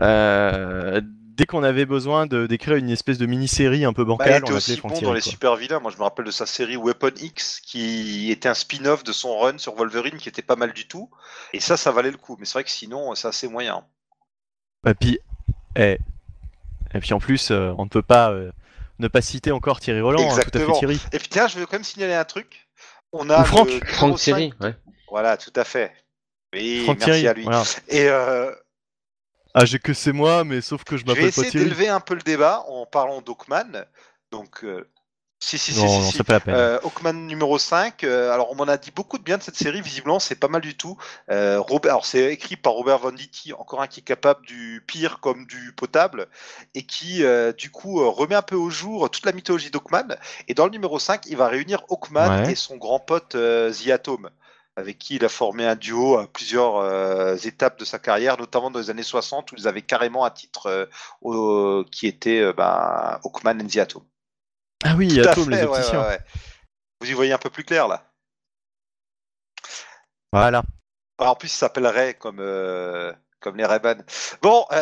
euh, 0.00 1.02
dès 1.38 1.46
qu'on 1.46 1.62
avait 1.62 1.86
besoin 1.86 2.26
de 2.26 2.46
d'écrire 2.46 2.76
une 2.76 2.90
espèce 2.90 3.16
de 3.16 3.24
mini-série 3.24 3.84
un 3.84 3.92
peu 3.94 4.04
Bah, 4.04 4.08
il 4.14 4.18
bancale 4.18 4.42
était 4.42 4.52
on 4.52 4.56
aussi 4.56 4.80
bon 4.80 4.88
dans 4.88 5.14
les 5.14 5.20
quoi. 5.22 5.30
super 5.30 5.56
vilains. 5.56 5.78
Moi, 5.80 5.90
je 5.90 5.96
me 5.96 6.02
rappelle 6.02 6.26
de 6.26 6.30
sa 6.30 6.44
série 6.44 6.76
Weapon 6.76 7.12
X, 7.16 7.60
qui 7.60 8.30
était 8.30 8.48
un 8.48 8.54
spin-off 8.54 9.04
de 9.04 9.12
son 9.12 9.38
run 9.38 9.56
sur 9.56 9.74
Wolverine, 9.76 10.18
qui 10.18 10.28
était 10.28 10.42
pas 10.42 10.56
mal 10.56 10.72
du 10.72 10.86
tout. 10.88 11.08
Et 11.54 11.60
ça, 11.60 11.76
ça 11.78 11.92
valait 11.92 12.10
le 12.10 12.18
coup. 12.18 12.36
Mais 12.38 12.44
c'est 12.44 12.54
vrai 12.54 12.64
que 12.64 12.70
sinon, 12.70 13.14
c'est 13.14 13.28
assez 13.28 13.48
moyen. 13.48 13.84
Et 14.86 14.94
puis, 14.94 15.20
eh, 15.76 15.98
et 16.92 16.98
puis 17.00 17.12
en 17.14 17.20
plus, 17.20 17.50
euh, 17.50 17.72
on 17.78 17.84
ne 17.84 17.88
peut 17.90 18.02
pas 18.02 18.30
euh, 18.32 18.50
ne 18.98 19.08
pas 19.08 19.22
citer 19.22 19.52
encore 19.52 19.80
Thierry 19.80 20.00
Roland, 20.00 20.20
hein, 20.22 20.24
tout 20.26 20.32
à 20.32 20.34
fait 20.34 20.48
Exactement. 20.48 20.78
Thierry. 20.78 21.00
Et 21.12 21.18
puis, 21.18 21.28
tiens, 21.28 21.46
je 21.46 21.58
veux 21.58 21.66
quand 21.66 21.74
même 21.76 21.84
signaler 21.84 22.14
un 22.14 22.24
truc. 22.24 22.68
On 23.12 23.30
a 23.30 23.40
Ou 23.40 23.44
Franck. 23.44 23.68
le 23.70 23.86
5. 23.86 24.16
Thierry, 24.16 24.54
ouais. 24.60 24.74
Voilà, 25.10 25.36
tout 25.36 25.52
à 25.56 25.64
fait. 25.64 25.92
Oui, 26.52 26.82
Franck 26.84 26.98
merci 26.98 27.10
Thierry, 27.20 27.28
à 27.28 27.32
lui. 27.34 27.44
voilà. 27.44 27.62
Et 27.88 28.08
euh, 28.08 28.50
Ah, 29.54 29.64
j'ai 29.64 29.78
que 29.78 29.94
c'est 29.94 30.12
moi, 30.12 30.44
mais 30.44 30.60
sauf 30.60 30.84
que 30.84 30.96
je 30.96 31.04
je 31.06 31.12
vais 31.12 31.22
m'appelle 31.22 31.32
pas 31.32 31.42
essayer 31.42 31.50
Thierry. 31.50 31.64
d'élever 31.64 31.88
un 31.88 32.00
peu 32.00 32.14
le 32.14 32.22
débat 32.22 32.64
en 32.68 32.86
parlant 32.86 33.20
d'Hawkman. 33.22 33.86
Donc, 34.30 34.62
euh, 34.64 34.88
si, 35.40 35.58
si, 35.58 35.72
si, 35.72 35.84
Non, 35.84 35.88
si, 35.88 36.00
non, 36.00 36.10
si. 36.12 36.22
pas 36.24 36.34
la 36.34 36.40
peine. 36.40 36.54
Euh, 36.54 36.78
Hawkman 36.84 37.26
numéro 37.26 37.58
5, 37.58 38.04
euh, 38.04 38.32
alors 38.32 38.50
on 38.50 38.56
m'en 38.56 38.64
a 38.64 38.76
dit 38.76 38.90
beaucoup 38.90 39.18
de 39.18 39.22
bien 39.22 39.38
de 39.38 39.42
cette 39.42 39.56
série, 39.56 39.80
visiblement 39.80 40.18
c'est 40.18 40.34
pas 40.34 40.48
mal 40.48 40.60
du 40.62 40.76
tout. 40.76 40.96
Euh, 41.30 41.60
Robert, 41.60 41.92
alors 41.92 42.06
c'est 42.06 42.32
écrit 42.32 42.56
par 42.56 42.72
Robert 42.74 42.98
Venditti, 42.98 43.52
encore 43.52 43.80
un 43.80 43.86
qui 43.86 44.00
est 44.00 44.02
capable 44.02 44.44
du 44.46 44.82
pire 44.86 45.20
comme 45.20 45.46
du 45.46 45.72
potable, 45.72 46.28
et 46.74 46.84
qui 46.84 47.24
euh, 47.24 47.52
du 47.52 47.70
coup 47.70 48.08
remet 48.10 48.34
un 48.34 48.42
peu 48.42 48.56
au 48.56 48.68
jour 48.70 49.08
toute 49.10 49.24
la 49.26 49.32
mythologie 49.32 49.70
d'Hawkman. 49.70 50.16
Et 50.48 50.54
dans 50.54 50.64
le 50.66 50.72
numéro 50.72 50.98
5, 50.98 51.26
il 51.26 51.36
va 51.36 51.48
réunir 51.48 51.82
Hawkman 51.88 52.44
Ouais. 52.44 52.52
et 52.52 52.54
son 52.56 52.76
grand 52.76 52.98
pote 53.00 53.34
euh, 53.36 53.72
The 53.72 53.90
Atom. 53.90 54.30
Avec 54.78 54.98
qui 54.98 55.16
il 55.16 55.24
a 55.24 55.28
formé 55.28 55.66
un 55.66 55.74
duo 55.76 56.16
à 56.18 56.26
plusieurs 56.26 56.76
euh, 56.76 57.36
étapes 57.36 57.78
de 57.80 57.84
sa 57.84 57.98
carrière, 57.98 58.36
notamment 58.38 58.70
dans 58.70 58.78
les 58.78 58.90
années 58.90 59.02
60 59.02 59.50
où 59.52 59.56
ils 59.58 59.66
avaient 59.66 59.82
carrément 59.82 60.24
un 60.24 60.30
titre 60.30 60.66
euh, 60.66 60.86
au- 61.20 61.84
qui 61.90 62.06
était 62.06 62.40
euh, 62.40 62.52
bah, 62.52 63.20
Hawkman 63.24 63.60
and 63.60 63.66
the 63.66 63.78
Atom. 63.78 64.02
Ah 64.84 64.94
oui, 64.96 65.08
Tout 65.20 65.28
Atom, 65.28 65.50
les 65.50 65.58
fait, 65.58 65.64
opticiens. 65.64 66.00
ouais, 66.02 66.06
ouais. 66.08 66.20
Vous 67.00 67.10
y 67.10 67.12
voyez 67.12 67.32
un 67.32 67.38
peu 67.38 67.50
plus 67.50 67.64
clair 67.64 67.88
là. 67.88 68.04
Voilà. 70.32 70.62
Ah, 71.18 71.32
en 71.32 71.34
plus, 71.34 71.48
il 71.48 71.56
s'appellerait 71.56 72.14
comme, 72.14 72.40
comme 73.40 73.56
les 73.56 73.64
Ray-Ban. 73.64 73.96
Bon, 74.42 74.64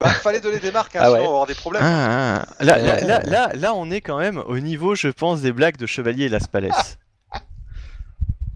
bah, 0.00 0.10
fallait 0.10 0.40
donner 0.40 0.60
des 0.60 0.70
marques, 0.70 0.94
hein, 0.94 1.00
Ah 1.02 1.06
sinon 1.06 1.18
on 1.18 1.22
va 1.22 1.26
avoir 1.28 1.46
des 1.46 1.54
problèmes. 1.56 1.82
Ah, 1.84 2.44
ah, 2.58 2.64
là, 2.64 2.78
là, 2.78 3.00
là, 3.00 3.20
là, 3.24 3.50
là, 3.54 3.74
on 3.74 3.90
est 3.90 4.00
quand 4.00 4.18
même 4.18 4.38
au 4.38 4.58
niveau, 4.60 4.94
je 4.94 5.08
pense, 5.08 5.40
des 5.40 5.50
blagues 5.52 5.76
de 5.76 5.86
Chevalier 5.86 6.26
et 6.26 6.28
Las 6.28 6.46
Palais. 6.46 6.70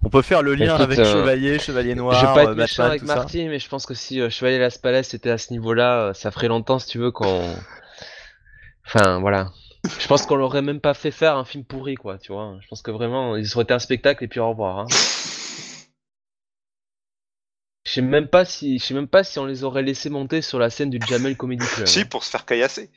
On 0.04 0.10
peut 0.10 0.22
faire 0.22 0.42
le 0.42 0.54
lien 0.54 0.74
Écoute, 0.74 0.80
avec 0.80 0.98
euh, 0.98 1.04
Chevalier, 1.04 1.58
Chevalier 1.58 1.94
Noir, 1.94 2.20
je 2.20 2.26
vais 2.26 2.34
pas 2.34 2.42
être 2.42 2.50
euh, 2.50 2.54
méchant 2.54 2.82
Batman, 2.82 2.90
avec 2.90 3.06
ça. 3.06 3.14
Marty, 3.14 3.48
mais 3.48 3.58
je 3.58 3.68
pense 3.68 3.86
que 3.86 3.94
si 3.94 4.20
euh, 4.20 4.30
Chevalier 4.30 4.58
Las 4.58 4.78
Palais 4.78 5.00
était 5.00 5.30
à 5.30 5.38
ce 5.38 5.52
niveau-là, 5.52 6.08
euh, 6.08 6.14
ça 6.14 6.30
ferait 6.30 6.48
longtemps, 6.48 6.78
si 6.78 6.88
tu 6.88 6.98
veux, 6.98 7.12
qu'on. 7.12 7.54
Enfin, 8.84 9.20
voilà. 9.20 9.52
Je 9.98 10.06
pense 10.06 10.26
qu'on 10.26 10.36
l'aurait 10.36 10.62
même 10.62 10.80
pas 10.80 10.94
fait 10.94 11.10
faire 11.10 11.36
un 11.36 11.44
film 11.44 11.64
pourri, 11.64 11.94
quoi, 11.94 12.18
tu 12.18 12.32
vois. 12.32 12.56
Je 12.60 12.68
pense 12.68 12.82
que 12.82 12.90
vraiment, 12.90 13.36
ils 13.36 13.54
auraient 13.54 13.64
été 13.64 13.74
un 13.74 13.78
spectacle 13.78 14.24
et 14.24 14.28
puis 14.28 14.40
au 14.40 14.48
revoir. 14.48 14.80
Hein. 14.80 14.86
Je 17.84 17.92
sais 17.92 18.02
même 18.02 18.28
pas 18.28 18.44
si, 18.44 18.78
je 18.78 18.84
sais 18.84 18.94
même 18.94 19.08
pas 19.08 19.24
si 19.24 19.38
on 19.38 19.44
les 19.44 19.64
aurait 19.64 19.82
laissés 19.82 20.08
monter 20.08 20.40
sur 20.40 20.58
la 20.58 20.70
scène 20.70 20.90
du 20.90 20.98
Jamel 21.06 21.36
Comedy 21.36 21.66
Club. 21.66 21.86
Si, 21.86 22.00
hein. 22.00 22.04
pour 22.10 22.24
se 22.24 22.30
faire 22.30 22.44
caillasser. 22.44 22.90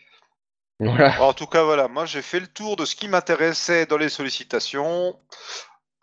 Voilà. 0.80 1.22
En 1.22 1.34
tout 1.34 1.48
cas, 1.48 1.64
voilà, 1.64 1.88
moi 1.88 2.06
j'ai 2.06 2.22
fait 2.22 2.40
le 2.40 2.48
tour 2.48 2.76
de 2.76 2.86
ce 2.86 2.96
qui 2.96 3.08
m'intéressait 3.08 3.86
dans 3.86 3.98
les 3.98 4.10
sollicitations. 4.10 5.18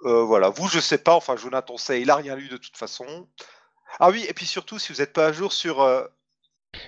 Euh, 0.04 0.22
voilà, 0.24 0.48
vous, 0.48 0.68
je 0.68 0.80
sais 0.80 0.98
pas, 0.98 1.14
enfin, 1.14 1.36
Jonathan 1.36 1.76
sait, 1.76 2.00
il 2.00 2.10
a 2.10 2.16
rien 2.16 2.34
lu 2.36 2.48
de 2.48 2.56
toute 2.56 2.76
façon. 2.76 3.06
Ah 4.00 4.10
oui, 4.10 4.24
et 4.28 4.32
puis 4.32 4.46
surtout, 4.46 4.78
si 4.78 4.92
vous 4.92 4.98
n'êtes 5.00 5.12
pas 5.12 5.26
à 5.26 5.32
jour 5.32 5.52
sur. 5.52 5.80
euh, 5.82 6.02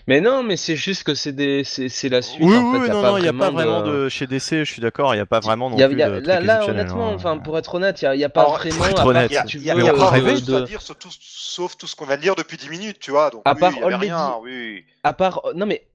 Mais 0.08 0.20
non, 0.20 0.42
mais 0.42 0.56
c'est 0.56 0.74
juste 0.76 1.04
que 1.04 1.14
c'est 1.14 1.32
des, 1.32 1.62
c'est 1.62 1.88
c'est 1.90 2.08
la 2.08 2.22
suite. 2.22 2.40
Oui, 2.42 2.56
en 2.56 2.72
fait. 2.72 2.78
oui, 2.78 2.86
y 2.86 2.90
a 2.90 2.92
non, 2.94 3.02
non, 3.02 3.16
il 3.18 3.22
n'y 3.22 3.28
a 3.28 3.32
pas 3.34 3.50
vraiment 3.50 3.82
de... 3.82 4.08
Chez 4.08 4.26
DC, 4.26 4.50
je 4.50 4.64
suis 4.64 4.80
d'accord, 4.80 5.12
il 5.14 5.18
n'y 5.18 5.22
a 5.22 5.26
pas 5.26 5.40
vraiment 5.40 5.68
non 5.70 5.76
Y 5.76 5.82
a- 5.82 5.88
plus 5.88 5.98
y 5.98 6.02
a- 6.02 6.08
de 6.08 6.14
là, 6.14 6.20
trucs 6.20 6.26
là, 6.26 6.38
exceptionnels, 6.54 6.80
honnêtement, 6.86 7.08
hein. 7.10 7.14
enfin, 7.14 7.36
pour 7.38 7.58
être 7.58 7.74
honnête, 7.74 8.00
il 8.00 8.04
n'y 8.06 8.08
a, 8.08 8.16
y 8.16 8.24
a 8.24 8.28
pas 8.30 8.40
Alors, 8.40 8.54
vraiment. 8.56 8.74
faut 8.74 8.84
être 8.86 8.92
à 8.92 8.96
part, 8.96 9.06
honnête. 9.06 9.30
Il 9.30 9.34
y 9.34 9.36
a, 9.36 9.42
si 9.42 9.46
tu 9.48 9.56
il 9.58 9.62
y 9.64 9.70
a- 9.70 9.74
veux, 9.74 9.80
il 9.80 9.84
y 9.84 9.88
a 9.88 9.92
euh, 9.92 9.98
pas 9.98 10.18
chose 10.18 10.44
de- 10.46 10.54
à 10.56 10.60
dire 10.62 10.80
sur 10.82 10.96
tout- 10.96 11.10
sauf 11.20 11.76
tout 11.76 11.86
ce 11.86 11.94
qu'on 11.94 12.06
vient 12.06 12.16
de 12.16 12.22
dire 12.22 12.34
depuis 12.34 12.56
10 12.56 12.70
minutes, 12.70 12.98
tu 12.98 13.10
vois. 13.10 13.28
Donc, 13.30 13.42
À 13.44 13.52
oui, 13.52 13.60
part 13.60 13.72
il 13.72 13.80
y 13.80 13.82
avait 13.84 13.94
All 13.94 14.00
rien, 14.00 14.36
oui. 14.42 14.84
À 15.04 15.12
part, 15.12 15.42
non 15.54 15.66
mais, 15.66 15.86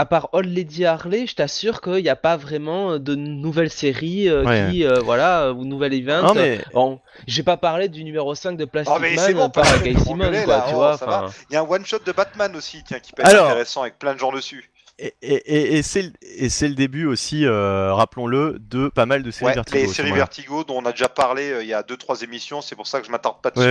à 0.00 0.06
part 0.06 0.30
Old 0.32 0.48
Lady 0.48 0.86
Harley, 0.86 1.26
je 1.26 1.34
t'assure 1.34 1.82
qu'il 1.82 2.02
n'y 2.02 2.08
a 2.08 2.16
pas 2.16 2.38
vraiment 2.38 2.98
de 2.98 3.14
nouvelles 3.14 3.70
séries 3.70 4.30
euh, 4.30 4.44
Ouais. 4.44 4.68
qui, 4.70 4.84
euh, 4.86 4.98
voilà, 5.00 5.52
ou 5.52 5.66
nouvelles 5.66 5.92
events. 5.92 6.22
Non, 6.22 6.34
mais 6.34 6.58
Bon, 6.72 7.00
j'ai 7.26 7.42
pas 7.42 7.58
parlé 7.58 7.88
du 7.88 8.02
numéro 8.02 8.34
5 8.34 8.56
de 8.56 8.64
Plastic 8.64 8.94
Ah, 8.96 8.98
mais 8.98 9.14
Man 9.14 9.24
c'est 9.26 9.34
bon, 9.34 9.44
euh, 9.44 9.48
par 9.50 9.64
pas 9.64 9.78
Guy 9.78 9.92
de 9.94 9.98
Simon, 10.00 10.16
m'engueuler, 10.16 10.44
quoi, 10.44 10.56
là, 10.56 10.64
tu 10.68 10.74
oh, 10.74 11.30
Il 11.50 11.54
y 11.54 11.56
a 11.56 11.60
un 11.60 11.64
one-shot 11.68 11.98
de 12.06 12.12
Batman 12.12 12.56
aussi, 12.56 12.82
tiens, 12.86 12.98
qui 12.98 13.12
peut 13.12 13.20
être 13.20 13.28
Alors- 13.28 13.46
intéressant 13.48 13.82
avec 13.82 13.98
plein 13.98 14.14
de 14.14 14.18
gens 14.18 14.32
dessus. 14.32 14.70
et, 14.98 15.14
et, 15.20 15.34
et- 15.34 15.76
et 15.78 15.82
c'est 15.82 16.02
le- 16.02 16.12
et 16.22 16.74
début 16.74 17.04
aussi, 17.06 17.44
euh, 17.44 17.92
rappelons-le, 17.92 18.58
de 18.58 18.88
pas 18.88 19.04
mal 19.04 19.22
de 19.22 19.30
séries 19.30 19.46
Ouais, 19.50 19.54
Vertigo. 19.54 19.78
les 19.78 19.86
séries. 19.86 20.12
Vertigo 20.12 20.64
dont 20.64 20.76
on 20.78 20.86
a 20.86 20.92
déjà 20.92 21.08
parlé 21.10 21.50
euh, 21.52 21.62
il 21.62 21.68
y 21.68 21.74
a 21.74 21.82
2-3 21.82 22.22
émissions, 22.24 22.62
c'est 22.62 22.74
pour 22.74 22.86
ça 22.86 23.00
que 23.00 23.06
je 23.06 23.10
m'attarde 23.10 23.36
pas 23.42 23.50
dessus. 23.50 23.66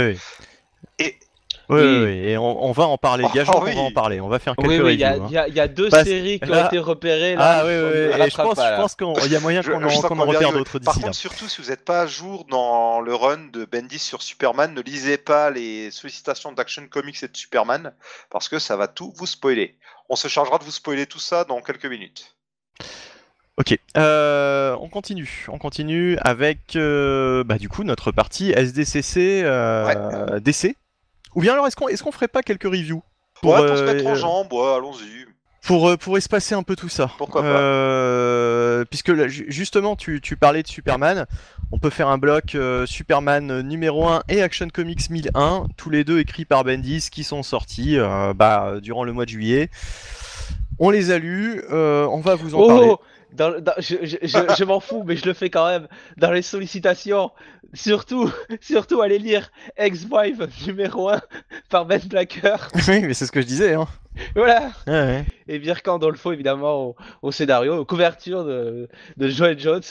Ouais, 1.00 1.18
Et- 1.70 1.74
Oui. 1.74 1.82
et 2.32 2.38
on, 2.38 2.66
on 2.66 2.72
va 2.72 2.88
en 2.88 2.98
parler. 2.98 3.24
Oh, 3.28 3.32
Gageons 3.34 3.62
oui. 3.64 3.76
va 3.76 3.82
en 3.82 3.92
parler. 3.92 4.20
On 4.22 4.28
va 4.28 4.40
faire 4.40 4.56
quelques 4.56 4.68
Oui, 4.70 4.80
oui, 4.80 4.94
il 4.96 5.00
y, 5.00 5.04
a- 5.04 5.12
reviews, 5.14 5.26
hein. 5.38 5.46
y 5.50 5.60
a- 5.60 5.66
y 5.66 5.70
deux 5.70 5.90
Parce- 5.90 6.08
séries 6.08 6.40
qui 6.40 6.50
là- 6.50 6.64
ont 6.64 6.68
été 6.68 6.80
repérées 6.80 7.36
Ah 7.38 7.64
là. 7.64 7.66
oui, 7.66 7.72
on 7.74 7.76
oui, 7.76 7.94
ne 7.94 8.14
oui, 8.22 8.28
et 8.28 8.30
je 8.32 8.36
pense, 8.36 8.56
pas, 8.56 8.66
je 8.66 8.72
là. 8.72 8.78
pense 8.78 8.96
qu'il 8.96 9.32
y 9.32 9.36
a 9.36 9.40
moyen 9.40 9.62
qu'on 9.62 9.74
en, 9.84 10.02
qu'on 10.02 10.20
en 10.20 10.26
va 10.26 10.34
y 10.34 10.36
repère 10.38 10.52
d'autres 10.54 10.80
Par 10.80 10.94
d'ici 10.96 11.00
là. 11.02 11.06
contre, 11.10 11.18
surtout 11.18 11.48
si 11.48 11.62
vous 11.62 11.70
n'êtes 11.70 11.86
pas 11.86 12.02
à 12.02 12.08
jour 12.08 12.46
dans 12.50 13.02
le 13.02 13.14
run 13.14 13.50
de 13.54 13.66
Bendis 13.66 14.00
sur 14.00 14.24
Superman, 14.24 14.74
ne 14.74 14.82
lisez 14.82 15.18
pas 15.20 15.52
les 15.52 15.92
sollicitations 15.92 16.52
d'Action 16.54 16.84
Comics 16.90 17.22
et 17.22 17.28
de 17.28 17.38
Superman 17.38 17.94
parce 18.32 18.50
que 18.50 18.58
ça 18.58 18.76
va 18.76 18.88
tout 18.88 19.14
vous 19.16 19.28
spoiler. 19.28 19.76
On 20.10 20.16
se 20.16 20.28
chargera 20.28 20.58
de 20.58 20.64
vous 20.64 20.72
spoiler 20.72 21.06
tout 21.06 21.20
ça 21.20 21.44
dans 21.44 21.62
quelques 21.62 21.86
minutes. 21.86 22.36
Ok, 23.58 23.78
euh, 23.98 24.76
on 24.80 24.88
continue. 24.88 25.46
On 25.50 25.58
continue 25.58 26.18
avec 26.22 26.78
euh, 26.78 27.44
bah, 27.44 27.58
du 27.58 27.68
coup 27.70 27.84
notre 27.84 28.12
partie 28.12 28.52
SDCC 28.54 29.42
euh, 29.44 30.40
DC. 30.40 30.76
Ou 31.36 31.42
bien 31.42 31.54
alors 31.54 31.68
est-ce 31.68 31.76
qu'on 31.76 31.88
est-ce 31.88 32.04
qu'on 32.04 32.12
ferait 32.12 32.28
pas 32.28 32.42
quelques 32.42 32.64
reviews 32.64 33.02
pour, 33.42 33.54
ouais, 33.54 33.68
pour 33.68 33.78
se 33.78 33.84
mettre 33.84 34.06
en 34.08 34.12
euh, 34.12 34.16
jambe, 34.16 34.52
ouais, 34.52 34.74
allons-y. 34.76 35.26
pour, 35.66 35.90
euh, 35.90 35.98
pour 35.98 36.18
espacer 36.18 36.56
un 36.56 36.64
peu 36.64 36.76
tout 36.76 36.90
ça 36.90 37.12
Pourquoi 37.18 37.42
pas. 37.42 37.48
Euh, 37.48 38.86
Puisque 38.90 39.10
là, 39.10 39.28
justement 39.28 39.96
tu, 39.96 40.20
tu 40.22 40.36
parlais 40.36 40.64
de 40.64 40.68
Superman, 40.68 41.26
on 41.72 41.78
peut 41.80 41.90
faire 41.90 42.08
un 42.08 42.18
bloc 42.18 42.56
euh, 42.56 42.86
Superman 42.86 43.62
numéro 43.62 44.08
1 44.08 44.24
et 44.30 44.42
Action 44.42 44.68
Comics 44.70 45.10
1001, 45.10 45.68
tous 45.78 45.90
les 45.90 46.04
deux 46.04 46.20
écrits 46.20 46.46
par 46.46 46.64
Bendis 46.64 47.10
qui 47.12 47.24
sont 47.24 47.44
sortis 47.44 47.98
euh, 47.98 48.34
bah, 48.34 48.76
durant 48.82 49.04
le 49.04 49.14
mois 49.14 49.26
de 49.26 49.30
juillet. 49.30 49.70
On 50.80 50.90
les 50.90 51.12
a 51.12 51.20
lus, 51.20 51.62
euh, 51.72 52.06
on 52.08 52.22
va 52.22 52.36
vous 52.36 52.56
en 52.56 52.60
Oh, 52.60 52.68
parler. 52.68 52.94
Dans- 53.34 53.60
dans- 53.62 53.74
je, 53.78 53.96
je- 54.04 54.18
je- 54.22 54.56
je 54.58 54.64
m'en 54.64 54.80
fous, 54.80 55.04
mais 55.06 55.16
je 55.16 55.26
le 55.26 55.34
fais 55.34 55.50
quand 55.50 55.68
même. 55.68 55.88
Dans 56.18 56.32
les 56.32 56.42
sollicitations, 56.42 57.32
surtout, 57.74 58.32
surtout 58.62 59.02
allez 59.02 59.20
lire 59.20 59.52
Ex-Wife 59.78 60.66
numéro 60.68 61.10
1 61.10 61.22
par 61.70 61.86
Ben 61.86 62.00
Blacker. 62.02 62.58
oui, 62.88 63.02
mais 63.02 63.14
c'est 63.14 63.26
ce 63.26 63.32
que 63.32 63.42
je 63.42 63.48
disais. 63.48 63.74
Hein. 63.74 63.88
Voilà. 64.36 64.72
Ouais, 64.88 64.94
ouais. 64.94 65.26
Et 65.48 65.60
Birkan 65.60 66.00
Dolfo, 66.00 66.32
évidemment, 66.34 66.88
au, 66.90 66.96
au 67.22 67.32
scénario, 67.32 67.78
aux 67.78 67.86
couvertures 67.86 68.44
de, 68.44 68.90
de 69.18 69.28
Joel 69.30 69.58
Jones. 69.60 69.82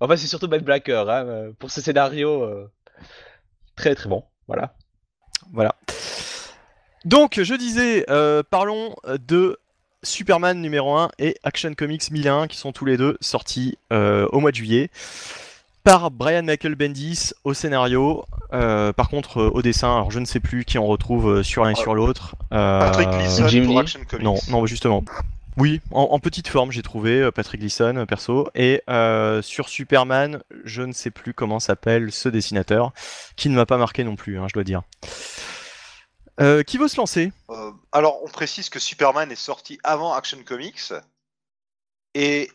Enfin, 0.00 0.16
c'est 0.16 0.26
surtout 0.26 0.48
Ben 0.48 0.62
Blacker 0.62 1.04
hein, 1.08 1.26
euh, 1.26 1.52
pour 1.58 1.70
ce 1.70 1.80
scénario 1.80 2.42
euh, 2.42 2.70
très 3.76 3.94
très 3.94 4.08
bon. 4.08 4.24
Voilà. 4.46 4.74
Voilà. 5.52 5.74
Donc, 7.04 7.40
je 7.42 7.54
disais, 7.54 8.04
euh, 8.10 8.42
parlons 8.48 8.94
de 9.06 9.58
Superman 10.02 10.60
numéro 10.60 10.96
1 10.96 11.10
et 11.18 11.36
Action 11.42 11.72
Comics 11.74 12.10
1001 12.10 12.46
qui 12.46 12.56
sont 12.56 12.72
tous 12.72 12.84
les 12.84 12.96
deux 12.96 13.16
sortis 13.20 13.78
euh, 13.92 14.26
au 14.32 14.40
mois 14.40 14.50
de 14.50 14.56
juillet 14.56 14.90
par 15.84 16.10
Brian 16.10 16.42
Michael 16.42 16.74
Bendis 16.74 17.32
au 17.44 17.54
scénario. 17.54 18.24
Euh, 18.52 18.92
par 18.92 19.08
contre, 19.08 19.38
euh, 19.40 19.50
au 19.54 19.62
dessin, 19.62 19.88
alors 19.88 20.10
je 20.10 20.18
ne 20.18 20.26
sais 20.26 20.40
plus 20.40 20.64
qui 20.64 20.78
on 20.78 20.86
retrouve 20.86 21.42
sur 21.42 21.64
l'un 21.64 21.70
et 21.70 21.74
sur 21.74 21.94
l'autre. 21.94 22.36
Euh, 22.52 22.80
Patrick 22.80 23.08
Gleason 23.08 23.64
pour. 23.64 23.78
Action 23.80 24.00
Comics. 24.08 24.24
Non, 24.24 24.34
non, 24.48 24.66
justement. 24.66 25.02
Oui, 25.56 25.80
en, 25.90 26.02
en 26.10 26.18
petite 26.18 26.46
forme, 26.48 26.70
j'ai 26.70 26.82
trouvé 26.82 27.30
Patrick 27.32 27.60
Gleason, 27.60 28.04
perso. 28.06 28.48
Et 28.54 28.82
euh, 28.90 29.40
sur 29.42 29.68
Superman, 29.68 30.40
je 30.64 30.82
ne 30.82 30.92
sais 30.92 31.10
plus 31.10 31.32
comment 31.34 31.58
s'appelle 31.58 32.12
ce 32.12 32.28
dessinateur, 32.28 32.92
qui 33.36 33.48
ne 33.48 33.54
m'a 33.54 33.66
pas 33.66 33.78
marqué 33.78 34.04
non 34.04 34.14
plus, 34.14 34.38
hein, 34.38 34.44
je 34.48 34.52
dois 34.54 34.64
dire. 34.64 34.82
Euh, 36.40 36.62
qui 36.62 36.78
veut 36.78 36.88
se 36.88 36.96
lancer? 36.96 37.32
Euh, 37.50 37.72
alors, 37.92 38.22
on 38.24 38.28
précise 38.28 38.68
que 38.70 38.78
Superman 38.78 39.30
est 39.32 39.36
sorti 39.36 39.78
avant 39.82 40.12
Action 40.14 40.38
Comics. 40.44 40.92
Et 42.14 42.50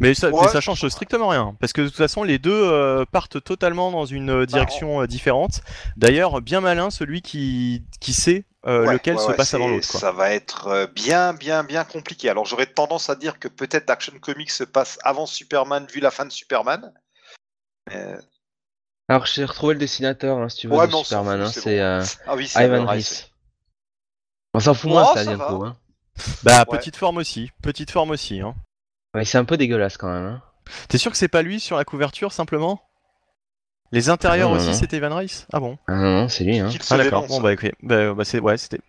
mais 0.00 0.14
ça, 0.14 0.30
Ouais. 0.30 0.42
mais 0.42 0.48
ça 0.48 0.60
change 0.60 0.86
strictement 0.88 1.28
rien, 1.28 1.56
parce 1.60 1.72
que 1.72 1.80
de 1.82 1.88
toute 1.88 1.96
façon, 1.96 2.22
les 2.22 2.38
deux 2.38 2.52
euh, 2.52 3.04
partent 3.04 3.42
totalement 3.42 3.90
dans 3.90 4.06
une 4.06 4.30
euh, 4.30 4.46
direction 4.46 5.02
euh, 5.02 5.06
différente. 5.06 5.60
D'ailleurs, 5.96 6.40
bien 6.40 6.60
malin 6.60 6.90
celui 6.90 7.20
qui, 7.20 7.82
qui 8.00 8.12
sait 8.12 8.44
euh, 8.66 8.86
ouais, 8.86 8.92
lequel 8.94 9.16
ouais, 9.16 9.22
se 9.22 9.28
ouais, 9.28 9.36
passe 9.36 9.54
avant 9.54 9.66
c'est- 9.66 9.70
l'autre. 9.74 9.88
quoi. 9.90 10.00
Ça 10.00 10.12
va 10.12 10.30
être 10.30 10.66
euh, 10.68 10.86
bien, 10.86 11.34
bien, 11.34 11.64
bien 11.64 11.84
compliqué. 11.84 12.28
Alors, 12.30 12.44
j'aurais 12.44 12.66
tendance 12.66 13.10
à 13.10 13.16
dire 13.16 13.38
que 13.40 13.48
peut-être 13.48 13.90
Action 13.90 14.16
Comics 14.20 14.50
se 14.50 14.64
passe 14.64 14.98
avant 15.02 15.26
Superman, 15.26 15.86
vu 15.92 16.00
la 16.00 16.10
fin 16.12 16.24
de 16.26 16.32
Superman. 16.32 16.92
Euh, 17.92 18.20
Alors, 19.08 19.24
j'ai 19.26 19.44
retrouvé 19.44 19.74
le 19.74 19.80
dessinateur, 19.80 20.38
hein, 20.38 20.48
si 20.48 20.58
tu 20.58 20.68
veux, 20.68 20.76
Ouais, 20.76 20.86
de 20.86 20.92
Superman. 20.92 21.40
hein, 21.40 21.46
c'est 21.50 21.76
bon. 21.76 21.82
euh, 21.82 22.04
Ah 22.26 22.36
oui, 22.36 22.46
c'est 22.46 22.64
Ivan 22.64 22.84
Reis. 22.84 23.26
On 24.54 24.60
s'en 24.60 24.74
fout 24.74 24.90
moins, 24.90 25.06
Oh, 25.10 25.14
ça, 25.16 25.24
ça 25.24 25.34
coup. 25.36 25.64
Hein. 25.64 25.76
Bah, 26.42 26.64
Ouais. 26.68 26.78
petite 26.78 26.96
forme 26.96 27.16
aussi, 27.18 27.50
petite 27.62 27.90
forme 27.90 28.10
aussi. 28.10 28.40
Hein. 28.40 28.54
Ouais, 29.14 29.24
c'est 29.24 29.38
un 29.38 29.44
peu 29.44 29.56
dégueulasse 29.56 29.96
quand 29.96 30.12
même. 30.12 30.26
Hein. 30.26 30.42
T'es 30.88 30.98
sûr 30.98 31.10
que 31.10 31.16
c'est 31.16 31.28
pas 31.28 31.42
lui 31.42 31.60
sur 31.60 31.76
la 31.76 31.84
couverture 31.84 32.32
simplement? 32.32 32.82
Les 33.92 34.10
intérieurs 34.10 34.50
non, 34.50 34.56
aussi, 34.56 34.74
c'était 34.74 35.00
Van 35.00 35.14
Reis? 35.16 35.46
Ah 35.52 35.60
bon? 35.60 35.78
Ah 35.86 35.94
non, 35.94 36.02
non, 36.22 36.28
c'est 36.28 36.44
lui. 36.44 36.58
Hein. 36.58 36.68
Ah 36.90 36.98
d'accord. 36.98 37.26
Bon 37.26 37.40
bah 37.40 37.52
écoutez, 37.54 37.72
bah, 37.82 38.12
bah, 38.12 38.24
c'est 38.24 38.38
ouais, 38.40 38.58
c'était 38.58 38.80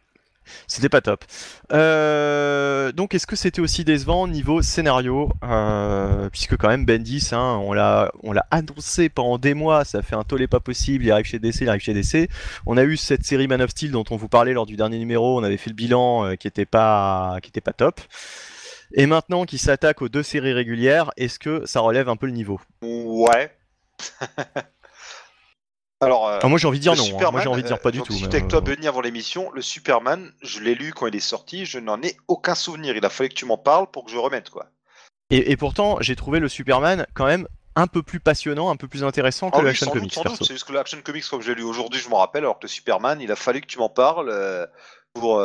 c'était 0.68 0.90
pas 0.90 1.02
top. 1.02 1.24
Euh, 1.72 2.92
donc 2.92 3.14
est-ce 3.14 3.28
que 3.28 3.36
c'était 3.36 3.62
aussi 3.62 3.84
décevant 3.84 4.28
niveau 4.28 4.62
scénario? 4.62 5.32
Euh, 5.44 6.30
puisque 6.30 6.58
quand 6.58 6.70
même 6.70 6.86
Bendis, 6.86 7.30
hein, 7.32 7.60
on 7.64 7.74
l'a 7.74 8.12
on 8.24 8.32
l'a 8.32 8.46
annoncé 8.52 9.10
pendant 9.10 9.38
des 9.38 9.54
mois, 9.54 9.86
ça 9.86 10.02
fait 10.02 10.16
un 10.16 10.24
tollé 10.24 10.48
pas 10.48 10.60
possible, 10.60 11.06
il 11.06 11.12
arrive 11.12 11.26
chez 11.26 11.40
DC, 11.40 11.62
il 11.62 11.70
arrive 11.70 11.82
chez 11.82 11.94
DC. 11.94 12.30
On 12.66 12.78
a 12.78 12.84
eu 12.84 12.98
cette 12.98 13.26
série 13.26 13.48
Man 13.48 13.62
of 13.62 13.72
Steel 13.72 13.92
dont 13.92 14.06
on 14.10 14.18
vous 14.18 14.30
parlait 14.30 14.54
lors 14.54 14.66
du 14.66 14.76
dernier 14.76 15.00
numéro, 15.00 15.40
on 15.40 15.44
avait 15.44 15.58
fait 15.58 15.70
le 15.70 15.76
bilan 15.76 16.26
euh, 16.26 16.36
qui 16.36 16.48
était 16.48 16.66
pas 16.66 17.38
qui 17.42 17.50
était 17.50 17.62
pas 17.62 17.74
top. 17.74 18.02
Et 18.94 19.06
maintenant 19.06 19.46
qu'il 19.46 19.60
s'attaque 19.60 20.02
aux 20.02 20.10
deux 20.10 20.24
séries 20.24 20.54
régulières, 20.54 21.12
est-ce 21.16 21.38
que 21.38 21.64
ça 21.66 21.80
relève 21.82 22.10
un 22.10 22.16
peu 22.16 22.26
le 22.26 22.32
niveau? 22.32 22.60
Ouais. 22.82 23.56
Alors, 26.02 26.28
euh, 26.28 26.40
Ah, 26.42 26.48
Moi 26.48 26.58
j'ai 26.58 26.68
envie 26.68 26.80
de 26.80 26.84
dire 26.84 26.96
non, 26.96 27.04
hein. 27.04 27.32
Moi 27.32 27.42
j'ai 27.42 27.50
envie 27.50 27.62
de 27.62 27.68
dire 27.68 27.80
pas 27.80 27.90
euh, 27.90 27.92
du 27.92 27.98
j'en 28.00 28.06
tout. 28.06 28.14
mais, 28.14 28.28
avec 28.28 28.48
toi, 28.48 28.60
euh, 28.60 28.62
Benny, 28.62 28.88
avant 28.88 29.02
l'émission. 29.02 29.52
Le 29.52 29.62
Superman, 29.62 30.32
je 30.42 30.62
l'ai 30.62 30.76
lu 30.76 30.94
quand 30.94 31.08
il 31.08 31.16
est 31.16 31.20
sorti, 31.20 31.66
je 31.66 31.80
n'en 31.80 32.02
ai 32.02 32.16
aucun 32.28 32.56
souvenir. 32.56 32.96
Il 32.96 33.06
a 33.06 33.10
fallu 33.10 33.30
que 33.30 33.36
tu 33.36 33.46
m'en 33.46 33.58
parles 33.58 33.88
pour 33.92 34.06
que 34.06 34.12
je 34.12 34.18
remette, 34.18 34.50
quoi. 34.50 34.68
Et, 35.30 35.52
et 35.52 35.58
pourtant, 35.58 35.98
j'ai 36.00 36.16
trouvé 36.16 36.40
le 36.40 36.48
Superman 36.48 37.06
quand 37.14 37.26
même 37.26 37.48
un 37.76 37.88
peu 37.88 38.02
plus 38.02 38.20
passionnant, 38.20 38.70
un 38.70 38.78
peu 38.78 38.88
plus 38.88 39.04
intéressant 39.04 39.52
que 39.52 39.58
Ah 39.58 39.60
le 39.62 39.66
oui, 39.66 39.72
Action 39.72 39.88
sans 39.88 39.94
doute, 39.94 40.14
Comics. 40.14 40.38
C'est 40.42 40.54
juste 40.54 40.66
que 40.66 40.74
l'Action 40.74 41.00
Comics, 41.04 41.26
comme 41.30 41.42
j'ai 41.42 41.54
lu 41.54 41.64
aujourd'hui, 41.64 42.00
je 42.00 42.10
m'en 42.10 42.18
rappelle, 42.18 42.44
alors 42.44 42.58
que 42.60 42.64
le 42.64 42.70
Superman, 42.70 43.20
il 43.22 43.32
a 43.32 43.36
fallu 43.36 43.62
que 43.62 43.68
tu 43.68 43.78
m'en 43.78 43.90
parles 43.90 44.30
euh, 44.30 44.66
pour, 45.14 45.42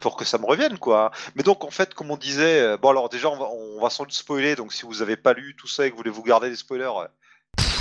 pour 0.00 0.16
que 0.16 0.24
ça 0.24 0.38
me 0.38 0.44
revienne, 0.46 0.78
quoi. 0.78 1.10
Mais 1.34 1.42
donc, 1.42 1.64
en 1.64 1.70
fait, 1.70 1.94
comme 1.94 2.10
on 2.10 2.16
disait, 2.16 2.76
bon, 2.76 2.90
alors 2.90 3.08
déjà, 3.08 3.28
on 3.30 3.38
va, 3.38 3.46
on 3.46 3.80
va 3.80 3.90
sans 3.90 4.04
doute 4.04 4.12
spoiler, 4.12 4.54
donc 4.54 4.72
si 4.72 4.84
vous 4.86 5.02
avez 5.02 5.16
pas 5.16 5.32
lu 5.32 5.56
tout 5.56 5.66
ça 5.66 5.86
et 5.86 5.88
que 5.90 5.92
vous 5.92 5.98
voulez 5.98 6.10
vous 6.10 6.22
garder 6.22 6.50
des 6.50 6.56
spoilers, 6.56 6.90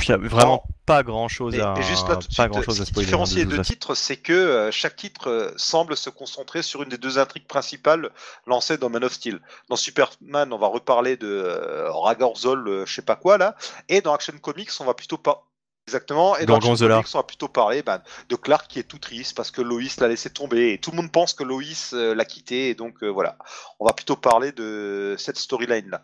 Il 0.07 0.11
y 0.11 0.13
a 0.13 0.17
vraiment 0.17 0.63
pas 0.85 1.03
grand 1.03 1.27
chose 1.27 1.53
Mais, 1.53 1.61
à, 1.61 1.73
mais 1.75 1.83
juste 1.83 2.07
là, 2.07 2.15
tout 2.15 2.27
de 2.27 2.35
pas 2.35 2.43
suite, 2.43 2.51
grand 2.51 2.61
chose 2.61 2.77
ce 2.77 2.81
à 2.81 2.85
qui 2.85 2.91
spoiler. 2.91 3.05
différencie 3.05 3.45
de 3.45 3.49
les 3.51 3.57
deux 3.57 3.61
titres, 3.63 3.93
c'est 3.93 4.15
que 4.17 4.31
euh, 4.33 4.71
chaque 4.71 4.95
titre 4.95 5.29
euh, 5.29 5.51
semble 5.57 5.97
se 5.97 6.09
concentrer 6.09 6.61
sur 6.61 6.81
une 6.83 6.89
des 6.89 6.97
deux 6.97 7.19
intrigues 7.19 7.47
principales 7.47 8.09
lancées 8.45 8.77
dans 8.77 8.89
Man 8.89 9.03
of 9.03 9.11
Steel. 9.13 9.41
Dans 9.69 9.75
Superman, 9.75 10.53
on 10.53 10.57
va 10.57 10.67
reparler 10.67 11.17
de 11.17 11.27
euh, 11.27 11.91
Ragorzol, 11.91 12.67
euh, 12.67 12.85
je 12.85 12.93
sais 12.93 13.01
pas 13.01 13.15
quoi 13.17 13.37
là, 13.37 13.55
et 13.89 13.99
dans 14.01 14.13
Action 14.13 14.33
Comics, 14.41 14.69
on 14.79 14.85
va 14.85 14.93
plutôt 14.93 15.17
pas. 15.17 15.46
Exactement. 15.87 16.37
Et 16.37 16.45
dans 16.45 16.59
Gorgonzola. 16.59 17.01
On 17.13 17.17
va 17.17 17.23
plutôt 17.23 17.47
parler 17.47 17.81
ben, 17.81 18.01
de 18.27 18.35
Clark 18.35 18.67
qui 18.67 18.77
est 18.79 18.83
tout 18.83 18.99
triste 18.99 19.37
parce 19.37 19.51
que 19.51 19.61
Lois 19.61 19.83
l'a 19.99 20.09
laissé 20.09 20.29
tomber 20.29 20.73
et 20.73 20.79
tout 20.79 20.91
le 20.91 20.97
monde 20.97 21.13
pense 21.13 21.33
que 21.33 21.45
Lois 21.45 21.63
euh, 21.93 22.13
l'a 22.13 22.25
quitté 22.25 22.69
et 22.69 22.75
donc 22.75 23.01
euh, 23.03 23.07
voilà. 23.07 23.37
On 23.79 23.85
va 23.85 23.93
plutôt 23.93 24.17
parler 24.17 24.51
de 24.51 25.15
cette 25.17 25.37
storyline 25.37 25.89
là. 25.89 26.03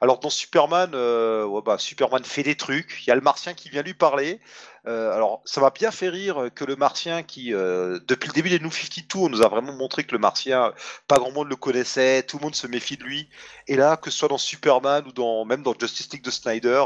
Alors 0.00 0.20
dans 0.20 0.30
Superman, 0.30 0.92
euh, 0.94 1.44
ouais, 1.46 1.62
bah, 1.66 1.78
Superman 1.78 2.22
fait 2.22 2.44
des 2.44 2.54
trucs. 2.54 3.02
Il 3.04 3.08
y 3.08 3.10
a 3.10 3.16
le 3.16 3.22
Martien 3.22 3.54
qui 3.54 3.68
vient 3.70 3.82
lui 3.82 3.94
parler. 3.94 4.40
Alors, 4.86 5.40
ça 5.46 5.62
m'a 5.62 5.70
bien 5.70 5.90
fait 5.90 6.10
rire 6.10 6.50
que 6.54 6.62
le 6.62 6.76
Martien, 6.76 7.22
qui 7.22 7.52
depuis 7.52 8.28
le 8.28 8.34
début 8.34 8.50
des 8.50 8.58
New 8.58 8.70
52, 8.70 9.18
on 9.18 9.30
nous 9.30 9.40
a 9.40 9.48
vraiment 9.48 9.72
montré 9.72 10.04
que 10.04 10.12
le 10.12 10.18
Martien, 10.18 10.74
pas 11.08 11.18
grand 11.18 11.32
monde 11.32 11.48
le 11.48 11.56
connaissait, 11.56 12.22
tout 12.22 12.36
le 12.36 12.42
monde 12.42 12.54
se 12.54 12.66
méfie 12.66 12.98
de 12.98 13.02
lui. 13.02 13.30
Et 13.66 13.76
là, 13.76 13.96
que 13.96 14.10
ce 14.10 14.18
soit 14.18 14.28
dans 14.28 14.36
Superman 14.36 15.02
ou 15.06 15.12
dans 15.12 15.46
même 15.46 15.62
dans 15.62 15.72
Justice 15.72 16.12
League 16.12 16.22
de 16.22 16.30
Snyder, 16.30 16.84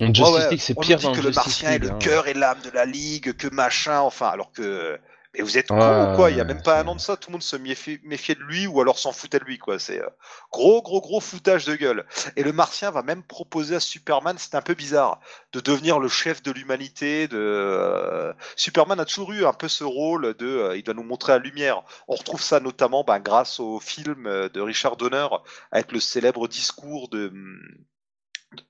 Justice 0.00 0.28
ouais, 0.28 0.50
League, 0.50 0.60
c'est 0.60 0.74
on 0.76 0.80
pire 0.80 0.98
dit 0.98 1.12
que 1.12 1.20
le 1.20 1.30
Martien 1.30 1.70
League. 1.70 1.82
est 1.82 1.86
le 1.86 1.92
hein. 1.92 1.98
cœur 1.98 2.26
et 2.26 2.34
l'âme 2.34 2.60
de 2.64 2.70
la 2.70 2.84
Ligue, 2.84 3.36
que 3.36 3.48
machin, 3.48 4.00
enfin, 4.00 4.28
alors 4.28 4.52
que. 4.52 4.98
Mais 5.36 5.42
vous 5.42 5.58
êtes 5.58 5.66
con 5.66 5.76
Ouais, 5.76 6.12
ou 6.12 6.16
quoi? 6.16 6.30
Il 6.30 6.36
y 6.36 6.40
a 6.40 6.44
même 6.44 6.62
pas 6.62 6.80
un 6.80 6.86
an 6.86 6.94
de 6.94 7.00
ça, 7.00 7.16
tout 7.16 7.30
le 7.30 7.32
monde 7.32 7.42
se 7.42 7.56
méfiait, 7.56 8.00
méfiait 8.04 8.36
de 8.36 8.42
lui 8.42 8.68
ou 8.68 8.80
alors 8.80 9.00
s'en 9.00 9.10
foutait 9.10 9.40
de 9.40 9.44
lui, 9.44 9.58
quoi. 9.58 9.80
C'est 9.80 10.00
euh, 10.00 10.08
gros, 10.52 10.80
gros, 10.80 11.00
gros 11.00 11.18
foutage 11.18 11.64
de 11.64 11.74
gueule. 11.74 12.06
Et 12.36 12.44
le 12.44 12.52
Martien 12.52 12.92
va 12.92 13.02
même 13.02 13.24
proposer 13.24 13.74
à 13.74 13.80
Superman, 13.80 14.36
c'est 14.38 14.54
un 14.54 14.62
peu 14.62 14.74
bizarre, 14.74 15.20
de 15.52 15.58
devenir 15.58 15.98
le 15.98 16.06
chef 16.06 16.40
de 16.44 16.52
l'humanité. 16.52 17.26
De 17.26 17.36
euh, 17.36 18.32
Superman 18.54 19.00
a 19.00 19.04
toujours 19.04 19.32
eu 19.32 19.44
un 19.44 19.52
peu 19.52 19.66
ce 19.66 19.82
rôle 19.82 20.34
de, 20.34 20.46
euh, 20.46 20.76
il 20.76 20.84
doit 20.84 20.94
nous 20.94 21.02
montrer 21.02 21.32
la 21.32 21.38
lumière. 21.38 21.82
On 22.06 22.14
retrouve 22.14 22.40
ça 22.40 22.60
notamment 22.60 23.02
ben, 23.02 23.18
grâce 23.18 23.58
au 23.58 23.80
film 23.80 24.24
de 24.24 24.60
Richard 24.60 24.96
Donner 24.96 25.26
avec 25.72 25.90
le 25.90 25.98
célèbre 25.98 26.46
discours 26.46 27.08
de 27.08 27.32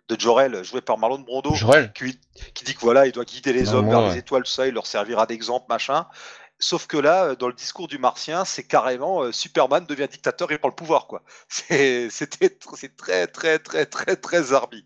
de 0.08 0.20
Jor-El 0.20 0.62
joué 0.64 0.80
par 0.80 0.98
Marlon 0.98 1.18
Brando 1.20 1.52
qui, 1.94 2.18
qui 2.54 2.64
dit 2.64 2.74
que 2.74 2.80
voilà, 2.80 3.06
il 3.06 3.12
doit 3.12 3.24
guider 3.24 3.52
les 3.52 3.64
Non, 3.64 3.74
hommes 3.74 3.84
moi, 3.86 3.94
vers 3.96 4.04
ouais. 4.04 4.12
les 4.14 4.18
étoiles, 4.18 4.42
tout 4.44 4.50
ça, 4.50 4.66
il 4.66 4.74
leur 4.74 4.86
servira 4.86 5.26
d'exemple, 5.26 5.66
machin. 5.68 6.06
Sauf 6.60 6.86
que 6.86 6.96
là, 6.96 7.24
euh, 7.24 7.36
dans 7.36 7.48
le 7.48 7.52
discours 7.52 7.88
du 7.88 7.98
Martien, 7.98 8.44
c'est 8.44 8.62
carrément 8.64 9.22
euh, 9.22 9.32
Superman 9.32 9.84
devient 9.86 10.06
dictateur 10.10 10.50
et 10.52 10.58
prend 10.58 10.68
le 10.68 10.74
pouvoir, 10.74 11.06
quoi. 11.08 11.22
C'est 11.48 12.08
c'était 12.10 12.46
tr- 12.46 12.76
c'est 12.76 12.96
très 12.96 13.26
très 13.26 13.58
très 13.58 13.86
très 13.86 14.16
très 14.16 14.42
zarbi. 14.44 14.84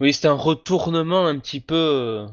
Oui, 0.00 0.12
c'était 0.12 0.28
un 0.28 0.32
retournement 0.34 1.26
un 1.26 1.38
petit 1.38 1.60
peu, 1.60 2.26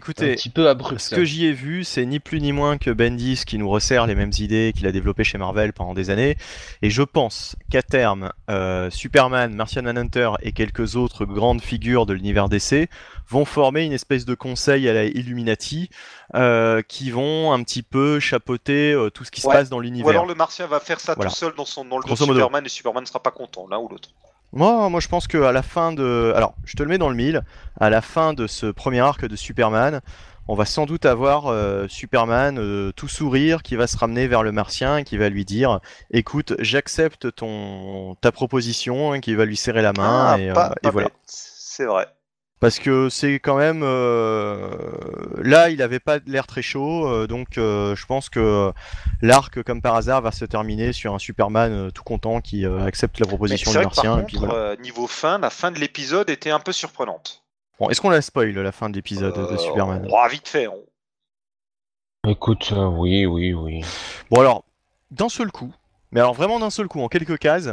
un 0.00 0.12
Écoutez, 0.12 0.34
petit 0.34 0.48
peu 0.50 0.68
abrupt. 0.68 1.00
ce 1.00 1.14
que 1.14 1.24
j'y 1.24 1.46
ai 1.46 1.52
vu, 1.52 1.84
c'est 1.84 2.04
ni 2.06 2.20
plus 2.20 2.40
ni 2.40 2.52
moins 2.52 2.78
que 2.78 2.90
Bendis 2.90 3.42
qui 3.46 3.58
nous 3.58 3.68
resserre 3.68 4.06
les 4.06 4.14
mêmes 4.14 4.32
idées 4.38 4.72
qu'il 4.76 4.86
a 4.86 4.92
développées 4.92 5.24
chez 5.24 5.38
Marvel 5.38 5.72
pendant 5.72 5.94
des 5.94 6.10
années. 6.10 6.36
Et 6.82 6.90
je 6.90 7.02
pense 7.02 7.56
qu'à 7.70 7.82
terme, 7.82 8.32
euh, 8.50 8.90
Superman, 8.90 9.54
Martian 9.54 9.82
Manhunter 9.82 10.30
et 10.42 10.52
quelques 10.52 10.96
autres 10.96 11.24
grandes 11.26 11.60
figures 11.62 12.06
de 12.06 12.12
l'univers 12.14 12.48
DC 12.48 12.88
vont 13.28 13.44
former 13.44 13.84
une 13.84 13.92
espèce 13.92 14.24
de 14.24 14.34
conseil 14.34 14.88
à 14.88 14.92
la 14.92 15.04
Illuminati 15.04 15.88
euh, 16.34 16.82
qui 16.82 17.10
vont 17.10 17.52
un 17.52 17.62
petit 17.62 17.82
peu 17.82 18.18
chapeauter 18.20 18.92
euh, 18.92 19.10
tout 19.10 19.24
ce 19.24 19.30
qui 19.30 19.40
se 19.40 19.46
passe 19.46 19.68
dans 19.68 19.76
Ou 19.78 19.82
l'univers. 19.82 20.10
alors 20.10 20.26
le 20.26 20.34
Martien 20.34 20.66
va 20.66 20.80
faire 20.80 20.98
ça 20.98 21.14
Voilà. 21.14 21.30
tout 21.30 21.36
seul 21.36 21.52
dans 21.56 21.64
son 21.64 21.84
dans 21.84 21.98
le 21.98 22.04
dos 22.04 22.10
de. 22.10 22.16
Superman 22.16 22.64
et 22.66 22.68
Superman 22.68 23.02
ne 23.02 23.06
sera 23.06 23.22
pas 23.22 23.30
content, 23.30 23.66
l'un 23.70 23.78
ou 23.78 23.88
l'autre. 23.88 24.08
Moi, 24.52 24.88
moi, 24.88 25.00
je 25.00 25.08
pense 25.08 25.28
qu'à 25.28 25.52
la 25.52 25.62
fin 25.62 25.92
de. 25.92 26.32
Alors, 26.34 26.54
je 26.64 26.74
te 26.76 26.82
le 26.82 26.88
mets 26.88 26.98
dans 26.98 27.08
le 27.08 27.14
mille. 27.14 27.42
À 27.78 27.88
la 27.90 28.02
fin 28.02 28.32
de 28.32 28.46
ce 28.46 28.66
premier 28.66 29.00
arc 29.00 29.24
de 29.24 29.36
Superman, 29.36 30.00
on 30.48 30.54
va 30.56 30.64
sans 30.64 30.86
doute 30.86 31.06
avoir 31.06 31.46
euh, 31.46 31.86
Superman 31.88 32.58
euh, 32.58 32.90
tout 32.92 33.06
sourire 33.06 33.62
qui 33.62 33.76
va 33.76 33.86
se 33.86 33.96
ramener 33.96 34.26
vers 34.26 34.42
le 34.42 34.50
Martien 34.50 34.98
et 34.98 35.04
qui 35.04 35.16
va 35.16 35.28
lui 35.28 35.44
dire 35.44 35.78
Écoute, 36.10 36.54
j'accepte 36.58 37.32
ton 37.34 38.16
ta 38.20 38.32
proposition, 38.32 39.12
hein, 39.12 39.20
qui 39.20 39.34
va 39.34 39.44
lui 39.44 39.56
serrer 39.56 39.82
la 39.82 39.92
main. 39.92 40.32
Ah, 40.32 40.40
et, 40.40 40.50
euh, 40.50 40.54
pas- 40.54 40.74
et 40.82 40.90
voilà. 40.90 41.08
C'est 41.26 41.84
vrai. 41.84 42.08
Parce 42.60 42.78
que 42.78 43.08
c'est 43.08 43.34
quand 43.40 43.56
même. 43.56 43.80
euh, 43.82 44.70
Là, 45.42 45.70
il 45.70 45.80
avait 45.80 45.98
pas 46.00 46.18
l'air 46.26 46.46
très 46.46 46.60
chaud, 46.62 47.06
euh, 47.08 47.26
donc 47.26 47.56
euh, 47.56 47.96
je 47.96 48.04
pense 48.04 48.28
que 48.28 48.70
l'arc, 49.22 49.62
comme 49.62 49.80
par 49.80 49.94
hasard, 49.94 50.20
va 50.20 50.30
se 50.30 50.44
terminer 50.44 50.92
sur 50.92 51.14
un 51.14 51.18
Superman 51.18 51.72
euh, 51.72 51.90
tout 51.90 52.02
content 52.02 52.40
qui 52.42 52.66
euh, 52.66 52.84
accepte 52.84 53.18
la 53.18 53.26
proposition 53.26 53.70
du 53.70 53.76
par 53.78 53.84
Martien. 53.86 54.18
et 54.20 54.24
puis 54.24 54.36
voilà. 54.36 54.54
euh, 54.54 54.76
niveau 54.76 55.06
fin, 55.06 55.38
la 55.38 55.48
fin 55.50 55.70
de 55.70 55.78
l'épisode 55.78 56.28
était 56.28 56.50
un 56.50 56.60
peu 56.60 56.72
surprenante. 56.72 57.42
Bon, 57.78 57.88
est-ce 57.88 58.00
qu'on 58.02 58.10
la 58.10 58.20
spoil 58.20 58.50
la 58.52 58.72
fin 58.72 58.90
de 58.90 58.94
l'épisode 58.96 59.34
de 59.50 59.56
Superman? 59.56 60.06
oh, 60.10 60.28
vite 60.30 60.46
fait. 60.48 60.68
on- 60.68 60.84
Écoute, 62.28 62.72
euh, 62.72 62.84
oui, 62.88 63.24
oui, 63.24 63.54
oui. 63.54 63.80
Bon 64.30 64.40
alors, 64.40 64.64
d'un 65.10 65.30
seul 65.30 65.50
coup, 65.50 65.72
mais 66.12 66.20
alors 66.20 66.34
vraiment 66.34 66.60
d'un 66.60 66.68
seul 66.68 66.86
coup, 66.88 67.00
en 67.00 67.08
quelques 67.08 67.38
cases, 67.38 67.70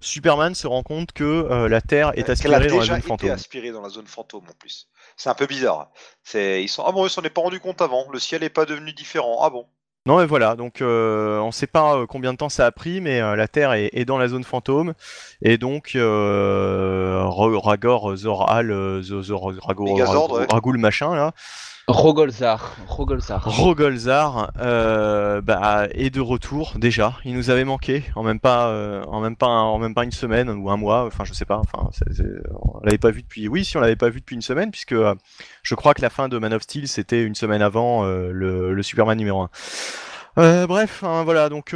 Superman 0.00 0.54
se 0.54 0.66
rend 0.66 0.82
compte 0.82 1.12
que 1.12 1.24
euh, 1.24 1.68
la 1.68 1.80
Terre 1.80 2.12
est 2.16 2.28
a 2.28 2.32
aspirée 2.32 2.68
dans 2.68 2.78
la 2.78 2.84
zone 2.84 2.98
été 2.98 3.06
fantôme. 3.08 3.30
aspirée 3.30 3.70
dans 3.72 3.82
la 3.82 3.88
zone 3.88 4.06
fantôme 4.06 4.44
en 4.48 4.54
plus. 4.58 4.88
C'est 5.16 5.28
un 5.30 5.34
peu 5.34 5.46
bizarre. 5.46 5.90
C'est 6.22 6.62
ils 6.62 6.68
sont 6.68 6.84
ah 6.86 6.92
bon 6.92 7.04
ils 7.06 7.10
s'en 7.10 7.22
est 7.22 7.30
pas 7.30 7.40
rendu 7.40 7.58
compte 7.60 7.82
avant. 7.82 8.06
Le 8.12 8.18
ciel 8.18 8.42
n'est 8.42 8.48
pas 8.50 8.64
devenu 8.64 8.92
différent. 8.92 9.38
Ah 9.42 9.50
bon. 9.50 9.66
Non 10.06 10.18
mais 10.18 10.26
voilà, 10.26 10.56
donc 10.56 10.80
euh, 10.80 11.38
on 11.40 11.50
sait 11.50 11.66
pas 11.66 11.96
euh, 11.96 12.06
combien 12.06 12.32
de 12.32 12.38
temps 12.38 12.48
ça 12.48 12.64
a 12.64 12.70
pris, 12.70 13.00
mais 13.02 13.20
euh, 13.20 13.36
la 13.36 13.46
Terre 13.46 13.72
est, 13.74 13.90
est 13.92 14.06
dans 14.06 14.16
la 14.16 14.28
zone 14.28 14.44
fantôme, 14.44 14.94
et 15.42 15.58
donc 15.58 15.90
Ra- 15.94 17.60
Ragor, 17.60 18.16
Zoral, 18.16 18.70
euh, 18.70 19.02
Zo- 19.02 19.22
Zo- 19.22 19.36
Ragor, 19.60 19.86
Megazord, 19.86 20.28
Ragor- 20.30 20.38
ouais. 20.38 20.46
Ragoul 20.50 20.78
machin 20.78 21.14
là, 21.14 21.32
Rogolzar, 21.88 22.76
Rogolzar. 22.86 23.42
Rogolzar 23.46 24.52
euh, 24.60 25.40
bah, 25.40 25.88
est 25.92 26.10
de 26.10 26.20
retour 26.20 26.74
déjà. 26.76 27.14
Il 27.24 27.34
nous 27.34 27.48
avait 27.48 27.64
manqué 27.64 28.04
en 28.14 28.22
même 28.22 28.40
pas, 28.40 28.68
euh, 28.68 29.02
en 29.04 29.20
même 29.20 29.36
pas, 29.36 29.46
en 29.46 29.78
même 29.78 29.94
pas 29.94 30.04
une 30.04 30.12
semaine 30.12 30.50
ou 30.50 30.68
un 30.68 30.76
mois. 30.76 31.06
Enfin, 31.06 31.24
je 31.24 31.32
sais 31.32 31.46
pas. 31.46 31.56
Enfin, 31.56 31.88
on 32.62 32.84
l'avait 32.84 32.98
pas 32.98 33.10
vu 33.10 33.22
depuis. 33.22 33.48
Oui, 33.48 33.64
si 33.64 33.78
on 33.78 33.80
l'avait 33.80 33.96
pas 33.96 34.10
vu 34.10 34.20
depuis 34.20 34.36
une 34.36 34.42
semaine, 34.42 34.70
puisque 34.70 34.92
euh, 34.92 35.14
je 35.62 35.74
crois 35.74 35.94
que 35.94 36.02
la 36.02 36.10
fin 36.10 36.28
de 36.28 36.36
Man 36.38 36.52
of 36.52 36.60
Steel 36.62 36.88
c'était 36.88 37.22
une 37.22 37.34
semaine 37.34 37.62
avant 37.62 38.04
euh, 38.04 38.32
le, 38.32 38.82
Superman 38.82 39.16
numéro 39.16 39.40
1 39.40 39.50
Euh, 40.38 40.66
bref, 40.66 41.02
hein, 41.02 41.24
voilà. 41.24 41.48
Donc 41.48 41.74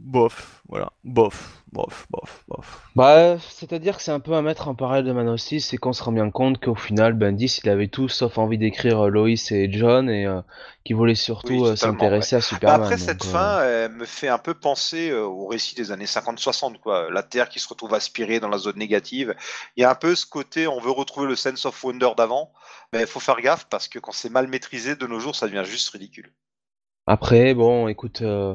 bof, 0.00 0.62
voilà, 0.68 0.92
bof, 1.04 1.62
bof, 1.72 2.06
bof, 2.10 2.44
bof. 2.48 2.90
Bah, 2.96 3.38
c'est-à-dire 3.38 3.96
que 3.96 4.02
c'est 4.02 4.10
un 4.10 4.20
peu 4.20 4.34
à 4.34 4.42
mettre 4.42 4.68
en 4.68 4.74
parallèle 4.74 5.04
de 5.04 5.12
Man 5.12 5.28
of 5.28 5.38
Steel, 5.40 5.60
c'est 5.60 5.76
qu'on 5.76 5.92
se 5.92 6.02
rend 6.02 6.12
bien 6.12 6.30
compte 6.30 6.58
qu'au 6.60 6.74
final, 6.74 7.12
Bendis, 7.12 7.60
il 7.62 7.70
avait 7.70 7.88
tout 7.88 8.08
sauf 8.08 8.38
envie 8.38 8.58
d'écrire 8.58 9.06
euh, 9.06 9.08
Lois 9.08 9.28
et 9.50 9.70
John 9.72 10.08
et 10.10 10.26
euh, 10.26 10.40
qu'il 10.84 10.96
voulait 10.96 11.14
surtout 11.14 11.64
Oui, 11.64 11.68
euh, 11.68 11.76
s'intéresser 11.76 12.36
à 12.36 12.40
Bah, 12.40 12.42
Superman. 12.42 12.80
après 12.82 12.96
donc, 12.96 12.98
cette 12.98 13.24
euh, 13.24 13.28
fin 13.30 13.62
elle 13.64 13.92
me 13.92 14.04
fait 14.06 14.28
un 14.28 14.38
peu 14.38 14.54
penser 14.54 15.12
au 15.12 15.46
récit 15.46 15.74
des 15.74 15.92
années 15.92 16.06
50-60 16.06 16.78
quoi. 16.80 17.10
La 17.10 17.22
Terre 17.22 17.48
qui 17.48 17.58
se 17.60 17.68
retrouve 17.68 17.94
aspirée 17.94 18.40
dans 18.40 18.48
la 18.48 18.58
zone 18.58 18.76
négative. 18.78 19.34
Il 19.76 19.82
y 19.82 19.84
a 19.84 19.90
un 19.90 19.94
peu 19.94 20.14
ce 20.14 20.26
côté 20.26 20.66
on 20.66 20.80
veut 20.80 20.90
retrouver 20.90 21.26
le 21.28 21.36
sense 21.36 21.66
of 21.66 21.84
wonder 21.84 22.10
d'avant, 22.16 22.52
mais 22.92 23.00
il 23.02 23.06
faut 23.06 23.20
faire 23.20 23.40
gaffe 23.40 23.66
parce 23.70 23.88
que 23.88 23.98
quand 23.98 24.12
c'est 24.12 24.30
mal 24.30 24.48
maîtrisé 24.48 24.96
de 24.96 25.06
nos 25.06 25.20
jours 25.20 25.36
ça 25.36 25.46
devient 25.46 25.64
juste 25.64 25.90
ridicule. 25.90 26.32
Après, 27.06 27.54
bon, 27.54 27.88
écoute, 27.88 28.22
euh, 28.22 28.54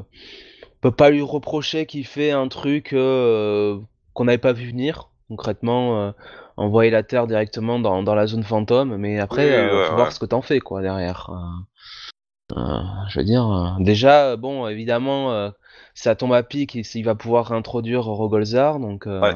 peut 0.80 0.90
pas 0.90 1.10
lui 1.10 1.22
reprocher 1.22 1.86
qu'il 1.86 2.06
fait 2.06 2.30
un 2.30 2.48
truc 2.48 2.92
euh, 2.92 3.78
qu'on 4.14 4.24
n'avait 4.24 4.38
pas 4.38 4.52
vu 4.52 4.68
venir, 4.68 5.10
concrètement, 5.28 6.00
euh, 6.00 6.12
envoyer 6.56 6.90
la 6.90 7.02
Terre 7.02 7.26
directement 7.26 7.78
dans, 7.78 8.02
dans 8.02 8.14
la 8.14 8.26
zone 8.26 8.44
fantôme, 8.44 8.96
mais 8.96 9.18
après, 9.18 9.44
Oui, 9.44 9.52
euh, 9.52 9.64
ouais, 9.64 9.84
faut 9.84 9.90
ouais. 9.90 9.96
voir 9.96 10.12
ce 10.12 10.18
que 10.20 10.26
t'en 10.26 10.42
fais, 10.42 10.60
quoi, 10.60 10.82
derrière. 10.82 11.30
Euh, 11.30 12.56
euh, 12.58 12.82
je 13.08 13.18
veux 13.18 13.24
dire, 13.24 13.46
euh, 13.50 13.82
déjà, 13.82 14.36
bon, 14.36 14.68
évidemment, 14.68 15.32
euh, 15.32 15.50
ça 15.94 16.14
tombe 16.14 16.32
à 16.32 16.42
pic, 16.42 16.74
il, 16.74 16.84
il 16.94 17.02
va 17.04 17.14
pouvoir 17.14 17.46
réintroduire 17.48 18.04
Rogolzar, 18.04 18.78
donc... 18.78 19.06
euh, 19.06 19.20
Ouais. 19.20 19.34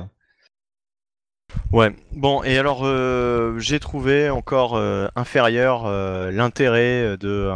Ouais, 1.73 1.97
bon, 2.13 2.45
et 2.45 2.59
alors 2.59 2.85
euh, 2.85 3.59
j'ai 3.59 3.81
trouvé 3.81 4.31
encore 4.31 4.77
euh, 4.77 5.09
inférieur 5.17 5.85
euh, 5.87 6.31
l'intérêt 6.31 7.17
de 7.19 7.51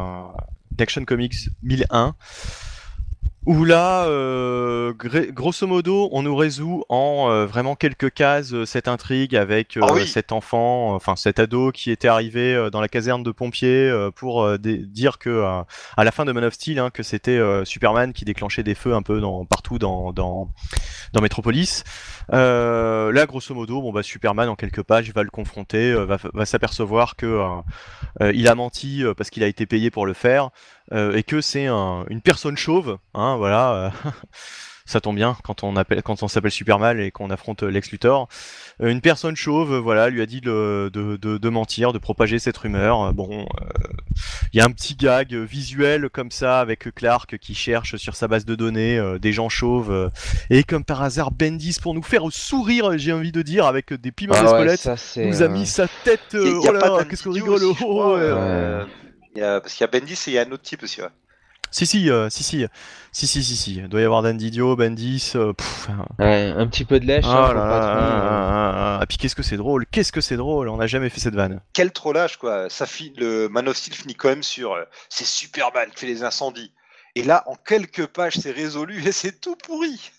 d'Action 0.73 1.05
Comics 1.05 1.35
1001. 1.63 2.17
Où 3.47 3.65
là, 3.65 4.07
euh, 4.07 4.95
grosso 4.95 5.67
modo, 5.67 6.09
on 6.13 6.23
nous 6.23 6.35
résout 6.35 6.83
en 6.89 7.29
euh, 7.29 7.45
vraiment 7.45 7.75
quelques 7.75 8.11
cases 8.11 8.55
euh, 8.55 8.65
cette 8.65 8.89
intrigue 8.89 9.37
avec 9.37 9.79
Ah 9.83 9.93
oui. 9.93 10.07
cet 10.07 10.33
enfant, 10.33 10.95
enfin 10.95 11.15
cet 11.15 11.39
ado 11.39 11.71
qui 11.71 11.91
était 11.91 12.09
arrivé 12.09 12.71
dans 12.73 12.81
la 12.81 12.89
caserne 12.89 13.23
de 13.23 13.31
pompiers 13.33 13.93
pour 14.17 14.49
dire 14.59 15.19
que 15.19 15.43
à 15.97 16.05
la 16.05 16.11
fin 16.11 16.25
de 16.25 16.33
Man 16.33 16.45
of 16.45 16.55
Steel, 16.55 16.79
hein, 16.79 16.89
que 16.89 17.03
c'était 17.03 17.39
Superman 17.65 18.15
qui 18.15 18.25
déclenchait 18.25 18.63
des 18.63 18.75
feux 18.75 18.95
un 18.95 19.03
peu 19.03 19.21
dans, 19.21 19.45
partout 19.45 19.79
dans, 19.79 20.13
dans, 20.15 20.49
dans 21.13 21.21
Metropolis. 21.21 21.85
Là, 22.31 23.27
grosso 23.27 23.55
modo, 23.55 23.83
bon 23.83 23.93
bah 23.93 24.03
Superman 24.03 24.49
en 24.49 24.57
quelques 24.57 24.83
pages 24.83 25.13
va 25.13 25.23
le 25.23 25.31
confronter, 25.31 25.93
va, 25.93 26.17
va 26.33 26.47
s'apercevoir 26.47 27.17
que 27.17 27.41
il 28.33 28.49
a 28.49 28.55
menti 28.55 29.03
parce 29.19 29.29
qu'il 29.29 29.43
a 29.45 29.49
été 29.49 29.67
payé 29.67 29.91
pour 29.91 30.07
le 30.07 30.15
faire 30.15 30.49
et 30.93 31.23
que 31.23 31.41
c'est 31.41 31.67
un- 31.67 32.05
une 32.09 32.21
personne 32.21 32.57
chauve, 32.57 32.99
hein, 33.15 33.34
voilà. 33.37 33.73
euh, 33.75 33.91
ça 34.87 35.01
tombe 35.01 35.17
bien 35.17 35.35
quand 35.45 35.63
on 35.65 35.77
appelle, 35.77 36.03
quand 36.03 36.23
on 36.23 36.29
s'appelle 36.29 36.51
Superman 36.51 37.01
et 37.01 37.11
qu'on 37.11 37.31
affronte 37.31 37.63
euh, 37.63 37.71
Lex 37.71 37.91
Luthor. 37.91 38.29
Euh, 38.83 38.91
une 38.91 39.01
personne 39.01 39.35
chauve, 39.35 39.75
voilà, 39.79 40.11
lui 40.11 40.21
a 40.21 40.27
dit 40.27 40.43
de, 40.43 40.91
de, 40.93 41.17
de- 41.17 41.39
de 41.39 41.49
mentir, 41.49 41.93
de 41.95 41.99
propager 41.99 42.39
cette 42.39 42.57
rumeur. 42.59 43.15
Bon, 43.15 43.47
euh, 43.63 43.65
il 44.53 44.59
y 44.59 44.61
a 44.61 44.65
un 44.67 44.71
petit 44.71 44.95
gag 44.95 45.33
visuel 45.35 46.11
comme 46.11 46.31
ça 46.31 46.61
avec 46.61 46.95
Clark 46.95 47.39
qui 47.39 47.55
cherche 47.55 47.97
sur 47.97 48.15
sa 48.15 48.29
base 48.29 48.45
de 48.45 48.55
données 48.55 48.99
euh, 48.99 49.19
des 49.19 49.33
gens 49.33 49.49
chauves 49.49 49.91
euh, 49.91 50.11
et 50.51 50.65
comme 50.65 50.85
par 50.85 51.03
hasard 51.03 51.31
Bendis 51.31 51.79
pour 51.81 51.95
nous 51.95 52.03
faire 52.03 52.25
sourire, 52.31 52.99
j'ai 52.99 53.13
envie 53.15 53.33
de 53.33 53.41
dire, 53.43 53.65
avec 53.67 53.95
des 53.95 54.13
piments 54.13 54.35
Ah 54.37 54.53
ouais, 54.61 54.67
d'Espelette. 54.67 55.27
nous 55.27 55.43
a 55.43 55.49
mis 55.49 55.67
sa 55.67 55.87
tête. 56.05 56.21
Y 56.35 56.37
a- 56.37 56.41
il 56.41 56.47
y 56.63 56.69
a 56.69 56.71
oh 56.71 56.73
là 56.99 57.05
qu'est-ce 57.05 57.25
qu'on 57.25 57.33
rigole 57.33 57.63
oh, 57.65 57.75
crois, 57.75 58.15
ouais. 58.17 58.21
euh, 58.23 58.85
il 59.35 59.41
y 59.41 59.43
a- 59.43 59.63
Parce 59.63 59.73
qu'il 59.73 59.81
y 59.81 59.89
a 59.89 59.99
Bendis 59.99 60.13
et 60.13 60.19
il 60.31 60.33
y 60.35 60.39
a 60.39 60.43
un 60.43 60.51
autre 60.53 60.63
type 60.63 60.83
aussi. 60.83 61.01
ouais. 61.01 61.09
Si 61.75 61.87
si 61.87 62.09
euh, 62.09 62.31
si 62.31 62.45
si 62.45 62.65
si 63.11 63.27
si 63.27 63.43
si 63.43 63.57
si. 63.57 63.75
Il 63.79 63.89
doit 63.89 64.01
y 64.01 64.05
avoir 64.05 64.23
Dan 64.23 64.37
Didio, 64.37 64.77
Bendis. 64.77 65.33
euh, 65.35 65.53
pff, 65.53 65.89
hein. 65.91 66.07
ouais, 66.21 66.53
un 66.57 66.69
petit 66.69 66.85
peu 66.85 67.01
de 67.01 67.05
lèche. 67.05 67.25
Hein, 67.25 67.35
là 67.35 67.49
faut 67.49 67.55
là 67.55 67.61
pas 67.63 67.81
trop, 67.81 67.95
là 68.01 68.07
euh, 68.07 68.73
là 68.73 68.73
là. 68.99 69.01
Et 69.03 69.07
puis 69.07 69.17
qu'est-ce 69.19 69.35
que 69.35 69.43
c'est 69.43 69.57
drôle, 69.57 69.85
qu'est-ce 69.87 70.13
que 70.13 70.21
c'est 70.21 70.37
drôle. 70.37 70.69
On 70.69 70.77
n'a 70.77 70.87
jamais 70.87 71.09
fait 71.11 71.19
cette 71.19 71.35
vanne. 71.35 71.61
Quel 71.73 71.91
trollage, 71.93 72.37
quoi. 72.39 72.71
Ça 72.71 72.87
fi- 72.87 73.13
le 73.17 73.49
Man 73.49 73.67
of 73.69 73.77
Steel 73.77 73.95
finit 73.95 74.15
quand 74.15 74.29
même 74.29 74.45
sur 74.45 74.73
euh, 74.75 74.85
c'est 75.09 75.25
Superman 75.27 75.91
qui 75.91 76.01
fait 76.03 76.07
les 76.07 76.23
incendies. 76.23 76.73
Et 77.17 77.25
là, 77.25 77.43
en 77.47 77.57
quelques 77.57 78.07
pages, 78.07 78.35
c'est 78.39 78.53
résolu 78.53 79.03
et 79.09 79.13
c'est 79.13 79.41
tout 79.41 79.57
pourri. 79.57 80.13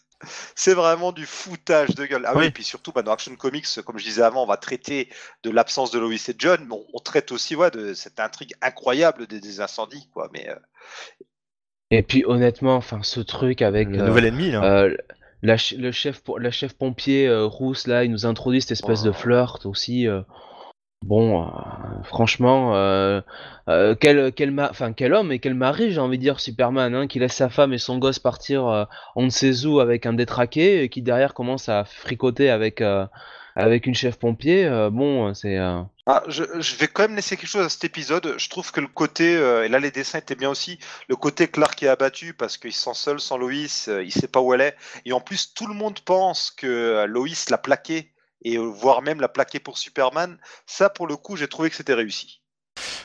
C'est 0.55 0.73
vraiment 0.73 1.11
du 1.11 1.25
foutage 1.25 1.89
de 1.95 2.05
gueule. 2.05 2.23
Ah 2.25 2.31
oui, 2.33 2.39
Oui. 2.39 2.45
et 2.47 2.51
puis 2.51 2.63
surtout, 2.63 2.91
bah, 2.91 3.01
dans 3.01 3.11
Action 3.13 3.35
Comics, 3.35 3.67
comme 3.85 3.97
je 3.99 4.03
disais 4.05 4.21
avant, 4.23 4.43
on 4.43 4.47
va 4.47 4.57
traiter 4.57 5.09
de 5.43 5.49
l'absence 5.51 5.91
de 5.91 5.99
Lois 5.99 6.13
et 6.13 6.35
John, 6.37 6.65
mais 6.67 6.73
on, 6.73 6.85
on 6.93 6.99
traite 6.99 7.31
aussi 7.31 7.55
ouais, 7.55 7.69
de 7.71 7.93
cette 7.93 8.19
intrigue 8.19 8.53
incroyable 8.61 9.27
des, 9.27 9.39
des 9.41 9.59
incendies, 9.61 10.09
quoi. 10.13 10.29
Mais 10.33 10.49
euh, 10.49 10.55
Et 11.95 12.03
puis 12.03 12.23
honnêtement, 12.25 12.75
enfin, 12.75 12.99
ce 13.03 13.19
truc 13.19 13.61
avec 13.61 13.87
Le 13.87 13.97
euh, 14.01 14.07
nouvel 14.07 14.25
ennemi 14.25 14.51
là. 14.51 14.63
euh, 14.63 14.95
la, 15.41 15.57
ch- 15.57 15.79
le 15.79 15.91
chef, 15.91 16.21
la 16.39 16.51
chef 16.51 16.73
pompier 16.73 17.27
euh, 17.27 17.45
rousse 17.45 17.87
là, 17.87 18.03
il 18.03 18.11
nous 18.11 18.25
introduit 18.25 18.61
cette 18.61 18.71
espèce 18.71 19.03
de 19.03 19.09
Oh. 19.09 19.13
flirt 19.13 19.65
aussi. 19.65 20.07
euh, 20.07 20.21
Bon, 21.05 21.43
euh, 21.43 21.47
franchement, 22.03 22.75
euh, 22.75 23.21
euh, 23.69 23.93
quel, 23.99 24.31
quel, 24.33 24.59
enfin, 24.59 24.91
quel 24.91 25.13
homme 25.13 25.31
et 25.31 25.37
quel 25.37 25.53
mari, 25.53 25.91
j'ai 25.91 25.99
envie 25.99 26.17
de 26.17 26.23
dire, 26.23 26.39
Superman, 26.39 26.95
hein, 26.95 27.05
qui 27.07 27.19
laisse 27.19 27.33
sa 27.33 27.49
femme 27.49 27.73
et 27.73 27.77
son 27.77 27.99
gosse 27.99 28.17
partir 28.17 28.65
euh, 28.67 28.85
on 29.15 29.23
ne 29.25 29.29
sait 29.29 29.65
où 29.67 29.79
avec 29.79 30.07
un 30.07 30.13
détraqué, 30.13 30.81
et 30.83 30.89
qui 30.89 31.03
derrière 31.03 31.35
commence 31.35 31.69
à 31.69 31.85
fricoter 31.85 32.49
avec, 32.49 32.81
euh, 32.81 33.05
avec 33.55 33.85
une 33.85 33.93
chef 33.93 34.17
pompier. 34.17 34.65
euh, 34.65 34.89
bon, 34.89 35.33
c'est. 35.35 35.59
Ah, 36.07 36.23
je, 36.27 36.43
je 36.59 36.75
vais 36.75 36.87
quand 36.87 37.01
même 37.03 37.15
laisser 37.15 37.35
quelque 37.35 37.49
chose 37.49 37.65
à 37.65 37.69
cet 37.69 37.83
épisode. 37.83 38.35
Je 38.37 38.49
trouve 38.49 38.71
que 38.71 38.79
le 38.79 38.87
côté, 38.87 39.35
euh, 39.35 39.65
et 39.65 39.69
là 39.69 39.79
les 39.79 39.89
dessins 39.89 40.19
étaient 40.19 40.35
bien 40.35 40.51
aussi, 40.51 40.77
le 41.09 41.15
côté 41.15 41.47
Clark 41.47 41.81
est 41.81 41.87
abattu 41.87 42.35
parce 42.35 42.57
qu'il 42.57 42.73
se 42.73 42.81
sent 42.83 42.93
seul 42.93 43.19
sans 43.19 43.37
Loïs, 43.37 43.87
euh, 43.87 44.03
il 44.03 44.11
sait 44.11 44.27
pas 44.27 44.39
où 44.39 44.53
elle 44.53 44.61
est. 44.61 44.75
Et 45.05 45.13
en 45.13 45.19
plus, 45.19 45.53
tout 45.55 45.65
le 45.65 45.73
monde 45.73 45.99
pense 46.01 46.51
que 46.51 46.67
euh, 46.67 47.07
Loïs 47.07 47.49
l'a 47.49 47.57
plaqué, 47.57 48.13
et 48.43 48.57
euh, 48.57 48.61
voire 48.61 49.01
même 49.01 49.19
l'a 49.19 49.29
plaqué 49.29 49.59
pour 49.59 49.79
Superman. 49.79 50.37
Ça, 50.67 50.89
pour 50.89 51.07
le 51.07 51.17
coup, 51.17 51.37
j'ai 51.37 51.47
trouvé 51.47 51.71
que 51.71 51.75
c'était 51.75 51.95
réussi. 51.95 52.41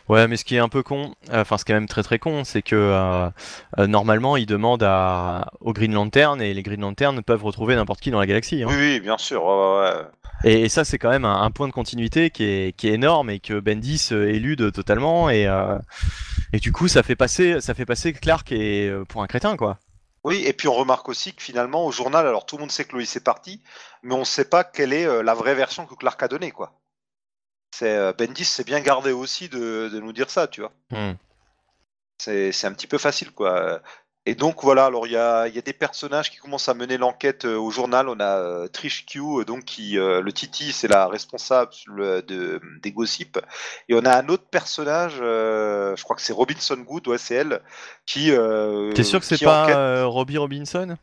Ouais, 0.09 0.27
mais 0.29 0.37
ce 0.37 0.45
qui 0.45 0.57
est 0.57 0.59
un 0.59 0.69
peu 0.69 0.83
con, 0.83 1.15
euh, 1.31 1.41
enfin 1.43 1.57
ce 1.57 1.65
qui 1.65 1.71
est 1.71 1.77
même 1.77 1.87
très 1.89 2.03
très 2.03 2.19
con, 2.19 2.43
c'est 2.45 2.63
que 2.63 2.75
euh, 2.75 3.31
euh, 3.79 3.87
normalement 3.87 4.37
ils 4.37 4.47
demandent 4.47 4.83
à, 4.83 5.53
aux 5.61 5.73
Green 5.73 5.95
Lantern 5.95 6.43
et 6.43 6.53
les 6.53 6.63
Green 6.63 6.81
Lantern 6.81 7.23
peuvent 7.23 7.45
retrouver 7.45 7.77
n'importe 7.77 8.01
qui 8.01 8.11
dans 8.11 8.19
la 8.19 8.27
galaxie. 8.27 8.63
hein. 8.63 8.67
Oui, 8.69 8.75
oui, 8.77 9.01
bien 9.01 9.17
sûr. 9.17 9.45
ouais, 9.45 9.51
ouais, 9.51 9.97
ouais. 9.97 10.05
Et, 10.45 10.63
et 10.63 10.69
ça 10.69 10.85
c'est 10.85 10.99
quand 10.99 11.11
même 11.11 11.25
un, 11.25 11.43
un 11.43 11.51
point 11.51 11.69
de 11.69 11.73
continuité 11.73 12.31
qui 12.31 12.45
est, 12.45 12.77
qui 12.77 12.89
est 12.89 12.95
énorme 12.95 13.31
et 13.31 13.41
que 13.41 13.61
Bendis 13.61 14.09
euh, 14.13 14.29
élude 14.29 14.73
totalement 14.73 15.31
et, 15.31 15.47
euh, 15.47 15.79
et 16.53 16.59
du 16.59 16.73
coup 16.73 16.89
ça 16.89 17.03
fait 17.03 17.17
passer 17.17 17.61
ça 17.61 17.75
fait 17.75 17.87
passer 17.87 18.13
Clark 18.13 18.51
et, 18.53 18.89
euh, 18.89 19.05
pour 19.05 19.23
un 19.23 19.27
crétin 19.27 19.57
quoi. 19.57 19.79
Oui, 20.23 20.43
et 20.45 20.53
puis 20.53 20.69
on 20.69 20.75
remarque 20.75 21.09
aussi 21.09 21.35
que 21.35 21.43
finalement, 21.43 21.87
au 21.87 21.93
journal, 21.93 22.27
alors 22.27 22.45
tout 22.45 22.57
le 22.57 22.61
monde 22.61 22.71
sait 22.71 22.85
que 22.85 22.93
Loïs 22.93 23.17
est 23.17 23.25
parti, 23.25 23.63
mais 24.03 24.15
on 24.15 24.21
ne 24.21 24.25
sait 24.25 24.45
pas 24.45 24.65
quelle 24.65 24.93
est 24.93 25.07
euh, 25.07 25.23
la 25.23 25.35
vraie 25.35 25.55
version 25.55 25.87
que 25.87 25.95
Clark 25.95 26.23
a 26.23 26.29
donnée, 26.29 26.51
quoi. 26.51 26.79
C'est 27.71 27.97
euh, 27.97 28.13
Bendis 28.13 28.45
s'est 28.45 28.65
bien 28.65 28.81
gardé 28.81 29.13
aussi 29.13 29.49
de, 29.49 29.89
de 29.91 30.01
nous 30.01 30.13
dire 30.13 30.29
ça, 30.29 30.47
tu 30.47 30.61
vois. 30.61 30.73
Hmm. 30.91 31.15
C'est 32.19 32.53
c'est 32.53 32.67
un 32.67 32.73
petit 32.75 32.87
peu 32.87 32.99
facile, 32.99 33.33
quoi. 33.33 33.81
Et 34.27 34.35
donc 34.35 34.63
voilà, 34.63 34.85
alors 34.85 35.07
il 35.07 35.13
y 35.13 35.17
a, 35.17 35.49
il 35.49 35.55
y 35.55 35.59
a 35.59 35.63
des 35.63 35.73
personnages 35.73 36.31
qui 36.31 36.37
commencent 36.37 36.69
à 36.69 36.75
mener 36.75 36.99
l'enquête 36.99 37.47
euh, 37.47 37.57
au 37.57 37.71
journal. 37.71 38.09
On 38.09 38.21
a 38.21 38.37
euh, 38.39 38.69
Trish 38.69 39.07
Q, 39.07 39.19
euh, 39.19 39.45
donc 39.45 39.65
qui 39.65 39.95
le 39.95 40.31
Titi, 40.31 40.73
c'est 40.73 40.89
la 40.89 41.07
responsable 41.07 41.71
le- 41.87 42.21
de, 42.23 42.61
des 42.83 42.93
gossips. 42.93 43.39
Et 43.89 43.95
on 43.95 44.05
a 44.05 44.15
un 44.15 44.29
autre 44.29 44.45
personnage, 44.51 45.15
je 45.17 46.03
crois 46.03 46.17
que 46.17 46.23
c'est 46.23 46.35
Robinson 46.35 46.77
Good, 46.77 47.09
ouais, 47.09 47.19
c'est 47.19 47.35
elle, 47.35 47.63
qui. 48.05 48.31
T'es 48.95 49.03
sûr 49.05 49.21
que 49.21 49.27
c'est 49.27 49.43
pas 49.43 50.05
Robbie 50.05 50.39
Robinson? 50.39 50.97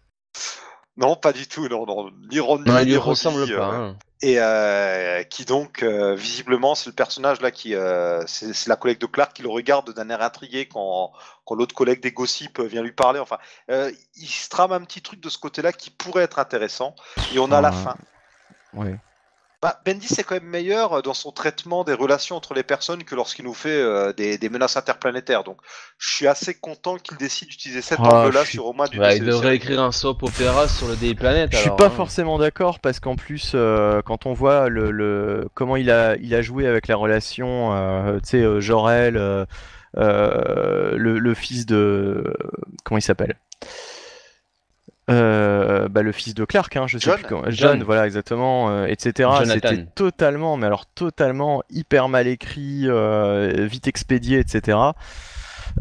Non, 0.97 1.15
pas 1.15 1.31
du 1.33 1.47
tout, 1.47 1.67
non, 1.67 1.85
non. 1.85 2.11
Ni 2.31 2.39
Ron, 2.39 2.57
Non, 2.59 2.63
ni 2.83 2.91
il 2.91 2.97
Robbie, 2.97 2.97
ressemble 2.97 3.41
euh, 3.43 3.57
pas. 3.57 3.65
hein. 3.67 3.95
et 4.23 4.39
euh, 4.39 5.21
qui 5.23 5.45
donc 5.45 5.83
euh, 5.83 6.15
visiblement 6.15 6.73
c'est 6.73 6.87
le 6.89 6.95
personnage 6.95 7.39
là 7.39 7.51
qui 7.51 7.75
euh, 7.75 8.23
c'est 8.25 8.65
la 8.67 8.75
collègue 8.75 8.97
de 8.99 9.05
Clark 9.05 9.31
qui 9.33 9.43
le 9.43 9.49
regarde 9.49 9.93
d'un 9.93 10.09
air 10.09 10.23
intrigué 10.23 10.67
quand, 10.67 11.11
quand 11.45 11.53
l'autre 11.53 11.75
collègue 11.75 12.01
des 12.01 12.11
gossips 12.11 12.59
vient 12.61 12.81
lui 12.81 12.93
parler 12.93 13.19
enfin 13.19 13.37
euh, 13.69 13.91
il 14.15 14.27
se 14.27 14.49
trame 14.49 14.71
un 14.71 14.81
petit 14.81 15.03
truc 15.03 15.19
de 15.19 15.29
ce 15.29 15.37
côté 15.37 15.61
là 15.61 15.71
qui 15.71 15.91
pourrait 15.91 16.23
être 16.23 16.39
intéressant 16.39 16.95
et 17.29 17.37
on 17.37 17.51
a 17.51 17.61
la 17.61 17.69
Ouais. 17.69 17.75
fin 17.83 17.95
Ouais. 18.73 18.95
Bah, 19.61 19.81
Bendis 19.85 20.07
est 20.19 20.23
quand 20.23 20.35
même 20.35 20.43
meilleur 20.43 21.01
dans 21.01 21.13
son 21.15 21.31
traitement 21.31 21.83
des 21.83 21.93
relations 21.93 22.35
entre 22.35 22.53
les 22.53 22.63
personnes 22.63 23.03
que 23.03 23.15
lorsqu'il 23.15 23.45
nous 23.45 23.55
fait 23.55 23.69
euh, 23.69 24.13
des, 24.13 24.37
des 24.37 24.49
menaces 24.49 24.77
interplanétaires 24.77 25.43
donc 25.43 25.57
je 25.97 26.09
suis 26.13 26.27
assez 26.27 26.53
content 26.53 26.97
qu'il 26.97 27.17
décide 27.17 27.47
d'utiliser 27.49 27.81
cet 27.81 27.99
Ah, 28.03 28.25
angle 28.25 28.35
là 28.35 28.41
je 28.43 28.49
suis- 28.49 28.57
sur 28.57 28.67
au 28.67 28.73
moins 28.73 28.87
du 28.87 28.99
Bah, 28.99 29.13
il 29.15 29.21
de 29.21 29.25
devrait 29.25 29.55
écrire 29.55 29.81
un 29.81 29.91
soap 29.91 30.21
opéra 30.21 30.67
sur 30.67 30.87
le 30.87 30.95
Daily 30.95 31.15
Planet. 31.15 31.51
Je 31.51 31.57
suis 31.57 31.69
pas 31.71 31.87
hein. 31.87 31.89
forcément 31.89 32.37
d'accord 32.37 32.79
parce 32.79 32.99
qu'en 32.99 33.15
plus, 33.15 33.53
euh, 33.55 34.01
quand 34.03 34.25
on 34.27 34.33
voit 34.33 34.69
le, 34.69 34.91
le- 34.91 35.47
comment 35.55 35.75
il 35.75 35.89
a, 35.89 36.15
il 36.17 36.35
a 36.35 36.41
joué 36.43 36.67
avec 36.67 36.87
la 36.87 36.95
relation, 36.95 37.73
euh, 37.73 38.19
tu 38.19 38.29
sais, 38.29 38.41
euh, 38.43 38.59
Jor-El, 38.59 39.17
euh, 39.17 39.45
euh, 39.97 40.95
le, 40.97 41.17
le 41.17 41.33
fils 41.33 41.65
de, 41.65 42.31
comment 42.83 42.99
il 42.99 43.01
s'appelle? 43.01 43.35
Euh, 45.09 45.87
bah, 45.87 46.01
le 46.01 46.11
fils 46.11 46.33
de 46.33 46.43
Clark, 46.43 46.75
hein, 46.75 46.85
je 46.85 46.97
sais 46.97 47.05
John. 47.05 47.15
plus 47.15 47.25
comment, 47.27 47.43
John. 47.47 47.71
John, 47.71 47.83
voilà 47.83 48.05
exactement, 48.05 48.69
euh, 48.69 48.87
etc. 48.87 49.29
C'était 49.45 49.85
totalement, 49.95 50.57
mais 50.57 50.65
alors 50.67 50.85
totalement 50.85 51.63
hyper 51.69 52.09
mal 52.09 52.27
écrit, 52.27 52.81
euh, 52.87 53.67
vite 53.69 53.87
expédié, 53.87 54.39
etc. 54.39 54.77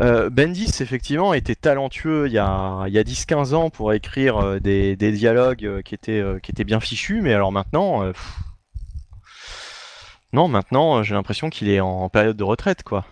Euh, 0.00 0.30
Bendis, 0.30 0.74
effectivement, 0.80 1.34
était 1.34 1.54
talentueux 1.56 2.26
il 2.28 2.32
y 2.34 2.38
a, 2.38 2.84
il 2.86 2.92
y 2.92 2.98
a 2.98 3.02
10-15 3.02 3.54
ans 3.54 3.70
pour 3.70 3.92
écrire 3.94 4.36
euh, 4.36 4.60
des, 4.60 4.94
des 4.94 5.10
dialogues 5.10 5.64
euh, 5.64 5.82
qui, 5.82 5.94
étaient, 5.94 6.20
euh, 6.20 6.38
qui 6.38 6.52
étaient 6.52 6.64
bien 6.64 6.80
fichus, 6.80 7.20
mais 7.22 7.32
alors 7.34 7.50
maintenant. 7.50 8.04
euh, 8.04 8.12
pff. 8.12 8.32
Non, 10.32 10.48
maintenant, 10.48 11.02
j'ai 11.02 11.14
l'impression 11.14 11.50
qu'il 11.50 11.68
est 11.70 11.80
en 11.80 12.08
période 12.10 12.36
de 12.36 12.44
retraite, 12.44 12.82
quoi. 12.82 13.04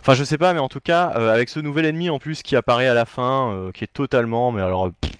Enfin, 0.00 0.14
je 0.14 0.24
sais 0.24 0.38
pas, 0.38 0.52
mais 0.54 0.60
en 0.60 0.68
tout 0.68 0.80
cas, 0.80 1.12
euh, 1.16 1.32
avec 1.32 1.48
ce 1.48 1.60
nouvel 1.60 1.84
ennemi 1.86 2.10
en 2.10 2.18
plus 2.18 2.42
qui 2.42 2.56
apparaît 2.56 2.88
à 2.88 2.94
la 2.94 3.04
fin, 3.06 3.52
euh, 3.52 3.72
qui 3.72 3.84
est 3.84 3.92
totalement. 3.92 4.52
Mais 4.52 4.62
alors. 4.62 4.90
pff, 5.00 5.12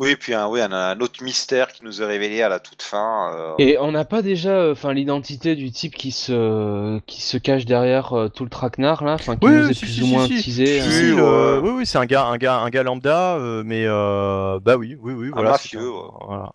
oui 0.00 0.16
puis 0.16 0.32
un, 0.32 0.48
oui, 0.48 0.62
un, 0.62 0.72
un 0.72 0.98
autre 1.00 1.22
mystère 1.22 1.68
qui 1.72 1.84
nous 1.84 2.00
est 2.00 2.06
révélé 2.06 2.40
à 2.40 2.48
la 2.48 2.58
toute 2.58 2.82
fin 2.82 3.32
euh, 3.34 3.54
Et 3.58 3.76
on 3.78 3.92
n'a 3.92 4.06
pas 4.06 4.22
déjà, 4.22 4.50
euh, 4.50 4.72
enfin, 4.72 4.94
l'identité 4.94 5.56
du 5.56 5.70
type 5.70 5.94
qui 5.94 6.10
se, 6.10 6.98
qui 7.00 7.20
se 7.20 7.36
cache 7.36 7.66
derrière 7.66 8.14
euh, 8.14 8.28
tout 8.28 8.44
le 8.44 8.50
traquenard 8.50 9.04
là, 9.04 9.12
enfin, 9.14 9.36
qui 9.36 9.46
Oui, 9.46 9.52
nous 9.52 9.66
oui, 9.66 9.70
est 9.70 9.74
si, 9.74 9.84
plus 9.84 9.92
si, 9.92 10.00
ou 10.00 10.06
si, 10.06 10.10
moins 10.10 10.26
si. 10.26 10.38
teasé. 10.42 10.80
Si, 10.80 10.80
hein. 10.80 10.90
si, 10.90 11.12
Oui, 11.12 11.58
oui, 11.62 11.70
oui, 11.78 11.86
c'est 11.86 11.98
un 11.98 12.06
gars, 12.06 12.24
un 12.24 12.38
gars, 12.38 12.56
un 12.60 12.70
gars 12.70 12.82
lambda, 12.82 13.36
euh, 13.36 13.62
mais 13.64 13.84
euh, 13.86 14.58
bah 14.60 14.76
oui, 14.78 14.96
oui, 15.00 15.12
oui, 15.12 15.28
voilà. 15.34 15.52
c'est 15.54 15.76
mafieux, 15.76 15.80
un- 15.80 15.82
ouais. 15.92 16.10
voilà. 16.26 16.52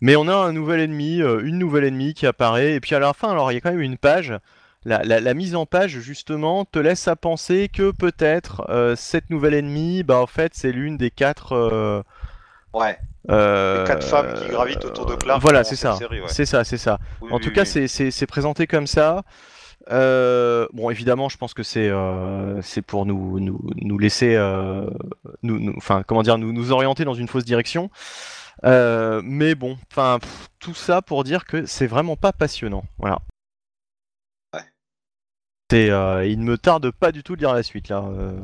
Mais 0.00 0.14
on 0.14 0.28
a 0.28 0.34
un 0.36 0.52
nouvel 0.52 0.80
ennemi, 0.80 1.22
euh, 1.22 1.40
une 1.42 1.58
nouvelle 1.58 1.84
ennemie 1.84 2.14
qui 2.14 2.26
apparaît, 2.26 2.74
et 2.74 2.80
puis 2.80 2.94
à 2.94 2.98
la 3.00 3.12
fin, 3.14 3.30
alors 3.30 3.50
il 3.50 3.54
y 3.54 3.58
a 3.58 3.60
quand 3.60 3.70
même 3.70 3.80
une 3.80 3.98
page. 3.98 4.34
La, 4.88 5.02
la- 5.02 5.18
la 5.20 5.34
mise 5.34 5.56
en 5.56 5.66
page 5.66 5.98
justement 5.98 6.64
te 6.64 6.78
laisse 6.78 7.08
à 7.08 7.16
penser 7.16 7.68
que 7.68 7.90
peut-être 7.90 8.64
euh, 8.68 8.94
cette 8.96 9.30
nouvelle 9.30 9.54
ennemie, 9.54 10.04
bah 10.04 10.18
en 10.20 10.28
fait 10.28 10.52
c'est 10.54 10.70
l'une 10.70 10.96
des 10.96 11.10
quatre. 11.10 11.52
euh, 11.54 12.02
ouais 12.72 12.96
euh, 13.28 13.80
Les 13.82 13.86
quatre 13.88 14.06
femmes 14.06 14.32
qui 14.34 14.48
gravitent 14.48 14.84
autour 14.84 15.06
de 15.06 15.16
Clark 15.16 15.42
Voilà, 15.42 15.64
c'est 15.64 15.74
ça. 15.74 15.96
série, 15.96 16.20
ouais. 16.20 16.28
C'est 16.28 16.46
ça, 16.46 16.62
c'est 16.62 16.76
ça. 16.78 16.98
Oui, 17.20 17.30
En 17.32 17.36
oui, 17.38 17.42
tout 17.42 17.50
cas, 17.52 17.64
c'est- 17.64 17.88
c'est 17.88 18.12
c'est 18.12 18.26
présenté 18.26 18.68
comme 18.68 18.86
ça. 18.86 19.24
Bon, 19.90 20.90
évidemment, 20.90 21.28
je 21.28 21.36
pense 21.36 21.52
que 21.54 21.62
c'est 21.64 21.90
c'est 22.62 22.82
pour 22.82 23.06
nous, 23.06 23.40
nous, 23.40 23.60
nous 23.76 23.98
laisser, 23.98 24.36
nous, 25.42 25.58
nous- 25.58 25.74
enfin, 25.76 26.02
comment 26.06 26.22
dire, 26.22 26.38
nous, 26.38 26.52
nous 26.52 26.70
orienter 26.70 27.04
dans 27.04 27.14
une 27.14 27.26
fausse 27.28 27.44
direction. 27.44 27.90
Mais 28.62 29.54
bon, 29.56 29.76
enfin, 29.90 30.18
tout 30.60 30.74
ça 30.74 31.02
pour 31.02 31.24
dire 31.24 31.44
que 31.44 31.66
c'est 31.66 31.86
vraiment 31.88 32.16
pas 32.16 32.32
passionnant. 32.32 32.84
Voilà. 32.98 33.18
C'est, 35.70 35.90
euh, 35.90 36.26
il 36.26 36.38
ne 36.40 36.44
me 36.44 36.58
tarde 36.58 36.90
pas 36.90 37.10
du 37.12 37.22
tout 37.22 37.34
de 37.36 37.40
lire 37.40 37.54
la 37.54 37.62
suite 37.62 37.88
là. 37.88 37.98
euh. 38.04 38.38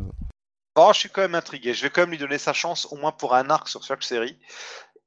Oh, 0.75 0.91
je 0.95 1.01
suis 1.01 1.09
quand 1.11 1.21
même 1.21 1.35
intrigué. 1.35 1.75
Je 1.75 1.83
vais 1.83 1.91
quand 1.91 2.03
même 2.03 2.11
lui 2.11 2.19
donner 2.19 2.39
sa 2.39 2.53
chance, 2.53 2.91
au 2.91 2.97
moins 2.97 3.13
pour 3.13 3.35
un 3.35 3.51
arc 3.51 3.69
sur 3.69 3.83
chaque 3.85 4.03
série. 4.03 4.39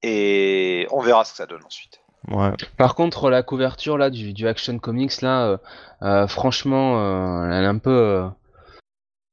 Et 0.03 0.87
on 0.91 1.01
verra 1.01 1.25
ce 1.25 1.31
que 1.31 1.37
ça 1.37 1.45
donne 1.47 1.63
ensuite. 1.65 1.99
Ouais. 2.27 2.51
Par 2.77 2.95
contre, 2.95 3.29
la 3.29 3.43
couverture 3.43 3.97
là 3.97 4.09
du, 4.09 4.33
du 4.33 4.47
Action 4.47 4.77
Comics 4.79 5.21
là, 5.21 5.45
euh, 5.47 5.57
euh, 6.03 6.27
franchement, 6.27 6.99
euh, 6.99 7.51
elle 7.51 7.63
est 7.63 7.67
un 7.67 7.77
peu, 7.77 7.91
euh, 7.91 8.27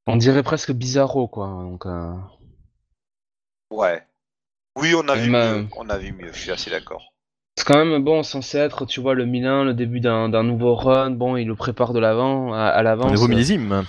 on 0.06 0.16
dirait 0.16 0.42
presque 0.42 0.72
bizarro 0.72 1.28
quoi. 1.28 1.46
Donc, 1.46 1.86
euh, 1.86 2.14
Ouais. 3.70 4.06
Oui, 4.76 4.94
on 4.94 5.06
a 5.08 5.14
vu 5.16 5.30
mieux. 5.30 5.68
On 5.76 5.88
a 5.88 5.98
vu 5.98 6.12
mieux. 6.12 6.32
Je 6.32 6.38
suis 6.38 6.50
assez 6.50 6.70
d'accord. 6.70 7.11
C'est 7.62 7.72
quand 7.72 7.84
même 7.84 8.02
bon, 8.02 8.24
censé 8.24 8.58
être, 8.58 8.86
tu 8.86 9.00
vois, 9.00 9.14
le 9.14 9.24
Milan, 9.24 9.62
le 9.62 9.72
début 9.72 10.00
d'un 10.00 10.28
d'un 10.28 10.42
nouveau 10.42 10.74
run. 10.74 11.12
Bon, 11.12 11.36
il 11.36 11.46
le 11.46 11.54
prépare 11.54 11.92
de 11.92 12.00
l'avant, 12.00 12.52
à, 12.52 12.64
à 12.66 12.80
Un 12.80 12.82
l'avance. 12.82 13.12
nouveau 13.12 13.26
euh, 13.26 13.28
millésime. 13.28 13.84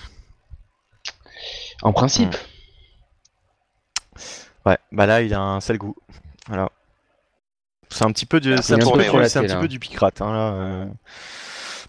En 1.82 1.91
principe. 1.91 2.36
Ouais. 4.68 4.78
Bah 4.91 5.08
là, 5.08 5.24
il 5.24 5.34
a 5.34 5.41
un 5.41 5.60
sale 5.60 5.80
goût. 5.80 5.95
Voilà. 6.48 6.70
C'est 7.90 8.06
un 8.06 8.12
petit 8.12 8.28
du, 8.40 8.56
c'est 8.62 8.76
un, 8.76 8.78
un 8.78 9.60
peu 9.62 9.68
du 9.68 9.80
picrate. 9.80 10.22
Hein, 10.22 10.32
là, 10.32 10.54
euh. 10.54 10.86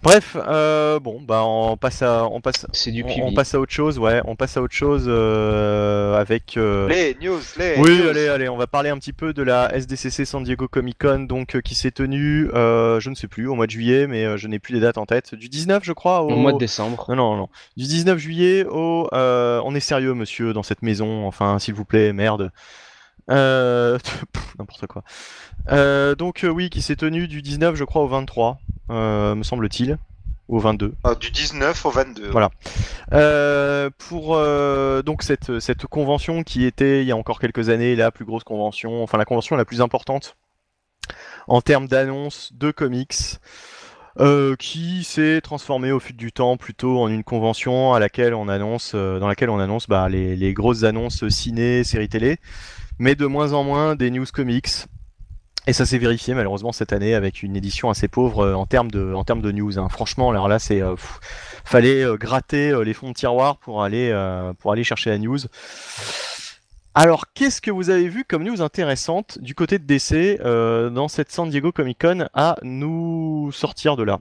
Bref, 0.05 0.37
euh, 0.37 1.01
bon, 1.01 1.21
bah 1.27 1.43
on 1.47 1.79
passe 1.79 2.03
à, 2.03 2.27
on 2.31 2.43
passe, 2.43 2.67
C'est 2.73 2.91
du 2.91 3.03
on, 3.23 3.33
passe 3.33 3.55
à 3.55 3.61
autre 3.61 3.73
chose, 3.73 3.99
ouais, 3.99 4.21
on 4.27 4.37
passe 4.37 4.57
à 4.59 4.63
autre 4.63 4.75
chose 4.75 5.07
euh, 5.09 6.15
avec. 6.15 6.59
euh, 6.59 6.87
Les 6.89 7.17
news, 7.23 7.41
les 7.59 7.77
Oui, 7.79 7.99
news. 8.03 8.09
allez, 8.11 8.29
allez, 8.29 8.49
on 8.51 8.59
va 8.59 8.67
parler 8.67 8.91
un 8.91 8.99
petit 8.99 9.15
peu 9.15 9.33
de 9.33 9.43
la 9.43 9.75
SDCC 9.75 10.27
San 10.27 10.45
Diego 10.45 10.69
Comic 10.69 10.99
Con, 11.01 11.21
donc 11.21 11.57
euh, 11.57 11.61
qui 11.63 11.75
s'est 11.75 11.91
tenue, 11.91 12.51
euh, 12.53 13.01
je 13.01 13.09
ne 13.09 13.15
sais 13.15 13.29
plus, 13.29 13.47
au 13.49 13.55
mois 13.55 13.65
de 13.67 13.71
juillet, 13.71 14.07
mais 14.07 14.25
euh, 14.27 14.37
je 14.37 14.47
n'ai 14.47 14.59
plus 14.59 14.75
les 14.75 14.81
dates 14.81 14.99
en 14.99 15.07
tête, 15.07 15.35
du 15.35 15.49
19, 15.49 15.83
je 15.83 15.93
crois, 15.95 16.21
au, 16.21 16.31
Au 16.33 16.37
mois 16.37 16.53
de 16.53 16.59
décembre. 16.59 17.07
non, 17.09 17.17
non, 17.17 17.37
non, 17.37 17.49
du 17.79 17.85
19 17.85 18.19
juillet 18.19 18.67
au, 18.69 19.09
euh, 19.15 19.63
on 19.65 19.75
est 19.75 19.81
sérieux, 19.81 20.13
monsieur, 20.13 20.53
dans 20.53 20.63
cette 20.63 20.83
maison, 20.83 21.27
enfin, 21.27 21.59
s'il 21.59 21.73
vous 21.75 21.87
plaît, 21.87 22.13
merde. 22.13 22.53
Euh, 23.31 23.99
N'importe 24.59 24.87
quoi. 24.87 25.03
Euh, 25.71 26.15
donc 26.15 26.45
euh, 26.45 26.49
oui, 26.49 26.71
qui 26.71 26.83
s'est 26.83 26.97
tenu 26.97 27.29
du 27.29 27.43
19, 27.43 27.75
je 27.75 27.85
crois, 27.85 28.03
au 28.03 28.09
23, 28.09 28.59
euh, 28.91 29.35
me 29.35 29.43
semble-t-il, 29.43 29.99
ou 30.49 30.59
au 30.59 30.61
22. 30.61 30.95
Ah, 31.05 31.15
du 31.15 31.31
19 31.31 31.87
au 31.87 31.91
22. 31.91 32.31
Voilà. 32.31 32.51
Pour 33.99 34.37
donc 35.03 35.23
cette, 35.23 35.59
cette 35.61 35.87
convention 35.87 36.43
qui 36.43 36.65
était 36.65 37.03
il 37.03 37.09
y 37.09 37.13
a 37.13 37.17
encore 37.17 37.41
quelques 37.41 37.69
années 37.69 37.97
la 37.97 38.11
plus 38.11 38.25
grosse 38.25 38.45
convention, 38.45 39.03
enfin 39.03 39.19
la 39.19 39.25
convention 39.25 39.57
la 39.57 39.65
plus 39.65 39.81
importante 39.81 40.37
en 41.47 41.61
termes 41.61 41.89
d'annonces 41.89 42.53
de 42.55 42.71
comics, 42.71 43.39
euh, 44.21 44.55
qui 44.57 45.03
s'est 45.03 45.41
transformée 45.41 45.91
au 45.91 45.99
fil 45.99 46.17
du 46.17 46.31
temps 46.31 46.57
plutôt 46.57 47.03
en 47.03 47.09
une 47.09 47.25
convention 47.25 47.95
à 47.95 47.99
laquelle 47.99 48.33
on 48.35 48.49
annonce, 48.49 48.93
euh, 48.95 49.19
dans 49.19 49.27
laquelle 49.27 49.51
on 49.51 49.59
annonce 49.59 49.89
bah, 49.89 50.09
les, 50.09 50.37
les 50.37 50.55
grosses 50.55 50.85
annonces 50.85 51.29
ciné, 51.29 51.83
séries 51.83 52.09
télé, 52.09 52.39
mais 52.99 53.15
de 53.15 53.27
moins 53.27 53.53
en 53.53 53.65
moins 53.65 53.97
des 53.97 54.11
news 54.11 54.27
comics. 54.33 54.87
Et 55.67 55.73
ça 55.73 55.87
s'est 55.87 55.99
vérifié 55.99 56.35
malheureusement 56.35 56.73
cette 56.73 56.93
année 56.93 57.15
avec 57.15 57.43
une 57.43 57.57
édition 57.57 57.89
assez 57.89 58.07
pauvre 58.07 58.41
euh, 58.41 58.55
en 58.55 58.67
termes 58.67 58.91
de, 58.91 59.15
en 59.15 59.25
termes 59.25 59.41
de 59.41 59.51
news. 59.51 59.79
hein. 59.79 59.89
Franchement, 59.89 60.29
alors 60.29 60.47
là, 60.47 60.59
c'est 60.59 60.83
euh, 60.83 60.95
fallait 61.65 62.03
euh, 62.03 62.17
gratter 62.17 62.85
les 62.85 62.93
fonds 62.93 63.09
de 63.09 63.15
tiroir 63.15 63.57
pour 63.57 63.83
aller, 63.83 64.13
pour 64.59 64.73
aller 64.73 64.85
chercher 64.85 65.11
la 65.11 65.19
news. 65.19 65.39
Alors, 66.97 67.25
qu'est-ce 67.33 67.61
que 67.61 67.71
vous 67.71 67.91
avez 67.91 68.09
vu 68.09 68.25
comme 68.25 68.45
news 68.45 68.61
intéressante 68.61 69.39
du 69.41 69.55
côté 69.55 69.79
de 69.79 69.85
DC 69.85 70.39
dans 70.93 71.09
cette 71.09 71.33
San 71.33 71.49
Diego 71.49 71.73
Comic 71.73 72.01
Con 72.01 72.29
à 72.35 72.57
nous 72.63 73.51
sortir 73.53 73.97
de 73.97 74.05
là? 74.05 74.21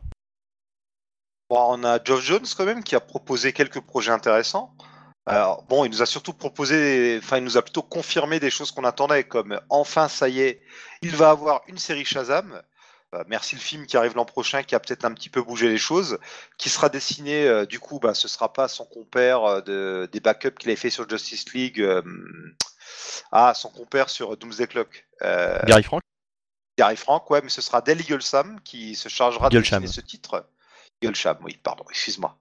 On 1.49 1.83
a 1.83 2.03
Geoff 2.03 2.21
Jones 2.21 2.45
quand 2.57 2.65
même 2.65 2.83
qui 2.83 2.95
a 2.95 2.99
proposé 2.99 3.53
quelques 3.53 3.81
projets 3.81 4.11
intéressants. 4.11 4.73
Alors 5.25 5.63
bon, 5.63 5.85
il 5.85 5.91
nous 5.91 6.01
a 6.01 6.05
surtout 6.05 6.33
proposé, 6.33 7.19
enfin 7.23 7.37
il 7.37 7.43
nous 7.43 7.57
a 7.57 7.61
plutôt 7.61 7.81
confirmé 7.81 8.39
des 8.39 8.49
choses 8.49 8.71
qu'on 8.71 8.83
attendait, 8.83 9.23
comme 9.23 9.59
enfin 9.69 10.09
ça 10.09 10.27
y 10.27 10.41
est, 10.41 10.61
il 11.01 11.15
va 11.15 11.29
avoir 11.29 11.61
une 11.67 11.77
série 11.77 12.03
Shazam. 12.03 12.61
Euh, 13.13 13.23
merci 13.27 13.55
le 13.55 13.61
film 13.61 13.85
qui 13.85 13.95
arrive 13.95 14.15
l'an 14.15 14.25
prochain, 14.25 14.63
qui 14.63 14.75
a 14.75 14.79
peut-être 14.79 15.05
un 15.05 15.13
petit 15.13 15.29
peu 15.29 15.41
bougé 15.41 15.69
les 15.69 15.77
choses, 15.77 16.17
qui 16.57 16.69
sera 16.69 16.89
dessiné, 16.89 17.47
euh, 17.47 17.65
du 17.65 17.79
coup, 17.79 17.99
bah, 17.99 18.15
ce 18.15 18.27
sera 18.27 18.51
pas 18.51 18.67
son 18.67 18.85
compère 18.85 19.43
euh, 19.43 19.61
de, 19.61 20.09
des 20.11 20.19
backups 20.19 20.55
qu'il 20.59 20.69
avait 20.69 20.75
fait 20.75 20.89
sur 20.89 21.07
Justice 21.07 21.53
League, 21.53 21.85
ah, 23.31 23.53
son 23.53 23.69
compère 23.69 24.09
sur 24.09 24.35
Doomsday 24.35 24.67
Clock. 24.67 25.07
Gary 25.21 25.83
Frank? 25.83 26.01
Gary 26.77 26.95
Frank, 26.95 27.29
ouais, 27.29 27.41
mais 27.43 27.49
ce 27.49 27.61
sera 27.61 27.81
Dale 27.81 28.01
Eaglesham 28.01 28.59
qui 28.61 28.95
se 28.95 29.09
chargera 29.09 29.49
de 29.49 29.59
dessiner 29.59 29.87
ce 29.87 30.01
titre. 30.01 30.47
Eaglesham, 31.03 31.37
oui, 31.43 31.59
pardon, 31.61 31.83
excuse-moi. 31.89 32.37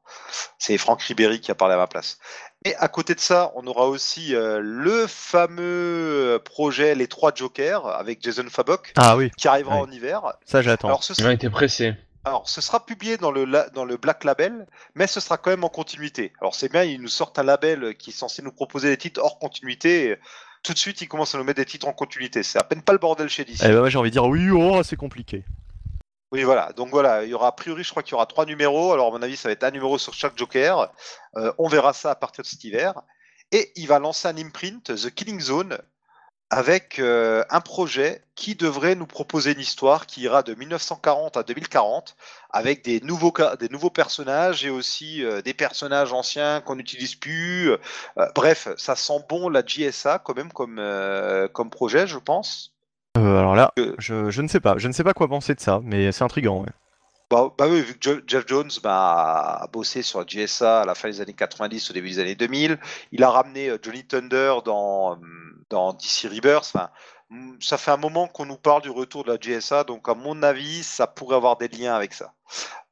C'est 0.58 0.76
Franck 0.78 1.02
Ribéry 1.02 1.40
qui 1.40 1.50
a 1.50 1.54
parlé 1.54 1.74
à 1.74 1.78
ma 1.78 1.86
place. 1.86 2.18
Et 2.64 2.74
à 2.76 2.88
côté 2.88 3.14
de 3.14 3.20
ça, 3.20 3.52
on 3.56 3.66
aura 3.66 3.86
aussi 3.88 4.34
euh, 4.34 4.60
le 4.62 5.06
fameux 5.08 6.40
projet 6.44 6.94
Les 6.94 7.08
Trois 7.08 7.32
Jokers 7.34 7.86
avec 7.86 8.22
Jason 8.22 8.44
Fabok 8.48 8.92
Ah 8.96 9.16
oui, 9.16 9.30
qui 9.36 9.48
arrivera 9.48 9.76
Ouais. 9.76 9.82
en 9.82 9.90
hiver. 9.90 10.22
ça 10.44 10.62
j'attends. 10.62 10.88
Alors 10.88 11.04
ce, 11.04 11.12
Il 11.18 11.26
a 11.26 11.32
été 11.32 11.50
pressé. 11.50 11.94
alors, 12.24 12.48
ce 12.48 12.60
sera 12.60 12.84
publié 12.86 13.16
dans 13.16 13.30
le, 13.32 13.44
la- 13.44 13.68
dans 13.70 13.84
le 13.84 13.96
Black 13.96 14.22
Label, 14.24 14.66
mais 14.94 15.06
ce 15.06 15.18
sera 15.20 15.38
quand 15.38 15.50
même 15.50 15.64
en 15.64 15.68
continuité. 15.68 16.32
Alors, 16.40 16.54
c'est 16.54 16.70
bien, 16.70 16.84
ils 16.84 17.00
nous 17.00 17.08
sortent 17.08 17.38
un 17.38 17.42
label 17.42 17.96
qui 17.96 18.10
est 18.10 18.14
censé 18.14 18.42
nous 18.42 18.52
proposer 18.52 18.88
des 18.90 18.96
titres 18.96 19.20
hors 19.22 19.38
continuité. 19.40 20.10
et 20.10 20.16
Tout 20.62 20.72
de 20.72 20.78
suite, 20.78 21.00
ils 21.00 21.08
commencent 21.08 21.34
à 21.34 21.38
nous 21.38 21.44
mettre 21.44 21.58
des 21.58 21.66
titres 21.66 21.88
en 21.88 21.92
continuité. 21.92 22.42
C'est 22.44 22.58
à 22.60 22.64
peine 22.64 22.82
pas 22.82 22.92
le 22.92 22.98
bordel 23.00 23.28
chez 23.28 23.44
DC. 23.44 23.60
Eh 23.64 23.68
ben, 23.68 23.88
j'ai 23.88 23.98
envie 23.98 24.10
de 24.10 24.14
dire 24.14 24.24
oui, 24.26 24.50
oh, 24.50 24.82
c'est 24.84 24.94
compliqué. 24.96 25.44
Oui, 26.32 26.44
voilà. 26.44 26.72
Donc 26.72 26.88
voilà, 26.88 27.24
il 27.24 27.30
y 27.30 27.34
aura 27.34 27.48
a 27.48 27.52
priori, 27.52 27.84
je 27.84 27.90
crois 27.90 28.02
qu'il 28.02 28.12
y 28.12 28.14
aura 28.14 28.24
trois 28.26 28.46
numéros. 28.46 28.92
Alors, 28.92 29.08
à 29.08 29.10
mon 29.10 29.22
avis, 29.22 29.36
ça 29.36 29.48
va 29.48 29.52
être 29.52 29.64
un 29.64 29.70
numéro 29.70 29.98
sur 29.98 30.14
chaque 30.14 30.36
Joker. 30.36 30.90
Euh, 31.36 31.52
on 31.58 31.68
verra 31.68 31.92
ça 31.92 32.10
à 32.10 32.14
partir 32.14 32.42
de 32.42 32.48
cet 32.48 32.64
hiver. 32.64 33.02
Et 33.52 33.70
il 33.76 33.86
va 33.86 33.98
lancer 33.98 34.28
un 34.28 34.38
imprint, 34.38 34.82
The 34.82 35.10
Killing 35.10 35.40
Zone, 35.40 35.78
avec 36.50 36.98
euh, 36.98 37.44
un 37.50 37.60
projet 37.60 38.24
qui 38.34 38.54
devrait 38.54 38.94
nous 38.94 39.06
proposer 39.06 39.52
une 39.52 39.60
histoire 39.60 40.06
qui 40.06 40.22
ira 40.22 40.42
de 40.42 40.54
1940 40.54 41.36
à 41.36 41.42
2040, 41.42 42.16
avec 42.50 42.82
des 42.82 43.00
nouveaux, 43.00 43.34
des 43.60 43.68
nouveaux 43.68 43.90
personnages 43.90 44.64
et 44.64 44.70
aussi 44.70 45.22
euh, 45.22 45.42
des 45.42 45.54
personnages 45.54 46.14
anciens 46.14 46.62
qu'on 46.62 46.76
n'utilise 46.76 47.14
plus. 47.14 47.72
Bref, 48.34 48.68
ça 48.78 48.96
sent 48.96 49.20
bon 49.28 49.50
la 49.50 49.62
JSA 49.64 50.18
quand 50.20 50.34
même 50.34 50.52
comme 50.52 51.70
projet, 51.70 52.06
je 52.06 52.18
pense. 52.18 52.71
Euh, 53.18 53.38
alors 53.38 53.54
là, 53.54 53.72
Euh. 53.78 53.94
je, 53.98 54.30
je 54.30 54.42
ne 54.42 54.48
sais 54.48 54.60
pas, 54.60 54.76
je 54.78 54.88
ne 54.88 54.92
sais 54.92 55.04
pas 55.04 55.12
quoi 55.14 55.28
penser 55.28 55.54
de 55.54 55.60
ça, 55.60 55.80
mais 55.84 56.12
c'est 56.12 56.24
intriguant. 56.24 56.62
Ouais. 56.62 56.70
Bah, 57.30 57.50
bah 57.56 57.66
oui, 57.68 57.80
vu 57.80 57.94
que 57.98 58.22
Jeff 58.26 58.44
Jones 58.46 58.70
bah, 58.82 59.58
a 59.62 59.66
bossé 59.68 60.02
sur 60.02 60.18
la 60.18 60.26
GSA 60.26 60.82
à 60.82 60.84
la 60.84 60.94
fin 60.94 61.08
des 61.08 61.20
années 61.22 61.32
90, 61.32 61.90
au 61.90 61.94
début 61.94 62.10
des 62.10 62.18
années 62.18 62.34
2000, 62.34 62.78
il 63.10 63.22
a 63.24 63.30
ramené 63.30 63.70
euh, 63.70 63.78
Johnny 63.82 64.04
Thunder 64.06 64.56
dans, 64.64 65.12
hum, 65.12 65.64
dans 65.70 65.94
DC 65.94 66.28
Rebirth. 66.30 66.70
Enfin, 66.74 66.90
ça 67.60 67.78
fait 67.78 67.90
un 67.90 67.96
moment 67.96 68.26
qu'on 68.26 68.46
nous 68.46 68.56
parle 68.56 68.82
du 68.82 68.90
retour 68.90 69.24
de 69.24 69.32
la 69.32 69.38
GSA, 69.38 69.84
donc 69.84 70.08
à 70.08 70.14
mon 70.14 70.42
avis, 70.42 70.82
ça 70.82 71.06
pourrait 71.06 71.36
avoir 71.36 71.56
des 71.56 71.68
liens 71.68 71.94
avec 71.94 72.12
ça. 72.12 72.32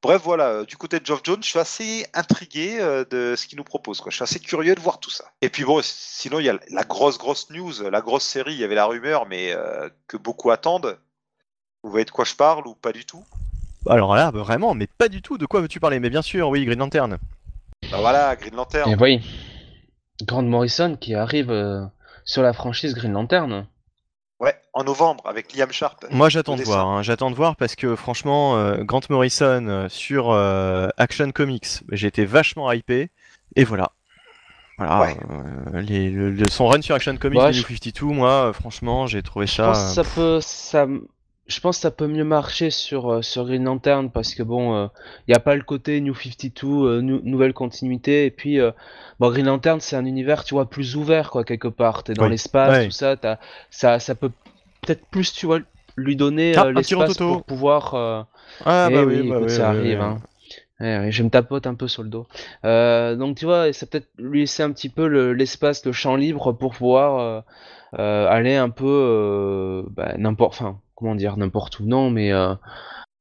Bref, 0.03 0.23
voilà, 0.25 0.49
euh, 0.49 0.65
du 0.65 0.77
côté 0.77 0.99
de 0.99 1.05
Geoff 1.05 1.21
Jones, 1.23 1.43
je 1.43 1.49
suis 1.49 1.59
assez 1.59 2.07
intrigué 2.15 2.79
euh, 2.81 3.05
de 3.11 3.35
ce 3.37 3.47
qu'il 3.47 3.59
nous 3.59 3.65
propose. 3.65 4.01
Quoi. 4.01 4.11
Je 4.11 4.17
suis 4.17 4.23
assez 4.23 4.41
curieux 4.41 4.75
de 4.75 4.81
voir 4.81 4.99
tout 4.99 5.11
ça. 5.11 5.25
Et 5.43 5.51
puis 5.51 5.65
bon, 5.65 5.81
sinon, 5.83 6.39
il 6.39 6.47
y 6.47 6.49
a 6.49 6.59
la 6.71 6.85
grosse, 6.85 7.19
grosse 7.19 7.51
news, 7.51 7.73
la 7.91 8.01
grosse 8.01 8.25
série, 8.25 8.55
il 8.55 8.61
y 8.61 8.65
avait 8.65 8.75
la 8.75 8.87
rumeur, 8.87 9.27
mais 9.27 9.53
euh, 9.53 9.91
que 10.07 10.17
beaucoup 10.17 10.51
attendent. 10.51 10.99
Vous 11.83 11.91
voyez 11.91 12.07
de 12.07 12.11
quoi 12.11 12.25
je 12.25 12.35
parle 12.35 12.67
ou 12.67 12.75
pas 12.75 12.93
du 12.93 13.05
tout? 13.05 13.25
Alors 13.87 14.15
là, 14.15 14.31
bah, 14.31 14.41
vraiment, 14.41 14.75
mais 14.75 14.87
pas 14.87 15.09
du 15.09 15.21
tout. 15.21 15.37
De 15.37 15.47
quoi 15.47 15.61
veux-tu 15.61 15.81
parler? 15.81 16.01
Mais 16.01 16.11
bien 16.11 16.23
sûr, 16.23 16.49
oui, 16.49 16.65
Green 16.65 16.79
Lantern. 16.79 17.19
Bah 17.91 17.99
voilà, 18.01 18.37
Green 18.37 18.55
Lantern. 18.55 18.91
Et 18.91 18.97
oui. 18.97 19.21
Grant 20.23 20.43
Morrison 20.43 20.97
qui 20.97 21.15
arrive 21.15 21.51
euh, 21.51 21.83
sur 22.25 22.43
la 22.43 22.53
franchise 22.53 22.95
Green 22.95 23.13
Lantern. 23.13 23.67
Ouais, 24.41 24.55
en 24.73 24.85
novembre 24.85 25.23
avec 25.27 25.55
Liam 25.55 25.71
Sharp. 25.71 26.07
Moi, 26.11 26.31
j'attends 26.31 26.57
de 26.57 26.63
voir. 26.63 26.87
hein, 26.89 27.03
J'attends 27.03 27.31
de 27.31 27.37
voir 27.37 27.57
parce 27.57 27.77
que 27.77 27.95
franchement, 27.95 28.57
euh, 28.57 28.83
Grant 28.85 29.01
Morrison 29.11 29.67
euh, 29.69 29.89
sur 29.91 30.31
euh, 30.31 30.89
Action 30.97 31.31
Comics, 31.31 31.81
j'ai 31.93 32.07
été 32.07 32.25
vachement 32.25 32.73
hypé. 32.73 33.11
Et 33.57 33.65
voilà. 33.65 33.91
Voilà. 34.79 35.01
Ouais. 35.03 35.17
euh, 35.75 35.83
les- 35.83 36.09
le- 36.11 36.31
le- 36.31 36.49
son 36.49 36.69
run 36.69 36.81
sur 36.81 36.95
Action 36.95 37.15
Comics, 37.19 37.39
Ouais, 37.39 37.49
les 37.49 37.53
je- 37.53 37.61
New 37.71 37.77
52, 37.77 38.07
moi, 38.15 38.51
franchement, 38.55 39.07
j'ai 39.07 39.23
trouvé 39.23 39.47
Je 39.47 39.53
ça. 39.57 39.67
pense 39.67 39.79
euh, 39.79 39.89
que 39.89 39.95
ça 40.09 40.15
peut, 40.15 40.41
ça, 40.41 40.87
je 41.47 41.59
pense 41.61 41.79
que 41.79 41.83
ça 41.83 41.91
peut 41.91 42.07
mieux 42.07 42.25
marcher 42.25 42.71
sur, 42.71 43.11
euh, 43.13 43.23
sur 43.23 43.45
Green 43.45 43.65
Lantern 43.65 44.11
parce 44.11 44.35
que 44.35 44.43
bon, 44.43 44.85
il 45.27 45.31
n'y 45.31 45.35
a 45.35 45.41
pas 45.41 45.57
le 45.57 45.63
côté 45.63 46.01
New 46.01 46.15
52, 46.15 46.67
euh, 46.67 47.01
nou- 47.03 47.21
nouvelle 47.25 47.53
continuité. 47.55 48.25
Et 48.27 48.31
puis, 48.31 48.61
euh, 48.61 48.71
bon, 49.19 49.31
Green 49.31 49.47
Lantern, 49.47 49.81
c'est 49.81 49.97
un 49.97 50.05
univers, 50.05 50.45
tu 50.45 50.55
vois, 50.55 50.71
plus 50.71 50.97
ouvert, 50.97 51.31
quoi, 51.31 51.45
quelque 51.45 51.69
part. 51.69 52.05
T'es 52.05 52.15
dans 52.15 52.25
Oui. 52.25 52.31
l'espace, 52.31 52.73
Ouais. 52.73 52.85
tout 52.85 52.91
ça, 52.93 53.17
ça, 53.71 53.99
ça 53.99 54.15
peut 54.15 54.31
peut-être 54.83 55.05
plus, 55.11 55.33
tu 55.33 55.47
vois, 55.47 55.59
lui 55.97 56.15
donner 56.17 56.57
Ah, 56.57 56.65
euh, 56.67 56.73
l'espace 56.73 57.17
pour 57.19 57.43
pouvoir. 57.45 57.95
euh, 57.95 58.23
Ah 58.65 58.89
eh 58.91 58.95
bah 58.95 59.05
oui, 59.05 59.17
oui, 59.17 59.29
bah 59.29 59.37
écoute, 59.37 59.49
oui, 59.49 59.57
ça 59.57 59.71
arrive. 59.71 60.01
hein. 60.01 60.21
Ouais, 60.81 60.99
ouais, 60.99 61.13
je 61.13 61.23
me 61.23 61.29
tapote 61.31 61.67
un 61.67 61.75
peu 61.75 61.89
sur 61.89 62.03
le 62.03 62.09
dos. 62.09 62.27
Euh, 62.65 63.15
donc 63.17 63.37
tu 63.37 63.45
vois, 63.45 63.73
ça 63.73 63.87
peut-être 63.87 64.09
lui 64.19 64.41
laisser 64.41 64.63
un 64.63 64.73
petit 64.73 64.89
peu 64.89 65.07
le- 65.09 65.33
l'espace, 65.35 65.85
le 65.85 65.93
champ 65.93 66.17
libre 66.17 66.53
pour 66.53 66.73
pouvoir 66.75 67.19
euh, 67.19 67.41
euh, 67.99 68.29
aller 68.29 68.57
un 68.57 68.71
peu 68.71 68.87
euh, 68.87 69.83
bah, 69.91 70.15
n'importe, 70.19 70.55
enfin 70.61 70.81
comment 71.01 71.17
dire, 71.17 71.37
n'importe 71.37 71.81
où, 71.81 71.85
non, 71.87 72.11
mais 72.11 72.33
euh, 72.33 72.55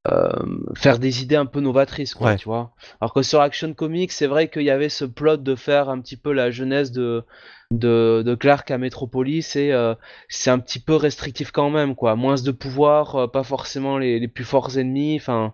euh, 0.08 0.32
faire 0.76 1.00
des 1.00 1.24
idées 1.24 1.36
un 1.36 1.46
peu 1.48 1.60
novatrices, 1.62 2.14
quoi, 2.14 2.28
Ouais. 2.32 2.36
tu 2.38 2.46
vois. 2.46 2.74
Alors 3.02 3.14
que 3.14 3.22
sur 3.24 3.42
Action 3.42 3.74
Comics, 3.74 4.12
c'est 4.12 4.28
vrai 4.28 4.50
qu'il 4.50 4.64
y 4.64 4.70
avait 4.70 4.90
ce 4.90 5.06
plot 5.06 5.38
de 5.38 5.56
faire 5.56 5.90
un 5.90 6.00
petit 6.02 6.18
peu 6.18 6.32
la 6.34 6.52
jeunesse 6.52 6.92
de 6.92 7.24
de, 7.72 8.24
de 8.26 8.34
Clark 8.36 8.72
à 8.72 8.80
Metropolis 8.80 9.56
et 9.56 9.72
euh, 9.72 9.94
c'est 10.28 10.50
un 10.50 10.58
petit 10.60 10.80
peu 10.80 10.96
restrictif 10.96 11.52
quand 11.52 11.70
même, 11.70 11.96
quoi. 11.96 12.16
Moins 12.16 12.36
de 12.42 12.52
pouvoir, 12.52 13.30
pas 13.32 13.44
forcément 13.44 13.98
les, 14.00 14.20
les 14.20 14.28
plus 14.28 14.44
forts 14.46 14.78
ennemis, 14.78 15.18
enfin. 15.18 15.54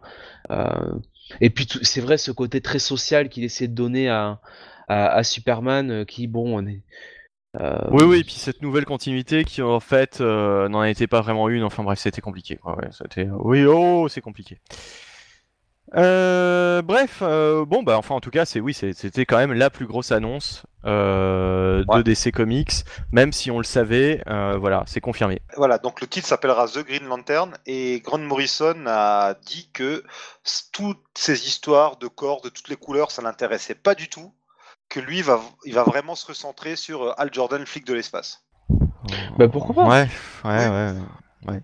et 1.41 1.49
puis 1.49 1.67
c'est 1.81 2.01
vrai 2.01 2.17
ce 2.17 2.31
côté 2.31 2.61
très 2.61 2.79
social 2.79 3.29
qu'il 3.29 3.43
essaie 3.43 3.67
de 3.67 3.73
donner 3.75 4.09
à, 4.09 4.39
à, 4.87 5.07
à 5.07 5.23
Superman, 5.23 6.05
qui 6.05 6.27
bon, 6.27 6.57
on 6.57 6.65
est. 6.67 6.83
euh, 7.59 7.77
Oui, 7.91 8.03
oui, 8.03 8.19
et 8.19 8.23
puis 8.23 8.33
cette 8.33 8.61
nouvelle 8.61 8.85
continuité 8.85 9.43
qui 9.45 9.61
en 9.61 9.79
fait 9.79 10.19
euh, 10.21 10.67
n'en 10.69 10.83
était 10.83 11.07
pas 11.07 11.21
vraiment 11.21 11.49
une, 11.49 11.63
enfin 11.63 11.83
bref, 11.83 11.99
c'était 11.99 12.21
compliqué. 12.21 12.55
quoi, 12.57 12.75
ouais, 12.77 12.89
c'était... 12.91 13.27
Oui, 13.31 13.65
oh, 13.65 14.07
c'est 14.09 14.21
compliqué. 14.21 14.59
Euh, 15.95 16.81
bref, 16.81 17.19
euh, 17.21 17.63
bon, 17.63 17.83
bah 17.83 17.97
enfin 17.97 18.15
en 18.15 18.19
tout 18.19 18.31
cas, 18.31 18.43
c'est 18.45 18.59
oui, 18.59 18.73
c'est- 18.73 18.93
c'était 18.93 19.25
quand 19.25 19.37
même 19.37 19.53
la 19.53 19.69
plus 19.69 19.85
grosse 19.85 20.11
annonce 20.11 20.63
euh, 20.83 21.83
Ouais. 21.87 21.97
de 21.97 22.01
DC 22.01 22.31
Comics, 22.33 22.71
même 23.11 23.31
si 23.31 23.51
on 23.51 23.59
le 23.59 23.63
savait, 23.63 24.21
euh, 24.27 24.57
voilà, 24.59 24.83
c'est 24.87 24.99
confirmé. 24.99 25.41
Voilà, 25.55 25.77
donc 25.77 26.01
le 26.01 26.07
titre 26.07 26.27
s'appellera 26.27 26.67
The 26.67 26.79
Green 26.85 27.05
Lantern 27.05 27.53
et 27.67 28.01
Grant 28.03 28.17
Morrison 28.17 28.75
a 28.87 29.35
dit 29.45 29.69
que 29.73 30.03
toutes 30.73 30.99
ces 31.15 31.47
histoires 31.47 31.97
de 31.97 32.07
corps 32.07 32.41
de 32.41 32.49
toutes 32.49 32.67
les 32.69 32.75
couleurs, 32.77 33.11
ça 33.11 33.21
l'intéressait 33.21 33.75
pas 33.75 33.93
du 33.95 34.09
tout, 34.09 34.33
que 34.95 35.01
lui 35.01 35.21
va, 35.21 35.41
il 35.65 35.73
va 35.73 35.83
vraiment 35.83 36.15
se 36.15 36.25
recentrer 36.25 36.77
sur 36.77 37.03
euh, 37.03 37.13
Al 37.17 37.33
Jordan, 37.33 37.65
flic 37.65 37.85
de 37.85 37.93
l'espace. 37.93 38.45
Bah, 39.37 39.49
pourquoi 39.49 39.75
pas 39.75 39.87
Ouais, 39.89 40.07
ouais, 40.45 40.93
ouais. 41.49 41.61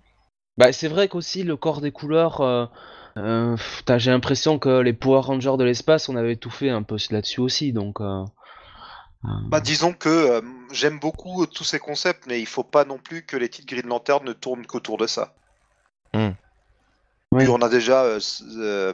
Bah, 0.57 0.73
c'est 0.73 0.89
vrai 0.89 1.07
qu'aussi 1.07 1.43
le 1.43 1.55
corps 1.55 1.79
des 1.79 1.93
couleurs, 1.93 2.41
euh, 2.41 2.65
euh, 3.15 3.55
j'ai 3.97 4.11
l'impression 4.11 4.59
que 4.59 4.81
les 4.81 4.91
Power 4.91 5.21
Rangers 5.21 5.55
de 5.57 5.63
l'espace, 5.63 6.09
on 6.09 6.17
avait 6.17 6.35
tout 6.35 6.49
fait 6.49 6.69
un 6.69 6.83
peu 6.83 6.97
là-dessus 7.09 7.39
aussi, 7.39 7.71
donc. 7.71 8.01
euh, 8.01 8.25
Bah, 9.47 9.61
disons 9.61 9.93
que 9.93 10.09
euh, 10.09 10.41
j'aime 10.73 10.99
beaucoup 10.99 11.45
tous 11.45 11.63
ces 11.63 11.79
concepts, 11.79 12.25
mais 12.27 12.41
il 12.41 12.47
faut 12.47 12.65
pas 12.65 12.83
non 12.83 12.97
plus 12.97 13.25
que 13.25 13.37
les 13.37 13.47
titres 13.47 13.73
Green 13.73 13.87
Lantern 13.87 14.25
ne 14.25 14.33
tournent 14.33 14.65
qu'autour 14.65 14.97
de 14.97 15.07
ça. 15.07 15.33
Hmm. 16.13 16.31
Oui. 17.33 17.43
Puis 17.43 17.49
on 17.49 17.61
a 17.61 17.69
déjà 17.69 18.03
euh, 18.03 18.19
euh, 18.57 18.93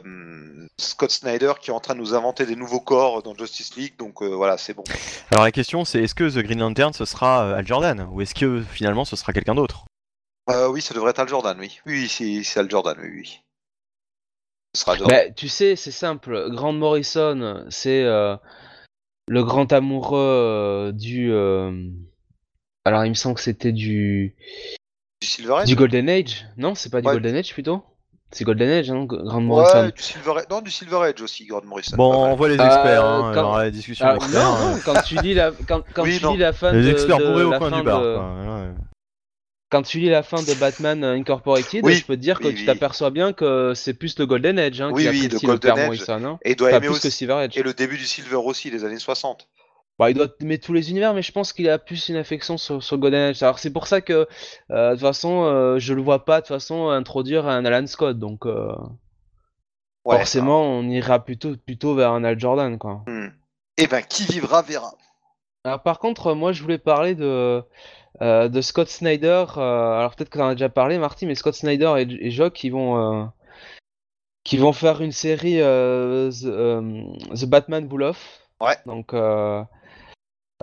Scott 0.78 1.10
Snyder 1.10 1.54
qui 1.60 1.70
est 1.70 1.74
en 1.74 1.80
train 1.80 1.94
de 1.94 1.98
nous 1.98 2.14
inventer 2.14 2.46
des 2.46 2.54
nouveaux 2.54 2.78
corps 2.80 3.22
dans 3.24 3.34
Justice 3.34 3.74
League, 3.76 3.94
donc 3.98 4.22
euh, 4.22 4.28
voilà, 4.28 4.56
c'est 4.58 4.74
bon. 4.74 4.84
Alors 5.32 5.42
la 5.42 5.50
question 5.50 5.84
c'est 5.84 6.02
est-ce 6.04 6.14
que 6.14 6.28
The 6.30 6.44
Green 6.44 6.60
Lantern 6.60 6.92
ce 6.92 7.04
sera 7.04 7.44
euh, 7.48 7.56
Al 7.56 7.66
Jordan 7.66 8.06
ou 8.12 8.20
est-ce 8.20 8.34
que 8.36 8.62
finalement 8.62 9.04
ce 9.04 9.16
sera 9.16 9.32
quelqu'un 9.32 9.56
d'autre? 9.56 9.86
Euh, 10.50 10.68
oui, 10.68 10.80
ça 10.80 10.94
devrait 10.94 11.10
être 11.10 11.18
Al 11.18 11.28
Jordan, 11.28 11.56
oui. 11.58 11.80
Oui, 11.84 12.08
c'est 12.08 12.58
Al 12.60 12.70
Jordan, 12.70 12.96
oui, 13.02 13.10
oui. 13.12 13.40
Ce 14.74 14.82
sera 14.82 14.96
Jordan. 14.96 15.16
Bah, 15.26 15.30
tu 15.32 15.48
sais, 15.48 15.76
c'est 15.76 15.90
simple. 15.90 16.48
Grant 16.50 16.72
Morrison, 16.72 17.66
c'est 17.68 18.02
euh, 18.04 18.34
le 19.26 19.44
grand 19.44 19.70
amoureux 19.74 20.18
euh, 20.18 20.92
du. 20.92 21.30
euh, 21.32 21.90
Alors, 22.86 23.04
il 23.04 23.10
me 23.10 23.14
semble 23.14 23.34
que 23.34 23.42
c'était 23.42 23.72
du 23.72 24.36
Du 25.20 25.26
Silver 25.28 25.54
Age? 25.58 25.68
du 25.68 25.74
Golden 25.76 26.08
Age. 26.08 26.46
Non, 26.56 26.74
c'est 26.74 26.88
pas 26.88 27.02
du 27.02 27.08
Ouais. 27.08 27.14
Golden 27.14 27.34
Age 27.36 27.52
plutôt? 27.52 27.82
C'est 28.30 28.44
Golden 28.44 28.68
Age, 28.68 28.90
hein, 28.90 29.04
Grant 29.06 29.38
Ouais, 29.38 29.42
Morrison. 29.42 29.86
du 29.94 30.02
Silver 30.02 30.32
Age. 30.36 30.44
Non, 30.50 30.60
du 30.60 30.70
Silver 30.70 30.96
Age 31.02 31.22
aussi, 31.22 31.46
Grant 31.46 31.62
Morrison. 31.64 31.96
Bon, 31.96 32.12
on 32.26 32.36
voit 32.36 32.48
les 32.50 32.60
Euh, 32.60 32.64
experts, 32.66 33.04
hein, 33.04 33.30
quand- 33.32 33.40
alors 33.40 33.58
la 33.58 33.70
discussion 33.70 34.06
Ah, 34.06 34.16
experts, 34.16 34.42
non, 34.44 34.54
euh, 34.56 34.70
non, 34.74 34.80
quand 34.84 35.00
tu 35.02 35.16
lis 35.22 35.34
la, 35.34 35.50
quand, 35.66 35.82
quand 35.94 36.02
Oui, 36.02 36.18
tu 36.18 36.24
non. 36.24 36.32
lis 36.32 36.38
la 36.38 36.52
fin 36.52 36.72
les 36.72 36.82
de, 36.82 36.90
experts 36.90 37.18
de 37.18 37.24
bourrés 37.26 37.44
au 37.44 37.52
coin 37.58 37.70
du 37.70 37.82
bar. 37.82 38.00
de- 38.02 38.14
quoi, 38.16 38.24
ouais. 38.60 38.68
quand 39.70 39.82
tu 39.82 39.98
lis 39.98 40.10
la 40.10 40.22
fin 40.22 40.42
de 40.42 40.54
Batman 40.60 41.02
Incorporated, 41.04 41.82
Oui, 41.84 41.94
je 41.94 42.04
peux 42.04 42.16
te 42.16 42.20
dire 42.20 42.38
que 42.38 42.48
oui, 42.48 42.54
tu 42.54 42.66
t'aperçois 42.66 43.10
bien 43.10 43.32
que 43.32 43.72
c'est 43.74 43.94
plus 43.94 44.18
le 44.18 44.26
Golden 44.26 44.58
Age 44.58 44.78
hein, 44.82 44.90
Oui, 44.92 45.04
qui 45.04 45.08
oui, 45.08 45.28
le 45.28 45.38
Golden 45.38 45.78
Age. 45.78 45.84
Morrison. 45.86 46.24
Hein. 46.24 46.38
Et 46.42 46.54
doit 46.54 46.68
Enfin, 46.68 46.76
aimer 46.76 46.86
plus 46.88 47.00
que 47.00 47.06
aussi. 47.08 47.10
Silver 47.16 47.32
Age. 47.34 47.56
Et 47.56 47.62
le 47.62 47.72
début 47.72 47.96
du 47.96 48.04
Silver 48.06 48.36
aussi, 48.36 48.70
les 48.70 48.84
années 48.84 48.98
60. 48.98 49.48
Bah, 49.98 50.10
il 50.10 50.14
doit 50.14 50.28
aimer 50.40 50.58
tous 50.58 50.72
les 50.72 50.90
univers, 50.90 51.12
mais 51.12 51.22
je 51.22 51.32
pense 51.32 51.52
qu'il 51.52 51.68
a 51.68 51.78
plus 51.78 52.08
une 52.08 52.16
affection 52.16 52.56
sur, 52.56 52.82
sur 52.82 52.98
Golden 52.98 53.30
Age. 53.30 53.42
Alors 53.42 53.58
c'est 53.58 53.72
pour 53.72 53.88
ça 53.88 54.00
que, 54.00 54.28
euh, 54.70 54.90
de 54.90 54.94
toute 54.94 55.00
façon, 55.00 55.42
euh, 55.42 55.78
je 55.80 55.92
le 55.92 56.02
vois 56.02 56.24
pas 56.24 56.36
de 56.36 56.46
toute 56.46 56.54
façon 56.54 56.88
introduire 56.88 57.48
un 57.48 57.64
Alan 57.64 57.86
Scott, 57.86 58.18
donc 58.18 58.46
euh, 58.46 58.72
Ouais, 60.04 60.16
forcément 60.16 60.62
on 60.62 60.84
ira 60.84 61.18
plutôt 61.18 61.56
plutôt 61.56 61.94
vers 61.94 62.12
un 62.12 62.22
Al 62.22 62.38
Jordan, 62.38 62.78
quoi. 62.78 63.02
Hmm. 63.08 63.30
Eh 63.76 63.88
ben, 63.88 64.00
qui 64.02 64.24
vivra 64.24 64.62
verra. 64.62 64.92
Alors 65.64 65.82
par 65.82 65.98
contre, 65.98 66.28
euh, 66.28 66.34
moi 66.34 66.52
je 66.52 66.62
voulais 66.62 66.78
parler 66.78 67.16
de 67.16 67.62
euh, 68.22 68.48
de 68.48 68.60
Scott 68.60 68.88
Snyder. 68.88 69.46
alors 69.56 70.14
peut-être 70.14 70.30
que 70.30 70.38
t'en 70.38 70.48
as 70.48 70.54
déjà 70.54 70.68
parlé, 70.68 70.98
Marty, 70.98 71.26
mais 71.26 71.34
Scott 71.34 71.54
Snyder 71.54 71.94
et, 71.98 72.26
et 72.26 72.30
Jock, 72.30 72.52
qui 72.52 72.70
vont 72.70 73.30
qui 74.44 74.56
vont 74.58 74.72
faire 74.72 75.02
une 75.02 75.12
série 75.12 75.58
The, 75.58 77.34
The 77.34 77.44
Batman 77.46 77.88
Bull 77.88 78.04
Off. 78.04 78.48
Ouais. 78.60 78.76
Donc 78.86 79.14
euh, 79.14 79.62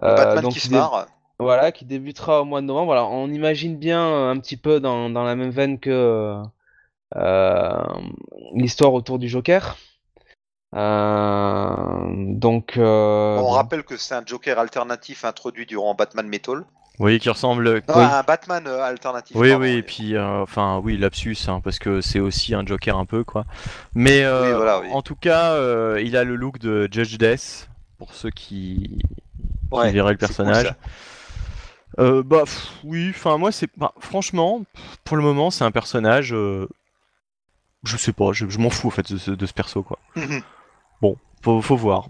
Batman 0.02 0.44
donc 0.44 0.54
qui 0.54 0.60
se 0.60 0.72
marre. 0.72 1.08
Voilà, 1.38 1.72
qui 1.72 1.84
débutera 1.86 2.42
au 2.42 2.46
mois 2.46 2.62
de 2.62 2.66
novembre. 2.66 2.86
Voilà, 2.86 3.06
on 3.06 3.28
imagine 3.30 3.78
bien 3.78 4.02
euh, 4.02 4.32
un 4.32 4.40
petit 4.40 4.58
peu 4.58 4.80
dans, 4.80 5.10
dans 5.10 5.24
la 5.24 5.36
même 5.36 5.50
veine 5.50 5.80
que 5.80 6.42
euh, 7.16 7.84
l'histoire 8.54 8.94
autour 8.94 9.20
du 9.20 9.28
Joker. 9.28 9.76
Euh, 10.76 12.06
donc, 12.10 12.78
euh, 12.78 13.38
On 13.38 13.50
rappelle 13.50 13.84
que 13.84 13.98
c'est 13.98 14.16
un 14.16 14.24
Joker 14.26 14.60
alternatif 14.60 15.26
introduit 15.26 15.66
durant 15.66 15.94
Batman 15.94 16.28
Metal. 16.28 16.64
Oui, 17.00 17.20
qui 17.20 17.30
ressemble. 17.30 17.66
Non, 17.90 17.96
oui. 17.96 18.04
un 18.04 18.24
Batman 18.24 18.64
euh, 18.68 18.82
alternatif. 18.82 19.36
Oui, 19.36 19.50
pardon. 19.50 19.64
oui, 19.66 19.72
et 19.74 19.84
puis, 19.84 20.16
euh, 20.16 20.42
enfin, 20.42 20.80
oui, 20.82 20.98
lapsus, 20.98 21.36
hein, 21.48 21.60
parce 21.62 21.80
que 21.80 22.00
c'est 22.00 22.22
aussi 22.22 22.56
un 22.56 22.66
Joker 22.66 22.98
un 22.98 23.06
peu, 23.06 23.26
quoi. 23.26 23.44
Mais 23.94 24.24
euh, 24.24 24.52
Oui, 24.52 24.56
voilà, 24.56 24.80
oui. 24.80 24.88
en 24.92 25.02
tout 25.02 25.16
cas, 25.16 25.52
euh, 25.54 26.02
il 26.02 26.16
a 26.16 26.24
le 26.24 26.36
look 26.38 26.60
de 26.60 26.88
Judge 26.90 27.18
Death, 27.18 27.70
pour 27.98 28.14
ceux 28.14 28.30
qui 28.30 29.00
Ouais, 29.76 29.92
verraient 29.92 30.14
le 30.14 30.18
cool, 30.18 30.28
personnage. 30.28 30.74
Euh, 32.00 32.24
bah, 32.24 32.42
pff, 32.44 32.72
oui, 32.84 33.12
enfin, 33.12 33.38
moi, 33.38 33.52
c'est. 33.52 33.70
bah, 33.78 33.94
franchement, 34.00 34.64
pour 35.04 35.18
le 35.18 35.24
moment, 35.24 35.52
c'est 35.52 35.64
un 35.64 35.72
personnage. 35.72 36.34
euh, 36.34 36.68
je 37.84 37.98
sais 37.98 38.14
pas, 38.14 38.34
je, 38.34 38.50
je 38.50 38.58
m'en 38.58 38.70
fous, 38.70 38.88
en 38.88 38.92
fait, 38.92 39.12
de 39.12 39.18
ce, 39.18 39.32
de 39.32 39.46
ce 39.46 39.54
perso, 39.54 39.84
quoi. 39.84 40.00
Faut, 41.44 41.62
faut 41.62 41.76
voir. 41.78 42.10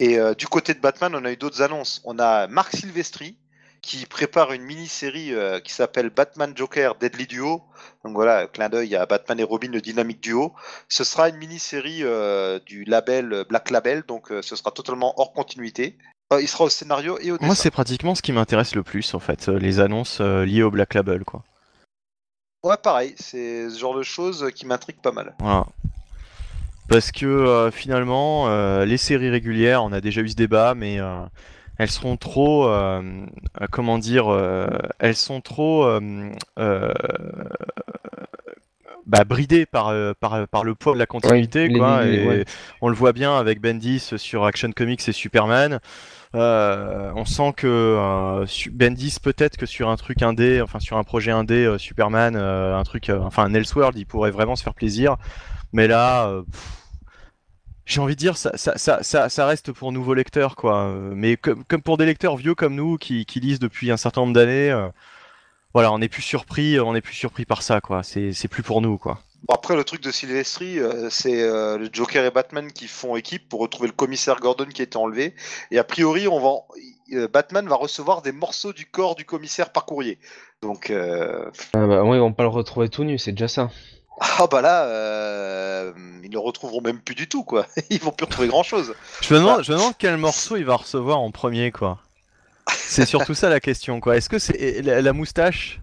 Et 0.00 0.18
euh, 0.18 0.34
du 0.34 0.46
côté 0.48 0.74
de 0.74 0.80
Batman, 0.80 1.14
on 1.14 1.24
a 1.24 1.30
eu 1.32 1.36
d'autres 1.36 1.62
annonces. 1.62 2.02
On 2.04 2.18
a 2.18 2.46
Marc 2.48 2.76
Silvestri 2.76 3.38
qui 3.80 4.06
prépare 4.06 4.52
une 4.52 4.62
mini-série 4.62 5.32
euh, 5.34 5.60
qui 5.60 5.72
s'appelle 5.72 6.10
Batman 6.10 6.52
Joker 6.56 6.94
Deadly 6.96 7.26
Duo. 7.26 7.62
Donc 8.04 8.14
voilà, 8.14 8.46
clin 8.46 8.68
d'œil 8.68 8.96
à 8.96 9.06
Batman 9.06 9.38
et 9.38 9.44
Robin, 9.44 9.70
le 9.70 9.80
dynamique 9.80 10.22
duo. 10.22 10.54
Ce 10.88 11.04
sera 11.04 11.28
une 11.28 11.36
mini-série 11.36 12.02
euh, 12.02 12.58
du 12.66 12.84
label 12.84 13.44
Black 13.48 13.70
Label, 13.70 14.02
donc 14.08 14.32
euh, 14.32 14.42
ce 14.42 14.56
sera 14.56 14.70
totalement 14.70 15.14
hors 15.18 15.32
continuité. 15.32 15.98
Euh, 16.32 16.40
il 16.40 16.48
sera 16.48 16.64
au 16.64 16.68
scénario 16.68 17.18
et 17.20 17.30
au 17.30 17.36
dessin. 17.36 17.46
Moi, 17.46 17.54
c'est 17.54 17.70
pratiquement 17.70 18.14
ce 18.14 18.22
qui 18.22 18.32
m'intéresse 18.32 18.74
le 18.74 18.82
plus, 18.82 19.14
en 19.14 19.20
fait, 19.20 19.48
euh, 19.48 19.58
les 19.58 19.78
annonces 19.78 20.18
euh, 20.20 20.44
liées 20.44 20.62
au 20.62 20.70
Black 20.70 20.94
Label, 20.94 21.24
quoi. 21.24 21.42
Ouais, 22.64 22.78
pareil, 22.82 23.14
c'est 23.18 23.68
ce 23.68 23.78
genre 23.78 23.94
de 23.94 24.02
choses 24.02 24.50
qui 24.54 24.64
m'intrigue 24.64 24.96
pas 25.02 25.12
mal. 25.12 25.34
Voilà. 25.38 25.66
Parce 26.88 27.12
que 27.12 27.26
euh, 27.26 27.70
finalement, 27.70 28.48
euh, 28.48 28.84
les 28.84 28.96
séries 28.96 29.28
régulières, 29.28 29.84
on 29.84 29.92
a 29.92 30.00
déjà 30.00 30.22
eu 30.22 30.28
ce 30.28 30.34
débat, 30.34 30.74
mais 30.74 30.98
euh, 30.98 31.24
elles 31.76 31.90
seront 31.90 32.16
trop, 32.16 32.70
comment 33.70 33.98
dire, 33.98 34.26
elles 34.98 35.16
sont 35.16 35.40
trop 35.40 35.86
bah, 39.06 39.24
bridées 39.24 39.66
par, 39.66 39.88
euh, 39.88 40.12
par, 40.18 40.46
par 40.48 40.64
le 40.64 40.74
poids 40.74 40.94
de 40.94 40.98
la 40.98 41.06
continuité, 41.06 41.70
quoi. 41.70 42.04
les- 42.04 42.14
et 42.14 42.26
ouais. 42.26 42.44
On 42.80 42.88
le 42.88 42.94
voit 42.94 43.12
bien 43.12 43.36
avec 43.36 43.60
Bendis 43.60 44.10
sur 44.16 44.44
Action 44.44 44.70
Comics 44.72 45.08
et 45.08 45.12
Superman. 45.12 45.80
Euh, 46.34 47.12
on 47.14 47.24
sent 47.24 47.52
que 47.56 47.66
euh, 47.68 48.44
Bendis 48.72 49.18
peut-être 49.22 49.56
que 49.56 49.66
sur 49.66 49.88
un 49.88 49.96
truc 49.96 50.20
indé, 50.22 50.60
enfin 50.60 50.80
sur 50.80 50.96
un 50.96 51.04
projet 51.04 51.30
indé 51.30 51.64
euh, 51.64 51.78
Superman, 51.78 52.34
euh, 52.36 52.76
un 52.76 52.82
truc, 52.82 53.08
euh, 53.08 53.20
enfin 53.20 53.44
un 53.44 53.54
Elseworld, 53.54 53.96
il 53.96 54.06
pourrait 54.06 54.32
vraiment 54.32 54.56
se 54.56 54.64
faire 54.64 54.74
plaisir. 54.74 55.16
Mais 55.72 55.86
là, 55.86 56.26
euh, 56.26 56.42
j'ai 57.86 58.00
envie 58.00 58.14
de 58.14 58.18
dire, 58.18 58.36
ça, 58.36 58.56
ça, 58.56 59.02
ça, 59.02 59.28
ça, 59.28 59.46
reste 59.46 59.72
pour 59.72 59.92
nouveaux 59.92 60.14
lecteurs, 60.14 60.56
quoi. 60.56 60.86
Euh, 60.86 61.12
Mais 61.14 61.36
comme, 61.36 61.64
comme 61.64 61.82
pour 61.82 61.98
des 61.98 62.06
lecteurs 62.06 62.36
vieux 62.36 62.54
comme 62.54 62.74
nous, 62.74 62.96
qui, 62.96 63.26
qui 63.26 63.40
lisent 63.40 63.58
depuis 63.58 63.90
un 63.90 63.96
certain 63.96 64.22
nombre 64.22 64.32
d'années, 64.32 64.70
euh, 64.70 64.88
voilà, 65.74 65.92
on 65.92 65.98
n'est 65.98 66.08
plus 66.08 66.22
surpris, 66.22 66.80
on 66.80 66.92
n'est 66.92 67.00
plus 67.00 67.14
surpris 67.14 67.44
par 67.44 67.62
ça, 67.62 67.80
quoi. 67.80 68.02
C'est, 68.02 68.32
c'est 68.32 68.48
plus 68.48 68.62
pour 68.62 68.80
nous, 68.80 68.96
quoi. 68.96 69.18
Bon, 69.46 69.54
après, 69.54 69.76
le 69.76 69.84
truc 69.84 70.02
de 70.02 70.10
Silvestri, 70.10 70.78
euh, 70.78 71.08
c'est 71.10 71.42
euh, 71.42 71.76
le 71.76 71.90
Joker 71.92 72.24
et 72.24 72.30
Batman 72.30 72.72
qui 72.72 72.86
font 72.86 73.16
équipe 73.16 73.48
pour 73.48 73.60
retrouver 73.60 73.88
le 73.88 73.94
commissaire 73.94 74.36
Gordon 74.40 74.66
qui 74.66 74.80
a 74.80 74.84
été 74.84 74.96
enlevé. 74.96 75.34
Et 75.70 75.78
a 75.78 75.84
priori, 75.84 76.28
on 76.28 76.40
va, 76.40 76.60
euh, 77.12 77.28
Batman 77.28 77.66
va 77.68 77.76
recevoir 77.76 78.22
des 78.22 78.32
morceaux 78.32 78.72
du 78.72 78.86
corps 78.86 79.14
du 79.14 79.24
commissaire 79.24 79.70
par 79.70 79.84
courrier. 79.84 80.18
Donc, 80.62 80.90
euh, 80.90 81.50
Ah 81.74 81.86
bah, 81.86 82.02
ouais, 82.02 82.18
on 82.18 82.32
peut 82.32 82.42
le 82.42 82.48
retrouver 82.48 82.88
tout 82.88 83.04
nu, 83.04 83.18
c'est 83.18 83.32
déjà 83.32 83.48
ça. 83.48 83.70
Ah 84.38 84.46
bah 84.48 84.62
là, 84.62 84.84
euh, 84.84 85.92
ils 86.22 86.30
ne 86.30 86.38
retrouveront 86.38 86.80
même 86.80 87.00
plus 87.00 87.16
du 87.16 87.28
tout, 87.28 87.42
quoi. 87.42 87.66
Ils 87.90 87.98
vont 87.98 88.12
plus 88.12 88.26
retrouver 88.26 88.46
grand-chose. 88.46 88.94
Je 89.20 89.34
me 89.34 89.40
demande, 89.40 89.64
je 89.64 89.72
me 89.72 89.76
demande 89.76 89.94
quel 89.98 90.16
morceau 90.18 90.56
il 90.56 90.64
va 90.64 90.76
recevoir 90.76 91.18
en 91.18 91.32
premier, 91.32 91.72
quoi. 91.72 91.98
C'est 92.94 93.06
surtout 93.06 93.34
ça 93.34 93.48
la 93.48 93.60
question, 93.60 94.00
quoi. 94.00 94.16
Est-ce 94.16 94.28
que 94.28 94.38
c'est 94.38 94.82
la, 94.82 95.02
la 95.02 95.12
moustache? 95.12 95.80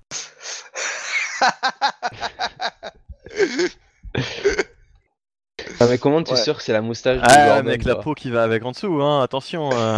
Ah, 5.80 5.86
mais 5.90 5.98
comment 5.98 6.22
tu 6.24 6.32
es 6.32 6.36
Ouais. 6.36 6.42
sûr 6.44 6.58
que 6.58 6.64
c'est 6.64 6.74
la 6.74 6.82
moustache 6.82 7.18
de 7.20 7.24
Ah, 7.24 7.46
Gordon, 7.48 7.68
avec 7.68 7.84
la 7.86 7.96
peau 7.96 8.14
qui 8.14 8.30
va 8.32 8.44
avec 8.44 8.64
en 8.66 8.72
dessous, 8.72 9.02
hein. 9.02 9.22
Attention, 9.22 9.70
euh, 9.74 9.98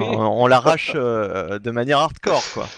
on 0.00 0.46
l'arrache 0.46 0.92
euh, 0.94 1.58
de 1.58 1.70
manière 1.70 1.98
hardcore, 1.98 2.42
quoi. 2.54 2.68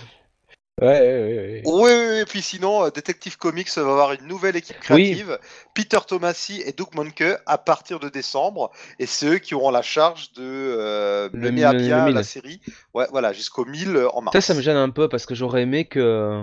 Ouais, 0.82 0.88
ouais. 0.88 1.62
Oui, 1.64 1.72
oui, 1.72 2.06
oui, 2.10 2.18
et 2.18 2.24
puis 2.24 2.42
sinon, 2.42 2.84
euh, 2.84 2.90
Detective 2.90 3.38
Comics 3.38 3.72
va 3.76 3.82
avoir 3.82 4.12
une 4.12 4.26
nouvelle 4.26 4.56
équipe 4.56 4.80
créative, 4.80 5.38
Peter 5.72 5.98
Tomasi 6.06 6.62
et 6.66 6.72
Doug 6.72 6.88
Monke 6.96 7.22
à 7.46 7.58
partir 7.58 8.00
de 8.00 8.08
décembre, 8.08 8.72
et 8.98 9.06
c'est 9.06 9.26
eux 9.26 9.38
qui 9.38 9.54
auront 9.54 9.70
la 9.70 9.82
charge 9.82 10.32
de 10.32 10.42
euh, 10.42 11.28
Le 11.32 11.38
mener 11.38 11.64
à 11.64 11.74
bien 11.74 12.10
la 12.10 12.24
série. 12.24 12.60
Ouais, 12.92 13.06
voilà, 13.12 13.32
jusqu'au 13.32 13.64
1000 13.64 13.96
euh, 13.96 14.08
en 14.10 14.22
mars. 14.22 14.34
Ça, 14.34 14.40
ça 14.40 14.54
me 14.54 14.60
gêne 14.60 14.76
un 14.76 14.90
peu 14.90 15.08
parce 15.08 15.26
que 15.26 15.34
j'aurais 15.36 15.62
aimé 15.62 15.84
que. 15.84 16.42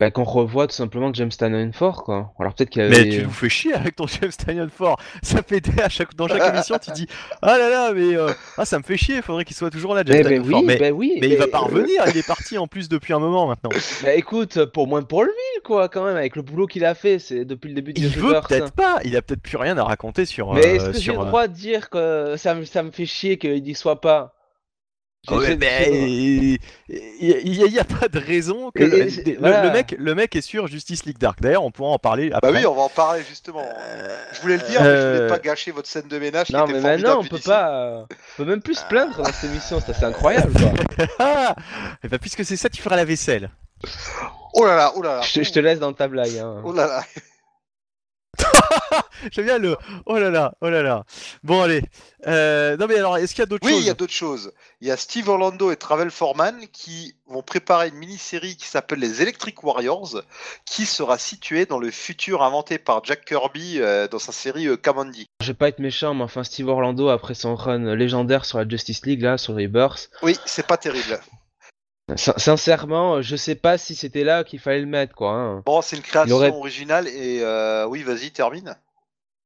Bah, 0.00 0.10
qu'on 0.10 0.24
revoie 0.24 0.66
tout 0.66 0.74
simplement 0.74 1.14
James 1.14 1.28
Tynion 1.28 1.70
fort, 1.72 2.02
quoi. 2.02 2.32
Alors 2.40 2.52
peut-être 2.54 2.70
qu'il 2.70 2.84
y 2.84 2.88
Mais 2.88 3.08
tu 3.08 3.22
nous 3.22 3.30
fais 3.30 3.48
chier 3.48 3.74
avec 3.74 3.94
ton 3.94 4.06
James 4.20 4.32
Tynion 4.32 4.68
fort. 4.68 4.98
Ça 5.22 5.40
fait 5.40 5.62
à 5.80 5.88
chaque 5.88 6.16
dans 6.16 6.26
chaque 6.26 6.52
émission, 6.52 6.76
tu 6.82 6.90
dis 6.90 7.06
ah 7.42 7.56
là 7.56 7.68
là, 7.68 7.92
mais 7.92 8.16
euh, 8.16 8.32
ah 8.58 8.64
ça 8.64 8.78
me 8.78 8.82
fait 8.82 8.96
chier. 8.96 9.22
Faudrait 9.22 9.44
qu'il 9.44 9.54
soit 9.54 9.70
toujours 9.70 9.94
là, 9.94 10.02
James 10.04 10.16
Eh 10.18 10.22
ben 10.24 10.42
Tynion 10.42 10.50
fort. 10.50 10.60
oui, 10.60 10.66
Mais, 10.66 10.76
ben 10.78 10.92
oui, 10.92 11.18
mais 11.20 11.28
il 11.28 11.36
va 11.36 11.44
mais, 11.44 11.50
pas 11.52 11.58
euh, 11.58 11.66
revenir. 11.66 12.02
Il 12.08 12.16
est 12.18 12.26
parti 12.26 12.58
en 12.58 12.66
plus 12.66 12.88
depuis 12.88 13.12
un 13.12 13.20
moment 13.20 13.46
maintenant. 13.46 13.70
Bah 14.02 14.14
écoute, 14.14 14.64
pour 14.64 14.88
moins 14.88 15.02
pour 15.02 15.22
lui, 15.22 15.30
quoi, 15.62 15.88
quand 15.88 16.04
même, 16.04 16.16
avec 16.16 16.34
le 16.34 16.42
boulot 16.42 16.66
qu'il 16.66 16.84
a 16.84 16.96
fait, 16.96 17.20
c'est 17.20 17.44
depuis 17.44 17.68
le 17.68 17.74
début 17.76 17.92
du 17.92 18.02
Il 18.02 18.08
veut 18.08 18.22
Universe. 18.22 18.48
peut-être 18.48 18.72
pas. 18.72 18.98
Il 19.04 19.16
a 19.16 19.22
peut-être 19.22 19.42
plus 19.42 19.58
rien 19.58 19.78
à 19.78 19.84
raconter 19.84 20.24
sur. 20.24 20.54
Mais 20.54 20.66
euh, 20.66 20.74
est-ce 20.74 20.90
que 20.90 20.98
j'ai 20.98 21.12
le 21.12 21.20
euh, 21.20 21.24
droit 21.24 21.46
de 21.46 21.54
dire 21.54 21.88
que 21.88 22.34
ça 22.36 22.56
me, 22.56 22.64
ça 22.64 22.82
me 22.82 22.90
fait 22.90 23.06
chier 23.06 23.38
qu'il 23.38 23.66
y 23.68 23.74
soit 23.76 24.00
pas 24.00 24.33
Ouais, 25.30 25.46
j'ai- 25.46 25.56
mais 25.56 26.58
j'ai- 26.88 27.40
il 27.46 27.70
n'y 27.70 27.78
a, 27.78 27.84
pas 27.84 28.08
de 28.08 28.18
raison 28.18 28.70
que 28.74 28.82
le, 28.84 29.06
et 29.06 29.10
c'est- 29.10 29.24
le- 29.26 29.38
voilà. 29.38 29.64
le 29.64 29.70
mec 29.70 29.94
le 29.98 30.14
mec 30.14 30.36
est 30.36 30.40
sur 30.42 30.66
Justice 30.66 31.04
League 31.06 31.18
Dark. 31.18 31.40
D'ailleurs, 31.40 31.64
on 31.64 31.70
pourra 31.70 31.90
en 31.90 31.98
parler 31.98 32.30
Bah 32.30 32.38
après. 32.42 32.52
oui, 32.52 32.66
on 32.66 32.74
va 32.74 32.82
en 32.82 32.88
parler 32.88 33.22
justement. 33.28 33.62
Euh, 33.64 34.16
Je 34.32 34.40
voulais 34.42 34.56
le 34.58 34.62
dire, 34.68 34.80
mais 34.82 34.86
je 34.86 35.06
voulais 35.06 35.20
euh, 35.22 35.28
pas 35.28 35.38
gâcher 35.38 35.70
votre 35.70 35.88
scène 35.88 36.08
de 36.08 36.18
ménage. 36.18 36.50
Non, 36.50 36.64
qui 36.66 36.72
mais 36.72 36.78
était 36.80 36.88
maintenant, 36.96 37.20
on 37.20 37.24
peut 37.24 37.38
pas. 37.38 37.70
euh, 37.70 38.02
On 38.02 38.42
peut 38.42 38.44
même 38.50 38.60
plus 38.60 38.74
se 38.74 38.84
plaindre 38.84 39.16
dans 39.16 39.24
cette 39.24 39.50
émission, 39.50 39.80
ça 39.80 39.94
c'est 39.94 40.04
incroyable, 40.04 40.52
quoi. 40.52 41.06
Ah 41.18 41.54
Et 42.02 42.08
bah, 42.08 42.18
puisque 42.18 42.44
c'est 42.44 42.56
ça, 42.56 42.68
tu 42.68 42.82
feras 42.82 42.96
la 42.96 43.04
vaisselle. 43.04 43.50
Oh 44.54 44.64
là 44.64 44.76
là, 44.76 44.92
oh 44.96 45.02
là 45.02 45.16
là. 45.16 45.20
Je 45.22 45.32
te, 45.32 45.42
je 45.42 45.52
te 45.52 45.58
laisse 45.58 45.78
dans 45.78 45.92
ta 45.92 46.06
blague. 46.08 46.36
Hein. 46.38 46.62
Oh 46.64 46.72
là 46.72 46.86
là. 46.86 47.02
J'aime 49.32 49.46
bien 49.46 49.58
le 49.58 49.76
oh 50.06 50.18
là 50.18 50.30
là, 50.30 50.54
oh 50.60 50.68
là 50.68 50.82
là. 50.82 51.04
Bon 51.42 51.62
allez. 51.62 51.82
Euh, 52.26 52.76
non 52.76 52.86
mais 52.86 52.96
alors, 52.96 53.16
est-ce 53.16 53.34
qu'il 53.34 53.42
y 53.42 53.42
a 53.42 53.46
d'autres 53.46 53.66
Oui, 53.66 53.72
choses 53.72 53.82
il 53.82 53.86
y 53.86 53.90
a 53.90 53.94
d'autres 53.94 54.12
choses. 54.12 54.52
Il 54.80 54.88
y 54.88 54.90
a 54.90 54.96
Steve 54.96 55.28
Orlando 55.28 55.70
et 55.70 55.76
Travel 55.76 56.10
Foreman 56.10 56.66
qui 56.72 57.14
vont 57.26 57.42
préparer 57.42 57.88
une 57.88 57.96
mini-série 57.96 58.56
qui 58.56 58.66
s'appelle 58.66 58.98
les 58.98 59.22
Electric 59.22 59.62
Warriors, 59.62 60.22
qui 60.66 60.86
sera 60.86 61.18
située 61.18 61.66
dans 61.66 61.78
le 61.78 61.90
futur 61.90 62.42
inventé 62.42 62.78
par 62.78 63.04
Jack 63.04 63.24
Kirby 63.24 63.80
euh, 63.80 64.08
dans 64.08 64.18
sa 64.18 64.32
série 64.32 64.66
euh, 64.66 64.76
Kamandi. 64.76 65.26
Je 65.40 65.46
vais 65.48 65.54
pas 65.54 65.68
être 65.68 65.78
méchant, 65.78 66.14
mais 66.14 66.24
enfin, 66.24 66.44
Steve 66.44 66.68
Orlando, 66.68 67.08
après 67.08 67.34
son 67.34 67.54
run 67.54 67.94
légendaire 67.94 68.44
sur 68.44 68.58
la 68.58 68.68
Justice 68.68 69.04
League, 69.06 69.22
là, 69.22 69.38
sur 69.38 69.54
Rebirth, 69.54 70.10
Oui, 70.22 70.36
c'est 70.44 70.66
pas 70.66 70.76
terrible. 70.76 71.20
Sin- 72.16 72.34
sincèrement, 72.36 73.22
je 73.22 73.36
sais 73.36 73.54
pas 73.54 73.78
si 73.78 73.94
c'était 73.94 74.24
là 74.24 74.44
qu'il 74.44 74.58
fallait 74.58 74.80
le 74.80 74.86
mettre, 74.86 75.14
quoi. 75.14 75.32
hein. 75.32 75.62
Bon, 75.66 75.80
c'est 75.82 75.96
une 75.96 76.02
création 76.02 76.36
aurait- 76.36 76.50
originale 76.50 77.08
et 77.08 77.40
euh, 77.42 77.86
oui, 77.86 78.02
vas-y, 78.02 78.30
termine. 78.30 78.76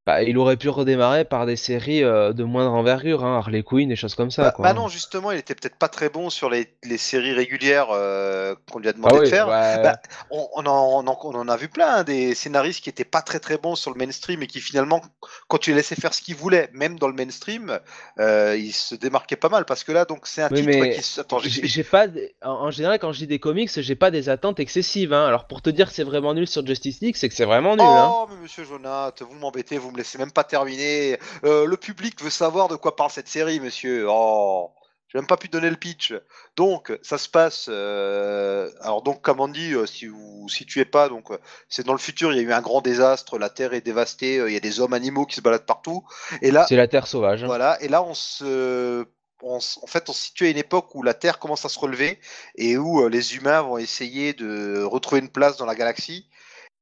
Bah, 0.09 0.23
il 0.23 0.37
aurait 0.37 0.57
pu 0.57 0.69
redémarrer 0.69 1.23
par 1.25 1.45
des 1.45 1.55
séries 1.55 2.03
euh, 2.03 2.33
de 2.33 2.43
moindre 2.43 2.71
envergure, 2.73 3.23
hein, 3.23 3.37
Harley 3.37 3.63
Quinn, 3.63 3.87
des 3.89 3.95
choses 3.95 4.15
comme 4.15 4.31
ça, 4.31 4.43
Bah, 4.45 4.51
quoi. 4.51 4.65
bah 4.69 4.73
non, 4.73 4.87
justement, 4.87 5.31
il 5.31 5.37
était 5.37 5.53
peut-être 5.53 5.75
pas 5.75 5.89
très 5.89 6.07
bon 6.09 6.29
sur 6.29 6.49
les, 6.49 6.73
les 6.83 6.97
séries 6.97 7.33
régulières 7.33 7.87
euh, 7.91 8.55
qu'on 8.71 8.79
lui 8.79 8.87
a 8.87 8.93
Ah 8.93 8.95
demandé 8.95 9.19
oui, 9.19 9.25
de 9.25 9.27
faire. 9.27 9.47
ouais. 9.49 9.77
Bah, 9.83 9.97
on, 10.29 10.47
on 10.55 10.65
en, 10.65 11.03
on 11.05 11.47
a 11.49 11.57
vu 11.57 11.67
plein, 11.67 11.97
hein, 11.97 12.03
des 12.05 12.35
scénaristes 12.35 12.81
qui 12.81 12.89
étaient 12.89 13.03
pas 13.03 13.21
très 13.21 13.39
très 13.41 13.57
bons 13.57 13.75
sur 13.75 13.91
le 13.91 13.97
mainstream 13.97 14.41
et 14.41 14.47
qui 14.47 14.61
finalement, 14.61 15.01
quand 15.49 15.57
tu 15.57 15.71
les 15.71 15.75
laissais 15.77 15.95
faire 15.95 16.13
ce 16.13 16.21
qu'ils 16.21 16.35
voulaient, 16.37 16.69
même 16.73 16.97
dans 16.97 17.09
le 17.09 17.13
mainstream, 17.13 17.79
euh, 18.19 18.55
ils 18.57 18.71
se 18.73 18.95
démarquaient 18.95 19.35
pas 19.35 19.49
mal 19.49 19.65
parce 19.65 19.83
que 19.83 19.91
là, 19.91 20.05
donc 20.05 20.25
c'est 20.25 20.41
un 20.41 20.49
Oui, 20.51 20.61
titre 20.61 20.63
mais 20.63 20.89
qui. 20.93 21.19
Attends, 21.19 21.39
J'ai 21.39 21.83
pas, 21.83 22.07
d- 22.07 22.33
en, 22.41 22.51
en 22.51 22.71
général, 22.71 22.97
quand 22.99 23.11
je 23.11 23.19
dis 23.19 23.27
des 23.27 23.39
comics, 23.39 23.69
j'ai 23.81 23.95
pas 23.95 24.09
des 24.11 24.29
attentes 24.29 24.59
excessives. 24.59 25.11
Hein. 25.13 25.25
Alors 25.27 25.47
pour 25.47 25.61
te 25.61 25.69
dire 25.69 25.87
que 25.89 25.93
c'est 25.93 26.03
vraiment 26.03 26.33
nul 26.33 26.47
sur 26.47 26.65
Justice 26.65 27.01
League, 27.01 27.15
c'est 27.17 27.27
que 27.29 27.35
c'est 27.35 27.45
vraiment 27.45 27.75
nul. 27.75 27.97
Hein. 27.97 28.15
Oh, 28.15 28.27
mais 28.29 28.35
monsieur 28.37 28.63
Jonath, 28.63 29.21
vous 29.21 29.35
m'embêtez, 29.35 29.77
vous 29.77 29.91
me 29.91 29.97
laissez 29.99 30.17
même 30.17 30.31
pas 30.31 30.43
terminer. 30.43 31.19
Euh, 31.43 31.65
le 31.65 31.77
public 31.77 32.21
veut 32.21 32.29
savoir 32.29 32.67
de 32.67 32.75
quoi 32.75 32.95
parle 32.95 33.11
cette 33.11 33.27
série, 33.27 33.59
monsieur. 33.59 34.05
Oh, 34.09 34.71
j'ai 35.07 35.17
même 35.17 35.27
pas 35.27 35.37
pu 35.37 35.47
donner 35.47 35.69
le 35.69 35.75
pitch. 35.75 36.13
Donc, 36.55 36.97
ça 37.01 37.17
se 37.17 37.27
passe. 37.29 37.67
euh, 37.69 38.69
Alors, 38.81 39.01
donc, 39.01 39.21
comme 39.21 39.39
on 39.39 39.47
dit, 39.47 39.73
euh, 39.73 39.85
si 39.85 40.05
vous 40.07 40.41
vous 40.41 40.49
situez 40.49 40.85
pas, 40.85 41.09
donc, 41.09 41.29
c'est 41.67 41.85
dans 41.85 41.93
le 41.93 41.99
futur, 41.99 42.31
il 42.31 42.37
y 42.37 42.39
a 42.39 42.43
eu 42.43 42.53
un 42.53 42.61
grand 42.61 42.81
désastre, 42.81 43.37
la 43.39 43.49
Terre 43.49 43.73
est 43.73 43.81
dévastée, 43.81 44.35
il 44.47 44.53
y 44.53 44.57
a 44.57 44.59
des 44.59 44.79
hommes 44.79 44.93
animaux 44.93 45.25
qui 45.25 45.35
se 45.35 45.41
baladent 45.41 45.65
partout. 45.65 46.03
Et 46.41 46.51
là, 46.51 46.65
C'est 46.69 46.75
la 46.75 46.87
Terre 46.87 47.07
sauvage. 47.07 47.43
hein. 47.43 47.47
voilà, 47.47 47.81
et 47.81 47.87
là, 47.87 48.03
on 48.03 48.13
se. 48.13 49.05
on 49.41 49.57
en 49.81 49.87
fait, 49.87 50.09
on 50.09 50.13
se 50.13 50.21
situe 50.27 50.45
à 50.45 50.49
une 50.49 50.57
époque 50.57 50.93
où 50.95 51.01
la 51.01 51.13
Terre 51.15 51.39
commence 51.39 51.65
à 51.65 51.69
se 51.69 51.79
relever 51.79 52.19
et 52.55 52.77
où 52.77 53.07
les 53.07 53.35
humains 53.35 53.61
vont 53.63 53.77
essayer 53.79 54.33
de 54.33 54.83
retrouver 54.83 55.21
une 55.21 55.29
place 55.29 55.57
dans 55.57 55.65
la 55.65 55.75
galaxie. 55.75 56.27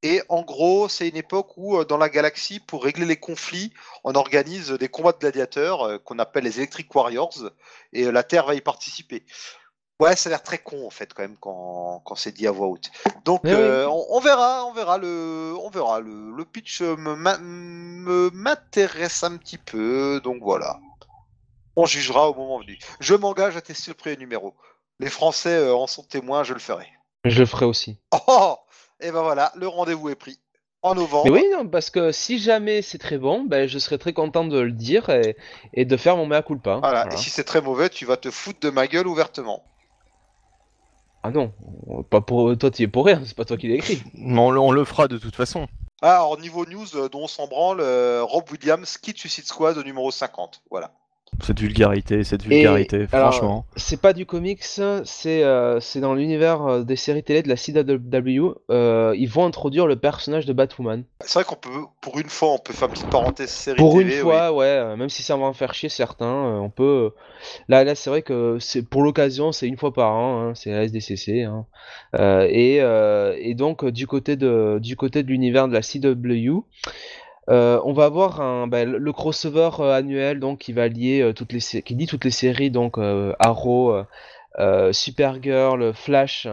Et 0.02 0.22
en 0.28 0.42
gros, 0.42 0.88
c'est 0.88 1.08
une 1.08 1.16
époque 1.16 1.56
où, 1.56 1.76
euh, 1.76 1.84
dans 1.84 1.96
la 1.96 2.08
galaxie, 2.08 2.60
pour 2.60 2.84
régler 2.84 3.04
les 3.04 3.16
conflits, 3.16 3.72
on 4.04 4.14
organise 4.14 4.70
des 4.70 4.88
combats 4.88 5.12
de 5.12 5.18
gladiateurs 5.18 5.82
euh, 5.82 5.98
qu'on 5.98 6.18
appelle 6.20 6.44
les 6.44 6.58
Electric 6.58 6.94
Warriors, 6.94 7.50
et 7.92 8.04
euh, 8.04 8.12
la 8.12 8.22
Terre 8.22 8.46
va 8.46 8.54
y 8.54 8.60
participer. 8.60 9.24
Ouais, 10.00 10.14
ça 10.14 10.28
a 10.28 10.30
l'air 10.30 10.44
très 10.44 10.58
con 10.58 10.86
en 10.86 10.90
fait 10.90 11.12
quand 11.12 11.22
même 11.22 11.36
quand, 11.40 12.00
quand 12.04 12.14
c'est 12.14 12.30
dit 12.30 12.46
à 12.46 12.52
voix 12.52 12.68
haute. 12.68 12.88
Donc 13.24 13.40
oui. 13.42 13.52
on, 13.52 14.06
on 14.10 14.20
verra, 14.20 14.64
on 14.66 14.72
verra 14.72 14.96
le, 14.96 15.56
on 15.60 15.70
verra 15.70 15.98
le, 15.98 16.30
le 16.36 16.44
pitch 16.44 16.82
me 16.82 18.30
m'intéresse 18.30 19.24
un 19.24 19.36
petit 19.36 19.58
peu, 19.58 20.20
donc 20.22 20.38
voilà. 20.40 20.78
On 21.74 21.86
jugera 21.86 22.30
au 22.30 22.34
moment 22.34 22.60
venu. 22.60 22.78
Je 23.00 23.14
m'engage 23.16 23.56
à 23.56 23.60
tester 23.60 23.90
le 23.90 23.96
premier 23.96 24.16
numéro. 24.16 24.54
Les 25.00 25.10
Français 25.10 25.56
euh, 25.56 25.74
en 25.74 25.88
sont 25.88 26.04
témoins, 26.04 26.44
je 26.44 26.54
le 26.54 26.60
ferai. 26.60 26.86
Je 27.24 27.40
le 27.40 27.46
ferai 27.46 27.66
aussi. 27.66 27.98
Oh 28.28 28.56
Et 29.00 29.10
ben 29.12 29.22
voilà, 29.22 29.52
le 29.56 29.68
rendez-vous 29.68 30.08
est 30.08 30.14
pris. 30.16 30.38
En 30.82 30.94
novembre. 30.94 31.24
Mais 31.24 31.30
oui, 31.40 31.44
non, 31.52 31.66
parce 31.68 31.90
que 31.90 32.12
si 32.12 32.38
jamais 32.38 32.82
c'est 32.82 32.98
très 32.98 33.18
bon, 33.18 33.42
ben, 33.44 33.68
je 33.68 33.78
serais 33.80 33.98
très 33.98 34.12
content 34.12 34.44
de 34.44 34.58
le 34.60 34.70
dire 34.70 35.08
et, 35.10 35.36
et 35.74 35.84
de 35.84 35.96
faire 35.96 36.16
mon 36.16 36.24
mea 36.26 36.40
culpa. 36.42 36.76
Voilà. 36.76 37.02
Voilà. 37.02 37.14
Et 37.14 37.16
si 37.16 37.30
c'est 37.30 37.42
très 37.42 37.60
mauvais, 37.60 37.88
tu 37.90 38.04
vas 38.04 38.16
te 38.16 38.30
foutre 38.30 38.60
de 38.60 38.70
ma 38.70 38.86
gueule 38.86 39.08
ouvertement. 39.08 39.64
Ah 41.24 41.30
non, 41.32 41.52
pas 42.10 42.20
pour 42.20 42.56
toi, 42.56 42.70
tu 42.70 42.82
y 42.82 42.84
es 42.84 42.88
pour 42.88 43.06
rien, 43.06 43.20
c'est 43.26 43.36
pas 43.36 43.44
toi 43.44 43.56
qui 43.56 43.66
l'as 43.68 43.74
écrit. 43.74 44.02
On, 44.24 44.52
le- 44.52 44.60
on 44.60 44.70
le 44.70 44.84
fera 44.84 45.08
de 45.08 45.18
toute 45.18 45.34
façon. 45.34 45.66
Ah, 46.00 46.14
alors 46.18 46.38
niveau 46.38 46.64
news 46.64 46.86
euh, 46.94 47.08
dont 47.08 47.22
on 47.22 47.26
s'en 47.26 47.48
branle, 47.48 47.80
euh, 47.80 48.22
Rob 48.22 48.44
Williams 48.52 48.98
quitte 48.98 49.18
Suicide 49.18 49.46
Squad 49.46 49.76
au 49.78 49.82
numéro 49.82 50.12
50. 50.12 50.62
Voilà. 50.70 50.92
Cette 51.40 51.60
vulgarité, 51.60 52.24
cette 52.24 52.42
vulgarité, 52.44 53.06
franchement. 53.06 53.64
C'est 53.76 54.00
pas 54.00 54.12
du 54.12 54.26
comics, 54.26 54.62
c'est 54.62 55.44
euh, 55.44 55.78
c'est 55.80 56.00
dans 56.00 56.14
l'univers 56.14 56.62
euh, 56.66 56.82
des 56.82 56.96
séries 56.96 57.22
télé 57.22 57.42
de 57.42 57.48
la 57.48 57.56
CW. 57.56 58.54
euh, 58.70 59.14
ils 59.16 59.28
vont 59.28 59.44
introduire 59.44 59.86
le 59.86 59.96
personnage 59.96 60.46
de 60.46 60.52
Batwoman. 60.52 61.04
C'est 61.20 61.38
vrai 61.38 61.44
qu'on 61.44 61.54
peut, 61.54 61.70
pour 62.00 62.18
une 62.18 62.28
fois, 62.28 62.54
on 62.54 62.58
peut 62.58 62.72
faire 62.72 62.88
une 62.88 62.94
petite 62.94 63.10
parenthèse 63.10 63.50
série 63.50 63.76
Pour 63.76 63.92
TV, 63.92 64.04
une 64.04 64.10
oui. 64.10 64.16
fois, 64.22 64.52
ouais, 64.52 64.66
euh, 64.66 64.96
même 64.96 65.08
si 65.08 65.22
ça 65.22 65.36
va 65.36 65.44
en 65.44 65.52
faire 65.52 65.74
chier 65.74 65.88
certains, 65.88 66.26
on 66.60 66.70
peut. 66.70 67.12
Là, 67.68 67.84
là, 67.84 67.94
c'est 67.94 68.10
vrai 68.10 68.22
que 68.22 68.58
c'est 68.60 68.82
pour 68.82 69.02
l'occasion, 69.02 69.52
c'est 69.52 69.68
une 69.68 69.76
fois 69.76 69.92
par 69.92 70.12
an, 70.12 70.40
hein, 70.40 70.52
c'est 70.54 70.70
la 70.70 70.84
SDCC, 70.84 71.44
hein. 71.44 71.66
Euh, 72.16 72.46
et, 72.50 72.78
euh, 72.80 73.36
et 73.38 73.54
donc 73.54 73.84
du 73.84 74.06
côté 74.06 74.36
de 74.36 74.78
du 74.80 74.96
côté 74.96 75.22
de 75.22 75.28
l'univers 75.28 75.68
de 75.68 75.72
la 75.72 75.82
CW, 75.82 76.64
euh, 77.48 77.80
on 77.84 77.92
va 77.92 78.04
avoir 78.04 78.40
un, 78.40 78.66
bah, 78.66 78.84
le 78.84 79.12
crossover 79.12 79.70
euh, 79.80 79.94
annuel 79.94 80.38
donc 80.38 80.58
qui 80.58 80.72
va 80.72 80.88
lier 80.88 81.22
euh, 81.22 81.32
toutes 81.32 81.52
les 81.52 81.60
qui 81.60 81.94
dit 81.94 82.06
toutes 82.06 82.24
les 82.24 82.30
séries 82.30 82.70
donc 82.70 82.98
Arrow, 83.38 84.02
Supergirl, 84.92 85.94
Flash 85.94 86.48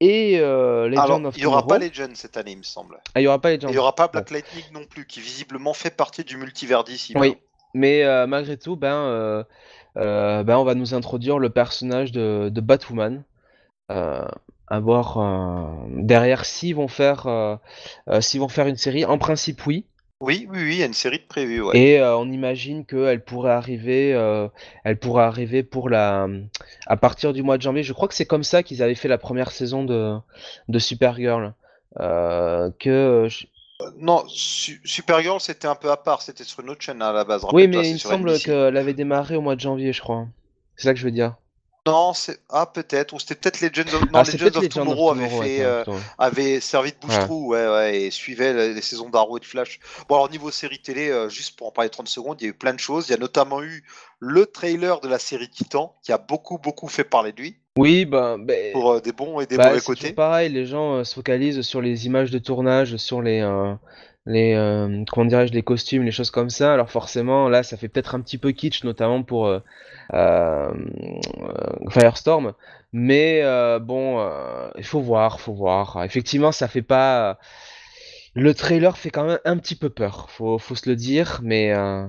et 0.00 0.38
Legend 0.38 0.98
Alors, 0.98 1.24
of 1.26 1.36
il 1.36 1.40
n'y 1.40 1.46
aura 1.46 1.66
pas. 1.66 1.78
Legend 1.78 2.14
cette 2.14 2.36
année, 2.36 2.52
il 2.52 2.58
me 2.58 2.62
semble. 2.62 3.00
Ah, 3.14 3.20
il 3.20 3.24
y 3.24 3.26
aura 3.28 3.40
pas 3.40 3.50
Legend. 3.50 3.70
il 3.70 3.74
n'y 3.74 3.78
aura 3.78 3.94
pas 3.94 4.08
Black 4.08 4.30
Lightning 4.30 4.64
non 4.72 4.84
plus, 4.88 5.06
qui 5.06 5.20
visiblement 5.20 5.74
fait 5.74 5.94
partie 5.94 6.24
du 6.24 6.36
multivers 6.36 6.84
d'ici. 6.84 7.14
Oui, 7.16 7.36
mais 7.74 8.04
malgré 8.26 8.56
tout, 8.56 8.76
ben, 8.76 9.44
ben, 9.94 10.56
on 10.56 10.64
va 10.64 10.74
nous 10.74 10.94
introduire 10.94 11.38
le 11.38 11.50
personnage 11.50 12.12
de, 12.12 12.50
de 12.50 12.60
Batwoman. 12.60 13.24
À 14.70 14.78
voir 14.78 15.18
euh, 15.18 15.66
derrière 15.96 16.44
s'ils 16.44 16.76
vont 16.76 16.86
faire 16.86 17.26
euh, 17.26 17.56
euh, 18.08 18.20
s'ils 18.20 18.38
vont 18.38 18.48
faire 18.48 18.68
une 18.68 18.76
série. 18.76 19.04
En 19.04 19.18
principe, 19.18 19.66
oui. 19.66 19.84
Oui, 20.20 20.46
oui, 20.50 20.58
oui, 20.58 20.72
il 20.74 20.78
y 20.78 20.82
a 20.82 20.86
une 20.86 20.92
série 20.94 21.18
de 21.18 21.24
prévues. 21.24 21.62
Ouais. 21.62 21.78
Et 21.78 21.98
euh, 21.98 22.16
on 22.16 22.30
imagine 22.30 22.84
qu'elle 22.84 23.24
pourrait 23.24 23.52
arriver, 23.52 24.12
euh, 24.14 24.48
elle 24.84 24.98
pourrait 24.98 25.24
arriver 25.24 25.62
pour 25.62 25.88
la 25.88 26.28
à 26.86 26.96
partir 26.96 27.32
du 27.32 27.42
mois 27.42 27.56
de 27.56 27.62
janvier. 27.62 27.82
Je 27.82 27.92
crois 27.92 28.06
que 28.08 28.14
c'est 28.14 28.26
comme 28.26 28.44
ça 28.44 28.62
qu'ils 28.62 28.82
avaient 28.82 28.94
fait 28.94 29.08
la 29.08 29.18
première 29.18 29.50
saison 29.50 29.84
de 29.84 30.16
de 30.68 30.78
Supergirl. 30.78 31.54
Euh, 31.98 32.70
que 32.78 33.26
je- 33.28 33.46
Non, 33.98 34.24
Su- 34.28 34.80
Supergirl 34.84 35.40
c'était 35.40 35.68
un 35.68 35.74
peu 35.74 35.90
à 35.90 35.96
part, 35.96 36.22
c'était 36.22 36.44
sur 36.44 36.60
une 36.60 36.70
autre 36.70 36.82
chaîne 36.82 37.00
à 37.02 37.12
la 37.12 37.24
base. 37.24 37.46
Oui, 37.52 37.66
mais 37.66 37.88
il 37.88 37.94
me 37.94 37.98
semble 37.98 38.38
qu'elle 38.40 38.76
avait 38.76 38.92
démarré 38.94 39.36
au 39.36 39.40
mois 39.40 39.56
de 39.56 39.60
janvier, 39.60 39.92
je 39.92 40.00
crois. 40.00 40.28
C'est 40.76 40.84
ça 40.84 40.92
que 40.94 41.00
je 41.00 41.04
veux 41.04 41.10
dire. 41.10 41.34
Non, 41.86 42.12
c'est 42.12 42.38
ah 42.50 42.66
peut-être 42.66 43.14
ou 43.14 43.18
c'était 43.18 43.36
peut-être 43.36 43.60
Legends 43.60 43.94
of 43.94 44.02
non 44.02 44.08
ah, 44.12 44.22
Legends 44.22 44.58
of 44.58 44.68
Tomorrow 44.68 45.10
avait 45.12 45.28
fait 45.28 45.64
euh, 45.64 45.82
avait 46.18 46.60
servi 46.60 46.92
de 46.92 46.96
bouche-trou, 47.00 47.52
ouais, 47.52 47.68
ouais, 47.68 48.02
et 48.02 48.10
suivait 48.10 48.52
les, 48.52 48.74
les 48.74 48.82
saisons 48.82 49.08
d'Arrow 49.08 49.38
et 49.38 49.40
de 49.40 49.46
Flash. 49.46 49.80
Bon, 50.08 50.16
alors, 50.16 50.30
niveau 50.30 50.50
série 50.50 50.80
télé, 50.80 51.08
euh, 51.08 51.30
juste 51.30 51.56
pour 51.56 51.68
en 51.68 51.70
parler 51.70 51.88
30 51.88 52.06
secondes, 52.08 52.36
il 52.40 52.44
y 52.44 52.46
a 52.48 52.50
eu 52.50 52.54
plein 52.54 52.74
de 52.74 52.78
choses. 52.78 53.08
Il 53.08 53.12
y 53.12 53.14
a 53.14 53.18
notamment 53.18 53.62
eu 53.62 53.82
le 54.18 54.44
trailer 54.44 55.00
de 55.00 55.08
la 55.08 55.18
série 55.18 55.48
Titan, 55.48 55.96
qui 56.02 56.12
a 56.12 56.18
beaucoup, 56.18 56.58
beaucoup 56.58 56.88
fait 56.88 57.04
parler 57.04 57.32
de 57.32 57.40
lui, 57.40 57.56
Oui, 57.78 58.04
bah, 58.04 58.36
ben, 58.38 58.72
pour 58.72 58.92
euh, 58.92 59.00
des 59.00 59.12
bons 59.12 59.40
et 59.40 59.46
des 59.46 59.56
bah, 59.56 59.70
mauvais 59.70 59.80
côtés. 59.80 60.12
pareil, 60.12 60.50
les 60.50 60.66
gens 60.66 61.02
se 61.02 61.14
focalisent 61.14 61.62
sur 61.62 61.80
les 61.80 62.04
images 62.04 62.30
de 62.30 62.38
tournage, 62.38 62.98
sur 62.98 63.22
les, 63.22 63.40
les 64.26 64.54
euh, 64.54 65.04
comment 65.12 65.26
dirais-je, 65.26 65.52
les 65.52 65.62
costumes, 65.62 66.02
les 66.04 66.10
choses 66.12 66.30
comme 66.30 66.50
ça. 66.50 66.72
Alors 66.74 66.90
forcément, 66.90 67.48
là, 67.48 67.62
ça 67.62 67.76
fait 67.76 67.88
peut-être 67.88 68.14
un 68.14 68.20
petit 68.20 68.38
peu 68.38 68.52
kitsch, 68.52 68.84
notamment 68.84 69.22
pour 69.22 69.46
euh, 69.46 69.60
euh, 70.14 70.70
Firestorm. 71.90 72.52
Mais 72.92 73.40
euh, 73.42 73.78
bon, 73.78 74.18
euh, 74.20 74.70
il 74.76 74.84
faut 74.84 75.00
voir, 75.00 75.40
faut 75.40 75.54
voir. 75.54 76.02
Effectivement, 76.04 76.52
ça 76.52 76.68
fait 76.68 76.82
pas. 76.82 77.38
Le 78.34 78.54
trailer 78.54 78.96
fait 78.96 79.10
quand 79.10 79.24
même 79.26 79.38
un 79.44 79.56
petit 79.58 79.76
peu 79.76 79.90
peur, 79.90 80.30
faut, 80.30 80.58
faut 80.58 80.74
se 80.74 80.88
le 80.88 80.96
dire. 80.96 81.40
Mais 81.42 81.72
euh, 81.72 82.06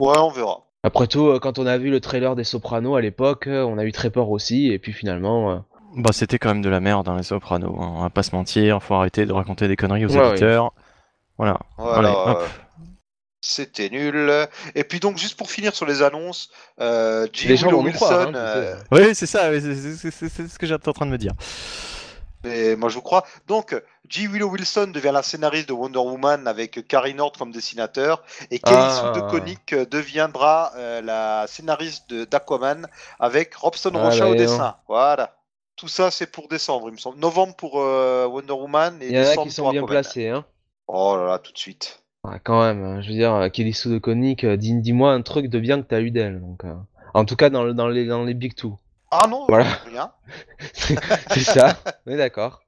Ouais, 0.00 0.18
on 0.18 0.30
verra. 0.30 0.66
après 0.82 1.06
tout, 1.06 1.38
quand 1.40 1.58
on 1.58 1.66
a 1.66 1.78
vu 1.78 1.90
le 1.90 2.00
trailer 2.00 2.34
des 2.36 2.44
Sopranos 2.44 2.96
à 2.96 3.00
l'époque, 3.00 3.46
on 3.48 3.78
a 3.78 3.84
eu 3.84 3.92
très 3.92 4.10
peur 4.10 4.30
aussi. 4.30 4.70
Et 4.72 4.78
puis 4.78 4.92
finalement. 4.92 5.50
euh, 5.52 5.58
Bah, 5.96 6.10
c'était 6.12 6.38
quand 6.38 6.50
même 6.50 6.62
de 6.62 6.68
la 6.68 6.80
merde, 6.80 7.08
hein, 7.08 7.16
les 7.16 7.22
Sopranos. 7.22 7.74
hein, 7.80 7.92
On 7.96 8.02
va 8.02 8.10
pas 8.10 8.22
se 8.22 8.34
mentir, 8.34 8.82
faut 8.82 8.94
arrêter 8.94 9.26
de 9.26 9.32
raconter 9.32 9.68
des 9.68 9.76
conneries 9.76 10.04
aux 10.06 10.16
Ouais, 10.16 10.18
auditeurs. 10.18 10.72
Voilà. 11.36 11.58
Euh, 11.78 12.46
C'était 13.40 13.90
nul. 13.90 14.48
Et 14.74 14.82
puis 14.82 14.98
donc, 14.98 15.18
juste 15.18 15.36
pour 15.36 15.50
finir 15.50 15.74
sur 15.74 15.86
les 15.86 16.02
annonces, 16.02 16.50
euh, 16.80 17.26
les 17.44 17.56
gens 17.56 17.70
nous 17.70 17.78
Wilson, 17.82 17.96
croire. 17.96 18.20
hein, 18.28 18.34
euh, 18.34 18.76
sais. 18.76 18.84
Oui, 18.90 19.14
c'est 19.14 19.26
ça, 19.26 19.50
c'est- 19.60 20.48
ce 20.48 20.58
que 20.58 20.66
j'étais 20.66 20.88
en 20.88 20.92
train 20.92 21.06
de 21.06 21.10
me 21.12 21.18
dire. 21.18 21.32
Mais 22.44 22.76
moi 22.76 22.88
je 22.88 22.94
vous 22.96 23.02
crois. 23.02 23.24
Donc, 23.48 23.80
G. 24.08 24.26
Willow 24.28 24.48
Wilson 24.48 24.88
devient 24.92 25.10
la 25.12 25.22
scénariste 25.22 25.68
de 25.68 25.72
Wonder 25.72 25.98
Woman 25.98 26.46
avec 26.46 26.86
Carrie 26.86 27.14
Nord 27.14 27.32
comme 27.32 27.50
dessinateur. 27.50 28.22
Et 28.50 28.58
Kelly 28.58 28.76
Ah. 28.78 29.12
Sue 29.14 29.20
DeConnick 29.20 29.72
euh, 29.72 29.84
deviendra 29.86 30.72
euh, 30.76 31.00
la 31.02 31.46
scénariste 31.48 32.08
de- 32.10 32.24
d'Aquaman 32.24 32.86
avec 33.18 33.54
Robson 33.56 33.90
Ah, 33.94 33.98
Rocha 34.04 34.28
au 34.28 34.32
dis 34.34 34.38
dessin. 34.40 34.76
Voilà. 34.88 35.36
Tout 35.76 35.88
ça 35.88 36.10
c'est 36.10 36.26
pour 36.28 36.46
décembre, 36.48 36.88
il 36.88 36.92
me 36.92 36.98
semble. 36.98 37.18
Novembre 37.18 37.54
pour 37.56 37.80
euh, 37.80 38.26
Wonder 38.26 38.52
Woman 38.52 38.96
et 39.02 39.06
Il 39.06 39.12
y 39.12 39.18
en 39.18 39.22
a 39.22 39.24
décembre 39.24 39.46
qui 39.48 39.52
sont 39.52 39.62
pour 39.62 39.72
bien 39.72 39.82
Aquaman. 39.82 40.02
placés. 40.02 40.28
Hein. 40.28 40.44
Oh 40.88 41.16
là 41.16 41.26
là, 41.26 41.38
tout 41.38 41.52
de 41.52 41.58
suite. 41.58 42.02
Ouais, 42.24 42.40
quand 42.42 42.60
même, 42.62 42.82
hein, 42.84 43.00
je 43.02 43.08
veux 43.08 43.14
dire, 43.14 43.34
euh, 43.34 43.48
Kelly 43.48 43.72
Sue 43.72 43.88
DeConnick, 43.88 44.44
euh, 44.44 44.56
dis- 44.56 44.80
dis-moi 44.80 45.12
un 45.12 45.22
truc 45.22 45.46
de 45.46 45.58
bien 45.60 45.80
que 45.82 45.86
t'as 45.86 46.00
eu 46.00 46.10
d'elle. 46.10 46.40
Donc, 46.40 46.64
euh, 46.64 46.74
en 47.14 47.24
tout 47.24 47.36
cas, 47.36 47.50
dans, 47.50 47.64
le- 47.64 47.74
dans, 47.74 47.88
les, 47.88 48.06
dans 48.06 48.24
les 48.24 48.34
Big 48.34 48.54
Two. 48.54 48.78
Ah 49.10 49.26
non, 49.30 49.46
Voilà. 49.48 49.64
rien. 49.86 50.10
c'est 50.74 51.40
ça, 51.40 51.76
on 52.06 52.10
est 52.12 52.16
d'accord. 52.16 52.60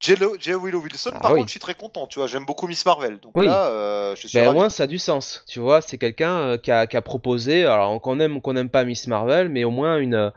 J. 0.00 0.14
Lo- 0.16 0.36
J. 0.38 0.52
Willow 0.54 0.80
Wilson, 0.80 1.10
Ah 1.14 1.18
par 1.20 1.32
oui. 1.32 1.38
contre, 1.38 1.48
je 1.48 1.52
suis 1.52 1.60
très 1.60 1.74
content. 1.74 2.06
Tu 2.06 2.20
vois, 2.20 2.28
j'aime 2.28 2.44
beaucoup 2.44 2.68
Miss 2.68 2.84
Marvel. 2.86 3.18
Donc 3.18 3.32
Oui. 3.36 3.46
là, 3.46 3.66
euh, 3.66 4.14
je 4.16 4.28
suis 4.28 4.38
Ben, 4.38 4.44
au 4.44 4.46
ravi. 4.48 4.58
moins, 4.58 4.68
ça 4.70 4.84
a 4.84 4.86
du 4.86 4.98
sens. 4.98 5.44
Tu 5.48 5.58
vois, 5.58 5.80
c'est 5.80 5.98
quelqu'un 5.98 6.36
euh, 6.38 6.56
qui, 6.56 6.70
a, 6.70 6.86
qui 6.86 6.96
a 6.96 7.02
proposé, 7.02 7.64
alors 7.66 8.00
qu'on 8.00 8.20
aime 8.20 8.36
ou 8.36 8.40
qu'on 8.40 8.52
n'aime 8.52 8.70
pas 8.70 8.84
Miss 8.84 9.08
Marvel, 9.08 9.48
mais 9.48 9.64
au 9.64 9.70
moins 9.72 9.98
une, 9.98 10.32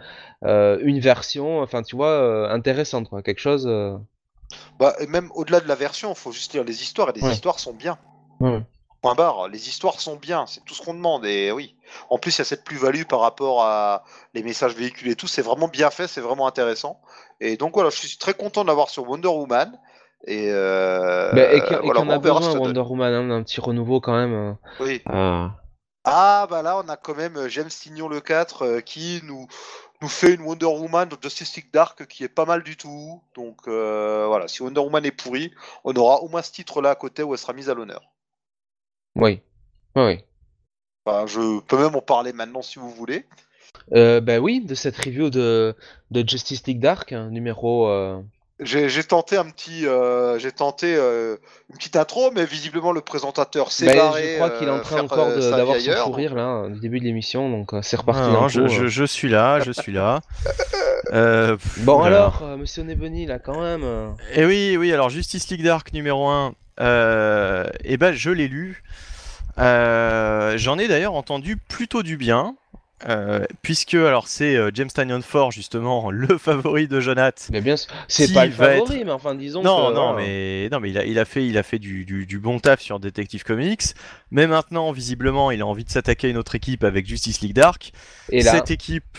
euh, 0.45 0.80
une 0.81 0.99
version, 0.99 1.61
enfin, 1.61 1.84
tu 1.84 1.95
vois, 1.95 2.10
euh, 2.10 2.49
intéressante, 2.49 3.07
quoi. 3.10 3.22
Quelque 3.22 3.39
chose. 3.39 3.68
euh, 3.68 3.95
Bah, 4.80 4.95
et 4.99 5.07
même 5.07 5.30
au-delà 5.36 5.60
de 5.60 5.68
la 5.68 5.76
version, 5.76 6.11
il 6.11 6.18
faut 6.18 6.32
juste 6.32 6.53
lire 6.53 6.64
les 6.64 6.82
histoires 6.82 7.10
et 7.10 7.14
les 7.14 7.22
Ouais. 7.23 7.32
histoires 7.34 7.60
sont 7.60 7.73
bien. 7.73 7.98
ouais. 8.40 8.61
Point 9.02 9.15
barre, 9.15 9.48
les 9.48 9.68
histoires 9.68 9.99
sont 9.99 10.15
bien, 10.15 10.45
c'est 10.45 10.64
tout 10.64 10.76
ce 10.76 10.82
qu'on 10.84 10.94
demande. 10.94 11.26
Et 11.26 11.52
oui, 11.52 11.76
en 12.11 12.19
plus, 12.19 12.36
il 12.36 12.40
y 12.40 12.41
a 12.44 12.45
cette 12.45 12.64
plus-value 12.64 13.03
par 13.06 13.19
rapport 13.22 13.64
à 13.64 14.03
les 14.36 14.44
messages 14.44 14.76
véhiculés 14.76 15.14
et 15.14 15.15
tout. 15.15 15.26
C'est 15.28 15.41
vraiment 15.41 15.68
bien 15.68 15.90
fait, 15.90 16.07
c'est 16.07 16.22
vraiment 16.22 16.45
intéressant. 16.45 17.02
Et 17.40 17.57
donc 17.57 17.73
voilà, 17.73 17.90
je 17.90 17.95
suis 17.98 18.18
très 18.19 18.36
content 18.36 18.64
d'avoir 18.64 18.90
sur 18.91 19.10
Wonder 19.10 19.28
Woman. 19.30 19.76
Et, 20.28 20.49
euh, 20.52 21.32
Ben, 21.34 21.52
et 21.52 21.61
voilà, 21.84 22.02
on 22.02 22.10
a 22.11 22.19
besoin, 22.19 22.41
donne. 22.53 22.60
Wonder 22.60 22.82
Woman, 22.82 23.11
hein, 23.14 23.28
d'un 23.28 23.41
petit 23.41 23.60
renouveau 23.60 24.02
quand 24.02 24.14
même. 24.14 24.34
euh. 24.34 24.53
Oui. 24.80 25.02
Ah. 25.07 25.49
Ah, 26.03 26.45
bah 26.48 26.61
là, 26.61 26.78
on 26.84 26.88
a 26.88 26.95
quand 26.95 27.15
même 27.15 27.38
euh, 27.38 27.49
James 27.49 27.69
Tignon 27.69 28.07
le 28.07 28.22
4 28.22 28.65
euh, 28.65 28.80
qui 28.82 29.22
nous, 29.23 29.48
nous 30.02 30.07
fait 30.07 30.34
une 30.34 30.41
Wonder 30.41 30.65
Woman 30.65 31.07
de 31.07 31.18
Justice 31.22 31.56
League 31.56 31.69
Dark 31.72 32.06
qui 32.07 32.23
est 32.23 32.30
pas 32.30 32.45
mal 32.45 32.64
du 32.64 32.76
tout. 32.76 33.22
Donc 33.36 33.68
euh, 33.68 34.26
voilà, 34.28 34.48
si 34.48 34.64
Wonder 34.64 34.82
Woman 34.82 35.06
est 35.06 35.11
pourri, 35.11 35.52
on 35.84 35.94
aura 35.94 36.22
au 36.22 36.28
moins 36.28 36.41
ce 36.41 36.52
titre-là 36.52 36.91
à 36.91 36.95
côté 36.95 37.23
où 37.23 37.34
elle 37.34 37.40
sera 37.40 37.53
mise 37.53 37.69
à 37.69 37.73
l'honneur. 37.73 38.02
Oui. 39.15 39.41
Oui, 39.95 40.03
oui. 40.03 40.23
Enfin, 41.06 41.28
je 41.28 41.60
peux 41.61 41.78
même 41.78 41.95
en 41.95 42.02
parler 42.02 42.34
maintenant 42.34 42.61
si 42.61 42.80
vous 42.80 42.90
voulez. 42.90 43.26
Euh, 43.94 44.22
ben 44.22 44.40
oui, 44.40 44.61
de 44.61 44.76
cette 44.76 44.98
review 44.98 45.30
de, 45.30 45.76
de 46.11 46.28
Justice 46.28 46.65
League 46.68 46.80
Dark, 46.80 47.11
hein, 47.11 47.30
numéro. 47.30 47.88
euh, 47.88 48.22
J'ai 48.62 48.90
j'ai 48.90 49.04
tenté 49.04 49.38
un 49.38 49.46
petit, 49.46 49.88
euh, 49.88 50.38
j'ai 50.38 50.52
tenté 50.52 50.96
euh, 50.96 51.36
une 51.72 51.78
petite 51.78 51.96
intro, 51.96 52.30
mais 52.32 52.46
visiblement 52.46 52.92
le 52.92 53.02
présentateur 53.02 53.72
s'est 53.72 53.88
Ben, 53.88 53.98
barré. 53.98 54.30
je 54.30 54.36
crois 54.36 54.50
qu'il 54.52 54.68
est 54.68 54.72
en 54.72 54.76
euh, 54.76 54.80
train 54.82 54.96
faire, 54.98 55.04
encore 55.06 55.28
d'avoir 55.30 55.76
son 55.78 55.90
ailleurs, 55.90 56.06
fou 56.06 56.12
rire 56.12 56.36
là, 56.36 56.68
du 56.70 56.80
début 56.80 57.00
de 57.00 57.06
l'émission, 57.06 57.50
donc 57.50 57.74
euh, 57.74 57.82
c'est 57.82 57.98
reparti 57.98 58.22
Ah, 58.24 58.30
non, 58.32 58.48
je, 58.48 58.68
je- 58.68 58.88
je 58.88 59.04
suis 59.04 59.30
là, 59.30 59.60
je 59.62 59.72
suis 59.72 59.92
là. 59.92 60.22
Euh, 61.14 61.58
pff, 61.58 61.80
Bon 61.84 62.04
alors, 62.04 62.42
euh, 62.44 62.56
Monsieur 62.58 62.84
Nebony 62.84 63.26
là 63.26 63.40
quand 63.40 63.60
même. 63.60 63.84
Et 64.34 64.46
oui, 64.46 64.78
oui, 64.78 64.94
alors 64.94 65.10
Justice 65.10 65.50
League 65.50 65.64
Dark 65.64 65.92
numéro 65.94 66.28
1, 66.30 66.54
euh, 66.80 67.66
eh 67.84 67.98
ben, 67.98 68.14
je 68.14 68.30
l'ai 68.30 68.48
lu. 68.48 68.84
Euh, 69.58 70.54
J'en 70.58 70.78
ai 70.78 70.88
d'ailleurs 70.88 71.16
entendu 71.16 71.58
plutôt 71.58 72.04
du 72.04 72.16
bien. 72.18 72.56
Euh, 73.10 73.45
puisque 73.61 73.94
alors 73.95 74.28
c'est 74.28 74.56
euh, 74.56 74.72
James 74.73 74.90
Tynion 74.90 75.22
Ford 75.22 75.52
justement 75.52 76.11
le 76.11 76.38
favori 76.38 76.88
de 76.88 76.99
Jonath 76.99 77.48
Mais 77.52 77.61
bien 77.61 77.76
c'est 78.07 78.34
pas 78.34 78.45
le 78.45 78.52
favori, 78.52 78.98
être- 78.99 79.06
mais 79.06 79.11
enfin 79.11 79.36
disons 79.36 79.64
non, 79.64 79.90
que, 79.90 79.94
non, 79.95 80.14
mais 80.15 80.69
non, 80.72 80.80
mais 80.80 80.90
il 80.91 80.98
a, 80.98 81.06
il 81.06 81.18
a 81.19 81.26
fait, 81.26 81.45
il 81.48 81.57
a 81.57 81.64
fait 81.64 81.80
du, 81.80 82.06
du- 82.06 82.26
du 82.26 82.40
bon 82.40 82.60
taf 82.60 82.80
sur 82.82 82.99
Detective 82.99 83.44
Comics. 83.44 83.82
Mais 84.32 84.48
maintenant, 84.48 84.91
visiblement, 84.91 85.52
il 85.52 85.61
a 85.61 85.65
envie 85.65 85.84
de 85.84 85.90
s'attaquer 85.90 86.28
à 86.28 86.30
une 86.30 86.38
autre 86.38 86.56
équipe 86.56 86.84
avec 86.84 87.06
Justice 87.07 87.41
League 87.41 87.53
Dark. 87.53 87.91
Et 88.30 88.41
là, 88.44 88.52
Cette 88.52 88.72
équipe, 88.72 89.18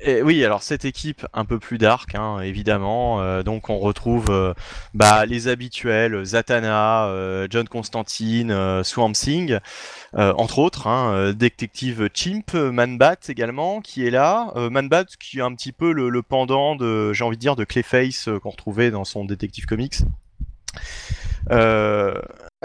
et 0.00 0.22
oui, 0.22 0.44
alors 0.44 0.62
cette 0.62 0.84
équipe 0.84 1.26
un 1.32 1.44
peu 1.44 1.58
plus 1.58 1.78
dark, 1.78 2.14
hein, 2.14 2.40
évidemment. 2.40 3.20
euh, 3.22 3.42
donc 3.42 3.70
on 3.70 3.78
retrouve 3.78 4.30
euh, 4.30 4.52
bah, 4.92 5.24
les 5.24 5.48
habituels, 5.48 6.24
Zatanna, 6.24 7.06
euh, 7.06 7.46
John 7.48 7.66
Constantine, 7.68 8.82
Swamp 8.84 9.12
Thing, 9.12 9.58
entre 10.14 10.58
autres. 10.58 10.86
Hein, 10.86 11.32
détective 11.32 12.10
Chimp, 12.12 12.52
Man-Bat 12.54 13.16
également, 13.28 13.80
qui 13.80 14.06
est 14.06 14.10
là. 14.10 14.52
Man-Bat 14.54 15.06
qui 15.18 15.38
est 15.38 15.42
un 15.42 15.54
petit 15.54 15.72
peu 15.72 15.92
le, 15.92 16.08
le 16.08 16.22
pendant 16.22 16.76
de, 16.76 17.12
j'ai 17.12 17.24
envie 17.24 17.36
de 17.36 17.40
dire, 17.40 17.56
de 17.56 17.64
Clayface 17.64 18.28
qu'on 18.42 18.50
retrouvait 18.50 18.90
dans 18.90 19.04
son 19.04 19.24
Detective 19.24 19.66
Comics. 19.66 20.00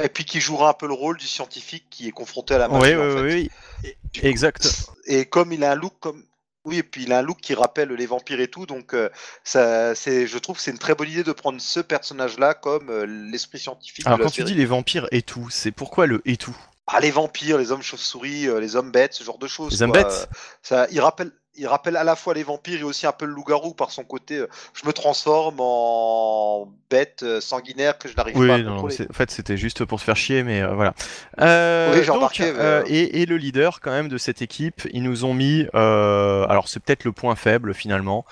Et 0.01 0.07
puis 0.07 0.23
qui 0.23 0.39
jouera 0.39 0.69
un 0.69 0.73
peu 0.73 0.87
le 0.87 0.93
rôle 0.93 1.17
du 1.17 1.27
scientifique 1.27 1.85
qui 1.89 2.07
est 2.07 2.11
confronté 2.11 2.53
à 2.53 2.57
la 2.57 2.69
oui, 2.69 2.79
magie. 2.79 2.95
oui, 2.95 3.49
oui, 3.83 3.91
coup, 3.91 4.25
exact. 4.25 4.89
Et 5.05 5.25
comme 5.25 5.51
il 5.51 5.63
a 5.63 5.71
un 5.71 5.75
look 5.75 5.93
comme 5.99 6.23
oui, 6.69 6.77
et 6.77 6.83
puis 6.83 7.03
il 7.03 7.11
a 7.11 7.19
un 7.19 7.21
look 7.21 7.39
qui 7.41 7.53
rappelle 7.53 7.89
les 7.89 8.05
vampires 8.05 8.39
et 8.39 8.47
tout, 8.47 8.65
donc 8.65 8.93
euh, 8.93 9.09
ça, 9.43 9.95
c'est, 9.95 10.27
je 10.27 10.37
trouve 10.37 10.57
que 10.57 10.61
c'est 10.61 10.71
une 10.71 10.77
très 10.77 10.95
bonne 10.95 11.09
idée 11.09 11.23
de 11.23 11.31
prendre 11.31 11.59
ce 11.59 11.79
personnage-là 11.79 12.53
comme 12.53 12.89
euh, 12.89 13.05
l'esprit 13.05 13.59
scientifique 13.59 14.05
Alors 14.05 14.19
de 14.19 14.23
la 14.23 14.29
quand 14.29 14.33
tu 14.33 14.43
dis 14.43 14.53
les 14.53 14.65
vampires 14.65 15.07
et 15.11 15.21
tout, 15.21 15.49
c'est 15.49 15.71
pourquoi 15.71 16.05
le 16.05 16.21
et 16.25 16.37
tout? 16.37 16.55
Ah, 16.85 16.99
les 16.99 17.11
vampires, 17.11 17.57
les 17.57 17.71
hommes 17.71 17.81
chauves-souris, 17.81 18.47
euh, 18.47 18.59
les 18.59 18.75
hommes 18.75 18.91
bêtes, 18.91 19.13
ce 19.13 19.23
genre 19.23 19.37
de 19.37 19.47
choses. 19.47 19.71
Les 19.71 19.83
hommes 19.83 19.91
bêtes? 19.91 20.29
Ça, 20.63 20.87
il 20.91 20.99
rappelle, 21.01 21.31
il 21.59 21.67
rappelle 21.67 21.97
à 21.97 22.03
la 22.03 22.15
fois 22.15 22.33
les 22.33 22.43
vampires 22.43 22.79
et 22.79 22.83
aussi 22.83 23.05
un 23.05 23.11
peu 23.11 23.25
le 23.25 23.33
loup-garou 23.33 23.73
par 23.73 23.91
son 23.91 24.03
côté. 24.03 24.37
euh, 24.37 24.47
je 24.73 24.87
me 24.87 24.93
transforme 24.93 25.57
en 25.59 26.71
bête 26.89 27.21
euh, 27.23 27.41
sanguinaire 27.41 27.97
que 27.97 28.07
je 28.09 28.15
n'arrive 28.15 28.35
pas 28.35 28.55
à 28.55 28.57
non, 28.59 28.81
contrôler. 28.81 29.07
en 29.09 29.13
fait 29.13 29.29
c'était 29.29 29.57
juste 29.57 29.85
pour 29.85 29.99
se 29.99 30.05
faire 30.05 30.15
chier, 30.15 30.43
mais 30.43 30.61
euh, 30.61 30.73
voilà. 30.73 30.93
Euh, 31.41 31.93
Oui, 31.93 32.05
donc, 32.05 32.39
mais, 32.39 32.53
euh, 32.57 32.83
et, 32.87 33.21
et 33.21 33.25
le 33.25 33.37
leader 33.37 33.81
quand 33.81 33.91
même 33.91 34.07
de 34.07 34.17
cette 34.17 34.41
équipe, 34.41 34.87
ils 34.93 35.03
nous 35.03 35.25
ont 35.25 35.33
mis, 35.33 35.67
alors 35.73 36.67
c'est 36.67 36.79
peut-être 36.79 37.03
le 37.03 37.11
point 37.11 37.35
faible 37.35 37.73
finalement, 37.73 38.25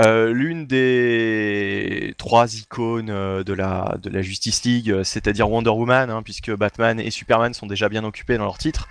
euh, 0.00 0.32
l'une 0.32 0.66
des 0.66 2.14
trois 2.18 2.54
icônes 2.56 3.10
euh, 3.10 3.44
de 3.44 3.52
la 3.52 3.96
de 4.02 4.10
la 4.10 4.22
Justice 4.22 4.64
League, 4.64 4.90
euh, 4.90 5.04
c'est-à-dire 5.04 5.48
Wonder 5.48 5.70
Woman, 5.70 6.10
hein, 6.10 6.22
puisque 6.24 6.50
Batman 6.52 6.98
et 6.98 7.10
Superman 7.12 7.54
sont 7.54 7.66
déjà 7.66 7.88
bien 7.88 8.02
occupés 8.04 8.36
dans 8.36 8.44
leur 8.44 8.58
titre. 8.58 8.88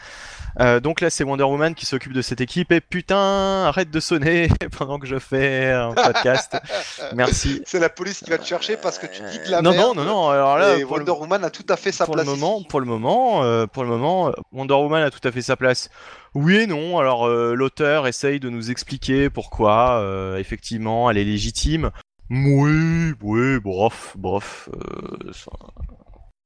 Euh, 0.59 0.79
donc 0.79 1.01
là, 1.01 1.09
c'est 1.09 1.23
Wonder 1.23 1.43
Woman 1.43 1.73
qui 1.75 1.85
s'occupe 1.85 2.13
de 2.13 2.21
cette 2.21 2.41
équipe. 2.41 2.71
Et 2.71 2.79
putain, 2.81 3.65
arrête 3.65 3.89
de 3.89 3.99
sonner 3.99 4.49
pendant 4.77 4.99
que 4.99 5.07
je 5.07 5.17
fais 5.19 5.71
un 5.71 5.93
podcast. 5.93 6.55
Merci. 7.15 7.61
C'est 7.65 7.79
la 7.79 7.89
police 7.89 8.19
qui 8.19 8.29
va 8.29 8.37
te 8.37 8.45
chercher 8.45 8.77
parce 8.77 8.99
que 8.99 9.07
tu 9.07 9.21
dis 9.31 9.39
de 9.45 9.51
la 9.51 9.61
non, 9.61 9.71
merde. 9.71 9.95
non, 9.97 10.03
non, 10.03 10.05
non. 10.05 10.29
Alors 10.29 10.57
là, 10.57 10.75
et 10.75 10.79
le- 10.81 10.85
Wonder 10.85 11.11
Woman 11.11 11.43
a 11.43 11.49
tout 11.49 11.65
à 11.69 11.75
fait 11.77 11.91
sa 11.91 12.05
pour 12.05 12.15
le 12.15 12.23
place. 12.23 12.35
moment, 12.35 12.57
ici. 12.59 12.67
pour 12.67 12.79
le 12.79 12.85
moment, 12.85 13.43
euh, 13.43 13.65
pour 13.65 13.83
le 13.83 13.89
moment, 13.89 14.31
Wonder 14.51 14.75
Woman 14.75 15.03
a 15.03 15.09
tout 15.09 15.27
à 15.27 15.31
fait 15.31 15.41
sa 15.41 15.55
place. 15.55 15.89
Oui 16.35 16.55
et 16.57 16.67
non. 16.67 16.97
Alors 16.99 17.27
euh, 17.27 17.53
l'auteur 17.55 18.05
essaye 18.07 18.39
de 18.39 18.49
nous 18.49 18.69
expliquer 18.71 19.29
pourquoi, 19.29 20.03
effectivement, 20.37 21.09
elle 21.09 21.17
est 21.17 21.23
légitime. 21.23 21.89
Oui, 22.29 23.13
oui, 23.21 23.59
bof, 23.59 24.13
bof. 24.17 24.69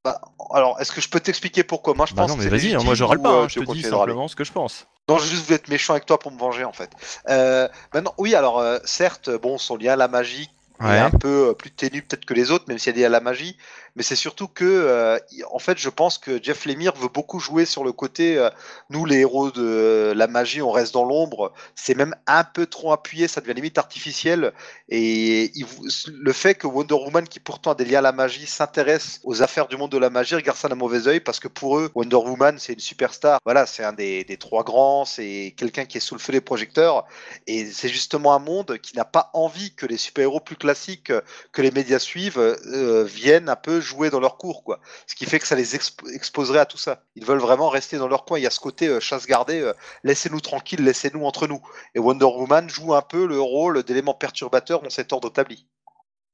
Euh, 0.08 0.12
Bah, 0.14 0.22
alors, 0.54 0.80
est-ce 0.80 0.92
que 0.92 1.02
je 1.02 1.10
peux 1.10 1.20
t'expliquer 1.20 1.64
pourquoi? 1.64 1.94
Moi, 1.94 2.06
je 2.06 2.14
Bah 2.14 2.24
pense 2.24 2.32
non, 2.32 2.38
que 2.38 2.44
mais 2.44 2.50
c'est 2.50 2.70
vas-y, 2.70 2.76
hein, 2.76 2.84
moi 2.84 2.96
je 2.96 3.04
râle 3.04 3.22
pas, 3.22 3.32
euh, 3.32 3.44
hein, 3.44 3.48
je 3.50 3.60
tu 3.60 3.66
te 3.66 3.72
dis 3.72 3.82
simplement 3.84 4.28
ce 4.28 4.36
que 4.36 4.44
je 4.44 4.52
pense. 4.52 4.88
Non, 5.10 5.18
je 5.18 5.28
juste 5.28 5.50
être 5.52 5.68
méchant 5.70 5.94
avec 5.94 6.06
toi 6.06 6.20
pour 6.20 6.32
me 6.32 6.38
venger 6.38 6.66
en 6.66 6.74
fait. 6.74 6.90
Euh, 7.30 7.68
maintenant, 7.94 8.14
oui, 8.18 8.36
alors 8.36 8.60
euh, 8.60 8.78
certes, 8.84 9.30
bon, 9.30 9.58
son 9.58 9.78
lien 9.78 9.94
à 9.94 9.96
la 9.96 10.08
magie 10.08 10.50
Ouais. 10.80 11.00
un 11.00 11.10
peu 11.10 11.50
euh, 11.50 11.54
plus 11.54 11.72
ténu 11.72 12.04
peut-être 12.04 12.26
que 12.26 12.34
les 12.34 12.52
autres, 12.52 12.66
même 12.68 12.78
s'il 12.78 12.94
y 12.94 12.96
a 12.96 13.00
lié 13.00 13.06
à 13.06 13.10
la 13.10 13.20
magie. 13.20 13.58
Mais 13.96 14.04
c'est 14.04 14.16
surtout 14.16 14.48
que, 14.48 14.64
euh, 14.64 15.18
en 15.52 15.58
fait, 15.58 15.80
je 15.80 15.90
pense 15.90 16.20
que 16.20 16.42
Jeff 16.42 16.66
Lemire 16.68 16.94
veut 16.96 17.08
beaucoup 17.08 17.40
jouer 17.40 17.66
sur 17.66 17.84
le 17.84 17.92
côté, 17.92 18.38
euh, 18.38 18.52
nous 18.92 19.06
les 19.06 19.22
héros 19.22 19.50
de 19.50 20.14
la 20.16 20.28
magie, 20.28 20.62
on 20.62 20.70
reste 20.70 20.94
dans 20.94 21.04
l'ombre. 21.04 21.52
C'est 21.74 21.96
même 21.96 22.16
un 22.28 22.44
peu 22.44 22.68
trop 22.68 22.92
appuyé, 22.92 23.28
ça 23.28 23.42
devient 23.42 23.56
limite 23.56 23.80
artificiel. 23.80 24.54
Et 24.88 25.52
il 25.56 25.66
le 26.14 26.32
fait 26.32 26.54
que 26.54 26.68
Wonder 26.68 26.94
Woman, 26.94 27.28
qui 27.28 27.40
pourtant 27.40 27.72
a 27.72 27.76
des 27.76 27.86
liens 27.86 28.00
à 28.00 28.02
la 28.04 28.12
magie, 28.12 28.46
s'intéresse 28.46 29.20
aux 29.24 29.42
affaires 29.42 29.68
du 29.68 29.78
monde 29.78 29.92
de 29.92 29.98
la 29.98 30.12
magie, 30.12 30.36
regarde 30.36 30.60
ça 30.60 30.70
d'un 30.70 30.76
mauvais 30.76 31.08
œil 31.08 31.20
parce 31.20 31.40
que 31.40 31.48
pour 31.48 31.80
eux, 31.80 31.90
Wonder 31.96 32.18
Woman, 32.18 32.60
c'est 32.60 32.74
une 32.74 32.80
superstar. 32.80 33.40
Voilà, 33.46 33.66
c'est 33.66 33.84
un 33.84 33.94
des, 33.94 34.24
des 34.26 34.38
trois 34.38 34.64
grands, 34.64 35.06
c'est 35.06 35.56
quelqu'un 35.58 35.86
qui 35.86 35.98
est 35.98 36.02
sous 36.02 36.14
le 36.14 36.22
feu 36.22 36.34
des 36.34 36.42
projecteurs. 36.42 37.08
Et 37.48 37.66
c'est 37.66 37.90
justement 37.90 38.36
un 38.36 38.40
monde 38.40 38.78
qui 38.78 38.96
n'a 38.96 39.06
pas 39.06 39.32
envie 39.34 39.74
que 39.74 39.88
les 39.88 39.98
super-héros 39.98 40.40
plus 40.40 40.56
classiques 40.68 41.14
que 41.54 41.62
les 41.62 41.72
médias 41.72 42.00
suivent 42.00 42.40
euh, 42.40 43.04
viennent 43.06 43.48
un 43.48 43.56
peu 43.56 43.80
jouer 43.80 44.10
dans 44.10 44.20
leur 44.20 44.38
cours, 44.38 44.64
quoi. 44.64 44.80
Ce 45.08 45.16
qui 45.16 45.26
fait 45.26 45.40
que 45.40 45.48
ça 45.48 45.56
les 45.56 45.76
exp- 45.78 46.14
exposerait 46.14 46.60
à 46.60 46.66
tout 46.66 46.78
ça. 46.78 47.04
Ils 47.16 47.26
veulent 47.26 47.40
vraiment 47.40 47.70
rester 47.70 47.98
dans 47.98 48.10
leur 48.10 48.26
coin. 48.26 48.38
Il 48.38 48.44
y 48.44 48.48
a 48.48 48.50
ce 48.52 48.60
côté 48.60 48.88
euh, 48.88 49.00
chasse 49.00 49.26
gardée, 49.26 49.62
euh, 49.62 49.74
laissez-nous 50.04 50.42
tranquilles, 50.42 50.84
laissez-nous 50.84 51.24
entre 51.26 51.48
nous. 51.48 51.62
Et 51.96 52.00
Wonder 52.00 52.26
Woman 52.26 52.70
joue 52.70 52.94
un 52.94 53.02
peu 53.02 53.26
le 53.26 53.40
rôle 53.40 53.82
d'élément 53.84 54.14
perturbateur 54.14 54.82
dans 54.82 54.90
cet 54.90 55.14
ordre 55.14 55.30
établi. 55.30 55.66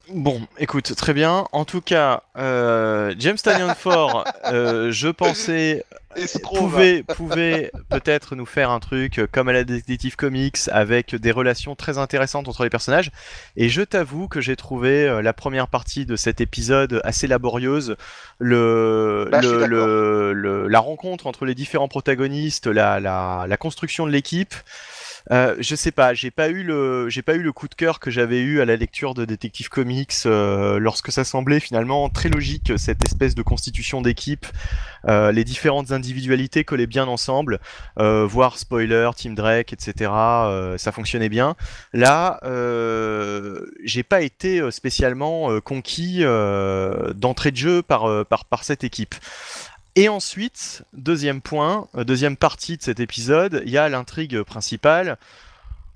Bon, 0.09 0.41
écoute, 0.57 0.95
très 0.95 1.13
bien. 1.13 1.45
En 1.53 1.63
tout 1.63 1.79
cas, 1.79 2.23
euh, 2.37 3.15
James 3.17 3.37
Tanyan 3.37 3.73
Ford, 3.73 4.25
euh, 4.45 4.91
je 4.91 5.07
pensais 5.07 5.85
pouvait, 6.43 7.03
pouvait 7.03 7.71
peut-être 7.89 8.35
nous 8.35 8.45
faire 8.45 8.69
un 8.69 8.81
truc 8.81 9.17
euh, 9.17 9.27
comme 9.31 9.47
à 9.47 9.53
la 9.53 9.63
Detective 9.63 10.17
Comics 10.17 10.57
avec 10.73 11.15
des 11.15 11.31
relations 11.31 11.75
très 11.75 11.97
intéressantes 11.97 12.49
entre 12.49 12.63
les 12.65 12.69
personnages. 12.69 13.11
Et 13.55 13.69
je 13.69 13.81
t'avoue 13.81 14.27
que 14.27 14.41
j'ai 14.41 14.57
trouvé 14.57 15.07
euh, 15.07 15.21
la 15.21 15.31
première 15.31 15.69
partie 15.69 16.05
de 16.05 16.17
cet 16.17 16.41
épisode 16.41 16.99
assez 17.05 17.25
laborieuse. 17.25 17.95
Le, 18.39 19.29
Bah, 19.31 19.41
le- 19.41 19.65
le- 19.67 20.33
le- 20.33 20.67
la 20.67 20.79
rencontre 20.81 21.27
entre 21.27 21.45
les 21.45 21.55
différents 21.55 21.87
protagonistes, 21.87 22.67
la, 22.67 22.99
la, 22.99 23.45
la 23.47 23.57
construction 23.57 24.05
de 24.05 24.11
l'équipe. 24.11 24.53
Euh, 25.31 25.55
je 25.59 25.75
sais 25.75 25.91
pas, 25.91 26.13
j'ai 26.13 26.31
pas 26.31 26.49
eu 26.49 26.63
le, 26.63 27.09
j'ai 27.09 27.21
pas 27.21 27.35
eu 27.35 27.41
le 27.41 27.51
coup 27.53 27.67
de 27.67 27.75
cœur 27.75 27.99
que 27.99 28.11
j'avais 28.11 28.41
eu 28.41 28.59
à 28.61 28.65
la 28.65 28.75
lecture 28.75 29.13
de 29.13 29.25
Detective 29.25 29.69
Comics 29.69 30.13
euh, 30.25 30.79
lorsque 30.79 31.11
ça 31.11 31.23
semblait 31.23 31.59
finalement 31.59 32.09
très 32.09 32.29
logique 32.29 32.73
cette 32.77 33.03
espèce 33.03 33.35
de 33.35 33.41
constitution 33.41 34.01
d'équipe, 34.01 34.45
euh, 35.07 35.31
les 35.31 35.43
différentes 35.43 35.91
individualités 35.91 36.63
collaient 36.63 36.87
bien 36.87 37.07
ensemble, 37.07 37.59
euh, 37.99 38.25
voire 38.25 38.57
spoiler, 38.57 39.09
Team 39.15 39.35
Drake, 39.35 39.73
etc. 39.73 40.11
euh, 40.11 40.77
ça 40.77 40.91
fonctionnait 40.91 41.29
bien. 41.29 41.55
Là, 41.93 42.39
j'ai 43.83 44.03
pas 44.03 44.21
été 44.21 44.71
spécialement 44.71 45.59
conquis 45.61 46.23
d'entrée 47.15 47.51
de 47.51 47.57
jeu 47.57 47.81
par, 47.81 48.25
par 48.25 48.45
par 48.45 48.63
cette 48.63 48.83
équipe. 48.83 49.15
Et 49.95 50.09
ensuite, 50.09 50.83
deuxième 50.93 51.41
point, 51.41 51.87
euh, 51.95 52.03
deuxième 52.03 52.35
partie 52.35 52.77
de 52.77 52.81
cet 52.81 52.99
épisode, 52.99 53.61
il 53.65 53.71
y 53.71 53.77
a 53.77 53.89
l'intrigue 53.89 54.41
principale. 54.41 55.17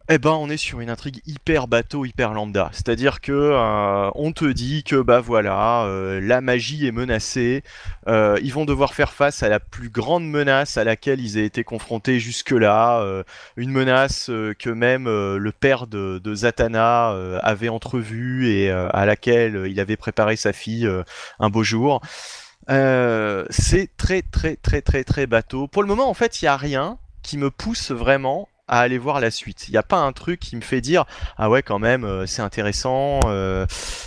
Eh 0.07 0.19
ben, 0.19 0.32
on 0.32 0.49
est 0.49 0.57
sur 0.57 0.80
une 0.82 0.90
intrigue 0.91 1.19
hyper 1.26 1.68
bateau, 1.68 2.06
hyper 2.06 2.32
lambda. 2.32 2.69
C'est-à-dire 2.74 3.22
que 3.22 3.32
euh, 3.34 4.10
on 4.14 4.32
te 4.34 4.45
dit 4.45 4.84
que 4.84 5.02
bah 5.02 5.19
voilà, 5.19 5.84
euh, 5.86 6.22
la 6.22 6.41
magie 6.41 6.88
est 6.88 6.91
menacée. 6.91 7.64
ils 8.07 8.53
vont 8.53 8.65
devoir 8.65 8.94
faire 8.94 9.11
face 9.11 9.41
à 9.44 9.49
la 9.49 9.60
plus 9.60 9.90
grande 9.90 10.26
menace 10.30 10.78
à 10.78 10.84
laquelle 10.84 11.19
ils 11.19 11.38
aient 11.40 11.45
été 11.45 11.64
confrontés 11.64 12.19
jusque-là. 12.19 13.24
une 13.57 13.72
menace 13.72 14.28
que 14.28 14.69
même 14.69 15.06
le 15.06 15.52
père 15.52 15.88
de, 15.88 16.22
de 16.24 16.36
Zatanna 16.36 17.10
avait 17.41 17.69
entrevue 17.69 18.48
et 18.48 18.69
à 18.72 19.06
laquelle 19.06 19.65
il 19.68 19.80
avait 19.80 19.98
préparé 19.98 20.36
sa 20.36 20.53
fille 20.53 20.88
un 21.40 21.49
beau 21.49 21.64
jour. 21.64 21.99
Euh, 22.69 23.45
c'est 23.49 23.89
très 23.98 24.22
très 24.22 24.56
très 24.56 24.81
très 24.81 25.03
très 25.03 25.27
bateau. 25.27 25.68
Pour 25.68 25.84
le 25.84 25.88
moment, 25.88 26.10
en 26.10 26.14
fait, 26.14 26.41
il 26.41 26.45
y 26.45 26.48
a 26.48 26.57
rien 26.57 26.98
qui 27.23 27.38
me 27.38 27.49
pousse 27.52 27.91
vraiment 27.91 28.48
à 28.69 28.81
aller 28.81 28.98
voir 28.98 29.22
la 29.22 29.31
suite. 29.31 29.69
Il 29.69 29.72
n'y 29.72 29.77
a 29.77 29.84
pas 29.84 29.98
un 29.99 30.11
truc 30.11 30.41
qui 30.41 30.57
me 30.57 30.61
fait 30.61 30.81
dire 30.81 31.06
ah 31.38 31.49
ouais 31.49 31.64
quand 31.64 31.80
même 31.80 32.03
euh, 32.03 32.26
c'est 32.26 32.41
intéressant. 32.41 33.22
euh, 33.27 33.65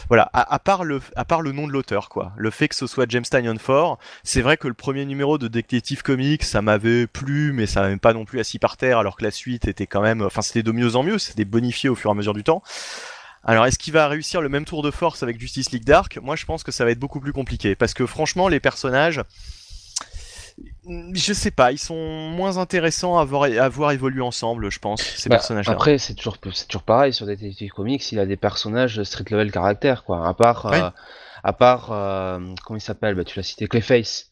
voilà. 0.08 0.28
À, 0.34 0.54
à 0.54 0.58
part 0.58 0.84
le 0.84 1.00
à 1.16 1.24
part 1.24 1.40
le 1.40 1.52
nom 1.52 1.66
de 1.66 1.72
l'auteur 1.72 2.10
quoi. 2.10 2.32
Le 2.36 2.50
fait 2.50 2.68
que 2.68 2.74
ce 2.74 2.86
soit 2.86 3.06
James 3.08 3.22
Tynion 3.24 3.56
Ford, 3.58 3.98
c'est 4.22 4.42
vrai 4.42 4.58
que 4.58 4.68
le 4.68 4.74
premier 4.74 5.06
numéro 5.06 5.38
de 5.38 5.48
Detective 5.48 6.02
Comics 6.02 6.42
ça 6.44 6.60
m'avait 6.60 7.06
plu 7.06 7.52
mais 7.54 7.64
ça 7.66 7.80
m'avait 7.80 7.96
pas 7.96 8.12
non 8.12 8.26
plus 8.26 8.38
assis 8.38 8.58
par 8.58 8.76
terre 8.76 8.98
alors 8.98 9.16
que 9.16 9.24
la 9.24 9.30
suite 9.30 9.66
était 9.66 9.86
quand 9.86 10.02
même 10.02 10.20
enfin 10.20 10.42
c'était 10.42 10.62
de 10.62 10.72
mieux 10.72 10.94
en 10.94 11.02
mieux, 11.04 11.18
c'était 11.18 11.46
bonifié 11.46 11.88
au 11.88 11.94
fur 11.94 12.10
et 12.10 12.12
à 12.12 12.14
mesure 12.14 12.34
du 12.34 12.44
temps. 12.44 12.62
Alors, 13.42 13.64
est-ce 13.66 13.78
qu'il 13.78 13.92
va 13.92 14.06
réussir 14.08 14.42
le 14.42 14.48
même 14.48 14.64
tour 14.64 14.82
de 14.82 14.90
force 14.90 15.22
avec 15.22 15.40
Justice 15.40 15.70
League 15.72 15.84
Dark? 15.84 16.18
Moi, 16.22 16.36
je 16.36 16.44
pense 16.44 16.62
que 16.62 16.72
ça 16.72 16.84
va 16.84 16.90
être 16.90 16.98
beaucoup 16.98 17.20
plus 17.20 17.32
compliqué. 17.32 17.74
Parce 17.74 17.94
que 17.94 18.04
franchement, 18.06 18.48
les 18.48 18.60
personnages, 18.60 19.22
je 21.14 21.32
sais 21.32 21.50
pas, 21.50 21.72
ils 21.72 21.78
sont 21.78 22.28
moins 22.28 22.58
intéressants 22.58 23.18
à 23.18 23.24
voir, 23.24 23.44
à 23.44 23.68
voir 23.68 23.92
évoluer 23.92 24.20
ensemble, 24.20 24.70
je 24.70 24.78
pense, 24.78 25.00
ces 25.02 25.28
Bah, 25.30 25.36
personnages-là. 25.36 25.72
Après, 25.72 25.96
c'est 25.98 26.14
toujours, 26.14 26.38
toujours 26.38 26.82
pareil 26.82 27.12
sur 27.14 27.26
Detective 27.26 27.70
Comics, 27.70 28.12
il 28.12 28.18
a 28.18 28.26
des 28.26 28.36
personnages 28.36 29.02
street 29.04 29.24
level 29.30 29.50
caractère, 29.50 30.04
quoi. 30.04 30.28
À 30.28 30.34
part, 30.34 30.66
Ouais. 30.66 30.80
euh, 30.82 30.90
à 31.42 31.52
part, 31.54 31.92
euh, 31.92 32.38
comment 32.66 32.76
il 32.76 32.82
s'appelle? 32.82 33.14
Bah, 33.14 33.24
Tu 33.24 33.38
l'as 33.38 33.42
cité, 33.42 33.68
Clayface. 33.68 34.26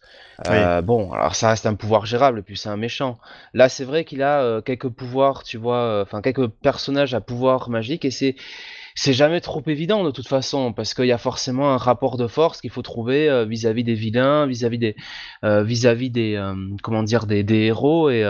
Euh, 0.46 0.82
Bon, 0.82 1.12
alors 1.12 1.34
ça 1.34 1.48
reste 1.48 1.66
un 1.66 1.74
pouvoir 1.74 2.04
gérable, 2.06 2.40
et 2.40 2.42
puis 2.42 2.56
c'est 2.58 2.68
un 2.68 2.76
méchant. 2.76 3.18
Là, 3.54 3.68
c'est 3.70 3.84
vrai 3.84 4.04
qu'il 4.04 4.22
a 4.22 4.60
quelques 4.62 4.88
pouvoirs, 4.90 5.42
tu 5.44 5.56
vois, 5.56 6.02
enfin 6.02 6.20
quelques 6.20 6.46
personnages 6.48 7.14
à 7.14 7.20
pouvoir 7.20 7.70
magique, 7.70 8.04
et 8.04 8.10
c'est 8.10 8.36
c'est 8.98 9.12
jamais 9.12 9.40
trop 9.40 9.62
évident 9.68 10.02
de 10.02 10.10
toute 10.10 10.26
façon, 10.26 10.72
parce 10.72 10.92
qu'il 10.92 11.04
y 11.04 11.12
a 11.12 11.18
forcément 11.18 11.72
un 11.72 11.76
rapport 11.76 12.16
de 12.16 12.26
force 12.26 12.60
qu'il 12.60 12.70
faut 12.70 12.82
trouver 12.82 13.28
euh, 13.28 13.44
vis-à-vis 13.44 13.84
des 13.84 13.94
vilains, 13.94 14.44
vis-à-vis 14.48 14.78
des, 14.78 14.96
euh, 15.44 15.62
vis-à-vis 15.62 16.10
des, 16.10 16.34
euh, 16.34 16.56
comment 16.82 17.04
dire, 17.04 17.26
des, 17.26 17.44
héros, 17.48 18.10
et 18.10 18.24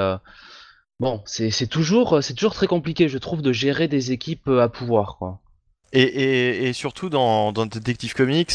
Bon, 1.00 1.22
c'est 1.24 1.68
toujours, 1.68 2.22
c'est 2.22 2.34
toujours 2.34 2.54
très 2.54 2.66
compliqué, 2.66 3.08
je 3.08 3.18
trouve, 3.18 3.40
de 3.40 3.52
gérer 3.52 3.88
des 3.88 4.12
équipes 4.12 4.48
à 4.48 4.68
pouvoir, 4.68 5.16
quoi. 5.16 5.40
Et, 5.92 6.68
et, 6.68 6.72
surtout 6.74 7.08
dans, 7.08 7.52
dans 7.52 7.64
Detective 7.64 8.12
Comics, 8.12 8.52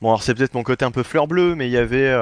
bon 0.00 0.10
alors 0.10 0.22
c'est 0.22 0.34
peut-être 0.34 0.54
mon 0.54 0.62
côté 0.62 0.84
un 0.84 0.92
peu 0.92 1.02
fleur 1.02 1.26
bleue, 1.26 1.56
mais 1.56 1.66
il 1.66 1.72
y 1.72 1.76
avait 1.76 2.14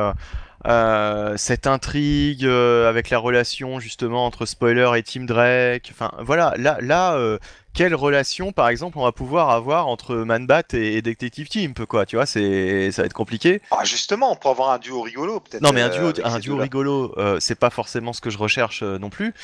cette 1.36 1.66
intrigue 1.66 2.46
avec 2.46 3.10
la 3.10 3.18
relation 3.18 3.80
justement 3.80 4.24
entre 4.24 4.46
Spoiler 4.46 4.92
et 4.96 5.02
Team 5.02 5.26
Drake. 5.26 5.90
Enfin 5.92 6.10
voilà, 6.20 6.54
là, 6.56 6.78
là 6.80 7.38
quelle 7.76 7.94
relation 7.94 8.50
par 8.52 8.68
exemple 8.68 8.98
on 8.98 9.04
va 9.04 9.12
pouvoir 9.12 9.50
avoir 9.50 9.86
entre 9.86 10.16
Man-Bat 10.16 10.62
et, 10.74 10.96
et 10.96 11.02
Detective 11.02 11.48
Team, 11.48 11.74
quoi, 11.74 12.06
tu 12.06 12.16
vois, 12.16 12.26
c'est 12.26 12.90
ça 12.90 13.02
va 13.02 13.06
être 13.06 13.12
compliqué. 13.12 13.60
Ah, 13.70 13.84
justement, 13.84 14.32
on 14.32 14.36
peut 14.36 14.48
avoir 14.48 14.70
un 14.70 14.78
duo 14.78 15.02
rigolo, 15.02 15.38
peut-être. 15.40 15.62
Non 15.62 15.72
mais 15.72 15.82
un 15.82 15.90
euh, 15.90 15.96
duo, 15.98 16.06
avec 16.08 16.24
un 16.24 16.38
duo 16.38 16.56
rigolo, 16.56 17.14
euh, 17.18 17.38
c'est 17.38 17.54
pas 17.54 17.70
forcément 17.70 18.12
ce 18.12 18.20
que 18.20 18.30
je 18.30 18.38
recherche 18.38 18.82
euh, 18.82 18.98
non 18.98 19.10
plus. 19.10 19.34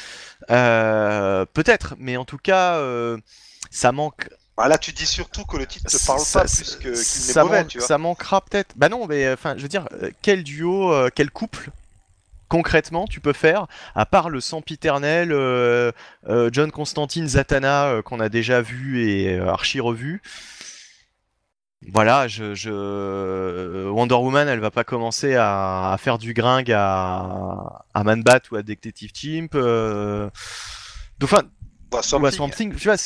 Euh, 0.51 1.45
peut-être, 1.53 1.95
mais 1.99 2.17
en 2.17 2.25
tout 2.25 2.39
cas, 2.39 2.77
euh, 2.77 3.19
ça 3.71 3.93
manque 3.93 4.29
Ah, 4.57 4.69
là, 4.69 4.79
tu 4.79 4.93
dis 4.93 5.07
surtout 5.07 5.45
que 5.45 5.57
le 5.57 5.67
titre 5.67 5.91
ne 5.93 6.07
parle 6.07 6.21
ça- 6.21 6.41
pas 6.41 6.47
plus 6.47 6.77
que- 6.77 6.89
qu'il 6.89 6.97
ça 6.97 7.41
n'est 7.43 7.47
mauvais, 7.49 7.61
manque- 7.63 7.69
tu 7.69 7.79
vois. 7.79 7.87
Ça 7.87 7.99
manquera 7.99 8.41
peut-être. 8.41 8.73
Bah 8.77 8.89
non, 8.89 9.07
mais 9.07 9.31
enfin, 9.33 9.55
je 9.57 9.63
veux 9.63 9.69
dire, 9.69 9.89
euh, 10.03 10.11
quel 10.23 10.43
duo, 10.43 10.93
euh, 10.93 11.09
quel 11.15 11.31
couple 11.31 11.71
concrètement 12.53 13.07
tu 13.07 13.20
peux 13.20 13.33
faire, 13.33 13.66
à 13.95 14.05
part 14.05 14.29
le 14.29 14.41
sempiternel 14.41 15.33
euh, 15.33 15.91
euh, 16.29 16.51
John 16.53 16.70
Constantine 16.70 17.27
Zatanna 17.27 17.87
euh, 17.87 18.03
qu'on 18.03 18.20
a 18.20 18.29
déjà 18.29 18.61
vu 18.61 19.09
et 19.09 19.39
euh, 19.39 19.49
archi 19.49 19.81
revu. 19.81 20.20
Voilà, 21.91 22.29
je, 22.29 22.55
je... 22.55 22.70
euh, 22.70 23.89
Wonder 23.91 24.16
Woman, 24.16 24.49
elle 24.49 24.61
va 24.61 24.70
pas 24.70 24.85
commencer 24.85 25.35
à, 25.35 25.93
à 25.93 25.97
faire 25.99 26.19
du 26.19 26.35
gringue 26.35 26.70
à, 26.70 27.85
à 27.95 28.05
Man-Bat 28.05 28.43
ou 28.51 28.57
à 28.57 28.62
Detective 28.62 29.12
Chimp. 29.15 29.55
Euh... 29.55 30.29
Enfin, 31.23 31.43
Bah, 31.91 31.99
ou 31.99 32.01
à 32.01 32.03
Something. 32.03 32.33
Swamp 32.33 32.51
Thing, 32.51 32.74
tu 32.77 32.89
vois, 32.89 32.97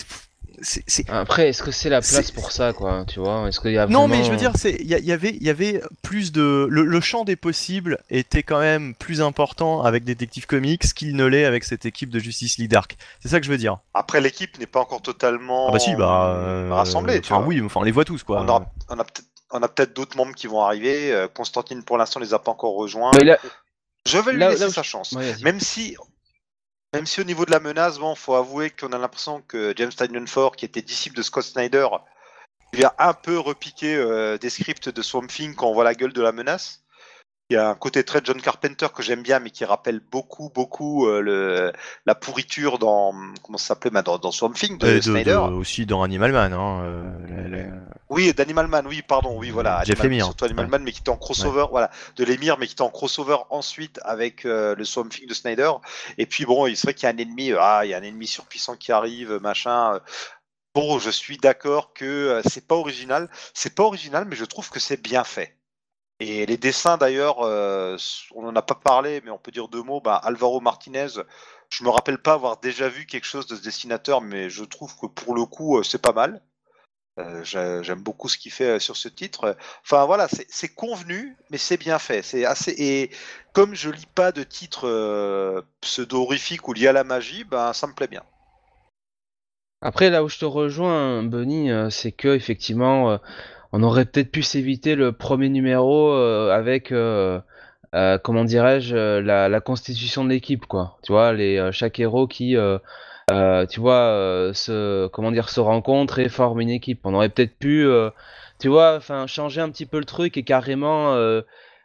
c'est- 0.62 0.82
c'est 0.86 1.04
c'est- 1.06 1.10
Après, 1.10 1.48
est-ce 1.48 1.62
que 1.62 1.70
c'est 1.70 1.88
la 1.88 2.00
place 2.00 2.26
C'est- 2.26 2.32
pour 2.34 2.52
ça, 2.52 2.72
quoi, 2.72 3.04
tu 3.06 3.20
vois? 3.20 3.48
Est-ce 3.48 3.60
qu'il 3.60 3.72
y 3.72 3.78
a 3.78 3.86
Non, 3.86 4.08
mais 4.08 4.24
je 4.24 4.30
veux 4.30 4.36
dire, 4.36 4.52
c'est 4.56 4.76
il 4.80 4.86
y, 4.86 5.12
avait 5.12 5.30
il 5.30 5.42
y 5.42 5.50
avait 5.50 5.80
plus 6.02 6.32
de 6.32 6.66
le, 6.70 6.84
le 6.84 7.00
champ 7.00 7.24
des 7.24 7.36
possibles 7.36 7.98
était 8.10 8.42
quand 8.42 8.58
même 8.60 8.94
plus 8.94 9.20
important 9.20 9.82
avec 9.82 10.04
Detective 10.04 10.46
Comics 10.46 10.82
qu'il 10.94 11.16
ne 11.16 11.24
l'est 11.24 11.44
avec 11.44 11.64
cette 11.64 11.86
équipe 11.86 12.10
de 12.10 12.18
Justice 12.18 12.58
League 12.58 12.70
Dark. 12.70 12.96
C'est 13.20 13.28
ça 13.28 13.40
que 13.40 13.46
je 13.46 13.50
veux 13.50 13.58
dire. 13.58 13.78
Après, 13.94 14.20
l'équipe 14.20 14.58
n'est 14.58 14.66
pas 14.66 14.80
encore 14.80 15.02
totalement 15.02 15.68
Ah 15.68 15.72
bah 15.72 15.78
si, 15.78 15.94
bah 15.94 16.34
euh, 16.36 16.68
rassemblée. 16.72 17.20
tu 17.20 17.32
Enfin 17.32 17.42
vois. 17.42 17.48
oui, 17.48 17.60
enfin 17.64 17.80
on 17.80 17.84
les 17.84 17.92
voit 17.92 18.04
tous 18.04 18.22
quoi. 18.22 18.42
On 18.42 18.48
a 18.48 19.04
peut-être 19.04 19.26
on 19.52 19.62
a 19.62 19.68
peut-être 19.68 19.94
d'autres 19.94 20.16
membres 20.16 20.34
qui 20.34 20.48
vont 20.48 20.60
arriver. 20.62 21.12
euh, 21.12 21.28
Constantine, 21.28 21.82
pour 21.84 21.98
l'instant, 21.98 22.18
les 22.18 22.34
a 22.34 22.38
pas 22.40 22.50
encore 22.50 22.74
rejoints. 22.74 23.12
Mais 23.16 23.22
là- 23.24 23.38
Je 24.08 24.18
vais 24.18 24.32
lui 24.32 24.40
là- 24.40 24.48
laisser 24.50 24.62
là 24.62 24.68
où 24.68 24.72
sa 24.72 24.82
je- 24.82 24.88
chance. 24.88 25.12
Ouais. 25.12 25.34
Même 25.42 25.60
si, 25.60 25.96
même 26.96 27.04
si 27.04 27.20
au 27.20 27.24
niveau 27.24 27.44
de 27.44 27.50
la 27.50 27.60
menace, 27.60 27.98
bon, 27.98 28.14
faut 28.14 28.36
avouer 28.36 28.70
qu'on 28.70 28.90
a 28.92 28.96
l'impression 28.96 29.42
que 29.46 29.74
James 29.76 29.90
Tynion 29.90 30.24
Ford, 30.26 30.56
qui 30.56 30.64
était 30.64 30.80
disciple 30.80 31.14
de 31.14 31.20
Scott 31.20 31.44
Snyder, 31.44 31.86
vient 32.72 32.90
un 32.98 33.12
peu 33.12 33.38
repiquer 33.38 33.94
euh, 33.94 34.38
des 34.38 34.48
scripts 34.48 34.88
de 34.88 35.02
Swamp 35.02 35.26
Thing 35.26 35.54
quand 35.54 35.68
on 35.68 35.74
voit 35.74 35.84
la 35.84 35.94
gueule 35.94 36.14
de 36.14 36.22
la 36.22 36.32
menace. 36.32 36.85
Il 37.48 37.54
y 37.54 37.56
a 37.56 37.68
un 37.68 37.76
côté 37.76 38.02
très 38.02 38.20
John 38.24 38.42
Carpenter 38.42 38.88
que 38.92 39.04
j'aime 39.04 39.22
bien, 39.22 39.38
mais 39.38 39.50
qui 39.50 39.64
rappelle 39.64 40.00
beaucoup, 40.00 40.50
beaucoup 40.52 41.06
euh, 41.06 41.20
le, 41.20 41.72
la 42.04 42.16
pourriture 42.16 42.80
dans 42.80 43.14
comment 43.44 43.56
ça 43.56 43.68
s'appelait 43.68 43.90
bah, 43.92 44.02
dans, 44.02 44.18
dans 44.18 44.32
Swamp 44.32 44.50
Thing 44.50 44.78
de, 44.78 45.00
Snyder. 45.00 45.30
de- 45.48 45.54
aussi 45.54 45.86
dans 45.86 46.02
Animal 46.02 46.32
Man. 46.32 46.52
Hein, 46.52 46.82
euh, 46.84 47.70
Oui, 48.08 48.34
d'Animal 48.34 48.66
Man, 48.66 48.88
oui, 48.88 49.00
pardon, 49.02 49.38
oui, 49.38 49.50
voilà. 49.50 49.84
Jeff 49.84 50.00
Animal-. 50.00 50.24
Surtout 50.24 50.44
Animal 50.44 50.64
Ouais. 50.66 50.70
Man, 50.72 50.82
mais 50.82 50.90
qui 50.90 50.98
était 51.00 51.10
en 51.10 51.16
crossover, 51.16 51.66
voilà, 51.70 51.92
de 52.16 52.24
l'émir, 52.24 52.58
mais 52.58 52.66
qui 52.66 52.72
était 52.72 52.82
en 52.82 52.90
crossover 52.90 53.36
ensuite 53.50 54.00
avec 54.02 54.44
euh, 54.44 54.74
le 54.74 54.84
Swamp 54.84 55.08
Thing 55.08 55.28
de 55.28 55.34
Snyder. 55.34 55.70
Et 56.18 56.26
puis 56.26 56.46
bon, 56.46 56.66
il 56.66 56.76
serait 56.76 56.94
qu'il 56.94 57.04
y 57.04 57.12
a 57.12 57.14
un 57.14 57.18
ennemi, 57.18 57.52
ah, 57.56 57.82
il 57.84 57.90
y 57.90 57.94
a 57.94 57.98
un 57.98 58.02
ennemi 58.02 58.26
surpuissant 58.26 58.74
qui 58.74 58.90
arrive, 58.90 59.38
machin. 59.40 60.00
Bon, 60.74 60.98
je 60.98 61.10
suis 61.10 61.38
d'accord 61.38 61.92
que 61.94 62.42
c'est 62.50 62.66
pas 62.66 62.74
original, 62.74 63.30
c'est 63.54 63.74
pas 63.74 63.84
original, 63.84 64.24
mais 64.28 64.34
je 64.34 64.44
trouve 64.44 64.68
que 64.68 64.80
c'est 64.80 65.00
bien 65.00 65.22
fait. 65.24 65.55
Et 66.18 66.46
les 66.46 66.56
dessins 66.56 66.96
d'ailleurs, 66.96 67.40
euh, 67.42 67.96
on 68.34 68.46
en 68.46 68.56
a 68.56 68.62
pas 68.62 68.74
parlé, 68.74 69.20
mais 69.24 69.30
on 69.30 69.38
peut 69.38 69.50
dire 69.52 69.68
deux 69.68 69.82
mots. 69.82 70.00
Bah, 70.00 70.16
Alvaro 70.16 70.60
Martinez, 70.60 71.08
je 71.68 71.84
me 71.84 71.90
rappelle 71.90 72.18
pas 72.18 72.32
avoir 72.34 72.58
déjà 72.58 72.88
vu 72.88 73.06
quelque 73.06 73.26
chose 73.26 73.46
de 73.46 73.54
ce 73.56 73.62
dessinateur, 73.62 74.22
mais 74.22 74.48
je 74.48 74.64
trouve 74.64 74.96
que 74.98 75.06
pour 75.06 75.34
le 75.34 75.44
coup, 75.44 75.78
euh, 75.78 75.82
c'est 75.82 76.00
pas 76.00 76.12
mal. 76.14 76.40
Euh, 77.18 77.42
j'ai- 77.44 77.80
J'aime 77.82 78.02
beaucoup 78.02 78.28
ce 78.28 78.36
qu'il 78.38 78.52
fait 78.52 78.78
sur 78.78 78.96
ce 78.96 79.08
titre. 79.08 79.56
Enfin 79.82 80.04
voilà, 80.04 80.28
c'est 80.48 80.74
convenu, 80.74 81.36
mais 81.50 81.58
c'est 81.58 81.78
bien 81.78 81.98
fait. 81.98 82.22
C'est 82.22 82.44
assez 82.44 82.74
et 82.78 83.10
comme 83.52 83.74
je 83.74 83.90
lis 83.90 84.06
pas 84.14 84.32
de 84.32 84.42
titres 84.42 84.86
euh, 84.86 85.62
pseudo-horrifiques 85.80 86.68
ou 86.68 86.72
liés 86.74 86.88
à 86.88 86.92
la 86.92 87.04
magie, 87.04 87.44
ben 87.44 87.72
ça 87.72 87.86
me 87.86 87.94
plaît 87.94 88.06
bien. 88.08 88.22
Après, 89.82 90.10
là 90.10 90.24
où 90.24 90.28
je 90.28 90.38
te 90.38 90.44
rejoins, 90.44 91.22
Bunny, 91.22 91.70
euh, 91.70 91.90
c'est 91.90 92.12
que 92.12 92.34
effectivement, 92.34 93.18
on 93.72 93.82
aurait 93.82 94.04
peut-être 94.04 94.30
pu 94.30 94.42
s'éviter 94.42 94.94
le 94.94 95.12
premier 95.12 95.48
numéro 95.48 96.10
euh, 96.12 96.50
avec, 96.52 96.92
euh, 96.92 97.40
euh, 97.94 98.18
comment 98.18 98.44
dirais-je, 98.44 98.96
la, 99.20 99.48
la 99.48 99.60
constitution 99.60 100.24
de 100.24 100.30
l'équipe, 100.30 100.66
quoi. 100.66 100.98
Tu 101.02 101.12
vois, 101.12 101.32
les 101.32 101.70
chaque 101.72 101.98
héros 102.00 102.26
qui, 102.26 102.56
tu 103.28 103.80
vois, 103.80 104.50
se, 104.54 105.06
comment 105.08 105.32
dire, 105.32 105.48
se 105.48 105.60
rencontre 105.60 106.18
et 106.18 106.28
forme 106.28 106.60
une 106.60 106.70
équipe. 106.70 107.00
On 107.04 107.14
aurait 107.14 107.28
peut-être 107.28 107.58
pu, 107.58 107.86
tu 108.58 108.68
vois, 108.68 108.96
enfin, 108.96 109.26
changer 109.26 109.60
un 109.60 109.70
petit 109.70 109.86
peu 109.86 109.98
le 109.98 110.04
truc 110.04 110.36
et 110.36 110.42
carrément. 110.42 111.14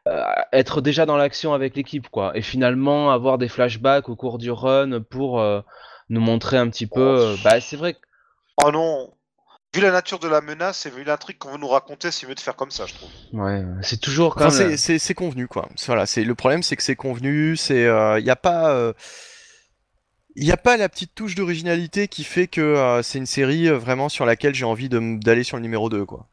euh, 0.07 0.23
être 0.51 0.81
déjà 0.81 1.05
dans 1.05 1.15
l'action 1.15 1.53
avec 1.53 1.75
l'équipe 1.75 2.09
quoi 2.09 2.35
et 2.35 2.41
finalement 2.41 3.11
avoir 3.11 3.37
des 3.37 3.47
flashbacks 3.47 4.09
au 4.09 4.15
cours 4.15 4.39
du 4.39 4.49
run 4.49 5.01
pour 5.01 5.39
euh, 5.39 5.61
nous 6.09 6.21
montrer 6.21 6.57
un 6.57 6.67
petit 6.69 6.87
peu 6.87 7.35
bah 7.43 7.61
c'est 7.61 7.75
vrai 7.75 7.95
Oh 8.63 8.71
non, 8.71 9.13
vu 9.73 9.81
la 9.81 9.91
nature 9.91 10.19
de 10.19 10.27
la 10.27 10.41
menace 10.41 10.85
et 10.85 10.89
vu 10.89 11.03
l'intrigue 11.03 11.37
qu'on 11.37 11.51
veut 11.53 11.57
nous 11.57 11.67
raconter, 11.67 12.11
c'est 12.11 12.27
mieux 12.27 12.35
de 12.35 12.39
faire 12.39 12.55
comme 12.55 12.71
ça, 12.71 12.85
je 12.85 12.93
trouve. 12.93 13.09
Ouais, 13.33 13.63
c'est 13.81 13.99
toujours 13.99 14.35
quand 14.35 14.47
Enfin, 14.47 14.67
même. 14.69 14.77
c'est- 14.77 15.13
convenu 15.13 15.47
quoi. 15.47 15.69
Voilà, 15.85 16.05
c'est 16.05 16.23
le 16.23 16.35
problème, 16.35 16.63
c'est 16.63 16.75
que 16.75 16.83
c'est 16.83 16.95
convenu. 16.95 17.55
C'est, 17.57 17.83
il 17.83 18.25
y 18.25 18.29
a 18.29 18.35
pas, 18.35 18.93
il 20.35 20.45
y 20.45 20.51
a 20.51 20.57
pas 20.57 20.77
la 20.77 20.87
petite 20.89 21.13
touche 21.15 21.35
d'originalité 21.35 22.07
qui 22.07 22.23
fait 22.23 22.47
que 22.47 22.61
euh, 22.61 23.01
c'est 23.03 23.17
une 23.17 23.25
série 23.25 23.67
euh, 23.67 23.77
vraiment 23.77 24.07
sur 24.09 24.25
laquelle 24.25 24.55
j'ai 24.55 24.63
envie 24.65 24.87
d'aller 24.89 25.43
sur 25.43 25.57
le 25.57 25.61
numéro 25.63 25.89
2 25.89 26.05
quoi. 26.05 26.27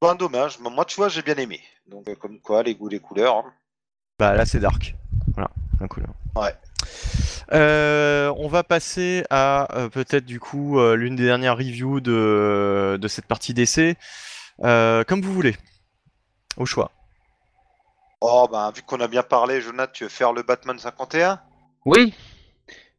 Ben 0.00 0.14
dommage, 0.14 0.58
moi 0.60 0.84
tu 0.84 0.96
vois 0.96 1.08
j'ai 1.08 1.22
bien 1.22 1.34
aimé. 1.36 1.60
Donc 1.86 2.08
euh, 2.08 2.14
comme 2.14 2.40
quoi 2.40 2.62
les 2.62 2.74
goûts, 2.74 2.88
les 2.88 3.00
couleurs. 3.00 3.36
hein. 3.36 3.52
Bah 4.18 4.34
là 4.34 4.46
c'est 4.46 4.60
dark. 4.60 4.94
Voilà, 5.34 5.50
un 5.80 5.88
coup 5.88 6.00
là. 6.00 6.06
Ouais. 6.36 6.54
Euh, 7.52 8.32
on 8.36 8.48
va 8.48 8.62
passer 8.62 9.24
à 9.30 9.74
euh, 9.76 9.88
peut-être 9.88 10.26
du 10.26 10.38
coup 10.38 10.78
euh, 10.78 10.96
l'une 10.96 11.16
des 11.16 11.24
dernières 11.24 11.56
reviews 11.56 12.00
de, 12.00 12.98
de 13.00 13.08
cette 13.08 13.26
partie 13.26 13.54
d'essai. 13.54 13.96
Euh, 14.64 15.04
comme 15.04 15.22
vous 15.22 15.32
voulez. 15.32 15.56
Au 16.56 16.66
choix. 16.66 16.90
Oh 18.20 18.48
ben 18.50 18.72
vu 18.74 18.82
qu'on 18.82 19.00
a 19.00 19.06
bien 19.08 19.22
parlé, 19.22 19.60
Jonathan, 19.60 19.92
tu 19.94 20.04
veux 20.04 20.10
faire 20.10 20.32
le 20.32 20.42
Batman 20.42 20.78
51 20.78 21.40
Oui, 21.84 22.12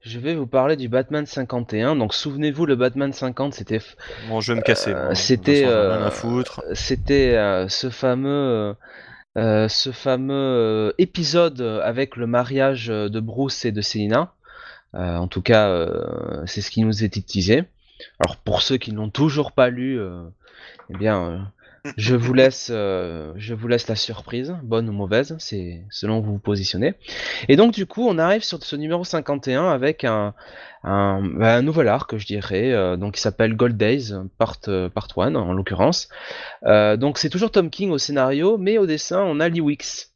je 0.02 0.18
vais 0.18 0.34
vous 0.34 0.48
parler 0.48 0.78
du 0.78 0.88
Batman 0.88 1.26
51. 1.26 1.98
Donc 1.98 2.14
souvenez-vous, 2.14 2.66
le 2.66 2.76
Batman 2.76 3.12
50, 3.12 3.54
c'était 3.54 3.82
Bon, 4.30 4.40
je 4.40 4.54
vais 4.54 4.60
me 4.60 4.64
casser. 4.64 4.94
Euh, 4.94 5.14
c'était, 5.14 5.66
euh, 5.66 6.10
c'était 6.74 7.36
euh, 7.36 7.68
ce 7.68 7.90
fameux 7.90 8.76
euh, 9.38 9.68
ce 9.68 9.92
fameux 9.92 10.34
euh, 10.34 10.92
épisode 10.98 11.62
avec 11.84 12.16
le 12.16 12.28
mariage 12.28 12.88
de 12.88 13.20
Bruce 13.20 13.66
et 13.66 13.74
de 13.74 13.82
Selina. 13.82 14.34
Euh, 14.96 15.16
en 15.18 15.28
tout 15.28 15.42
cas, 15.42 15.70
euh, 15.70 16.44
c'est 16.46 16.62
ce 16.62 16.72
qui 16.72 16.82
nous 16.84 17.04
était 17.04 17.22
teasé. 17.22 17.64
Alors 18.20 18.38
pour 18.38 18.62
ceux 18.62 18.78
qui 18.78 18.94
n'ont 18.94 19.10
toujours 19.10 19.52
pas 19.52 19.70
lu, 19.70 20.00
euh, 20.00 20.24
eh 20.90 20.98
bien, 20.98 21.52
je 21.98 22.16
vous 22.16 22.34
laisse, 22.34 22.68
je 22.70 23.54
vous 23.54 23.68
laisse 23.68 23.88
la 23.88 23.96
surprise, 23.96 24.56
bonne 24.64 24.90
ou 24.90 24.94
mauvaise, 24.94 25.36
c'est 25.40 25.84
selon 25.90 26.20
où 26.20 26.24
vous 26.24 26.34
vous 26.34 26.40
positionnez. 26.40 26.94
Et 27.48 27.56
donc 27.56 27.74
du 27.74 27.86
coup, 27.86 28.08
on 28.08 28.18
arrive 28.18 28.44
sur 28.44 28.64
ce 28.64 28.76
numéro 28.76 29.04
51 29.04 29.70
avec 29.70 30.04
un, 30.06 30.34
un, 30.84 31.22
bah, 31.22 31.56
un 31.56 31.62
nouvel 31.62 31.88
arc, 31.88 32.18
je 32.18 32.26
dirais, 32.26 32.72
euh, 32.72 32.96
donc 32.96 33.16
qui 33.16 33.22
s'appelle 33.22 33.56
Gold 33.56 33.78
Days, 33.78 34.14
part, 34.38 34.60
part 34.94 35.08
1 35.18 35.36
en 35.36 35.54
l'occurrence. 35.54 36.10
Euh, 36.64 36.98
donc 36.98 37.18
c'est 37.18 37.30
toujours 37.30 37.52
Tom 37.52 37.70
King 37.70 37.92
au 37.92 37.98
scénario, 37.98 38.58
mais 38.58 38.78
au 38.78 38.86
dessin, 38.86 39.22
on 39.22 39.40
a 39.40 39.50
Lee 39.50 39.62
Wicks. 39.62 40.09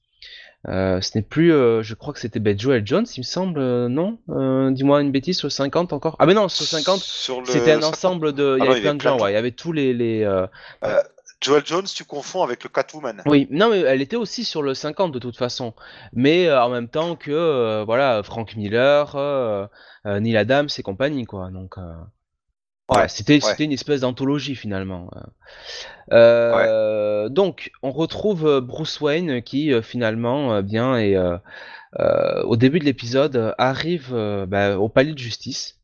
Euh, 0.70 1.02
ce 1.02 1.18
n'est 1.18 1.24
plus, 1.24 1.52
euh, 1.52 1.84
je 1.84 1.94
crois 1.94 2.14
que 2.14 2.20
c'était 2.20 2.40
ben, 2.40 2.58
Joel 2.58 2.88
Jones, 2.88 3.06
il 3.18 3.20
me 3.20 3.24
semble, 3.26 3.60
euh, 3.60 3.90
non? 3.90 4.18
Euh, 4.30 4.72
Dis-moi 4.72 5.02
une 5.02 5.12
bêtise, 5.12 5.38
sur 5.38 5.52
50 5.52 5.92
encore? 5.92 6.16
Ah 6.20 6.26
mais 6.26 6.34
non, 6.34 6.48
sur 6.48 6.66
50, 6.66 7.00
Sur 7.00 7.42
le 7.42 7.48
c'était 7.48 7.72
un 7.72 7.82
50. 7.82 7.94
ensemble 7.94 8.34
de... 8.34 8.56
Il 8.58 8.60
y 8.60 8.62
Ah 8.62 8.66
non, 8.66 8.72
avait 8.72 8.82
plein 8.82 8.96
de 8.96 9.02
gens, 9.02 9.20
ouais, 9.20 9.32
il 9.32 9.34
y 9.34 9.38
avait 9.38 9.52
tous 9.52 9.74
les... 9.74 9.94
les 9.94 10.24
euh, 10.24 10.48
Joel 11.42 11.64
Jones, 11.66 11.84
tu 11.84 12.06
confonds 12.06 12.44
avec 12.44 12.64
le 12.64 12.70
Catwoman. 12.70 13.22
Oui, 13.26 13.48
non 13.52 13.70
mais 13.70 13.82
elle 13.82 14.02
était 14.02 14.16
aussi 14.16 14.46
sur 14.46 14.64
le 14.64 14.74
50 14.74 15.12
de 15.12 15.20
toute 15.20 15.36
façon, 15.36 15.74
mais 16.14 16.48
euh, 16.48 16.64
en 16.64 16.70
même 16.70 16.88
temps 16.88 17.18
que, 17.18 17.32
euh, 17.32 17.84
voilà, 17.86 18.24
Frank 18.24 18.56
Miller, 18.56 19.18
Neil 20.06 20.38
Adams 20.38 20.70
et 20.78 20.82
compagnie, 20.82 21.26
quoi, 21.26 21.50
donc... 21.52 21.76
Ouais, 22.90 23.08
c'était 23.08 23.44
ouais. 23.44 23.56
une 23.60 23.72
espèce 23.72 24.02
d'anthologie 24.02 24.56
finalement. 24.56 25.10
Euh, 26.12 27.30
Donc, 27.30 27.72
on 27.82 27.92
retrouve 27.92 28.46
euh, 28.46 28.62
Bruce 28.62 29.00
Wayne 29.00 29.42
qui 29.42 29.72
euh, 29.72 29.82
finalement 29.82 30.62
bien 30.62 30.98
et 30.98 31.16
euh, 31.16 32.44
au 32.44 32.58
début 32.58 32.80
de 32.80 32.86
l'épisode 32.86 33.56
arrive 33.58 34.14
bah, 34.48 34.78
au 34.78 34.90
palais 34.90 35.14
de 35.14 35.18
justice. 35.18 35.80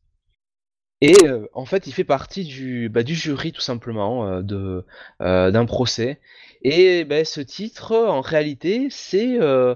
Et 1.00 1.14
euh, 1.24 1.46
en 1.54 1.64
fait, 1.64 1.86
il 1.86 1.92
fait 1.92 2.04
partie 2.04 2.44
du, 2.44 2.90
bah, 2.90 3.02
du 3.02 3.14
jury 3.14 3.52
tout 3.52 3.62
simplement 3.62 4.42
d'un 4.42 5.66
procès. 5.66 6.20
Et 6.62 7.04
bah, 7.04 7.24
ce 7.24 7.40
titre, 7.40 7.96
en 7.96 8.20
réalité, 8.20 8.88
c'est 8.90 9.38
euh, 9.40 9.74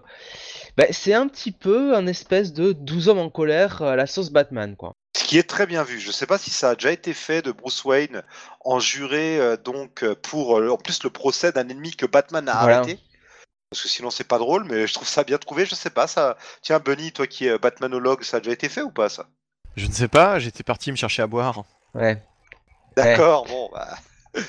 bah, 0.77 0.85
c'est 0.91 1.15
un 1.15 1.29
petit 1.29 1.53
peu 1.53 1.95
un 1.97 2.07
espèce 2.07 2.53
de 2.53 2.73
12 2.73 3.09
hommes 3.09 3.19
en 3.19 3.31
colère 3.31 3.83
à 3.83 3.97
la 3.97 4.07
sauce 4.07 4.31
Batman, 4.31 4.77
quoi. 4.77 4.93
Ce 5.17 5.25
qui 5.25 5.39
est 5.39 5.49
très 5.49 5.67
bien 5.67 5.85
vu. 5.85 6.01
Je 6.01 6.09
ne 6.09 6.13
sais 6.13 6.27
pas 6.27 6.39
si 6.39 6.51
ça 6.51 6.71
a 6.71 6.75
déjà 6.75 6.91
été 6.91 7.15
fait 7.15 7.41
de 7.41 7.53
Bruce 7.53 7.85
Wayne 7.85 8.23
en 8.65 8.81
juré 8.81 9.39
euh, 9.39 9.57
donc 9.57 10.03
euh, 10.03 10.15
pour 10.15 10.59
euh, 10.59 10.69
en 10.71 10.77
plus 10.77 11.03
le 11.05 11.11
procès 11.11 11.53
d'un 11.53 11.69
ennemi 11.69 11.95
que 11.95 12.05
Batman 12.07 12.49
a 12.49 12.61
Voilà. 12.61 12.79
arrêté. 12.79 12.99
Parce 13.71 13.83
que 13.83 13.89
sinon 13.89 14.11
c'est 14.11 14.27
pas 14.29 14.39
drôle, 14.39 14.65
mais 14.65 14.87
je 14.87 14.93
trouve 14.95 15.09
ça 15.09 15.25
bien 15.25 15.39
trouvé. 15.39 15.67
Je 15.67 15.75
sais 15.75 15.91
pas 15.91 16.07
ça. 16.09 16.37
Tiens 16.63 16.81
Bunny, 16.81 17.13
toi 17.13 17.27
qui 17.27 17.47
es 17.47 17.59
Batmanologue, 17.59 18.25
ça 18.25 18.37
a 18.39 18.41
déjà 18.41 18.53
été 18.53 18.69
fait 18.69 18.83
ou 18.83 18.91
pas 18.91 19.09
ça? 19.09 19.27
Je 19.77 19.87
ne 19.87 19.93
sais 19.93 20.09
pas, 20.09 20.39
j'étais 20.39 20.63
parti 20.63 20.91
me 20.93 20.97
chercher 20.97 21.23
à 21.23 21.27
boire. 21.27 21.63
Ouais. 21.95 22.21
D'accord. 22.97 23.47
Bon 23.47 23.71
bah. 23.73 23.97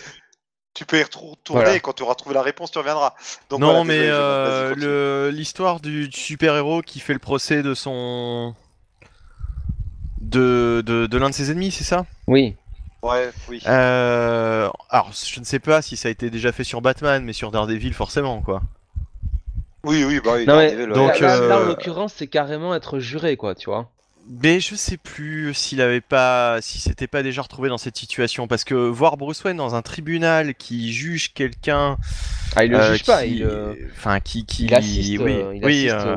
Tu 0.76 0.86
peux 0.86 1.00
y 1.00 1.04
retourner 1.04 1.36
Voilà. 1.50 1.76
et 1.76 1.80
quand 1.80 1.94
tu 1.94 2.04
auras 2.04 2.16
trouvé 2.16 2.36
la 2.36 2.42
réponse, 2.44 2.70
tu 2.70 2.78
reviendras. 2.78 3.14
Donc, 3.50 3.62
non, 3.62 3.68
voilà, 3.68 3.84
mais 3.86 4.08
euh, 4.10 5.32
l'histoire 5.32 5.80
du 5.80 6.12
super-héros 6.12 6.82
qui 6.82 7.00
fait 7.00 7.14
le 7.14 7.20
procès 7.20 7.64
de 7.64 7.74
son. 7.74 8.54
de, 10.22 10.84
de, 10.86 11.08
de 11.08 11.18
l'un 11.18 11.30
de 11.30 11.34
ses 11.36 11.50
ennemis, 11.52 11.72
c'est 11.72 11.84
ça? 11.86 12.06
Oui. 12.28 12.58
Ouais, 13.02 13.32
oui. 13.48 13.62
Euh, 13.68 14.70
Alors, 14.90 15.12
je 15.14 15.40
ne 15.40 15.46
sais 15.46 15.60
pas 15.60 15.82
si 15.82 15.96
ça 15.96 16.08
a 16.10 16.12
été 16.12 16.30
déjà 16.30 16.52
fait 16.52 16.64
sur 16.64 16.82
Batman, 16.82 17.24
mais 17.24 17.34
sur 17.34 17.52
Daredevil, 17.52 17.94
forcément, 17.94 18.42
quoi. 18.42 18.62
Oui, 19.84 20.04
oui, 20.04 20.20
bah 20.20 20.34
oui. 20.36 20.46
Non, 20.46 20.58
mais 20.58 20.76
Daredevil, 20.76 20.94
donc, 20.94 21.14
ouais. 21.14 21.20
là, 21.22 21.40
là, 21.40 21.58
en 21.60 21.62
euh, 21.62 21.66
l'occurrence, 21.68 22.14
c'est 22.18 22.28
carrément 22.28 22.76
être 22.76 23.00
juré, 23.00 23.38
quoi, 23.38 23.56
tu 23.56 23.70
vois. 23.70 23.90
Mais 24.28 24.60
je 24.60 24.74
sais 24.74 24.98
plus 24.98 25.54
s'il 25.54 25.82
avait 25.82 26.02
pas, 26.02 26.58
si 26.62 26.80
c'était 26.80 27.06
pas 27.06 27.22
déjà 27.22 27.44
retrouvé 27.44 27.70
dans 27.70 27.78
cette 27.78 27.96
situation, 27.96 28.48
parce 28.48 28.64
que 28.64 28.74
voir 28.74 29.18
Bruce 29.18 29.44
Wayne 29.44 29.58
dans 29.58 29.76
un 29.76 29.84
tribunal 29.84 30.56
qui 30.56 30.92
juge 30.94 31.32
quelqu'un, 31.34 31.98
Ah, 32.56 32.66
il 32.66 32.72
le 32.72 32.80
euh, 32.80 32.94
juge 32.94 33.06
pas, 33.06 33.24
il, 33.26 33.44
euh, 33.44 33.76
enfin 33.96 34.20
qui, 34.20 34.44
qui, 34.46 34.66
il 34.66 34.74
assiste, 34.74 35.22
oui, 35.22 35.32
euh, 35.32 35.54
il 35.56 35.64
oui, 35.64 35.90
assiste 35.90 36.08
euh, 36.08 36.16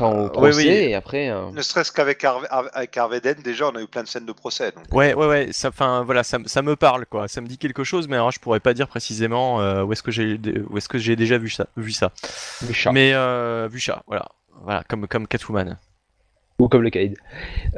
au, 0.00 0.26
enfin, 0.26 0.28
procès, 0.28 0.58
oui. 0.58 0.68
et 0.68 0.94
après... 0.94 1.30
euh, 1.30 1.50
Ne 1.52 1.62
serait-ce 1.62 1.92
qu'avec 1.92 2.22
Harvey, 2.24 2.46
avec 2.50 2.94
Harvey 2.98 3.20
Dent, 3.22 3.40
déjà, 3.42 3.68
on 3.68 3.76
a 3.76 3.80
eu 3.80 3.86
plein 3.86 4.02
de 4.02 4.08
scènes 4.08 4.26
de 4.26 4.32
procès. 4.32 4.72
Donc. 4.72 4.84
Ouais, 4.92 5.14
ouais, 5.14 5.26
ouais, 5.26 5.48
ça, 5.52 5.68
enfin, 5.68 6.02
voilà, 6.04 6.22
ça, 6.22 6.36
ça 6.44 6.60
me 6.60 6.76
parle, 6.76 7.06
quoi. 7.06 7.26
Ça 7.26 7.40
me 7.40 7.46
dit 7.46 7.56
quelque 7.56 7.84
chose, 7.84 8.06
mais 8.06 8.16
alors 8.16 8.32
je 8.32 8.38
pourrais 8.38 8.60
pas 8.60 8.74
dire 8.74 8.86
précisément 8.86 9.62
euh, 9.62 9.82
où 9.82 9.92
est-ce 9.94 10.02
que 10.02 10.10
j'ai, 10.10 10.38
où 10.68 10.76
est-ce 10.76 10.90
que 10.90 10.98
j'ai 10.98 11.16
déjà 11.16 11.38
vu 11.38 11.48
ça, 11.48 11.68
vu 11.78 11.92
ça. 11.92 12.12
chat. 12.72 12.92
Mais 12.92 13.12
euh, 13.14 13.66
vu 13.72 13.80
ça, 13.80 14.02
voilà, 14.06 14.26
voilà, 14.62 14.84
comme 14.88 15.06
comme 15.08 15.26
Catwoman. 15.26 15.78
Ou 16.60 16.68
comme 16.68 16.82
le 16.82 16.90
Kaïd. 16.90 17.16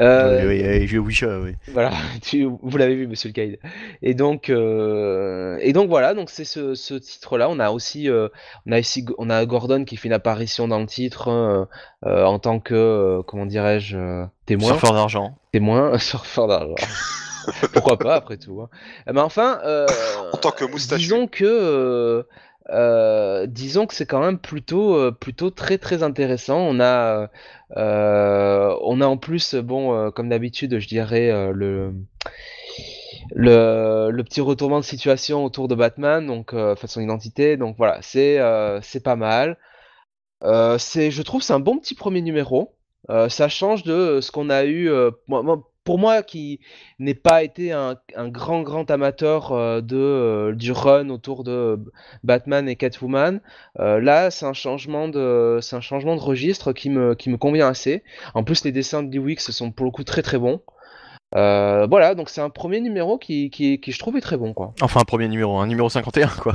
Euh, 0.01 0.49
oui, 0.49 0.89
oui, 0.93 0.99
Wisha, 0.99 1.39
oui. 1.41 1.55
Voilà, 1.73 1.93
tu, 2.23 2.45
vous 2.63 2.77
l'avez 2.77 2.97
vu, 2.97 3.07
monsieur 3.07 3.29
le 3.29 3.33
Kaïd. 3.33 3.59
Et 4.03 4.15
donc, 4.15 4.51
euh, 4.51 5.57
et 5.61 5.73
donc 5.73 5.89
voilà, 5.89 6.15
donc 6.15 6.31
c'est 6.31 6.45
ce, 6.45 6.75
ce 6.75 6.95
titre-là. 6.95 7.49
On 7.49 7.61
a 7.61 7.71
aussi, 7.71 8.09
euh, 8.11 8.29
on 8.67 8.73
a 8.73 8.79
ici, 8.81 9.07
on 9.19 9.31
a 9.31 9.47
Gordon 9.47 9.85
qui 9.85 9.97
fait 9.97 10.09
une 10.09 10.15
apparition 10.15 10.67
dans 10.67 10.81
le 10.81 10.87
titre 10.87 11.29
euh, 11.29 12.25
en 12.25 12.39
tant 12.41 12.59
que, 12.59 12.75
euh, 12.75 13.23
comment 13.23 13.47
dirais-je, 13.47 14.25
témoin. 14.47 14.69
Surfeur 14.69 14.95
d'argent. 14.95 15.37
Témoin, 15.53 15.97
surfeur 15.99 16.49
d'argent. 16.49 16.75
Pourquoi 17.73 17.99
pas, 17.99 18.15
après 18.17 18.37
tout. 18.37 18.61
hein. 18.63 18.69
Eh 19.09 19.13
ben 19.13 19.23
enfin, 19.23 19.61
euh, 19.65 19.87
En 20.33 20.37
tant 20.39 20.51
que 20.51 20.65
moustachu. 20.65 21.03
disons 21.03 21.27
que, 21.27 21.45
euh, 21.45 22.23
euh, 22.71 23.47
disons 23.49 23.87
que 23.87 23.95
c'est 23.95 24.07
quand 24.07 24.21
même 24.21 24.39
plutôt, 24.39 24.95
euh, 24.95 25.11
plutôt 25.11 25.51
très 25.51 25.77
très 25.79 26.05
intéressant. 26.05 26.59
On 26.59 26.79
a, 26.81 27.31
euh, 27.77 28.77
on 28.83 29.01
a 29.01 29.07
en 29.07 29.17
plus, 29.17 29.55
bon, 29.55 29.95
euh, 29.95 30.11
comme 30.11 30.29
d'habitude, 30.29 30.79
je 30.79 30.89
dirais 30.89 31.31
euh, 31.31 31.53
le, 31.53 31.95
le, 33.35 34.11
le 34.11 34.25
petit 34.25 34.41
retournement 34.41 34.81
de 34.81 34.85
situation 34.85 35.45
autour 35.45 35.69
de 35.69 35.75
Batman, 35.75 36.27
donc 36.27 36.53
enfin, 36.55 36.87
son 36.87 37.01
identité. 37.01 37.57
Donc 37.57 37.77
voilà, 37.77 37.99
c'est, 38.03 38.39
c'est 38.83 39.03
pas 39.03 39.17
mal. 39.17 39.59
C'est, 40.79 41.11
je 41.11 41.23
trouve, 41.23 41.43
c'est 41.43 41.53
un 41.53 41.61
bon 41.61 41.79
petit 41.79 41.95
premier 41.95 42.23
numéro. 42.23 42.77
Ça 43.29 43.49
change 43.49 43.83
de 43.85 44.21
ce 44.21 44.31
qu'on 44.31 44.51
a 44.51 44.65
eu. 44.65 44.91
Pour 45.85 45.99
moi, 45.99 46.23
qui 46.23 46.61
n'ai 46.99 47.15
pas 47.15 47.43
été 47.43 47.73
un, 47.73 47.97
un 48.15 48.29
grand 48.29 48.63
grand 48.63 48.91
amateur 48.91 49.53
euh, 49.53 49.81
de 49.81 49.97
euh, 49.97 50.55
du 50.55 50.73
run 50.73 51.09
autour 51.11 51.45
de 51.45 51.79
Batman 52.23 52.69
et 52.69 52.77
Catwoman, 52.77 53.41
euh, 53.81 54.01
là, 54.01 54.31
c'est 54.31 54.47
un 54.47 54.53
changement 54.53 55.09
de, 55.09 55.59
c'est 55.61 55.77
un 55.77 55.81
changement 55.81 56.17
de 56.17 56.21
registre 56.21 56.73
qui 56.73 56.91
me 56.91 57.15
qui 57.15 57.31
me 57.31 57.37
convient 57.37 57.69
assez. 57.69 58.03
En 58.35 58.45
plus, 58.45 58.65
les 58.65 58.73
dessins 58.73 59.03
de 59.03 59.11
Lee 59.11 59.19
Weeks 59.19 59.41
sont 59.41 59.73
pour 59.73 59.87
le 59.87 59.93
coup 59.93 60.05
très 60.05 60.23
très 60.23 60.39
bons. 60.39 60.61
Euh, 61.35 61.87
voilà, 61.87 62.15
donc 62.15 62.29
c'est 62.29 62.43
un 62.43 62.51
premier 62.51 62.81
numéro 62.81 63.17
qui, 63.17 63.49
qui, 63.51 63.81
qui 63.81 63.93
je 63.93 63.99
trouve 63.99 64.17
est 64.19 64.21
très 64.21 64.37
bon 64.37 64.53
quoi. 64.53 64.75
Enfin, 64.83 65.01
un 65.01 65.05
premier 65.05 65.29
numéro, 65.29 65.59
un 65.59 65.67
numéro 65.67 65.89
51, 65.89 66.29
quoi. 66.29 66.53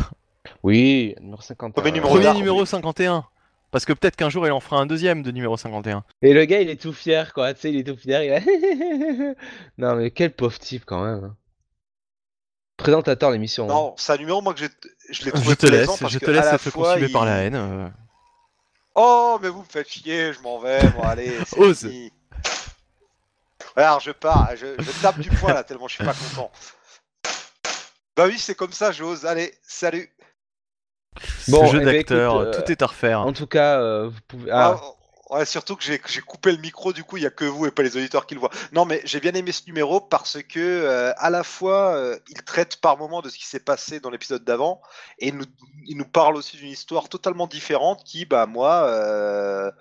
Oui, 0.63 1.15
numéro 1.19 1.41
50. 1.41 1.73
Premier 1.73 1.91
numéro 1.91 2.13
Premier 2.13 2.33
numéro 2.33 2.61
oui. 2.61 2.67
51. 2.67 3.25
Parce 3.71 3.85
que 3.85 3.93
peut-être 3.93 4.15
qu'un 4.15 4.29
jour 4.29 4.47
il 4.47 4.51
en 4.51 4.59
fera 4.59 4.77
un 4.77 4.85
deuxième 4.85 5.23
de 5.23 5.31
numéro 5.31 5.57
51. 5.57 6.03
Et 6.21 6.33
le 6.33 6.45
gars, 6.45 6.61
il 6.61 6.69
est 6.69 6.81
tout 6.81 6.93
fier, 6.93 7.33
quoi. 7.33 7.53
Tu 7.53 7.61
sais, 7.61 7.69
il 7.71 7.77
est 7.79 7.83
tout 7.83 7.97
fier. 7.97 8.23
Il 8.23 8.31
a... 8.31 8.39
non, 9.77 9.95
mais 9.95 10.11
quel 10.11 10.31
pauvre 10.33 10.57
type, 10.57 10.85
quand 10.85 11.03
même. 11.03 11.23
hein. 11.25 11.35
Présentateur 12.77 13.29
de 13.29 13.33
l'émission. 13.35 13.65
hein. 13.65 13.73
Non, 13.73 13.95
c'est 13.97 14.13
un 14.13 14.17
numéro, 14.17 14.41
moi, 14.41 14.53
que 14.53 14.61
je 14.61 14.65
l'ai 14.65 14.69
Je 15.09 15.29
trouvé 15.31 15.55
te 15.55 15.65
plaisant 15.67 15.91
laisse, 15.93 15.99
parce 15.99 16.13
je 16.13 16.19
te 16.19 16.31
laisse 16.31 16.45
être 16.45 17.11
par 17.11 17.25
la 17.25 17.37
haine. 17.43 17.55
euh. 17.55 17.89
Oh, 18.95 19.37
mais 19.41 19.49
vous 19.49 19.59
me 19.59 19.65
faites 19.67 19.89
chier, 19.89 20.33
je 20.33 20.39
m'en 20.41 20.59
vais, 20.59 20.89
bon 20.91 21.03
allez, 21.03 21.31
c'est 21.45 21.59
Ose. 21.59 21.79
fini. 21.79 22.11
Alors 23.75 23.99
je 23.99 24.09
pars, 24.11 24.55
je, 24.55 24.65
je 24.79 24.91
tape 25.01 25.19
du 25.19 25.29
poing 25.29 25.53
là, 25.53 25.63
tellement 25.63 25.87
je 25.87 25.95
suis 25.95 26.03
pas 26.03 26.13
content. 26.13 26.51
Bah 28.15 28.25
oui, 28.25 28.39
c'est 28.39 28.55
comme 28.55 28.71
ça, 28.71 28.91
j'ose. 28.91 29.27
Allez, 29.27 29.53
salut. 29.61 30.09
Bon, 31.47 31.65
Ce 31.65 31.65
jeu 31.65 31.81
eh 31.81 31.85
ben, 31.85 31.93
d'acteur, 31.93 32.33
écoute, 32.33 32.47
euh, 32.47 32.51
tout 32.61 32.71
est 32.71 32.81
à 32.81 32.85
refaire. 32.87 33.21
En 33.21 33.33
tout 33.33 33.47
cas, 33.47 33.79
euh, 33.79 34.09
vous 34.09 34.19
pouvez. 34.27 34.51
Ah, 34.51 34.75
Ah, 35.29 35.35
ouais, 35.35 35.45
surtout 35.45 35.75
que 35.75 35.83
j'ai 35.83 36.01
j'ai 36.07 36.21
coupé 36.21 36.51
le 36.51 36.57
micro, 36.57 36.93
du 36.93 37.03
coup, 37.03 37.17
il 37.17 37.23
y 37.23 37.25
a 37.25 37.29
que 37.29 37.45
vous 37.45 37.65
et 37.65 37.71
pas 37.71 37.83
les 37.83 37.97
auditeurs 37.97 38.25
qui 38.25 38.33
le 38.35 38.39
voient. 38.39 38.51
Non, 38.71 38.85
mais 38.85 39.01
j'ai 39.05 39.19
bien 39.19 39.33
aimé 39.33 39.51
ce 39.51 39.63
numéro 39.67 39.99
parce 40.01 40.41
que 40.43 40.59
euh, 40.59 41.13
à 41.17 41.29
la 41.29 41.43
fois, 41.43 41.95
euh, 41.95 42.17
il 42.29 42.43
traite 42.43 42.77
par 42.77 42.97
moment 42.97 43.21
de 43.21 43.29
ce 43.29 43.37
qui 43.37 43.45
s'est 43.45 43.59
passé 43.59 43.99
dans 43.99 44.09
l'épisode 44.09 44.43
d'avant 44.43 44.81
et 45.19 45.31
nous, 45.31 45.45
il 45.85 45.97
nous 45.97 46.07
parle 46.07 46.35
aussi 46.35 46.57
d'une 46.57 46.69
histoire 46.69 47.09
totalement 47.09 47.47
différente 47.47 48.03
qui, 48.05 48.25
bah 48.25 48.45
moi. 48.45 48.83
euh, 48.87 49.71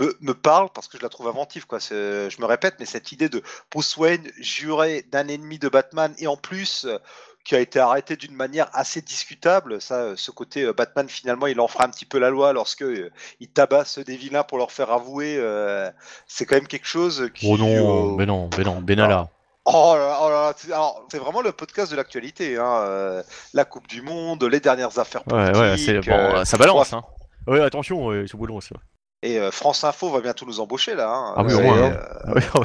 me, 0.00 0.12
me 0.20 0.34
parle 0.34 0.70
parce 0.74 0.88
que 0.88 0.98
je 0.98 1.02
la 1.02 1.08
trouve 1.08 1.28
inventive 1.28 1.66
quoi. 1.66 1.78
C'est- 1.80 2.28
Je 2.30 2.40
me 2.40 2.46
répète, 2.46 2.76
mais 2.80 2.86
cette 2.86 3.12
idée 3.12 3.28
de 3.28 3.42
Bruce 3.70 3.96
Wayne 3.96 4.28
juré 4.38 5.02
d'un 5.02 5.28
ennemi 5.28 5.58
de 5.58 5.68
Batman 5.68 6.12
et 6.18 6.26
en 6.26 6.36
plus 6.36 6.84
euh, 6.86 6.98
qui 7.44 7.54
a 7.54 7.60
été 7.60 7.78
arrêté 7.78 8.16
d'une 8.16 8.34
manière 8.34 8.68
assez 8.72 9.02
discutable, 9.02 9.80
ça, 9.80 9.96
euh, 9.96 10.14
ce 10.16 10.30
côté 10.30 10.62
euh, 10.62 10.72
Batman 10.72 11.08
finalement 11.08 11.46
il 11.46 11.60
en 11.60 11.68
fera 11.68 11.84
un 11.84 11.90
petit 11.90 12.06
peu 12.06 12.18
la 12.18 12.30
loi 12.30 12.52
lorsque 12.54 12.82
euh, 12.82 13.10
il 13.40 13.48
tabasse 13.48 13.98
des 13.98 14.16
vilains 14.16 14.42
pour 14.44 14.56
leur 14.58 14.72
faire 14.72 14.90
avouer, 14.90 15.36
euh, 15.38 15.90
c'est 16.26 16.46
quand 16.46 16.56
même 16.56 16.66
quelque 16.66 16.86
chose 16.86 17.28
qui. 17.34 17.46
Oh 17.50 17.58
non, 17.58 18.12
euh, 18.14 18.16
mais 18.16 18.24
non, 18.26 18.48
mais 18.56 18.64
non, 18.64 18.80
Benalla. 18.80 19.28
Oh 19.66 19.94
là 19.94 20.06
là, 20.06 20.18
oh 20.22 20.28
là 20.28 20.34
là, 20.48 20.54
c'est- 20.56 20.72
alors, 20.72 21.06
c'est 21.10 21.18
vraiment 21.18 21.40
le 21.42 21.52
podcast 21.52 21.90
de 21.90 21.96
l'actualité. 21.96 22.56
Hein, 22.58 22.82
euh, 22.86 23.22
la 23.54 23.64
Coupe 23.64 23.86
du 23.88 24.02
Monde, 24.02 24.44
les 24.44 24.60
dernières 24.60 24.98
affaires 24.98 25.24
politiques. 25.24 25.56
ouais, 25.56 25.76
c'est 25.78 26.00
bon, 26.00 26.12
euh, 26.12 26.44
ça 26.44 26.56
balance, 26.58 26.92
hein. 26.92 27.02
Ouais, 27.46 27.60
attention, 27.60 28.06
ouais, 28.06 28.24
c'est 28.30 28.36
boulot, 28.38 28.60
ça. 28.62 28.74
et 29.22 29.38
France 29.50 29.84
Info 29.84 30.10
va 30.10 30.20
bientôt 30.20 30.44
nous 30.46 30.60
embaucher 30.60 30.94
là. 30.94 31.32
Ah 31.36 31.42
oui, 31.44 31.54
au 31.54 31.60
moins. 31.60 31.92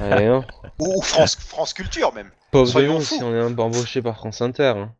Ah 0.01 0.17
hein. 0.19 0.45
ou, 0.79 0.97
ou 0.97 1.01
France, 1.01 1.35
France 1.37 1.73
Culture 1.73 2.13
même. 2.13 2.31
Pauvre 2.51 2.67
soyons 2.71 2.95
nous 2.95 3.01
fous. 3.05 3.15
si 3.15 3.23
on 3.23 3.33
est 3.35 3.39
un 3.39 3.57
embauché 3.57 4.01
par 4.01 4.15
France 4.17 4.41
Inter. 4.41 4.73
hein. 4.77 4.93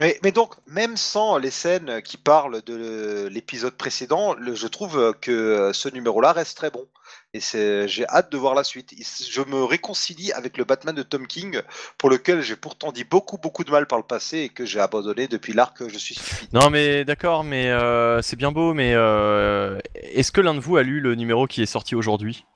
Mais, 0.00 0.16
mais 0.22 0.30
donc, 0.30 0.54
même 0.68 0.96
sans 0.96 1.38
les 1.38 1.50
scènes 1.50 2.02
qui 2.02 2.16
parlent 2.18 2.62
de 2.62 3.26
l'épisode 3.32 3.74
précédent, 3.76 4.32
le- 4.34 4.54
je 4.54 4.68
trouve 4.68 5.12
que 5.20 5.32
euh, 5.32 5.72
ce 5.72 5.88
numéro-là 5.88 6.30
reste 6.32 6.56
très 6.56 6.70
bon. 6.70 6.86
Et 7.34 7.40
c'est- 7.40 7.88
j'ai 7.88 8.06
hâte 8.06 8.30
de 8.30 8.38
voir 8.38 8.54
la 8.54 8.62
suite. 8.62 8.92
Je 9.28 9.42
me 9.42 9.64
réconcilie 9.64 10.30
avec 10.32 10.56
le 10.56 10.62
Batman 10.62 10.94
de 10.94 11.02
Tom 11.02 11.26
King, 11.26 11.60
pour 11.98 12.10
lequel 12.10 12.42
j'ai 12.42 12.54
pourtant 12.54 12.92
dit 12.92 13.02
beaucoup, 13.02 13.38
beaucoup 13.38 13.64
de 13.64 13.72
mal 13.72 13.86
par 13.88 13.98
le 13.98 14.04
passé 14.04 14.38
et 14.38 14.48
que 14.50 14.64
j'ai 14.64 14.78
abandonné 14.78 15.26
depuis 15.26 15.52
l'arc 15.52 15.82
Je 15.88 15.98
suis. 15.98 16.16
Non, 16.52 16.70
mais 16.70 17.04
d'accord, 17.04 17.42
mais 17.42 17.68
euh, 17.68 18.22
c'est 18.22 18.36
bien 18.36 18.52
beau, 18.52 18.74
mais 18.74 18.92
euh, 18.94 19.80
est-ce 19.96 20.30
que 20.30 20.40
l'un 20.40 20.54
de 20.54 20.60
vous 20.60 20.76
a 20.76 20.84
lu 20.84 21.00
le 21.00 21.16
numéro 21.16 21.48
qui 21.48 21.60
est 21.60 21.66
sorti 21.66 21.96
aujourd'hui? 21.96 22.46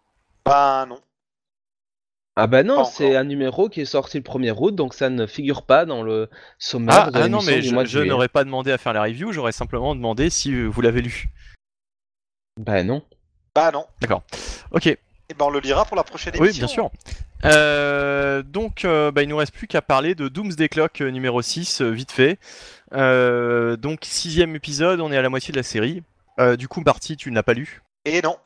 Bah 0.46 0.86
non. 0.88 1.00
Ah 2.36 2.46
bah 2.46 2.62
non, 2.62 2.84
c'est 2.84 3.14
un 3.14 3.24
numéro 3.24 3.68
qui 3.68 3.82
est 3.82 3.86
sorti 3.86 4.16
le 4.16 4.22
1er 4.22 4.54
août, 4.56 4.74
donc 4.74 4.94
ça 4.94 5.10
ne 5.10 5.26
figure 5.26 5.62
pas 5.62 5.84
dans 5.84 6.02
le 6.02 6.30
sommaire 6.58 7.06
Ah, 7.08 7.10
de 7.10 7.18
ah 7.18 7.28
non, 7.28 7.42
mais 7.42 7.60
du 7.60 7.68
je, 7.68 7.98
n'aurais 7.98 8.28
pas 8.28 8.44
demandé 8.44 8.72
à 8.72 8.78
faire 8.78 8.94
la 8.94 9.02
review, 9.02 9.32
j'aurais 9.32 9.52
simplement 9.52 9.94
demandé 9.94 10.30
si 10.30 10.54
euh, 10.54 10.66
vous 10.66 10.80
l'avez 10.80 11.02
lu. 11.02 11.28
Bah 12.58 12.82
non. 12.82 13.02
Bah 13.54 13.70
non. 13.70 13.84
Ok, 14.70 14.86
Et 14.86 14.98
ben 15.38 15.44
on 15.44 15.50
le 15.50 15.60
lira 15.60 15.84
pour 15.84 15.96
la 15.96 16.04
prochaine 16.04 16.34
émission. 16.34 16.52
oui, 16.52 16.58
bien 16.58 16.68
sûr. 16.68 16.90
Euh, 17.44 18.42
donc, 18.42 18.84
euh, 18.84 19.10
bah, 19.10 19.22
il 19.22 19.28
nous 19.28 19.36
reste 19.36 19.52
plus 19.52 19.66
qu'à 19.66 19.82
parler 19.82 20.14
de 20.14 20.28
Doomsday 20.28 20.68
Clock 20.68 21.00
numéro 21.00 21.42
6, 21.42 21.82
euh, 21.82 21.90
vite 21.90 22.12
fait. 22.12 22.38
Euh, 22.94 23.76
donc, 23.76 24.00
sixième 24.02 24.54
épisode, 24.54 25.00
on 25.00 25.12
est 25.12 25.16
à 25.16 25.22
la 25.22 25.28
moitié 25.28 25.52
de 25.52 25.58
la 25.58 25.62
série. 25.62 26.02
Euh, 26.38 26.56
du 26.56 26.68
coup, 26.68 26.82
Barty, 26.82 27.16
tu 27.16 27.30
ne 27.30 27.34
l'as 27.34 27.42
pas 27.42 27.54
lu? 27.54 27.82
Et 28.04 28.22
non. 28.22 28.36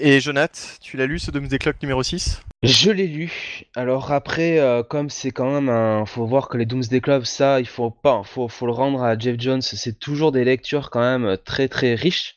Et 0.00 0.20
Jonath, 0.20 0.78
tu 0.80 0.96
l'as 0.96 1.06
lu 1.06 1.18
ce 1.18 1.30
Doomsday 1.30 1.58
Clock 1.58 1.76
numéro 1.82 2.02
6 2.02 2.40
Je 2.62 2.90
l'ai 2.90 3.08
lu. 3.08 3.64
Alors 3.74 4.12
après, 4.12 4.58
euh, 4.60 4.82
comme 4.84 5.10
c'est 5.10 5.32
quand 5.32 5.50
même 5.50 5.68
un, 5.68 6.06
faut 6.06 6.26
voir 6.26 6.48
que 6.48 6.56
les 6.56 6.66
Doomsday 6.66 7.00
Club, 7.00 7.24
ça, 7.24 7.58
il 7.58 7.66
faut 7.66 7.90
pas, 7.90 8.22
faut, 8.24 8.48
le 8.62 8.72
rendre 8.72 9.02
à 9.02 9.18
Jeff 9.18 9.36
Jones. 9.38 9.62
C'est 9.62 9.98
toujours 9.98 10.30
des 10.30 10.44
lectures 10.44 10.90
quand 10.90 11.00
même 11.00 11.36
très 11.44 11.68
très 11.68 11.94
riches. 11.94 12.36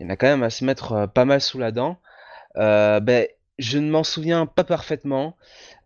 Il 0.00 0.04
y 0.04 0.06
en 0.06 0.10
a 0.10 0.16
quand 0.16 0.26
même 0.26 0.42
à 0.42 0.50
se 0.50 0.64
mettre 0.64 0.92
euh, 0.92 1.06
pas 1.06 1.24
mal 1.24 1.40
sous 1.40 1.58
la 1.58 1.70
dent. 1.70 1.98
Euh, 2.56 2.98
ben, 2.98 3.26
je 3.58 3.78
ne 3.78 3.90
m'en 3.90 4.04
souviens 4.04 4.46
pas 4.46 4.64
parfaitement. 4.64 5.36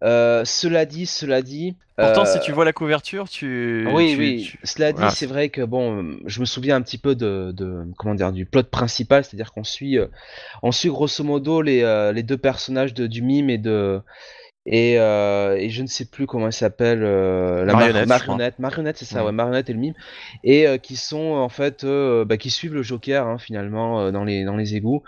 Euh, 0.02 0.44
cela 0.44 0.84
dit, 0.84 1.06
cela 1.06 1.42
dit. 1.42 1.76
Pourtant, 1.96 2.22
euh, 2.22 2.24
si 2.24 2.40
tu 2.40 2.52
vois 2.52 2.64
la 2.64 2.72
couverture, 2.72 3.28
tu. 3.28 3.86
oui, 3.88 4.12
tu- 4.12 4.18
oui. 4.18 4.42
tu- 4.42 4.58
Cela 4.64 4.92
dit, 4.92 5.00
c'est 5.10 5.26
vrai 5.26 5.48
que 5.48 5.62
bon, 5.62 6.02
euh, 6.02 6.20
je 6.26 6.40
me 6.40 6.44
souviens 6.44 6.76
un 6.76 6.82
petit 6.82 6.98
peu 6.98 7.14
de, 7.14 7.52
de 7.56 7.84
comment 7.96 8.14
dire 8.14 8.32
du 8.32 8.44
plot 8.46 8.64
principal, 8.64 9.24
c'est-à-dire 9.24 9.52
qu'on 9.52 9.64
suit, 9.64 9.98
euh, 9.98 10.06
on 10.62 10.72
suit 10.72 10.88
grosso 10.88 11.22
modo 11.24 11.62
les, 11.62 11.82
euh, 11.82 12.12
les 12.12 12.22
deux 12.22 12.38
personnages 12.38 12.94
de, 12.94 13.06
du 13.06 13.22
mime 13.22 13.48
et 13.50 13.58
de 13.58 14.00
et, 14.66 14.98
euh, 14.98 15.56
et 15.56 15.70
je 15.70 15.82
ne 15.82 15.89
sais 15.89 16.05
plus 16.05 16.26
comment 16.26 16.47
elle 16.47 16.52
s'appelle 16.52 17.02
euh, 17.02 17.64
la 17.64 17.74
mar- 17.74 17.93
Marionnette, 17.93 18.06
marionnette, 18.06 18.59
marionnette, 18.60 18.97
c'est 18.98 19.05
ça, 19.05 19.20
Ouais. 19.20 19.26
ouais, 19.26 19.32
marionnette 19.32 19.70
et 19.70 19.72
le 19.72 19.78
mime, 19.80 19.94
et 20.44 20.66
euh, 20.68 20.78
qui 20.78 20.97
sont 20.97 21.32
en 21.32 21.48
fait, 21.48 21.84
euh, 21.84 22.24
bah, 22.24 22.36
qui 22.36 22.51
suivent 22.51 22.74
le 22.74 22.82
Joker 22.82 23.26
hein, 23.26 23.39
finalement 23.39 24.01
euh, 24.01 24.10
dans 24.12 24.24
les 24.24 24.44
dans 24.44 24.56
les 24.56 24.76
égouts. 24.76 25.02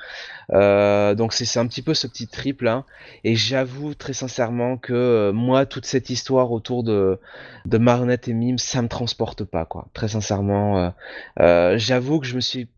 Euh, 0.53 1.15
donc 1.15 1.33
c'est 1.33 1.59
un 1.59 1.67
petit 1.67 1.83
peu 1.83 1.95
ce 1.95 2.07
petit 2.07 2.29
trip 2.29 2.63
là. 2.63 2.85
Et 3.25 3.37
j'avoue 3.37 3.95
très 3.95 4.13
sincèrement 4.15 4.77
que 4.79 4.93
euh, 4.93 5.33
moi, 5.33 5.67
toute 5.67 5.87
cette 5.87 6.11
histoire 6.11 6.53
autour 6.53 6.85
de, 6.85 7.21
de 7.67 7.79
Marionnette 7.79 8.29
et 8.29 8.35
Mime, 8.35 8.59
ça 8.59 8.83
me 8.83 8.89
transporte 8.89 9.45
pas, 9.45 9.65
quoi. 9.67 9.89
Très 9.95 10.09
sincèrement, 10.09 10.79
euh, 10.79 10.91
euh, 11.41 11.79
j'avoue 11.79 12.21
que 12.21 12.27
je 12.27 12.37
me 12.37 12.41
suis, 12.41 12.69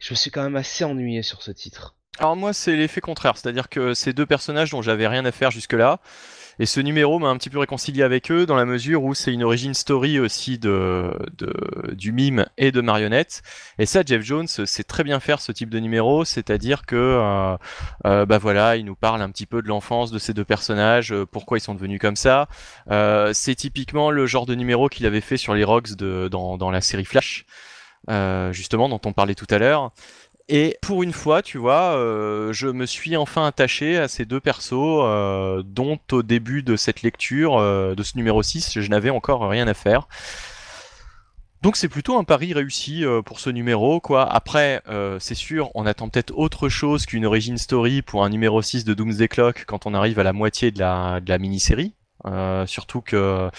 je 0.00 0.12
me 0.14 0.16
suis 0.16 0.30
quand 0.32 0.44
même 0.44 0.56
assez 0.56 0.84
ennuyé 0.84 1.22
sur 1.22 1.42
ce 1.42 1.52
titre. 1.52 1.95
Alors 2.18 2.36
moi 2.36 2.52
c'est 2.52 2.76
l'effet 2.76 3.00
contraire, 3.00 3.36
c'est-à-dire 3.36 3.68
que 3.68 3.94
ces 3.94 4.12
deux 4.12 4.26
personnages 4.26 4.70
dont 4.70 4.82
j'avais 4.82 5.06
rien 5.06 5.24
à 5.24 5.32
faire 5.32 5.50
jusque-là, 5.50 6.00
et 6.58 6.64
ce 6.64 6.80
numéro 6.80 7.18
m'a 7.18 7.28
un 7.28 7.36
petit 7.36 7.50
peu 7.50 7.58
réconcilié 7.58 8.02
avec 8.02 8.30
eux 8.30 8.46
dans 8.46 8.56
la 8.56 8.64
mesure 8.64 9.04
où 9.04 9.14
c'est 9.14 9.32
une 9.32 9.42
origin 9.42 9.74
story 9.74 10.18
aussi 10.18 10.58
de, 10.58 11.10
du 11.92 12.12
mime 12.12 12.46
et 12.56 12.72
de 12.72 12.80
marionnette. 12.80 13.42
Et 13.78 13.84
ça 13.84 14.02
Jeff 14.04 14.22
Jones 14.22 14.46
sait 14.46 14.84
très 14.84 15.04
bien 15.04 15.20
faire 15.20 15.40
ce 15.40 15.52
type 15.52 15.68
de 15.68 15.78
numéro, 15.78 16.24
c'est-à-dire 16.24 16.86
que 16.86 16.96
euh, 16.96 17.56
euh, 18.06 18.24
bah 18.24 18.38
voilà, 18.38 18.76
il 18.76 18.86
nous 18.86 18.94
parle 18.94 19.20
un 19.20 19.30
petit 19.30 19.44
peu 19.44 19.60
de 19.60 19.68
l'enfance 19.68 20.10
de 20.10 20.18
ces 20.18 20.32
deux 20.32 20.44
personnages, 20.44 21.12
euh, 21.12 21.26
pourquoi 21.26 21.58
ils 21.58 21.60
sont 21.60 21.74
devenus 21.74 22.00
comme 22.00 22.16
ça. 22.16 22.48
C'est 23.34 23.54
typiquement 23.54 24.10
le 24.10 24.26
genre 24.26 24.46
de 24.46 24.54
numéro 24.54 24.88
qu'il 24.88 25.04
avait 25.04 25.20
fait 25.20 25.36
sur 25.36 25.54
les 25.54 25.64
Rocks 25.64 25.94
de, 25.96 26.28
dans, 26.28 26.70
la 26.70 26.80
série 26.80 27.04
Flash, 27.04 27.44
justement 28.52 28.88
dont 28.88 29.00
on 29.04 29.12
parlait 29.12 29.34
tout 29.34 29.46
à 29.50 29.58
l'heure. 29.58 29.92
Et 30.48 30.76
pour 30.80 31.02
une 31.02 31.12
fois, 31.12 31.42
tu 31.42 31.58
vois, 31.58 31.96
euh, 31.96 32.52
je 32.52 32.68
me 32.68 32.86
suis 32.86 33.16
enfin 33.16 33.46
attaché 33.46 33.98
à 33.98 34.06
ces 34.06 34.24
deux 34.24 34.38
persos 34.38 34.72
euh, 34.74 35.62
dont 35.64 35.98
au 36.12 36.22
début 36.22 36.62
de 36.62 36.76
cette 36.76 37.02
lecture, 37.02 37.58
euh, 37.58 37.96
de 37.96 38.02
ce 38.04 38.16
numéro 38.16 38.42
6, 38.42 38.80
je 38.80 38.90
n'avais 38.90 39.10
encore 39.10 39.48
rien 39.48 39.66
à 39.66 39.74
faire. 39.74 40.06
Donc 41.62 41.76
c'est 41.76 41.88
plutôt 41.88 42.16
un 42.16 42.22
pari 42.22 42.52
réussi 42.54 43.04
euh, 43.04 43.22
pour 43.22 43.40
ce 43.40 43.50
numéro, 43.50 43.98
quoi. 44.00 44.24
Après, 44.32 44.82
euh, 44.88 45.18
c'est 45.18 45.34
sûr, 45.34 45.70
on 45.74 45.84
attend 45.84 46.08
peut-être 46.08 46.32
autre 46.36 46.68
chose 46.68 47.06
qu'une 47.06 47.26
origin 47.26 47.58
story 47.58 48.02
pour 48.02 48.24
un 48.24 48.28
numéro 48.28 48.62
6 48.62 48.84
de 48.84 48.94
Doomsday 48.94 49.26
Clock 49.26 49.64
quand 49.66 49.84
on 49.84 49.94
arrive 49.94 50.20
à 50.20 50.22
la 50.22 50.32
moitié 50.32 50.70
de 50.70 50.78
la, 50.78 51.20
de 51.20 51.28
la 51.28 51.38
mini-série. 51.38 51.94
Euh, 52.26 52.66
surtout 52.66 53.00
que 53.00 53.50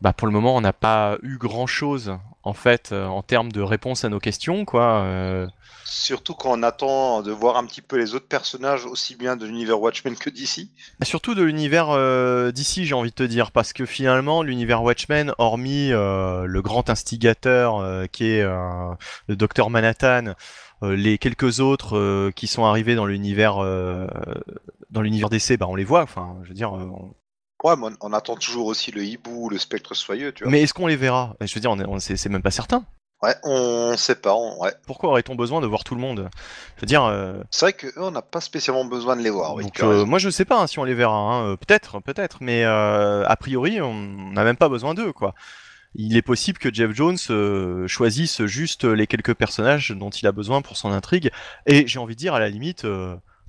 bah, 0.00 0.14
pour 0.14 0.26
le 0.26 0.32
moment, 0.32 0.56
on 0.56 0.62
n'a 0.62 0.72
pas 0.72 1.18
eu 1.22 1.36
grand-chose 1.36 2.16
en 2.44 2.54
fait 2.54 2.92
en 2.92 3.22
termes 3.22 3.52
de 3.52 3.60
réponse 3.60 4.04
à 4.04 4.08
nos 4.08 4.20
questions, 4.20 4.64
quoi. 4.64 5.48
Surtout 5.90 6.34
quand 6.34 6.50
on 6.58 6.62
attend 6.62 7.22
de 7.22 7.32
voir 7.32 7.56
un 7.56 7.64
petit 7.64 7.80
peu 7.80 7.96
les 7.96 8.14
autres 8.14 8.28
personnages, 8.28 8.84
aussi 8.84 9.14
bien 9.16 9.36
de 9.36 9.46
l'univers 9.46 9.80
Watchmen 9.80 10.16
que 10.16 10.28
d'ici. 10.28 10.70
Bah, 11.00 11.06
Surtout 11.06 11.34
de 11.34 11.42
l'univers 11.42 11.88
euh, 11.90 12.52
d'ici, 12.52 12.84
j'ai 12.84 12.94
envie 12.94 13.10
de 13.10 13.14
te 13.14 13.22
dire, 13.22 13.52
parce 13.52 13.72
que 13.72 13.86
finalement, 13.86 14.42
l'univers 14.42 14.82
Watchmen, 14.82 15.32
hormis 15.38 15.90
euh, 15.92 16.44
le 16.44 16.62
grand 16.62 16.90
instigateur 16.90 17.78
euh, 17.78 18.06
qui 18.06 18.24
est 18.26 18.42
le 18.44 19.36
docteur 19.36 19.70
Manhattan, 19.70 20.34
les 20.82 21.18
quelques 21.18 21.60
autres 21.60 22.30
qui 22.32 22.46
sont 22.46 22.64
arrivés 22.64 22.94
dans 22.94 23.06
l'univers 23.06 23.56
dans 24.90 25.00
l'univers 25.02 25.28
d'essai, 25.30 25.56
bah 25.56 25.66
on 25.68 25.74
les 25.74 25.84
voit. 25.84 26.02
Enfin, 26.02 26.36
je 26.44 26.48
veux 26.48 26.54
dire. 26.54 26.72
on- 26.72 27.14
Ouais, 27.64 27.74
mais 27.76 27.86
on, 28.00 28.08
on 28.08 28.12
attend 28.12 28.36
toujours 28.36 28.66
aussi 28.66 28.92
le 28.92 29.04
hibou, 29.04 29.48
le 29.48 29.58
spectre 29.58 29.94
soyeux, 29.94 30.30
tu 30.32 30.44
vois. 30.44 30.52
Mais 30.52 30.62
est-ce 30.62 30.72
qu'on 30.72 30.86
les 30.86 30.94
verra? 30.94 31.34
Je 31.40 31.52
veux 31.52 31.60
dire, 31.60 31.72
on 31.72 31.80
est- 31.80 31.86
on- 31.88 31.98
c'est 31.98 32.28
même 32.28 32.42
pas 32.42 32.52
certain. 32.52 32.84
Ouais, 33.22 33.34
on 33.42 33.96
sait 33.96 34.14
pas. 34.14 34.34
on- 34.34 34.60
ouais. 34.62 34.72
Pourquoi 34.86 35.10
aurait-on 35.10 35.34
besoin 35.34 35.60
de 35.60 35.66
voir 35.66 35.82
tout 35.82 35.94
le 35.96 36.00
monde? 36.00 36.28
Je 36.76 36.80
veux 36.82 36.86
dire. 36.86 37.04
euh, 37.04 37.42
C'est 37.50 37.64
vrai 37.66 37.72
que 37.72 37.88
eux, 37.88 37.92
on 38.02 38.12
n'a 38.12 38.22
pas 38.22 38.40
spécialement 38.40 38.84
besoin 38.84 39.16
de 39.16 39.22
les 39.22 39.30
voir. 39.30 39.54
Oui, 39.56 39.64
Donc, 39.64 39.80
euh, 39.80 40.04
moi 40.04 40.18
je 40.20 40.30
sais 40.30 40.44
pas 40.44 40.60
hein, 40.60 40.66
si 40.68 40.78
on 40.78 40.84
les 40.84 40.94
verra, 40.94 41.16
hein, 41.16 41.44
euh, 41.52 41.56
peut-être, 41.56 42.00
peut-être, 42.00 42.38
mais 42.40 42.64
euh, 42.64 43.24
a 43.26 43.36
priori 43.36 43.80
on 43.80 43.94
n'a 44.32 44.44
même 44.44 44.56
pas 44.56 44.68
besoin 44.68 44.94
d'eux 44.94 45.12
quoi. 45.12 45.34
Il 45.94 46.16
est 46.16 46.22
possible 46.22 46.58
que 46.58 46.72
Jeff 46.72 46.92
Jones 46.92 47.16
choisisse 47.88 48.44
juste 48.44 48.84
les 48.84 49.06
quelques 49.08 49.34
personnages 49.34 49.90
dont 49.90 50.10
il 50.10 50.26
a 50.28 50.32
besoin 50.32 50.62
pour 50.62 50.76
son 50.76 50.92
intrigue, 50.92 51.30
et 51.66 51.86
j'ai 51.88 51.98
envie 51.98 52.14
de 52.14 52.20
dire 52.20 52.34
à 52.34 52.38
la 52.40 52.48
limite 52.50 52.86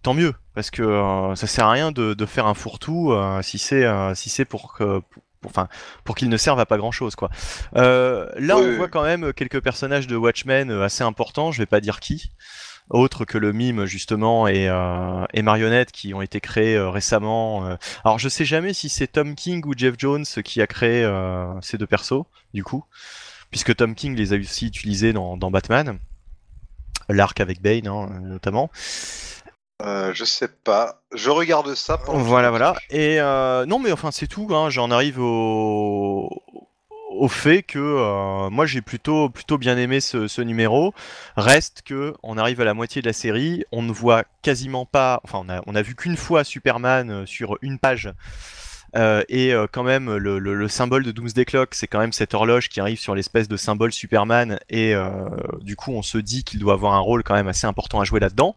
tant 0.02 0.14
mieux, 0.14 0.34
parce 0.56 0.72
que 0.72 1.34
ça 1.36 1.48
sert 1.48 1.66
à 1.68 1.72
rien 1.72 1.92
de, 1.92 2.14
de 2.14 2.26
faire 2.26 2.48
un 2.48 2.54
fourre-tout 2.54 3.14
si 3.44 3.58
c'est 3.60 3.86
si 4.16 4.30
c'est 4.30 4.46
pour 4.46 4.74
que 4.74 5.02
pour- 5.42 5.52
Enfin, 5.52 5.68
pour 6.04 6.16
qu'il 6.16 6.30
ne 6.30 6.38
serve 6.38 6.60
à 6.60 6.66
pas 6.66 6.78
grand 6.78 6.92
chose, 6.92 7.16
quoi. 7.16 7.30
Euh, 7.76 8.30
là, 8.38 8.58
Oui, 8.58 8.64
on 8.74 8.76
voit 8.78 8.88
quand 8.90 9.04
même 9.04 9.32
quelques 9.34 9.62
personnages 9.62 10.08
de 10.08 10.16
Watchmen 10.16 10.70
euh, 10.70 10.84
assez 10.84 11.04
importants. 11.04 11.52
Je 11.52 11.60
vais 11.60 11.66
pas 11.66 11.80
dire 11.82 12.00
qui, 12.00 12.32
autres 12.90 13.24
que 13.24 13.38
le 13.38 13.54
mime 13.54 13.86
justement 13.86 14.48
et, 14.48 14.68
euh, 14.68 15.24
et 15.34 15.42
Marionnette 15.42 15.92
qui 15.92 16.14
ont 16.14 16.22
été 16.22 16.42
créés 16.42 16.76
euh, 16.76 16.90
récemment. 16.90 17.68
euh. 17.68 17.76
Alors 18.04 18.20
je 18.20 18.28
sais 18.30 18.46
jamais 18.46 18.74
si 18.74 18.90
c'est 18.90 19.08
Tom 19.08 19.36
King 19.36 19.64
ou 19.66 19.74
Jeff 19.78 19.96
Jones 19.98 20.26
qui 20.44 20.62
a 20.62 20.68
créé 20.68 21.04
euh, 21.04 21.46
ces 21.62 21.78
deux 21.78 21.88
persos, 21.88 22.24
du 22.54 22.64
coup, 22.64 22.84
puisque 23.52 23.76
Tom 23.76 23.96
King 23.96 24.16
les 24.16 24.34
a 24.34 24.38
aussi 24.38 24.68
utilisés 24.68 25.14
dans, 25.14 25.38
dans 25.38 25.52
Batman, 25.52 26.00
l'arc 27.08 27.40
avec 27.40 27.62
Bane 27.62 27.88
hein, 27.88 28.10
notamment. 28.24 28.70
Euh, 29.82 30.12
je 30.14 30.26
sais 30.26 30.50
pas. 30.50 31.02
Je 31.14 31.30
regarde 31.30 31.74
ça. 31.76 31.98
pendant 31.98 32.20
Voilà, 32.20 32.50
voilà. 32.50 32.76
Et 32.90 33.20
euh, 33.22 33.66
non, 33.66 33.80
mais 33.80 33.92
enfin 33.92 34.12
c'est 34.12 34.28
tout. 34.28 34.48
Hein. 34.52 34.70
J'en 34.70 34.92
arrive 34.92 35.20
au 35.20 36.30
au 37.12 37.28
fait 37.28 37.64
que 37.64 37.80
euh, 37.80 38.50
moi 38.52 38.66
j'ai 38.68 38.82
plutôt 38.82 39.30
plutôt 39.30 39.58
bien 39.58 39.78
aimé 39.78 40.00
ce, 40.00 40.28
ce 40.28 40.42
numéro. 40.42 40.94
Reste 41.38 41.82
que 41.84 42.14
on 42.24 42.38
arrive 42.38 42.62
à 42.62 42.66
la 42.66 42.74
moitié 42.74 43.02
de 43.02 43.08
la 43.08 43.14
série, 43.14 43.64
on 43.72 43.82
ne 43.82 43.92
voit 43.92 44.24
quasiment 44.42 44.86
pas. 44.86 45.22
Enfin, 45.24 45.42
on 45.46 45.50
a 45.50 45.62
on 45.66 45.76
a 45.76 45.82
vu 45.82 45.96
qu'une 45.96 46.18
fois 46.18 46.44
Superman 46.44 47.10
euh, 47.10 47.26
sur 47.26 47.58
une 47.62 47.80
page. 47.80 48.12
Euh, 48.96 49.24
et 49.30 49.54
euh, 49.54 49.68
quand 49.72 49.84
même, 49.84 50.16
le, 50.18 50.40
le- 50.40 50.56
le 50.56 50.68
symbole 50.68 51.04
de 51.04 51.12
Doomsday 51.12 51.46
Clock, 51.46 51.76
c'est 51.76 51.86
quand 51.86 52.00
même 52.00 52.12
cette 52.12 52.34
horloge 52.34 52.70
qui 52.70 52.80
arrive 52.82 52.98
sur 53.00 53.14
l'espèce 53.14 53.48
de 53.48 53.56
symbole 53.56 53.94
Superman, 53.94 54.60
et 54.68 54.96
euh, 54.96 55.12
du 55.62 55.76
coup, 55.76 55.92
on 55.92 56.02
se 56.02 56.18
dit 56.18 56.44
qu'il 56.44 56.60
doit 56.60 56.74
avoir 56.74 56.94
un 56.94 57.00
rôle 57.00 57.22
quand 57.22 57.36
même 57.36 57.48
assez 57.48 57.68
important 57.68 58.00
à 58.00 58.04
jouer 58.04 58.20
là-dedans. 58.20 58.56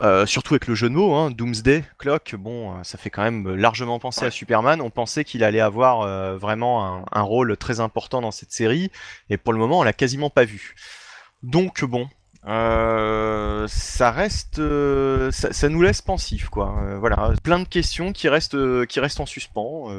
Euh, 0.00 0.26
surtout 0.26 0.54
avec 0.54 0.66
le 0.66 0.74
jeu 0.74 0.88
de 0.88 0.94
mots, 0.94 1.14
hein, 1.14 1.30
Doomsday 1.30 1.84
Clock, 1.98 2.36
bon, 2.36 2.72
euh, 2.72 2.82
ça 2.84 2.98
fait 2.98 3.10
quand 3.10 3.22
même 3.22 3.54
largement 3.54 3.98
penser 3.98 4.26
à. 4.26 4.30
Superman. 4.30 4.80
On 4.80 4.90
pensait 4.90 5.24
qu'il 5.24 5.42
allait 5.42 5.60
avoir 5.60 6.02
euh, 6.02 6.36
vraiment 6.36 6.86
un, 6.86 7.04
un 7.10 7.22
rôle 7.22 7.56
très 7.56 7.80
important 7.80 8.20
dans 8.20 8.30
cette 8.30 8.52
série, 8.52 8.90
et 9.30 9.36
pour 9.36 9.52
le 9.52 9.58
moment, 9.58 9.80
on 9.80 9.82
l'a 9.82 9.92
quasiment 9.92 10.30
pas 10.30 10.44
vu. 10.44 10.76
Donc 11.42 11.84
bon, 11.84 12.08
euh, 12.46 13.66
ça 13.68 14.10
reste, 14.10 14.60
ça, 15.30 15.52
ça 15.52 15.68
nous 15.68 15.82
laisse 15.82 16.02
pensif, 16.02 16.48
quoi. 16.48 16.74
Voilà, 16.98 17.32
plein 17.42 17.58
de 17.58 17.66
questions 17.68 18.12
qui 18.12 18.28
restent, 18.28 18.86
qui 18.86 19.00
restent 19.00 19.20
en 19.20 19.26
suspens. 19.26 19.90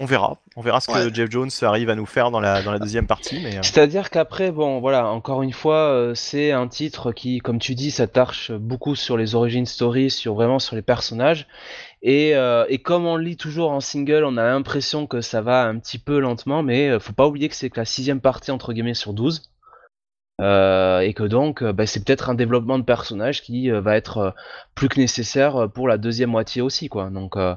On 0.00 0.06
verra, 0.06 0.38
on 0.56 0.60
verra 0.60 0.80
ce 0.80 0.88
que. 0.88 1.14
Jeff 1.14 1.30
Jones 1.30 1.50
arrive 1.62 1.88
à 1.88 1.94
nous 1.94 2.06
faire 2.06 2.30
dans 2.30 2.40
la 2.40 2.62
dans 2.62 2.72
la 2.72 2.78
deuxième 2.78 3.06
partie, 3.06 3.40
mais. 3.42 3.56
euh, 3.56 3.62
C'est-à-dire 3.62 4.10
qu'après, 4.10 4.50
bon, 4.50 4.80
voilà, 4.80 5.06
encore 5.06 5.42
une 5.42 5.52
fois, 5.52 5.76
euh, 5.90 6.14
c'est 6.14 6.50
un 6.50 6.66
titre 6.66 7.12
qui, 7.12 7.38
comme 7.38 7.58
tu 7.58 7.74
dis, 7.74 7.90
s'attache 7.90 8.50
beaucoup 8.50 8.96
sur 8.96 9.16
les 9.16 9.34
origin 9.34 9.66
stories, 9.66 10.10
sur 10.10 10.34
vraiment 10.34 10.58
sur 10.58 10.74
les 10.74 10.82
personnages. 10.82 11.46
Et, 12.02 12.34
euh, 12.34 12.66
et 12.68 12.78
comme 12.78 13.06
on 13.06 13.16
le 13.16 13.22
lit 13.22 13.36
toujours 13.36 13.70
en 13.70 13.80
single, 13.80 14.24
on 14.24 14.36
a 14.36 14.44
l'impression 14.44 15.06
que 15.06 15.20
ça 15.20 15.40
va 15.40 15.64
un 15.64 15.78
petit 15.78 15.98
peu 15.98 16.18
lentement, 16.18 16.62
mais 16.62 16.98
faut 17.00 17.12
pas 17.14 17.26
oublier 17.26 17.48
que 17.48 17.54
c'est 17.54 17.70
que 17.70 17.78
la 17.80 17.86
sixième 17.86 18.20
partie 18.20 18.50
entre 18.50 18.72
guillemets 18.72 18.94
sur 18.94 19.12
12. 19.14 19.50
Euh, 20.40 21.00
et 21.00 21.14
que 21.14 21.22
donc, 21.22 21.62
euh, 21.62 21.72
bah, 21.72 21.86
c'est 21.86 22.04
peut-être 22.04 22.28
un 22.28 22.34
développement 22.34 22.78
de 22.78 22.84
personnage 22.84 23.42
qui 23.42 23.70
euh, 23.70 23.80
va 23.80 23.96
être 23.96 24.18
euh, 24.18 24.30
plus 24.74 24.88
que 24.88 24.98
nécessaire 24.98 25.68
pour 25.72 25.86
la 25.86 25.96
deuxième 25.96 26.30
moitié 26.30 26.60
aussi, 26.60 26.88
quoi. 26.88 27.10
Donc, 27.10 27.36
euh, 27.36 27.54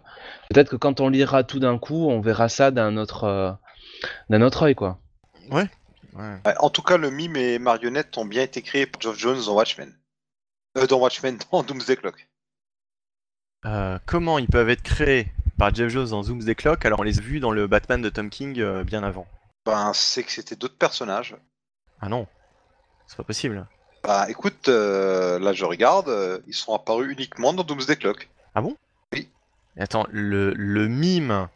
peut-être 0.50 0.70
que 0.70 0.76
quand 0.76 1.00
on 1.00 1.10
lira 1.10 1.44
tout 1.44 1.60
d'un 1.60 1.80
coup, 1.80 2.08
on 2.08 2.22
verra 2.22 2.50
ça 2.50 2.70
d'un 2.70 2.98
autre, 2.98 3.24
euh, 3.24 3.52
d'un 4.30 4.42
autre 4.42 4.64
œil, 4.64 4.76
quoi. 4.76 5.00
ouais. 5.52 5.68
Ouais, 6.18 6.40
en 6.60 6.72
tout 6.72 6.82
cas, 6.82 6.98
le 6.98 7.12
mime 7.12 7.36
et 7.36 7.60
marionnette 7.60 8.18
ont 8.18 8.26
bien 8.26 8.42
été 8.42 8.64
créés 8.64 8.88
par 8.88 9.00
Geoff 9.00 9.20
Jones 9.20 9.40
dans 9.46 9.54
Watchmen. 9.54 9.94
Euh, 10.78 10.88
dans 10.88 11.00
Watchmen, 11.00 11.38
dans 11.52 11.62
Doomsday 11.62 11.96
Clock. 11.96 12.28
Euh, 13.66 14.00
comment 14.06 14.40
ils 14.40 14.48
peuvent 14.48 14.70
être 14.70 14.82
créés 14.82 15.28
par 15.58 15.74
Jeff 15.74 15.90
Jones 15.90 16.10
dans 16.10 16.24
Doomsday 16.24 16.56
Clock? 16.56 16.86
Alors 16.86 17.00
on 17.00 17.04
les 17.04 17.20
a 17.20 17.22
vus 17.22 17.40
dans 17.40 17.52
le 17.52 17.68
Batman 17.68 18.02
de 18.02 18.10
Tom 18.10 18.30
King 18.30 18.60
euh, 18.60 18.84
bien 18.84 19.04
avant 19.04 19.28
Ben, 19.66 19.92
c'est 19.94 20.24
que 20.24 20.32
c'était 20.32 20.56
d'autres 20.56 20.78
personnages. 20.78 21.36
Ah 22.02 22.10
non, 22.10 22.28
c'est 23.08 23.18
pas 23.18 23.24
possible. 23.24 23.66
Bah, 24.04 24.26
écoute, 24.30 24.70
euh, 24.70 25.40
là 25.40 25.54
je 25.54 25.66
regarde, 25.66 26.08
euh, 26.10 26.40
ils 26.48 26.54
sont 26.54 26.74
apparus 26.74 27.12
uniquement 27.12 27.54
dans 27.54 27.64
Doomsday 27.64 27.96
Clock. 27.96 28.30
Et 29.14 29.82
attends, 29.82 30.08
le, 30.12 30.54
le 30.56 30.88
mime 30.88 31.48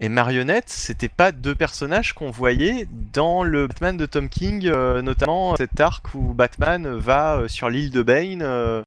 et 0.00 0.08
Marionnette, 0.08 0.68
c'était 0.68 1.08
pas 1.08 1.32
deux 1.32 1.56
personnages 1.56 2.12
qu'on 2.12 2.30
voyait 2.30 2.86
dans 3.12 3.42
le 3.42 3.66
Batman 3.66 3.96
de 3.96 4.06
Tom 4.06 4.28
King, 4.28 4.68
euh, 4.68 5.02
notamment 5.02 5.56
cet 5.56 5.80
arc 5.80 6.14
où 6.14 6.34
Batman 6.34 6.96
va 6.96 7.38
euh, 7.38 7.48
sur 7.48 7.68
l'île 7.68 7.90
de 7.90 8.02
Bane. 8.02 8.42
euh. 8.42 8.82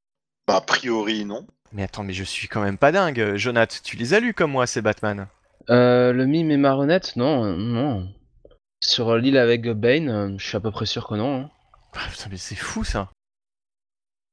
Bah, 0.48 0.56
a 0.57 0.61
priori, 0.61 1.26
non. 1.26 1.45
Mais 1.73 1.84
attends, 1.84 2.03
mais 2.03 2.14
je 2.14 2.23
suis 2.23 2.48
quand 2.48 2.61
même 2.61 2.78
pas 2.78 2.94
dingue. 2.94 3.36
Jonath, 3.36 3.82
tu 3.84 3.98
les 3.98 4.14
as 4.14 4.22
lus 4.22 4.34
comme 4.34 4.52
moi, 4.52 4.68
ces 4.68 4.82
Batman? 4.82 5.28
Euh, 5.69 6.14
le 6.14 6.26
mime 6.26 6.49
et 6.52 6.57
marionnette, 6.57 7.18
non, 7.18 7.44
euh, 7.44 7.56
non. 7.57 8.07
Sur 8.80 9.18
l'île 9.18 9.38
avec 9.38 9.68
Bane, 9.69 10.10
euh, 10.10 10.34
je 10.38 10.48
suis 10.48 10.56
à 10.57 10.61
peu 10.61 10.72
près 10.72 10.86
sûr 10.86 11.07
que 11.07 11.15
non. 11.15 11.41
hein. 11.41 11.49
Ah, 11.93 11.99
Putain, 12.11 12.27
mais 12.30 12.38
c'est 12.38 12.55
fou 12.55 12.84
ça. 12.84 13.09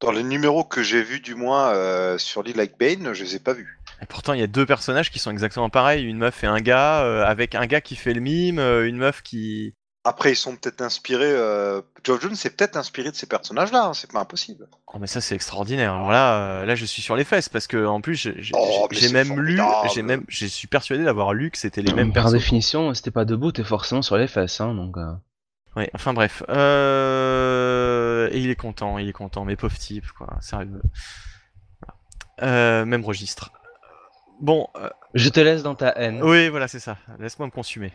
Dans 0.01 0.13
les 0.13 0.23
numéros 0.23 0.63
que 0.63 0.83
j'ai 0.83 1.03
vus, 1.03 1.19
du 1.21 1.35
moins, 1.35 1.71
euh, 1.71 2.19
sur 2.19 2.45
l'île 2.45 2.57
like 2.57 2.79
Bane, 2.79 3.13
je 3.15 3.25
les 3.25 3.35
ai 3.37 3.41
pas 3.41 3.53
vus. 3.53 3.81
Et 4.01 4.07
pourtant, 4.07 4.33
il 4.33 4.39
y 4.39 4.45
a 4.45 4.47
deux 4.47 4.65
personnages 4.65 5.11
qui 5.11 5.19
sont 5.19 5.33
exactement 5.33 5.71
pareils, 5.71 6.05
une 6.05 6.19
meuf 6.19 6.45
et 6.45 6.47
un 6.47 6.61
gars, 6.61 7.03
euh, 7.03 7.25
avec 7.25 7.57
un 7.57 7.67
gars 7.67 7.81
qui 7.81 7.97
fait 7.97 8.15
le 8.15 8.21
mime, 8.21 8.61
euh, 8.61 8.87
une 8.87 8.97
meuf 8.97 9.23
qui... 9.23 9.75
Après, 10.05 10.33
ils 10.33 10.37
sont 10.37 10.55
peut-être 10.57 10.81
inspirés. 10.83 11.33
Euh... 11.33 11.83
Geoff 12.05 12.23
Jones 12.23 12.37
s'est 12.37 12.51
peut-être 12.51 12.77
inspiré 12.77 13.11
de 13.11 13.17
ces 13.17 13.27
personnages-là, 13.27 13.87
hein, 13.87 13.93
c'est 13.93 14.11
pas 14.11 14.21
impossible. 14.21 14.69
Oh 14.87 14.99
mais 15.01 15.09
ça 15.09 15.21
c'est 15.21 15.35
extraordinaire. 15.35 15.93
Alors 15.93 16.13
là, 16.13 16.39
euh, 16.61 16.65
là 16.65 16.77
je 16.77 16.87
suis 16.87 17.03
sur 17.03 17.17
les 17.17 17.25
fesses 17.25 17.49
parce 17.51 17.67
que 17.67 17.85
en 17.85 18.01
plus 18.01 18.15
j'ai 18.15 18.53
Oh, 18.55 18.89
même 19.13 19.41
lu, 19.41 19.61
j'ai 19.93 20.03
même, 20.03 20.25
je 20.29 20.47
suis 20.47 20.69
persuadé 20.69 21.05
d'avoir 21.05 21.35
lu 21.35 21.51
que 21.51 21.59
c'était 21.59 21.83
les 21.83 21.93
mêmes 21.93 22.13
Par 22.13 22.23
persos. 22.23 22.35
définition, 22.39 22.95
c'était 22.95 23.11
pas 23.11 23.25
debout, 23.27 23.51
t'es 23.53 23.65
forcément 23.65 24.01
sur 24.01 24.17
les 24.17 24.29
fesses, 24.29 24.61
hein, 24.61 24.73
donc. 24.75 24.97
Ouais, 25.79 25.89
enfin 25.95 26.13
bref. 26.13 26.43
Euh... 26.49 28.29
Et 28.33 28.41
il 28.41 28.51
est 28.51 28.57
content, 28.57 28.99
il 28.99 29.09
est 29.09 29.13
content, 29.13 29.45
mais 29.45 29.55
pauvre 29.55 29.79
type 29.79 30.11
quoi, 30.11 30.37
sérieux. 30.41 30.83
Voilà. 31.81 31.95
Euh, 32.43 32.85
même 32.85 33.05
registre. 33.05 33.53
Bon, 34.41 34.67
euh, 34.77 34.91
Je 35.15 35.29
te 35.29 35.39
laisse 35.39 35.63
dans 35.63 35.77
ta 35.77 35.93
haine. 35.97 36.21
oui 36.21 36.49
voilà 36.49 36.67
c'est 36.67 36.81
ça. 36.81 36.97
Laisse-moi 37.21 37.47
me 37.47 37.53
consumer. 37.53 37.93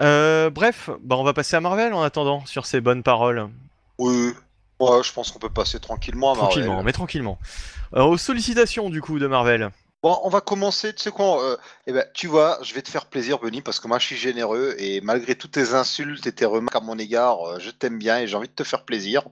Euh, 0.00 0.50
bref, 0.50 0.88
bah 1.02 1.16
on 1.16 1.24
va 1.24 1.32
passer 1.32 1.56
à 1.56 1.60
Marvel 1.60 1.92
en 1.94 2.02
attendant 2.02 2.46
sur 2.46 2.64
ces 2.64 2.80
bonnes 2.80 3.02
paroles. 3.02 3.50
Oui. 3.98 4.32
Ouais, 4.78 5.02
je 5.02 5.12
pense 5.12 5.32
qu'on 5.32 5.40
peut 5.40 5.50
passer 5.50 5.80
tranquillement 5.80 6.30
à 6.32 6.34
Marvel. 6.36 6.50
Tranquillement, 6.52 6.82
mais 6.84 6.92
tranquillement. 6.92 7.38
Aux 7.92 8.16
sollicitations 8.16 8.88
du 8.88 9.02
coup 9.02 9.18
de 9.18 9.26
Marvel. 9.26 9.70
Bon, 10.02 10.18
on 10.24 10.30
va 10.30 10.40
commencer, 10.40 10.94
tu 10.94 11.02
sais 11.02 11.10
quoi, 11.10 11.44
euh, 11.44 11.56
eh 11.86 11.92
ben, 11.92 12.04
tu 12.14 12.26
vois, 12.26 12.58
je 12.62 12.72
vais 12.72 12.80
te 12.80 12.88
faire 12.88 13.04
plaisir, 13.04 13.38
Benny, 13.38 13.60
parce 13.60 13.78
que 13.80 13.86
moi 13.86 13.98
je 13.98 14.06
suis 14.06 14.16
généreux 14.16 14.74
et 14.78 15.02
malgré 15.02 15.34
toutes 15.34 15.50
tes 15.50 15.74
insultes 15.74 16.26
et 16.26 16.32
tes 16.32 16.46
remarques 16.46 16.74
à 16.74 16.80
mon 16.80 16.98
égard, 16.98 17.42
euh, 17.46 17.58
je 17.58 17.68
t'aime 17.70 17.98
bien 17.98 18.18
et 18.18 18.26
j'ai 18.26 18.34
envie 18.34 18.48
de 18.48 18.54
te 18.54 18.64
faire 18.64 18.84
plaisir. 18.86 19.24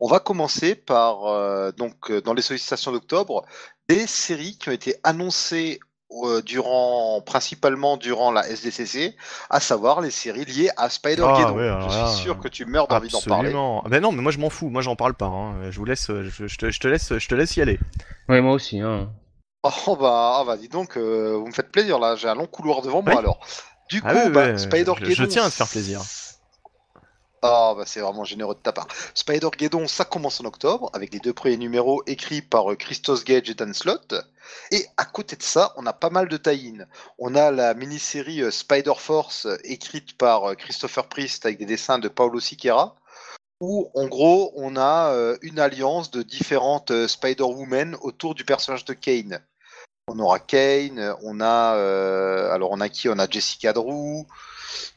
On 0.00 0.08
va 0.08 0.18
commencer 0.18 0.74
par, 0.74 1.26
euh, 1.26 1.70
donc, 1.70 2.10
euh, 2.10 2.20
dans 2.20 2.34
les 2.34 2.42
sollicitations 2.42 2.90
d'octobre, 2.90 3.44
des 3.88 4.08
séries 4.08 4.58
qui 4.58 4.68
ont 4.68 4.72
été 4.72 4.96
annoncées 5.04 5.78
euh, 6.24 6.42
durant, 6.42 7.20
principalement 7.20 7.96
durant 7.96 8.32
la 8.32 8.48
SDCC, 8.48 9.14
à 9.48 9.60
savoir 9.60 10.00
les 10.00 10.10
séries 10.10 10.44
liées 10.44 10.70
à 10.70 10.84
Ah, 10.86 10.88
Spider-Geddon. 10.90 11.54
ouais, 11.56 11.68
alors 11.68 11.88
je 11.88 11.98
là, 11.98 12.06
suis 12.08 12.22
sûr 12.22 12.40
que 12.40 12.48
tu 12.48 12.64
meurs 12.64 12.88
d'envie 12.88 13.10
d'en 13.10 13.20
parler. 13.20 13.48
Absolument. 13.50 13.84
Ben 13.88 14.00
non, 14.02 14.10
mais 14.10 14.22
moi 14.22 14.32
je 14.32 14.38
m'en 14.38 14.50
fous. 14.50 14.70
Moi 14.70 14.82
j'en 14.82 14.96
parle 14.96 15.14
pas. 15.14 15.26
hein. 15.26 15.70
Je 15.70 15.78
vous 15.78 15.84
laisse. 15.84 16.06
Je, 16.08 16.46
je 16.48 16.58
te, 16.58 16.70
je 16.70 16.80
te 16.80 16.88
laisse. 16.88 17.16
Je 17.16 17.28
te 17.28 17.34
laisse 17.36 17.56
y 17.56 17.62
aller. 17.62 17.78
Ouais, 18.28 18.40
moi 18.40 18.52
aussi. 18.54 18.80
Hein. 18.80 19.08
Oh 19.86 19.96
bah, 19.96 20.36
ah 20.40 20.44
bah 20.46 20.56
dis 20.56 20.68
donc, 20.68 20.96
euh, 20.96 21.36
vous 21.38 21.46
me 21.46 21.52
faites 21.52 21.70
plaisir 21.72 21.98
là, 21.98 22.16
j'ai 22.16 22.28
un 22.28 22.34
long 22.34 22.46
couloir 22.46 22.82
devant 22.82 23.02
moi 23.02 23.12
Oui. 23.14 23.18
alors. 23.18 23.38
Du 23.88 24.00
coup, 24.02 24.08
Ah 24.10 24.24
oui, 24.26 24.30
bah, 24.30 24.58
Spider-Geddon... 24.58 25.08
je- 25.10 25.14
je 25.14 25.24
tiens 25.24 25.44
à 25.44 25.50
te 25.50 25.54
faire 25.54 25.68
plaisir. 25.68 26.02
Ah 27.42 27.74
bah 27.76 27.84
c'est 27.86 28.00
vraiment 28.00 28.24
généreux 28.24 28.54
de 28.54 28.60
ta 28.60 28.72
part. 28.72 28.88
Spider-Geddon, 29.14 29.86
ça 29.86 30.04
commence 30.04 30.40
en 30.40 30.46
octobre, 30.46 30.90
avec 30.94 31.12
les 31.12 31.20
deux 31.20 31.34
premiers 31.34 31.58
numéros 31.58 32.02
écrits 32.06 32.42
par 32.42 32.72
euh, 32.72 32.76
Christos 32.76 33.22
Gage 33.24 33.48
et 33.50 33.54
Dan 33.54 33.72
Slott. 33.74 34.14
Et 34.72 34.86
à 34.96 35.04
côté 35.04 35.36
de 35.36 35.42
ça, 35.42 35.72
on 35.76 35.86
a 35.86 35.92
pas 35.92 36.10
mal 36.10 36.28
de 36.28 36.36
tie-in. 36.38 36.86
On 37.18 37.34
a 37.36 37.50
la 37.52 37.74
mini-série 37.74 38.42
euh, 38.42 38.50
Spider-Force, 38.50 39.46
euh, 39.46 39.56
écrite 39.64 40.16
par 40.16 40.50
euh, 40.50 40.54
Christopher 40.54 41.08
Priest, 41.08 41.44
avec 41.46 41.58
des 41.58 41.66
dessins 41.66 41.98
de 42.00 42.08
Paolo 42.08 42.40
Siqueira, 42.40 42.96
où 43.60 43.90
en 43.94 44.06
gros, 44.06 44.52
on 44.56 44.74
a 44.76 45.12
euh, 45.12 45.36
une 45.42 45.60
alliance 45.60 46.10
de 46.10 46.22
différentes 46.22 47.06
Spider-Women 47.06 47.96
autour 48.00 48.34
du 48.34 48.44
personnage 48.44 48.84
de 48.86 48.94
Kane. 48.94 49.40
On 50.08 50.20
aura 50.20 50.38
Kane, 50.38 51.16
on 51.24 51.40
a 51.40 51.74
euh, 51.74 52.52
alors 52.52 52.70
on 52.70 52.80
a 52.80 52.88
qui? 52.88 53.08
On 53.08 53.18
a 53.18 53.28
Jessica 53.28 53.72
Drew. 53.72 54.24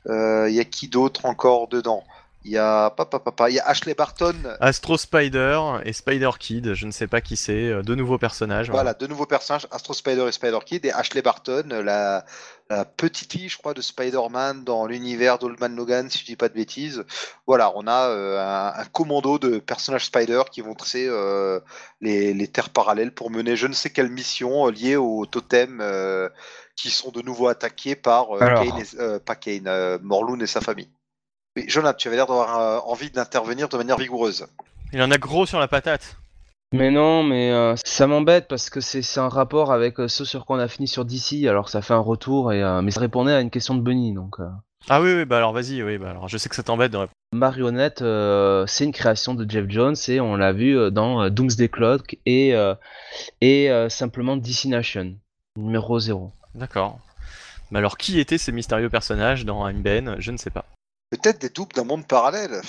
euh, 0.05 0.47
Il 0.47 0.53
y 0.53 0.59
a 0.59 0.65
qui 0.65 0.87
d'autre 0.87 1.25
encore 1.25 1.67
dedans? 1.67 2.03
Il 2.45 2.51
y 2.51 2.59
a 2.59 2.91
papa 2.91 3.17
papa, 3.17 3.49
il 3.49 3.55
y 3.55 3.59
a 3.59 3.67
Ashley 3.67 3.95
Barton. 3.95 4.35
Astro 4.59 4.97
Spider 4.99 5.61
et 5.83 5.93
Spider 5.93 6.29
Kid. 6.37 6.75
Je 6.75 6.85
ne 6.85 6.91
sais 6.91 7.07
pas 7.07 7.21
qui 7.21 7.37
c'est. 7.37 7.69
euh, 7.69 7.81
Deux 7.81 7.95
nouveaux 7.95 8.19
personnages. 8.19 8.69
Voilà, 8.69 8.93
deux 8.93 9.07
nouveaux 9.07 9.25
personnages, 9.25 9.65
Astro 9.71 9.93
Spider 9.95 10.27
et 10.27 10.31
Spider 10.31 10.59
Kid, 10.63 10.85
et 10.85 10.91
Ashley 10.91 11.23
Barton, 11.23 11.65
la, 11.83 12.23
la 12.69 12.85
petite 12.85 13.31
fille, 13.33 13.49
je 13.49 13.57
crois, 13.57 13.73
de 13.73 13.81
Spider-Man 13.81 14.63
dans 14.63 14.85
l'univers 14.85 15.39
d'Old 15.39 15.59
Man 15.59 15.75
Logan, 15.75 16.07
si 16.09 16.19
je 16.19 16.25
dis 16.25 16.35
pas 16.35 16.49
de 16.49 16.53
bêtises. 16.53 17.03
Voilà, 17.47 17.71
on 17.75 17.87
a 17.87 18.09
euh, 18.09 18.39
un, 18.39 18.79
un 18.79 18.85
commando 18.85 19.39
de 19.39 19.57
personnages 19.57 20.05
Spider 20.05 20.43
qui 20.51 20.61
vont 20.61 20.75
tracer 20.75 21.07
euh, 21.09 21.59
les, 21.99 22.33
les 22.33 22.47
terres 22.47 22.69
parallèles 22.69 23.11
pour 23.11 23.31
mener 23.31 23.55
je 23.55 23.65
ne 23.65 23.73
sais 23.73 23.89
quelle 23.89 24.09
mission 24.09 24.67
euh, 24.67 24.71
liée 24.71 24.95
au 24.97 25.25
totem 25.25 25.79
euh, 25.81 26.29
qui 26.75 26.91
sont 26.91 27.09
de 27.09 27.23
nouveau 27.23 27.47
attaqués 27.47 27.95
par 27.95 28.33
euh, 28.37 28.41
Alors. 28.41 28.63
Kane 28.63 28.79
et- 28.81 28.99
euh, 28.99 29.19
pas 29.19 29.35
Kane, 29.35 29.67
euh, 29.67 29.97
Morlun 30.03 30.39
et 30.39 30.47
sa 30.47 30.61
famille. 30.61 30.89
Oui, 31.57 31.65
Jonathan, 31.67 31.97
tu 31.97 32.07
avais 32.07 32.17
l'air 32.17 32.27
d'avoir 32.27 32.59
euh, 32.59 32.79
envie 32.85 33.09
d'intervenir 33.09 33.67
de 33.69 33.77
manière 33.77 33.97
vigoureuse. 33.97 34.45
Il 34.93 35.01
en 35.01 35.09
a 35.09 35.17
gros 35.17 35.47
sur 35.47 35.59
la 35.59 35.67
patate. 35.67 36.17
Mais 36.71 36.91
non, 36.91 37.23
mais 37.23 37.51
euh, 37.51 37.75
ça 37.83 38.05
m'embête 38.05 38.47
parce 38.47 38.69
que 38.69 38.79
c'est 38.79 39.19
un 39.19 39.29
rapport 39.29 39.71
avec 39.71 39.99
euh, 39.99 40.07
ce 40.07 40.23
sur 40.23 40.45
quoi 40.45 40.57
on 40.57 40.59
a 40.59 40.67
fini 40.67 40.87
sur 40.87 41.03
DC, 41.03 41.45
alors 41.47 41.69
ça 41.69 41.81
fait 41.81 41.93
un 41.95 41.99
retour, 41.99 42.53
et, 42.53 42.61
euh, 42.61 42.81
mais 42.81 42.91
ça 42.91 42.99
répondait 42.99 43.33
à 43.33 43.41
une 43.41 43.49
question 43.49 43.73
de 43.75 43.81
Bunny. 43.81 44.13
Donc, 44.13 44.39
euh. 44.39 44.49
Ah 44.87 45.01
oui, 45.01 45.13
oui, 45.13 45.25
bah 45.25 45.37
alors 45.37 45.51
vas-y. 45.53 45.83
Oui, 45.83 45.97
bah 45.97 46.11
alors 46.11 46.27
je 46.27 46.37
sais 46.37 46.47
que 46.47 46.55
ça 46.55 46.63
t'embête 46.63 46.91
de 46.91 46.97
répondre. 46.97 47.13
Marionnette, 47.31 48.01
euh, 48.01 48.65
c'est 48.65 48.85
une 48.85 48.91
création 48.91 49.35
de 49.35 49.49
Jeff 49.49 49.65
Jones 49.67 49.95
et 50.07 50.19
on 50.19 50.35
l'a 50.35 50.51
vu 50.51 50.91
dans 50.91 51.21
euh, 51.21 51.29
Doomsday 51.29 51.69
Clock 51.69 52.17
et, 52.25 52.55
euh, 52.55 52.73
et 53.41 53.69
euh, 53.69 53.89
simplement 53.89 54.35
DC 54.35 54.65
Nation, 54.65 55.15
numéro 55.55 55.99
0. 55.99 56.31
D'accord. 56.55 56.99
Mais 57.69 57.77
alors 57.79 57.97
qui 57.97 58.19
étaient 58.19 58.39
ces 58.39 58.51
mystérieux 58.51 58.89
personnages 58.89 59.45
dans 59.45 59.67
I'm 59.67 59.81
Ben 59.81 60.15
Je 60.17 60.31
ne 60.31 60.37
sais 60.37 60.49
pas. 60.49 60.65
Peut-être 61.11 61.39
des 61.39 61.49
doubles 61.49 61.73
d'un 61.73 61.83
monde 61.83 62.07
parallèle. 62.07 62.61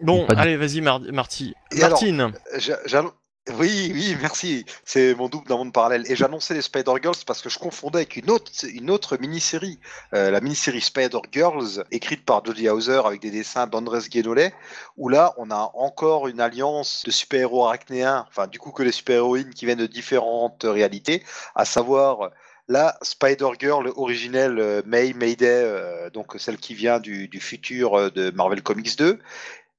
Bon, 0.00 0.26
allez, 0.28 0.56
vas-y, 0.56 0.80
Mar- 0.80 1.00
Marty. 1.00 1.54
Et 1.72 1.82
alors, 1.82 1.90
Martine. 2.02 2.32
J'a- 2.56 2.78
j'annon- 2.86 3.12
Oui, 3.58 3.92
oui, 3.94 4.16
merci. 4.20 4.64
C'est 4.84 5.14
mon 5.14 5.28
double 5.28 5.46
dans 5.46 5.58
monde 5.58 5.72
parallèle. 5.72 6.04
Et 6.10 6.16
j'annonçais 6.16 6.52
les 6.52 6.62
Spider-Girls 6.62 7.14
parce 7.28 7.42
que 7.42 7.48
je 7.48 7.60
confondais 7.60 7.98
avec 7.98 8.16
une 8.16 8.28
autre, 8.28 8.50
une 8.68 8.90
autre 8.90 9.16
mini-série. 9.18 9.78
Euh, 10.14 10.32
la 10.32 10.40
mini-série 10.40 10.80
Spider-Girls, 10.80 11.84
écrite 11.92 12.24
par 12.24 12.44
Jodie 12.44 12.68
Hauser 12.68 13.00
avec 13.04 13.20
des 13.22 13.30
dessins 13.30 13.68
d'Andrés 13.68 14.00
Guénolé, 14.10 14.52
où 14.96 15.08
là, 15.08 15.32
on 15.36 15.52
a 15.52 15.70
encore 15.74 16.26
une 16.26 16.40
alliance 16.40 17.04
de 17.06 17.12
super-héros 17.12 17.66
arachnéens, 17.66 18.26
enfin, 18.28 18.48
du 18.48 18.58
coup, 18.58 18.72
que 18.72 18.82
les 18.82 18.90
super-héroïnes 18.90 19.54
qui 19.54 19.64
viennent 19.64 19.78
de 19.78 19.86
différentes 19.86 20.64
réalités, 20.68 21.22
à 21.54 21.64
savoir 21.64 22.30
la 22.66 22.98
Spider-Girl 23.00 23.92
originelle 23.94 24.58
euh, 24.58 24.82
May 24.86 25.12
Mayday, 25.12 25.46
euh, 25.46 26.10
donc 26.10 26.34
celle 26.38 26.56
qui 26.58 26.74
vient 26.74 26.98
du, 26.98 27.28
du 27.28 27.38
futur 27.38 27.94
euh, 27.94 28.10
de 28.10 28.30
Marvel 28.32 28.60
Comics 28.60 28.98
2. 28.98 29.20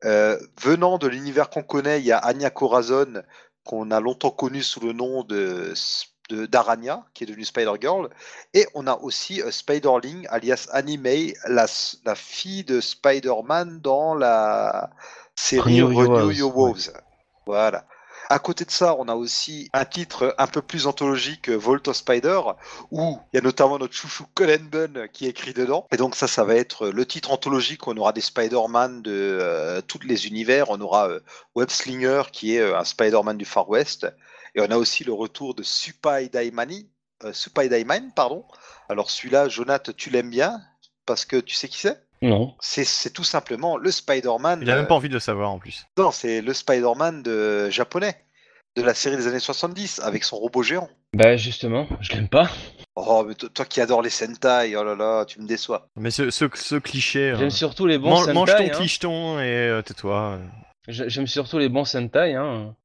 Euh, 0.05 0.37
venant 0.61 0.97
de 0.97 1.07
l'univers 1.07 1.49
qu'on 1.49 1.63
connaît, 1.63 1.99
il 1.99 2.05
y 2.05 2.11
a 2.11 2.17
Anya 2.17 2.49
Corazon, 2.49 3.23
qu'on 3.63 3.91
a 3.91 3.99
longtemps 3.99 4.31
connue 4.31 4.63
sous 4.63 4.79
le 4.79 4.93
nom 4.93 5.23
de 5.23 5.73
de- 6.29 6.45
d'Arania, 6.45 7.05
qui 7.13 7.23
est 7.23 7.27
devenue 7.27 7.45
Spider-Girl. 7.45 8.09
Et 8.53 8.67
on 8.73 8.87
a 8.87 8.97
aussi 8.97 9.41
euh, 9.41 9.51
Spiderling, 9.51 10.27
alias 10.29 10.67
Annie 10.71 10.97
May, 10.97 11.33
la, 11.47 11.67
fille 12.15 12.63
de 12.63 12.81
Spider-Man 12.81 13.79
dans 13.79 14.13
la 14.13 14.89
série 15.35 15.81
Renew 15.81 16.31
Your. 16.31 16.55
Woes. 16.55 16.91
Voilà. 17.45 17.85
À 18.29 18.39
côté 18.39 18.65
de 18.65 18.71
ça, 18.71 18.95
on 18.99 19.07
a 19.07 19.15
aussi 19.15 19.69
un 19.71 19.85
titre 19.85 20.35
un 20.37 20.47
peu 20.47 20.61
plus 20.61 20.85
anthologique, 20.85 21.49
Vault 21.49 21.87
of 21.87 21.95
Spider, 21.95 22.41
où 22.91 23.17
il 23.31 23.37
y 23.37 23.39
a 23.39 23.41
notamment 23.41 23.79
notre 23.79 23.93
chouchou 23.93 24.25
Colin 24.33 24.57
Bunn 24.69 25.07
qui 25.13 25.25
est 25.25 25.29
écrit 25.29 25.53
dedans. 25.53 25.87
Et 25.91 25.97
donc 25.97 26.13
ça, 26.15 26.27
ça 26.27 26.43
va 26.43 26.55
être 26.55 26.89
le 26.89 27.05
titre 27.05 27.31
anthologique. 27.31 27.87
On 27.87 27.95
aura 27.95 28.11
des 28.11 28.21
Spider-Man 28.21 29.01
de 29.01 29.11
euh, 29.13 29.81
tous 29.81 29.99
les 30.03 30.27
univers. 30.27 30.69
On 30.69 30.81
aura 30.81 31.07
euh, 31.07 31.21
Web 31.55 31.69
Slinger 31.69 32.23
qui 32.33 32.55
est 32.55 32.59
euh, 32.59 32.77
un 32.77 32.83
Spider-Man 32.83 33.37
du 33.37 33.45
Far 33.45 33.69
West. 33.69 34.07
Et 34.55 34.61
on 34.61 34.71
a 34.71 34.77
aussi 34.77 35.05
le 35.05 35.13
retour 35.13 35.55
de 35.55 35.63
Supai 35.63 36.29
Daimani, 36.29 36.89
euh, 37.23 37.31
Supai 37.31 37.69
pardon. 38.15 38.43
Alors 38.89 39.09
celui-là, 39.09 39.47
Jonath, 39.47 39.95
tu 39.95 40.09
l'aimes 40.09 40.31
bien? 40.31 40.61
Parce 41.05 41.25
que 41.25 41.37
tu 41.37 41.55
sais 41.55 41.69
qui 41.69 41.77
c'est? 41.77 42.06
Non. 42.21 42.55
c'est, 42.59 43.13
tout 43.13 43.23
simplement 43.23 43.77
le 43.77 43.91
Spider-Man. 43.91 44.59
Il 44.61 44.69
a 44.69 44.73
euh, 44.73 44.77
même 44.77 44.87
pas 44.87 44.95
envie 44.95 45.09
de 45.09 45.13
le 45.13 45.19
savoir 45.19 45.51
en 45.51 45.59
plus. 45.59 45.85
non, 45.97 46.11
c'est 46.11 46.41
le 46.41 46.53
Spider-Man 46.53 47.23
de 47.23 47.69
japonais 47.69 48.15
de 48.75 48.81
la 48.83 48.93
série 48.93 49.17
des 49.17 49.27
années 49.27 49.39
70 49.39 49.99
avec 50.03 50.23
son 50.23 50.37
robot 50.37 50.61
géant. 50.63 50.89
Bah 51.13 51.35
justement, 51.37 51.87
je 51.99 52.13
l'aime 52.13 52.27
pas. 52.27 52.49
Oh, 52.95 53.23
mais 53.27 53.33
to- 53.35 53.49
toi 53.49 53.65
qui 53.65 53.81
adores 53.81 54.01
les 54.03 54.09
Sentai, 54.09 54.75
oh 54.75 54.83
là 54.83 54.95
là, 54.95 55.25
tu 55.25 55.39
me 55.41 55.47
déçois. 55.47 55.87
Mais 55.95 56.11
ce, 56.11 56.29
ce, 56.29 56.45
ce 56.53 56.75
cliché. 56.75 57.33
J'aime 57.37 57.47
euh, 57.47 57.49
surtout 57.49 57.87
les 57.87 57.97
bons 57.97 58.09
man- 58.11 58.19
Sentai. 58.19 58.33
mange 58.33 58.49
ton 58.55 58.63
hein. 58.63 58.69
clicheton 58.69 59.39
et 59.39 59.43
euh, 59.69 59.81
tais-toi. 59.81 60.39
J'ai- 60.87 61.09
J'aime 61.09 61.27
surtout 61.27 61.57
les 61.57 61.69
bons 61.69 61.85
Sentai. 61.85 62.35
Hein. 62.35 62.75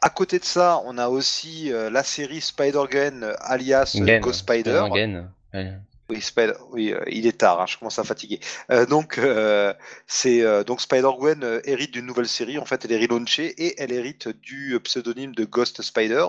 À 0.00 0.10
côté 0.10 0.38
de 0.38 0.44
ça, 0.44 0.80
on 0.86 0.96
a 0.98 1.08
aussi 1.08 1.72
euh, 1.72 1.90
la 1.90 2.02
série 2.04 2.40
Spider-Gwen 2.40 3.22
euh, 3.24 3.34
alias 3.40 3.96
euh, 4.00 4.06
Gen. 4.06 4.20
Ghost 4.20 4.40
Spider. 4.40 4.84
Spider-Man. 4.86 5.30
Ouais. 5.54 5.72
Oui, 6.10 6.22
Spider- 6.22 6.54
oui 6.70 6.92
euh, 6.92 7.02
il 7.06 7.26
est 7.26 7.38
tard, 7.38 7.60
hein, 7.60 7.66
je 7.66 7.76
commence 7.76 7.98
à 7.98 8.04
fatiguer. 8.04 8.40
Euh, 8.70 8.86
donc, 8.86 9.18
euh, 9.18 9.74
c'est 10.06 10.42
donc 10.64 10.80
Spider-Gwen 10.80 11.60
hérite 11.64 11.92
d'une 11.92 12.06
nouvelle 12.06 12.28
série. 12.28 12.58
En 12.58 12.64
fait, 12.64 12.84
elle 12.84 12.92
est 12.92 13.06
relaunchée 13.06 13.46
et 13.62 13.74
elle 13.80 13.92
hérite 13.92 14.28
du 14.28 14.78
pseudonyme 14.82 15.34
de 15.34 15.44
Ghost 15.44 15.82
Spider, 15.82 16.26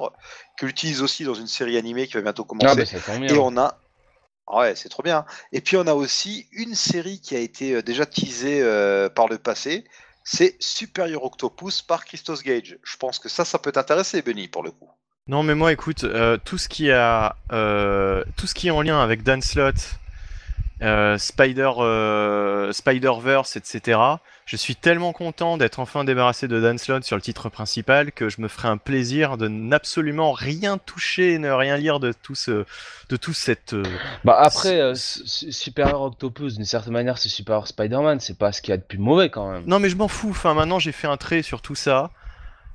qu'elle 0.57 0.69
utilise 0.69 1.01
aussi 1.01 1.23
dans 1.23 1.33
une 1.33 1.47
série 1.47 1.77
animée 1.77 2.07
qui 2.07 2.13
va 2.13 2.21
bientôt 2.21 2.43
commencer. 2.43 2.67
Ah 2.69 2.75
bah 2.75 2.85
ça 2.85 2.99
tombe 2.99 3.21
bien. 3.21 3.35
Et 3.35 3.37
on 3.37 3.57
a. 3.57 3.79
Ah 4.47 4.59
Ouais, 4.59 4.75
c'est 4.75 4.89
trop 4.89 5.03
bien. 5.03 5.25
Et 5.53 5.61
puis 5.61 5.77
on 5.77 5.87
a 5.87 5.93
aussi 5.93 6.47
une 6.51 6.75
série 6.75 7.21
qui 7.21 7.35
a 7.35 7.39
été 7.39 7.81
déjà 7.81 8.05
teasée 8.05 8.61
par 9.15 9.27
le 9.27 9.37
passé. 9.37 9.85
C'est 10.23 10.57
Superior 10.59 11.23
Octopus 11.23 11.81
par 11.81 12.03
Christos 12.03 12.43
Gage. 12.43 12.77
Je 12.83 12.97
pense 12.97 13.17
que 13.17 13.29
ça, 13.29 13.45
ça 13.45 13.57
peut 13.59 13.71
t'intéresser, 13.71 14.21
Benny, 14.21 14.47
pour 14.47 14.63
le 14.63 14.71
coup. 14.71 14.89
Non, 15.29 15.43
mais 15.43 15.53
moi, 15.53 15.71
écoute, 15.71 16.05
euh, 16.05 16.37
tout 16.43 16.57
ce 16.57 16.67
qui 16.67 16.89
a, 16.89 17.35
euh, 17.51 18.23
tout 18.35 18.47
ce 18.47 18.55
qui 18.55 18.69
est 18.69 18.71
en 18.71 18.81
lien 18.81 18.99
avec 18.99 19.21
Dan 19.21 19.43
Slott, 19.43 19.99
euh, 20.81 21.19
Spider, 21.19 21.69
Spider-Verse, 22.73 23.55
etc. 23.55 23.99
Je 24.47 24.55
suis 24.55 24.75
tellement 24.75 25.13
content 25.13 25.57
d'être 25.57 25.79
enfin 25.79 26.03
débarrassé 26.03 26.47
de 26.47 26.59
Dan 26.59 26.79
Slott 26.79 27.03
sur 27.03 27.15
le 27.15 27.21
titre 27.21 27.47
principal 27.49 28.11
que 28.11 28.27
je 28.27 28.41
me 28.41 28.47
ferai 28.47 28.69
un 28.69 28.77
plaisir 28.77 29.37
de 29.37 29.47
n'absolument 29.47 30.31
rien 30.31 30.79
toucher, 30.79 31.37
ne 31.37 31.51
rien 31.51 31.77
lire 31.77 31.99
de 31.99 32.11
tout 32.11 32.33
ce, 32.33 32.65
de 33.09 33.15
tout 33.15 33.33
cette. 33.33 33.75
Bah 34.23 34.35
après, 34.39 34.93
Superior 34.95 36.01
Octopus, 36.01 36.55
d'une 36.55 36.65
certaine 36.65 36.93
manière, 36.93 37.19
c'est 37.19 37.29
Superior 37.29 37.67
Spider-Man. 37.67 38.19
C'est 38.19 38.39
pas 38.39 38.51
ce 38.51 38.63
qu'il 38.63 38.71
y 38.71 38.73
a 38.73 38.77
de 38.77 38.81
plus 38.81 38.97
mauvais 38.97 39.29
quand 39.29 39.51
même. 39.51 39.61
Non, 39.67 39.77
mais 39.77 39.89
je 39.89 39.95
m'en 39.95 40.07
fous. 40.07 40.31
Enfin, 40.31 40.55
maintenant, 40.55 40.79
j'ai 40.79 40.91
fait 40.91 41.07
un 41.07 41.17
trait 41.17 41.43
sur 41.43 41.61
tout 41.61 41.75
ça. 41.75 42.09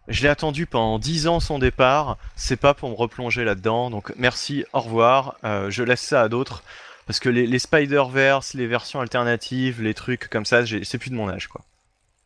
Je 0.08 0.22
l'ai 0.22 0.28
attendu 0.28 0.66
pendant 0.66 0.98
10 0.98 1.28
ans 1.28 1.40
son 1.40 1.58
départ. 1.58 2.18
C'est 2.36 2.56
pas 2.56 2.74
pour 2.74 2.90
me 2.90 2.94
replonger 2.94 3.44
là-dedans. 3.44 3.90
Donc, 3.90 4.12
merci, 4.16 4.64
au 4.72 4.80
revoir. 4.80 5.36
Euh, 5.44 5.70
je 5.70 5.82
laisse 5.82 6.02
ça 6.02 6.22
à 6.22 6.28
d'autres. 6.28 6.62
Parce 7.06 7.20
que 7.20 7.28
les, 7.28 7.46
les 7.46 7.58
Spider-Verse, 7.58 8.54
les 8.54 8.66
versions 8.66 9.00
alternatives, 9.00 9.82
les 9.82 9.94
trucs 9.94 10.28
comme 10.28 10.44
ça, 10.44 10.64
c'est 10.66 10.98
plus 10.98 11.10
de 11.10 11.14
mon 11.14 11.28
âge, 11.28 11.48
quoi. 11.48 11.62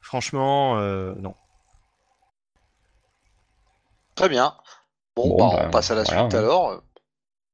Franchement, 0.00 0.78
euh, 0.78 1.14
non. 1.18 1.34
Très 4.14 4.28
bien. 4.28 4.56
Bon, 5.16 5.28
Bon, 5.28 5.36
bah, 5.36 5.56
bah, 5.56 5.64
on 5.66 5.70
passe 5.70 5.90
à 5.90 5.94
la 5.94 6.05
voilà, 6.05 6.20
suite 6.20 6.34
hein. 6.34 6.38
alors. 6.38 6.82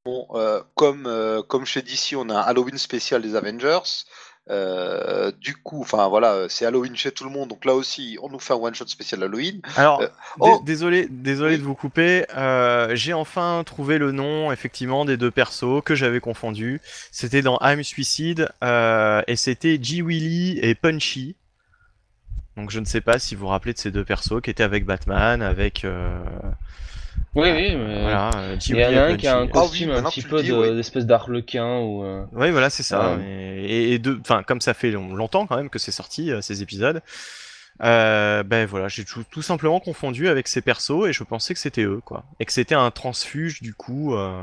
Bon, 0.04 0.28
euh, 0.34 0.62
comme, 0.74 1.06
euh, 1.06 1.42
comme 1.42 1.64
chez 1.64 1.80
DC, 1.80 2.14
on 2.16 2.28
a 2.28 2.34
un 2.34 2.42
Halloween 2.42 2.76
spécial 2.76 3.22
des 3.22 3.36
Avengers. 3.36 4.04
Euh, 4.50 5.32
du 5.40 5.56
coup, 5.56 5.80
enfin 5.80 6.06
voilà, 6.08 6.46
c'est 6.50 6.66
Halloween 6.66 6.94
chez 6.96 7.10
tout 7.12 7.24
le 7.24 7.30
monde, 7.30 7.48
donc 7.48 7.64
là 7.64 7.74
aussi, 7.74 8.18
on 8.22 8.28
nous 8.28 8.38
fait 8.38 8.52
un 8.52 8.56
one 8.56 8.74
shot 8.74 8.86
spécial 8.88 9.22
Halloween. 9.22 9.62
Alors, 9.76 10.02
Euh, 10.02 10.08
oh 10.38 10.60
désolé, 10.66 11.06
désolé 11.10 11.54
Oui. 11.54 11.58
de 11.58 11.62
vous 11.62 11.74
couper. 11.74 12.26
euh, 12.36 12.94
J'ai 12.94 13.14
enfin 13.14 13.62
trouvé 13.64 13.96
le 13.96 14.12
nom 14.12 14.52
effectivement 14.52 15.06
des 15.06 15.16
deux 15.16 15.30
persos 15.30 15.82
que 15.82 15.94
j'avais 15.94 16.20
confondus. 16.20 16.82
C'était 17.10 17.40
dans 17.40 17.58
I'm 17.62 17.82
Suicide 17.82 18.50
euh, 18.62 19.22
et 19.26 19.36
c'était 19.36 19.78
G 19.82 20.02
Willy 20.02 20.58
et 20.60 20.74
Punchy. 20.74 21.36
Donc 22.58 22.70
je 22.70 22.80
ne 22.80 22.84
sais 22.84 23.00
pas 23.00 23.18
si 23.18 23.34
vous 23.34 23.42
vous 23.42 23.48
rappelez 23.48 23.72
de 23.72 23.78
ces 23.78 23.90
deux 23.90 24.04
persos 24.04 24.40
qui 24.42 24.50
étaient 24.50 24.62
avec 24.62 24.84
Batman, 24.84 25.40
avec 25.42 25.84
euh, 25.86 26.18
Oui, 27.34 27.50
oui, 27.50 27.74
mais. 27.76 28.02
voilà. 28.02 28.30
euh, 28.36 28.56
Il 28.68 28.76
y 28.76 28.84
en 28.84 28.96
a 28.96 29.02
un 29.06 29.16
qui 29.16 29.26
a 29.26 29.38
un. 29.38 29.42
Ah 29.42 29.44
oui, 29.44 29.50
costume 29.50 29.90
un 29.90 29.94
maintenant 29.94 30.10
petit 30.10 30.22
peu 30.22 30.42
dis, 30.42 30.48
de- 30.50 30.54
oui. 30.54 30.76
d'espèce 30.76 31.04
d'arlequin 31.06 31.78
ou. 31.80 32.04
euh, 32.04 32.24
Oui, 32.32 32.50
voilà, 32.50 32.70
c'est 32.70 32.82
ça. 32.84 33.16
Ouais. 33.16 33.24
Et, 33.24 33.92
et 33.94 33.98
de, 33.98 34.16
enfin, 34.20 34.42
comme 34.44 34.60
ça 34.60 34.72
fait 34.74 34.90
long- 34.92 35.14
longtemps 35.14 35.46
quand 35.46 35.56
même 35.56 35.70
que 35.70 35.78
c'est 35.80 35.90
sorti 35.92 36.30
euh, 36.30 36.40
ces 36.42 36.62
épisodes, 36.62 37.02
euh, 37.82 38.44
ben 38.44 38.66
voilà, 38.66 38.86
j'ai 38.86 39.04
tout, 39.04 39.24
tout 39.28 39.42
simplement 39.42 39.80
confondu 39.80 40.28
avec 40.28 40.46
ces 40.46 40.60
persos 40.62 41.08
et 41.08 41.12
je 41.12 41.24
pensais 41.24 41.54
que 41.54 41.60
c'était 41.60 41.82
eux, 41.82 42.00
quoi, 42.04 42.24
et 42.38 42.44
que 42.44 42.52
c'était 42.52 42.76
un 42.76 42.90
transfuge 42.92 43.62
du 43.62 43.74
coup, 43.74 44.14
euh, 44.14 44.40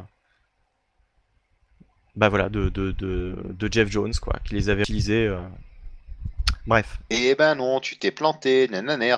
bah 2.18 2.28
voilà, 2.28 2.50
de, 2.50 2.68
de, 2.68 2.92
de, 2.92 3.38
de 3.58 3.72
Jeff 3.72 3.90
Jones, 3.90 4.14
quoi, 4.22 4.36
qui 4.44 4.56
les 4.56 4.68
avait 4.70 4.82
utilisés. 4.82 5.28
euh. 5.28 5.40
Bref. 6.68 7.00
Eh 7.10 7.34
ben 7.36 7.56
non, 7.56 7.80
tu 7.80 7.98
t'es 7.98 8.12
planté, 8.12 8.68
nananer. 8.70 9.16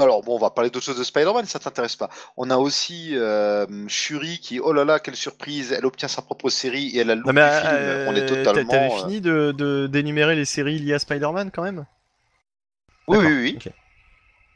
Alors 0.00 0.22
bon, 0.22 0.36
on 0.36 0.38
va 0.38 0.50
parler 0.50 0.70
d'autres 0.70 0.84
choses 0.86 0.98
de 0.98 1.04
Spider-Man, 1.04 1.46
ça 1.46 1.58
t'intéresse 1.58 1.96
pas. 1.96 2.08
On 2.36 2.50
a 2.50 2.56
aussi 2.56 3.16
euh, 3.16 3.66
Shuri 3.88 4.38
qui, 4.40 4.60
oh 4.60 4.72
là 4.72 4.84
là, 4.84 4.98
quelle 5.00 5.16
surprise, 5.16 5.72
elle 5.72 5.86
obtient 5.86 6.08
sa 6.08 6.22
propre 6.22 6.50
série 6.50 6.88
et 6.88 6.98
elle 6.98 7.10
a 7.10 7.14
le 7.14 7.22
film. 7.22 7.34
euh, 7.38 8.06
On 8.08 8.14
est 8.14 8.26
t'a- 8.26 8.36
totalement. 8.44 8.70
T'avais 8.72 8.92
euh, 8.92 8.98
fini 8.98 9.20
de, 9.20 9.86
d'énumérer 9.90 10.34
les 10.36 10.44
séries 10.44 10.78
liées 10.78 10.94
à 10.94 10.98
Spider-Man 10.98 11.50
quand 11.52 11.62
même? 11.62 11.86
Oui, 13.08 13.18
oui, 13.18 13.32
oui. 13.32 13.58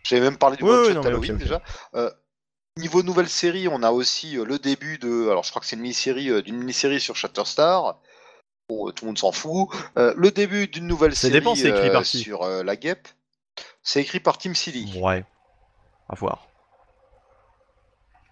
J'avais 0.05 0.23
même 0.23 0.37
parlé 0.39 0.57
du 0.57 0.65
Oui, 0.65 0.71
oui, 0.89 0.95
non, 0.95 1.03
Halloween 1.03 1.37
déjà. 1.37 1.63
Euh, 1.95 2.11
niveau 2.77 3.03
nouvelle 3.03 3.29
série, 3.29 3.69
on 3.69 3.83
a 3.83 3.91
aussi 3.91 4.33
le 4.33 4.59
début 4.59 4.99
de. 4.99 5.29
Alors, 5.29 5.45
je 5.45 5.51
crois 5.51 5.61
que 5.61 5.67
c'est 5.67 5.77
une 5.77 5.83
mini-série 5.83 6.43
d'une 6.43 6.57
mini-série 6.57 7.01
sur 7.01 7.17
Shatterstar. 7.17 8.01
Bon, 8.69 8.91
tout 8.93 9.05
le 9.05 9.09
monde 9.09 9.19
s'en 9.19 9.33
fout. 9.33 9.69
Le 9.97 10.31
début 10.31 10.69
d'une 10.69 10.87
nouvelle 10.87 11.15
série 11.15 11.35
dépend, 11.35 11.55
écrit 11.55 12.07
sur 12.07 12.45
la 12.47 12.77
guêpe. 12.77 13.09
C'est 13.83 14.01
écrit 14.01 14.21
par 14.21 14.39
Tim 14.39 14.55
Seeley. 14.55 15.01
Ouais. 15.01 15.25
À 16.09 16.15
voir. 16.15 16.47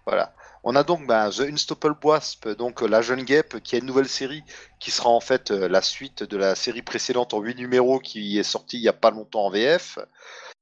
Voilà. 0.05 0.33
On 0.63 0.75
a 0.75 0.83
donc 0.83 1.07
bah, 1.07 1.29
The 1.29 1.41
Unstoppable 1.41 1.95
Wasp, 2.03 2.49
donc 2.49 2.83
euh, 2.83 2.87
la 2.87 3.01
jeune 3.01 3.23
guêpe, 3.23 3.59
qui 3.63 3.75
a 3.75 3.79
une 3.79 3.85
nouvelle 3.85 4.09
série 4.09 4.43
qui 4.79 4.91
sera 4.91 5.09
en 5.09 5.21
fait 5.21 5.51
euh, 5.51 5.69
la 5.69 5.81
suite 5.81 6.23
de 6.23 6.35
la 6.35 6.55
série 6.55 6.81
précédente 6.81 7.33
en 7.33 7.39
8 7.39 7.55
numéros 7.55 7.99
qui 7.99 8.37
est 8.37 8.43
sortie 8.43 8.77
il 8.77 8.83
y 8.83 8.89
a 8.89 8.93
pas 8.93 9.11
longtemps 9.11 9.45
en 9.45 9.49
VF. 9.49 9.99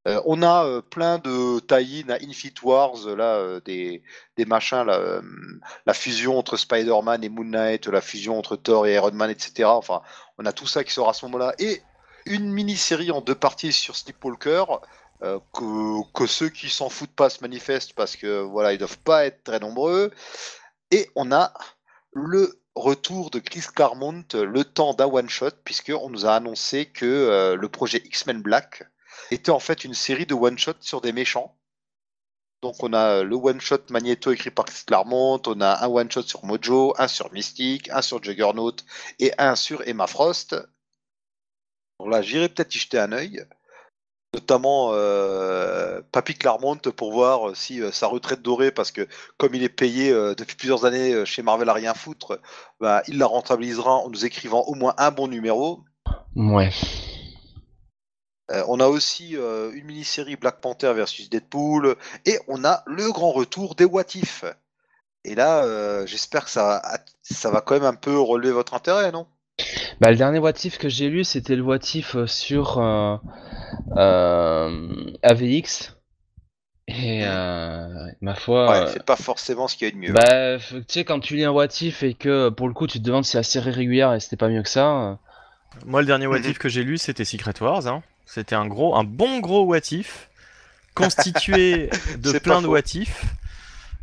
Euh, 0.08 0.22
on 0.26 0.44
a 0.44 0.66
euh, 0.66 0.82
plein 0.82 1.18
de 1.18 1.60
tie-in 1.62 2.10
à 2.10 2.18
Infinite 2.24 2.62
Wars, 2.62 2.96
là, 3.16 3.60
des, 3.62 4.04
des 4.38 4.46
machins, 4.46 4.84
là, 4.84 5.22
la 5.86 5.94
fusion 5.94 6.38
entre 6.38 6.58
Spider-Man 6.58 7.24
et 7.24 7.30
Moon 7.30 7.46
Knight, 7.46 7.88
la 7.88 8.02
fusion 8.02 8.38
entre 8.38 8.56
Thor 8.56 8.86
et 8.86 8.94
Iron 8.94 9.12
Man, 9.12 9.32
etc. 9.32 9.64
Enfin, 9.66 10.02
on 10.38 10.46
a 10.46 10.54
tout 10.54 10.68
ça 10.68 10.84
qui 10.84 10.94
sort 10.94 11.10
à 11.10 11.14
ce 11.14 11.26
moment-là. 11.26 11.56
Et 11.58 11.82
une 12.28 12.52
mini-série 12.52 13.12
en 13.12 13.22
deux 13.22 13.36
parties 13.36 13.74
sur 13.74 13.96
Sleepwalker, 13.96 14.66
euh, 15.24 15.40
que, 16.14 16.28
ceux 16.28 16.50
qui 16.50 16.70
s'en 16.70 16.90
foutent 16.90 17.16
pas 17.16 17.30
se 17.30 17.42
manifestent 17.42 17.94
parce 17.94 18.16
que 18.16 18.42
voilà, 18.42 18.74
ils 18.74 18.78
doivent 18.78 19.00
pas 19.00 19.26
être 19.26 19.44
très 19.44 19.60
nombreux. 19.60 20.12
Et 20.92 21.10
on 21.16 21.32
a 21.32 21.54
le 22.14 22.62
retour 22.76 23.32
de 23.32 23.40
Chris 23.40 23.66
Claremont 23.74 24.24
le 24.34 24.64
temps 24.64 24.94
d'un 24.94 25.08
one-shot, 25.08 25.52
puisqu'on 25.64 26.10
nous 26.10 26.26
a 26.26 26.36
annoncé 26.36 26.86
que 26.86 27.06
euh, 27.06 27.56
le 27.56 27.70
projet 27.70 28.02
X-Men 28.06 28.42
Black 28.42 28.84
était 29.32 29.52
en 29.52 29.60
fait 29.60 29.84
une 29.84 29.96
série 29.96 30.28
de 30.28 30.36
one-shots 30.36 30.82
sur 30.82 31.02
des 31.02 31.12
méchants. 31.14 31.58
Donc 32.62 32.84
on 32.84 32.94
a 32.94 33.24
le 33.24 33.36
one-shot 33.36 33.90
Magneto 33.90 34.32
écrit 34.32 34.52
par 34.52 34.66
Chris 34.66 34.84
Claremont, 34.86 35.42
on 35.48 35.62
a 35.62 35.84
un 35.84 35.88
one-shot 35.88 36.24
sur 36.24 36.46
Mojo, 36.46 36.94
un 36.98 37.08
sur 37.08 37.32
Mystique, 37.32 37.90
un 37.90 38.02
sur 38.02 38.24
Juggernaut 38.24 38.76
et 39.20 39.32
un 39.38 39.56
sur 39.56 39.88
Emma 39.88 40.08
Frost. 40.08 40.56
Donc 42.00 42.12
là, 42.12 42.22
j'irai 42.22 42.50
peut-être 42.50 42.74
y 42.76 42.80
jeter 42.80 43.00
un 43.00 43.12
œil 43.12 43.46
notamment 44.34 44.92
euh, 44.94 46.02
Papy 46.12 46.36
Claremont 46.36 46.78
pour 46.96 47.12
voir 47.12 47.56
si 47.56 47.82
euh, 47.82 47.92
sa 47.92 48.08
retraite 48.08 48.42
dorée, 48.42 48.72
parce 48.72 48.92
que 48.92 49.08
comme 49.38 49.56
il 49.56 49.64
est 49.64 49.70
payé 49.70 50.12
euh, 50.12 50.36
depuis 50.36 50.56
plusieurs 50.56 50.86
années 50.86 51.14
euh, 51.14 51.26
chez 51.26 51.42
Marvel 51.42 51.70
à 51.70 51.74
rien 51.74 51.94
foutre, 51.94 52.40
bah, 52.80 53.02
il 53.08 53.18
la 53.18 53.26
rentabilisera 53.26 53.96
en 53.96 54.10
nous 54.10 54.26
écrivant 54.26 54.62
au 54.64 54.76
moins 54.76 54.94
un 54.98 55.12
bon 55.12 55.28
numéro. 55.28 55.84
Ouais. 56.36 56.70
Euh, 58.52 58.64
on 58.68 58.80
a 58.80 58.88
aussi 58.88 59.36
euh, 59.36 59.72
une 59.74 59.86
mini-série 59.86 60.36
Black 60.36 60.62
Panther 60.62 60.94
versus 60.94 61.30
Deadpool, 61.30 61.96
et 62.26 62.38
on 62.48 62.64
a 62.64 62.84
le 62.86 63.12
grand 63.12 63.32
retour 63.32 63.76
des 63.76 63.86
What 63.86 64.16
If. 64.16 64.46
Et 65.24 65.36
là, 65.36 65.64
euh, 65.64 66.06
j'espère 66.06 66.46
que 66.46 66.52
ça, 66.52 66.82
ça 67.24 67.50
va 67.50 67.62
quand 67.62 67.74
même 67.74 67.84
un 67.84 67.96
peu 67.96 68.18
relever 68.20 68.54
votre 68.54 68.74
intérêt, 68.74 69.12
non? 69.12 69.28
Bah, 70.00 70.12
le 70.12 70.18
dernier 70.18 70.40
What 70.40 70.54
If 70.64 70.78
que 70.78 70.90
j'ai 70.90 71.10
lu, 71.10 71.24
c'était 71.24 71.56
le 71.56 71.64
What 71.64 71.80
If 71.96 72.16
euh, 72.16 72.28
sur 72.28 72.78
euh, 72.80 73.18
euh, 73.96 75.12
AVX. 75.24 75.94
Et 76.88 77.22
euh, 77.26 78.08
ma 78.22 78.36
foi. 78.36 78.70
Ouais, 78.70 78.78
euh, 78.78 78.92
c'est 78.94 79.04
pas 79.04 79.16
forcément 79.18 79.68
ce 79.68 79.76
qu'il 79.76 79.88
y 79.88 79.92
a 79.92 79.94
de 79.94 79.98
mieux. 79.98 80.14
bah, 80.14 80.58
tu 80.60 80.84
sais, 80.88 81.04
quand 81.04 81.20
tu 81.20 81.36
lis 81.36 81.44
un 81.44 81.52
What 81.52 81.68
If 81.82 82.04
et 82.04 82.14
que 82.14 82.50
pour 82.50 82.68
le 82.68 82.74
coup 82.74 82.88
tu 82.88 83.00
te 83.00 83.04
demandes 83.04 83.26
si 83.26 83.36
la 83.36 83.44
série 83.44 83.72
régulière 83.72 84.14
et 84.14 84.20
c'était 84.20 84.38
pas 84.38 84.48
mieux 84.48 84.64
que 84.64 84.70
ça. 84.70 85.18
Moi, 85.86 86.02
le 86.02 86.08
dernier 86.08 86.28
What 86.28 86.40
Mhm. 86.40 86.52
If 86.52 86.58
que 86.60 86.70
j'ai 86.70 86.84
lu, 86.84 86.98
c'était 86.98 87.26
Secret 87.26 87.54
Wars. 87.62 87.88
Hein. 87.88 88.04
C'était 88.26 88.56
un 88.56 88.68
gros, 88.68 88.96
un 88.96 89.04
bon 89.04 89.40
gros 89.40 89.64
What 89.66 89.92
If, 89.92 90.30
constitué 90.94 91.90
de 92.20 92.40
plein 92.40 92.62
de. 92.62 92.68
What 92.68 92.94
If. 92.96 93.26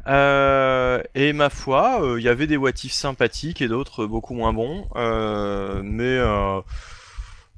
Euh, 0.07 1.03
et 1.15 1.33
ma 1.33 1.51
foi, 1.51 2.03
euh, 2.03 2.21
il 2.21 2.25
y 2.25 2.29
avait 2.29 2.47
des 2.47 2.57
What 2.57 2.71
If 2.85 2.93
sympathiques 2.93 3.63
et 3.63 3.69
d'autres 3.69 4.07
beaucoup 4.07 4.35
moins 4.35 4.53
bons. 4.53 4.89
Euh, 4.97 5.81
mais 5.83 6.19
euh, 6.19 6.61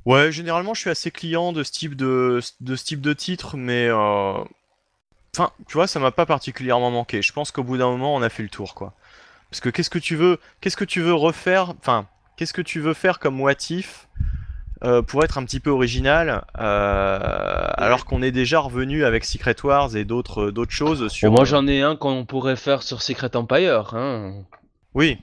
ouais, 0.04 0.30
généralement, 0.32 0.74
je 0.74 0.80
suis 0.80 0.90
assez 0.90 1.10
client 1.10 1.52
de 1.52 1.62
ce 1.62 1.72
type 1.72 1.96
de, 1.96 2.40
de 2.60 3.12
titre, 3.12 3.56
mais 3.56 3.88
euh, 3.88 4.44
enfin, 5.34 5.50
tu 5.66 5.74
vois, 5.74 5.86
ça 5.86 5.98
m'a 5.98 6.12
pas 6.12 6.26
particulièrement 6.26 6.90
manqué. 6.90 7.22
Je 7.22 7.32
pense 7.32 7.50
qu'au 7.50 7.64
bout 7.64 7.78
d'un 7.78 7.90
moment, 7.90 8.14
on 8.14 8.22
a 8.22 8.28
fait 8.28 8.42
le 8.42 8.48
tour, 8.48 8.74
quoi. 8.74 8.94
Parce 9.50 9.60
que 9.60 9.68
qu'est-ce 9.68 9.90
que 9.90 9.98
tu 9.98 10.16
veux, 10.16 10.38
qu'est-ce 10.60 10.76
que 10.76 10.84
tu 10.84 11.00
veux 11.00 11.14
refaire, 11.14 11.74
enfin, 11.80 12.06
qu'est-ce 12.36 12.52
que 12.52 12.62
tu 12.62 12.80
veux 12.80 12.94
faire 12.94 13.18
comme 13.18 13.40
What 13.40 13.70
If 13.70 14.08
euh, 14.84 15.02
pour 15.02 15.24
être 15.24 15.38
un 15.38 15.44
petit 15.44 15.60
peu 15.60 15.70
original, 15.70 16.44
euh, 16.58 17.68
alors 17.76 18.04
qu'on 18.04 18.22
est 18.22 18.30
déjà 18.30 18.58
revenu 18.58 19.04
avec 19.04 19.24
Secret 19.24 19.56
Wars 19.64 19.96
et 19.96 20.04
d'autres 20.04 20.50
d'autres 20.50 20.72
choses 20.72 21.08
sur. 21.08 21.30
Bon, 21.30 21.36
moi 21.36 21.44
j'en 21.44 21.66
ai 21.66 21.82
un 21.82 21.96
qu'on 21.96 22.24
pourrait 22.24 22.56
faire 22.56 22.82
sur 22.82 23.02
Secret 23.02 23.34
Empire. 23.36 23.94
Hein. 23.94 24.44
Oui. 24.94 25.18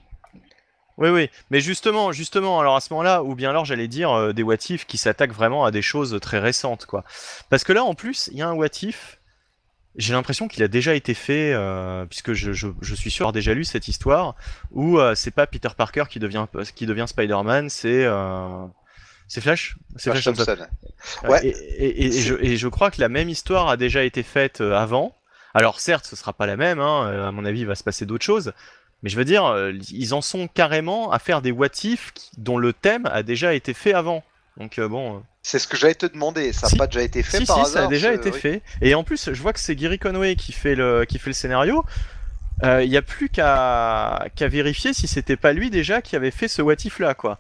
Oui, 0.98 1.10
oui. 1.10 1.30
Mais 1.50 1.60
justement, 1.60 2.12
justement, 2.12 2.60
alors 2.60 2.76
à 2.76 2.80
ce 2.80 2.94
moment-là, 2.94 3.24
ou 3.24 3.36
bien 3.36 3.50
alors 3.50 3.66
j'allais 3.66 3.88
dire 3.88 4.12
euh, 4.12 4.34
des 4.34 4.44
what 4.44 4.58
if 4.70 4.86
qui 4.86 4.98
s'attaquent 4.98 5.34
vraiment 5.34 5.66
à 5.66 5.72
des 5.72 5.82
choses 5.82 6.20
très 6.22 6.40
récentes, 6.40 6.86
quoi. 6.86 7.04
Parce 7.50 7.64
que 7.64 7.74
là, 7.74 7.84
en 7.84 7.96
plus, 7.96 8.30
il 8.32 8.38
y 8.38 8.42
a 8.42 8.48
un 8.48 8.54
what 8.54 8.68
if. 8.84 9.20
J'ai 9.96 10.14
l'impression 10.14 10.48
qu'il 10.48 10.64
a 10.64 10.68
déjà 10.68 10.96
été 10.96 11.14
fait, 11.14 11.54
euh, 11.54 12.06
puisque 12.06 12.34
je, 12.34 12.52
je, 12.52 12.68
je 12.82 12.96
suis 12.96 13.12
sûr 13.12 13.26
avoir 13.26 13.34
déjà 13.34 13.54
lu 13.54 13.64
cette 13.64 13.88
histoire, 13.88 14.36
où 14.72 14.98
euh, 15.00 15.14
c'est 15.14 15.30
pas 15.30 15.46
Peter 15.46 15.70
Parker 15.78 16.06
qui 16.10 16.18
devient 16.18 16.48
qui 16.76 16.88
devient 16.88 17.06
Spider-Man, 17.08 17.70
c'est 17.70 18.04
euh, 18.06 18.66
c'est 19.28 19.42
Flash, 19.42 19.76
c'est 19.96 20.12
Flash 20.12 20.24
Flash 20.24 20.36
Thompson. 20.38 20.56
Thompson. 20.56 21.28
Ouais. 21.28 21.46
Et, 21.46 21.50
et- 21.50 22.04
et- 22.06 22.08
et 22.18 22.22
je, 22.22 22.36
et 22.42 22.58
je 22.58 22.68
crois 22.68 22.92
que 22.92 23.02
la 23.02 23.10
même 23.10 23.30
histoire 23.30 23.68
a 23.70 23.78
déjà 23.78 24.04
été 24.04 24.24
faite 24.24 24.62
euh, 24.62 24.74
avant. 24.76 25.16
Alors 25.54 25.80
certes, 25.80 26.06
ce 26.06 26.16
sera 26.16 26.34
pas 26.34 26.46
la 26.46 26.58
même, 26.58 26.80
hein, 26.80 27.08
euh, 27.08 27.28
à 27.28 27.32
mon 27.32 27.46
avis, 27.46 27.62
il 27.62 27.68
va 27.68 27.76
se 27.76 27.84
passer 27.84 28.06
d'autres 28.06 28.26
choses. 28.26 28.54
Mais 29.04 29.10
je 29.10 29.18
veux 29.18 29.26
dire, 29.26 29.46
euh, 29.46 29.74
ils 29.92 30.14
en 30.14 30.22
sont 30.22 30.48
carrément 30.48 31.12
à 31.12 31.20
faire 31.20 31.42
des 31.42 31.52
what 31.52 31.68
if 31.84 32.14
dont 32.38 32.58
le 32.58 32.72
thème 32.74 33.06
a 33.12 33.22
déjà 33.22 33.54
été 33.54 33.74
fait 33.74 33.94
avant. 33.94 34.24
Donc 34.58 34.80
euh, 34.80 34.88
bon, 34.88 35.24
C'est 35.42 35.60
ce 35.60 35.68
que 35.68 35.76
j'allais 35.76 35.96
te 35.96 36.06
demander. 36.06 36.54
Ça 36.54 36.68
n'a 36.68 36.70
Si. 36.70 36.78
pas 36.78 36.88
déjà 36.88 37.02
été 37.02 37.22
fait 37.24 37.40
si 37.40 37.46
par 37.46 37.56
si, 37.58 37.62
hasard 37.64 37.82
ça 37.82 37.84
a 37.86 37.88
déjà 37.88 38.14
été 38.14 38.32
oui. 38.32 38.40
fait. 38.40 38.62
Et 38.82 38.96
en 38.96 39.04
plus, 39.04 39.32
je 39.34 39.42
vois 39.42 39.52
que 39.52 39.60
c'est 39.60 39.76
Gary 39.76 40.00
Conway 40.00 40.36
qui 40.36 40.52
fait 40.54 40.76
le 40.76 41.06
qui 41.06 41.20
fait 41.20 41.32
le 41.32 41.34
scénario. 41.34 41.84
Euh, 42.64 42.84
Il 42.84 42.90
n'y 42.90 42.98
a 42.98 43.02
plus 43.02 43.30
qu'à 43.30 44.26
qu'à 44.36 44.48
vérifier 44.48 44.94
si 44.94 45.08
c'était 45.08 45.36
pas 45.38 45.54
lui 45.54 45.70
déjà 45.70 46.02
qui 46.02 46.16
avait 46.16 46.32
fait 46.32 46.48
ce 46.48 46.62
what 46.62 46.76
if 46.86 47.00
là, 47.00 47.14
quoi. 47.14 47.40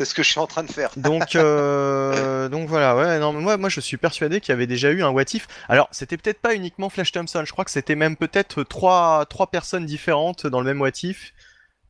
C'est 0.00 0.06
ce 0.06 0.14
que 0.14 0.24
je 0.24 0.30
suis 0.30 0.40
en 0.40 0.48
train 0.48 0.64
de 0.64 0.72
faire. 0.72 0.90
Donc, 0.96 1.36
euh, 1.36 2.48
donc 2.48 2.68
voilà, 2.68 2.96
ouais, 2.96 3.18
non, 3.20 3.32
mais 3.32 3.40
moi, 3.40 3.56
moi 3.56 3.68
je 3.68 3.80
suis 3.80 3.96
persuadé 3.96 4.40
qu'il 4.40 4.50
y 4.50 4.52
avait 4.52 4.66
déjà 4.66 4.90
eu 4.90 5.04
un 5.04 5.10
what 5.10 5.22
if. 5.34 5.46
Alors, 5.68 5.88
c'était 5.92 6.16
peut-être 6.16 6.40
pas 6.40 6.54
uniquement 6.54 6.90
Flash 6.90 7.12
Thompson, 7.12 7.44
je 7.44 7.52
crois 7.52 7.64
que 7.64 7.70
c'était 7.70 7.94
même 7.94 8.16
peut-être 8.16 8.64
trois, 8.64 9.24
trois 9.26 9.46
personnes 9.46 9.86
différentes 9.86 10.48
dans 10.48 10.60
le 10.60 10.66
même 10.66 10.80
what 10.80 10.90
if. 11.04 11.32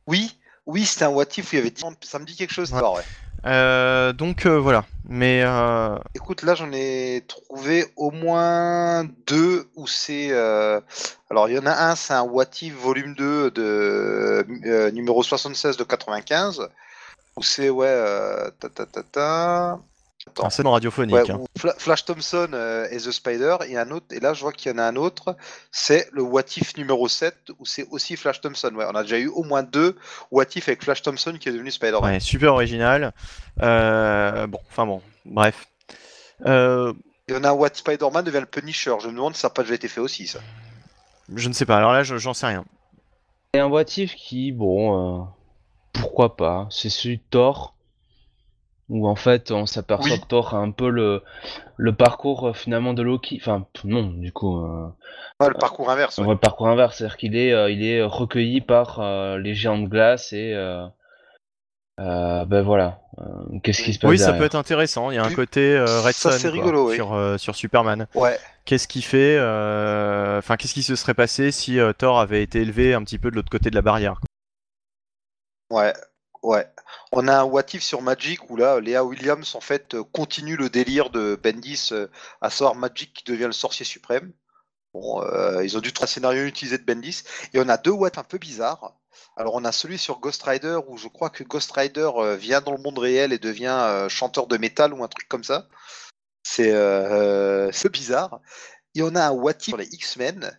Oui, 0.05 0.37
oui, 0.67 0.85
c'était 0.85 1.05
un 1.05 1.09
what 1.09 1.25
if 1.35 1.51
où 1.51 1.55
il 1.55 1.57
y 1.57 1.61
avait. 1.61 1.73
Ça 2.01 2.19
me 2.19 2.25
dit 2.25 2.35
quelque 2.35 2.53
chose, 2.53 2.71
Ouais. 2.71 3.01
Euh, 3.47 4.11
donc 4.11 4.47
euh, 4.47 4.57
voilà. 4.59 4.85
Mais 5.07 5.43
Écoute, 6.15 6.41
là 6.41 6.55
j'en 6.55 6.71
ai 6.71 7.23
trouvé 7.27 7.85
au 7.95 8.09
moins 8.11 9.03
deux 9.27 9.67
où 9.75 9.87
c'est. 9.87 10.31
Alors 10.31 11.49
il 11.49 11.55
y 11.55 11.59
en 11.59 11.65
a 11.65 11.89
un, 11.89 11.95
c'est 11.95 12.13
un 12.13 12.23
What 12.23 12.45
If 12.61 12.75
volume 12.75 13.15
2 13.15 13.51
de 13.51 14.91
numéro 14.91 15.23
76 15.23 15.77
de 15.77 15.83
95. 15.83 16.69
Où 17.37 17.43
c'est, 17.43 17.69
ouais. 17.69 17.87
euh, 17.87 18.49
Ta, 18.59 18.69
ta, 18.69 18.85
ta, 18.85 19.03
ta. 19.03 19.79
Attends. 20.27 20.45
un 20.47 20.49
scène 20.49 20.65
radiophonique. 20.67 21.13
Ouais, 21.15 21.29
hein. 21.29 21.39
Fla- 21.55 21.75
Flash 21.77 22.03
Thompson 22.05 22.47
euh, 22.53 22.87
est 22.89 22.97
The 23.05 23.11
Spider, 23.11 23.57
et 23.67 23.77
un 23.77 23.91
autre, 23.91 24.07
et 24.09 24.19
là 24.19 24.33
je 24.33 24.41
vois 24.41 24.51
qu'il 24.51 24.71
y 24.71 24.75
en 24.75 24.79
a 24.79 24.83
un 24.83 24.95
autre, 24.95 25.35
c'est 25.71 26.09
le 26.13 26.23
What 26.23 26.45
If 26.57 26.75
numéro 26.77 27.07
7, 27.07 27.35
où 27.59 27.65
c'est 27.65 27.87
aussi 27.91 28.15
Flash 28.17 28.41
Thompson. 28.41 28.71
Ouais, 28.73 28.85
on 28.89 28.95
a 28.95 29.03
déjà 29.03 29.19
eu 29.19 29.27
au 29.27 29.43
moins 29.43 29.61
deux 29.61 29.95
What 30.31 30.45
If 30.55 30.67
avec 30.67 30.83
Flash 30.83 31.03
Thompson 31.03 31.37
qui 31.39 31.47
est 31.49 31.51
devenu 31.51 31.69
Spider-Man. 31.69 32.13
Ouais, 32.13 32.19
super 32.19 32.53
original. 32.53 33.13
Euh, 33.61 34.47
bon, 34.47 34.59
enfin 34.71 34.87
bon, 34.87 35.01
bref. 35.25 35.67
Euh, 36.47 36.91
Et 37.27 37.33
on 37.35 37.43
a 37.43 37.49
un 37.49 37.53
What 37.53 37.69
Spider-Man 37.75 38.25
devient 38.25 38.39
le 38.39 38.45
Punisher. 38.47 38.95
Je 39.01 39.07
me 39.07 39.13
demande 39.13 39.35
si 39.35 39.41
ça 39.41 39.49
n'a 39.49 39.53
pas 39.53 39.61
déjà 39.61 39.75
été 39.75 39.87
fait 39.87 40.01
aussi, 40.01 40.25
ça. 40.25 40.39
je 41.33 41.47
ne 41.47 41.53
sais 41.53 41.65
pas. 41.67 41.77
Alors 41.77 41.93
là, 41.93 42.01
je- 42.03 42.17
j'en 42.17 42.33
sais 42.33 42.47
rien. 42.47 42.65
Et 43.53 43.59
un 43.59 43.69
motif 43.69 44.15
qui, 44.15 44.51
bon, 44.51 45.21
euh, 45.21 45.23
pourquoi 45.99 46.35
pas, 46.35 46.67
c'est 46.69 46.89
celui 46.89 47.17
de 47.17 47.23
Thor, 47.29 47.75
où 48.89 49.07
en 49.07 49.15
fait 49.15 49.51
on 49.51 49.65
s'aperçoit 49.65 50.11
Oui. 50.13 50.19
que 50.21 50.27
Thor 50.27 50.53
a 50.53 50.57
un 50.57 50.71
peu 50.71 50.89
le, 50.89 51.23
le 51.77 51.93
parcours 51.93 52.49
euh, 52.49 52.53
finalement 52.53 52.93
de 52.93 53.01
Loki, 53.01 53.39
enfin 53.41 53.65
non, 53.83 54.03
du 54.07 54.31
coup, 54.31 54.63
euh, 54.63 54.87
Ouais, 55.41 55.49
le 55.49 55.55
parcours 55.55 55.89
inverse. 55.89 56.17
ouais. 56.19 56.27
le 56.27 56.37
parcours 56.37 56.67
inverse, 56.67 56.97
c'est-à-dire 56.97 57.17
qu'il 57.17 57.35
est, 57.35 57.51
euh, 57.53 57.69
il 57.71 57.83
est 57.85 58.03
recueilli 58.03 58.61
par 58.61 58.99
euh, 58.99 59.37
les 59.39 59.53
géants 59.55 59.79
de 59.79 59.87
glace 59.87 60.31
et 60.33 60.53
euh, 60.53 60.85
euh, 61.99 62.43
ben 62.45 62.61
voilà, 62.61 62.99
Euh, 63.17 63.23
qu'est-ce 63.63 63.81
qui 63.83 63.93
se 63.93 63.99
passe 63.99 64.09
Oui, 64.11 64.17
ça 64.19 64.33
peut 64.33 64.43
être 64.43 64.55
intéressant. 64.55 65.09
Il 65.11 65.15
y 65.15 65.17
a 65.17 65.23
un 65.23 65.33
côté 65.33 65.61
euh, 65.75 66.01
Red 66.01 66.13
ça, 66.13 66.31
Son 66.33 66.37
c'est 66.37 66.49
quoi, 66.51 66.57
rigolo, 66.59 66.89
oui. 66.89 66.95
sur, 66.95 67.13
euh, 67.13 67.37
sur 67.37 67.55
Superman. 67.55 68.07
Ouais. 68.13 68.37
Qu'est-ce 68.65 68.87
qui 68.89 69.01
fait 69.01 69.37
euh, 69.39 70.39
Enfin, 70.39 70.57
qu'est-ce 70.57 70.73
qui 70.73 70.83
se 70.83 70.95
serait 70.97 71.13
passé 71.13 71.51
si 71.51 71.79
euh, 71.79 71.93
Thor 71.93 72.19
avait 72.19 72.43
été 72.43 72.59
élevé 72.61 72.93
un 72.93 73.01
petit 73.03 73.17
peu 73.17 73.31
de 73.31 73.35
l'autre 73.37 73.49
côté 73.49 73.69
de 73.69 73.75
la 73.75 73.81
barrière 73.81 74.15
quoi. 74.15 74.25
Ouais, 75.71 75.93
ouais. 76.43 76.67
On 77.11 77.27
a 77.27 77.39
un 77.39 77.43
What 77.43 77.65
If 77.73 77.83
sur 77.83 78.01
Magic 78.01 78.49
où 78.49 78.55
là, 78.55 78.79
Léa 78.79 79.03
Williams 79.03 79.55
en 79.55 79.61
fait 79.61 79.95
euh, 79.95 80.03
continue 80.03 80.55
le 80.57 80.69
délire 80.69 81.09
de 81.09 81.39
Bendis, 81.41 81.89
euh, 81.91 82.07
à 82.41 82.49
savoir 82.49 82.75
Magic 82.75 83.13
qui 83.13 83.23
devient 83.23 83.45
le 83.45 83.51
sorcier 83.51 83.85
suprême. 83.85 84.31
Bon, 84.93 85.21
euh, 85.23 85.63
ils 85.65 85.77
ont 85.77 85.81
dû 85.81 85.91
trois 85.93 86.07
scénarios 86.07 86.45
utilisés 86.45 86.77
de 86.77 86.83
Bendis. 86.85 87.23
Et 87.53 87.59
on 87.59 87.67
a 87.69 87.77
deux 87.77 87.91
What 87.91 88.11
un 88.17 88.23
peu 88.23 88.37
bizarres. 88.37 88.95
Alors 89.37 89.55
on 89.55 89.65
a 89.65 89.71
celui 89.71 89.97
sur 89.97 90.19
Ghost 90.19 90.43
Rider 90.43 90.79
où 90.87 90.97
je 90.97 91.07
crois 91.07 91.29
que 91.29 91.43
Ghost 91.43 91.71
Rider 91.71 92.09
vient 92.37 92.61
dans 92.61 92.73
le 92.73 92.81
monde 92.81 92.99
réel 92.99 93.33
et 93.33 93.39
devient 93.39 94.07
chanteur 94.09 94.47
de 94.47 94.57
métal 94.57 94.93
ou 94.93 95.03
un 95.03 95.07
truc 95.07 95.27
comme 95.27 95.43
ça. 95.43 95.67
C'est 96.43 96.71
c'est 97.73 97.91
bizarre. 97.91 98.41
Et 98.93 99.01
on 99.03 99.15
a 99.15 99.27
un 99.27 99.31
What 99.31 99.53
If 99.59 99.63
sur 99.63 99.77
les 99.77 99.87
X-Men 99.87 100.51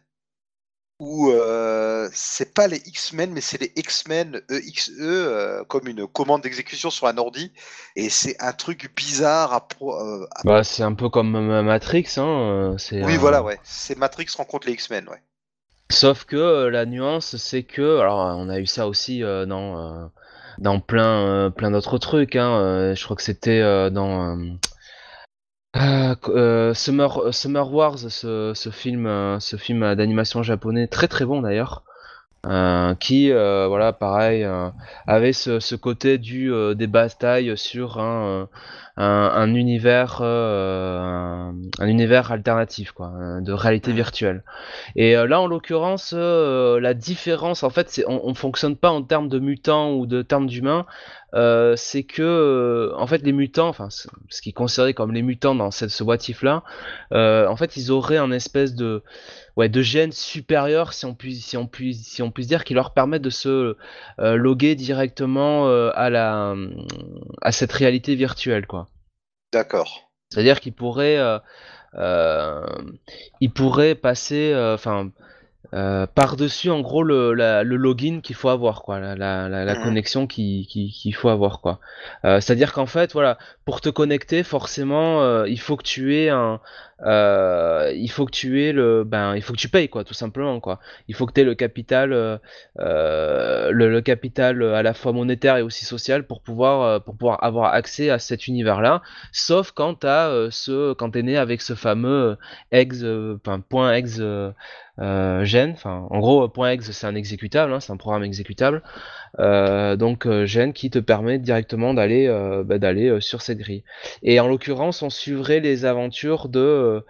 où 0.99 1.31
euh, 1.31 2.09
c'est 2.13 2.55
pas 2.55 2.67
les 2.69 2.79
X-Men, 2.87 3.31
mais 3.33 3.43
c'est 3.43 3.61
les 3.61 3.73
X-Men 3.77 4.41
EXE, 4.51 4.91
euh, 5.01 5.63
comme 5.65 5.89
une 5.89 6.07
commande 6.07 6.43
d'exécution 6.43 6.89
sur 6.91 7.07
un 7.07 7.19
ordi. 7.19 7.53
Et 7.97 8.09
c'est 8.09 8.37
un 8.41 8.53
truc 8.53 8.91
bizarre 8.97 9.53
à. 9.53 9.69
pro- 9.69 9.95
euh, 9.95 10.27
à- 10.35 10.43
Bah 10.45 10.65
c'est 10.65 10.83
un 10.83 10.95
peu 10.95 11.11
comme 11.11 11.37
euh, 11.37 11.63
Matrix, 11.63 12.07
hein. 12.17 12.77
Oui, 12.93 13.17
voilà, 13.17 13.43
ouais. 13.43 13.59
C'est 13.63 13.99
Matrix 13.99 14.27
rencontre 14.37 14.67
les 14.67 14.73
X-Men, 14.75 15.09
ouais. 15.09 15.23
Sauf 15.91 16.25
que 16.25 16.67
la 16.67 16.85
nuance, 16.87 17.37
c'est 17.37 17.63
que, 17.63 18.01
alors 18.01 18.19
on 18.39 18.49
a 18.49 18.59
eu 18.59 18.67
ça 18.67 18.89
aussi 18.89 19.21
dans 19.21 20.11
dans 20.59 20.81
plein 20.81 21.51
plein 21.51 21.71
d'autres 21.71 21.99
trucs. 21.99 22.35
Hein, 22.35 22.95
je 22.95 23.05
crois 23.05 23.15
que 23.17 23.23
c'était 23.23 23.61
dans 23.91 24.37
euh, 25.77 26.15
euh, 26.29 26.71
euh, 26.71 26.75
Summer 26.75 27.35
Summer 27.35 27.73
Wars, 27.73 27.99
ce, 27.99 28.71
film 28.73 29.39
ce 29.41 29.57
film 29.57 29.95
d'animation 29.95 30.43
japonais 30.43 30.87
très 30.87 31.09
très 31.09 31.25
bon 31.25 31.43
d'ailleurs. 31.43 31.83
Euh, 32.49 32.95
qui 32.95 33.33
euh, 33.33 33.67
voilà 33.67 33.93
pareil 33.93 34.45
euh, 34.45 34.69
avait 35.09 35.33
ce, 35.33 35.59
ce 35.59 35.75
côté 35.75 36.17
du 36.17 36.53
des 36.77 36.87
batailles 36.87 37.57
sur 37.57 37.99
un, 37.99 38.49
un, 38.97 39.05
un 39.35 39.55
univers 39.55 40.23
un, 40.23 41.55
un 41.81 41.87
univers 41.87 42.31
alternatif 42.31 42.93
quoi 42.93 43.13
de 43.41 43.53
réalité 43.53 43.93
virtuelle 43.93 44.45
et 44.95 45.15
là, 45.15 45.41
en 45.41 45.47
l'occurrence, 45.47 46.13
la 46.13 46.95
différence, 46.95 47.63
en 47.63 47.71
fait, 47.71 47.91
c'est 47.91 48.05
on, 48.07 48.27
on 48.27 48.35
fonctionne 48.35 48.77
pas 48.77 48.91
en 48.91 49.03
termes 49.03 49.29
de 49.29 49.39
mutants 49.39 49.93
ou 49.95 50.07
de 50.07 50.23
termes 50.23 50.47
d'humains. 50.47 50.87
c'est 51.77 52.05
que, 52.05 52.93
en 52.97 53.07
fait, 53.07 53.23
les 53.23 53.33
mutants, 53.33 53.69
enfin, 53.69 53.89
ce 53.91 54.41
qui 54.41 54.51
est 54.51 54.53
considéré 54.53 54.95
comme 54.95 55.13
les 55.13 55.23
mutants 55.23 55.55
dans 55.55 55.71
cette, 55.71 55.91
ce 55.91 56.03
what 56.03 56.17
if 56.29 56.43
là, 56.43 56.63
en 57.13 57.57
fait, 57.57 57.77
ils 57.77 57.91
auraient 57.91 58.19
un 58.19 58.31
espèce 58.31 58.75
de, 58.75 59.03
ouais, 59.57 59.69
de 59.69 59.83
gène 59.83 60.13
supérieur, 60.13 60.93
si 60.93 61.07
on 61.07 61.15
puisse, 61.15 61.45
si 61.45 61.57
on 61.57 61.67
puisse, 61.67 62.07
si 62.07 62.23
on 62.23 62.31
puisse 62.31 62.47
dire, 62.47 62.65
qui 62.65 62.75
leur 62.75 62.93
permet 62.93 63.19
de 63.19 63.31
se 63.31 63.77
euh, 64.19 64.37
loguer 64.37 64.75
directement 64.75 65.69
euh, 65.69 65.91
à 65.95 66.11
la, 66.11 66.55
à 67.43 67.53
cette 67.53 67.73
réalité 67.73 68.15
virtuelle, 68.15 68.67
quoi. 68.67 68.89
D'accord. 69.53 70.11
C'est-à-dire 70.31 70.61
qu'ils 70.61 70.75
pourraient, 70.75 71.19
euh, 71.95 72.67
ils 73.41 73.53
pourraient 73.53 73.95
passer, 73.95 74.53
enfin, 74.55 75.11
euh, 75.75 76.07
par-dessus 76.07 76.71
en 76.71 76.81
gros 76.81 77.03
le, 77.03 77.33
la- 77.35 77.63
le 77.65 77.77
login 77.77 78.21
qu'il 78.23 78.37
faut 78.37 78.49
avoir, 78.49 78.83
quoi, 78.83 78.99
la, 79.01 79.15
la, 79.17 79.49
Mhm. 79.75 79.83
connexion 79.83 80.27
qui- 80.27 80.67
qui- 80.71 80.91
qu'il 80.91 81.15
faut 81.15 81.29
avoir, 81.29 81.61
quoi. 81.61 81.81
Euh, 82.25 82.41
c'est-à-dire 82.41 82.73
qu'en 82.73 82.87
fait, 82.87 83.13
voilà, 83.13 83.39
pour 83.65 83.81
te 83.81 83.89
connecter, 83.89 84.43
forcément, 84.43 85.23
euh, 85.23 85.49
il 85.49 85.59
faut 85.61 85.77
que 85.77 85.83
tu 85.83 86.15
aies 86.17 86.29
un, 86.31 86.61
il 87.95 88.09
faut 88.11 88.25
que 88.27 88.31
tu 88.31 88.63
aies 88.65 88.73
le, 88.73 89.05
ben, 89.05 89.35
il 89.37 89.43
faut 89.43 89.53
que 89.53 89.59
tu 89.59 89.69
payes, 89.69 89.89
quoi, 89.89 90.05
tout 90.05 90.15
simplement, 90.15 90.61
quoi. 90.61 90.79
Il 91.09 91.15
faut 91.15 91.27
que 91.27 91.33
tu 91.33 91.41
aies 91.41 91.45
le 91.45 91.55
capital, 91.55 92.11
le, 92.79 93.71
le 93.71 94.01
capital 94.01 94.63
à 94.63 94.83
la 94.83 94.95
fois 94.95 95.13
monétaire 95.13 95.57
et 95.57 95.63
aussi 95.63 95.85
social 95.85 96.27
pour 96.27 96.41
pouvoir, 96.41 97.03
pour 97.03 97.17
pouvoir 97.17 97.43
avoir 97.45 97.75
accès 97.75 98.11
à 98.11 98.19
cet 98.19 98.47
univers-là. 98.47 99.03
Sauf 99.33 99.73
quand 99.73 100.05
euh, 100.05 100.49
ce, 100.51 100.93
quand 100.95 101.11
t'es 101.11 101.23
né 101.23 101.37
avec 101.37 101.61
ce 101.61 101.75
fameux 101.75 102.37
ex, 102.73 103.05
point 103.69 103.93
ex 103.95 104.21
euh, 104.99 105.45
gen. 105.45 105.75
En 105.85 106.19
gros, 106.21 106.49
point 106.49 106.71
ex 106.71 106.91
c'est 106.91 107.07
un 107.07 107.15
exécutable, 107.15 107.73
hein, 107.73 107.81
c'est 107.81 107.93
un 107.93 107.97
programme 107.97 108.25
exécutable. 108.25 108.83
Euh, 109.39 109.97
donc 109.97 110.27
euh, 110.27 110.47
gen 110.47 110.73
qui 110.73 110.89
te 110.91 110.99
permet 110.99 111.39
directement 111.39 111.93
d'aller, 111.95 112.27
euh, 112.27 112.65
bah, 112.65 112.79
d'aller 112.79 113.21
sur 113.21 113.43
cette 113.43 113.59
grille. 113.59 113.85
Et 114.23 114.41
en 114.41 114.49
l'occurrence, 114.49 115.03
on 115.03 115.11
suivrait 115.11 115.61
les 115.61 115.85
aventures 115.85 116.49
de, 116.49 117.05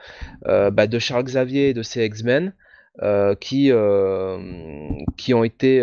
bah, 0.45 0.87
de 0.87 0.99
Charles 0.99 1.25
Xavier 1.25 1.71
et 1.71 1.75
de 1.75 1.83
ses 1.83 2.05
X-Men. 2.07 2.53
qui 3.41 3.71
qui 5.17 5.35
ont 5.35 5.45
été 5.45 5.81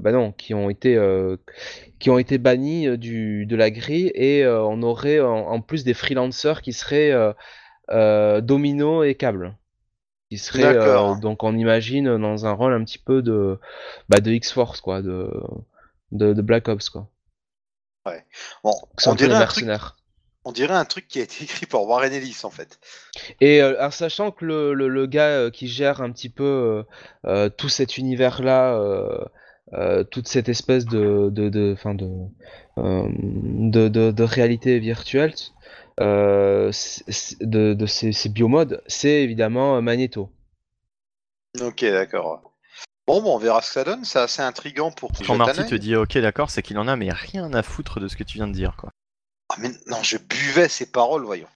bah 0.00 0.32
qui 0.36 0.54
ont 0.54 0.70
été 0.70 0.96
euh, 0.96 1.36
qui 1.98 2.10
ont 2.10 2.18
été 2.18 2.38
bannis 2.38 2.86
de 2.98 3.56
la 3.56 3.70
grille 3.70 4.10
et 4.14 4.46
on 4.46 4.82
aurait 4.82 5.20
en, 5.20 5.60
plus 5.60 5.84
des 5.84 5.94
freelancers 5.94 6.60
qui 6.62 6.72
seraient 6.72 7.12
Domino 8.42 9.04
et 9.04 9.14
Câble. 9.14 9.56
Qui 10.34 10.38
seraient, 10.38 10.76
euh, 10.76 11.14
donc 11.16 11.42
on 11.42 11.56
imagine 11.56 12.18
dans 12.18 12.46
un 12.46 12.52
rôle 12.52 12.72
un 12.72 12.84
petit 12.84 12.98
peu 12.98 13.22
de, 13.22 13.58
bah, 14.08 14.20
de 14.20 14.30
X-Force, 14.32 14.80
quoi, 14.80 15.02
de, 15.02 15.30
de, 16.12 16.32
de 16.32 16.42
Black 16.42 16.68
Ops, 16.68 16.88
quoi. 16.90 17.08
Bon, 18.62 18.72
Qui 18.98 19.04
sont 19.04 19.12
on 19.12 19.14
dirait, 19.14 19.34
un 19.34 19.46
truc, 19.46 19.64
mercenaires. 19.64 19.96
on 20.44 20.52
dirait 20.52 20.74
un 20.74 20.84
truc 20.84 21.08
qui 21.08 21.20
a 21.20 21.22
été 21.22 21.44
écrit 21.44 21.66
par 21.66 21.84
Warren 21.84 22.12
Ellis, 22.12 22.40
en 22.44 22.50
fait. 22.50 22.78
Et 23.40 23.62
euh, 23.62 23.78
alors, 23.78 23.92
sachant 23.92 24.30
que 24.30 24.44
le, 24.44 24.74
le, 24.74 24.88
le 24.88 25.06
gars 25.06 25.28
euh, 25.28 25.50
qui 25.50 25.68
gère 25.68 26.02
un 26.02 26.10
petit 26.10 26.28
peu 26.28 26.84
tout 27.56 27.68
cet 27.68 27.96
univers-là, 27.96 28.74
euh, 28.74 29.24
euh, 29.72 30.04
toute 30.04 30.28
cette 30.28 30.48
espèce 30.50 30.84
de, 30.84 31.30
de, 31.30 31.48
de, 31.48 31.74
fin 31.74 31.94
de, 31.94 32.08
euh, 32.78 33.08
de, 33.18 33.88
de, 33.88 34.10
de 34.10 34.22
réalité 34.22 34.78
virtuelle, 34.78 35.32
euh, 36.00 36.70
de, 37.40 37.74
de 37.74 37.86
ces, 37.86 38.12
ces 38.12 38.28
biomodes, 38.28 38.82
c'est 38.86 39.22
évidemment 39.22 39.76
euh, 39.76 39.80
Magneto. 39.80 40.30
Ok, 41.60 41.82
d'accord. 41.84 42.52
Bon, 43.06 43.22
bon, 43.22 43.36
on 43.36 43.38
verra 43.38 43.60
ce 43.62 43.68
que 43.68 43.72
ça 43.74 43.84
donne. 43.84 44.04
C'est 44.04 44.18
assez 44.18 44.42
intriguant 44.42 44.90
pour 44.90 45.12
que 45.12 45.24
Quand 45.24 45.36
Marty 45.36 45.66
te 45.66 45.74
dit 45.74 45.94
ok 45.94 46.18
d'accord, 46.18 46.50
c'est 46.50 46.62
qu'il 46.62 46.78
en 46.78 46.88
a 46.88 46.96
mais 46.96 47.12
rien 47.12 47.52
à 47.52 47.62
foutre 47.62 48.00
de 48.00 48.08
ce 48.08 48.16
que 48.16 48.24
tu 48.24 48.38
viens 48.38 48.48
de 48.48 48.52
dire 48.52 48.76
quoi. 48.76 48.90
Ah, 49.50 49.56
mais 49.60 49.68
non, 49.86 50.02
je 50.02 50.16
buvais 50.16 50.68
ces 50.68 50.90
paroles, 50.90 51.22
voyons. 51.24 51.46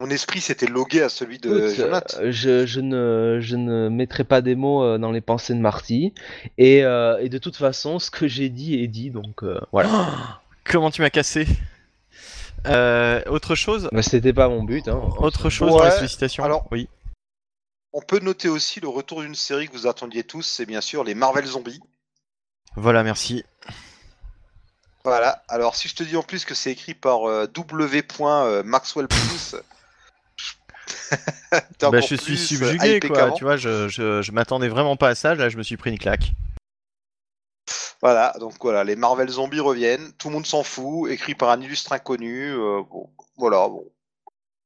Mon 0.00 0.10
esprit 0.10 0.40
s'était 0.40 0.66
logué 0.66 1.02
à 1.02 1.08
celui 1.08 1.38
de 1.38 1.48
Écoute, 1.50 1.76
Jonathan. 1.76 2.18
euh, 2.20 2.32
je, 2.32 2.66
je, 2.66 2.80
ne, 2.80 3.38
je 3.40 3.54
ne 3.54 3.88
mettrai 3.88 4.24
pas 4.24 4.40
des 4.40 4.54
mots 4.54 4.82
euh, 4.82 4.98
dans 4.98 5.12
les 5.12 5.20
pensées 5.20 5.54
de 5.54 5.60
Marty. 5.60 6.14
Et, 6.58 6.84
euh, 6.84 7.18
et 7.18 7.28
de 7.28 7.38
toute 7.38 7.56
façon, 7.56 7.98
ce 7.98 8.10
que 8.10 8.26
j'ai 8.26 8.48
dit 8.48 8.82
est 8.82 8.88
dit, 8.88 9.10
donc 9.10 9.44
euh, 9.44 9.60
voilà. 9.72 10.40
Comment 10.64 10.90
tu 10.90 11.02
m'as 11.02 11.10
cassé? 11.10 11.46
Euh, 12.66 13.22
Autre 13.26 13.54
chose 13.54 13.88
Mais 13.92 14.02
c'était 14.02 14.32
pas 14.32 14.48
mon 14.48 14.62
but. 14.62 14.88
Hein. 14.88 15.00
Autre 15.18 15.48
chose 15.50 15.70
dans 15.70 15.78
les 15.82 15.90
Ouais, 15.90 15.96
sollicitations 15.96 16.44
alors- 16.44 16.66
Oui. 16.70 16.88
On 17.92 18.00
peut 18.02 18.20
noter 18.20 18.48
aussi 18.48 18.78
le 18.80 18.88
retour 18.88 19.22
d'une 19.22 19.34
série 19.34 19.66
que 19.68 19.72
vous 19.72 19.86
attendiez 19.88 20.22
tous, 20.22 20.42
c'est 20.42 20.66
bien 20.66 20.80
sûr 20.80 21.02
les 21.02 21.14
Marvel 21.14 21.44
Zombies. 21.44 21.80
Voilà, 22.76 23.02
merci. 23.02 23.44
Voilà, 25.02 25.42
alors 25.48 25.74
si 25.74 25.88
je 25.88 25.94
te 25.96 26.02
dis 26.04 26.16
en 26.16 26.22
plus 26.22 26.44
que 26.44 26.54
c'est 26.54 26.70
écrit 26.70 26.94
par 26.94 27.28
euh, 27.28 27.46
W. 27.46 28.02
euh, 28.20 28.62
Maxwell 28.62 29.08
Plus, 29.08 29.56
Bah, 31.80 32.00
je 32.00 32.14
suis 32.14 32.34
euh, 32.34 32.36
subjugué, 32.36 33.00
quoi. 33.00 33.32
Tu 33.32 33.44
vois, 33.44 33.56
je, 33.56 33.88
je, 33.88 34.22
je 34.22 34.32
m'attendais 34.32 34.68
vraiment 34.68 34.96
pas 34.96 35.08
à 35.08 35.14
ça. 35.14 35.34
Là, 35.34 35.48
je 35.48 35.56
me 35.56 35.62
suis 35.62 35.76
pris 35.76 35.90
une 35.90 35.98
claque. 35.98 36.32
Voilà, 38.02 38.34
donc 38.40 38.54
voilà, 38.62 38.82
les 38.82 38.96
Marvel 38.96 39.28
zombies 39.28 39.60
reviennent, 39.60 40.12
tout 40.14 40.28
le 40.28 40.34
monde 40.34 40.46
s'en 40.46 40.62
fout, 40.62 41.10
écrit 41.10 41.34
par 41.34 41.50
un 41.50 41.60
illustre 41.60 41.92
inconnu. 41.92 42.50
euh, 42.50 42.82
bon, 42.90 43.10
voilà, 43.36 43.68
bon. 43.68 43.84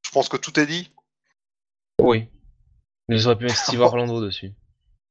Je 0.03 0.11
pense 0.11 0.29
que 0.29 0.37
tout 0.37 0.59
est 0.61 0.67
dit. 0.67 0.93
Oui. 2.01 2.29
Mais 3.09 3.19
j'aurais 3.19 3.37
pu 3.37 3.45
mettre 3.45 3.57
Steve 3.57 3.81
Orlando 3.83 4.25
dessus. 4.25 4.53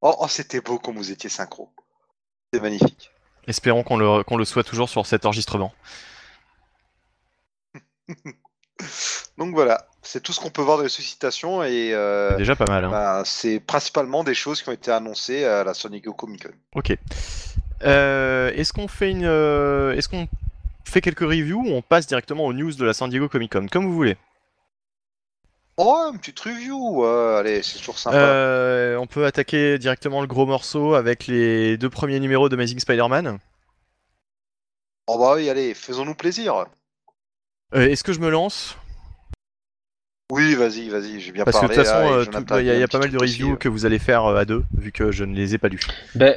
Oh, 0.00 0.14
oh, 0.20 0.28
c'était 0.28 0.60
beau 0.60 0.78
comme 0.78 0.96
vous 0.96 1.10
étiez 1.10 1.28
synchro. 1.28 1.70
C'est 2.52 2.60
magnifique. 2.60 3.10
Espérons 3.46 3.82
qu'on 3.82 3.98
le, 3.98 4.22
qu'on 4.22 4.36
le 4.38 4.44
soit 4.44 4.64
toujours 4.64 4.88
sur 4.88 5.04
cet 5.06 5.26
enregistrement. 5.26 5.74
Donc 9.38 9.54
voilà, 9.54 9.86
c'est 10.04 10.22
tout 10.22 10.32
ce 10.32 10.40
qu'on 10.40 10.50
peut 10.50 10.62
voir 10.62 10.78
de 10.78 10.84
les 10.84 10.88
suscitations 10.88 11.62
et 11.64 11.92
euh, 11.92 12.30
C'est 12.30 12.36
déjà 12.38 12.56
pas 12.56 12.66
mal. 12.66 12.84
Hein. 12.84 12.90
bah, 12.90 13.22
c'est 13.24 13.60
principalement 13.60 14.24
des 14.24 14.34
choses 14.34 14.62
qui 14.62 14.68
ont 14.68 14.72
été 14.72 14.90
annoncées 14.90 15.44
à 15.44 15.64
la 15.64 15.74
San 15.74 15.90
Diego 15.90 16.12
Comic 16.12 16.44
Con. 16.44 16.54
Ok. 16.74 16.96
Euh, 17.82 18.52
est-ce 18.54 18.72
qu'on 18.72 18.88
fait 18.88 19.10
une, 19.10 19.24
euh, 19.24 19.94
est-ce 19.94 20.08
qu'on 20.08 20.28
fait 20.84 21.00
quelques 21.00 21.20
reviews 21.20 21.62
ou 21.66 21.74
on 21.74 21.82
passe 21.82 22.06
directement 22.06 22.44
aux 22.44 22.52
news 22.52 22.72
de 22.72 22.84
la 22.84 22.92
San 22.92 23.10
Diego 23.10 23.28
Comic 23.28 23.52
Con, 23.52 23.66
comme 23.70 23.86
vous 23.86 23.94
voulez? 23.94 24.16
Oh, 25.76 26.10
une 26.12 26.20
petite 26.20 26.38
review, 26.38 27.04
allez, 27.04 27.62
c'est 27.62 27.78
toujours 27.78 27.98
sympa. 27.98 28.16
Euh, 28.16 28.96
on 28.96 29.08
peut 29.08 29.26
attaquer 29.26 29.76
directement 29.78 30.20
le 30.20 30.28
gros 30.28 30.46
morceau 30.46 30.94
avec 30.94 31.26
les 31.26 31.76
deux 31.76 31.90
premiers 31.90 32.20
numéros 32.20 32.48
de 32.48 32.54
Amazing 32.54 32.78
Spider-Man. 32.78 33.38
Oh 35.06 35.18
bah 35.18 35.34
oui, 35.34 35.50
allez, 35.50 35.74
faisons-nous 35.74 36.14
plaisir. 36.14 36.66
Euh, 37.74 37.88
est-ce 37.88 38.04
que 38.04 38.12
je 38.12 38.20
me 38.20 38.30
lance? 38.30 38.76
Oui, 40.32 40.54
vas-y, 40.54 40.88
vas-y, 40.88 41.20
j'ai 41.20 41.32
bien 41.32 41.44
Parce 41.44 41.60
que 41.60 41.66
de 41.66 41.74
toute 41.74 41.84
façon, 41.84 42.10
euh, 42.10 42.24
tout- 42.24 42.58
il 42.58 42.64
y 42.64 42.70
a, 42.70 42.78
y 42.80 42.86
pas 42.86 42.98
mal 42.98 43.10
de 43.10 43.18
aussi, 43.18 43.42
reviews 43.42 43.52
euh. 43.52 43.56
que 43.56 43.68
vous 43.68 43.84
allez 43.84 43.98
faire 43.98 44.24
euh, 44.24 44.36
à 44.38 44.46
deux, 44.46 44.64
vu 44.76 44.90
que 44.90 45.12
je 45.12 45.22
ne 45.24 45.34
les 45.34 45.54
ai 45.54 45.58
pas 45.58 45.68
lus. 45.68 45.80
Ben, 46.14 46.34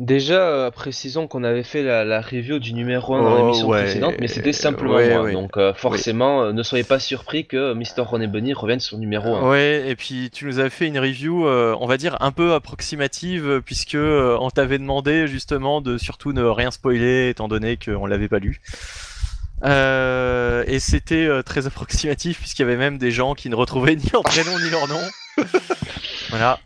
déjà, 0.00 0.40
euh, 0.48 0.70
précisons 0.72 1.28
qu'on 1.28 1.44
avait 1.44 1.62
fait 1.62 1.84
la, 1.84 2.04
la 2.04 2.20
review 2.20 2.58
du 2.58 2.72
numéro 2.74 3.14
1 3.14 3.22
dans 3.22 3.32
Oh, 3.34 3.38
l'émission 3.38 3.68
ouais, 3.68 3.84
précédente, 3.84 4.14
mais 4.18 4.26
c'était 4.26 4.52
simplement 4.52 4.94
ouais, 4.96 5.10
moi. 5.14 5.22
ouais. 5.22 5.32
Donc, 5.32 5.56
euh, 5.56 5.72
forcément, 5.74 6.42
euh, 6.42 6.52
ne 6.52 6.62
soyez 6.64 6.82
pas 6.82 6.98
surpris 6.98 7.46
que 7.46 7.72
Mr. 7.72 8.00
Ron 8.04 8.26
Bunny 8.26 8.52
revienne 8.52 8.80
sur 8.80 8.96
le 8.96 9.02
numéro 9.02 9.36
1. 9.36 9.48
Ouais, 9.48 9.84
et 9.86 9.94
puis 9.94 10.30
tu 10.32 10.46
nous 10.46 10.58
as 10.58 10.68
fait 10.68 10.88
une 10.88 10.98
review, 10.98 11.46
euh, 11.46 11.76
on 11.80 11.86
va 11.86 11.96
dire 11.98 12.16
un 12.20 12.32
peu 12.32 12.52
approximative, 12.54 13.48
euh, 13.48 13.60
puisque 13.60 13.94
euh, 13.94 14.36
on 14.40 14.50
t'avait 14.50 14.78
demandé 14.78 15.28
justement 15.28 15.80
de 15.80 15.98
surtout 15.98 16.32
ne 16.32 16.42
rien 16.42 16.72
spoiler, 16.72 17.28
étant 17.28 17.46
donné 17.46 17.76
qu'on 17.76 18.06
l'avait 18.06 18.28
pas 18.28 18.40
lu. 18.40 18.60
Euh, 19.64 20.62
et 20.66 20.78
c'était 20.78 21.26
euh, 21.26 21.42
très 21.42 21.66
approximatif, 21.66 22.38
puisqu'il 22.40 22.62
y 22.62 22.64
avait 22.66 22.76
même 22.76 22.98
des 22.98 23.10
gens 23.10 23.34
qui 23.34 23.48
ne 23.48 23.54
retrouvaient 23.54 23.96
ni 23.96 24.04
leur 24.12 24.22
prénom 24.22 24.58
ni 24.58 24.68
leur 24.70 24.86
nom. 24.88 25.00
voilà. 26.30 26.58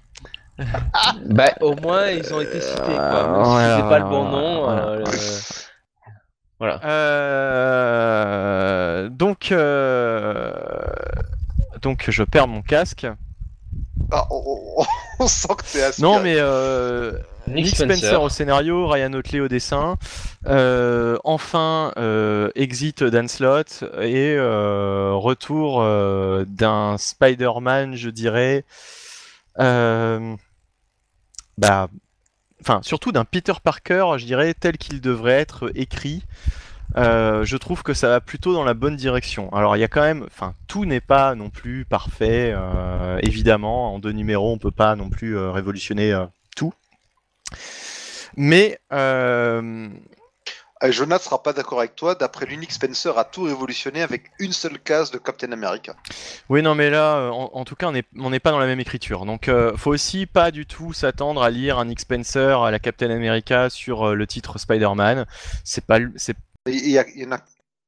Bah, 1.27 1.53
au 1.61 1.75
moins, 1.77 2.09
ils 2.09 2.35
ont 2.35 2.41
été 2.41 2.61
cités, 2.61 2.83
quoi. 2.83 3.29
Même 3.29 3.45
si 3.45 3.51
Voilà, 3.51 3.77
c'est 3.77 3.89
pas 3.89 3.99
le 4.01 4.05
bon 4.07 4.25
nom. 4.29 4.65
voilà. 4.65 4.83
euh, 4.89 4.99
le- 4.99 5.05
Voilà. 6.59 6.81
Euh, 7.79 9.09
donc, 9.11 9.53
euh, 9.53 10.53
donc 11.83 12.07
je 12.09 12.23
perds 12.25 12.49
mon 12.49 12.63
casque. 12.63 13.07
Ah, 14.11 14.27
on, 14.31 14.43
on- 14.79 14.85
on 15.21 15.27
sent 15.29 15.49
que 15.57 15.63
c'est 15.65 15.83
aspiré. 15.83 16.09
Non, 16.11 16.21
mais 16.21 16.37
euh, 16.39 17.13
Nick 17.47 17.67
Nick, 17.67 17.77
Spencer. 17.77 17.97
Spencer. 17.97 18.23
au 18.23 18.29
scénario, 18.29 18.87
Ryan 18.87 19.13
Otley 19.15 19.41
au 19.41 19.49
dessin. 19.49 19.97
Euh, 20.47 21.17
enfin, 21.25 21.93
euh, 21.99 22.51
exit 22.55 23.03
Dan 23.03 23.29
Slott 23.29 23.85
et 24.01 24.35
euh, 24.37 25.13
retour 25.15 25.83
euh, 25.83 26.45
d'un 26.47 26.97
Spider-Man, 26.99 27.97
je 27.97 28.11
dirais. 28.11 28.65
euh, 29.59 30.35
bah, 31.59 31.89
enfin, 32.61 32.81
surtout 32.83 33.11
d'un 33.13 33.25
Peter 33.25 33.55
Parker, 33.63 34.13
je 34.19 34.25
dirais, 34.27 34.55
tel 34.55 34.79
qu'il 34.79 35.01
devrait 35.01 35.33
être 35.41 35.71
écrit. 35.75 36.23
Euh, 36.97 37.45
je 37.45 37.57
trouve 37.57 37.83
que 37.83 37.93
ça 37.95 38.09
va 38.09 38.21
plutôt 38.21 38.55
dans 38.55 38.65
la 38.65 38.75
bonne 38.75 38.97
direction. 38.97 39.53
Alors 39.53 39.77
il 39.77 39.81
y 39.81 39.85
a 39.85 39.89
quand 39.89 40.01
même, 40.03 40.25
enfin 40.27 40.55
tout 40.67 40.85
n'est 40.87 41.01
pas 41.03 41.35
non 41.35 41.51
plus 41.51 41.85
parfait. 41.85 42.53
euh, 42.55 43.19
évidemment, 43.23 43.95
en 43.95 43.99
deux 43.99 44.13
numéros, 44.13 44.53
on 44.53 44.59
peut 44.59 44.71
pas 44.71 44.97
non 44.97 45.11
plus 45.11 45.37
euh, 45.37 45.51
révolutionner 45.51 46.17
tout. 46.57 46.73
Mais 48.37 48.79
Euh, 48.93 50.91
Jonas 50.91 51.19
sera 51.21 51.43
pas 51.43 51.53
d'accord 51.53 51.81
avec 51.81 51.97
toi. 51.97 52.15
D'après 52.15 52.47
l'unique 52.47 52.71
Spencer 52.73 53.19
a 53.19 53.25
tout 53.25 53.43
révolutionné 53.43 54.01
avec 54.03 54.31
une 54.39 54.53
seule 54.53 54.79
case 54.79 55.11
de 55.11 55.19
Captain 55.19 55.51
America. 55.51 55.97
oui, 56.49 56.63
non, 56.63 56.75
mais 56.77 56.89
là, 56.89 57.31
en, 57.33 57.51
en 57.53 57.65
tout 57.65 57.75
cas, 57.75 57.91
on 58.17 58.31
n'est 58.31 58.39
pas 58.41 58.51
dans 58.53 58.61
la 58.61 58.67
même 58.67 58.79
écriture. 58.81 59.27
Donc, 59.27 59.49
euh, 59.49 59.77
faut 59.77 59.91
aussi 59.93 60.27
pas 60.27 60.51
du 60.53 60.67
tout 60.67 60.93
s'attendre 60.93 61.43
à 61.43 61.51
lire 61.51 61.79
un 61.79 61.87
Nick 61.87 62.01
Spencer 62.01 62.63
à 62.63 62.71
la 62.71 62.79
Captain 62.79 63.11
America 63.11 63.71
sur 63.71 64.09
euh, 64.11 64.15
le 64.15 64.27
titre 64.29 64.59
Spider-Man. 64.59 65.27
C'est 65.65 65.85
pas, 65.85 65.99
c'est 66.17 66.37
Il 66.69 66.91
y, 66.91 66.99
a- 66.99 67.07
il 67.15 67.23
y 67.23 67.27
en 67.27 67.33
a, 67.33 67.39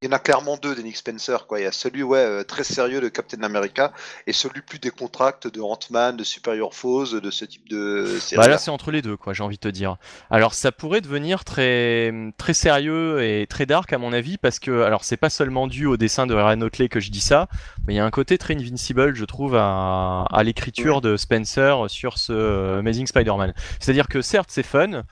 il 0.03 0.07
y 0.07 0.09
en 0.09 0.17
a 0.17 0.19
clairement 0.19 0.57
deux 0.57 0.75
des 0.75 0.83
Nick 0.83 0.97
Spencer. 0.97 1.47
Quoi. 1.47 1.61
Il 1.61 1.65
y 1.65 1.67
a 1.67 1.73
celui 1.73 2.03
ouais, 2.03 2.17
euh, 2.21 2.43
très 2.43 2.65
sérieux 2.65 3.03
de 3.03 3.09
Captain 3.11 3.43
America 3.43 3.93
et 4.27 4.33
celui 4.33 4.63
plus 4.63 4.79
décontracte 4.79 5.47
de 5.47 5.61
Ant-Man, 5.61 6.17
de 6.17 6.25
Superior 6.25 6.73
Foes, 6.75 7.21
de 7.21 7.31
ce 7.31 7.45
type 7.45 7.69
de 7.69 8.17
série. 8.19 8.41
Bah 8.41 8.49
là, 8.49 8.57
c'est 8.57 8.71
entre 8.71 8.91
les 8.93 9.03
deux, 9.03 9.19
quoi, 9.19 9.35
j'ai 9.35 9.43
envie 9.43 9.57
de 9.57 9.61
te 9.61 9.69
dire. 9.69 9.97
Alors, 10.31 10.55
ça 10.55 10.73
pourrait 10.73 11.03
devenir 11.03 11.45
très, 11.45 12.15
très 12.39 12.55
sérieux 12.55 13.23
et 13.23 13.47
très 13.47 13.67
dark, 13.67 13.93
à 13.93 13.99
mon 13.99 14.15
avis, 14.15 14.39
parce 14.39 14.59
que, 14.59 14.81
alors, 14.85 15.05
c'est 15.05 15.19
pas 15.19 15.29
seulement 15.29 15.67
dû 15.67 15.85
au 15.85 15.99
dessin 15.99 16.27
de 16.27 16.33
Ryan 16.33 16.63
Otley 16.63 16.89
que 16.89 16.99
je 17.01 17.11
dis 17.11 17.21
ça, 17.21 17.49
mais 17.87 17.93
il 17.93 17.97
y 17.99 18.01
a 18.01 18.05
un 18.07 18.11
côté 18.11 18.39
très 18.39 18.55
Invincible, 18.55 19.15
je 19.15 19.25
trouve, 19.27 19.55
à, 19.55 20.25
à 20.31 20.43
l'écriture 20.45 21.03
de 21.03 21.19
Spencer 21.19 21.91
sur 21.91 22.17
ce 22.17 22.33
euh, 22.33 22.79
Amazing 22.79 23.07
Spider-Man. 23.07 23.53
C'est-à-dire 23.79 24.09
que, 24.09 24.23
certes, 24.23 24.49
c'est 24.51 24.63
fun, 24.63 25.03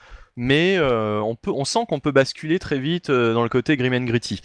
mais 0.40 0.76
euh, 0.78 1.18
on, 1.20 1.34
peut, 1.34 1.50
on 1.50 1.64
sent 1.64 1.80
qu'on 1.88 1.98
peut 1.98 2.12
basculer 2.12 2.60
très 2.60 2.78
vite 2.78 3.10
euh, 3.10 3.34
dans 3.34 3.42
le 3.42 3.48
côté 3.48 3.76
grim 3.76 3.92
and 3.92 4.04
gritty. 4.04 4.40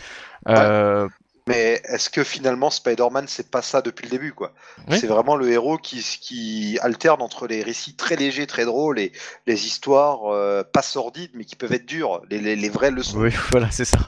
Euh, 0.50 1.08
Mais 1.46 1.84
est-ce 1.86 2.10
que 2.10 2.24
finalement 2.24 2.72
Spider-Man 2.72 3.26
c'est 3.28 3.52
pas 3.52 3.62
ça 3.62 3.84
depuis 3.84 4.06
le 4.06 4.10
début 4.10 4.34
quoi? 4.34 4.56
Oui. 4.88 4.98
C'est 4.98 5.06
vraiment 5.06 5.36
le 5.36 5.52
héros 5.52 5.78
qui, 5.78 6.02
qui 6.20 6.80
alterne 6.82 7.22
entre 7.22 7.46
les 7.46 7.62
récits 7.62 7.96
très 7.96 8.16
légers, 8.16 8.48
très 8.48 8.66
drôles 8.66 8.98
et 8.98 9.12
les 9.46 9.68
histoires 9.68 10.34
euh, 10.34 10.64
pas 10.64 10.82
sordides 10.82 11.30
mais 11.36 11.46
qui 11.46 11.56
peuvent 11.56 11.74
être 11.74 11.86
dures, 11.86 12.24
les, 12.28 12.40
les, 12.40 12.56
les 12.56 12.70
vraies 12.70 12.90
leçons. 12.90 13.20
Oui, 13.20 13.30
voilà, 13.52 13.70
c'est 13.70 13.86
ça. 13.86 14.00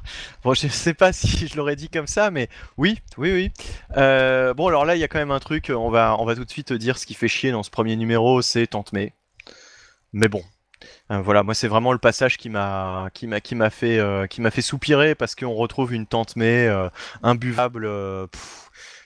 Bon, 0.43 0.55
je 0.55 0.67
sais 0.67 0.95
pas 0.95 1.13
si 1.13 1.47
je 1.47 1.55
l'aurais 1.55 1.75
dit 1.75 1.89
comme 1.89 2.07
ça, 2.07 2.31
mais 2.31 2.49
oui, 2.77 2.97
oui, 3.19 3.31
oui. 3.31 3.51
Euh, 3.95 4.55
bon, 4.55 4.69
alors 4.69 4.85
là, 4.85 4.95
il 4.95 4.99
y 4.99 5.03
a 5.03 5.07
quand 5.07 5.19
même 5.19 5.29
un 5.29 5.39
truc. 5.39 5.71
On 5.73 5.91
va, 5.91 6.15
on 6.17 6.25
va 6.25 6.33
tout 6.35 6.45
de 6.45 6.49
suite 6.49 6.73
dire 6.73 6.97
ce 6.97 7.05
qui 7.05 7.13
fait 7.13 7.27
chier 7.27 7.51
dans 7.51 7.61
ce 7.61 7.69
premier 7.69 7.95
numéro, 7.95 8.41
c'est 8.41 8.65
Tante 8.65 8.91
May. 8.91 9.13
Mais 10.13 10.29
bon, 10.29 10.41
Euh, 11.11 11.21
voilà, 11.21 11.43
moi, 11.43 11.53
c'est 11.53 11.67
vraiment 11.67 11.91
le 11.91 11.99
passage 11.99 12.37
qui 12.37 12.49
m'a, 12.49 13.09
qui 13.13 13.27
m'a, 13.27 13.39
qui 13.41 13.55
m'a 13.55 13.69
fait, 13.69 13.99
euh, 13.99 14.27
qui 14.27 14.41
m'a 14.41 14.51
fait 14.51 14.61
soupirer 14.61 15.15
parce 15.15 15.35
qu'on 15.35 15.53
retrouve 15.53 15.93
une 15.93 16.07
Tante 16.07 16.35
May 16.35 16.67
euh, 16.67 16.89
imbuvable. 17.23 17.87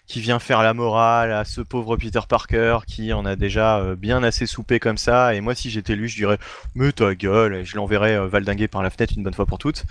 qui 0.08 0.22
vient 0.22 0.40
faire 0.40 0.64
la 0.64 0.74
morale 0.74 1.32
à 1.32 1.46
ce 1.46 1.62
pauvre 1.62 1.96
Peter 1.96 2.22
Parker 2.28 2.80
qui 2.88 3.14
en 3.14 3.26
a 3.26 3.36
déjà 3.36 3.96
bien 3.96 4.24
assez 4.24 4.48
soupé 4.48 4.80
comme 4.80 4.98
ça. 4.98 5.36
Et 5.36 5.42
moi, 5.42 5.54
si 5.54 5.70
j'étais 5.70 5.96
lui, 5.96 6.08
je 6.08 6.16
dirais 6.16 6.40
Mais 6.74 6.92
ta 6.92 7.14
gueule, 7.14 7.56
et 7.56 7.66
je 7.66 7.76
l'enverrais 7.76 8.28
valdinguer 8.28 8.68
par 8.68 8.82
la 8.82 8.90
fenêtre 8.90 9.14
une 9.16 9.24
bonne 9.24 9.36
fois 9.36 9.46
pour 9.46 9.60
toutes. 9.60 9.86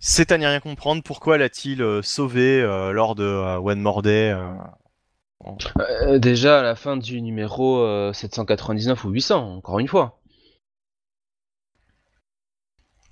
C'est 0.00 0.32
à 0.32 0.38
n'y 0.38 0.46
rien 0.46 0.60
comprendre. 0.60 1.02
Pourquoi 1.02 1.36
l'a-t-il 1.38 1.84
sauvé 2.02 2.62
lors 2.62 3.14
de 3.14 3.24
One 3.24 3.80
More 3.80 4.02
Day 4.02 4.34
déjà, 6.18 6.60
à 6.60 6.62
la 6.62 6.74
fin 6.74 6.96
du 6.96 7.20
numéro 7.20 7.80
euh, 7.80 8.12
799 8.12 9.04
ou 9.04 9.10
800, 9.10 9.56
encore 9.56 9.78
une 9.78 9.88
fois. 9.88 10.20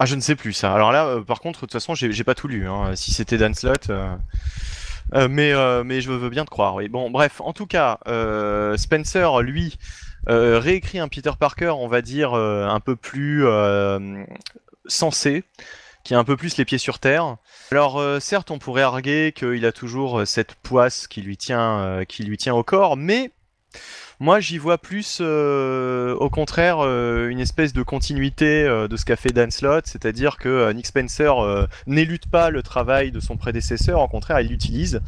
Ah, 0.02 0.06
je 0.06 0.14
ne 0.14 0.22
sais 0.22 0.34
plus 0.34 0.54
ça. 0.54 0.72
Alors 0.74 0.92
là, 0.92 1.04
euh, 1.04 1.20
par 1.20 1.40
contre, 1.40 1.58
de 1.58 1.66
toute 1.66 1.72
façon, 1.74 1.94
j'ai 1.94 2.24
pas 2.24 2.34
tout 2.34 2.48
lu. 2.48 2.66
hein. 2.66 2.96
Si 2.96 3.12
c'était 3.12 3.36
Dan 3.36 3.52
Slott. 3.52 3.90
euh, 3.90 4.16
euh, 5.14 5.28
mais, 5.28 6.00
je 6.00 6.10
veux 6.10 6.30
bien 6.30 6.46
te 6.46 6.50
croire. 6.50 6.74
Oui. 6.76 6.88
Bon, 6.88 7.10
bref, 7.10 7.42
en 7.42 7.52
tout 7.52 7.66
cas, 7.66 7.98
Spencer, 8.78 9.42
lui, 9.42 9.76
réécrit 10.26 11.00
un 11.00 11.08
Peter 11.08 11.32
Parker, 11.38 11.74
on 11.76 11.86
va 11.86 12.00
dire, 12.00 12.32
un 12.32 12.80
peu 12.80 12.96
plus 12.96 13.44
sensé, 14.86 15.44
qui 16.02 16.14
a 16.14 16.18
un 16.18 16.24
peu 16.24 16.38
plus 16.38 16.56
les 16.56 16.64
pieds 16.64 16.78
sur 16.78 16.98
terre. 16.98 17.36
Alors, 17.70 18.02
certes, 18.22 18.50
on 18.50 18.58
pourrait 18.58 18.80
arguer 18.80 19.32
qu'il 19.32 19.66
a 19.66 19.72
toujours 19.72 20.26
cette 20.26 20.54
poisse 20.54 21.08
qui 21.08 21.20
lui 21.20 21.36
tient 21.36 22.02
au 22.54 22.62
corps, 22.64 22.96
mais 22.96 23.32
moi, 24.20 24.38
j'y 24.38 24.58
vois 24.58 24.76
plus, 24.76 25.18
euh, 25.22 26.14
au 26.14 26.28
contraire, 26.28 26.80
euh, 26.80 27.28
une 27.28 27.40
espèce 27.40 27.72
de 27.72 27.82
continuité 27.82 28.64
euh, 28.64 28.86
de 28.86 28.96
ce 28.98 29.06
qu'a 29.06 29.16
fait 29.16 29.30
Dan 29.30 29.50
Slott, 29.50 29.86
c'est-à-dire 29.86 30.36
que 30.36 30.70
Nick 30.72 30.86
Spencer 30.86 31.32
n'élude 31.86 32.26
pas 32.26 32.50
le 32.50 32.62
travail 32.62 33.10
de 33.10 33.20
son 33.20 33.38
prédécesseur, 33.38 34.00
au 34.00 34.08
contraire, 34.08 34.40
il 34.40 34.48
l'utilise 34.48 35.00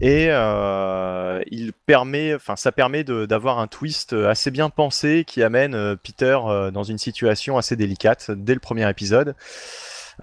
et 0.00 0.28
euh, 0.30 1.42
il 1.50 1.72
permet, 1.72 2.34
enfin, 2.34 2.56
ça 2.56 2.72
permet 2.72 3.04
d'avoir 3.04 3.58
un 3.58 3.66
twist 3.66 4.14
assez 4.14 4.50
bien 4.50 4.70
pensé 4.70 5.24
qui 5.26 5.42
amène 5.42 5.96
Peter 6.02 6.38
dans 6.72 6.82
une 6.82 6.98
situation 6.98 7.58
assez 7.58 7.76
délicate 7.76 8.30
dès 8.30 8.54
le 8.54 8.60
premier 8.60 8.88
épisode. 8.88 9.34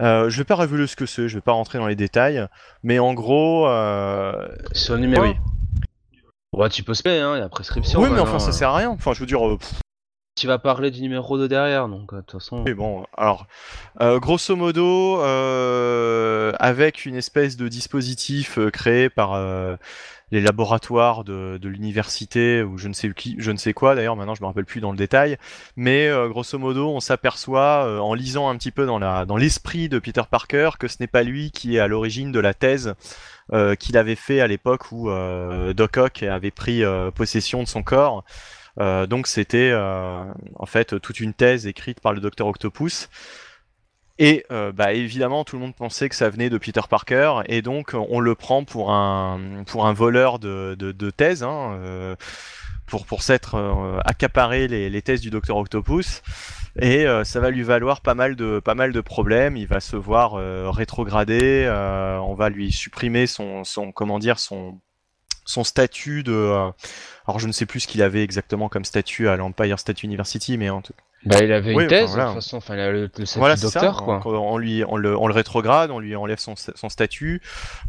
Euh, 0.00 0.28
je 0.28 0.38
vais 0.38 0.44
pas 0.44 0.56
révéler 0.56 0.86
ce 0.86 0.96
que 0.96 1.06
c'est, 1.06 1.28
je 1.28 1.36
vais 1.36 1.40
pas 1.40 1.52
rentrer 1.52 1.78
dans 1.78 1.86
les 1.86 1.94
détails, 1.94 2.46
mais 2.82 2.98
en 2.98 3.14
gros. 3.14 3.68
Euh... 3.68 4.48
Numéro. 4.90 5.22
Oui. 5.22 5.34
Ouais, 6.56 6.68
tu 6.68 6.82
peux 6.82 6.94
se 6.94 7.02
payer, 7.02 7.20
hein, 7.20 7.36
il 7.36 7.40
y 7.40 7.42
a 7.42 7.48
prescription. 7.48 7.98
Oui, 8.00 8.04
mais 8.04 8.16
maintenant, 8.16 8.24
enfin, 8.30 8.38
ça 8.38 8.48
euh. 8.50 8.52
sert 8.52 8.70
à 8.70 8.76
rien. 8.76 8.90
Enfin, 8.90 9.12
je 9.12 9.20
veux 9.20 9.26
dire. 9.26 9.46
euh, 9.46 9.56
pff, 9.58 9.72
Tu 10.38 10.46
vas 10.46 10.58
parler 10.58 10.90
du 10.90 11.00
numéro 11.02 11.38
de 11.38 11.46
derrière, 11.46 11.88
donc 11.88 12.12
euh, 12.12 12.16
de 12.16 12.20
toute 12.22 12.40
façon. 12.40 12.62
Mais 12.64 12.74
bon, 12.74 13.04
alors, 13.16 13.46
euh, 14.00 14.18
grosso 14.18 14.54
modo, 14.56 15.20
euh, 15.22 16.52
avec 16.58 17.06
une 17.06 17.16
espèce 17.16 17.56
de 17.56 17.68
dispositif 17.68 18.58
euh, 18.58 18.70
créé 18.70 19.08
par 19.10 19.34
euh, 19.34 19.76
les 20.34 20.40
laboratoires 20.40 21.22
de, 21.22 21.58
de 21.58 21.68
l'université 21.68 22.62
ou 22.64 22.76
je 22.76 22.88
ne 22.88 22.92
sais 22.92 23.10
qui, 23.12 23.36
je 23.38 23.52
ne 23.52 23.56
sais 23.56 23.72
quoi 23.72 23.94
d'ailleurs, 23.94 24.16
maintenant 24.16 24.34
je 24.34 24.42
me 24.42 24.46
rappelle 24.46 24.64
plus 24.64 24.80
dans 24.80 24.90
le 24.90 24.98
détail, 24.98 25.38
mais 25.76 26.08
euh, 26.08 26.28
grosso 26.28 26.58
modo, 26.58 26.90
on 26.90 26.98
s'aperçoit 26.98 27.86
euh, 27.86 27.98
en 28.00 28.14
lisant 28.14 28.48
un 28.48 28.56
petit 28.56 28.72
peu 28.72 28.84
dans 28.84 29.36
l'esprit 29.36 29.88
de 29.88 30.00
Peter 30.00 30.22
Parker 30.28 30.70
que 30.78 30.88
ce 30.88 30.96
n'est 30.98 31.06
pas 31.06 31.22
lui 31.22 31.52
qui 31.52 31.76
est 31.76 31.78
à 31.78 31.86
l'origine 31.86 32.32
de 32.32 32.40
la 32.40 32.52
thèse 32.52 32.94
euh, 33.52 33.76
qu'il 33.76 33.96
avait 33.96 34.16
fait 34.16 34.40
à 34.40 34.48
l'époque 34.48 34.90
où 34.90 35.08
euh, 35.08 35.72
Doc 35.72 35.98
Ock 35.98 36.24
avait 36.24 36.50
pris 36.50 36.82
possession 37.14 37.62
de 37.62 37.68
son 37.68 37.82
corps. 37.82 38.24
Donc 38.76 39.28
c'était 39.28 39.72
en 39.72 40.66
fait 40.66 41.00
toute 41.00 41.20
une 41.20 41.32
thèse 41.32 41.68
écrite 41.68 42.00
par 42.00 42.12
le 42.12 42.20
docteur 42.20 42.48
Octopus. 42.48 43.08
Et 44.18 44.44
euh, 44.52 44.70
bah, 44.70 44.92
évidemment, 44.92 45.44
tout 45.44 45.56
le 45.56 45.62
monde 45.62 45.74
pensait 45.74 46.08
que 46.08 46.14
ça 46.14 46.30
venait 46.30 46.50
de 46.50 46.58
Peter 46.58 46.82
Parker, 46.88 47.40
et 47.46 47.62
donc 47.62 47.94
on 47.94 48.20
le 48.20 48.34
prend 48.36 48.64
pour 48.64 48.92
un, 48.92 49.64
pour 49.66 49.86
un 49.86 49.92
voleur 49.92 50.38
de, 50.38 50.76
de, 50.78 51.10
thèse, 51.10 51.42
hein, 51.42 51.76
euh, 51.80 52.14
pour, 52.86 53.06
pour 53.06 53.22
s'être 53.24 53.56
euh, 53.56 53.98
accaparé 54.04 54.68
les, 54.68 54.88
les 54.88 55.02
thèses 55.02 55.20
du 55.20 55.30
docteur 55.30 55.56
Octopus. 55.56 56.22
Et 56.80 57.06
euh, 57.06 57.24
ça 57.24 57.40
va 57.40 57.50
lui 57.50 57.62
valoir 57.62 58.00
pas 58.00 58.14
mal 58.14 58.34
de, 58.36 58.60
pas 58.60 58.74
mal 58.74 58.92
de 58.92 59.00
problèmes. 59.00 59.56
Il 59.56 59.66
va 59.66 59.80
se 59.80 59.96
voir 59.96 60.34
euh, 60.34 60.70
rétrogradé, 60.70 61.64
euh, 61.66 62.18
on 62.18 62.34
va 62.34 62.48
lui 62.50 62.72
supprimer 62.72 63.26
son, 63.26 63.64
son, 63.64 63.92
comment 63.92 64.18
dire, 64.18 64.38
son, 64.38 64.80
son 65.44 65.64
statut 65.64 66.22
de. 66.24 66.32
euh, 66.32 66.70
alors 67.26 67.38
je 67.38 67.46
ne 67.46 67.52
sais 67.52 67.66
plus 67.66 67.80
ce 67.80 67.86
qu'il 67.88 68.02
avait 68.02 68.22
exactement 68.24 68.68
comme 68.68 68.84
statut 68.84 69.28
à 69.28 69.36
l'Empire 69.36 69.78
State 69.78 70.02
University, 70.02 70.58
mais 70.58 70.70
en 70.70 70.82
tout 70.82 70.92
Bah, 71.24 71.42
il 71.42 71.52
avait 71.52 71.74
Oui, 71.74 71.84
une 71.84 71.88
thèse, 71.88 72.10
enfin, 72.10 72.14
voilà. 72.14 72.24
de 72.24 72.34
toute 72.34 72.42
façon, 72.42 72.56
enfin, 72.58 72.76
le, 72.76 73.10
le 73.16 73.24
statut 73.24 73.38
voilà, 73.38 73.56
ça. 73.56 73.62
docteur, 73.68 74.02
quoi. 74.04 74.14
Donc, 74.16 74.26
on, 74.26 74.58
lui, 74.58 74.84
on, 74.86 74.96
le, 74.96 75.16
on 75.16 75.26
le 75.26 75.34
rétrograde, 75.34 75.90
on 75.90 75.98
lui 75.98 76.14
enlève 76.16 76.38
son, 76.38 76.54
son 76.56 76.88
statut. 76.88 77.40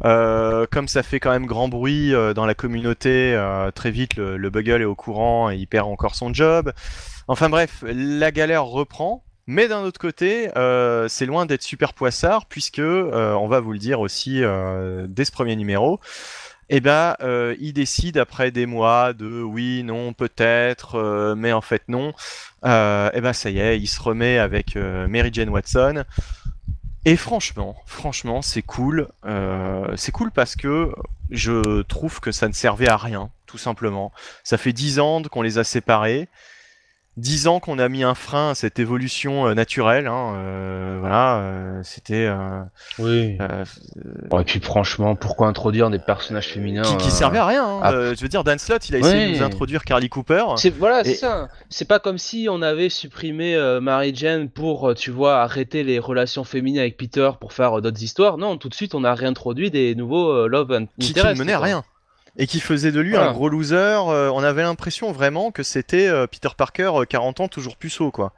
Euh, 0.05 0.65
comme 0.71 0.87
ça 0.87 1.03
fait 1.03 1.19
quand 1.19 1.31
même 1.31 1.45
grand 1.45 1.67
bruit 1.67 2.13
euh, 2.13 2.33
dans 2.33 2.45
la 2.45 2.53
communauté, 2.53 3.33
euh, 3.35 3.71
très 3.71 3.91
vite 3.91 4.15
le, 4.15 4.37
le 4.37 4.49
Bugle 4.49 4.81
est 4.81 4.85
au 4.85 4.95
courant 4.95 5.49
et 5.49 5.55
il 5.57 5.67
perd 5.67 5.87
encore 5.87 6.15
son 6.15 6.33
job. 6.33 6.71
Enfin 7.27 7.49
bref, 7.49 7.83
la 7.87 8.31
galère 8.31 8.65
reprend. 8.65 9.23
Mais 9.47 9.67
d'un 9.67 9.83
autre 9.83 9.99
côté, 9.99 10.49
euh, 10.57 11.07
c'est 11.07 11.27
loin 11.27 11.45
d'être 11.45 11.61
super 11.61 11.93
poissard 11.93 12.47
puisque 12.47 12.79
euh, 12.79 13.33
on 13.33 13.47
va 13.47 13.59
vous 13.59 13.73
le 13.73 13.77
dire 13.77 13.99
aussi 13.99 14.43
euh, 14.43 15.05
dès 15.07 15.23
ce 15.23 15.31
premier 15.31 15.55
numéro. 15.55 15.99
Eh 16.69 16.79
ben, 16.79 17.15
euh, 17.21 17.55
il 17.59 17.73
décide 17.73 18.17
après 18.17 18.49
des 18.51 18.65
mois 18.65 19.13
de 19.13 19.41
oui, 19.43 19.83
non, 19.83 20.13
peut-être, 20.13 20.95
euh, 20.95 21.35
mais 21.35 21.53
en 21.53 21.61
fait 21.61 21.83
non. 21.87 22.13
Euh, 22.65 23.09
eh 23.13 23.21
ben 23.21 23.33
ça 23.33 23.51
y 23.51 23.59
est, 23.59 23.79
il 23.79 23.87
se 23.87 24.01
remet 24.01 24.39
avec 24.39 24.75
euh, 24.75 25.07
Mary 25.07 25.29
Jane 25.31 25.49
Watson. 25.49 26.03
Et 27.05 27.17
franchement, 27.17 27.75
franchement, 27.85 28.41
c'est 28.41 28.63
cool. 28.63 29.07
C'est 29.95 30.11
cool 30.11 30.31
parce 30.31 30.55
que 30.55 30.91
je 31.29 31.83
trouve 31.83 32.19
que 32.19 32.31
ça 32.31 32.47
ne 32.47 32.53
servait 32.53 32.87
à 32.87 32.97
rien, 32.97 33.29
tout 33.45 33.59
simplement. 33.59 34.11
Ça 34.43 34.57
fait 34.57 34.73
dix 34.73 34.97
ans 34.99 35.21
qu'on 35.21 35.43
les 35.43 35.59
a 35.59 35.63
séparés. 35.63 36.27
Dix 37.17 37.47
ans 37.47 37.59
qu'on 37.61 37.79
a 37.79 37.87
mis 37.87 38.03
un 38.03 38.13
frein 38.13 38.49
à 38.51 38.55
cette 38.55 38.77
évolution 38.77 39.47
euh, 39.47 39.53
naturelle. 39.53 40.07
Hein, 40.07 40.33
euh, 40.35 40.97
voilà, 40.99 41.37
euh, 41.37 41.79
c'était 41.83 42.25
euh, 42.25 42.61
Oui. 42.99 43.37
euh, 43.39 43.63
et 44.39 44.43
puis 44.43 44.59
franchement, 44.59 45.15
pourquoi 45.15 45.47
introduire 45.47 45.89
des 45.89 45.99
personnages 45.99 46.49
féminins 46.49 46.81
qui, 46.81 46.97
qui 46.97 47.07
euh, 47.07 47.11
servaient 47.11 47.37
à 47.39 47.45
rien. 47.45 47.65
hein. 47.65 48.13
je 48.15 48.21
veux 48.21 48.27
dire, 48.27 48.43
Dan 48.43 48.59
Slott, 48.59 48.89
il 48.89 48.95
a 48.95 48.99
essayé 48.99 49.31
de 49.31 49.37
nous 49.37 49.43
introduire 49.43 49.83
Carly 49.85 50.09
Cooper. 50.09 50.43
C'est 50.57 50.71
voilà, 50.77 51.03
c'est 51.05 51.15
ça. 51.15 51.47
C'est 51.69 51.87
pas 51.87 51.99
comme 51.99 52.17
si 52.17 52.47
on 52.51 52.61
avait 52.61 52.89
supprimé 52.89 53.55
euh, 53.55 53.79
Mary 53.79 54.13
Jane 54.13 54.49
pour, 54.49 54.93
tu 54.95 55.11
vois, 55.11 55.41
arrêter 55.41 55.83
les 55.83 55.99
relations 55.99 56.43
féminines 56.43 56.79
avec 56.79 56.97
Peter 56.97 57.29
pour 57.39 57.53
faire 57.53 57.77
euh, 57.77 57.81
d'autres 57.81 58.03
histoires. 58.03 58.37
Non, 58.37 58.57
tout 58.57 58.67
de 58.69 58.75
suite, 58.75 58.93
on 58.93 59.03
a 59.05 59.13
réintroduit 59.13 59.71
des 59.71 59.95
nouveaux 59.95 60.31
euh, 60.31 60.47
love 60.47 60.71
and 60.71 60.87
qui, 60.99 61.13
qui 61.13 61.19
ne 61.23 61.33
menait 61.33 61.53
à 61.53 61.57
quoi. 61.57 61.65
rien 61.65 61.83
et 62.37 62.47
qui 62.47 62.59
faisait 62.59 62.91
de 62.91 62.99
lui 62.99 63.11
Voilà. 63.11 63.29
un 63.29 63.33
gros 63.33 63.49
loser. 63.49 63.75
euh, 63.75 64.29
on 64.33 64.43
avait 64.43 64.63
l'impression 64.63 65.11
vraiment 65.11 65.51
que 65.51 65.63
c'était 65.63 66.07
euh, 66.07 66.27
Peter 66.27 66.49
Parker, 66.57 66.91
euh, 66.95 67.05
40 67.05 67.39
ans, 67.41 67.47
toujours 67.47 67.77
puceau, 67.77 68.11
quoi. 68.11 68.33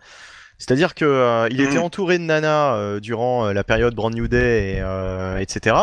C'est-à-dire 0.60 0.96
que 0.96 1.06
euh, 1.06 1.48
il 1.52 1.62
Mhm. 1.62 1.68
était 1.68 1.78
entouré 1.78 2.18
de 2.18 2.24
nanas 2.24 2.74
euh, 2.78 3.00
durant 3.00 3.46
euh, 3.46 3.54
la 3.54 3.64
période 3.64 3.94
Brand 3.94 4.12
New 4.14 4.28
Day, 4.28 4.78
et, 4.78 4.82
euh, 4.82 5.38
etc. 5.38 5.76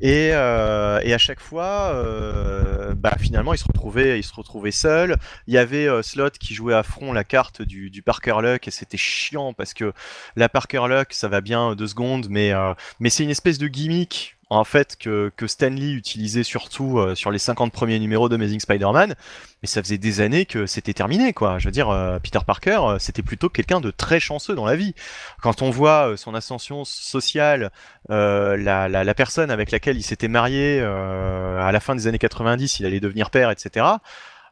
Et, 0.00 0.30
euh, 0.32 0.98
et 1.04 1.14
à 1.14 1.18
chaque 1.18 1.38
fois, 1.38 1.92
euh, 1.94 2.92
bah, 2.96 3.14
finalement, 3.20 3.52
il 3.54 3.58
se 3.58 3.64
retrouvait, 3.64 4.18
il 4.18 4.24
se 4.24 4.34
retrouvait 4.34 4.72
seul. 4.72 5.16
Il 5.46 5.54
y 5.54 5.58
avait 5.58 5.86
euh, 5.86 6.02
Slot 6.02 6.30
qui 6.40 6.54
jouait 6.54 6.74
à 6.74 6.82
fond 6.82 7.12
la 7.12 7.22
carte 7.22 7.62
du, 7.62 7.88
du 7.90 8.02
Parker 8.02 8.34
Luck 8.42 8.66
et 8.66 8.70
c'était 8.72 8.96
chiant 8.96 9.52
parce 9.52 9.74
que 9.74 9.92
la 10.34 10.48
Parker 10.48 10.82
Luck, 10.88 11.08
ça 11.12 11.28
va 11.28 11.40
bien 11.40 11.70
euh, 11.70 11.74
deux 11.76 11.86
secondes, 11.86 12.26
mais 12.30 12.52
euh, 12.52 12.74
mais 12.98 13.10
c'est 13.10 13.22
une 13.22 13.30
espèce 13.30 13.58
de 13.58 13.68
gimmick 13.68 14.36
en 14.50 14.64
fait 14.64 14.96
que, 14.98 15.32
que 15.36 15.46
Stan 15.46 15.70
Lee 15.70 15.92
utilisait 15.94 16.42
surtout 16.42 16.98
euh, 16.98 17.14
sur 17.14 17.30
les 17.30 17.38
50 17.38 17.72
premiers 17.72 17.98
numéros 18.00 18.28
d'Amazing 18.28 18.60
Spider-Man, 18.60 19.14
mais 19.62 19.68
ça 19.68 19.82
faisait 19.82 19.98
des 19.98 20.20
années 20.20 20.44
que 20.44 20.66
c'était 20.66 20.92
terminé 20.92 21.32
quoi. 21.32 21.58
Je 21.58 21.66
veux 21.66 21.72
dire, 21.72 21.88
euh, 21.88 22.18
Peter 22.18 22.40
Parker, 22.44 22.80
euh, 22.82 22.98
c'était 22.98 23.22
plutôt 23.22 23.48
quelqu'un 23.48 23.80
de 23.80 23.90
très 23.90 24.18
chanceux 24.18 24.54
dans 24.54 24.66
la 24.66 24.74
vie. 24.74 24.94
Quand 25.40 25.62
on 25.62 25.70
voit 25.70 26.10
euh, 26.10 26.16
son 26.16 26.34
ascension 26.34 26.84
sociale, 26.84 27.70
euh, 28.10 28.56
la, 28.56 28.88
la, 28.88 29.04
la 29.04 29.14
personne 29.14 29.50
avec 29.50 29.70
laquelle 29.70 29.96
il 29.96 30.02
s'était 30.02 30.28
marié 30.28 30.80
à 30.80 31.70
la 31.72 31.80
fin 31.80 31.94
des 31.94 32.06
années 32.06 32.18
90, 32.18 32.80
il 32.80 32.86
allait 32.86 33.00
devenir 33.00 33.30
père, 33.30 33.50
etc. 33.50 33.86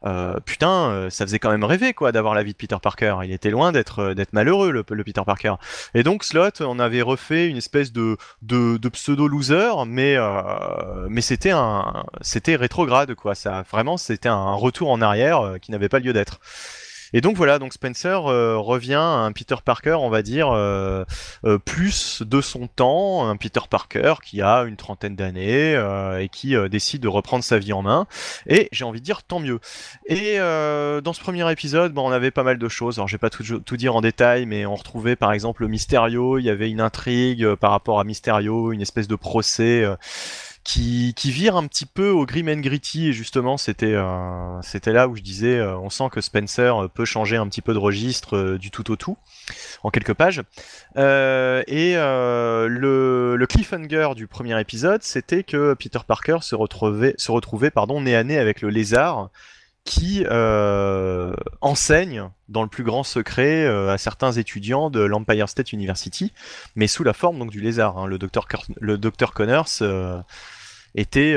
Euh, 0.05 0.39
putain, 0.39 0.89
euh, 0.89 1.09
ça 1.09 1.25
faisait 1.25 1.39
quand 1.39 1.51
même 1.51 1.63
rêver 1.63 1.93
quoi 1.93 2.11
d'avoir 2.11 2.33
la 2.33 2.43
vie 2.43 2.53
de 2.53 2.57
Peter 2.57 2.77
Parker. 2.81 3.17
Il 3.23 3.31
était 3.31 3.49
loin 3.49 3.71
d'être 3.71 3.99
euh, 3.99 4.13
d'être 4.13 4.33
malheureux 4.33 4.71
le, 4.71 4.85
le 4.89 5.03
Peter 5.03 5.21
Parker. 5.25 5.55
Et 5.93 6.03
donc 6.03 6.23
Slot, 6.23 6.61
on 6.61 6.79
avait 6.79 7.01
refait 7.01 7.47
une 7.47 7.57
espèce 7.57 7.91
de 7.91 8.17
de, 8.41 8.77
de 8.77 8.89
pseudo 8.89 9.27
loser, 9.27 9.85
mais 9.85 10.15
euh, 10.17 11.07
mais 11.09 11.21
c'était 11.21 11.53
c'était 12.21 12.55
rétrograde 12.55 13.13
quoi. 13.15 13.35
Ça 13.35 13.63
vraiment 13.69 13.97
c'était 13.97 14.29
un 14.29 14.53
retour 14.53 14.89
en 14.89 15.01
arrière 15.01 15.41
euh, 15.41 15.57
qui 15.57 15.71
n'avait 15.71 15.89
pas 15.89 15.99
lieu 15.99 16.13
d'être. 16.13 16.39
Et 17.13 17.21
donc 17.21 17.35
voilà, 17.35 17.59
donc 17.59 17.73
Spencer 17.73 18.27
euh, 18.27 18.57
revient 18.57 18.93
à 18.93 19.01
un 19.01 19.31
Peter 19.31 19.55
Parker, 19.63 19.97
on 19.99 20.09
va 20.09 20.21
dire 20.21 20.49
euh, 20.51 21.03
euh, 21.45 21.57
plus 21.57 22.21
de 22.21 22.41
son 22.41 22.67
temps, 22.67 23.27
un 23.27 23.35
Peter 23.35 23.61
Parker 23.69 24.15
qui 24.23 24.41
a 24.41 24.61
une 24.63 24.75
trentaine 24.75 25.15
d'années 25.15 25.73
et 26.19 26.29
qui 26.29 26.55
décide 26.69 27.01
de 27.01 27.07
reprendre 27.07 27.43
sa 27.43 27.57
vie 27.57 27.73
en 27.73 27.81
main. 27.81 28.07
Et 28.47 28.69
j'ai 28.71 28.85
envie 28.85 28.99
de 28.99 29.05
dire 29.05 29.23
tant 29.23 29.39
mieux. 29.39 29.59
Et 30.07 30.37
dans 30.37 31.13
ce 31.13 31.19
premier 31.19 31.49
épisode, 31.51 31.93
bon, 31.93 32.07
on 32.07 32.11
avait 32.11 32.31
pas 32.31 32.43
mal 32.43 32.57
de 32.57 32.69
choses. 32.69 32.97
Alors, 32.97 33.07
je 33.07 33.15
vais 33.15 33.19
pas 33.19 33.29
tout, 33.29 33.43
tout 33.59 33.77
dire 33.77 33.95
en 33.95 34.01
détail, 34.01 34.45
mais 34.45 34.65
on 34.65 34.75
retrouvait 34.75 35.15
par 35.15 35.31
exemple 35.31 35.67
Mysterio. 35.67 36.37
Il 36.37 36.45
y 36.45 36.49
avait 36.49 36.69
une 36.69 36.81
intrigue 36.81 37.55
par 37.55 37.71
rapport 37.71 37.99
à 37.99 38.03
Mysterio, 38.03 38.71
une 38.71 38.81
espèce 38.81 39.07
de 39.07 39.15
procès. 39.15 39.85
Qui, 40.63 41.13
vire 41.31 41.55
un 41.55 41.65
petit 41.67 41.85
peu 41.85 42.09
au 42.09 42.25
grim 42.25 42.47
and 42.47 42.59
gritty 42.59 43.07
et 43.07 43.13
justement 43.13 43.57
c'était 43.57 43.93
euh, 43.93 44.61
c'était 44.61 44.91
là 44.91 45.07
où 45.07 45.15
je 45.15 45.21
disais 45.21 45.57
euh, 45.57 45.77
on 45.77 45.89
sent 45.89 46.05
que 46.11 46.21
Spencer 46.21 46.83
euh, 46.83 46.87
peut 46.87 47.05
changer 47.05 47.37
un 47.37 47.47
petit 47.47 47.61
peu 47.61 47.73
de 47.73 47.79
registre 47.79 48.57
du 48.57 48.69
tout 48.69 48.91
au 48.91 48.95
tout 48.95 49.17
en 49.83 49.89
quelques 49.89 50.13
pages. 50.13 50.41
Et 50.95 51.95
le, 51.95 53.35
le 53.35 53.47
cliffhanger 53.47 54.09
du 54.15 54.27
premier 54.27 54.59
épisode 54.59 55.01
c'était 55.01 55.43
que 55.43 55.73
Peter 55.73 55.99
Parker 56.05 56.39
se 56.41 56.55
retrouvait 56.55 57.15
se 57.17 57.31
retrouvait 57.31 57.71
pardon 57.71 58.01
nez 58.01 58.15
à 58.15 58.23
nez 58.23 58.37
avec 58.37 58.61
le 58.61 58.69
lézard 58.69 59.29
qui 59.85 60.23
euh, 60.29 61.33
enseigne 61.61 62.29
dans 62.47 62.61
le 62.61 62.69
plus 62.69 62.83
grand 62.83 63.03
secret 63.03 63.65
euh, 63.65 63.91
à 63.91 63.97
certains 63.97 64.31
étudiants 64.31 64.89
de 64.89 64.99
l'Empire 64.99 65.49
State 65.49 65.73
University, 65.73 66.31
mais 66.75 66.87
sous 66.87 67.03
la 67.03 67.13
forme 67.13 67.39
donc 67.39 67.49
du 67.49 67.61
lézard. 67.61 67.97
hein. 67.97 68.05
Le 68.05 68.17
docteur 68.17 68.47
le 68.79 68.97
docteur 68.97 69.33
Connors 69.33 69.69
euh, 69.81 70.21
était 70.95 71.35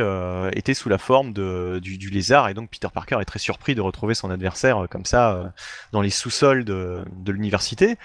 était 0.54 0.74
sous 0.74 0.88
la 0.88 0.98
forme 0.98 1.32
de, 1.32 1.78
du, 1.82 1.98
du 1.98 2.10
lézard 2.10 2.48
et 2.48 2.54
donc 2.54 2.70
Peter 2.70 2.88
Parker 2.92 3.18
est 3.20 3.26
très 3.26 3.38
surpris 3.38 3.74
de 3.74 3.80
retrouver 3.80 4.14
son 4.14 4.30
adversaire 4.30 4.86
comme 4.90 5.04
ça 5.04 5.52
dans 5.92 6.00
les 6.00 6.10
sous-sols 6.10 6.64
de, 6.64 7.04
de 7.16 7.32
l'université. 7.32 7.96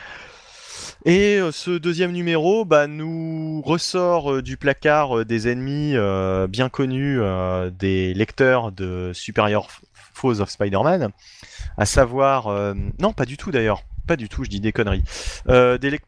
Et 1.06 1.40
ce 1.52 1.78
deuxième 1.78 2.12
numéro 2.12 2.66
bah, 2.66 2.88
nous 2.88 3.62
ressort 3.66 4.42
du 4.42 4.58
placard 4.58 5.26
des 5.26 5.48
ennemis 5.48 5.96
bien 6.50 6.70
connus 6.70 7.20
des 7.80 8.14
lecteurs 8.14 8.72
de 8.72 9.12
Superior 9.14 9.70
F- 10.18 10.20
Foes 10.20 10.40
of 10.42 10.50
Spider-Man, 10.50 11.12
à 11.78 11.86
savoir... 11.86 12.48
euh, 12.48 12.74
non, 13.00 13.14
pas 13.14 13.26
du 13.26 13.38
tout 13.38 13.52
d'ailleurs, 13.52 13.84
pas 14.08 14.16
du 14.16 14.30
tout, 14.30 14.44
je 14.44 14.50
dis 14.50 14.60
des 14.60 14.72
conneries. 14.72 15.04
Euh, 15.50 15.78
des 15.78 16.00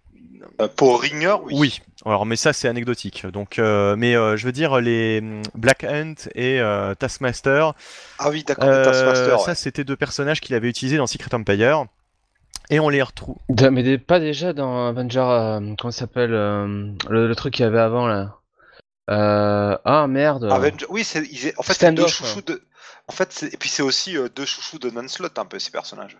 Euh, 0.61 0.67
pour 0.75 1.01
Ringer, 1.01 1.35
oui. 1.43 1.53
oui, 1.57 1.81
alors 2.05 2.25
mais 2.25 2.35
ça 2.35 2.53
c'est 2.53 2.67
anecdotique. 2.67 3.25
Donc, 3.27 3.59
euh, 3.59 3.95
mais 3.97 4.15
euh, 4.15 4.35
je 4.37 4.45
veux 4.45 4.51
dire 4.51 4.79
les 4.81 5.19
hum, 5.21 5.41
Black 5.53 5.83
Hunt 5.83 6.15
et 6.33 6.59
euh, 6.59 6.95
Taskmaster. 6.95 7.73
Ah 8.19 8.29
oui, 8.29 8.43
d'accord, 8.45 8.63
euh, 8.67 8.83
Taskmaster. 8.83 9.39
ça 9.41 9.49
ouais. 9.49 9.55
c'était 9.55 9.83
deux 9.83 9.95
personnages 9.97 10.39
qu'il 10.41 10.55
avait 10.55 10.69
utilisés 10.69 10.97
dans 10.97 11.07
Secret 11.07 11.33
Empire. 11.35 11.85
Et 12.71 12.79
on 12.79 12.89
les 12.89 13.01
retrouve. 13.01 13.37
Mais 13.71 13.83
des- 13.83 13.97
pas 13.97 14.19
déjà 14.19 14.53
dans 14.53 14.87
Avenger, 14.87 15.19
euh, 15.19 15.75
comment 15.77 15.91
ça 15.91 15.99
s'appelle 16.01 16.33
euh, 16.33 16.91
le, 17.09 17.27
le 17.27 17.35
truc 17.35 17.53
qu'il 17.55 17.63
y 17.63 17.67
avait 17.67 17.79
avant 17.79 18.07
là. 18.07 18.35
Euh, 19.09 19.77
ah 19.85 20.07
merde. 20.07 20.45
Avenger- 20.51 20.85
Oui, 20.89 21.03
c'est 21.03 21.19
en 21.57 21.63
fait 21.63 21.73
c'est 21.73 21.91
deux 21.91 22.07
chouchous 22.07 22.41
de. 22.45 22.61
En 23.09 23.11
fait, 23.11 23.33
c'est- 23.33 23.53
et 23.53 23.57
puis 23.57 23.69
c'est 23.69 23.81
aussi 23.83 24.15
euh, 24.15 24.29
deux 24.29 24.45
chouchous 24.45 24.79
de 24.79 24.89
non-slot 24.91 25.29
un 25.37 25.45
peu 25.45 25.57
ces 25.59 25.71
personnages. 25.71 26.17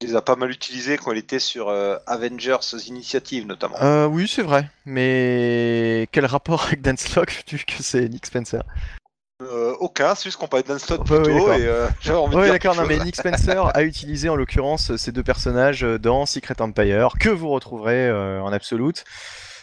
Il 0.00 0.08
les 0.08 0.14
a 0.16 0.22
pas 0.22 0.36
mal 0.36 0.50
utilisés 0.50 0.98
quand 0.98 1.12
il 1.12 1.18
était 1.18 1.38
sur 1.38 1.68
euh, 1.68 1.96
Avengers 2.06 2.58
Initiative 2.86 3.46
notamment. 3.46 3.76
Euh, 3.82 4.06
oui, 4.06 4.28
c'est 4.28 4.42
vrai. 4.42 4.68
Mais 4.84 6.08
quel 6.12 6.26
rapport 6.26 6.64
avec 6.64 6.82
Dancelock 6.82 7.44
vu 7.50 7.64
que 7.66 7.82
c'est 7.82 8.08
Nick 8.08 8.26
Spencer? 8.26 8.62
Euh, 9.42 9.74
aucun, 9.80 10.14
c'est 10.14 10.24
juste 10.24 10.38
qu'on 10.38 10.48
parlait 10.48 10.64
de 10.64 10.72
non-slot 10.72 10.98
Ouais, 10.98 11.04
plus 11.04 11.16
oui, 11.16 11.22
tôt 11.24 11.28
d'accord. 11.34 11.58
et 11.58 11.66
euh, 11.66 11.88
j'avais 12.00 12.18
envie 12.18 12.36
de 12.36 12.40
Oui, 12.40 12.48
d'accord, 12.48 12.74
non, 12.74 12.86
mais. 12.86 12.98
Nick 12.98 13.16
Spencer 13.16 13.70
a 13.74 13.82
utilisé 13.82 14.30
en 14.30 14.36
l'occurrence 14.36 14.96
ces 14.96 15.12
deux 15.12 15.22
personnages 15.22 15.82
dans 15.82 16.24
Secret 16.24 16.60
Empire, 16.60 17.10
que 17.20 17.28
vous 17.28 17.48
retrouverez 17.50 18.10
en 18.40 18.52
absolute. 18.52 19.04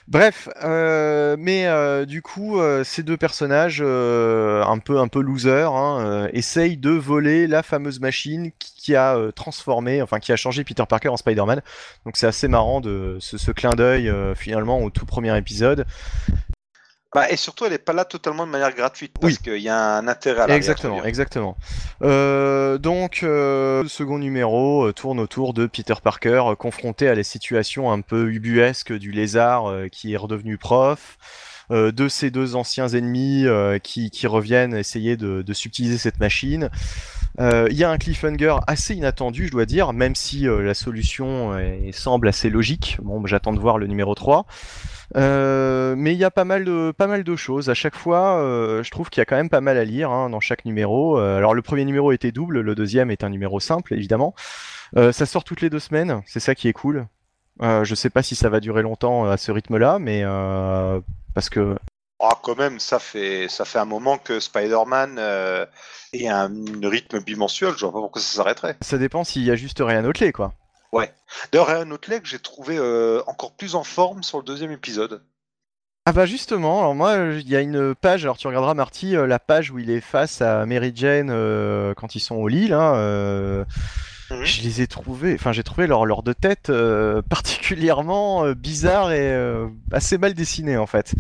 Bref, 0.08 0.50
euh, 0.64 1.38
mais 1.40 1.66
euh, 1.66 2.06
du 2.06 2.22
coup, 2.22 2.60
euh, 2.60 2.84
ces 2.84 3.04
deux 3.04 3.16
personnages, 3.16 3.82
un 3.82 4.80
peu 4.80 5.00
un 5.00 5.08
peu 5.08 5.22
losers, 5.22 5.72
hein, 5.72 6.28
essayent 6.34 6.78
de 6.78 6.92
voler 6.92 7.48
la 7.48 7.64
fameuse 7.64 8.00
machine 8.00 8.52
qui, 8.60 8.96
a 8.96 9.18
transformé, 9.34 10.02
enfin 10.02 10.20
qui 10.20 10.34
a 10.34 10.36
changé 10.36 10.64
Peter 10.66 10.84
Parker 10.88 11.10
en 11.10 11.18
Spider-Man. 11.18 11.62
Donc 12.06 12.18
c'est 12.18 12.28
assez 12.28 12.50
marrant 12.50 12.82
de 12.82 13.18
ce, 13.22 13.52
clin 13.52 13.76
d'œil 13.76 14.14
finalement 14.36 14.82
au 14.82 14.90
tout 14.90 15.06
premier 15.06 15.36
épisode. 15.38 15.86
Bah, 17.14 17.30
et 17.30 17.38
surtout, 17.38 17.66
elle 17.66 17.74
est 17.74 17.78
pas 17.78 17.94
là 17.94 18.06
totalement 18.06 18.46
de 18.46 18.52
manière 18.52 18.74
gratuite 18.74 19.14
parce 19.20 19.34
Oui. 19.34 19.40
qu'il 19.44 19.58
y 19.62 19.70
a 19.70 19.98
un 19.98 20.08
intérêt 20.08 20.42
à 20.42 20.48
veux 20.48 20.54
Exactement, 20.54 21.04
exactement. 21.04 21.58
Euh, 22.02 22.78
donc, 22.78 23.22
euh, 23.24 23.84
le 23.84 23.90
second 23.90 24.18
numéro 24.18 24.88
euh, 24.88 24.94
tourne 24.94 25.20
autour 25.20 25.54
de 25.54 25.68
Peter 25.68 25.94
Parker 26.04 26.44
euh, 26.48 26.56
confronté 26.56 27.08
à 27.08 27.16
la 27.16 27.24
situation 27.24 27.92
un 27.92 28.02
peu 28.02 28.32
ubuesque 28.32 28.94
du 28.94 29.12
lézard 29.12 29.68
euh, 29.70 29.88
qui 29.90 30.14
est 30.14 30.18
redevenu 30.18 30.58
prof, 30.58 31.18
euh, 31.72 31.92
de 31.92 32.08
ses 32.08 32.32
deux 32.32 32.56
anciens 32.56 32.90
ennemis 32.90 33.46
euh, 33.46 33.78
qui, 33.78 34.10
qui 34.10 34.28
reviennent 34.28 34.76
essayer 34.76 35.16
de, 35.16 35.42
de 35.44 35.54
subtiliser 35.54 35.98
cette 35.98 36.20
machine. 36.20 36.70
Euh, 37.40 37.68
Il 37.72 37.78
y 37.78 37.84
a 37.84 37.90
un 37.90 37.98
cliffhanger 37.98 38.58
assez 38.68 38.94
inattendu, 38.94 39.48
je 39.48 39.52
dois 39.52 39.66
dire, 39.66 39.92
même 39.94 40.16
si 40.16 40.48
euh, 40.48 40.62
la 40.62 40.74
solution 40.74 41.54
euh, 41.54 41.92
semble 41.92 42.28
assez 42.28 42.50
logique. 42.50 42.98
Bon, 43.02 43.26
j'attends 43.26 43.54
de 43.54 43.60
voir 43.60 43.78
le 43.78 43.88
numéro 43.88 44.14
3. 44.14 44.46
Euh, 45.16 45.96
mais 45.98 46.14
il 46.14 46.18
y 46.18 46.24
a 46.24 46.32
pas 46.32 46.46
mal 46.46 46.66
de 46.66 46.92
pas 46.92 47.08
mal 47.08 47.24
de 47.24 47.36
choses. 47.36 47.70
À 47.70 47.74
chaque 47.74 47.96
fois, 47.96 48.38
euh, 48.40 48.84
je 48.84 48.92
trouve 48.92 49.10
qu'il 49.10 49.22
y 49.22 49.24
a 49.24 49.26
quand 49.26 49.36
même 49.36 49.50
pas 49.50 49.62
mal 49.62 49.78
à 49.78 49.86
lire 49.86 50.10
hein, 50.12 50.30
dans 50.30 50.40
chaque 50.40 50.66
numéro. 50.66 51.20
Euh, 51.20 51.38
alors 51.38 51.54
le 51.54 51.62
premier 51.62 51.86
numéro 51.86 52.12
était 52.12 52.32
double, 52.32 52.62
le 52.62 52.76
deuxième 52.76 53.12
est 53.12 53.24
un 53.24 53.30
numéro 53.30 53.60
simple 53.60 53.94
évidemment. 53.94 54.34
Ça 54.96 55.26
sort 55.26 55.44
toutes 55.44 55.62
les 55.62 55.72
deux 55.72 55.80
semaines, 55.80 56.22
c'est 56.28 56.40
ça 56.40 56.54
qui 56.54 56.68
est 56.68 56.74
cool. 56.74 57.08
Je 57.60 57.96
sais 57.96 58.12
pas 58.12 58.22
si 58.22 58.36
ça 58.36 58.50
va 58.50 58.60
durer 58.60 58.84
longtemps 58.84 59.26
à 59.26 59.38
ce 59.38 59.52
rythme-là, 59.52 59.98
mais 59.98 60.24
parce 61.34 61.50
que 61.50 61.76
Ah, 62.24 62.40
quand 62.42 62.58
même, 62.58 62.80
ça 62.80 63.00
fait, 63.00 63.48
ça 63.50 63.66
fait 63.66 63.80
un 63.80 63.86
moment 63.86 64.18
que 64.18 64.40
Spider-Man 64.40 65.18
euh, 65.20 65.66
est 66.14 66.28
un 66.28 66.50
rythme 66.82 67.20
bimensuel. 67.20 67.74
Je 67.76 67.86
vois 67.86 67.92
pas 67.92 68.00
pourquoi 68.00 68.22
ça 68.22 68.38
s'arrêterait. 68.38 68.78
ça 68.82 68.98
dépend 68.98 69.24
s'il 69.24 69.44
y 69.44 69.52
a 69.52 69.56
juste 69.56 69.80
Ryan 69.80 70.06
Otley 70.06 70.32
quoi. 70.32 70.54
D'ailleurs, 71.52 71.68
Ryan 71.68 71.92
Otley 71.92 72.20
que 72.20 72.28
j'ai 72.28 72.40
trouvé 72.40 72.78
euh, 72.78 73.22
encore 73.28 73.54
plus 73.54 73.76
en 73.76 73.84
forme 73.84 74.24
sur 74.24 74.38
le 74.38 74.44
deuxième 74.44 74.72
épisode. 74.72 75.24
Ah 76.06 76.12
bah 76.12 76.26
justement, 76.26 76.82
alors 76.82 76.96
moi 76.96 77.16
il 77.16 77.48
y 77.48 77.56
a 77.56 77.62
une 77.62 77.96
page, 77.96 78.26
alors 78.26 78.38
tu 78.38 78.48
regarderas 78.48 78.74
Marty, 78.74 79.16
euh, 79.16 79.26
la 79.26 79.40
page 79.40 79.72
où 79.72 79.80
il 79.80 79.90
est 79.90 80.02
face 80.02 80.42
à 80.42 80.66
Mary 80.66 80.92
Jane 80.94 81.30
euh, 81.32 81.94
quand 81.94 82.16
ils 82.16 82.20
sont 82.20 82.36
au 82.36 82.50
lit 82.50 82.68
là. 82.68 82.94
Mhm. 84.30 84.44
Je 84.44 84.62
les 84.64 84.82
ai 84.82 84.88
trouvés, 84.88 85.36
enfin 85.36 85.54
j'ai 85.54 85.64
trouvé 85.64 85.88
leur, 85.88 86.06
leur 86.06 86.24
deux 86.24 86.34
têtes 86.34 86.72
particulièrement 87.30 88.52
bizarres 88.52 89.12
et 89.14 89.34
assez 89.94 90.18
mal 90.18 90.34
dessinées 90.34 90.78
en 90.78 90.88
fait. 90.88 91.14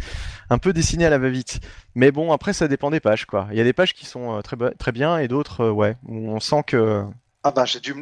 Un 0.54 0.60
peu 0.60 0.72
dessinées 0.72 1.08
à 1.08 1.10
la 1.10 1.18
va-vite. 1.18 1.62
Mais 1.96 2.12
bon, 2.12 2.32
après 2.32 2.54
ça 2.54 2.68
dépend 2.68 2.92
des 2.92 3.00
pages 3.00 3.26
quoi. 3.26 3.48
Il 3.50 3.58
y 3.58 3.62
a 3.62 3.64
des 3.64 3.74
pages 3.74 3.96
qui 3.96 4.06
sont 4.06 4.38
euh, 4.38 4.42
très, 4.42 4.92
bien 4.92 5.18
et 5.18 5.28
d'autres, 5.28 5.62
euh, 5.62 5.72
ouais, 5.72 5.98
où 6.06 6.30
on 6.30 6.40
sent 6.40 6.62
que... 6.68 7.04
Ah 7.42 7.50
ben, 7.50 7.66
j'ai 7.66 7.80
dû, 7.80 7.96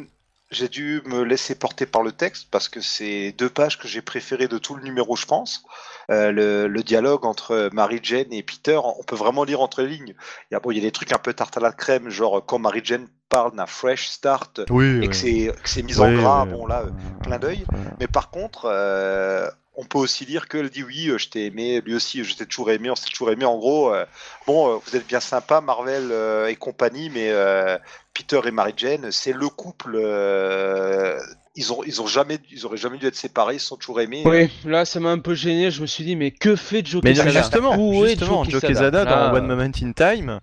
j'ai 0.52 0.68
dû 0.68 1.02
me 1.06 1.22
laisser 1.22 1.54
porter 1.54 1.86
par 1.86 2.02
le 2.02 2.12
texte 2.12 2.48
parce 2.50 2.68
que 2.68 2.80
c'est 2.80 3.32
deux 3.32 3.48
pages 3.48 3.78
que 3.78 3.88
j'ai 3.88 4.02
préférées 4.02 4.48
de 4.48 4.58
tout 4.58 4.74
le 4.74 4.82
numéro, 4.82 5.16
je 5.16 5.26
pense. 5.26 5.64
Euh, 6.10 6.32
le, 6.32 6.68
le 6.68 6.82
dialogue 6.82 7.24
entre 7.24 7.70
Mary 7.72 8.00
Jane 8.02 8.32
et 8.32 8.42
Peter, 8.42 8.78
on 8.82 9.02
peut 9.02 9.16
vraiment 9.16 9.44
lire 9.44 9.60
entre 9.60 9.82
les 9.82 9.88
lignes. 9.88 10.14
Il 10.50 10.54
y 10.54 10.56
a, 10.56 10.60
bon, 10.60 10.70
il 10.70 10.76
y 10.76 10.80
a 10.80 10.82
des 10.82 10.90
trucs 10.92 11.12
un 11.12 11.18
peu 11.18 11.32
tarte 11.32 11.56
à 11.56 11.60
la 11.60 11.72
crème, 11.72 12.08
genre 12.10 12.44
quand 12.44 12.58
Mary 12.58 12.80
Jane 12.84 13.08
parle 13.28 13.56
d'un 13.56 13.66
fresh 13.66 14.08
start 14.08 14.60
Oui, 14.68 15.02
et 15.02 15.08
que 15.08 15.16
c'est 15.16 15.52
que 15.62 15.68
c'est 15.68 15.82
mis 15.82 15.98
en 15.98 16.12
gras, 16.12 16.44
bon 16.44 16.66
là, 16.66 16.82
euh, 16.82 16.90
clin 17.22 17.38
d'œil. 17.38 17.64
Mais 17.98 18.06
par 18.06 18.30
contre, 18.30 18.66
euh, 18.66 19.48
on 19.74 19.84
peut 19.84 19.98
aussi 19.98 20.26
lire 20.26 20.48
qu'elle 20.48 20.68
dit 20.68 20.82
oui, 20.84 21.08
euh, 21.08 21.16
je 21.16 21.30
t'ai 21.30 21.46
aimé, 21.46 21.80
lui 21.80 21.94
aussi, 21.94 22.22
je 22.24 22.36
t'ai 22.36 22.44
toujours 22.44 22.70
aimé, 22.70 22.90
on 22.90 22.94
s'est 22.94 23.08
toujours 23.08 23.30
aimé. 23.30 23.46
En 23.46 23.56
gros, 23.56 23.94
euh, 23.94 24.04
bon, 24.46 24.68
euh, 24.68 24.78
vous 24.84 24.96
êtes 24.96 25.06
bien 25.06 25.20
sympa, 25.20 25.62
Marvel 25.62 26.08
euh, 26.10 26.48
et 26.48 26.56
compagnie, 26.56 27.08
mais 27.08 27.30
euh, 27.30 27.78
Peter 28.14 28.40
et 28.44 28.50
Mary 28.50 28.74
Jane, 28.76 29.10
c'est 29.10 29.32
le 29.32 29.48
couple. 29.48 29.96
euh, 29.96 31.18
ils 31.54 31.72
ont, 31.72 31.82
ils 31.84 32.00
ont 32.00 32.06
jamais, 32.06 32.38
ils 32.50 32.64
auraient 32.64 32.76
jamais 32.76 32.98
dû 32.98 33.06
être 33.06 33.14
séparés, 33.16 33.56
ils 33.56 33.60
se 33.60 33.66
sont 33.66 33.76
toujours 33.76 34.00
aimés. 34.00 34.22
Oui, 34.26 34.50
là 34.64 34.84
ça 34.84 35.00
m'a 35.00 35.10
un 35.10 35.18
peu 35.18 35.34
gêné. 35.34 35.70
Je 35.70 35.82
me 35.82 35.86
suis 35.86 36.04
dit, 36.04 36.16
mais 36.16 36.30
que 36.30 36.56
fait 36.56 36.84
Joe 36.84 37.02
Mais 37.04 37.12
Quesada? 37.12 37.30
justement, 37.32 37.76
Où 37.78 38.04
justement, 38.06 38.44
Joe 38.44 38.60
Quesada? 38.60 39.04
Dans 39.04 39.34
One 39.34 39.46
Moment 39.46 39.70
in 39.82 39.92
Time 39.92 40.40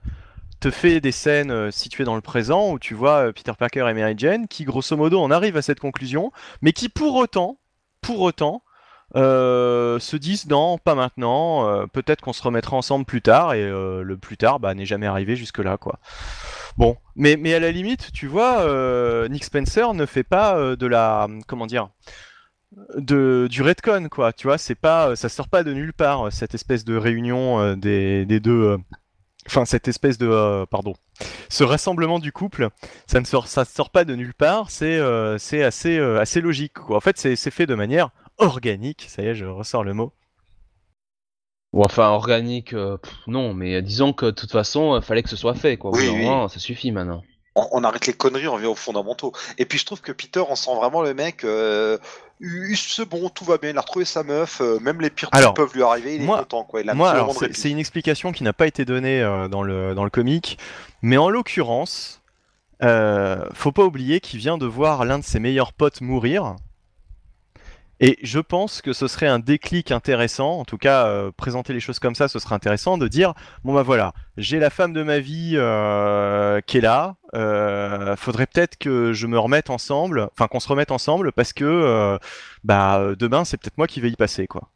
te 0.59 0.69
fait 0.71 0.99
des 0.99 1.13
scènes 1.13 1.51
euh, 1.51 1.71
situées 1.71 2.03
dans 2.03 2.15
le 2.15 2.21
présent 2.21 2.71
où 2.71 2.79
tu 2.79 2.93
vois 2.93 3.27
euh, 3.27 3.31
Peter 3.31 3.53
Parker 3.57 3.85
et 3.89 3.93
Mary 3.93 4.13
Jane 4.17 4.47
qui 4.47 4.65
grosso 4.65 4.95
modo 4.97 5.21
en 5.21 5.31
arrivent 5.31 5.55
à 5.55 5.61
cette 5.61 5.79
conclusion, 5.79 6.31
mais 6.61 6.73
qui 6.73 6.89
pour 6.89 7.15
autant, 7.15 7.57
pour 8.01 8.19
autant, 8.19 8.61
euh, 9.15 9.99
se 9.99 10.17
disent 10.17 10.47
non, 10.47 10.77
pas 10.77 10.95
maintenant, 10.95 11.65
euh, 11.67 11.85
peut-être 11.87 12.21
qu'on 12.21 12.33
se 12.33 12.43
remettra 12.43 12.75
ensemble 12.75 13.05
plus 13.05 13.21
tard 13.21 13.53
et 13.53 13.63
euh, 13.63 14.03
le 14.03 14.17
plus 14.17 14.35
tard 14.37 14.59
bah, 14.59 14.73
n'est 14.73 14.85
jamais 14.85 15.07
arrivé 15.07 15.35
jusque 15.37 15.59
là 15.59 15.77
quoi. 15.77 15.99
Bon, 16.79 16.95
mais, 17.17 17.35
mais 17.35 17.53
à 17.53 17.59
la 17.59 17.71
limite, 17.71 18.09
tu 18.13 18.27
vois, 18.27 18.61
euh, 18.61 19.27
Nick 19.27 19.43
Spencer 19.43 19.93
ne 19.93 20.05
fait 20.05 20.23
pas 20.23 20.55
euh, 20.57 20.77
de 20.77 20.87
la 20.87 21.27
comment 21.45 21.67
dire 21.67 21.89
de 22.95 23.49
du 23.51 23.61
retcon 23.63 24.07
quoi. 24.09 24.31
Tu 24.31 24.47
vois 24.47 24.57
c'est 24.57 24.75
pas 24.75 25.17
ça 25.17 25.27
sort 25.27 25.49
pas 25.49 25.63
de 25.63 25.73
nulle 25.73 25.91
part 25.91 26.27
euh, 26.27 26.29
cette 26.29 26.55
espèce 26.55 26.85
de 26.85 26.95
réunion 26.95 27.59
euh, 27.59 27.75
des, 27.75 28.25
des 28.25 28.39
deux 28.39 28.63
euh, 28.63 28.77
enfin 29.45 29.65
cette 29.65 29.89
espèce 29.89 30.17
de 30.17 30.29
euh, 30.29 30.65
pardon 30.67 30.93
ce 31.49 31.65
rassemblement 31.65 32.19
du 32.19 32.31
couple 32.31 32.69
ça 33.07 33.19
ne 33.19 33.25
sort 33.25 33.47
ça 33.47 33.65
sort 33.65 33.89
pas 33.89 34.05
de 34.05 34.15
nulle 34.15 34.33
part 34.33 34.71
c'est 34.71 34.99
euh, 34.99 35.37
c'est 35.37 35.63
assez 35.63 35.97
euh, 35.97 36.21
assez 36.21 36.39
logique 36.39 36.75
quoi. 36.75 36.95
En 36.95 37.01
fait 37.01 37.17
c'est 37.17 37.35
fait 37.51 37.65
de 37.65 37.75
manière 37.75 38.11
organique. 38.37 39.05
Ça 39.09 39.21
y 39.21 39.25
est 39.27 39.35
je 39.35 39.43
ressors 39.45 39.83
le 39.83 39.93
mot 39.93 40.13
Ou 41.71 41.83
enfin 41.83 42.07
organique, 42.09 42.73
euh, 42.73 42.97
pff, 42.97 43.13
non, 43.27 43.53
mais 43.53 43.81
disons 43.81 44.11
que 44.11 44.25
de 44.25 44.31
toute 44.31 44.51
façon, 44.51 44.97
il 44.97 45.03
fallait 45.03 45.21
que 45.23 45.29
ce 45.29 45.35
soit 45.35 45.53
fait, 45.53 45.77
quoi. 45.77 45.91
Au 45.91 45.95
Oui, 45.95 46.07
oui. 46.09 46.23
moment, 46.25 46.47
ça 46.47 46.59
suffit 46.59 46.91
maintenant. 46.91 47.21
On, 47.55 47.67
on 47.71 47.83
arrête 47.83 48.07
les 48.07 48.13
conneries, 48.13 48.47
on 48.47 48.53
revient 48.55 48.65
aux 48.65 48.75
fondamentaux. 48.75 49.33
Et 49.59 49.65
puis 49.65 49.77
je 49.77 49.85
trouve 49.85 50.01
que 50.01 50.11
Peter, 50.11 50.41
on 50.49 50.55
sent 50.55 50.73
vraiment 50.75 51.01
le 51.03 51.13
mec. 51.13 51.43
Euh, 51.43 51.97
c'est 52.75 53.07
bon, 53.07 53.29
tout 53.29 53.43
va 53.43 53.57
bien, 53.57 53.71
il 53.71 53.77
a 53.77 53.81
retrouvé 53.81 54.05
sa 54.05 54.23
meuf, 54.23 54.61
euh, 54.61 54.79
même 54.79 55.01
les 55.01 55.09
pires 55.09 55.29
trucs 55.29 55.53
peuvent 55.55 55.73
lui 55.75 55.83
arriver, 55.83 56.15
il 56.15 56.21
moi- 56.21 56.37
est 56.37 56.39
content 56.43 56.63
quoi. 56.63 56.81
Il 56.81 56.89
a 56.89 56.93
Moi, 56.93 57.27
c'est 57.51 57.69
une 57.69 57.79
explication 57.79 58.31
qui 58.31 58.43
n'a 58.43 58.53
pas 58.53 58.65
été 58.65 58.85
donnée 58.85 59.21
euh, 59.21 59.47
dans, 59.49 59.61
le, 59.61 59.93
dans 59.93 60.05
le 60.05 60.09
comic, 60.09 60.57
mais 61.01 61.17
en 61.17 61.29
l'occurrence, 61.29 62.21
euh, 62.81 63.45
faut 63.53 63.73
pas 63.73 63.83
oublier 63.83 64.21
qu'il 64.21 64.39
vient 64.39 64.57
de 64.57 64.65
voir 64.65 65.03
l'un 65.03 65.19
de 65.19 65.23
ses 65.25 65.39
meilleurs 65.39 65.73
potes 65.73 65.99
mourir. 66.01 66.55
Et 68.01 68.17
je 68.23 68.39
pense 68.39 68.81
que 68.81 68.93
ce 68.93 69.07
serait 69.07 69.27
un 69.27 69.39
déclic 69.39 69.91
intéressant, 69.91 70.59
en 70.59 70.65
tout 70.65 70.77
cas, 70.77 71.07
euh, 71.07 71.31
présenter 71.35 71.73
les 71.73 71.81
choses 71.81 71.99
comme 71.99 72.15
ça, 72.15 72.29
ce 72.29 72.39
serait 72.39 72.55
intéressant 72.55 72.97
de 72.97 73.07
dire 73.09 73.33
bon 73.65 73.73
bah 73.73 73.83
voilà, 73.83 74.13
j'ai 74.37 74.59
la 74.59 74.69
femme 74.69 74.93
de 74.93 75.03
ma 75.03 75.19
vie 75.19 75.53
euh, 75.55 76.61
qui 76.61 76.77
est 76.77 76.81
là, 76.81 77.15
euh, 77.35 78.15
faudrait 78.15 78.47
peut-être 78.47 78.77
que 78.77 79.11
je 79.11 79.27
me 79.27 79.37
remette 79.37 79.69
ensemble, 79.69 80.29
enfin 80.31 80.47
qu'on 80.47 80.61
se 80.61 80.69
remette 80.69 80.91
ensemble 80.91 81.33
parce 81.33 81.51
que 81.51 81.65
euh, 81.65 82.17
bah 82.63 83.15
demain 83.19 83.43
c'est 83.43 83.57
peut-être 83.57 83.77
moi 83.77 83.87
qui 83.87 83.99
vais 83.99 84.09
y 84.09 84.15
passer 84.15 84.47
quoi. 84.47 84.69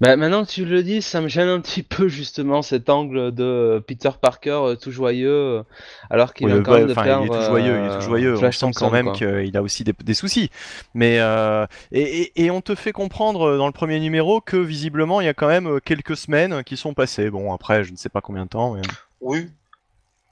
Bah, 0.00 0.16
maintenant 0.16 0.44
que 0.44 0.50
tu 0.50 0.64
le 0.64 0.82
dis, 0.82 1.00
ça 1.02 1.20
me 1.20 1.28
gêne 1.28 1.48
un 1.48 1.60
petit 1.60 1.82
peu 1.84 2.08
justement 2.08 2.62
cet 2.62 2.90
angle 2.90 3.32
de 3.32 3.82
Peter 3.86 4.10
Parker 4.20 4.50
euh, 4.50 4.74
tout 4.74 4.90
joyeux, 4.90 5.30
euh, 5.30 5.62
alors 6.10 6.34
qu'il 6.34 6.46
Oui, 6.46 6.52
vient 6.52 6.60
euh, 6.60 6.64
quand 6.64 6.74
même 6.74 6.86
de 6.88 6.92
enfin, 6.92 7.04
perdre. 7.04 7.24
il 7.24 7.32
est 7.32 7.38
tout 7.38 7.44
joyeux, 7.46 7.76
il 7.78 7.84
est 7.84 7.88
euh, 7.90 7.94
tout 7.98 8.04
joyeux. 8.04 8.34
On 8.34 8.38
Flash 8.38 8.56
sent 8.58 8.70
quand 8.74 8.90
même 8.90 9.12
qu'il 9.12 9.56
a 9.56 9.62
aussi 9.62 9.84
des, 9.84 9.92
des 9.92 10.14
soucis. 10.14 10.50
Mais 10.94 11.20
euh, 11.20 11.64
et, 11.92 12.02
et- 12.22 12.44
et 12.44 12.50
on 12.50 12.60
te 12.60 12.74
fait 12.74 12.92
comprendre 12.92 13.42
euh, 13.50 13.56
dans 13.56 13.66
le 13.66 13.72
premier 13.72 14.00
numéro 14.00 14.40
que 14.40 14.56
visiblement 14.56 15.20
il 15.20 15.26
y 15.26 15.28
a 15.28 15.34
quand 15.34 15.48
même 15.48 15.68
euh, 15.68 15.80
quelques 15.82 16.16
semaines 16.16 16.64
qui 16.64 16.76
sont 16.76 16.92
passées. 16.92 17.30
Bon 17.30 17.52
après 17.54 17.84
je 17.84 17.92
ne 17.92 17.96
sais 17.96 18.08
pas 18.08 18.20
combien 18.20 18.44
de 18.44 18.50
temps. 18.50 18.74
mais- 18.74 18.82
Oui. 19.20 19.46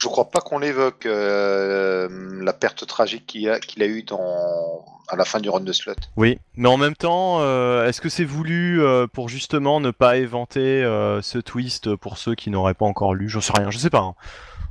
Je 0.02 0.08
crois 0.08 0.31
pas 0.31 0.40
qu'on 0.40 0.58
l'évoque, 0.58 1.06
euh, 1.06 2.08
la 2.42 2.52
perte 2.52 2.84
tragique 2.89 3.24
qu'il 3.26 3.48
a, 3.48 3.60
qu'il 3.60 3.84
a 3.84 3.86
eue 3.86 4.02
dans... 4.02 4.84
à 5.06 5.14
la 5.14 5.24
fin 5.24 5.39
du 5.39 5.48
run 5.48 5.60
de 5.60 5.72
slot. 5.72 5.94
Oui, 6.16 6.40
mais 6.56 6.68
en 6.68 6.76
même 6.76 6.97
temps, 6.97 7.39
euh, 7.40 7.86
est-ce 7.86 8.00
que 8.00 8.08
c'est 8.08 8.24
voulu 8.24 8.82
euh, 8.82 9.06
pour 9.06 9.28
justement 9.28 9.78
ne 9.78 9.92
pas 9.92 10.16
éventer 10.16 10.82
ce 11.22 11.39
twist 11.39 11.94
pour 11.94 12.18
ceux 12.18 12.34
qui 12.34 12.50
n'auraient 12.50 12.74
pas 12.74 12.86
encore 12.86 13.14
lu? 13.14 13.28
J'en 13.28 13.40
sais 13.40 13.52
rien, 13.55 13.70
je 13.70 13.78
sais 13.78 13.90
pas. 13.90 14.00
hein. 14.00 14.14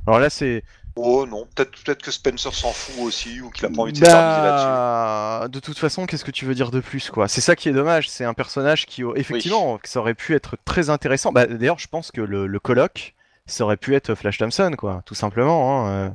Alors 0.06 0.20
là 0.20 0.28
c'est 0.28 0.64
Oh 0.96 1.24
non, 1.24 1.46
peut-être 1.54 1.70
peut-être 1.82 2.02
que 2.02 2.10
Spencer 2.10 2.52
s'en 2.52 2.70
fout 2.70 3.02
aussi 3.02 3.40
ou 3.40 3.48
qu'il 3.48 3.64
a 3.64 3.70
pas 3.70 3.80
envie 3.80 3.92
de 3.92 3.96
s'éterniser 3.96 4.42
là-dessus. 4.42 4.66
Bah, 4.66 5.48
de 5.48 5.58
toute 5.58 5.78
façon, 5.78 6.04
qu'est-ce 6.04 6.24
que 6.26 6.30
tu 6.30 6.44
veux 6.44 6.54
dire 6.54 6.70
de 6.70 6.80
plus, 6.80 7.08
quoi? 7.08 7.28
C'est 7.28 7.40
ça 7.40 7.56
qui 7.56 7.70
est 7.70 7.72
dommage. 7.72 8.10
C'est 8.10 8.26
un 8.26 8.34
personnage 8.34 8.84
qui, 8.84 9.02
effectivement, 9.16 9.80
ça 9.84 10.00
aurait 10.00 10.12
pu 10.12 10.34
être 10.34 10.58
très 10.66 10.90
intéressant. 10.90 11.32
Bah, 11.32 11.46
d'ailleurs, 11.46 11.78
je 11.78 11.88
pense 11.88 12.10
que 12.10 12.20
le, 12.20 12.46
le 12.46 12.60
colloque, 12.60 13.14
ça 13.46 13.64
aurait 13.64 13.76
pu 13.76 13.94
être 13.94 14.14
Flash 14.14 14.38
Thompson, 14.38 14.72
quoi, 14.76 15.02
tout 15.06 15.14
simplement. 15.14 15.86
hein, 15.86 15.90
euh. 15.90 16.10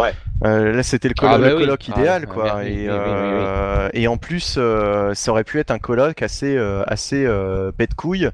Ouais. 0.00 0.14
Euh, 0.44 0.72
là, 0.72 0.82
c'était 0.82 1.08
le, 1.08 1.14
Ah, 1.18 1.20
collo- 1.20 1.38
bah 1.42 1.48
le 1.48 1.54
oui. 1.56 1.62
colloque 1.64 1.88
idéal, 1.88 2.26
quoi. 2.26 2.64
et, 2.64 2.88
oui, 2.88 2.88
oui, 2.88 2.96
oui, 2.96 3.44
oui. 3.44 3.90
et 3.92 4.08
en 4.08 4.16
plus, 4.16 4.54
euh, 4.58 5.12
ça 5.12 5.30
aurait 5.32 5.44
pu 5.44 5.58
être 5.58 5.70
un 5.70 5.78
colloque 5.78 6.22
assez, 6.22 6.56
euh, 6.56 6.82
assez 6.86 7.26
euh, 7.26 7.72
pète 7.72 7.94
couille. 7.94 8.30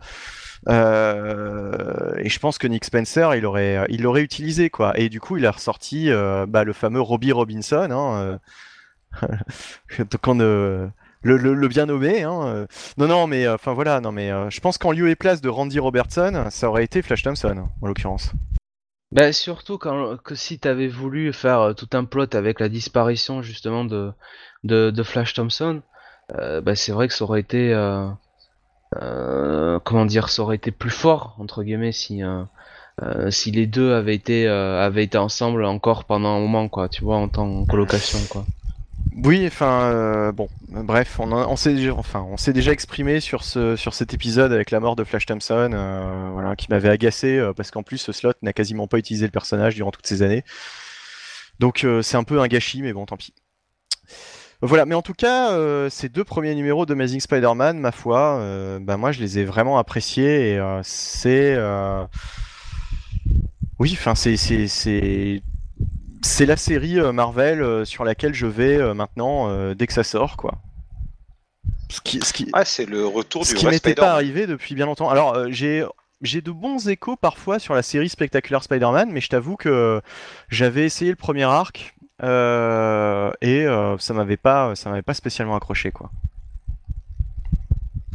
Euh, 0.68 2.12
et 2.18 2.28
je 2.28 2.38
pense 2.38 2.58
que 2.58 2.66
Nick 2.66 2.84
Spencer, 2.84 3.34
il 3.34 3.44
aurait, 3.46 3.86
il 3.88 4.02
l'aurait 4.02 4.22
utilisé, 4.22 4.70
quoi. 4.70 4.96
Et 4.98 5.08
du 5.08 5.20
coup, 5.20 5.36
il 5.36 5.46
a 5.46 5.50
ressorti 5.50 6.10
euh, 6.10 6.46
bah, 6.46 6.64
le 6.64 6.72
fameux 6.72 7.00
Robbie 7.00 7.32
Robinson, 7.32 7.88
hein, 7.90 8.38
euh, 9.22 9.26
donc 9.98 10.26
on, 10.26 10.40
euh, 10.40 10.86
le, 11.22 11.36
le- 11.36 11.68
bien 11.68 11.86
nommé. 11.86 12.22
Hein, 12.22 12.40
euh. 12.46 12.66
Non, 12.96 13.06
non, 13.06 13.26
mais 13.26 13.48
enfin 13.48 13.72
voilà, 13.72 14.00
non, 14.00 14.12
mais 14.12 14.30
euh, 14.30 14.50
je 14.50 14.60
pense 14.60 14.78
qu'en 14.78 14.92
lieu 14.92 15.08
et 15.08 15.16
place 15.16 15.40
de 15.40 15.48
Randy 15.48 15.78
Robertson, 15.78 16.46
ça 16.50 16.68
aurait 16.68 16.84
été 16.84 17.02
Flash 17.02 17.22
Thompson, 17.22 17.68
en 17.80 17.86
l'occurrence. 17.86 18.32
Bah 19.10 19.32
surtout 19.32 19.78
que 19.78 20.34
si 20.34 20.58
t'avais 20.58 20.88
voulu 20.88 21.32
faire 21.32 21.60
euh, 21.60 21.72
tout 21.72 21.88
un 21.94 22.04
plot 22.04 22.34
avec 22.34 22.60
la 22.60 22.68
disparition 22.68 23.40
justement 23.40 23.86
de, 23.86 24.12
de, 24.64 25.02
Flash 25.02 25.32
Thompson, 25.32 25.80
euh, 26.34 26.60
bah 26.60 26.74
c'est 26.74 26.92
vrai 26.92 27.08
que 27.08 27.14
ça 27.14 27.24
aurait 27.24 27.40
été 27.40 27.72
euh, 27.72 28.06
euh, 29.02 29.78
comment 29.80 30.04
dire, 30.04 30.28
ça 30.28 30.42
aurait 30.42 30.56
été 30.56 30.70
plus 30.72 30.90
fort 30.90 31.36
entre 31.38 31.62
guillemets 31.62 31.92
si 31.92 32.22
euh, 32.22 32.42
euh, 33.02 33.30
si 33.30 33.50
les 33.50 33.66
deux 33.66 33.92
avaient 33.94 34.14
été 34.14 34.46
euh, 34.46 34.80
avaient 34.84 35.04
été 35.04 35.16
ensemble 35.18 35.64
encore 35.64 36.04
pendant 36.04 36.36
un 36.36 36.40
moment 36.40 36.68
quoi, 36.68 36.88
tu 36.90 37.02
vois, 37.04 37.16
en 37.16 37.28
temps 37.28 37.48
en 37.48 37.64
colocation 37.64 38.18
quoi. 38.28 38.44
Oui, 39.16 39.46
enfin, 39.46 39.90
euh, 39.92 40.32
bon, 40.32 40.48
bref, 40.68 41.18
on, 41.18 41.56
s'est 41.56 41.72
déjà, 42.52 42.72
exprimé 42.72 43.20
sur 43.20 43.42
ce, 43.42 43.76
sur 43.76 43.94
cet 43.94 44.14
épisode 44.14 44.52
avec 44.52 44.70
la 44.70 44.80
mort 44.80 44.96
de 44.96 45.04
Flash 45.04 45.26
Thompson, 45.26 45.70
euh, 45.72 46.54
qui 46.54 46.68
m'avait 46.70 46.88
agacé 46.88 47.38
euh, 47.38 47.52
parce 47.52 47.70
qu'en 47.70 47.82
plus 47.82 47.98
ce 47.98 48.12
slot 48.12 48.32
n'a 48.42 48.52
quasiment 48.52 48.86
pas 48.86 48.98
utilisé 48.98 49.26
le 49.26 49.30
personnage 49.30 49.74
durant 49.74 49.90
toutes 49.90 50.06
ces 50.06 50.22
années. 50.22 50.44
Donc 51.58 51.84
c'est 52.02 52.16
un 52.16 52.22
peu 52.22 52.40
un 52.40 52.46
gâchis, 52.46 52.82
mais 52.82 52.92
bon, 52.92 53.06
tant 53.06 53.16
pis. 53.16 53.34
Voilà, 54.60 54.86
mais 54.86 54.94
en 54.94 55.02
tout 55.02 55.14
cas, 55.14 55.90
ces 55.90 56.08
deux 56.08 56.24
premiers 56.24 56.54
numéros 56.54 56.86
de 56.86 56.92
Amazing 56.92 57.20
Spider-Man, 57.20 57.78
ma 57.78 57.90
foi, 57.90 58.78
bah, 58.80 58.96
moi 58.96 59.10
je 59.10 59.20
les 59.20 59.40
ai 59.40 59.44
vraiment 59.44 59.78
appréciés 59.78 60.52
et 60.52 60.80
c'est, 60.84 61.58
oui, 63.80 63.90
enfin 63.92 64.14
c'est, 64.14 65.42
c'est 66.22 66.46
la 66.46 66.56
série 66.56 66.98
euh, 66.98 67.12
Marvel 67.12 67.62
euh, 67.62 67.84
sur 67.84 68.04
laquelle 68.04 68.34
je 68.34 68.46
vais 68.46 68.76
euh, 68.76 68.94
maintenant 68.94 69.74
dès 69.74 69.86
que 69.86 69.92
ça 69.92 70.04
sort, 70.04 70.36
quoi. 70.36 70.58
Ce 71.90 72.00
qui, 72.00 72.20
ce 72.20 72.32
qui, 72.32 72.50
Ouais, 72.54 72.64
c'est 72.64 72.84
le 72.84 73.06
retour 73.06 73.46
ce 73.46 73.54
du 73.54 73.60
qui 73.60 73.66
m'était 73.66 73.94
pas 73.94 74.12
arrivé 74.12 74.46
depuis 74.46 74.74
bien 74.74 74.86
longtemps. 74.86 75.08
Alors, 75.08 75.50
j'ai 75.50 75.84
j'ai 76.20 76.40
de 76.40 76.50
bons 76.50 76.88
échos 76.88 77.16
parfois 77.16 77.58
sur 77.58 77.74
la 77.74 77.82
série 77.82 78.08
Spectacular 78.08 78.62
Spider-Man, 78.62 79.10
mais 79.10 79.20
je 79.20 79.28
t'avoue 79.28 79.56
que 79.56 80.02
j'avais 80.48 80.84
essayé 80.84 81.10
le 81.10 81.16
premier 81.16 81.44
arc 81.44 81.94
euh, 82.22 83.30
et 83.40 83.64
euh, 83.64 83.96
ça 83.98 84.12
m'avait 84.12 84.36
pas 84.36 84.74
ça 84.74 84.90
m'avait 84.90 85.02
pas 85.02 85.14
spécialement 85.14 85.56
accroché, 85.56 85.92
quoi. 85.92 86.10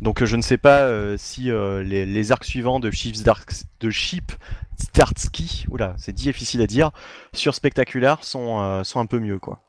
Donc 0.03 0.21
euh, 0.21 0.25
je 0.25 0.35
ne 0.35 0.41
sais 0.41 0.57
pas 0.57 0.81
euh, 0.81 1.15
si 1.17 1.49
euh, 1.49 1.81
les, 1.81 2.05
les 2.05 2.31
arcs 2.33 2.43
suivants 2.43 2.79
de 2.81 2.91
Chip, 2.91 3.15
Zdarsky- 3.15 3.63
de 3.79 3.89
Chip 3.89 4.33
Starsky, 4.77 5.65
oula, 5.69 5.95
c'est 5.97 6.11
difficile 6.11 6.61
à 6.61 6.67
dire, 6.67 6.91
sur 7.33 7.55
Spectacular 7.55 8.23
sont, 8.23 8.61
euh, 8.61 8.83
sont 8.83 8.99
un 8.99 9.05
peu 9.05 9.19
mieux, 9.19 9.39
quoi. 9.39 9.61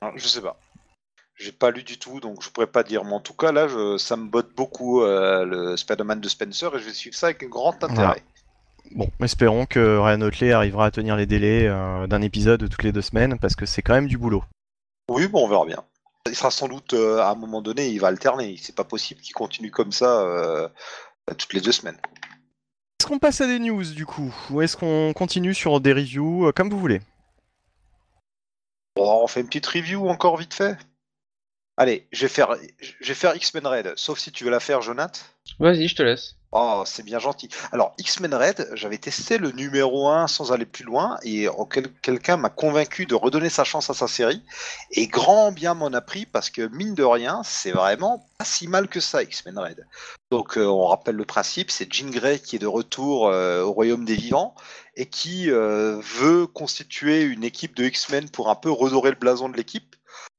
Hein, 0.00 0.12
Je 0.16 0.26
sais 0.26 0.40
pas. 0.40 0.58
J'ai 1.36 1.52
pas 1.52 1.70
lu 1.72 1.82
du 1.82 1.98
tout, 1.98 2.20
donc 2.20 2.42
je 2.42 2.48
pourrais 2.48 2.68
pas 2.68 2.84
dire. 2.84 3.04
Mais 3.04 3.12
en 3.12 3.20
tout 3.20 3.34
cas, 3.34 3.52
là, 3.52 3.68
je- 3.68 3.98
ça 3.98 4.16
me 4.16 4.28
botte 4.28 4.54
beaucoup 4.56 5.02
le 5.02 5.76
Spider-Man 5.76 6.20
de 6.20 6.28
Spencer 6.28 6.74
et 6.74 6.78
je 6.78 6.84
vais 6.84 6.92
suivre 6.94 7.16
ça 7.16 7.26
avec 7.26 7.42
un 7.42 7.48
grand 7.48 7.82
intérêt. 7.84 8.22
Bon, 8.92 9.10
espérons 9.20 9.66
que 9.66 9.98
Ryan 9.98 10.20
Otley 10.22 10.52
arrivera 10.52 10.86
à 10.86 10.90
tenir 10.90 11.16
les 11.16 11.26
délais 11.26 11.68
d'un 12.06 12.22
épisode 12.22 12.68
toutes 12.70 12.82
les 12.84 12.92
deux 12.92 13.02
semaines, 13.02 13.38
parce 13.40 13.56
que 13.56 13.66
c'est 13.66 13.82
quand 13.82 13.94
même 13.94 14.06
du 14.06 14.16
boulot. 14.16 14.44
Oui, 15.10 15.26
bon, 15.26 15.44
on 15.44 15.48
verra 15.48 15.66
bien. 15.66 15.82
Il 16.26 16.34
sera 16.34 16.50
sans 16.50 16.68
doute 16.68 16.94
euh, 16.94 17.18
à 17.18 17.30
un 17.30 17.34
moment 17.34 17.60
donné, 17.60 17.88
il 17.88 18.00
va 18.00 18.08
alterner. 18.08 18.56
C'est 18.58 18.74
pas 18.74 18.84
possible 18.84 19.20
qu'il 19.20 19.34
continue 19.34 19.70
comme 19.70 19.92
ça 19.92 20.22
euh, 20.22 20.68
toutes 21.36 21.52
les 21.52 21.60
deux 21.60 21.72
semaines. 21.72 21.98
Est-ce 22.98 23.08
qu'on 23.08 23.18
passe 23.18 23.42
à 23.42 23.46
des 23.46 23.58
news, 23.58 23.84
du 23.84 24.06
coup? 24.06 24.34
Ou 24.48 24.62
est-ce 24.62 24.76
qu'on 24.76 25.12
continue 25.12 25.52
sur 25.52 25.80
des 25.80 25.92
reviews, 25.92 26.46
euh, 26.46 26.52
comme 26.52 26.70
vous 26.70 26.78
voulez? 26.78 27.02
Bon, 28.96 29.22
on 29.22 29.26
fait 29.26 29.40
une 29.40 29.48
petite 29.48 29.66
review 29.66 30.08
encore 30.08 30.38
vite 30.38 30.54
fait? 30.54 30.78
Allez, 31.76 32.06
je 32.12 32.22
vais 32.22 32.28
faire, 32.28 32.56
je 32.80 33.06
vais 33.06 33.14
faire 33.14 33.36
X-Men 33.36 33.66
Red, 33.66 33.92
sauf 33.96 34.18
si 34.18 34.32
tu 34.32 34.44
veux 34.44 34.50
la 34.50 34.60
faire, 34.60 34.80
Jonath. 34.80 35.36
Vas-y, 35.58 35.88
je 35.88 35.96
te 35.96 36.02
laisse. 36.02 36.36
Oh, 36.56 36.84
c'est 36.86 37.02
bien 37.04 37.18
gentil. 37.18 37.48
Alors, 37.72 37.94
X-Men 37.98 38.32
Red, 38.32 38.70
j'avais 38.74 38.98
testé 38.98 39.38
le 39.38 39.50
numéro 39.50 40.08
1 40.08 40.28
sans 40.28 40.52
aller 40.52 40.66
plus 40.66 40.84
loin, 40.84 41.18
et 41.24 41.48
quel- 41.72 41.92
quelqu'un 42.00 42.36
m'a 42.36 42.48
convaincu 42.48 43.06
de 43.06 43.16
redonner 43.16 43.48
sa 43.50 43.64
chance 43.64 43.90
à 43.90 43.94
sa 43.94 44.06
série, 44.06 44.40
et 44.92 45.08
grand 45.08 45.50
bien 45.50 45.74
m'en 45.74 45.88
a 45.92 46.00
pris, 46.00 46.26
parce 46.26 46.50
que 46.50 46.62
mine 46.68 46.94
de 46.94 47.02
rien, 47.02 47.42
c'est 47.44 47.72
vraiment 47.72 48.24
pas 48.38 48.44
si 48.44 48.68
mal 48.68 48.86
que 48.86 49.00
ça, 49.00 49.24
X-Men 49.24 49.58
Red. 49.58 49.86
Donc, 50.30 50.56
euh, 50.56 50.64
on 50.64 50.86
rappelle 50.86 51.16
le 51.16 51.24
principe, 51.24 51.72
c'est 51.72 51.92
Jean 51.92 52.10
Grey 52.10 52.38
qui 52.38 52.54
est 52.54 52.60
de 52.60 52.68
retour 52.68 53.26
euh, 53.26 53.64
au 53.64 53.72
royaume 53.72 54.04
des 54.04 54.14
vivants, 54.14 54.54
et 54.94 55.06
qui 55.06 55.50
euh, 55.50 56.00
veut 56.02 56.46
constituer 56.46 57.22
une 57.22 57.42
équipe 57.42 57.74
de 57.74 57.82
X-Men 57.84 58.30
pour 58.30 58.48
un 58.48 58.54
peu 58.54 58.70
redorer 58.70 59.10
le 59.10 59.16
blason 59.16 59.48
de 59.48 59.56
l'équipe. 59.56 59.93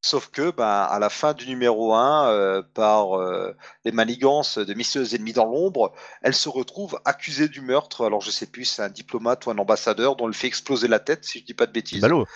Sauf 0.06 0.30
que, 0.30 0.51
ben, 0.51 0.67
à 0.67 1.00
la 1.00 1.09
fin 1.09 1.34
du 1.34 1.48
numéro 1.48 1.95
1, 1.95 2.30
euh, 2.30 2.61
par 2.75 3.19
euh, 3.19 3.58
les 3.85 3.92
manigances 3.92 4.59
de 4.59 4.74
mystérieux 4.75 5.16
ennemis 5.16 5.34
dans 5.34 5.45
l'ombre, 5.45 5.95
elle 6.22 6.35
se 6.35 6.48
retrouve 6.48 7.01
accusée 7.06 7.48
du 7.48 7.61
meurtre. 7.61 8.06
Alors 8.06 8.22
je 8.22 8.30
sais 8.30 8.45
plus, 8.45 8.66
c'est 8.66 8.84
un 8.84 8.90
diplomate 8.90 9.48
ou 9.48 9.50
un 9.50 9.58
ambassadeur 9.58 10.16
dont 10.16 10.27
elle 10.27 10.35
fait 10.35 10.45
exploser 10.45 10.88
la 10.88 11.00
tête, 11.00 11.24
si 11.24 11.40
je 11.40 11.45
dis 11.45 11.56
pas 11.56 11.66
de 11.66 11.72
bêtises. 11.72 12.01
Ballot 12.01 12.27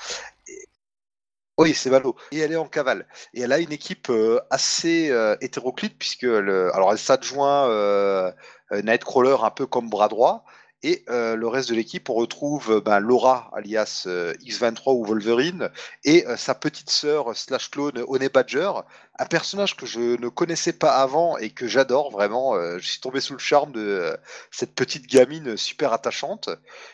Oui, 1.59 1.75
c'est 1.75 1.91
Valo. 1.91 2.15
Et 2.31 2.39
elle 2.39 2.53
est 2.53 2.55
en 2.55 2.67
cavale. 2.67 3.05
Et 3.35 3.41
elle 3.41 3.51
a 3.51 3.59
une 3.59 3.71
équipe 3.71 4.09
euh, 4.09 4.39
assez 4.49 5.11
euh, 5.11 5.35
hétéroclite 5.39 5.95
puisque 5.99 6.23
le... 6.23 6.73
alors 6.73 6.91
elle 6.91 6.97
s'adjoint 6.97 7.69
euh, 7.69 8.31
euh, 8.71 8.81
Nightcrawler 8.81 9.37
un 9.43 9.51
peu 9.51 9.67
comme 9.67 9.91
bras 9.91 10.07
droit. 10.07 10.43
Et 10.81 11.03
euh, 11.09 11.35
le 11.35 11.47
reste 11.49 11.69
de 11.69 11.75
l'équipe, 11.75 12.09
on 12.09 12.13
retrouve 12.13 12.71
euh, 12.71 12.81
ben, 12.81 12.99
Laura, 12.99 13.51
alias 13.53 14.05
euh, 14.07 14.33
X23 14.45 14.93
ou 14.95 15.03
Wolverine, 15.03 15.69
et 16.05 16.25
euh, 16.25 16.37
sa 16.37 16.55
petite 16.55 16.89
sœur 16.89 17.35
slash 17.35 17.69
clone 17.69 18.01
Honey 18.07 18.29
Badger, 18.29 18.71
un 19.17 19.25
personnage 19.25 19.75
que 19.75 19.85
je 19.85 19.99
ne 19.99 20.29
connaissais 20.29 20.71
pas 20.71 20.91
avant 20.91 21.37
et 21.37 21.49
que 21.49 21.67
j'adore 21.67 22.11
vraiment. 22.11 22.55
je 22.77 22.87
suis 22.87 23.01
tombé 23.01 23.19
sous 23.19 23.33
le 23.33 23.39
charme 23.39 23.73
de 23.73 24.15
cette 24.49 24.73
petite 24.73 25.07
gamine 25.07 25.57
super 25.57 25.91
attachante. 25.91 26.49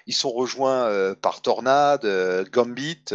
Ils 0.07 0.15
sont 0.15 0.31
rejoints 0.31 1.13
par 1.21 1.43
Tornade, 1.43 2.03
Gambit. 2.51 3.05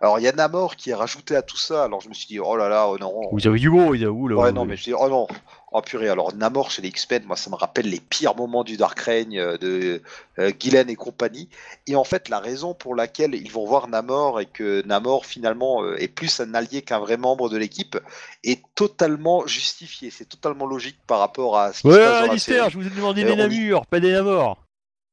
Alors 0.00 0.20
il 0.20 0.22
y 0.22 0.28
a 0.28 0.32
Namor 0.32 0.76
qui 0.76 0.90
est 0.90 0.94
rajouté 0.94 1.34
à 1.34 1.42
tout 1.42 1.56
ça. 1.56 1.82
Alors 1.82 2.00
je 2.00 2.08
me 2.08 2.14
suis 2.14 2.28
dit 2.28 2.38
oh 2.38 2.54
là 2.54 2.68
là, 2.68 2.86
oh 2.86 2.96
non. 2.96 3.12
Ou 3.32 3.40
il 3.40 3.44
y 3.44 3.48
a 3.48 3.50
Hugo, 3.50 3.92
il 3.96 4.02
y 4.02 4.04
a 4.04 4.10
où, 4.12 4.28
là 4.28 4.36
Ouais 4.36 4.52
non 4.52 4.64
mais 4.64 4.76
je 4.76 4.84
dis 4.84 4.94
oh 4.94 5.08
non. 5.08 5.26
Oh 5.72 5.82
purée, 5.82 6.08
alors 6.08 6.34
Namor 6.34 6.70
chez 6.72 6.82
les 6.82 6.88
X-Men, 6.88 7.24
moi 7.26 7.36
ça 7.36 7.48
me 7.48 7.54
rappelle 7.54 7.88
les 7.88 8.00
pires 8.00 8.34
moments 8.34 8.64
du 8.64 8.76
Dark 8.76 8.98
Reign 8.98 9.36
euh, 9.38 9.56
de 9.56 10.02
euh, 10.38 10.50
et 10.60 10.96
compagnie. 10.96 11.48
Et 11.86 11.94
en 11.94 12.02
fait, 12.02 12.28
la 12.28 12.40
raison 12.40 12.74
pour 12.74 12.94
laquelle 12.96 13.34
ils 13.34 13.50
vont 13.52 13.64
voir 13.66 13.86
Namor 13.86 14.40
et 14.40 14.46
que 14.46 14.84
Namor 14.86 15.26
finalement 15.26 15.84
euh, 15.84 15.96
est 16.02 16.08
plus 16.08 16.40
un 16.40 16.54
allié 16.54 16.82
qu'un 16.82 16.98
vrai 16.98 17.16
membre 17.16 17.48
de 17.48 17.56
l'équipe 17.56 17.98
est 18.42 18.62
totalement 18.74 19.46
justifiée. 19.46 20.10
C'est 20.10 20.28
totalement 20.28 20.66
logique 20.66 20.98
par 21.06 21.20
rapport 21.20 21.56
à 21.58 21.72
ce 21.72 21.82
qui 21.82 21.88
se 21.88 21.92
passe 21.98 22.20
dans 22.20 22.26
la 22.26 22.30
Alistair, 22.32 22.56
série. 22.64 22.70
je 22.70 22.78
vous 22.78 22.86
ai 22.86 22.90
demandé 22.90 23.22
Euh, 23.22 23.26
des 23.26 23.32
y- 23.32 23.36
namurs, 23.36 23.86
pas 23.86 24.00
des 24.00 24.12
namors 24.12 24.58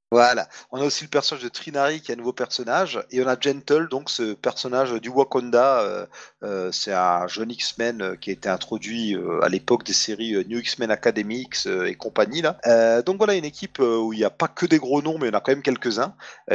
Voilà. 0.09 0.47
On 0.71 0.79
a 0.79 0.85
aussi 0.85 1.03
le 1.03 1.09
personnage 1.09 1.43
de 1.43 1.49
Trinari 1.49 1.99
qui 1.99 2.11
est 2.11 2.15
un 2.15 2.17
nouveau 2.17 2.31
personnage. 2.31 3.03
Et 3.11 3.21
on 3.21 3.27
a 3.27 3.37
Gentle, 3.37 3.89
donc 3.89 4.09
ce 4.09 4.33
personnage 4.33 4.93
du 4.93 5.09
Wakanda. 5.09 5.81
euh, 5.81 6.05
euh, 6.43 6.71
c'est 6.71 6.93
un 6.93 7.27
jeune 7.27 7.51
X-Men 7.51 8.01
euh, 8.01 8.15
qui 8.15 8.29
a 8.29 8.33
été 8.33 8.47
introduit 8.47 9.15
euh, 9.15 9.41
à 9.43 9.49
l'époque 9.49 9.83
des 9.83 9.91
séries 9.91 10.45
New 10.47 10.59
X-Men 10.59 10.91
Academics 10.91 11.65
et 11.65 11.95
compagnie. 11.95 12.41
Là. 12.41 13.01
Donc 13.01 13.17
voilà 13.17 13.35
une 13.35 13.43
équipe 13.43 13.79
où 13.79 14.13
il 14.13 14.19
n'y 14.19 14.23
a 14.23 14.29
pas 14.29 14.47
que 14.47 14.65
des 14.65 14.77
gros 14.79 15.01
noms, 15.01 15.17
mais 15.17 15.27
il 15.27 15.31
y 15.31 15.35
en 15.35 15.37
a 15.37 15.41
quand 15.41 15.51
même 15.51 15.61
quelques-uns, 15.61 16.13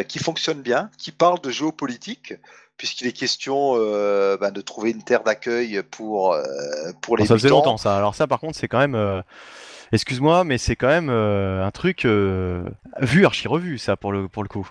qui 0.09 0.19
fonctionne 0.19 0.63
bien, 0.63 0.91
qui 0.97 1.13
parle 1.13 1.41
de 1.41 1.51
géopolitique 1.51 2.35
puisqu'il 2.79 3.07
est 3.07 3.13
question 3.13 3.75
euh, 3.77 4.37
ben, 4.39 4.51
de 4.51 4.61
trouver 4.61 4.91
une 4.91 5.03
terre 5.05 5.23
d'accueil 5.23 5.83
pour, 5.91 6.33
euh, 6.33 6.43
pour 7.01 7.17
les 7.17 7.25
Bon, 7.25 7.29
Ça 7.29 7.35
faisait 7.35 7.51
longtemps, 7.51 7.77
ça. 7.77 7.97
Alors 7.97 8.15
ça, 8.15 8.27
par 8.27 8.41
contre, 8.41 8.57
c'est 8.59 8.67
quand 8.67 8.79
même... 8.79 8.95
euh, 8.95 9.21
Excuse-moi, 9.93 10.45
mais 10.45 10.59
c'est 10.59 10.75
quand 10.77 10.89
même 10.89 11.11
euh, 11.11 11.65
un 11.65 11.71
truc 11.71 12.05
euh, 12.05 12.65
vu, 13.01 13.27
archi-revu, 13.27 13.79
ça, 13.79 13.97
pour 13.97 14.11
le, 14.13 14.29
pour 14.29 14.43
le 14.43 14.49
coup. 14.49 14.69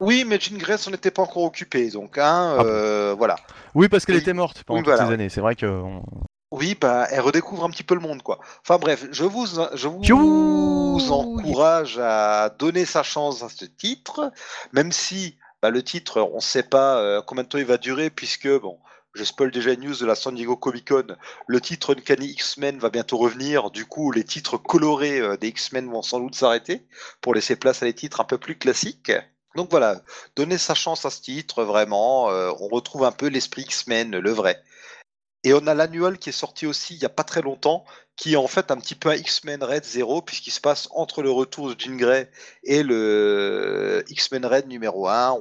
Oui, 0.00 0.24
mais 0.26 0.38
Jean 0.40 0.56
Grey 0.56 0.78
s'en 0.78 0.92
était 0.92 1.10
pas 1.10 1.22
encore 1.22 1.44
occupé, 1.44 1.90
donc 1.90 2.18
hein, 2.18 2.56
Ah 2.58 2.62
euh, 2.64 3.14
voilà. 3.16 3.36
Oui, 3.74 3.88
parce 3.88 4.04
qu'elle 4.06 4.16
était 4.16 4.32
morte 4.32 4.62
pendant 4.64 4.80
Oui, 4.80 4.84
toutes 4.86 4.96
ces 4.96 5.12
années. 5.12 5.28
C'est 5.28 5.40
vrai 5.40 5.56
que... 5.56 5.66
on- 5.66 6.02
Oui, 6.52 6.76
bah, 6.80 7.06
elle 7.10 7.20
redécouvre 7.20 7.64
un 7.64 7.70
petit 7.70 7.82
peu 7.82 7.94
le 7.94 8.00
monde, 8.00 8.22
quoi. 8.22 8.38
Enfin 8.62 8.78
bref, 8.78 9.06
je 9.12 9.24
vous, 9.24 9.46
je 9.46 9.88
vous 9.88 10.00
Youhou 10.02 10.98
encourage 11.10 11.98
à 12.02 12.50
donner 12.58 12.84
sa 12.84 13.02
chance 13.02 13.42
à 13.42 13.48
ce 13.48 13.64
titre, 13.64 14.32
même 14.72 14.90
si 14.92 15.36
bah, 15.62 15.70
le 15.70 15.82
titre, 15.82 16.20
on 16.20 16.36
ne 16.36 16.40
sait 16.40 16.62
pas 16.62 16.96
euh, 16.98 17.22
combien 17.26 17.44
de 17.44 17.48
temps 17.48 17.58
il 17.58 17.64
va 17.66 17.76
durer, 17.76 18.08
puisque, 18.10 18.48
bon, 18.48 18.78
je 19.14 19.24
spoil 19.24 19.50
déjà 19.50 19.72
une 19.72 19.80
news 19.80 19.96
de 19.96 20.06
la 20.06 20.14
San 20.14 20.34
Diego 20.34 20.56
Comic 20.56 20.88
Con, 20.88 21.16
le 21.46 21.60
titre 21.60 21.94
Uncanny 21.94 22.26
X-Men 22.28 22.78
va 22.78 22.90
bientôt 22.90 23.18
revenir, 23.18 23.70
du 23.70 23.84
coup, 23.84 24.12
les 24.12 24.24
titres 24.24 24.56
colorés 24.56 25.20
euh, 25.20 25.36
des 25.36 25.48
X-Men 25.48 25.90
vont 25.90 26.02
sans 26.02 26.20
doute 26.20 26.34
s'arrêter, 26.34 26.86
pour 27.20 27.34
laisser 27.34 27.56
place 27.56 27.82
à 27.82 27.86
des 27.86 27.94
titres 27.94 28.20
un 28.20 28.24
peu 28.24 28.38
plus 28.38 28.56
classiques. 28.56 29.12
Donc 29.56 29.70
voilà, 29.70 30.00
donner 30.36 30.58
sa 30.58 30.74
chance 30.74 31.04
à 31.04 31.10
ce 31.10 31.22
titre, 31.22 31.64
vraiment, 31.64 32.30
euh, 32.30 32.52
on 32.60 32.68
retrouve 32.68 33.04
un 33.04 33.12
peu 33.12 33.26
l'esprit 33.26 33.62
X-Men, 33.62 34.16
le 34.16 34.30
vrai. 34.30 34.62
Et 35.44 35.54
on 35.54 35.66
a 35.66 35.74
l'annual 35.74 36.18
qui 36.18 36.28
est 36.28 36.32
sorti 36.32 36.66
aussi 36.66 36.94
il 36.94 36.98
n'y 36.98 37.06
a 37.06 37.10
pas 37.10 37.24
très 37.24 37.40
longtemps, 37.40 37.84
qui 38.16 38.34
est 38.34 38.36
en 38.36 38.46
fait 38.46 38.70
un 38.70 38.76
petit 38.76 38.94
peu 38.94 39.08
un 39.08 39.14
X-Men 39.14 39.64
Red 39.64 39.84
0, 39.84 40.20
puisqu'il 40.22 40.50
se 40.50 40.60
passe 40.60 40.88
entre 40.92 41.22
le 41.22 41.30
retour 41.30 41.74
de 41.74 41.80
Jean 41.80 41.96
Grey 41.96 42.30
et 42.64 42.82
le 42.82 44.04
X-Men 44.08 44.44
Red 44.44 44.68
numéro 44.68 45.08
1. 45.08 45.32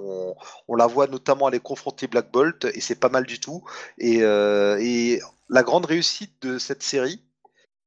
On, 0.69 0.75
la 0.75 0.87
voit 0.87 1.07
notamment 1.07 1.47
aller 1.47 1.59
confronter 1.59 2.07
Black 2.07 2.31
Bolt, 2.31 2.65
et 2.73 2.79
c'est 2.79 2.95
pas 2.95 3.09
mal 3.09 3.25
du 3.25 3.39
tout. 3.41 3.63
Et, 3.97 4.23
euh, 4.23 4.77
et 4.79 5.19
la 5.49 5.63
grande 5.63 5.85
réussite 5.85 6.41
de 6.41 6.57
cette 6.57 6.83
série, 6.83 7.21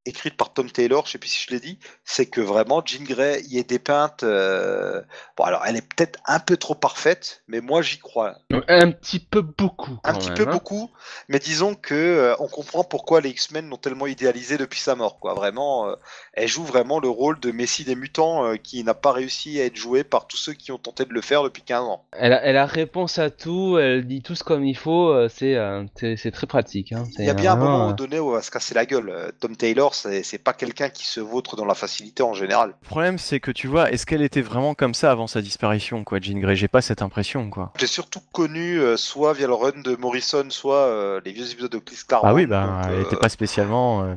écrite 0.06 0.36
par 0.36 0.52
Tom 0.52 0.70
Taylor, 0.70 1.06
je 1.06 1.12
sais 1.12 1.18
plus 1.18 1.28
si 1.28 1.46
je 1.48 1.54
l'ai 1.54 1.60
dit, 1.60 1.78
c'est 2.04 2.26
que 2.26 2.40
vraiment 2.40 2.82
Jean 2.84 3.04
Grey 3.04 3.42
y 3.48 3.58
est 3.58 3.68
dépeinte. 3.68 4.22
euh, 4.22 5.00
Bon, 5.36 5.44
alors 5.44 5.62
elle 5.66 5.76
est 5.76 5.82
peut-être 5.82 6.18
un 6.26 6.40
peu 6.40 6.56
trop 6.56 6.74
parfaite, 6.74 7.42
mais 7.48 7.60
moi 7.60 7.82
j'y 7.82 7.98
crois. 7.98 8.36
Un 8.68 8.90
petit 8.90 9.18
peu 9.20 9.40
beaucoup. 9.40 9.98
Un 10.04 10.14
petit 10.14 10.28
même, 10.28 10.36
peu 10.36 10.48
hein. 10.48 10.52
beaucoup, 10.52 10.90
mais 11.28 11.38
disons 11.38 11.74
que 11.74 11.94
euh, 11.94 12.34
on 12.38 12.48
comprend 12.48 12.84
pourquoi 12.84 13.20
les 13.20 13.30
X-Men 13.30 13.68
l'ont 13.68 13.76
tellement 13.76 14.06
idéalisé 14.06 14.58
depuis 14.58 14.80
sa 14.80 14.94
mort. 14.94 15.18
Quoi. 15.18 15.34
Vraiment, 15.34 15.88
euh, 15.88 15.94
elle 16.34 16.48
joue 16.48 16.64
vraiment 16.64 17.00
le 17.00 17.08
rôle 17.08 17.40
de 17.40 17.50
Messie 17.50 17.84
des 17.84 17.94
mutants 17.94 18.44
euh, 18.44 18.56
qui 18.56 18.82
n'a 18.84 18.94
pas 18.94 19.12
réussi 19.12 19.60
à 19.60 19.64
être 19.64 19.76
joué 19.76 20.04
par 20.04 20.26
tous 20.26 20.36
ceux 20.36 20.52
qui 20.52 20.72
ont 20.72 20.78
tenté 20.78 21.04
de 21.04 21.12
le 21.12 21.20
faire 21.20 21.42
depuis 21.42 21.62
15 21.62 21.84
ans. 21.84 22.04
Elle 22.12 22.32
a, 22.32 22.42
elle 22.42 22.56
a 22.56 22.66
réponse 22.66 23.18
à 23.18 23.30
tout, 23.30 23.78
elle 23.78 24.06
dit 24.06 24.22
tout 24.22 24.34
ce 24.34 24.44
comme 24.44 24.64
il 24.64 24.76
faut, 24.76 25.28
c'est 25.28 25.56
euh, 25.56 25.84
très 25.94 26.46
pratique. 26.46 26.92
Hein. 26.92 27.04
Il 27.18 27.24
y 27.24 27.30
a 27.30 27.34
bien 27.34 27.52
un 27.52 27.56
moment 27.56 27.92
donné 27.92 28.18
où 28.18 28.30
elle 28.30 28.36
va 28.36 28.42
se 28.42 28.50
casser 28.50 28.74
la 28.74 28.86
gueule. 28.86 29.32
Tom 29.40 29.56
Taylor, 29.56 29.91
c'est 29.94 30.22
c'est 30.22 30.38
pas 30.38 30.52
quelqu'un 30.52 30.88
qui 30.88 31.06
se 31.06 31.20
vautre 31.20 31.56
dans 31.56 31.64
la 31.64 31.74
facilité 31.74 32.22
en 32.22 32.34
général. 32.34 32.74
Le 32.82 32.88
problème, 32.88 33.18
c'est 33.18 33.40
que 33.40 33.50
tu 33.50 33.66
vois, 33.66 33.90
est-ce 33.90 34.06
qu'elle 34.06 34.22
était 34.22 34.42
vraiment 34.42 34.74
comme 34.74 34.94
ça 34.94 35.10
avant 35.10 35.26
sa 35.26 35.42
disparition, 35.42 36.04
quoi, 36.04 36.18
Jean 36.20 36.38
Grey? 36.38 36.56
J'ai 36.56 36.68
pas 36.68 36.82
cette 36.82 37.02
impression, 37.02 37.50
quoi. 37.50 37.72
J'ai 37.78 37.86
surtout 37.86 38.20
connu 38.32 38.78
euh, 38.78 38.96
soit 38.96 39.32
via 39.32 39.46
le 39.46 39.54
run 39.54 39.82
de 39.82 39.96
Morrison, 39.96 40.44
soit 40.50 40.76
euh, 40.76 41.20
les 41.24 41.32
vieux 41.32 41.50
épisodes 41.50 41.70
de 41.70 41.78
Chris 41.78 41.98
Claremont. 42.06 42.30
Ah 42.30 42.34
oui, 42.34 42.46
bah, 42.46 42.66
Donc, 42.66 42.86
elle 42.88 43.00
euh, 43.00 43.04
était 43.04 43.16
pas 43.16 43.28
spécialement. 43.28 44.16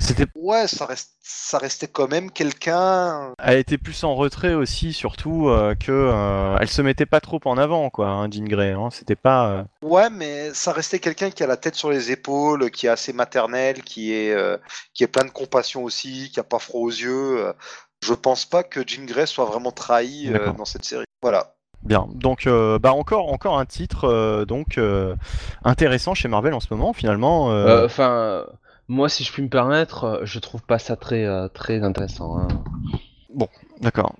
Euh, 0.00 0.04
C'était, 0.04 0.26
Ouais, 0.34 0.66
ça, 0.66 0.86
reste, 0.86 1.10
ça 1.22 1.58
restait 1.58 1.88
quand 1.88 2.08
même 2.08 2.30
quelqu'un. 2.30 3.32
elle 3.38 3.58
était 3.58 3.78
plus 3.78 4.02
en 4.04 4.14
retrait 4.14 4.54
aussi, 4.54 4.92
surtout 4.92 5.48
euh, 5.48 5.74
que 5.74 5.92
euh, 5.92 6.56
elle 6.60 6.68
se 6.68 6.82
mettait 6.82 7.06
pas 7.06 7.20
trop 7.20 7.40
en 7.44 7.58
avant, 7.58 7.90
quoi, 7.90 8.08
hein, 8.08 8.28
Jean 8.30 8.44
Grey. 8.48 8.72
Hein, 8.72 8.88
C'était 8.90 9.16
pas. 9.16 9.48
euh, 9.50 9.62
Ouais, 9.82 10.10
mais 10.10 10.52
ça 10.54 10.72
restait 10.72 10.98
quelqu'un 10.98 11.30
qui 11.30 11.42
a 11.42 11.46
la 11.46 11.56
tête 11.56 11.74
sur 11.74 11.90
les 11.90 12.10
épaules, 12.10 12.70
qui 12.70 12.86
est 12.86 12.90
assez 12.90 13.12
maternel, 13.12 13.82
qui 13.82 14.12
est, 14.14 14.32
euh, 14.32 14.56
qui 14.94 15.04
est 15.04 15.08
plein 15.08 15.24
de 15.24 15.30
compassion 15.30 15.84
aussi, 15.84 16.30
qui 16.32 16.40
a 16.40 16.44
pas 16.44 16.58
froid 16.58 16.80
aux 16.82 16.90
yeux. 16.90 17.38
euh. 17.46 17.52
Je 18.02 18.14
pense 18.14 18.46
pas 18.46 18.62
que 18.62 18.80
Jean 18.86 19.04
Grey 19.04 19.26
soit 19.26 19.44
vraiment 19.44 19.72
trahi 19.72 20.30
euh, 20.32 20.52
dans 20.54 20.64
cette 20.64 20.84
série. 20.86 21.04
Voilà. 21.20 21.52
Bien, 21.82 22.06
donc 22.14 22.46
euh, 22.46 22.78
bah 22.78 22.92
encore 22.92 23.32
encore 23.32 23.58
un 23.58 23.64
titre 23.64 24.04
euh, 24.04 24.44
donc 24.44 24.76
euh, 24.76 25.14
intéressant 25.64 26.14
chez 26.14 26.28
Marvel 26.28 26.52
en 26.54 26.60
ce 26.60 26.66
moment 26.70 26.92
finalement. 26.92 27.52
euh, 27.52 27.66
euh, 27.82 27.86
Enfin, 27.86 28.10
euh, 28.10 28.46
moi, 28.90 29.08
si 29.08 29.22
je 29.24 29.32
puis 29.32 29.42
me 29.42 29.48
permettre, 29.48 30.04
euh, 30.04 30.20
je 30.24 30.38
trouve 30.40 30.62
pas 30.62 30.78
ça 30.80 30.96
très, 30.96 31.24
euh, 31.24 31.46
très 31.48 31.82
intéressant. 31.82 32.38
hein. 32.38 32.48
D'accord. 33.80 34.14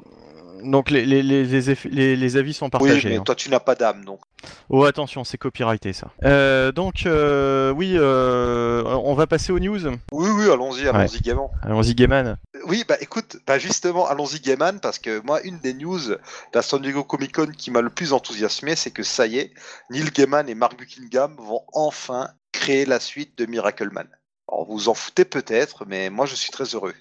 Donc 0.62 0.90
les, 0.90 1.04
les, 1.06 1.22
les, 1.22 1.44
les, 1.44 1.72
eff- 1.74 1.88
les- 1.90 2.14
les 2.16 2.36
avis 2.36 2.52
sont 2.52 2.66
Oui, 2.66 2.70
partagés. 2.70 3.08
mais 3.08 3.16
hein. 3.16 3.22
toi, 3.24 3.34
tu 3.34 3.48
n'as 3.50 3.60
pas 3.60 3.74
d'âme, 3.74 4.04
donc. 4.04 4.20
Oh 4.68 4.84
attention, 4.84 5.24
c'est 5.24 5.38
copyrighté 5.38 5.92
ça. 5.94 6.08
Euh, 6.24 6.70
donc 6.70 7.06
euh, 7.06 7.72
oui, 7.72 7.94
euh, 7.96 8.84
on 8.84 9.14
va 9.14 9.26
passer 9.26 9.52
aux 9.52 9.58
news. 9.58 9.78
Oui, 10.12 10.28
oui, 10.28 10.50
allons-y, 10.50 10.86
allons-y 10.86 11.20
gaiement. 11.20 11.50
Allons-y 11.62 11.94
Gaiman. 11.94 12.36
Oui, 12.66 12.84
bah 12.86 12.96
écoute, 13.00 13.38
bah 13.46 13.58
justement, 13.58 14.06
allons-y 14.06 14.38
Gaiman, 14.40 14.80
parce 14.80 14.98
que 14.98 15.20
moi, 15.24 15.40
une 15.42 15.58
des 15.60 15.72
news 15.74 15.98
de 15.98 16.18
la 16.54 16.62
San 16.62 16.80
Diego 16.82 17.04
Comic 17.04 17.32
Con 17.34 17.46
qui 17.56 17.70
m'a 17.70 17.80
le 17.80 17.90
plus 17.90 18.12
enthousiasmé, 18.12 18.76
c'est 18.76 18.90
que 18.90 19.02
ça 19.02 19.26
y 19.26 19.38
est, 19.38 19.52
Neil 19.90 20.10
Gaiman 20.10 20.46
et 20.48 20.54
Mark 20.54 20.78
Buckingham 20.78 21.34
vont 21.38 21.62
enfin 21.72 22.28
créer 22.52 22.84
la 22.84 23.00
suite 23.00 23.36
de 23.38 23.46
Miracle 23.46 23.88
Man. 23.92 24.08
Alors, 24.50 24.66
vous 24.66 24.74
vous 24.74 24.88
en 24.88 24.94
foutez 24.94 25.24
peut-être, 25.24 25.84
mais 25.86 26.10
moi, 26.10 26.26
je 26.26 26.34
suis 26.34 26.50
très 26.50 26.64
heureux. 26.64 26.94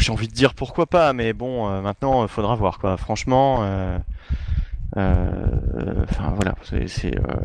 J'ai 0.00 0.12
envie 0.12 0.28
de 0.28 0.32
dire 0.32 0.54
pourquoi 0.54 0.86
pas, 0.86 1.12
mais 1.12 1.32
bon, 1.32 1.68
euh, 1.68 1.80
maintenant 1.80 2.22
il 2.22 2.28
faudra 2.28 2.54
voir 2.54 2.78
quoi. 2.78 2.96
Franchement, 2.96 3.58
euh, 3.62 3.98
euh, 4.96 6.04
enfin 6.04 6.32
voilà. 6.34 6.54
euh, 6.72 6.86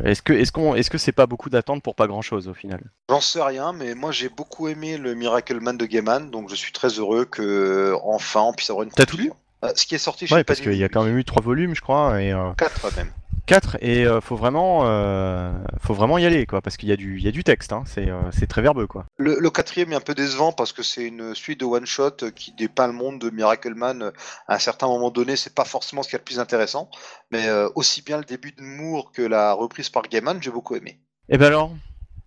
Est-ce 0.04 0.22
que 0.22 0.32
est-ce 0.32 0.52
qu'on 0.52 0.74
est-ce 0.74 0.88
que 0.90 0.98
c'est 0.98 1.12
pas 1.12 1.26
beaucoup 1.26 1.50
d'attente 1.50 1.82
pour 1.82 1.94
pas 1.94 2.06
grand 2.06 2.22
chose 2.22 2.48
au 2.48 2.54
final? 2.54 2.80
J'en 3.10 3.20
sais 3.20 3.42
rien, 3.42 3.72
mais 3.72 3.94
moi, 3.94 4.12
j'ai 4.12 4.28
beaucoup 4.28 4.68
aimé 4.68 4.96
le 4.98 5.14
Miracle 5.14 5.60
Man 5.60 5.76
de 5.76 5.86
Gaiman, 5.86 6.30
donc 6.30 6.48
je 6.48 6.54
suis 6.54 6.72
très 6.72 6.88
heureux 6.88 7.24
que 7.24 7.94
enfin 8.04 8.40
on 8.42 8.52
puisse 8.52 8.70
avoir 8.70 8.84
une 8.84 8.90
T'as 8.92 9.04
tout 9.06 9.16
lu? 9.16 9.32
Euh, 9.64 9.72
Ce 9.74 9.86
qui 9.86 9.94
est 9.94 9.98
sorti 9.98 10.26
chez 10.26 10.34
Ouais, 10.34 10.44
parce 10.44 10.60
qu'il 10.60 10.74
y 10.76 10.84
a 10.84 10.88
quand 10.88 11.02
même 11.04 11.18
eu 11.18 11.24
trois 11.24 11.42
volumes, 11.42 11.74
je 11.74 11.80
crois, 11.80 12.20
et 12.22 12.32
euh, 12.32 12.52
quatre 12.56 12.94
même. 12.96 13.10
Quatre, 13.46 13.76
et 13.80 14.06
euh, 14.06 14.20
faut 14.20 14.36
vraiment, 14.36 14.82
euh, 14.86 15.52
faut 15.80 15.94
vraiment 15.94 16.18
y 16.18 16.26
aller 16.26 16.46
quoi, 16.46 16.60
parce 16.60 16.76
qu'il 16.76 16.88
y 16.88 16.92
a 16.92 16.96
du, 16.96 17.18
il 17.18 17.24
y 17.24 17.28
a 17.28 17.30
du 17.30 17.44
texte. 17.44 17.72
Hein, 17.72 17.84
c'est, 17.86 18.10
euh, 18.10 18.30
c'est 18.32 18.46
très 18.46 18.62
verbeux 18.62 18.86
quoi. 18.86 19.06
Le, 19.16 19.38
le 19.38 19.50
quatrième 19.50 19.92
est 19.92 19.96
un 19.96 20.00
peu 20.00 20.14
décevant 20.14 20.52
parce 20.52 20.72
que 20.72 20.82
c'est 20.82 21.04
une 21.04 21.34
suite 21.34 21.60
de 21.60 21.64
one 21.64 21.86
shot 21.86 22.30
qui 22.34 22.52
dépeint 22.52 22.86
le 22.86 22.92
monde 22.92 23.20
de 23.20 23.30
Miracle 23.30 23.74
Man 23.74 24.12
à 24.48 24.54
un 24.54 24.58
certain 24.58 24.86
moment 24.86 25.10
donné. 25.10 25.36
C'est 25.36 25.54
pas 25.54 25.64
forcément 25.64 26.02
ce 26.02 26.08
qui 26.08 26.16
est 26.16 26.18
le 26.18 26.24
plus 26.24 26.40
intéressant, 26.40 26.90
mais 27.30 27.48
aussi 27.74 28.02
bien 28.02 28.18
le 28.18 28.24
début 28.24 28.52
de 28.52 28.62
Moore 28.62 29.12
que 29.12 29.22
la 29.22 29.52
reprise 29.52 29.88
par 29.88 30.02
Gaiman, 30.04 30.42
j'ai 30.42 30.50
beaucoup 30.50 30.74
aimé. 30.74 31.00
Et 31.28 31.38
ben 31.38 31.46
alors, 31.46 31.70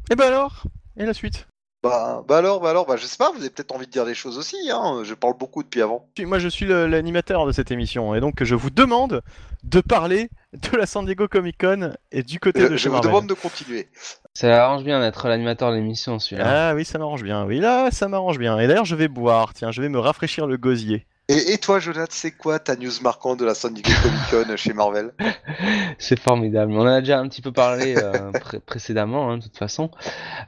et 0.10 0.16
ben 0.16 0.28
alors, 0.28 0.64
et 0.98 1.06
la 1.06 1.14
suite? 1.14 1.48
Bah, 1.84 2.24
bah 2.28 2.38
alors, 2.38 2.60
bah 2.60 2.72
alors, 2.72 2.86
bah 2.88 2.96
je 2.98 3.06
sais 3.06 3.18
pas, 3.18 3.32
vous 3.32 3.40
avez 3.40 3.50
peut-être 3.52 3.72
envie 3.74 3.86
de 3.86 3.92
dire 3.92 4.06
des 4.06 4.16
choses 4.16 4.38
aussi. 4.38 4.58
Hein, 4.72 5.02
je 5.04 5.14
parle 5.14 5.38
beaucoup 5.38 5.62
depuis 5.64 5.82
avant. 5.82 6.08
Moi, 6.20 6.40
je 6.40 6.48
suis 6.48 6.66
l'animateur 6.66 7.46
de 7.46 7.52
cette 7.52 7.70
émission, 7.72 8.16
et 8.16 8.20
donc 8.20 8.44
je 8.44 8.56
vous 8.56 8.72
demande 8.72 9.22
de 9.64 9.80
parler 9.82 10.30
de 10.54 10.76
la 10.76 10.86
San 10.88 11.06
Diego 11.06 11.28
Comic 11.28 11.58
Con 11.60 11.94
et 12.12 12.24
du 12.24 12.40
côté 12.40 12.62
Je, 12.62 12.66
de 12.68 12.72
je 12.72 12.78
chez 12.78 12.90
vous 12.90 12.96
Marvel. 12.96 13.12
demande 13.12 13.28
de 13.28 13.34
continuer. 13.36 13.90
Ça 14.34 14.66
arrange 14.66 14.84
bien 14.84 15.00
d'être 15.00 15.28
l'animateur 15.28 15.72
de 15.72 15.76
l'émission, 15.78 16.18
celui-là. 16.20 16.70
Ah 16.72 16.76
oui, 16.76 16.84
ça 16.84 16.98
m'arrange 16.98 17.24
bien. 17.24 17.46
Oui, 17.46 17.60
là, 17.60 17.90
ça 17.92 18.08
m'arrange 18.08 18.40
bien. 18.40 18.58
Et 18.60 18.68
d'ailleurs, 18.68 18.86
je 18.86 18.96
vais 18.96 19.08
boire. 19.08 19.54
Tiens, 19.54 19.72
je 19.72 19.82
vais 19.82 19.90
me 19.90 20.00
rafraîchir 20.00 20.48
le 20.48 20.58
gosier. 20.58 21.06
Et, 21.30 21.54
et 21.54 21.58
toi, 21.58 21.80
Jonathan, 21.80 22.06
c'est 22.10 22.32
quoi 22.32 22.58
ta 22.60 22.76
news 22.78 22.92
marquante 23.02 23.40
de 23.40 23.46
la 23.46 23.54
San 23.54 23.74
Diego 23.74 23.90
Comic 24.02 24.48
Con 24.48 24.56
chez 24.56 24.72
Marvel? 24.74 25.12
C'est 26.00 26.18
formidable. 26.20 26.72
On 26.72 26.82
en 26.82 26.86
a 26.88 27.02
déjà 27.02 27.20
un 27.20 27.28
petit 27.28 27.42
peu 27.42 27.52
parlé 27.52 27.96
euh, 27.98 28.32
pré- 28.40 28.60
précédemment, 28.62 29.30
hein, 29.32 29.38
de 29.38 29.44
toute 29.44 29.58
façon. 29.58 29.92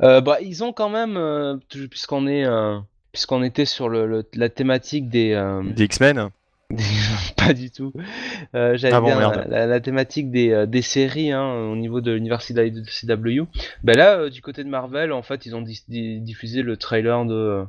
Euh, 0.01 0.21
bah, 0.21 0.37
ils 0.41 0.63
ont 0.63 0.71
quand 0.71 0.89
même, 0.89 1.17
euh, 1.17 1.57
puisqu'on 1.89 2.27
est, 2.27 2.45
euh, 2.45 2.79
puisqu'on 3.11 3.43
était 3.43 3.65
sur 3.65 3.89
le, 3.89 4.07
le- 4.07 4.29
la 4.35 4.47
thématique 4.47 5.09
des, 5.09 5.33
euh, 5.33 5.63
Des 5.63 5.83
X-Men. 5.83 6.29
pas 7.35 7.53
du 7.53 7.71
tout. 7.71 7.91
Euh, 8.53 8.77
Ah 8.91 9.01
bon, 9.01 9.15
merde. 9.17 9.45
la, 9.49 9.65
la 9.65 9.79
thématique 9.79 10.29
des, 10.29 10.51
euh, 10.51 10.65
des 10.67 10.83
séries 10.83 11.31
hein, 11.31 11.51
au 11.71 11.75
niveau 11.75 11.99
de 11.99 12.11
l'univers 12.11 12.41
CW. 12.43 13.41
Ben 13.83 13.97
là, 13.97 14.17
euh, 14.19 14.29
du 14.29 14.41
côté 14.41 14.63
de 14.63 14.69
Marvel, 14.69 15.11
en 15.11 15.23
fait, 15.23 15.45
ils 15.47 15.55
ont 15.55 15.61
di- 15.61 15.83
diffusé 16.21 16.61
le 16.61 16.77
trailer 16.77 17.25
de 17.25 17.65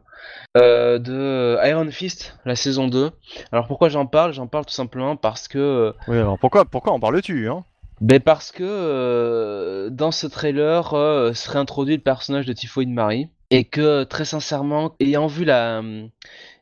euh, 0.59 0.99
de 0.99 1.57
Iron 1.67 1.91
Fist, 1.91 2.37
la 2.45 2.57
saison 2.57 2.89
2. 2.89 3.11
Alors 3.53 3.67
pourquoi 3.67 3.89
j'en 3.89 4.05
parle? 4.05 4.35
J'en 4.35 4.47
parle 4.47 4.67
tout 4.67 4.75
simplement 4.75 5.17
parce 5.17 5.49
que 5.49 5.95
Oui, 6.07 6.19
alors 6.19 6.39
pourquoi, 6.39 6.67
pourquoi 6.67 6.93
en 6.93 7.01
parles-tu 7.01 7.49
hein? 7.49 7.65
ben 8.03 8.19
parce 8.21 8.51
que 8.51 9.89
dans 9.91 10.11
ce 10.11 10.27
trailer 10.27 10.89
serait 11.35 11.59
introduit 11.59 11.97
le 11.97 12.03
personnage 12.03 12.47
de 12.47 12.53
Typhoid 12.55 12.89
Marie 12.89 13.29
et 13.51 13.65
que 13.65 14.05
très 14.05 14.25
sincèrement, 14.25 14.95
ayant 15.01 15.27
vu 15.27 15.45
la, 15.45 15.83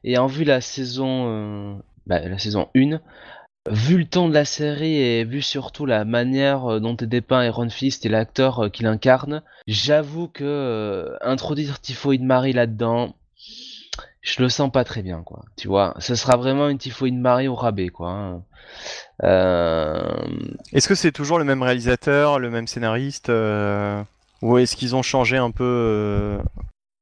ayant 0.05 0.26
vu 0.26 0.42
la 0.44 0.60
saison, 0.60 1.81
bah, 2.08 2.20
la 2.20 2.38
saison 2.38 2.68
1, 2.74 3.00
vu 3.70 3.98
le 3.98 4.04
ton 4.06 4.28
de 4.28 4.34
la 4.34 4.44
série 4.44 4.96
et 4.96 5.24
vu 5.24 5.42
surtout 5.42 5.84
la 5.86 6.04
manière 6.04 6.66
euh, 6.72 6.80
dont 6.80 6.96
est 6.96 7.06
dépeint 7.06 7.44
Iron 7.44 7.68
Fist 7.70 8.06
et 8.06 8.08
l'acteur 8.08 8.64
euh, 8.64 8.68
qui 8.70 8.82
l'incarne, 8.82 9.42
j'avoue 9.66 10.28
que 10.28 10.44
euh, 10.44 11.16
introduire 11.20 11.80
Typhoid 11.80 12.22
Marie 12.22 12.52
là-dedans, 12.54 13.14
je 14.22 14.42
le 14.42 14.48
sens 14.48 14.70
pas 14.72 14.84
très 14.84 15.02
bien 15.02 15.22
quoi. 15.22 15.42
Tu 15.56 15.68
vois, 15.68 15.94
ce 15.98 16.14
sera 16.14 16.36
vraiment 16.36 16.68
une 16.68 16.78
Typhoid 16.78 17.14
Marie 17.14 17.48
au 17.48 17.54
rabais 17.54 17.88
quoi. 17.88 18.10
hein. 18.10 18.42
Euh, 19.24 20.24
Est-ce 20.72 20.88
que 20.88 20.94
c'est 20.94 21.12
toujours 21.12 21.38
le 21.38 21.44
même 21.44 21.62
réalisateur, 21.62 22.38
le 22.38 22.50
même 22.50 22.66
scénariste 22.66 23.28
euh, 23.30 24.02
Ou 24.42 24.58
est-ce 24.58 24.76
qu'ils 24.76 24.94
ont 24.96 25.02
changé 25.02 25.36
un 25.36 25.50
peu 25.50 25.64
euh, 25.64 26.38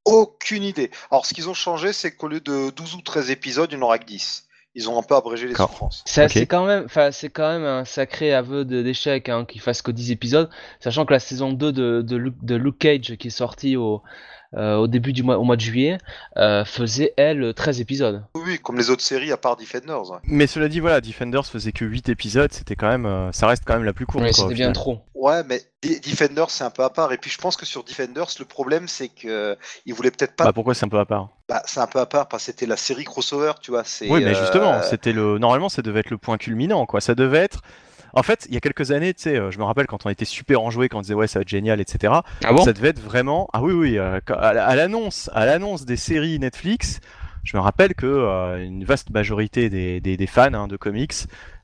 Aucune 0.04 0.62
idée. 0.62 0.90
Alors, 1.10 1.26
ce 1.26 1.34
qu'ils 1.34 1.48
ont 1.48 1.54
changé, 1.54 1.92
c'est 1.92 2.12
qu'au 2.14 2.28
lieu 2.28 2.40
de 2.40 2.70
12 2.70 2.94
ou 2.94 3.02
13 3.02 3.30
épisodes, 3.30 3.68
il 3.72 3.76
n'y 3.76 3.82
en 3.82 3.86
aura 3.86 3.98
que 3.98 4.04
10. 4.06 4.45
Ils 4.78 4.90
ont 4.90 4.98
un 4.98 5.02
peu 5.02 5.14
abrégé 5.16 5.48
les 5.48 5.54
souffrances. 5.54 6.02
C'est 6.04 6.46
quand 6.46 6.66
même, 6.66 6.84
enfin, 6.84 7.10
c'est 7.10 7.30
quand 7.30 7.48
même 7.48 7.64
un 7.64 7.84
sacré 7.86 8.34
aveu 8.34 8.64
de- 8.66 8.82
d'échec 8.82 9.28
hein, 9.30 9.46
qu'il 9.46 9.62
fasse 9.62 9.80
que 9.80 9.90
10 9.90 10.10
épisodes, 10.12 10.50
sachant 10.80 11.06
que 11.06 11.14
la 11.14 11.18
saison 11.18 11.52
2 11.52 11.72
de, 11.72 12.02
de, 12.02 12.16
Luke, 12.16 12.36
de 12.42 12.56
Luke 12.56 12.78
Cage 12.78 13.16
qui 13.16 13.28
est 13.28 13.30
sortie 13.30 13.76
au, 13.76 14.02
euh, 14.56 14.76
au 14.76 14.86
début 14.86 15.12
du 15.12 15.22
mois, 15.22 15.38
au 15.38 15.44
mois 15.44 15.56
de 15.56 15.60
juillet, 15.60 15.98
euh, 16.36 16.64
faisait 16.64 17.12
elle 17.16 17.52
13 17.54 17.80
épisodes. 17.80 18.24
Oui, 18.34 18.58
comme 18.58 18.76
les 18.76 18.90
autres 18.90 19.02
séries 19.02 19.32
à 19.32 19.36
part 19.36 19.56
Defenders. 19.56 20.10
ouais. 20.10 20.18
Mais 20.24 20.46
cela 20.46 20.68
dit, 20.68 20.80
voilà, 20.80 21.00
Defenders 21.00 21.46
faisait 21.46 21.72
que 21.72 21.84
8 21.84 22.08
épisodes, 22.08 22.52
c'était 22.52 22.76
quand 22.76 22.88
même, 22.88 23.06
euh, 23.06 23.32
ça 23.32 23.46
reste 23.46 23.64
quand 23.66 23.74
même 23.74 23.84
la 23.84 23.92
plus 23.92 24.06
courte. 24.06 24.24
Ouais, 24.24 24.32
c'était 24.32 24.54
bien 24.54 24.72
trop. 24.72 25.00
Ouais, 25.14 25.42
mais 25.44 25.62
Defenders, 25.82 26.50
c'est 26.50 26.64
un 26.64 26.70
peu 26.70 26.82
à 26.84 26.90
part. 26.90 27.12
Et 27.12 27.18
puis 27.18 27.30
je 27.30 27.38
pense 27.38 27.56
que 27.56 27.66
sur 27.66 27.84
Defenders, 27.84 28.28
le 28.38 28.44
problème, 28.44 28.88
c'est 28.88 29.08
que 29.08 29.56
ils 29.84 29.94
voulaient 29.94 30.10
peut-être 30.10 30.36
pas. 30.36 30.44
Bah 30.44 30.52
pourquoi 30.52 30.74
c'est 30.74 30.86
un 30.86 30.88
peu 30.88 30.98
à 30.98 31.04
part? 31.06 31.30
Bah, 31.48 31.62
c'est 31.66 31.80
un 31.80 31.86
peu 31.86 32.00
à 32.00 32.06
part 32.06 32.26
parce 32.28 32.44
que 32.44 32.52
c'était 32.52 32.66
la 32.66 32.76
série 32.76 33.04
crossover, 33.04 33.52
tu 33.60 33.70
vois. 33.70 33.84
c'est, 33.84 34.10
Oui, 34.10 34.24
mais 34.24 34.34
euh, 34.34 34.40
justement, 34.40 34.82
c'était 34.82 35.12
le. 35.12 35.38
Normalement, 35.38 35.68
ça 35.68 35.82
devait 35.82 36.00
être 36.00 36.10
le 36.10 36.18
point 36.18 36.38
culminant, 36.38 36.86
quoi. 36.86 37.00
Ça 37.00 37.14
devait 37.14 37.38
être. 37.38 37.60
En 38.12 38.22
fait, 38.22 38.46
il 38.48 38.54
y 38.54 38.56
a 38.56 38.60
quelques 38.60 38.90
années, 38.92 39.12
tu 39.14 39.22
sais, 39.22 39.36
euh, 39.36 39.50
je 39.50 39.58
me 39.58 39.64
rappelle 39.64 39.86
quand 39.86 40.06
on 40.06 40.10
était 40.10 40.24
super 40.24 40.62
enjoué, 40.62 40.88
quand 40.88 40.98
on 40.98 41.02
disait 41.02 41.14
ouais, 41.14 41.26
ça 41.26 41.38
va 41.38 41.42
être 41.42 41.48
génial, 41.48 41.80
etc. 41.80 42.14
Ah 42.44 42.52
bon? 42.52 42.64
ça 42.64 42.72
devait 42.72 42.88
être 42.88 43.00
vraiment. 43.02 43.48
Ah 43.52 43.62
oui, 43.62 43.72
oui. 43.72 43.98
euh, 43.98 44.20
à 44.28 44.76
l'annonce, 44.76 45.30
à 45.34 45.46
l'annonce 45.46 45.84
des 45.84 45.96
séries 45.96 46.38
Netflix, 46.38 47.00
je 47.46 47.56
me 47.56 47.62
rappelle 47.62 47.94
que 47.94 48.06
euh, 48.06 48.62
une 48.62 48.84
vaste 48.84 49.10
majorité 49.10 49.70
des, 49.70 50.00
des- 50.00 50.16
des 50.16 50.26
fans 50.26 50.52
hein, 50.52 50.66
de 50.66 50.76
comics 50.76 51.14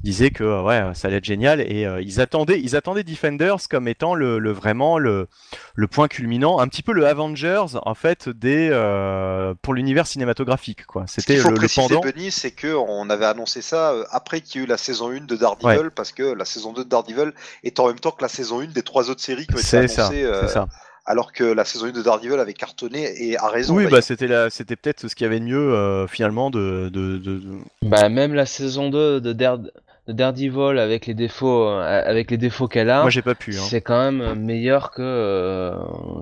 disaient 0.00 0.30
que 0.30 0.44
euh, 0.44 0.62
ouais, 0.62 0.94
ça 0.94 1.08
allait 1.08 1.18
être 1.18 1.24
génial 1.24 1.60
et 1.60 1.84
euh, 1.86 2.00
ils 2.00 2.20
attendaient, 2.20 2.60
ils 2.60 2.74
attendaient 2.76 3.02
Defenders 3.04 3.68
comme 3.68 3.86
étant 3.88 4.14
le, 4.14 4.38
le- 4.38 4.52
vraiment 4.52 4.98
le, 4.98 5.28
le 5.74 5.86
point 5.88 6.08
culminant, 6.08 6.58
un 6.60 6.68
petit 6.68 6.82
peu 6.82 6.92
le 6.92 7.06
Avengers 7.06 7.66
en 7.84 7.94
fait 7.94 8.28
des 8.28 8.68
euh, 8.72 9.54
pour 9.60 9.74
l'univers 9.74 10.06
cinématographique, 10.06 10.86
quoi. 10.86 11.04
C'était 11.08 11.34
le, 11.50 11.56
le 11.62 11.68
pendant. 11.88 12.00
Benny, 12.00 12.30
c'est 12.30 12.52
que 12.52 12.74
on 12.74 13.10
avait 13.10 13.26
annoncé 13.26 13.60
ça 13.60 13.92
après 14.10 14.40
qu'il 14.40 14.60
y 14.60 14.64
a 14.64 14.66
eu 14.66 14.68
la 14.68 14.76
saison 14.76 15.10
1 15.10 15.20
de 15.26 15.36
Daredevil, 15.36 15.90
parce 15.90 16.12
que 16.12 16.22
la 16.22 16.44
saison 16.44 16.72
2 16.72 16.84
de 16.84 16.88
Daredevil 16.88 17.32
est 17.64 17.78
en 17.80 17.88
même 17.88 17.98
temps 17.98 18.12
que 18.12 18.22
la 18.22 18.28
saison 18.28 18.60
1 18.60 18.66
des 18.68 18.82
trois 18.82 19.10
autres 19.10 19.20
séries 19.22 19.46
qui 19.46 19.54
ont 19.54 19.58
été 19.58 19.66
annoncées, 20.04 20.24
c'est 20.46 20.52
ça. 20.52 20.68
Alors 21.04 21.32
que 21.32 21.44
la 21.44 21.64
saison 21.64 21.86
1 21.86 21.92
de 21.92 22.02
Daredevil 22.02 22.38
avait 22.38 22.52
cartonné 22.54 23.10
et 23.24 23.36
a 23.36 23.48
raison. 23.48 23.74
Oui, 23.74 23.84
bah 23.84 23.90
d'ailleurs. 23.90 24.02
c'était 24.04 24.26
la, 24.28 24.50
c'était 24.50 24.76
peut-être 24.76 25.08
ce 25.08 25.14
qu'il 25.14 25.24
y 25.24 25.26
avait 25.26 25.40
de 25.40 25.44
mieux 25.44 25.74
euh, 25.74 26.06
finalement 26.06 26.50
de, 26.50 26.88
de, 26.92 27.42
Bah, 27.82 28.08
même 28.08 28.34
la 28.34 28.46
saison 28.46 28.88
2 28.90 29.20
de, 29.20 29.32
Dare- 29.32 29.58
de 29.58 30.12
Daredevil 30.12 30.78
avec 30.78 31.06
les 31.06 31.14
défauts, 31.14 31.66
euh, 31.68 32.02
avec 32.06 32.30
les 32.30 32.36
défauts 32.36 32.68
qu'elle 32.68 32.88
a. 32.90 33.00
Moi 33.02 33.10
j'ai 33.10 33.22
pas 33.22 33.34
pu. 33.34 33.50
Hein. 33.56 33.62
C'est 33.68 33.80
quand 33.80 33.98
même 34.12 34.34
meilleur 34.38 34.92
que, 34.92 35.02
euh, 35.02 35.74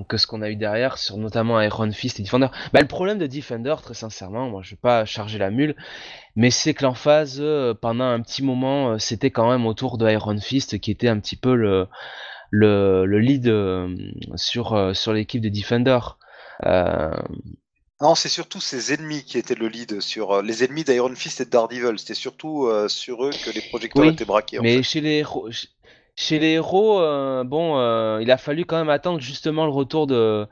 que 0.09 0.17
ce 0.17 0.26
qu'on 0.26 0.41
a 0.42 0.49
eu 0.50 0.57
derrière 0.57 0.97
sur 0.97 1.18
notamment 1.18 1.60
Iron 1.60 1.91
Fist 1.92 2.18
et 2.18 2.23
Defender. 2.23 2.49
Bah, 2.73 2.81
le 2.81 2.86
problème 2.89 3.18
de 3.18 3.26
Defender, 3.26 3.75
très 3.83 3.94
sincèrement, 3.94 4.49
moi 4.49 4.62
je 4.65 4.70
vais 4.70 4.78
pas 4.81 5.05
charger 5.05 5.36
la 5.39 5.50
mule, 5.50 5.76
mais 6.36 6.50
c'est 6.50 6.73
que 6.73 6.84
l'emphase 6.84 7.39
euh, 7.41 7.75
pendant 7.75 8.05
un 8.05 8.20
petit 8.20 8.42
moment, 8.42 8.92
euh, 8.92 8.99
c'était 8.99 9.31
quand 9.31 9.50
même 9.50 9.67
autour 9.67 9.99
de 9.99 10.09
Iron 10.10 10.39
Fist 10.39 10.78
qui 10.81 10.91
était 10.91 11.09
un 11.09 11.18
petit 11.18 11.36
peu 11.36 11.55
le, 11.55 11.86
le, 12.51 13.05
le 13.07 13.19
lead 13.20 13.49
euh, 13.49 13.95
sur, 14.37 14.75
euh, 14.75 14.95
sur 14.95 15.12
l'équipe 15.12 15.41
de 15.43 15.49
Defender. 15.49 15.99
Euh, 16.67 17.11
Non, 18.03 18.15
c'est 18.15 18.29
surtout 18.29 18.61
ses 18.61 18.93
ennemis 18.93 19.25
qui 19.25 19.39
étaient 19.39 19.55
le 19.55 19.67
lead 19.69 20.01
sur 20.03 20.33
euh, 20.33 20.43
les 20.43 20.62
ennemis 20.65 20.85
d'Iron 20.85 21.15
Fist 21.15 21.41
et 21.41 21.47
de 21.47 21.51
Daredevil. 21.51 21.99
C'était 21.99 22.12
surtout 22.12 22.67
euh, 22.67 22.89
sur 22.89 23.25
eux 23.25 23.31
que 23.31 23.49
les 23.49 23.62
projecteurs 23.62 24.07
Oui, 24.07 24.11
étaient 24.11 24.27
braqués. 24.27 24.59
en 24.59 24.65
Mais 24.65 24.67
fait. 24.67 24.83
chez 24.83 25.01
les 25.01 25.19
héros, 25.19 25.47
ch- 25.51 25.69
chez 26.17 26.39
les 26.39 26.53
héros, 26.53 27.01
euh, 27.01 27.45
bon, 27.45 27.77
il 28.20 28.31
a 28.31 28.37
fallu 28.39 28.65
quand 28.65 28.79
même 28.79 28.89
attendre 28.91 29.20
justement 29.20 29.65
le 29.65 29.73
retour 29.73 30.07
de, 30.07 30.47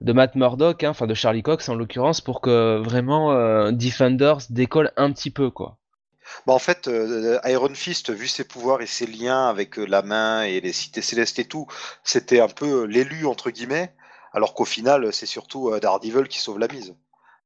de 0.00 0.12
Matt 0.12 0.34
Murdock, 0.34 0.82
hein, 0.84 0.90
enfin 0.90 1.06
de 1.06 1.14
Charlie 1.14 1.42
Cox 1.42 1.68
en 1.68 1.74
l'occurrence, 1.74 2.20
pour 2.20 2.40
que 2.40 2.78
vraiment 2.84 3.72
Defenders 3.72 4.38
décolle 4.50 4.92
un 4.96 5.12
petit 5.12 5.30
peu, 5.30 5.50
quoi. 5.50 5.78
Bah, 6.46 6.52
en 6.52 6.58
fait, 6.58 6.88
euh, 6.88 7.38
Iron 7.44 7.74
Fist, 7.74 8.10
vu 8.10 8.28
ses 8.28 8.44
pouvoirs 8.44 8.82
et 8.82 8.86
ses 8.86 9.06
liens 9.06 9.48
avec 9.48 9.78
euh, 9.78 9.84
la 9.86 10.02
main 10.02 10.42
et 10.42 10.60
les 10.60 10.72
cités 10.72 11.02
célestes 11.02 11.38
et 11.38 11.44
tout, 11.46 11.66
c'était 12.02 12.40
un 12.40 12.48
peu 12.48 12.82
euh, 12.82 12.84
l'élu 12.86 13.26
entre 13.26 13.50
guillemets, 13.50 13.94
alors 14.32 14.54
qu'au 14.54 14.64
final, 14.64 15.12
c'est 15.12 15.26
surtout 15.26 15.70
euh, 15.70 15.80
Daredevil 15.80 16.28
qui 16.28 16.38
sauve 16.40 16.58
la 16.58 16.68
mise. 16.68 16.94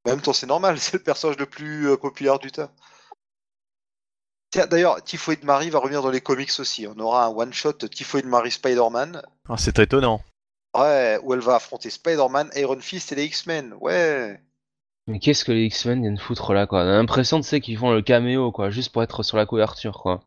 En 0.07 0.11
même 0.11 0.21
temps, 0.21 0.33
c'est 0.33 0.47
normal, 0.47 0.79
c'est 0.81 0.95
le 0.95 1.03
personnage 1.03 1.39
le 1.39 1.47
plus 1.47 1.89
euh, 1.91 1.97
populaire 1.97 2.39
du 2.39 2.51
tas. 2.51 2.71
Tiens, 4.51 4.67
d'ailleurs, 4.67 5.03
Typhoid 5.05 5.45
Mary 5.45 5.69
va 5.69 5.79
revenir 5.79 6.01
dans 6.03 6.11
les 6.11 6.23
comics 6.23 6.51
aussi. 6.59 6.87
On 6.87 6.99
aura 7.01 7.27
un 7.27 7.29
one-shot 7.29 7.75
Typhoid 7.75 8.25
Mary 8.25 8.51
Spider-Man, 8.51 9.23
Ah, 9.49 9.57
c'est 9.59 9.79
étonnant. 9.79 10.23
ouais, 10.75 11.19
où 11.23 11.35
elle 11.35 11.41
va 11.41 11.57
affronter 11.57 11.91
Spider-Man, 11.91 12.51
Iron 12.57 12.81
Fist 12.81 13.13
et 13.13 13.15
les 13.17 13.25
X-Men. 13.27 13.75
Ouais. 13.81 14.41
Mais 15.09 15.19
qu'est-ce 15.19 15.45
que 15.45 15.53
les 15.53 15.65
X-Men 15.65 16.03
viennent 16.03 16.19
foutre 16.19 16.53
là, 16.53 16.67
quoi? 16.67 16.81
On 16.81 16.89
a 16.89 16.93
l'impression, 16.93 17.41
tu 17.41 17.49
sais, 17.49 17.61
qu'ils 17.61 17.79
font 17.79 17.93
le 17.93 18.03
caméo, 18.03 18.53
quoi, 18.53 18.71
juste 18.71 18.93
pour 18.93 19.03
être 19.03 19.23
sur 19.23 19.37
la 19.39 19.47
couverture, 19.47 19.99
quoi. 20.01 20.21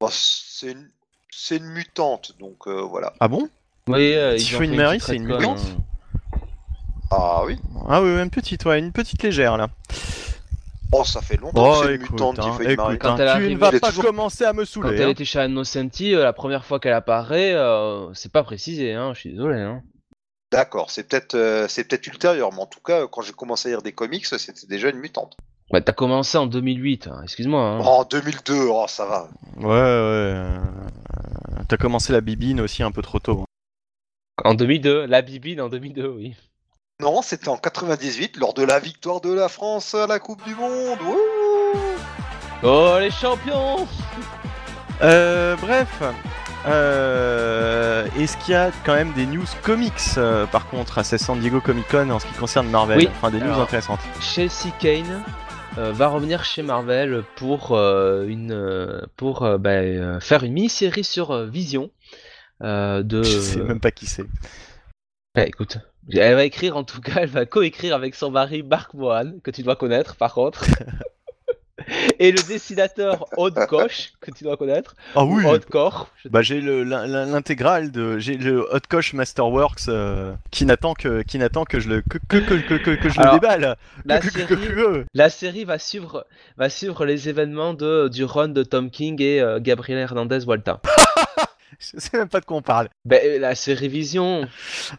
Bon, 0.00 0.08
c'est 0.10 0.70
une... 0.72 0.88
c'est 1.30 1.56
une 1.56 1.66
mutante, 1.66 2.36
donc 2.38 2.66
euh, 2.68 2.80
voilà. 2.82 3.12
Ah 3.20 3.28
bon? 3.28 3.48
Oui, 3.88 4.14
euh, 4.14 4.36
ils 4.36 4.40
ont 4.42 4.44
Typhoid 4.44 4.70
fait 4.70 4.76
Mary, 4.76 4.96
petite 4.98 5.06
c'est 5.08 5.16
une 5.16 5.24
mutante? 5.24 5.58
Hein. 5.58 6.38
Ah 7.10 7.42
oui. 7.44 7.58
Ah 7.88 8.00
oui, 8.02 8.08
une 8.22 8.30
petite, 8.30 8.64
ouais, 8.64 8.78
une 8.78 8.92
petite 8.92 9.22
légère 9.22 9.56
là. 9.56 9.68
Oh, 10.92 11.04
ça 11.04 11.20
fait 11.22 11.36
longtemps 11.38 11.72
que 11.72 11.78
Oh 11.78 11.82
c'est 11.82 11.88
une 11.94 12.02
écoute, 12.02 12.10
mutante 12.12 12.38
hein, 12.38 12.42
Typhoid 12.42 12.76
Mary. 12.76 12.94
écoute, 12.94 12.98
Quand 13.00 13.08
hein, 13.10 13.16
elle 13.18 13.22
est 13.22 13.24
tu 13.26 13.30
arrivée, 13.30 13.54
ne 13.54 13.58
vas 13.58 13.68
elle 13.70 13.74
est 13.76 13.80
pas 13.80 13.88
toujours- 13.88 14.04
commencer 14.04 14.44
à 14.44 14.52
me 14.52 14.60
Quand 14.64 14.70
saouler. 14.70 14.94
elle 14.96 15.02
hein. 15.02 15.08
était 15.08 15.24
chez 15.24 15.44
Innocenti, 15.44 16.14
euh, 16.14 16.22
la 16.22 16.32
première 16.32 16.64
fois 16.64 16.78
qu'elle 16.78 16.92
apparaît, 16.92 17.52
euh, 17.54 18.12
c'est 18.14 18.30
pas 18.30 18.44
précisé, 18.44 18.92
hein, 18.94 19.12
je 19.14 19.20
suis 19.20 19.30
désolé, 19.30 19.58
hein. 19.60 19.82
D'accord, 20.52 20.90
c'est 20.90 21.08
peut-être 21.08 21.34
euh, 21.34 21.66
c'est 21.66 21.82
peut-être 21.84 22.06
ultérieur, 22.06 22.52
mais 22.52 22.60
en 22.60 22.66
tout 22.66 22.80
cas, 22.80 23.06
quand 23.08 23.22
j'ai 23.22 23.32
commencé 23.32 23.68
à 23.68 23.72
lire 23.72 23.82
des 23.82 23.92
comics, 23.92 24.26
c'était 24.26 24.66
déjà 24.68 24.90
une 24.90 24.98
mutante. 24.98 25.34
Bah, 25.70 25.80
t'as 25.80 25.92
commencé 25.94 26.36
en 26.36 26.46
2008, 26.46 27.06
hein, 27.08 27.20
excuse-moi, 27.24 27.60
hein. 27.60 27.78
Oh, 27.82 27.86
en 28.00 28.04
2002, 28.04 28.66
oh, 28.68 28.84
ça 28.86 29.06
va. 29.06 29.28
Ouais, 29.56 29.64
ouais. 29.66 29.72
euh, 29.72 30.58
T'as 31.68 31.76
commencé 31.78 32.12
la 32.12 32.20
bibine 32.20 32.60
aussi 32.60 32.82
un 32.82 32.92
peu 32.92 33.00
trop 33.00 33.18
tôt. 33.18 33.40
hein. 33.40 34.44
En 34.44 34.54
2002, 34.54 35.06
la 35.06 35.22
bibine 35.22 35.60
en 35.62 35.68
2002, 35.70 36.06
oui. 36.08 36.34
Non, 37.00 37.22
c'était 37.22 37.48
en 37.48 37.56
98, 37.56 38.36
lors 38.36 38.52
de 38.52 38.62
la 38.62 38.78
victoire 38.78 39.20
de 39.22 39.32
la 39.32 39.48
France 39.48 39.94
à 39.94 40.06
la 40.06 40.18
Coupe 40.18 40.44
du 40.44 40.54
Monde. 40.54 40.98
Wouh 41.00 41.16
Oh, 42.62 42.96
les 43.00 43.10
champions 43.10 43.88
Euh, 45.00 45.56
bref. 45.56 46.02
Euh, 46.66 48.06
Est-ce 48.16 48.36
qu'il 48.36 48.52
y 48.52 48.56
a 48.56 48.70
quand 48.84 48.94
même 48.94 49.12
des 49.14 49.26
news 49.26 49.44
comics 49.62 49.92
euh, 50.16 50.46
par 50.46 50.68
contre 50.68 50.98
à 50.98 51.04
ces 51.04 51.18
San 51.18 51.38
Diego 51.40 51.60
Comic 51.60 51.88
Con 51.88 52.10
en 52.10 52.18
ce 52.20 52.26
qui 52.26 52.34
concerne 52.34 52.68
Marvel 52.68 52.98
Oui. 52.98 53.08
Enfin 53.10 53.30
des 53.30 53.38
news 53.38 53.46
Alors, 53.46 53.62
intéressantes. 53.62 54.00
Chelsea 54.20 54.70
Kane 54.78 55.24
euh, 55.78 55.92
va 55.92 56.06
revenir 56.08 56.44
chez 56.44 56.62
Marvel 56.62 57.24
pour 57.36 57.76
une 57.76 59.02
pour 59.16 59.40
bah, 59.58 59.70
euh, 59.70 60.20
faire 60.20 60.44
une 60.44 60.52
mini-série 60.52 61.04
sur 61.04 61.36
Vision. 61.46 61.90
de... 62.60 63.02
Je 63.22 63.38
sais 63.40 63.60
même 63.60 63.80
pas 63.80 63.90
qui 63.90 64.06
c'est. 64.06 64.24
Ouais, 65.36 65.48
écoute, 65.48 65.78
elle 66.12 66.34
va 66.34 66.44
écrire 66.44 66.76
en 66.76 66.84
tout 66.84 67.00
cas, 67.00 67.22
elle 67.22 67.28
va 67.28 67.46
co-écrire 67.46 67.94
avec 67.94 68.14
son 68.14 68.30
mari 68.30 68.62
Mark 68.62 68.94
Mohan, 68.94 69.32
que 69.42 69.50
tu 69.50 69.62
dois 69.62 69.76
connaître 69.76 70.16
par 70.16 70.34
contre. 70.34 70.64
Et 72.18 72.30
le 72.32 72.42
dessinateur 72.46 73.24
Odd 73.36 73.54
Koch, 73.66 74.12
que 74.20 74.30
tu 74.30 74.44
dois 74.44 74.56
connaître. 74.56 74.94
Ah 75.14 75.24
ou 75.24 75.38
oui. 75.38 75.46
Odd 75.46 75.64
Bah 76.30 76.42
j'ai 76.42 76.60
le- 76.60 76.84
l'in- 76.84 77.06
l'in- 77.06 77.26
l'intégrale 77.26 77.90
de 77.90 78.18
j'ai 78.18 78.36
le 78.36 78.66
Koch 78.88 79.14
Masterworks 79.14 79.88
euh, 79.88 80.34
qui 80.50 80.66
n'attend 80.66 80.94
que 80.94 81.22
qui 81.22 81.38
n'attend 81.38 81.64
que 81.64 81.80
je 81.80 81.88
le 81.88 82.02
que 82.02 82.18
que 82.18 82.38
que, 82.38 82.74
que, 82.74 83.08
je 83.08 83.18
Alors, 83.20 83.34
le 83.34 83.40
déballe. 83.40 83.76
La 84.04 84.20
Que- 84.20 84.30
série, 84.30 84.46
que- 84.46 85.04
la 85.14 85.30
série 85.30 85.64
va 85.64 85.78
suivre, 85.78 86.26
va 86.58 86.68
suivre 86.68 87.04
les 87.06 87.28
événements 87.28 87.74
de, 87.74 88.08
du 88.08 88.24
run 88.24 88.48
de 88.48 88.62
Tom 88.62 88.90
King 88.90 89.20
et 89.22 89.40
euh, 89.40 89.58
Gabriel 89.58 89.98
Hernandez 89.98 90.44
Walter. 90.46 90.74
Je 91.94 91.98
sais 92.00 92.16
même 92.18 92.28
pas 92.28 92.40
de 92.40 92.44
quoi 92.44 92.56
on 92.58 92.62
parle. 92.62 92.88
Ben, 93.04 93.40
la 93.40 93.54
série 93.54 93.88
Vision. 93.88 94.46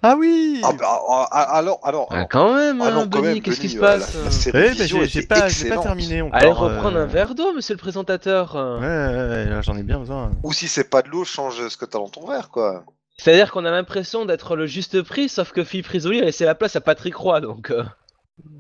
Ah 0.02 0.16
oui. 0.18 0.60
Ah 0.64 0.72
bah, 0.78 1.02
ah, 1.10 1.28
ah, 1.32 1.58
alors, 1.58 1.80
alors, 1.84 2.08
Ah, 2.12 2.26
quand 2.26 2.56
même, 2.56 2.82
Ah 2.82 2.86
hein, 2.88 2.92
non, 2.92 3.06
Benny, 3.06 3.24
même, 3.26 3.42
qu'est-ce 3.42 3.60
qui 3.60 3.70
se 3.70 3.78
euh, 3.78 3.82
passe 3.82 4.14
la- 4.16 4.22
la 4.22 4.28
euh 4.28 4.32
série 4.32 4.58
Eh, 4.58 4.62
mais 4.70 4.74
Vision 4.74 5.00
j'ai 5.04 5.22
pas, 5.24 5.42
pas 5.42 5.78
terminé 5.82 6.22
encore. 6.22 6.36
Allez 6.40 6.52
reprendre 6.52 6.98
euh, 6.98 7.04
un 7.04 7.06
verre 7.06 7.36
d'eau, 7.36 7.54
monsieur 7.54 7.74
le 7.76 7.80
présentateur. 7.80 8.56
euh. 8.56 8.80
Ouais, 8.80 8.86
ouais, 8.86 9.30
ouais, 9.30 9.46
là, 9.50 9.62
j'en 9.62 9.78
ai 9.78 9.84
bien 9.84 10.00
besoin. 10.00 10.32
Ou 10.44 10.52
si 10.54 10.68
c'est 10.68 10.90
pas 10.90 11.02
de 11.02 11.10
l'eau, 11.10 11.24
change 11.24 11.68
ce 11.68 11.78
que 11.78 11.86
t'as 11.86 12.00
dans 12.00 12.10
ton 12.10 12.26
verre, 12.28 12.50
quoi. 12.50 12.84
C'est-à-dire 13.18 13.52
qu'on 13.52 13.64
a 13.66 13.72
l'impression 13.72 14.26
d'être 14.26 14.56
le 14.56 14.66
juste 14.66 15.02
prix, 15.04 15.30
sauf 15.30 15.52
que 15.52 15.64
Philippe 15.64 15.88
Risoli 15.88 16.20
a 16.22 16.26
laissé 16.26 16.46
la 16.46 16.56
place 16.56 16.76
à 16.76 16.82
Patrick 16.82 17.16
Roy, 17.16 17.42
donc... 17.42 17.70
euh, 17.72 17.84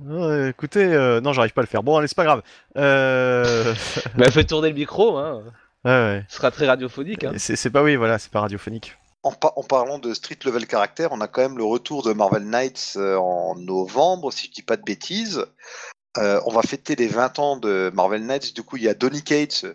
Ouais, 0.06 0.50
écoutez, 0.50 0.86
euh, 0.86 1.20
non, 1.20 1.34
j'arrive 1.34 1.54
pas 1.54 1.62
à 1.62 1.64
le 1.64 1.68
faire. 1.68 1.82
Bon, 1.82 1.98
allez, 1.98 2.08
c'est 2.08 2.16
pas 2.16 2.24
grave. 2.26 2.44
Euh... 2.78 3.74
bah, 4.16 4.30
fait 4.30 4.44
tourner 4.44 4.70
le 4.70 4.76
micro, 4.76 5.18
hein. 5.18 5.42
Ouais, 5.86 5.92
ouais. 5.92 6.26
Ce 6.30 6.38
sera 6.38 6.52
très 6.52 6.68
radiophonique, 6.68 7.24
hein. 7.24 7.34
C'est 7.38 7.56
c'est 7.56 7.70
pas 7.70 7.84
oui, 7.84 7.96
voilà, 7.96 8.20
c'est 8.20 8.32
pas 8.32 8.42
radiophonique. 8.42 8.96
En, 9.24 9.32
pa- 9.32 9.54
en 9.56 9.64
parlant 9.64 10.00
de 10.00 10.14
street 10.14 10.40
level 10.46 10.68
caractère, 10.68 11.12
on 11.14 11.22
a 11.22 11.28
quand 11.30 11.42
même 11.42 11.58
le 11.58 11.64
retour 11.64 12.04
de 12.04 12.12
Marvel 12.14 12.44
Knights 12.44 12.94
euh, 12.98 13.16
en 13.18 13.56
novembre, 13.56 14.34
si 14.34 14.48
je 14.48 14.52
dis 14.52 14.62
pas 14.64 14.76
de 14.76 14.84
bêtises. 14.84 15.46
Euh, 16.18 16.42
on 16.46 16.52
va 16.52 16.62
fêter 16.62 16.96
les 16.96 17.08
20 17.08 17.40
ans 17.40 17.58
de 17.58 17.90
Marvel 17.94 18.26
Knights. 18.26 18.54
Du 18.54 18.64
coup, 18.64 18.78
il 18.78 18.84
y 18.84 18.90
a 18.90 18.94
Donny 18.94 19.24
Cates 19.24 19.66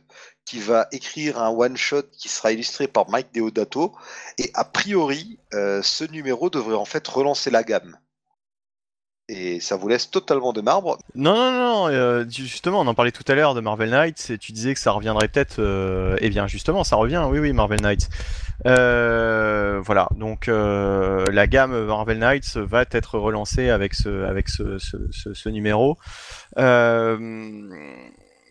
qui 0.45 0.61
va 0.61 0.87
écrire 0.93 1.39
un 1.43 1.49
one-shot 1.51 2.03
qui 2.13 2.29
sera 2.29 2.53
illustré 2.53 2.87
par 2.89 3.09
Mike 3.11 3.33
Deodato. 3.35 3.95
Et 4.39 4.51
a 4.55 4.65
priori, 4.65 5.39
euh, 5.55 5.83
ce 5.83 6.05
numéro 6.05 6.49
devrait 6.51 6.77
en 6.77 6.85
fait 6.85 7.07
relancer 7.09 7.51
la 7.51 7.63
gamme. 7.65 7.99
Et 9.29 9.61
ça 9.61 9.77
vous 9.77 9.89
laisse 9.89 10.11
totalement 10.11 10.53
de 10.53 10.61
marbre. 10.61 10.99
Non, 11.15 11.35
non, 11.35 11.53
non, 11.53 11.89
euh, 11.89 12.25
justement, 12.29 12.81
on 12.81 12.87
en 12.87 12.95
parlait 12.95 13.13
tout 13.13 13.25
à 13.29 13.35
l'heure 13.35 13.55
de 13.55 13.61
Marvel 13.61 13.91
Knights, 13.91 14.31
et 14.31 14.39
tu 14.39 14.53
disais 14.53 14.75
que 14.75 14.81
ça 14.81 14.93
reviendrait 14.93 15.29
peut-être. 15.29 15.59
euh, 15.59 16.17
eh 16.21 16.31
bien, 16.31 16.47
justement, 16.47 16.85
ça 16.85 16.97
revient, 16.97 17.25
oui, 17.31 17.39
oui, 17.39 17.53
Marvel 17.53 17.81
Knights. 17.81 18.09
Euh, 18.67 19.81
voilà, 19.85 20.09
donc 20.17 20.47
la 20.49 21.47
gamme 21.47 21.85
Marvel 21.87 22.19
Knights 22.19 22.57
va 22.57 22.85
être 22.91 23.19
relancée 23.19 23.71
avec 23.71 23.95
ce, 23.95 24.25
avec 24.25 24.49
ce, 24.49 24.79
ce, 24.79 24.97
ce- 25.13 25.35
ce 25.35 25.49
numéro. 25.49 25.97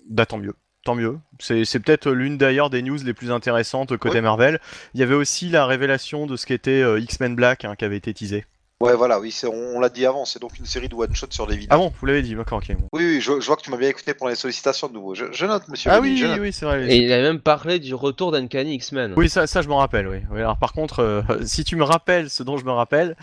Bah, 0.09 0.25
tant 0.25 0.37
mieux. 0.37 0.53
Tant 0.85 0.95
mieux. 0.95 1.17
C'est 1.39 1.65
c'est 1.65 1.79
peut-être 1.81 2.09
l'une 2.11 2.37
d'ailleurs 2.37 2.69
des 2.69 2.81
news 2.81 2.97
les 3.03 3.13
plus 3.13 3.31
intéressantes 3.31 3.97
côté 3.97 4.19
Oui. 4.19 4.21
Marvel. 4.21 4.59
Il 4.93 5.01
y 5.01 5.03
avait 5.03 5.15
aussi 5.15 5.49
la 5.49 5.65
révélation 5.65 6.25
de 6.27 6.37
ce 6.37 6.45
qu'était 6.45 6.81
euh, 6.81 6.99
X-Men 6.99 7.35
Black 7.35 7.65
hein, 7.65 7.75
qui 7.75 7.83
avait 7.83 7.97
été 7.97 8.13
teasé. 8.13 8.45
Ouais, 8.79 8.93
voilà, 8.95 9.19
oui, 9.19 9.31
c'est- 9.31 9.47
on, 9.47 9.77
on 9.77 9.79
l'a 9.79 9.89
dit 9.89 10.05
avant, 10.05 10.23
c'est 10.25 10.39
donc 10.39 10.59
une 10.59 10.67
série 10.67 10.87
de 10.87 10.93
one-shot 10.93 11.25
sur 11.31 11.47
des 11.47 11.55
vidéos. 11.55 11.69
Ah 11.71 11.77
bon, 11.77 11.91
vous 11.99 12.05
l'avez 12.05 12.21
dit, 12.21 12.35
d'accord, 12.35 12.59
ok. 12.59 12.75
bon. 12.77 12.87
Oui, 12.93 13.03
oui, 13.05 13.21
je, 13.21 13.39
je 13.39 13.47
vois 13.47 13.55
que 13.55 13.63
tu 13.63 13.71
m'as 13.71 13.77
bien 13.77 13.89
écouté 13.89 14.13
pour 14.13 14.29
les 14.29 14.35
sollicitations 14.35 14.87
de 14.87 14.93
nouveau. 14.93 15.15
Je, 15.15 15.25
je 15.31 15.45
note, 15.47 15.67
monsieur. 15.67 15.89
Ah 15.91 15.99
Benny, 15.99 16.21
oui, 16.23 16.29
oui, 16.33 16.39
oui, 16.39 16.53
c'est 16.53 16.65
vrai. 16.65 16.85
Et 16.87 16.97
il 16.97 17.11
a 17.11 17.19
même 17.21 17.39
parlé 17.39 17.79
du 17.79 17.95
retour 17.95 18.31
d'Uncanny 18.31 18.75
X-Men. 18.75 19.15
Oui, 19.17 19.29
ça, 19.29 19.47
ça 19.47 19.63
je 19.63 19.67
m'en 19.67 19.77
rappelle, 19.77 20.07
oui. 20.07 20.19
Oui, 20.31 20.39
Alors 20.41 20.57
par 20.57 20.73
contre, 20.73 20.99
euh, 20.99 21.21
si 21.45 21.63
tu 21.63 21.75
me 21.75 21.83
rappelles 21.83 22.29
ce 22.29 22.43
dont 22.43 22.57
je 22.57 22.65
me 22.65 22.71
rappelle, 22.71 23.15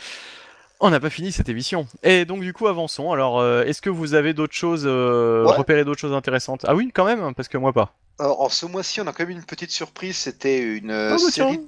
on 0.81 0.91
n'a 0.91 0.99
pas 0.99 1.09
fini 1.11 1.31
cette 1.31 1.49
émission. 1.49 1.87
Et 2.03 2.25
donc 2.25 2.41
du 2.41 2.53
coup, 2.53 2.67
avançons. 2.67 3.13
Alors, 3.13 3.39
euh, 3.39 3.63
est-ce 3.63 3.81
que 3.81 3.91
vous 3.91 4.15
avez 4.15 4.35
d'autres 4.35 4.55
choses, 4.57 4.83
euh, 4.87 5.45
Ouais. 5.47 5.55
repéré 5.57 5.85
d'autres 5.85 6.01
choses 6.01 6.15
intéressantes? 6.15 6.65
Ah 6.67 6.75
oui, 6.75 6.91
quand 6.93 7.05
même, 7.05 7.33
parce 7.33 7.47
que 7.49 7.59
moi 7.59 7.73
pas. 7.73 7.95
Alors, 8.19 8.41
en 8.43 8.49
ce 8.49 8.67
mois-ci, 8.67 9.01
on 9.01 9.07
a 9.07 9.13
quand 9.13 9.23
même 9.25 9.31
une 9.39 9.45
petite 9.45 9.71
surprise. 9.71 10.17
C'était 10.17 10.61
une 10.63 10.91
euh, 10.91 11.11
Ah 11.13 11.15
bah 11.15 11.31
série. 11.31 11.59
tiens. 11.59 11.61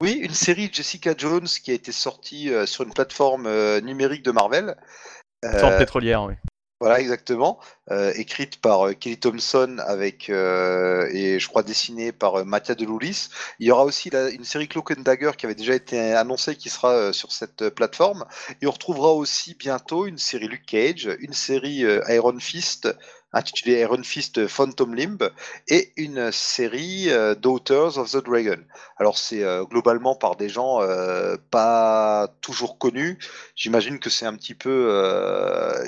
Oui, 0.00 0.12
une 0.12 0.34
série 0.34 0.70
Jessica 0.72 1.14
Jones 1.16 1.46
qui 1.46 1.70
a 1.70 1.74
été 1.74 1.92
sortie 1.92 2.52
euh, 2.52 2.66
sur 2.66 2.84
une 2.84 2.92
plateforme 2.94 3.46
euh, 3.46 3.80
numérique 3.80 4.22
de 4.22 4.30
Marvel. 4.30 4.76
Euh, 5.44 5.60
Sorte 5.60 5.78
pétrolière, 5.78 6.24
oui. 6.24 6.34
Voilà, 6.80 7.00
exactement. 7.00 7.58
Euh, 7.90 8.12
écrite 8.14 8.60
par 8.60 8.86
euh, 8.86 8.92
Kelly 8.92 9.18
Thompson 9.18 9.78
avec 9.84 10.30
euh, 10.30 11.08
et 11.12 11.40
je 11.40 11.48
crois 11.48 11.64
dessinée 11.64 12.12
par 12.12 12.36
euh, 12.36 12.44
Mattia 12.44 12.76
Deloulis. 12.76 13.30
Il 13.58 13.66
y 13.66 13.72
aura 13.72 13.84
aussi 13.84 14.10
la- 14.10 14.30
une 14.30 14.44
série 14.44 14.68
Cloak 14.68 14.92
and 14.92 15.00
Dagger 15.02 15.32
qui 15.36 15.46
avait 15.46 15.56
déjà 15.56 15.74
été 15.74 16.14
annoncée 16.14 16.54
qui 16.54 16.68
sera 16.70 16.92
euh, 16.92 17.12
sur 17.12 17.32
cette 17.32 17.62
euh, 17.62 17.70
plateforme. 17.70 18.24
Et 18.62 18.68
on 18.68 18.70
retrouvera 18.70 19.12
aussi 19.12 19.54
bientôt 19.54 20.06
une 20.06 20.18
série 20.18 20.46
Luke 20.46 20.66
Cage, 20.66 21.10
une 21.18 21.32
série 21.32 21.84
euh, 21.84 22.00
Iron 22.10 22.38
Fist 22.38 22.88
intitulée 23.32 23.80
Iron 23.80 24.02
Fist 24.02 24.46
Phantom 24.46 24.94
Limb 24.94 25.30
et 25.68 25.92
une 25.96 26.32
série 26.32 27.10
euh, 27.10 27.34
Daughters 27.34 27.98
of 27.98 28.10
the 28.10 28.24
Dragon. 28.24 28.58
Alors 28.96 29.18
c'est 29.18 29.44
euh, 29.44 29.64
globalement 29.64 30.14
par 30.14 30.36
des 30.36 30.48
gens 30.48 30.80
euh, 30.80 31.36
pas 31.50 32.28
toujours 32.40 32.78
connus. 32.78 33.18
J'imagine 33.54 33.98
que 33.98 34.10
c'est 34.10 34.26
un 34.26 34.34
petit 34.34 34.54
peu 34.54 34.68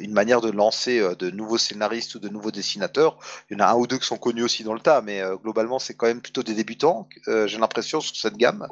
une 0.00 0.12
manière 0.12 0.40
de 0.40 0.50
lancer 0.50 1.00
de 1.16 1.30
nouveaux 1.30 1.58
scénaristes 1.58 2.14
ou 2.14 2.18
de 2.18 2.28
nouveaux 2.28 2.50
dessinateurs. 2.50 3.18
Il 3.48 3.54
y 3.54 3.62
en 3.62 3.64
a 3.64 3.70
un 3.70 3.74
ou 3.76 3.86
deux 3.86 3.98
qui 3.98 4.06
sont 4.06 4.18
connus 4.18 4.42
aussi 4.42 4.64
dans 4.64 4.74
le 4.74 4.80
tas, 4.80 5.00
mais 5.00 5.22
globalement 5.42 5.78
c'est 5.78 5.94
quand 5.94 6.06
même 6.06 6.20
plutôt 6.20 6.42
des 6.42 6.54
débutants. 6.54 7.08
J'ai 7.26 7.58
l'impression 7.58 8.00
sur 8.00 8.16
cette 8.16 8.36
gamme. 8.36 8.66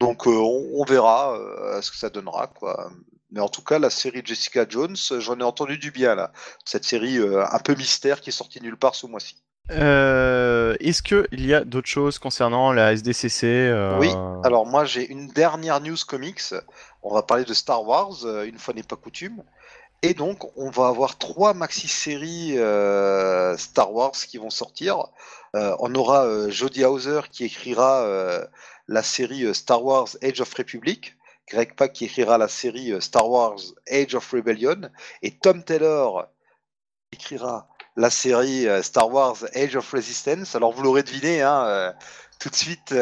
Donc 0.00 0.26
on, 0.26 0.68
on 0.74 0.84
verra 0.84 1.38
ce 1.82 1.90
que 1.90 1.96
ça 1.96 2.10
donnera 2.10 2.46
quoi. 2.46 2.90
Mais 3.30 3.40
en 3.40 3.48
tout 3.48 3.62
cas, 3.62 3.78
la 3.78 3.90
série 3.90 4.22
Jessica 4.24 4.64
Jones, 4.68 4.96
j'en 5.18 5.38
ai 5.38 5.42
entendu 5.42 5.78
du 5.78 5.90
bien 5.90 6.14
là. 6.14 6.32
Cette 6.64 6.84
série 6.84 7.18
euh, 7.18 7.44
un 7.50 7.58
peu 7.58 7.74
mystère 7.74 8.20
qui 8.20 8.30
est 8.30 8.32
sortie 8.32 8.60
nulle 8.62 8.76
part 8.76 8.94
ce 8.94 9.06
mois-ci. 9.06 9.36
Euh, 9.70 10.76
est-ce 10.80 11.02
qu'il 11.02 11.46
y 11.46 11.52
a 11.52 11.62
d'autres 11.62 11.88
choses 11.88 12.18
concernant 12.18 12.72
la 12.72 12.92
SDCC 12.94 13.44
euh, 13.44 13.98
Oui, 13.98 14.10
Alors 14.42 14.66
moi 14.66 14.86
j'ai 14.86 15.06
une 15.10 15.28
dernière 15.28 15.80
news 15.80 15.96
comics. 16.06 16.54
On 17.02 17.12
va 17.12 17.22
parler 17.22 17.44
de 17.44 17.52
Star 17.52 17.86
Wars, 17.86 18.24
euh, 18.24 18.44
une 18.44 18.58
fois 18.58 18.72
n'est 18.72 18.82
pas 18.82 18.96
coutume. 18.96 19.42
Et 20.02 20.14
donc 20.14 20.50
on 20.56 20.70
va 20.70 20.88
avoir 20.88 21.18
trois 21.18 21.52
maxi-séries 21.52 22.56
euh, 22.56 23.56
Star 23.58 23.92
Wars 23.92 24.12
qui 24.12 24.38
vont 24.38 24.50
sortir. 24.50 25.08
Euh, 25.54 25.74
on 25.80 25.94
aura 25.94 26.24
euh, 26.24 26.50
Jodie 26.50 26.84
Hauser 26.84 27.20
qui 27.30 27.44
écrira 27.44 28.02
euh, 28.02 28.44
la 28.86 29.02
série 29.02 29.44
euh, 29.44 29.54
Star 29.54 29.84
Wars 29.84 30.08
Age 30.22 30.40
of 30.40 30.52
Republic. 30.54 31.16
Greg 31.50 31.74
Pak 31.74 31.92
qui 31.92 32.04
écrira 32.04 32.38
la 32.38 32.48
série 32.48 32.92
euh, 32.92 33.00
Star 33.00 33.28
Wars 33.28 33.58
Age 33.90 34.14
of 34.14 34.30
Rebellion. 34.30 34.90
Et 35.22 35.38
Tom 35.38 35.64
Taylor 35.64 36.28
écrira 37.12 37.68
la 37.96 38.10
série 38.10 38.68
euh, 38.68 38.82
Star 38.82 39.12
Wars 39.12 39.44
Age 39.54 39.76
of 39.76 39.90
Resistance. 39.90 40.54
Alors 40.54 40.72
vous 40.72 40.82
l'aurez 40.82 41.02
deviné, 41.02 41.42
hein, 41.42 41.64
euh, 41.66 41.92
tout 42.38 42.50
de 42.50 42.54
suite, 42.54 42.94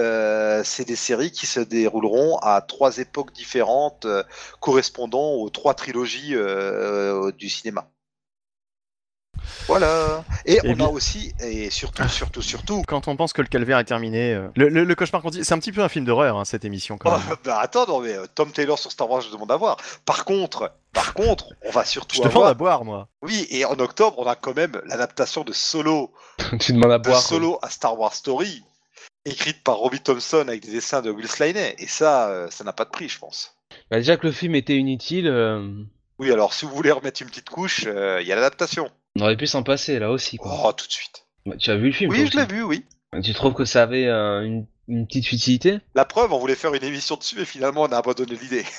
c'est 0.64 0.86
des 0.86 0.96
séries 0.96 1.30
qui 1.30 1.46
se 1.46 1.60
dérouleront 1.60 2.38
à 2.38 2.62
trois 2.62 2.96
époques 2.96 3.32
différentes, 3.34 4.06
correspondant 4.60 5.34
aux 5.34 5.50
trois 5.50 5.74
trilogies 5.74 6.34
du 7.36 7.50
cinéma. 7.50 7.86
Voilà. 9.66 10.24
Et, 10.44 10.54
Et 10.54 10.60
on 10.64 10.72
bien- 10.74 10.86
a 10.86 10.88
aussi, 10.88 11.34
et 11.40 11.70
surtout, 11.70 12.06
surtout, 12.08 12.42
surtout. 12.42 12.82
Quand 12.86 13.08
on 13.08 13.16
pense 13.16 13.32
que 13.32 13.42
le 13.42 13.48
calvaire 13.48 13.78
est 13.78 13.84
terminé, 13.84 14.32
euh, 14.34 14.48
le, 14.56 14.68
le- 14.68 14.84
le 14.84 14.94
cauchemar 14.94 15.22
continue. 15.22 15.44
C'est 15.44 15.54
un 15.54 15.58
petit 15.58 15.72
peu 15.72 15.82
un 15.82 15.88
film 15.88 16.04
d'horreur 16.04 16.36
hein, 16.36 16.44
cette 16.44 16.64
émission 16.64 16.98
quand 16.98 17.10
Oh, 17.14 17.18
même. 17.28 17.36
bah 17.44 17.58
attends, 17.60 17.86
non 17.86 18.00
mais 18.00 18.14
euh, 18.14 18.26
Tom 18.34 18.50
Taylor 18.52 18.78
sur 18.78 18.90
Star 18.92 19.10
Wars, 19.10 19.20
je 19.22 19.30
demande 19.30 19.50
à 19.50 19.56
voir. 19.56 19.76
Par 20.04 20.24
contre, 20.24 20.72
par 20.92 21.14
contre, 21.14 21.46
on 21.64 21.70
va 21.70 21.84
surtout 21.84 22.16
Je 22.16 22.22
te 22.22 22.28
demande 22.28 22.36
avoir. 22.44 22.50
à 22.50 22.54
boire 22.54 22.84
moi. 22.84 23.08
Oui, 23.22 23.46
et 23.50 23.64
en 23.64 23.74
octobre, 23.78 24.18
on 24.18 24.26
a 24.26 24.36
quand 24.36 24.54
même 24.56 24.80
l'adaptation 24.86 25.42
de 25.44 25.52
Solo, 25.52 26.12
tu 26.60 26.72
demandes 26.72 26.92
à 26.92 26.98
de 26.98 27.02
boire. 27.04 27.16
quoi. 27.20 27.22
Solo 27.28 27.58
à 27.62 27.70
Star 27.70 27.98
Wars 27.98 28.14
Story, 28.14 28.62
écrite 29.24 29.62
par 29.64 29.76
Robbie 29.76 30.00
Thompson 30.00 30.44
avec 30.48 30.64
des 30.64 30.72
dessins 30.72 31.02
de 31.02 31.10
Will 31.10 31.28
Slaney. 31.28 31.74
Et 31.78 31.86
ça, 31.86 32.28
euh, 32.28 32.48
ça 32.50 32.62
n'a 32.64 32.72
pas 32.72 32.84
de 32.84 32.90
prix, 32.90 33.08
je 33.08 33.18
pense. 33.18 33.56
Bah, 33.90 33.96
déjà 33.98 34.16
que 34.16 34.26
le 34.26 34.32
film 34.32 34.54
était 34.54 34.76
inutile, 34.76 35.26
euh, 35.26 35.68
Oui, 36.18 36.30
alors 36.32 36.54
si 36.54 36.64
vous 36.64 36.74
voulez 36.74 36.92
remettre 36.92 37.20
une 37.22 37.28
petite 37.28 37.50
couche, 37.50 37.84
euh, 37.86 38.20
il 38.22 38.26
y 38.28 38.32
a 38.32 38.36
l'adaptation. 38.36 38.88
On 39.16 39.22
aurait 39.22 39.36
pu 39.36 39.46
s'en 39.46 39.62
passer 39.62 39.98
là 39.98 40.10
aussi. 40.10 40.36
Quoi. 40.36 40.52
Oh, 40.64 40.72
tout 40.72 40.86
de 40.86 40.92
suite. 40.92 41.26
Bah, 41.46 41.56
tu 41.58 41.70
as 41.70 41.76
vu 41.76 41.86
le 41.86 41.92
film 41.92 42.10
Oui, 42.10 42.28
je 42.30 42.36
l'ai 42.36 42.46
vu, 42.46 42.62
oui. 42.62 42.84
Tu 43.22 43.32
trouves 43.32 43.54
que 43.54 43.64
ça 43.64 43.82
avait 43.82 44.06
euh, 44.06 44.42
une, 44.42 44.66
une 44.88 45.06
petite 45.06 45.32
utilité? 45.32 45.78
La 45.94 46.04
preuve, 46.04 46.32
on 46.32 46.38
voulait 46.38 46.54
faire 46.54 46.74
une 46.74 46.84
émission 46.84 47.16
dessus 47.16 47.40
et 47.40 47.44
finalement 47.44 47.82
on 47.82 47.92
a 47.92 47.96
abandonné 47.98 48.36
l'idée. 48.40 48.64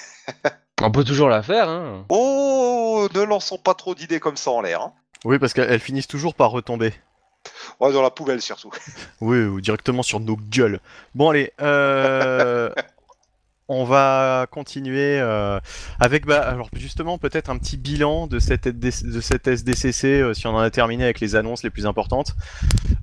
On 0.80 0.92
peut 0.92 1.04
toujours 1.04 1.28
la 1.28 1.42
faire, 1.42 1.70
hein. 1.70 2.06
Oh, 2.10 3.08
ne 3.16 3.22
lançons 3.24 3.58
pas 3.58 3.74
trop 3.74 3.96
d'idées 3.96 4.20
comme 4.20 4.38
ça 4.38 4.52
en 4.52 4.62
l'air. 4.62 4.82
Hein. 4.82 4.94
Oui, 5.26 5.40
parce 5.40 5.54
qu'elles 5.54 5.80
finissent 5.80 6.08
toujours 6.08 6.36
par 6.36 6.52
retomber. 6.52 6.94
Ouais, 7.80 7.92
dans 7.92 8.04
la 8.04 8.12
poubelle 8.12 8.42
surtout. 8.44 8.72
Oui, 9.22 9.40
ou 9.40 9.60
directement 9.60 10.04
sur 10.04 10.20
nos 10.20 10.38
gueules. 10.38 10.80
Bon, 11.16 11.30
allez, 11.32 11.52
euh, 11.62 12.70
on 13.70 13.84
va 13.84 14.48
continuer 14.50 15.20
euh, 15.20 15.60
avec, 16.00 16.26
bah, 16.26 16.40
alors 16.40 16.70
justement, 16.74 17.18
peut-être 17.18 17.50
un 17.50 17.58
petit 17.58 17.78
bilan 17.78 18.28
de 18.28 18.40
cette, 18.40 18.68
SDCC, 18.68 20.06
euh, 20.06 20.34
si 20.34 20.48
on 20.48 20.52
en 20.52 20.60
a 20.60 20.70
terminé 20.70 21.04
avec 21.04 21.20
les 21.20 21.36
annonces 21.36 21.64
les 21.64 21.70
plus 21.70 21.86
importantes. 21.86 22.36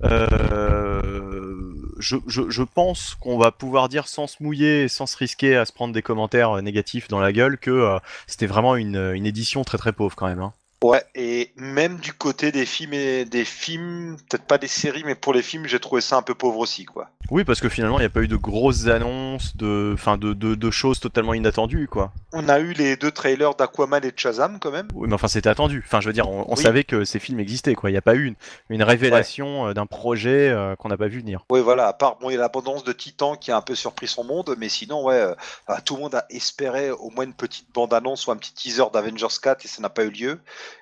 Euh, 0.03 1.73
je, 1.99 2.63
pense 2.63 3.15
qu'on 3.15 3.37
va 3.37 3.51
pouvoir 3.51 3.89
dire 3.89 4.07
sans 4.07 4.27
se 4.27 4.41
mouiller 4.41 4.83
et 4.83 4.87
sans 4.87 5.05
se 5.05 5.17
risquer 5.17 5.55
à 5.55 5.65
se 5.65 5.71
prendre 5.71 5.93
des 5.93 6.01
commentaires 6.01 6.61
négatifs 6.61 7.07
dans 7.07 7.19
la 7.19 7.31
gueule 7.31 7.57
que 7.57 7.97
c'était 8.27 8.47
vraiment 8.47 8.75
une, 8.75 9.13
une 9.13 9.25
édition 9.25 9.63
très 9.63 9.77
très 9.77 9.93
pauvre 9.93 10.15
quand 10.15 10.27
même. 10.27 10.41
hein. 10.41 10.53
Ouais, 10.85 11.03
et 11.15 11.51
même 11.55 11.97
du 11.97 12.13
côté 12.13 12.51
des 12.51 12.67
films 12.67 12.93
et 12.93 13.25
des 13.25 13.43
films, 13.43 14.17
peut-être 14.29 14.45
pas 14.45 14.59
des 14.59 14.67
séries, 14.67 15.01
mais 15.03 15.15
pour 15.15 15.33
les 15.33 15.41
films, 15.41 15.65
j'ai 15.65 15.79
trouvé 15.79 15.99
ça 15.99 16.15
un 16.15 16.21
peu 16.21 16.35
pauvre 16.35 16.59
aussi, 16.59 16.85
quoi. 16.85 17.09
Oui, 17.31 17.43
parce 17.43 17.59
que 17.59 17.69
finalement, 17.69 17.97
il 17.97 18.01
n'y 18.01 18.05
a 18.05 18.09
pas 18.11 18.21
eu 18.21 18.27
de 18.27 18.35
grosses 18.35 18.85
annonces, 18.85 19.57
de, 19.57 19.93
enfin, 19.95 20.17
de, 20.17 20.33
de, 20.33 20.53
de 20.53 20.71
choses 20.71 20.99
totalement 20.99 21.33
inattendues, 21.33 21.87
quoi. 21.87 22.11
On 22.33 22.47
a 22.49 22.59
eu 22.59 22.73
les 22.73 22.97
deux 22.97 23.09
trailers 23.09 23.55
d'Aquaman 23.55 24.03
et 24.05 24.11
de 24.11 24.19
Shazam 24.19 24.59
quand 24.59 24.69
même. 24.69 24.87
Oui, 24.93 25.07
mais 25.07 25.15
enfin, 25.15 25.27
c'était 25.27 25.49
attendu. 25.49 25.81
Enfin, 25.83 26.01
je 26.01 26.07
veux 26.07 26.13
dire, 26.13 26.29
on, 26.29 26.45
on 26.47 26.55
Oui. 26.55 26.61
savait 26.61 26.83
que 26.83 27.03
ces 27.03 27.17
films 27.17 27.39
existaient, 27.39 27.73
quoi. 27.73 27.89
Il 27.89 27.93
n'y 27.93 27.97
a 27.97 28.03
pas 28.03 28.13
eu 28.13 28.25
une, 28.25 28.35
une 28.69 28.83
révélation 28.83 29.69
euh, 29.69 29.73
d'un 29.73 29.87
projet 29.87 30.49
euh, 30.49 30.75
qu'on 30.75 30.89
n'a 30.89 30.97
pas 30.97 31.07
vu 31.07 31.19
venir. 31.21 31.45
Oui, 31.49 31.61
voilà, 31.61 31.87
à 31.87 31.93
part, 31.93 32.17
bon, 32.17 32.29
il 32.29 32.33
y 32.33 32.37
a 32.37 32.41
l'abondance 32.41 32.83
de 32.83 32.91
Titan 32.91 33.35
qui 33.35 33.51
a 33.51 33.57
un 33.57 33.61
peu 33.61 33.73
surpris 33.73 34.07
son 34.07 34.23
monde, 34.23 34.53
mais 34.59 34.69
sinon, 34.69 35.03
ouais, 35.05 35.15
euh, 35.15 35.33
bah, 35.67 35.79
tout 35.83 35.95
le 35.95 36.01
monde 36.03 36.13
a 36.13 36.25
espéré 36.29 36.91
au 36.91 37.09
moins 37.09 37.23
une 37.25 37.33
petite 37.33 37.73
bande-annonce 37.73 38.27
ou 38.27 38.31
un 38.31 38.37
petit 38.37 38.53
teaser 38.53 38.83
d'Avengers 38.93 39.25
4 39.41 39.65
et 39.65 39.67
ça 39.67 39.81
n'a 39.81 39.89
pas 39.89 40.03
eu 40.03 40.11
lieu. 40.11 40.39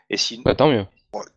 Et 0.10 0.18
sinon, 0.18 0.44
Bah, 0.46 0.56
tant 0.56 0.70
mieux. 0.70 0.86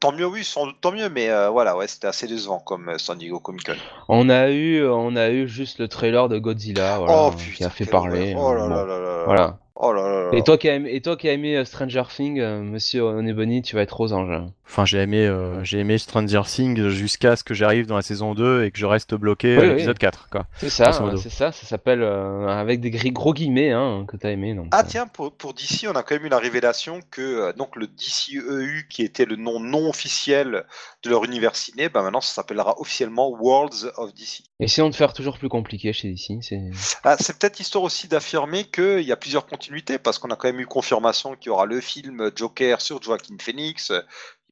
tant 0.00 0.12
mieux, 0.12 0.26
oui, 0.26 0.44
sans 0.44 0.66
doute 0.66 0.76
tant 0.80 0.92
mieux, 0.92 1.08
mais 1.08 1.30
euh, 1.30 1.50
voilà, 1.50 1.76
ouais, 1.76 1.86
c'était 1.86 2.06
assez 2.06 2.26
décevant 2.26 2.58
comme 2.58 2.88
euh, 2.88 2.98
San 2.98 3.18
Diego 3.18 3.40
Comic 3.40 3.66
Con. 3.66 3.74
On 4.08 4.28
a 4.28 4.50
eu, 4.50 4.86
on 4.86 5.16
a 5.16 5.30
eu 5.30 5.48
juste 5.48 5.78
le 5.78 5.88
trailer 5.88 6.28
de 6.28 6.38
Godzilla, 6.38 6.98
voilà, 6.98 7.24
oh 7.24 7.30
putain, 7.30 7.52
qui 7.52 7.64
a 7.64 7.70
fait 7.70 7.86
parler. 7.86 8.34
Oh 8.36 8.52
euh, 8.52 8.68
là 8.68 8.84
là 8.84 8.98
là. 8.98 9.22
Voilà. 9.26 9.58
Oh 9.78 9.92
là 9.92 10.02
là 10.08 10.22
là. 10.24 10.38
Et 10.38 10.42
toi 10.42 10.56
qui 10.56 10.68
as 10.70 10.74
aimé, 10.74 10.90
et 10.92 11.02
toi 11.02 11.16
qui 11.16 11.28
as 11.28 11.32
aimé 11.32 11.56
euh, 11.56 11.64
Stranger 11.66 12.04
Things, 12.08 12.40
euh, 12.40 12.62
Monsieur 12.62 13.02
Onebony, 13.02 13.60
tu 13.60 13.76
vas 13.76 13.82
être 13.82 14.00
aux 14.00 14.12
anges. 14.14 14.42
Enfin, 14.68 14.84
j'ai 14.84 14.98
aimé, 14.98 15.26
euh, 15.26 15.62
j'ai 15.62 15.78
aimé 15.78 15.98
Stranger 15.98 16.42
Things 16.46 16.88
jusqu'à 16.88 17.36
ce 17.36 17.44
que 17.44 17.52
j'arrive 17.54 17.86
dans 17.86 17.94
la 17.94 18.02
saison 18.02 18.34
2 18.34 18.64
et 18.64 18.70
que 18.70 18.78
je 18.78 18.86
reste 18.86 19.14
bloqué 19.14 19.56
Oui, 19.56 19.58
à 19.58 19.66
oui. 19.66 19.68
l'épisode 19.74 19.98
4, 19.98 20.28
quoi. 20.30 20.46
C'est 20.56 20.70
ça, 20.70 20.92
c'est 20.92 21.28
ça, 21.28 21.52
ça 21.52 21.66
s'appelle 21.66 22.02
euh, 22.02 22.48
avec 22.48 22.80
des 22.80 22.90
gris 22.90 23.12
gros 23.12 23.34
guillemets 23.34 23.70
hein, 23.70 24.06
que 24.08 24.16
t'as 24.16 24.30
aimé. 24.30 24.54
Donc, 24.54 24.68
Ah 24.72 24.80
euh, 24.80 24.88
tiens, 24.88 25.06
pour, 25.06 25.30
pour 25.30 25.52
DC, 25.52 25.86
on 25.88 25.92
a 25.94 26.02
quand 26.02 26.14
même 26.16 26.24
eu 26.24 26.30
la 26.30 26.38
révélation 26.38 27.00
que 27.10 27.20
euh, 27.20 27.52
donc 27.52 27.76
le 27.76 27.86
DCEU, 27.86 28.86
qui 28.88 29.02
était 29.02 29.26
le 29.26 29.36
nom 29.36 29.60
non 29.60 29.88
officiel 29.90 30.64
de 31.04 31.10
leur 31.10 31.22
univers 31.24 31.54
ciné, 31.54 31.88
bah 31.88 32.02
maintenant 32.02 32.20
ça 32.20 32.34
s'appellera 32.34 32.80
officiellement 32.80 33.30
Worlds 33.30 33.92
of 33.98 34.14
DC. 34.14 34.42
Essayons 34.58 34.88
de 34.88 34.94
faire 34.94 35.12
toujours 35.12 35.38
plus 35.38 35.48
compliqué 35.50 35.92
chez 35.92 36.08
DC. 36.10 36.38
C'est... 36.40 36.60
Ah, 37.04 37.16
c'est 37.20 37.38
peut-être 37.38 37.60
histoire 37.60 37.84
aussi 37.84 38.08
d'affirmer 38.08 38.64
qu'il 38.64 39.02
y 39.02 39.12
a 39.12 39.16
plusieurs 39.16 39.46
continuités 39.46 39.65
parce 40.02 40.18
qu'on 40.18 40.30
a 40.30 40.36
quand 40.36 40.48
même 40.48 40.60
eu 40.60 40.66
confirmation 40.66 41.34
qu'il 41.36 41.46
y 41.46 41.50
aura 41.50 41.66
le 41.66 41.80
film 41.80 42.30
Joker 42.34 42.80
sur 42.80 43.02
Joaquin 43.02 43.36
Phoenix. 43.40 43.92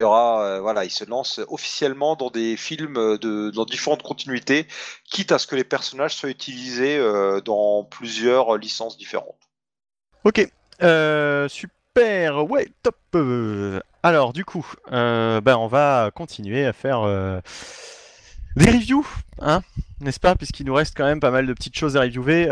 Il 0.00 0.02
y 0.02 0.06
aura, 0.06 0.44
euh, 0.44 0.60
voilà, 0.60 0.84
il 0.84 0.90
se 0.90 1.04
lance 1.04 1.40
officiellement 1.46 2.16
dans 2.16 2.30
des 2.30 2.56
films 2.56 3.16
de, 3.18 3.50
dans 3.50 3.64
différentes 3.64 4.02
continuités, 4.02 4.66
quitte 5.04 5.30
à 5.30 5.38
ce 5.38 5.46
que 5.46 5.54
les 5.54 5.62
personnages 5.62 6.16
soient 6.16 6.30
utilisés 6.30 6.98
euh, 6.98 7.40
dans 7.40 7.84
plusieurs 7.84 8.56
licences 8.56 8.98
différentes. 8.98 9.38
Ok, 10.24 10.48
euh, 10.82 11.48
super, 11.48 12.50
ouais, 12.50 12.68
top. 12.82 12.96
Alors, 14.02 14.32
du 14.32 14.44
coup, 14.44 14.66
ben, 14.90 15.56
on 15.56 15.68
va 15.68 16.10
continuer 16.12 16.66
à 16.66 16.72
faire 16.72 17.02
des 18.56 18.70
reviews, 18.70 19.06
hein, 19.40 19.62
n'est-ce 20.00 20.18
pas 20.18 20.34
Puisqu'il 20.34 20.66
nous 20.66 20.74
reste 20.74 20.96
quand 20.96 21.04
même 21.04 21.20
pas 21.20 21.30
mal 21.30 21.46
de 21.46 21.52
petites 21.52 21.78
choses 21.78 21.96
à 21.96 22.00
reviewer. 22.00 22.48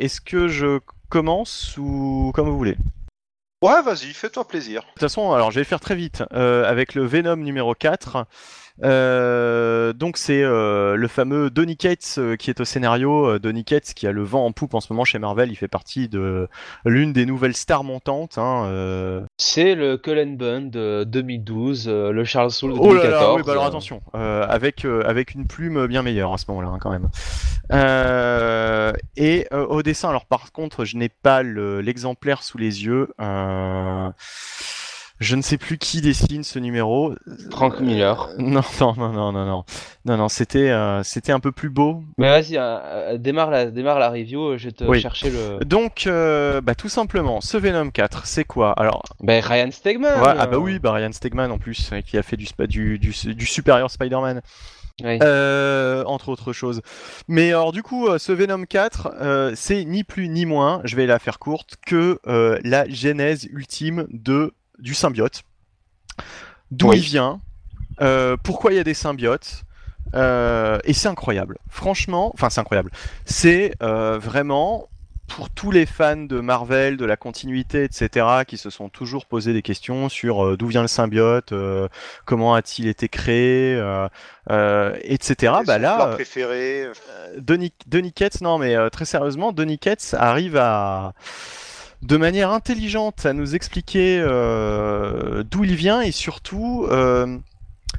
Est-ce 0.00 0.20
que 0.20 0.48
je 0.48 0.80
commence 1.14 1.76
ou 1.78 2.32
comme 2.34 2.48
vous 2.48 2.58
voulez 2.58 2.76
Ouais, 3.62 3.80
vas-y, 3.82 4.12
fais-toi 4.12 4.48
plaisir. 4.48 4.80
De 4.82 4.86
toute 4.88 5.00
façon, 5.00 5.32
alors 5.32 5.52
je 5.52 5.60
vais 5.60 5.64
faire 5.64 5.78
très 5.78 5.94
vite. 5.94 6.24
Euh, 6.32 6.68
avec 6.68 6.96
le 6.96 7.06
Venom 7.06 7.36
numéro 7.36 7.72
4. 7.72 8.26
Euh, 8.82 9.92
donc 9.92 10.16
c'est 10.16 10.42
euh, 10.42 10.96
le 10.96 11.06
fameux 11.08 11.48
Donny 11.48 11.76
Cates 11.76 12.16
euh, 12.18 12.36
qui 12.36 12.50
est 12.50 12.60
au 12.60 12.64
scénario. 12.64 13.38
Donny 13.38 13.64
Cates 13.64 13.94
qui 13.94 14.06
a 14.06 14.12
le 14.12 14.22
vent 14.22 14.44
en 14.44 14.52
poupe 14.52 14.74
en 14.74 14.80
ce 14.80 14.92
moment 14.92 15.04
chez 15.04 15.18
Marvel. 15.18 15.50
Il 15.50 15.56
fait 15.56 15.68
partie 15.68 16.08
de 16.08 16.48
l'une 16.84 17.12
des 17.12 17.24
nouvelles 17.26 17.54
stars 17.54 17.84
montantes. 17.84 18.36
Hein. 18.38 19.24
C'est 19.38 19.74
le 19.74 19.96
Cullen 19.96 20.36
Bunn 20.36 20.70
de 20.70 21.04
2012, 21.04 21.86
euh, 21.88 22.10
le 22.10 22.24
Charles 22.24 22.50
Soule 22.50 22.72
de 22.74 22.78
Oh 22.80 22.92
là 22.94 23.02
2014. 23.02 23.22
là, 23.22 23.34
oui, 23.34 23.42
bah 23.46 23.52
alors 23.52 23.64
attention, 23.66 24.02
avec, 24.12 24.84
avec 24.84 25.34
une 25.34 25.46
plume 25.46 25.86
bien 25.86 26.02
meilleure 26.02 26.32
à 26.32 26.38
ce 26.38 26.46
moment-là 26.48 26.68
hein, 26.68 26.78
quand 26.80 26.90
même. 26.90 27.08
Euh, 27.72 28.92
et 29.16 29.46
euh, 29.52 29.64
au 29.66 29.82
dessin, 29.82 30.08
alors 30.10 30.26
par 30.26 30.52
contre, 30.52 30.84
je 30.84 30.96
n'ai 30.96 31.08
pas 31.08 31.42
le- 31.42 31.80
l'exemplaire 31.80 32.42
sous 32.42 32.58
les 32.58 32.84
yeux. 32.84 33.08
Euh, 33.20 34.08
je 35.20 35.36
ne 35.36 35.42
sais 35.42 35.58
plus 35.58 35.78
qui 35.78 36.00
dessine 36.00 36.42
ce 36.44 36.58
numéro. 36.58 37.14
Frank 37.50 37.80
Miller. 37.80 38.28
Non, 38.38 38.62
non, 38.80 38.94
non, 38.96 39.12
non, 39.12 39.32
non, 39.32 39.44
non, 39.46 39.64
non, 40.06 40.16
non, 40.16 40.28
c'était, 40.28 40.70
euh, 40.70 41.02
c'était 41.02 41.32
un 41.32 41.40
peu 41.40 41.52
plus 41.52 41.70
beau. 41.70 42.02
Mais 42.18 42.28
vas-y, 42.28 42.56
euh, 42.56 42.78
euh, 42.82 43.18
démarre, 43.18 43.50
la, 43.50 43.70
démarre 43.70 43.98
la 43.98 44.10
review, 44.10 44.58
je 44.58 44.66
vais 44.66 44.72
te 44.72 44.84
Oui. 44.84 45.00
chercher 45.00 45.30
le. 45.30 45.64
Donc, 45.64 46.06
euh, 46.06 46.60
bah, 46.60 46.74
tout 46.74 46.88
simplement, 46.88 47.40
ce 47.40 47.56
Venom 47.56 47.90
4, 47.90 48.26
c'est 48.26 48.44
quoi? 48.44 48.72
Alors, 48.72 49.02
Ben 49.20 49.42
Ryan 49.42 49.70
Stegman 49.70 50.20
ouais, 50.20 50.34
ah 50.38 50.46
bah 50.46 50.56
euh, 50.56 50.58
oui, 50.58 50.78
bah, 50.78 50.92
Ryan 50.92 51.12
Stegman 51.12 51.50
en 51.50 51.58
plus, 51.58 51.90
euh, 51.92 52.00
qui 52.00 52.18
a 52.18 52.22
fait 52.22 52.36
du, 52.36 52.46
du, 52.68 52.98
du, 52.98 53.34
du 53.34 53.46
supérieur 53.46 53.90
Spider-Man. 53.90 54.42
oui. 55.02 55.18
Euh, 55.22 56.04
entre 56.04 56.28
autres 56.28 56.52
choses. 56.52 56.80
Mais 57.28 57.48
alors 57.48 57.72
du 57.72 57.82
coup, 57.82 58.06
euh, 58.08 58.18
ce 58.18 58.32
Venom 58.32 58.64
4, 58.64 59.12
euh, 59.20 59.52
c'est 59.56 59.84
ni 59.84 60.04
plus 60.04 60.28
ni 60.28 60.44
moins, 60.46 60.80
je 60.84 60.96
vais 60.96 61.06
la 61.06 61.18
faire 61.18 61.38
courte, 61.38 61.76
que 61.86 62.18
euh, 62.26 62.58
la 62.62 62.88
genèse 62.88 63.44
ultime 63.46 64.06
de 64.10 64.52
du 64.78 64.94
symbiote. 64.94 65.42
D'où 66.70 66.90
Oui. 66.90 66.98
il 66.98 67.02
vient, 67.02 67.40
euh, 68.00 68.36
pourquoi 68.42 68.72
il 68.72 68.76
y 68.76 68.80
a 68.80 68.84
des 68.84 68.94
symbiotes, 68.94 69.62
euh, 70.14 70.78
et 70.84 70.92
c'est 70.92 71.08
incroyable. 71.08 71.58
Franchement, 71.68 72.30
enfin 72.34 72.50
c'est 72.50 72.60
incroyable. 72.60 72.90
C'est 73.24 73.74
euh, 73.82 74.18
vraiment 74.18 74.88
pour 75.26 75.48
tous 75.48 75.70
les 75.70 75.86
fans 75.86 76.16
de 76.16 76.40
Marvel, 76.40 76.96
de 76.98 77.04
la 77.04 77.16
continuité, 77.16 77.84
etc., 77.84 78.44
qui 78.46 78.58
se 78.58 78.68
sont 78.68 78.88
toujours 78.90 79.24
posé 79.24 79.52
des 79.54 79.62
questions 79.62 80.08
sur 80.10 80.44
euh, 80.44 80.56
d'où 80.56 80.66
vient 80.66 80.82
le 80.82 80.88
symbiote, 80.88 81.52
euh, 81.52 81.88
comment 82.26 82.54
a-t-il 82.54 82.86
été 82.88 83.08
créé, 83.08 83.74
euh, 84.50 84.96
etc. 85.02 85.54
Bah 85.66 85.78
là, 85.78 86.08
préférés. 86.08 86.88
Denis, 87.38 87.72
Denis 87.86 88.12
Ketz, 88.12 88.42
non 88.42 88.58
mais 88.58 88.76
très 88.90 89.06
sérieusement, 89.06 89.52
Denis 89.52 89.78
Ketz 89.78 90.14
arrive 90.14 90.56
à 90.56 91.14
de 92.04 92.18
manière 92.18 92.50
intelligente 92.50 93.24
à 93.24 93.32
nous 93.32 93.54
expliquer 93.54 94.20
euh, 94.20 95.42
d'où 95.42 95.64
il 95.64 95.74
vient 95.74 96.02
et 96.02 96.12
surtout 96.12 96.86
euh, 96.90 97.38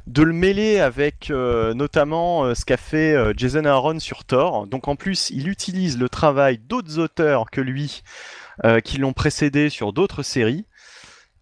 de 0.06 0.22
le 0.22 0.32
mêler 0.32 0.78
avec 0.78 1.30
euh, 1.30 1.74
notamment 1.74 2.54
ce 2.54 2.64
qu'a 2.64 2.76
fait 2.76 3.16
Jason 3.36 3.64
Aaron 3.64 3.98
sur 3.98 4.24
Thor. 4.24 4.68
Donc 4.68 4.86
en 4.86 4.94
plus, 4.94 5.30
il 5.30 5.48
utilise 5.48 5.98
le 5.98 6.08
travail 6.08 6.58
d'autres 6.58 6.98
auteurs 6.98 7.50
que 7.50 7.60
lui 7.60 8.02
qui 8.84 8.96
l'ont 8.96 9.12
précédé 9.12 9.68
sur 9.68 9.92
d'autres 9.92 10.22
séries. 10.22 10.64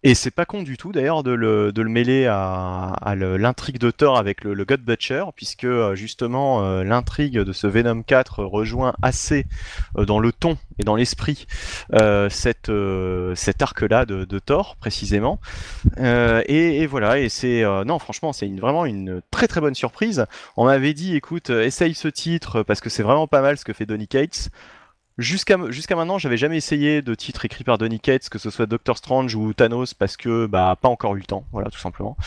Et 0.07 0.13
c'est 0.13 0.29
pas 0.29 0.45
con 0.45 0.61
du 0.61 0.77
tout 0.77 0.91
d'ailleurs 0.91 1.23
de 1.23 1.31
le, 1.31 1.73
mêler 1.89 2.27
à, 2.27 3.15
l'intrigue 3.17 3.79
de 3.79 3.89
Thor 3.89 4.19
avec 4.19 4.43
le, 4.43 4.63
God 4.63 4.81
Butcher, 4.81 5.23
puisque 5.35 5.63
euh, 5.63 5.95
justement 5.95 6.63
euh, 6.63 6.83
l'intrigue 6.83 7.39
de 7.39 7.51
ce 7.51 7.65
Venom 7.65 8.03
4 8.03 8.43
rejoint 8.43 8.93
assez 9.01 9.47
euh, 9.97 10.05
dans 10.05 10.19
le 10.19 10.31
ton 10.31 10.59
et 10.77 10.83
dans 10.83 10.95
l'esprit 10.95 11.47
cet 12.29 12.69
arc-là 12.69 14.05
de, 14.05 14.25
de 14.25 14.39
Thor 14.39 14.75
précisément. 14.75 15.39
Et, 15.97 16.85
voilà, 16.85 17.17
et 17.17 17.29
c'est 17.29 17.63
non 17.85 17.97
franchement 17.97 18.31
c'est 18.31 18.47
vraiment 18.47 18.85
une 18.85 19.21
très 19.31 19.47
très 19.47 19.59
bonne 19.59 19.73
surprise. 19.73 20.27
On 20.55 20.65
m'avait 20.65 20.93
dit 20.93 21.15
écoute 21.15 21.49
essaye 21.49 21.95
ce 21.95 22.09
titre 22.09 22.61
parce 22.61 22.79
que 22.79 22.91
c'est 22.91 23.01
vraiment 23.01 23.25
pas 23.25 23.41
mal 23.41 23.57
ce 23.57 23.65
que 23.65 23.73
fait 23.73 23.87
Donny 23.87 24.07
Cates. 24.07 24.51
Jusqu'à 25.17 25.57
jusqu'à 25.69 25.95
maintenant, 25.95 26.17
j'avais 26.17 26.35
jamais 26.35 26.57
essayé 26.57 27.01
de 27.01 27.15
titre 27.15 27.45
écrit 27.45 27.63
par 27.63 27.77
Donny 27.77 27.99
Cates, 28.01 28.27
que 28.29 28.37
ce 28.37 28.49
soit 28.49 28.65
Doctor 28.65 28.97
Strange 28.97 29.33
ou 29.35 29.53
Thanos, 29.53 29.93
parce 29.93 30.17
que 30.17 30.45
bah 30.45 30.77
pas 30.81 30.89
encore 30.89 31.15
eu 31.15 31.19
le 31.19 31.25
temps, 31.25 31.45
voilà 31.53 31.69
tout 31.69 31.79
simplement. 31.79 32.17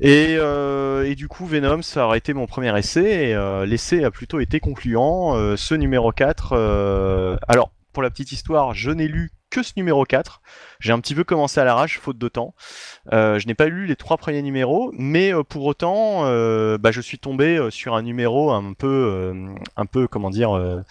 Et, 0.00 0.36
euh, 0.38 1.04
et 1.04 1.14
du 1.14 1.28
coup, 1.28 1.46
Venom, 1.46 1.82
ça 1.82 2.06
aurait 2.06 2.18
été 2.18 2.32
mon 2.32 2.46
premier 2.46 2.76
essai, 2.76 3.28
et 3.28 3.34
euh, 3.34 3.64
l'essai 3.64 4.02
a 4.02 4.10
plutôt 4.10 4.40
été 4.40 4.58
concluant. 4.58 5.36
Euh, 5.36 5.56
ce 5.56 5.74
numéro 5.74 6.10
4, 6.10 6.52
euh, 6.52 7.36
alors 7.46 7.70
pour 7.92 8.02
la 8.02 8.10
petite 8.10 8.32
histoire, 8.32 8.74
je 8.74 8.90
n'ai 8.90 9.08
lu 9.08 9.30
que 9.50 9.62
ce 9.62 9.72
numéro 9.76 10.04
4. 10.04 10.40
J'ai 10.78 10.92
un 10.92 11.00
petit 11.00 11.14
peu 11.14 11.24
commencé 11.24 11.60
à 11.60 11.64
l'arrache, 11.64 11.98
faute 11.98 12.18
de 12.18 12.28
temps. 12.28 12.54
Euh, 13.12 13.38
je 13.38 13.46
n'ai 13.46 13.54
pas 13.54 13.66
lu 13.66 13.86
les 13.86 13.96
trois 13.96 14.16
premiers 14.16 14.42
numéros, 14.42 14.92
mais 14.96 15.34
euh, 15.34 15.42
pour 15.42 15.64
autant, 15.64 16.24
euh, 16.24 16.78
bah, 16.78 16.92
je 16.92 17.00
suis 17.00 17.18
tombé 17.18 17.56
euh, 17.56 17.70
sur 17.70 17.94
un 17.94 18.02
numéro 18.02 18.52
un 18.52 18.72
peu, 18.72 18.86
euh, 18.86 19.54
un 19.76 19.86
peu, 19.86 20.06
comment 20.06 20.30
dire, 20.30 20.82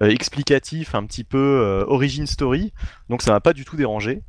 explicatif, 0.00 0.94
un 0.94 1.04
petit 1.06 1.24
peu 1.24 1.38
euh, 1.38 1.84
origin 1.86 2.26
story. 2.26 2.72
Donc 3.08 3.22
ça 3.22 3.32
m'a 3.32 3.40
pas 3.40 3.52
du 3.52 3.64
tout 3.64 3.76
dérangé. 3.76 4.22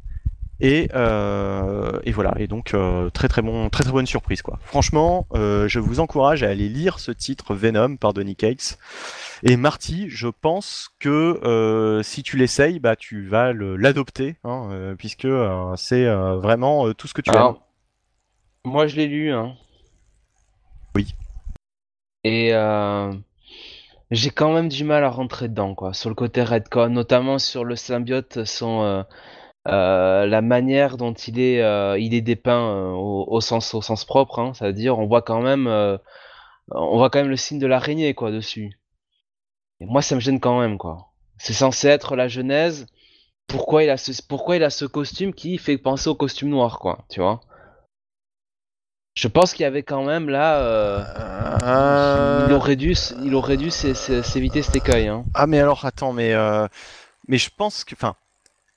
Et, 0.64 0.90
euh, 0.94 2.00
et 2.04 2.12
voilà, 2.12 2.36
et 2.38 2.46
donc 2.46 2.76
euh, 2.76 3.10
très 3.10 3.28
très 3.28 3.42
bon, 3.42 3.68
très 3.72 3.84
très 3.84 3.92
bonne 3.92 4.06
surprise 4.06 4.44
quoi. 4.44 4.60
Franchement, 4.62 5.26
euh, 5.34 5.68
je 5.68 5.80
vous 5.80 6.00
encourage 6.00 6.44
à 6.44 6.50
aller 6.50 6.70
lire 6.70 7.00
ce 7.00 7.12
titre 7.12 7.56
Venom 7.56 7.96
par 7.98 8.14
Donny 8.14 8.36
Cates. 8.36 8.78
Et 9.42 9.58
Marty, 9.58 10.08
je 10.08 10.28
pense 10.28 10.92
que 11.00 11.40
euh, 11.44 12.04
si 12.04 12.22
tu 12.22 12.38
l'essayes, 12.38 12.80
bah 12.80 12.96
tu 12.96 13.28
vas 13.28 13.54
l'adopter, 13.54 14.36
hein, 14.44 14.70
euh, 14.70 14.94
puisque 14.94 15.26
euh, 15.26 15.76
c'est 15.78 16.06
euh, 16.06 16.36
vraiment 16.36 16.86
euh, 16.86 16.94
tout 16.94 17.08
ce 17.08 17.16
que 17.16 17.22
tu 17.22 17.32
aimes. 17.32 17.38
Alors, 17.38 17.68
moi 18.64 18.86
je 18.86 18.98
l'ai 18.98 19.08
lu, 19.08 19.32
hein. 19.34 19.56
Oui. 20.94 21.16
Et 22.24 22.54
euh, 22.54 23.12
j'ai 24.12 24.30
quand 24.30 24.54
même 24.54 24.70
du 24.70 24.84
mal 24.84 25.04
à 25.04 25.10
rentrer 25.10 25.48
dedans, 25.48 25.74
quoi. 25.74 25.94
Sur 25.94 26.10
le 26.10 26.16
côté 26.16 26.44
Redcon, 26.44 26.90
notamment 26.90 27.40
sur 27.40 27.64
le 27.64 27.76
symbiote, 27.78 28.44
son, 28.46 28.82
euh, 28.84 29.04
euh, 29.68 30.26
la 30.28 30.42
manière 30.42 30.98
dont 30.98 31.14
il 31.14 31.40
est, 31.40 31.62
euh, 31.62 31.98
il 31.98 32.14
est 32.14 32.22
dépeint 32.22 32.92
au, 32.94 33.42
sens, 33.42 33.74
au 33.74 33.82
sens 33.82 34.06
propre, 34.06 34.40
hein. 34.40 34.54
C'est-à-dire, 34.54 35.00
on 35.00 35.08
voit 35.08 35.22
quand 35.22 35.42
même, 35.42 35.68
on 36.72 36.98
voit 36.98 37.10
quand 37.10 37.20
même 37.20 37.30
le 37.30 37.38
signe 37.38 37.60
de 37.60 37.68
l'araignée, 37.68 38.14
quoi, 38.14 38.32
dessus. 38.32 38.80
Et 39.80 39.86
moi, 39.86 40.02
ça 40.02 40.16
me 40.16 40.22
gêne 40.22 40.40
quand 40.40 40.60
même, 40.60 40.78
quoi. 40.78 41.08
C'est 41.38 41.54
censé 41.54 41.88
être 41.88 42.16
la 42.16 42.28
genèse. 42.28 42.88
Pourquoi 43.48 43.84
il 43.84 43.90
a 43.90 43.98
ce, 43.98 44.12
pourquoi 44.22 44.58
il 44.58 44.64
a 44.64 44.70
ce 44.70 44.86
costume 44.86 45.34
qui 45.34 45.58
fait 45.58 45.78
penser 45.78 46.10
au 46.10 46.16
costume 46.16 46.50
noir, 46.50 46.80
quoi, 46.80 47.06
tu 47.10 47.22
vois? 47.22 47.42
Je 49.14 49.28
pense 49.28 49.54
qu'il 49.54 49.64
y 49.64 49.66
avait 49.66 49.84
quand 49.84 50.04
même 50.06 50.30
là, 50.30 50.60
euh, 50.62 51.04
Euh, 51.64 52.46
il 52.48 52.54
aurait 52.54 52.76
dû, 52.76 52.96
il 53.24 53.36
aurait 53.36 53.58
s'éviter 53.70 54.62
cet 54.62 54.76
écueil, 54.76 55.08
hein. 55.08 55.24
Ah 55.34 55.48
mais 55.48 55.60
alors 55.60 55.86
attends, 55.86 56.14
mais 56.14 56.34
euh, 56.34 56.68
mais 57.28 57.38
je 57.38 57.50
pense 57.56 57.84
que, 57.84 57.94
enfin, 57.94 58.16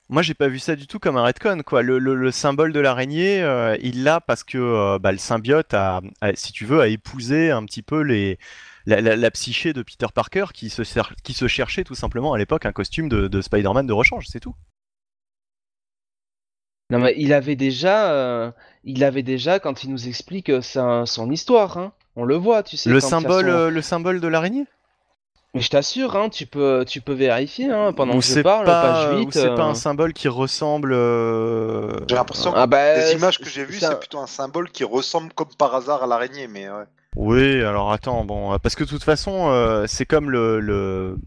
moi 0.09 0.21
j'ai 0.21 0.33
pas 0.33 0.47
vu 0.49 0.59
ça 0.59 0.75
du 0.75 0.87
tout 0.87 0.99
comme 0.99 1.17
un 1.17 1.23
retcon 1.23 1.61
quoi. 1.65 1.81
Le, 1.81 1.99
le- 1.99 2.15
le 2.15 2.31
symbole 2.31 2.73
de 2.73 2.79
l'araignée, 2.79 3.39
il 3.81 4.03
l'a 4.03 4.19
parce 4.21 4.43
que 4.43 4.97
bah, 4.97 5.11
le 5.13 5.17
symbiote 5.17 5.73
a, 5.73 6.01
a- 6.21 6.35
si 6.35 6.51
tu 6.51 6.65
veux, 6.65 6.81
a 6.81 6.87
épousé 6.87 7.51
un 7.51 7.63
petit 7.65 7.81
peu 7.81 8.01
les 8.01 8.37
la, 8.85 9.01
la- 9.01 9.15
la 9.15 9.31
psyché 9.31 9.73
de 9.73 9.81
Peter 9.83 10.07
Parker 10.13 10.45
qui 10.53 10.69
se 10.69 10.83
cer- 10.83 11.13
qui 11.23 11.33
se 11.33 11.47
cherchait 11.47 11.83
tout 11.85 11.95
simplement 11.95 12.33
à 12.33 12.37
l'époque 12.37 12.65
un 12.65 12.71
costume 12.73 13.09
de, 13.09 13.27
de 13.27 13.41
Spider-Man 13.41 13.87
de 13.87 13.93
rechange, 13.93 14.25
c'est 14.27 14.41
tout. 14.41 14.55
Non 16.89 16.99
mais 16.99 17.13
il 17.17 17.33
avait 17.33 17.55
déjà, 17.55 18.11
euh, 18.11 18.51
il 18.83 19.03
avait 19.03 19.23
déjà 19.23 19.59
quand 19.59 19.83
il 19.83 19.89
nous 19.91 20.07
explique 20.07 20.49
euh, 20.49 20.61
sa- 20.61 21.05
son 21.05 21.29
histoire, 21.31 21.77
hein. 21.77 21.93
On 22.15 22.23
le 22.23 22.35
voit, 22.35 22.63
tu 22.63 22.77
sais. 22.77 22.91
Le 22.91 22.99
quand 22.99 23.09
symbole, 23.09 23.45
son- 23.45 23.51
euh, 23.51 23.69
le 23.69 23.81
symbole 23.81 24.21
de 24.21 24.27
l'araignée? 24.27 24.65
Mais 25.53 25.61
je 25.61 25.69
t'assure, 25.69 26.15
hein, 26.17 26.29
tu 26.29 26.45
peux, 26.45 26.83
tu 26.87 27.01
peux 27.01 27.13
vérifier, 27.13 27.69
hein, 27.71 27.93
pendant 27.93 28.15
Ou 28.15 28.19
que 28.19 28.25
je 28.25 28.33
c'est 28.33 28.43
parle, 28.43 28.65
pas, 28.65 28.75
page 28.75 29.07
ou 29.07 29.19
8. 29.19 29.31
c'est 29.31 29.55
pas 29.55 29.63
un 29.63 29.73
symbole 29.73 30.13
qui 30.13 30.27
ressemble. 30.27 30.91
euh, 30.93 31.91
J'ai 32.07 32.15
l'impression 32.15 32.51
que 32.51 32.57
Ah 32.57 32.67
bah, 32.67 32.95
les 32.97 33.13
images 33.13 33.39
que 33.39 33.49
j'ai 33.49 33.63
vues, 33.65 33.79
c'est 33.79 33.85
un- 33.85 33.95
plutôt 33.95 34.19
un 34.19 34.27
symbole 34.27 34.69
qui 34.69 34.83
ressemble 34.83 35.31
comme 35.33 35.47
par 35.57 35.73
hasard 35.73 36.03
à 36.03 36.07
l'araignée, 36.07 36.47
mais 36.47 36.69
ouais. 36.69 36.83
Oui, 37.15 37.61
alors 37.63 37.91
attends, 37.93 38.25
bon, 38.25 38.59
parce 38.59 38.75
que 38.75 38.83
de 38.83 38.89
toute 38.89 39.03
façon, 39.03 39.47
euh, 39.49 39.85
c'est 39.87 40.05
comme 40.05 40.29
le, 40.29 40.59
le, 40.59 41.17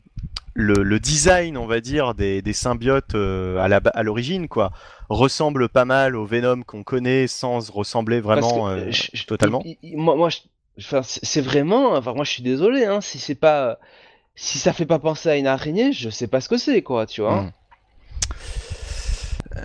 le, 0.54 0.82
le 0.82 0.98
design, 1.00 1.56
on 1.56 1.66
va 1.66 1.80
dire, 1.80 2.14
des, 2.14 2.42
des 2.42 2.52
symbiotes 2.52 3.14
euh, 3.14 3.58
à 3.58 4.02
l'origine, 4.02 4.48
quoi, 4.48 4.72
ressemble 5.08 5.68
pas 5.68 5.84
mal 5.84 6.16
au 6.16 6.24
Venom 6.26 6.62
qu'on 6.62 6.82
connaît 6.82 7.26
sans 7.28 7.70
ressembler 7.70 8.20
vraiment 8.20 8.64
que, 8.66 8.80
euh, 8.80 8.90
je- 8.90 9.10
je- 9.12 9.24
totalement. 9.24 9.62
moi, 9.94 10.28
c'est 10.30 11.02
c'est 11.02 11.40
vraiment. 11.40 11.92
Enfin, 11.94 12.12
moi, 12.14 12.24
je 12.24 12.30
suis 12.30 12.42
désolé, 12.42 12.84
hein, 12.84 13.00
si 13.00 13.18
c'est 13.18 13.34
pas, 13.36 13.78
si 14.34 14.58
ça 14.58 14.72
fait 14.72 14.86
pas 14.86 14.98
penser 14.98 15.28
à 15.28 15.36
une 15.36 15.46
araignée, 15.46 15.92
je 15.92 16.10
sais 16.10 16.26
pas 16.28 16.40
ce 16.40 16.48
que 16.48 16.56
c'est, 16.58 16.82
quoi, 16.82 17.06
tu 17.06 17.20
vois. 17.20 17.42
Mm. 17.42 17.52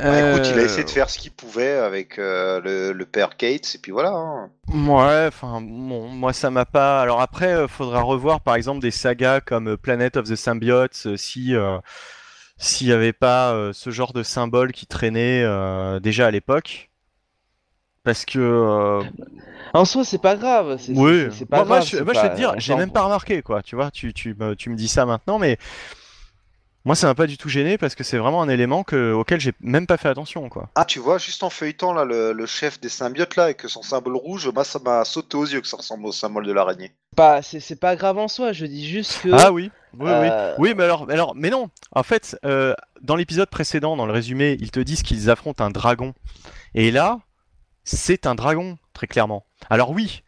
Bah, 0.02 0.20
écoute, 0.20 0.50
il 0.50 0.60
a 0.60 0.62
Euh, 0.62 0.66
essayé 0.66 0.84
de 0.86 0.90
faire 0.90 1.10
ce 1.10 1.18
qu'il 1.20 1.32
pouvait 1.32 1.72
avec 1.78 2.20
euh, 2.20 2.60
le, 2.62 2.92
le 2.94 3.06
père 3.06 3.32
Gates, 3.38 3.76
et 3.76 3.78
puis 3.80 3.92
voilà. 3.92 4.12
hein. 4.12 4.52
Ouais, 4.70 5.26
enfin, 5.28 5.62
bon, 5.62 6.08
moi 6.08 6.32
ça 6.34 6.50
m'a 6.50 6.66
pas. 6.66 7.02
Alors 7.02 7.22
après, 7.22 7.54
euh, 7.54 7.68
faudra 7.68 8.02
revoir 8.02 8.40
par 8.42 8.56
exemple 8.56 8.80
des 8.80 8.92
sagas 8.92 9.42
comme 9.42 9.68
euh, 9.70 9.78
Planet 9.78 10.16
of 10.18 10.26
the 10.28 10.36
Symbiotes 10.36 11.04
euh, 11.06 11.18
si 11.18 11.54
euh, 11.54 11.80
s'il 12.58 12.88
n'y 12.88 12.94
avait 12.94 13.14
pas 13.14 13.54
euh, 13.54 13.74
ce 13.74 13.92
genre 13.92 14.14
de 14.14 14.24
symbole 14.24 14.72
qui 14.74 14.88
traînait 14.88 15.44
euh, 15.44 16.00
déjà 16.00 16.28
à 16.28 16.32
l'époque. 16.32 16.92
Parce 18.04 18.26
que 18.26 18.40
euh, 18.40 19.04
En 19.74 19.86
soi, 19.86 20.04
c'est 20.06 20.22
pas 20.22 20.36
grave. 20.36 20.78
oui, 20.96 21.28
pas 21.50 21.58
moi, 21.58 21.66
moi, 21.66 21.80
grave, 21.80 21.88
je, 21.88 21.98
moi, 21.98 22.14
je 22.14 22.22
vais 22.22 22.30
te 22.30 22.36
dire, 22.36 22.54
j'ai 22.58 22.76
même 22.76 22.92
pas 22.92 23.04
remarqué 23.04 23.42
quoi. 23.42 23.64
Tu 23.64 23.76
vois, 23.76 23.90
tu, 23.92 24.14
tu, 24.14 24.36
me, 24.36 24.56
tu 24.56 24.70
me 24.70 24.76
dis 24.76 24.88
ça 24.88 25.06
maintenant, 25.06 25.40
mais 25.40 25.58
moi 26.86 26.96
ça 26.96 27.08
m'a 27.08 27.16
pas 27.16 27.28
du 27.28 27.38
tout 27.38 27.50
gêné 27.50 27.78
parce 27.78 27.96
que 27.96 28.04
c'est 28.04 28.18
vraiment 28.18 28.42
un 28.42 28.50
élément 28.50 28.84
que, 28.84 29.14
auquel 29.14 29.40
j'ai 29.40 29.54
même 29.62 29.88
pas 29.88 29.98
fait 29.98 30.10
attention 30.10 30.50
quoi. 30.50 30.70
Ah, 30.76 30.86
tu 30.86 31.00
vois, 31.00 31.18
juste 31.18 31.44
en 31.44 31.50
feuilletant 31.50 31.94
là, 31.94 32.04
le, 32.06 32.34
le 32.34 32.46
chef 32.46 32.80
des 32.82 32.90
symbiotes 32.90 33.36
là, 33.36 33.46
avec 33.46 33.62
son 33.62 33.82
symbole 33.82 34.16
rouge, 34.18 34.50
moi 34.54 34.64
ça 34.64 34.80
m'a 34.80 35.06
sauté 35.06 35.38
aux 35.38 35.46
yeux 35.46 35.62
que 35.62 35.68
ça 35.68 35.78
ressemble 35.78 36.06
au 36.06 36.12
symbole 36.12 36.46
de 36.46 36.52
l'araignée. 36.52 36.92
Pas, 37.16 37.42
c'est 37.42 37.60
c'est 37.60 37.80
pas 37.80 37.96
grave 37.96 38.18
en 38.18 38.28
soi. 38.28 38.54
Je 38.54 38.66
dis 38.66 38.88
juste 38.90 39.22
que. 39.22 39.30
Ah 39.32 39.52
oui, 39.52 39.72
oui, 39.94 40.10
oui. 40.10 40.28
euh, 40.32 40.56
Oui, 40.58 40.74
mais 40.76 40.84
alors, 40.84 41.06
mais 41.06 41.14
alors, 41.14 41.34
mais 41.36 41.50
non. 41.52 41.70
En 41.92 42.02
fait, 42.04 42.36
euh, 42.44 42.74
dans 43.02 43.16
l'épisode 43.16 43.50
précédent, 43.50 43.96
dans 43.96 44.08
le 44.08 44.12
résumé, 44.14 44.58
ils 44.60 44.72
te 44.72 44.80
disent 44.80 45.04
qu'ils 45.04 45.30
affrontent 45.30 45.64
un 45.64 45.70
dragon. 45.70 46.14
Et 46.74 46.90
là, 46.90 47.20
c'est 47.84 48.26
un 48.26 48.34
dragon, 48.34 48.80
très 48.94 49.06
clairement. 49.06 49.46
Alors 49.70 49.92
oui, 49.92 50.24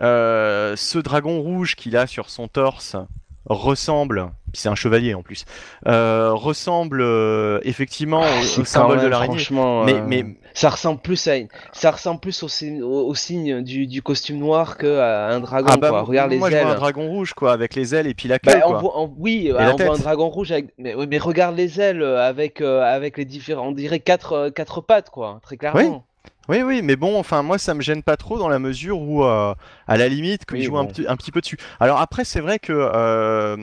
euh, 0.00 0.74
ce 0.76 0.98
dragon 0.98 1.40
rouge 1.40 1.76
qu'il 1.76 1.96
a 1.96 2.08
sur 2.08 2.28
son 2.28 2.48
torse 2.48 2.96
ressemble, 3.44 4.32
puis 4.56 4.62
c'est 4.62 4.70
un 4.70 4.74
chevalier 4.74 5.12
en 5.12 5.22
plus, 5.22 5.44
euh, 5.86 6.30
ressemble 6.32 7.02
euh, 7.02 7.60
effectivement 7.62 8.22
ah, 8.24 8.60
au, 8.60 8.64
symbole 8.64 9.02
de 9.02 9.06
l'araignée. 9.06 9.34
Franchement, 9.36 9.84
Mais, 9.84 9.94
euh, 9.96 10.04
mais 10.06 10.24
ça 10.54 10.70
ressemble 10.70 11.00
plus 11.02 11.28
à 11.28 11.36
une- 11.36 11.48
ça 11.72 11.90
ressemble 11.90 12.20
plus 12.20 12.42
au, 12.42 12.48
signe- 12.48 12.82
au, 12.82 13.06
au 13.06 13.14
signe 13.14 13.60
du, 13.62 13.86
du 13.86 14.00
costume 14.00 14.38
noir 14.38 14.78
que 14.78 14.98
à 14.98 15.28
un 15.28 15.40
dragon. 15.40 15.68
ah 15.70 15.76
bah, 15.76 15.90
quoi. 15.90 16.02
Regarde 16.02 16.30
les 16.30 16.38
moi 16.38 16.48
je 16.50 16.56
ailes. 16.56 16.62
vois 16.62 16.72
un 16.72 16.76
dragon 16.76 17.06
rouge 17.06 17.34
quoi, 17.34 17.52
avec 17.52 17.74
les 17.74 17.94
ailes 17.94 18.06
et 18.06 18.14
puis 18.14 18.28
la 18.28 18.38
queue 18.38 18.50
Bah, 18.50 18.62
on 18.64 18.70
quoi. 18.70 18.78
voit, 18.78 18.92
on- 19.00 19.14
oui, 19.18 19.50
la 19.54 19.74
on 19.74 19.76
voit 19.76 19.94
un 19.94 19.98
dragon 19.98 20.28
rouge 20.30 20.52
avec, 20.52 20.72
mais, 20.78 20.94
oui, 20.94 21.06
mais 21.06 21.18
regarde 21.18 21.54
les 21.54 21.78
ailes 21.78 22.02
avec, 22.02 22.62
avec 22.62 23.18
les 23.18 23.26
différents, 23.26 23.66
on 23.68 23.72
dirait 23.72 24.00
quatre, 24.00 24.48
quatre 24.48 24.80
pattes, 24.80 25.10
quoi, 25.10 25.38
très 25.42 25.58
clairement. 25.58 26.06
Oui, 26.48 26.62
oui, 26.62 26.80
mais 26.80 26.94
bon, 26.94 27.18
enfin, 27.18 27.42
moi, 27.42 27.58
ça 27.58 27.74
me 27.74 27.80
gêne 27.82 28.04
pas 28.04 28.16
trop 28.16 28.38
dans 28.38 28.48
la 28.48 28.60
mesure 28.60 29.00
où, 29.00 29.24
euh, 29.24 29.52
à 29.88 29.96
la 29.96 30.08
limite, 30.08 30.44
qu'il 30.46 30.58
Oui, 30.58 30.64
joue 30.64 30.78
un, 30.78 30.84
bon. 30.84 30.90
petit, 30.90 31.04
un 31.08 31.16
petit 31.16 31.32
peu 31.32 31.40
dessus. 31.40 31.58
Alors 31.80 32.00
après, 32.00 32.24
c'est 32.24 32.38
vrai 32.40 32.60
que 32.60 32.72
euh, 32.72 33.56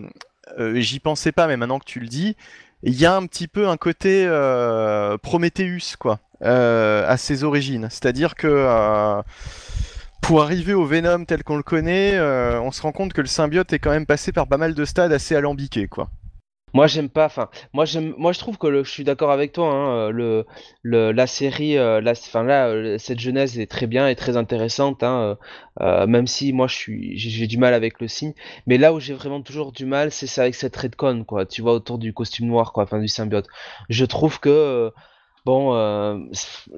euh, 0.60 0.80
j'y 0.80 1.00
pensais 1.00 1.32
pas, 1.32 1.48
mais 1.48 1.58
maintenant 1.58 1.80
que 1.80 1.86
tu 1.86 2.00
le 2.00 2.08
dis, 2.08 2.36
il 2.84 2.94
y 3.00 3.06
a 3.06 3.16
un 3.16 3.26
petit 3.26 3.48
peu 3.48 3.68
un 3.70 3.78
côté 3.78 4.26
euh, 4.28 5.18
Prometheus, 5.18 5.96
quoi, 5.98 6.20
euh, 6.44 7.08
à 7.08 7.18
ses 7.18 7.44
origines. 7.44 7.88
C'est-à-dire 7.90 8.36
que 8.36 8.48
euh, 8.48 9.22
pour 10.22 10.42
arriver 10.42 10.74
au 10.74 10.86
Venom 10.86 11.26
tel 11.26 11.44
qu'on 11.44 11.58
le 11.58 11.64
connaît, 11.64 12.20
on 12.20 12.72
se 12.72 12.82
rend 12.82 12.92
compte 12.92 13.14
que 13.14 13.22
le 13.22 13.28
symbiote 13.28 13.72
est 13.74 13.80
quand 13.80 13.92
même 13.92 14.06
passé 14.06 14.32
par 14.32 14.48
pas 14.48 14.58
mal 14.58 14.74
de 14.74 14.86
stades 14.86 15.14
assez 15.14 15.36
alambiqués, 15.36 15.88
quoi. 15.88 16.10
Moi, 16.74 16.88
j'aime 16.88 17.10
pas, 17.10 17.26
enfin, 17.26 17.50
moi, 17.74 17.86
j'aime, 17.86 18.14
moi, 18.18 18.32
je 18.34 18.40
trouve 18.40 18.58
que 18.58 18.84
je 18.84 18.90
suis 18.90 19.04
d'accord 19.04 19.30
avec 19.32 19.52
toi, 19.54 19.68
hein, 19.72 20.08
euh, 20.08 20.12
le, 20.12 20.46
le, 20.82 21.12
la 21.12 21.28
série, 21.28 21.78
euh, 21.78 22.02
la, 22.02 22.12
enfin, 22.12 22.44
là, 22.44 22.68
euh, 22.70 22.98
cette 22.98 23.20
genèse 23.20 23.60
est 23.60 23.68
très 23.70 23.86
bien 23.86 24.08
et 24.08 24.16
très 24.16 24.38
intéressante, 24.38 25.04
hein, 25.04 25.38
même 26.08 26.26
si 26.28 26.52
moi, 26.52 26.68
je 26.68 26.76
suis, 26.76 27.18
j'ai 27.18 27.46
du 27.48 27.58
mal 27.60 27.74
avec 27.76 28.00
le 28.02 28.08
signe, 28.08 28.34
mais 28.68 28.78
là 28.80 28.92
où 28.94 29.00
j'ai 29.00 29.14
vraiment 29.14 29.42
toujours 29.42 29.72
du 29.72 29.86
mal, 29.86 30.12
c'est 30.12 30.40
avec 30.42 30.56
cette 30.56 30.76
redcon, 30.76 31.24
quoi, 31.26 31.46
tu 31.46 31.62
vois, 31.62 31.74
autour 31.74 31.98
du 32.00 32.14
costume 32.14 32.48
noir, 32.48 32.74
quoi, 32.74 32.84
enfin, 32.86 33.00
du 33.00 33.08
symbiote. 33.08 33.48
Je 33.90 34.06
trouve 34.06 34.40
que, 34.40 34.92
bon, 35.46 35.74
euh, 35.76 36.18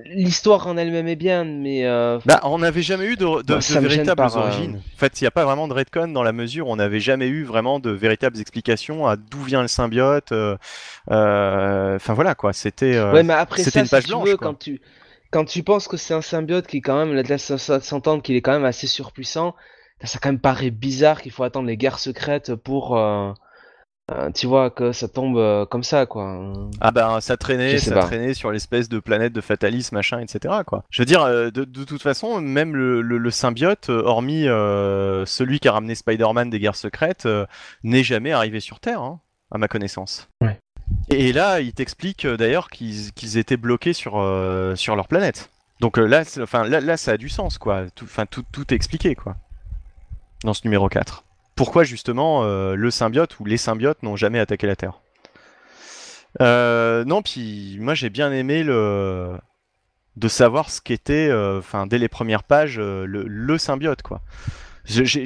l'histoire 0.06 0.68
en 0.68 0.77
elle-même 0.77 1.08
est 1.08 1.16
bien, 1.16 1.44
mais 1.44 1.85
euh, 1.85 2.19
Bah, 2.26 2.40
on 2.44 2.58
n'avait 2.60 2.82
jamais 2.82 3.06
eu 3.06 3.16
de, 3.18 3.26
de- 3.44 3.44
Bah, 3.44 3.56
de 3.60 3.88
véritables 3.88 4.16
par, 4.18 4.35
origines. 4.38 4.82
En 4.95 4.98
fait, 4.98 5.22
il 5.22 5.24
n'y 5.26 5.27
a 5.27 5.32
pas 5.32 5.45
vraiment 5.45 5.68
de 5.68 5.74
redcon 5.74 6.08
dans 6.08 6.24
la 6.24 6.32
mesure 6.32 6.68
où 6.68 6.72
on 6.72 6.76
n'avait 6.77 7.00
jamais 7.00 7.27
eu 7.27 7.44
vraiment 7.44 7.80
de 7.80 7.92
véritables 7.92 8.40
explications 8.40 9.06
à 9.08 9.16
d'où 9.16 9.42
vient 9.44 9.61
le 9.61 9.68
symbiote. 9.68 10.32
euh, 10.32 10.58
euh, 11.11 11.95
Enfin 11.95 12.14
voilà 12.14 12.34
quoi, 12.34 12.53
c'était. 12.53 12.95
euh, 12.95 13.14
Ouais, 13.14 13.24
mais 13.24 13.34
après 13.34 13.64
c'était 13.64 13.80
ça, 13.80 13.84
une 13.84 13.90
page 13.90 14.03
si 14.03 14.08
tu 14.08 14.11
blanche, 14.11 14.30
veux, 14.30 14.38
quand 14.38 14.56
tu 14.56 14.82
quand 15.32 15.45
tu 15.45 15.64
penses 15.64 15.88
que 15.88 15.98
c'est 15.98 16.14
un 16.14 16.22
symbiote 16.22 16.66
qui 16.68 16.82
quand 16.82 16.98
même 17.06 17.14
laisse 17.16 17.56
s'entendre 17.58 18.24
qu'il 18.24 18.35
est 18.35 18.42
quand 18.42 18.53
même 18.53 18.66
assez 18.66 18.88
surpuissant, 18.88 19.56
ça 20.03 20.19
quand 20.22 20.30
même 20.30 20.40
paraît 20.40 20.72
bizarre 20.72 21.22
qu'il 21.22 21.32
faut 21.32 21.44
attendre 21.44 21.68
les 21.68 21.77
guerres 21.77 22.00
secrètes 22.00 22.56
pour 22.56 22.98
euh, 24.11 24.30
tu 24.32 24.45
vois 24.48 24.69
que 24.69 24.92
ça 24.92 25.08
tombe 25.08 25.38
euh, 25.38 25.66
comme 25.66 25.84
ça 25.84 26.06
quoi. 26.06 26.53
Ah 26.80 26.92
ben 26.92 27.19
ça 27.22 27.38
traînait, 27.38 27.77
ça 27.80 27.95
pas. 27.95 28.03
traînait 28.03 28.34
sur 28.35 28.51
l'espèce 28.51 28.88
de 28.88 29.00
planète 29.00 29.34
de 29.34 29.42
fatalisme, 29.42 29.95
machin, 29.95 30.19
etc. 30.19 30.53
Quoi. 30.66 30.84
Je 30.92 31.01
veux 31.01 31.06
dire, 31.06 31.24
euh, 31.24 31.50
de, 31.50 31.64
de 31.64 31.84
toute 31.84 32.01
façon, 32.03 32.40
même 32.40 32.75
le, 32.75 33.01
le- 33.01 33.17
le 33.17 33.32
symbiote, 33.32 33.90
hormis 33.90 34.48
euh, 34.48 35.25
celui 35.25 35.59
qui 35.59 35.67
a 35.67 35.72
ramené 35.72 35.95
Spider-Man 35.95 36.50
des 36.50 36.59
guerres 36.59 36.75
secrètes, 36.75 37.25
euh, 37.25 37.45
n'est 37.84 38.03
jamais 38.03 38.32
arrivé 38.32 38.59
sur 38.59 38.80
Terre, 38.80 39.01
hein, 39.01 39.19
à 39.51 39.58
ma 39.58 39.67
connaissance. 39.67 40.30
Ouais. 40.42 40.59
Et 41.09 41.34
là, 41.34 41.59
il 41.61 41.74
t'explique 41.74 42.27
d'ailleurs 42.27 42.69
qu'ils 42.69 43.38
étaient 43.38 43.58
bloqués 43.58 43.93
sur, 43.93 44.19
euh, 44.19 44.75
sur 44.75 44.95
leur 44.95 45.08
planète. 45.08 45.50
Donc 45.82 45.98
euh, 45.98 46.06
là, 46.06 46.24
enfin, 46.42 46.64
là, 46.64 46.80
là, 46.80 46.95
ça 46.95 47.14
a 47.14 47.17
du 47.17 47.27
sens, 47.27 47.58
quoi. 47.58 47.85
Tout, 47.95 48.06
enfin, 48.06 48.25
tout, 48.27 48.43
tout 48.51 48.72
est 48.72 48.75
expliqué, 48.75 49.16
quoi. 49.16 49.35
Dans 50.43 50.53
ce 50.53 50.61
numéro 50.64 50.88
4. 50.88 51.24
Pourquoi 51.56 51.84
justement 51.84 52.43
euh, 52.43 52.75
le 52.75 52.92
symbiote 52.92 53.40
ou 53.40 53.45
les 53.45 53.58
symbiotes 53.58 54.03
n'ont 54.03 54.16
jamais 54.16 54.40
attaqué 54.40 54.67
la 54.67 54.75
Terre? 54.75 55.00
Euh, 56.42 57.06
non, 57.06 57.22
puis 57.22 57.77
moi 57.80 57.93
j'ai 57.93 58.09
bien 58.09 58.32
aimé 58.32 58.64
le 58.64 59.32
de 60.17 60.27
savoir 60.27 60.69
ce 60.69 60.82
qu'était, 60.82 61.30
euh, 61.30 61.59
enfin 61.59 61.88
dès 61.88 61.98
les 61.98 62.08
premières 62.09 62.43
pages, 62.43 62.77
euh, 62.80 63.06
le, 63.06 63.24
le 63.27 63.58
symbiote 63.58 64.01
quoi. 64.01 64.22
J'ai, 64.85 65.25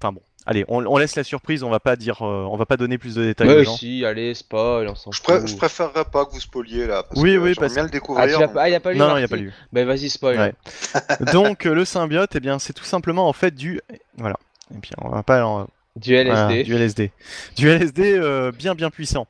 enfin 0.00 0.12
bon, 0.12 0.20
allez, 0.46 0.64
on, 0.68 0.84
on 0.84 0.96
laisse 0.98 1.14
la 1.16 1.24
surprise, 1.24 1.62
on 1.62 1.70
va 1.70 1.78
pas 1.80 1.94
dire, 1.96 2.22
euh, 2.22 2.44
on 2.50 2.56
va 2.56 2.66
pas 2.66 2.76
donner 2.76 2.98
plus 2.98 3.14
de 3.14 3.22
détails 3.24 3.48
aux 3.48 3.64
gens. 3.64 3.76
si, 3.76 4.04
allez, 4.04 4.34
spoil, 4.34 4.88
on 4.88 4.94
s'en 4.96 5.12
Je, 5.12 5.18
fout. 5.20 5.24
pré- 5.26 5.46
je 5.46 5.56
préférerais 5.56 6.04
pas 6.04 6.24
que 6.26 6.32
vous 6.32 6.40
spoiliez 6.40 6.86
là. 6.88 7.04
Parce 7.04 7.20
Oui, 7.20 7.34
que 7.34 7.38
oui, 7.38 7.54
parce- 7.54 7.72
bien 7.74 7.82
le 7.84 7.88
Ah, 7.88 7.92
découvrir. 7.92 8.24
ah, 8.56 8.68
il 8.68 8.74
a 8.74 8.80
pas 8.80 8.92
lu 8.92 8.98
Non, 8.98 9.08
non, 9.08 9.16
il 9.16 9.20
y 9.20 9.24
a 9.24 9.28
pas 9.28 9.36
lu. 9.36 9.52
Ben 9.72 9.86
vas-y, 9.86 10.08
spoil. 10.10 10.38
Ouais. 10.38 10.54
Donc 11.32 11.66
euh, 11.66 11.74
le 11.74 11.84
symbiote, 11.84 12.34
eh 12.36 12.40
bien, 12.40 12.58
c'est 12.58 12.72
tout 12.72 12.84
simplement 12.84 13.28
en 13.28 13.32
fait 13.32 13.54
du, 13.54 13.80
voilà. 14.16 14.36
Et 14.74 14.78
puis 14.78 14.90
on 14.98 15.08
va 15.08 15.22
pas, 15.22 15.44
en- 15.44 15.66
Du 15.96 16.14
LSD. 16.14 16.30
voilà, 16.30 16.62
du 16.62 16.74
LSD, 16.74 17.12
du 17.56 17.68
LSD 17.68 18.14
euh, 18.14 18.52
bien 18.52 18.74
bien 18.74 18.90
puissant. 18.90 19.26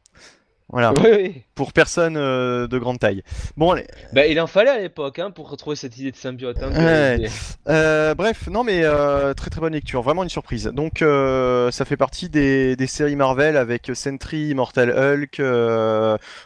Voilà, 0.70 0.92
Oui, 0.92 1.00
oui. 1.10 1.42
pour 1.55 1.72
personne 1.72 2.16
euh, 2.18 2.66
de 2.66 2.78
grande 2.78 2.98
taille. 2.98 3.22
Bon, 3.56 3.70
allez, 3.70 3.86
Ben, 4.12 4.30
il 4.30 4.38
en 4.38 4.47
fallait 4.47 4.68
à 4.70 4.78
l'époque 4.78 5.18
hein, 5.18 5.30
pour 5.30 5.48
retrouver 5.48 5.76
cette 5.76 5.97
idée 5.97 6.10
de 6.10 6.16
symbiote. 6.16 6.62
Hein, 6.62 6.70
Ouais. 6.76 7.28
Euh, 7.68 8.14
bref, 8.14 8.48
non 8.50 8.64
mais 8.64 8.80
euh, 8.84 9.32
très 9.34 9.48
très 9.50 9.60
bonne 9.60 9.72
lecture, 9.72 10.02
vraiment 10.02 10.22
une 10.22 10.28
surprise. 10.28 10.64
Donc 10.74 10.98
ça 10.98 11.84
fait 11.86 11.97
partie 11.97 12.28
des, 12.28 12.76
des 12.76 12.86
séries 12.86 13.16
Marvel 13.16 13.56
avec 13.56 13.90
Sentry, 13.94 14.48
Immortal 14.48 14.90
Hulk, 14.90 15.40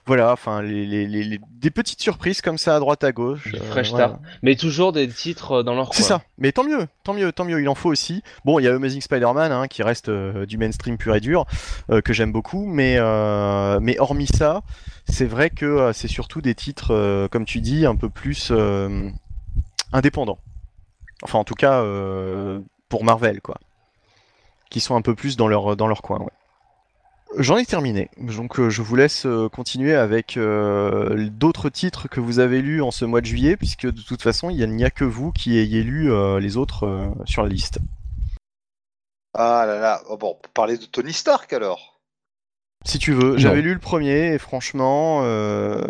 voilà, 0.06 0.32
enfin 0.32 0.62
les, 0.62 0.86
les- 0.86 1.06
les- 1.06 1.24
les- 1.24 1.40
des 1.50 1.70
petites 1.70 2.00
surprises 2.00 2.40
comme 2.40 2.58
ça 2.58 2.76
à 2.76 2.80
droite 2.80 3.04
à 3.04 3.12
gauche. 3.12 3.54
Fresh 3.70 3.90
voilà. 3.90 4.06
start. 4.08 4.20
Mais 4.42 4.56
toujours 4.56 4.92
des 4.92 5.08
titres 5.08 5.62
dans 5.62 5.74
leur 5.74 5.94
C'est 5.94 6.02
coin. 6.02 6.18
ça, 6.18 6.22
mais 6.38 6.52
tant 6.52 6.64
mieux, 6.64 6.86
tant 7.04 7.14
mieux, 7.14 7.32
tant 7.32 7.44
mieux, 7.44 7.60
il 7.60 7.68
en 7.68 7.74
faut 7.74 7.90
aussi. 7.90 8.22
Bon, 8.44 8.58
il 8.58 8.64
y 8.64 8.68
a 8.68 8.74
Amazing 8.74 9.00
Spider-Man 9.00 9.52
hein, 9.52 9.66
qui 9.68 9.82
reste 9.82 10.10
du 10.10 10.58
mainstream 10.58 10.96
pur 10.96 11.14
et 11.16 11.20
dur, 11.20 11.44
que 12.04 12.12
j'aime 12.12 12.32
beaucoup, 12.32 12.66
mais, 12.66 12.98
mais 13.80 13.98
hormis 14.12 14.26
ça, 14.26 14.60
c'est 15.08 15.24
vrai 15.24 15.48
que 15.48 15.64
euh, 15.64 15.92
c'est 15.94 16.06
surtout 16.06 16.42
des 16.42 16.54
titres, 16.54 16.92
euh, 16.92 17.28
comme 17.28 17.46
tu 17.46 17.62
dis, 17.62 17.86
un 17.86 17.96
peu 17.96 18.10
plus 18.10 18.50
euh, 18.50 19.08
indépendants. 19.90 20.38
Enfin, 21.22 21.38
en 21.38 21.44
tout 21.44 21.54
cas, 21.54 21.82
pour 22.88 23.04
Marvel, 23.04 23.40
quoi. 23.40 23.56
Qui 24.70 24.80
sont 24.80 24.96
un 24.96 25.02
peu 25.02 25.14
plus 25.14 25.36
dans 25.36 25.48
leur, 25.48 25.76
dans 25.76 25.86
leur 25.86 26.02
coin. 26.02 26.18
J'en 27.38 27.56
ai 27.56 27.64
terminé, 27.64 28.10
donc 28.18 28.68
je 28.68 28.82
vous 28.82 28.96
laisse 28.96 29.26
continuer 29.52 29.94
avec 29.94 30.36
d'autres 30.36 31.68
titres 31.68 32.08
que 32.08 32.18
vous 32.18 32.40
avez 32.40 32.60
lus 32.60 32.82
en 32.82 32.90
ce 32.90 33.04
mois 33.04 33.20
de 33.20 33.26
juillet, 33.26 33.56
puisque 33.56 33.86
de 33.86 34.02
toute 34.02 34.20
façon 34.20 34.50
il 34.50 34.68
n'y 34.68 34.84
a 34.84 34.90
que 34.90 35.04
vous 35.04 35.30
qui 35.30 35.56
ayez 35.58 35.84
lu 35.84 36.10
les 36.40 36.56
autres 36.56 37.14
sur 37.24 37.44
la 37.44 37.48
liste. 37.48 37.78
Ah 39.32 39.64
là 39.64 39.78
là, 39.78 40.02
oh, 40.08 40.16
bon, 40.16 40.36
parler 40.54 40.76
de 40.76 40.86
Tony 40.86 41.12
Stark 41.12 41.52
alors. 41.52 41.91
Si 42.84 42.98
tu 42.98 43.12
veux, 43.12 43.36
j'avais 43.38 43.62
lu 43.62 43.72
le 43.74 43.78
premier 43.78 44.34
et 44.34 44.38
franchement, 44.38 45.20
euh, 45.24 45.80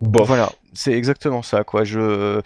Bof. 0.00 0.26
voilà, 0.26 0.50
c'est 0.74 0.92
exactement 0.92 1.42
ça 1.42 1.64
quoi. 1.64 1.84
Je 1.84 2.40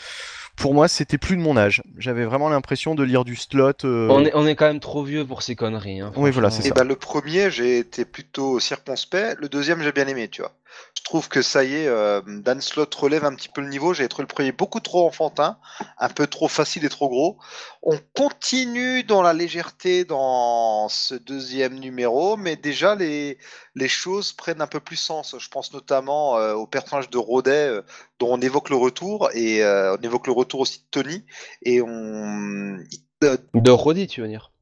pour 0.56 0.72
moi, 0.72 0.86
c'était 0.86 1.18
plus 1.18 1.36
de 1.36 1.40
mon 1.42 1.56
âge. 1.56 1.82
J'avais 1.98 2.24
vraiment 2.24 2.48
l'impression 2.48 2.94
de 2.94 3.02
lire 3.02 3.24
du 3.24 3.34
slot. 3.34 3.72
euh, 3.84 4.06
On, 4.08 4.24
est, 4.24 4.30
on 4.34 4.46
est 4.46 4.54
quand 4.54 4.66
même 4.66 4.78
trop 4.78 5.02
vieux 5.02 5.24
pour 5.26 5.42
ces 5.42 5.56
conneries. 5.56 6.00
Hein, 6.00 6.12
Oui, 6.16 6.30
voilà, 6.30 6.50
c'est 6.50 6.64
Et 6.64 6.68
ça. 6.68 6.74
ben 6.74 6.84
le 6.84 6.94
premier, 6.94 7.50
j'ai 7.50 7.78
été 7.78 8.04
plutôt 8.04 8.60
circonspect. 8.60 9.36
Le 9.40 9.48
deuxième, 9.48 9.82
j'ai 9.82 9.90
bien 9.90 10.06
aimé, 10.06 10.28
tu 10.28 10.42
vois. 10.42 10.52
Je 10.96 11.02
trouve 11.02 11.28
que 11.28 11.42
ça 11.42 11.64
y 11.64 11.74
est, 11.74 11.86
euh, 11.86 12.22
Dan 12.26 12.60
Slott 12.60 12.94
relève 12.94 13.24
un 13.24 13.34
petit 13.34 13.50
peu 13.50 13.60
le 13.60 13.68
niveau. 13.68 13.92
J'ai 13.92 14.08
trouvé 14.08 14.22
le 14.22 14.34
premier 14.34 14.52
beaucoup 14.52 14.80
trop 14.80 15.06
enfantin, 15.06 15.58
un 15.98 16.08
peu 16.08 16.26
trop 16.26 16.48
facile 16.48 16.84
et 16.84 16.88
trop 16.88 17.08
gros. 17.08 17.38
On 17.82 17.98
continue 18.14 19.04
dans 19.04 19.20
la 19.20 19.34
légèreté 19.34 20.04
dans 20.04 20.88
ce 20.88 21.14
deuxième 21.14 21.78
numéro, 21.78 22.36
mais 22.38 22.56
déjà 22.56 22.94
les, 22.94 23.38
les 23.74 23.88
choses 23.88 24.32
prennent 24.32 24.62
un 24.62 24.66
peu 24.66 24.80
plus 24.80 24.96
sens. 24.96 25.36
Je 25.38 25.48
pense 25.50 25.74
notamment 25.74 26.38
euh, 26.38 26.54
au 26.54 26.66
personnage 26.66 27.10
de 27.10 27.18
Rodet, 27.18 27.68
euh, 27.68 27.82
dont 28.18 28.32
on 28.32 28.40
évoque 28.40 28.70
le 28.70 28.76
retour, 28.76 29.28
et 29.34 29.62
on 29.64 30.00
évoque 30.02 30.26
le 30.26 30.32
retour 30.32 30.60
aussi 30.60 30.78
de 30.78 30.86
Tony, 30.90 31.24
et 31.62 31.82
on, 31.82 32.78
De 33.20 33.70
Roddy, 33.70 34.06
tu 34.06 34.22
veux 34.22 34.28
dire? 34.28 34.53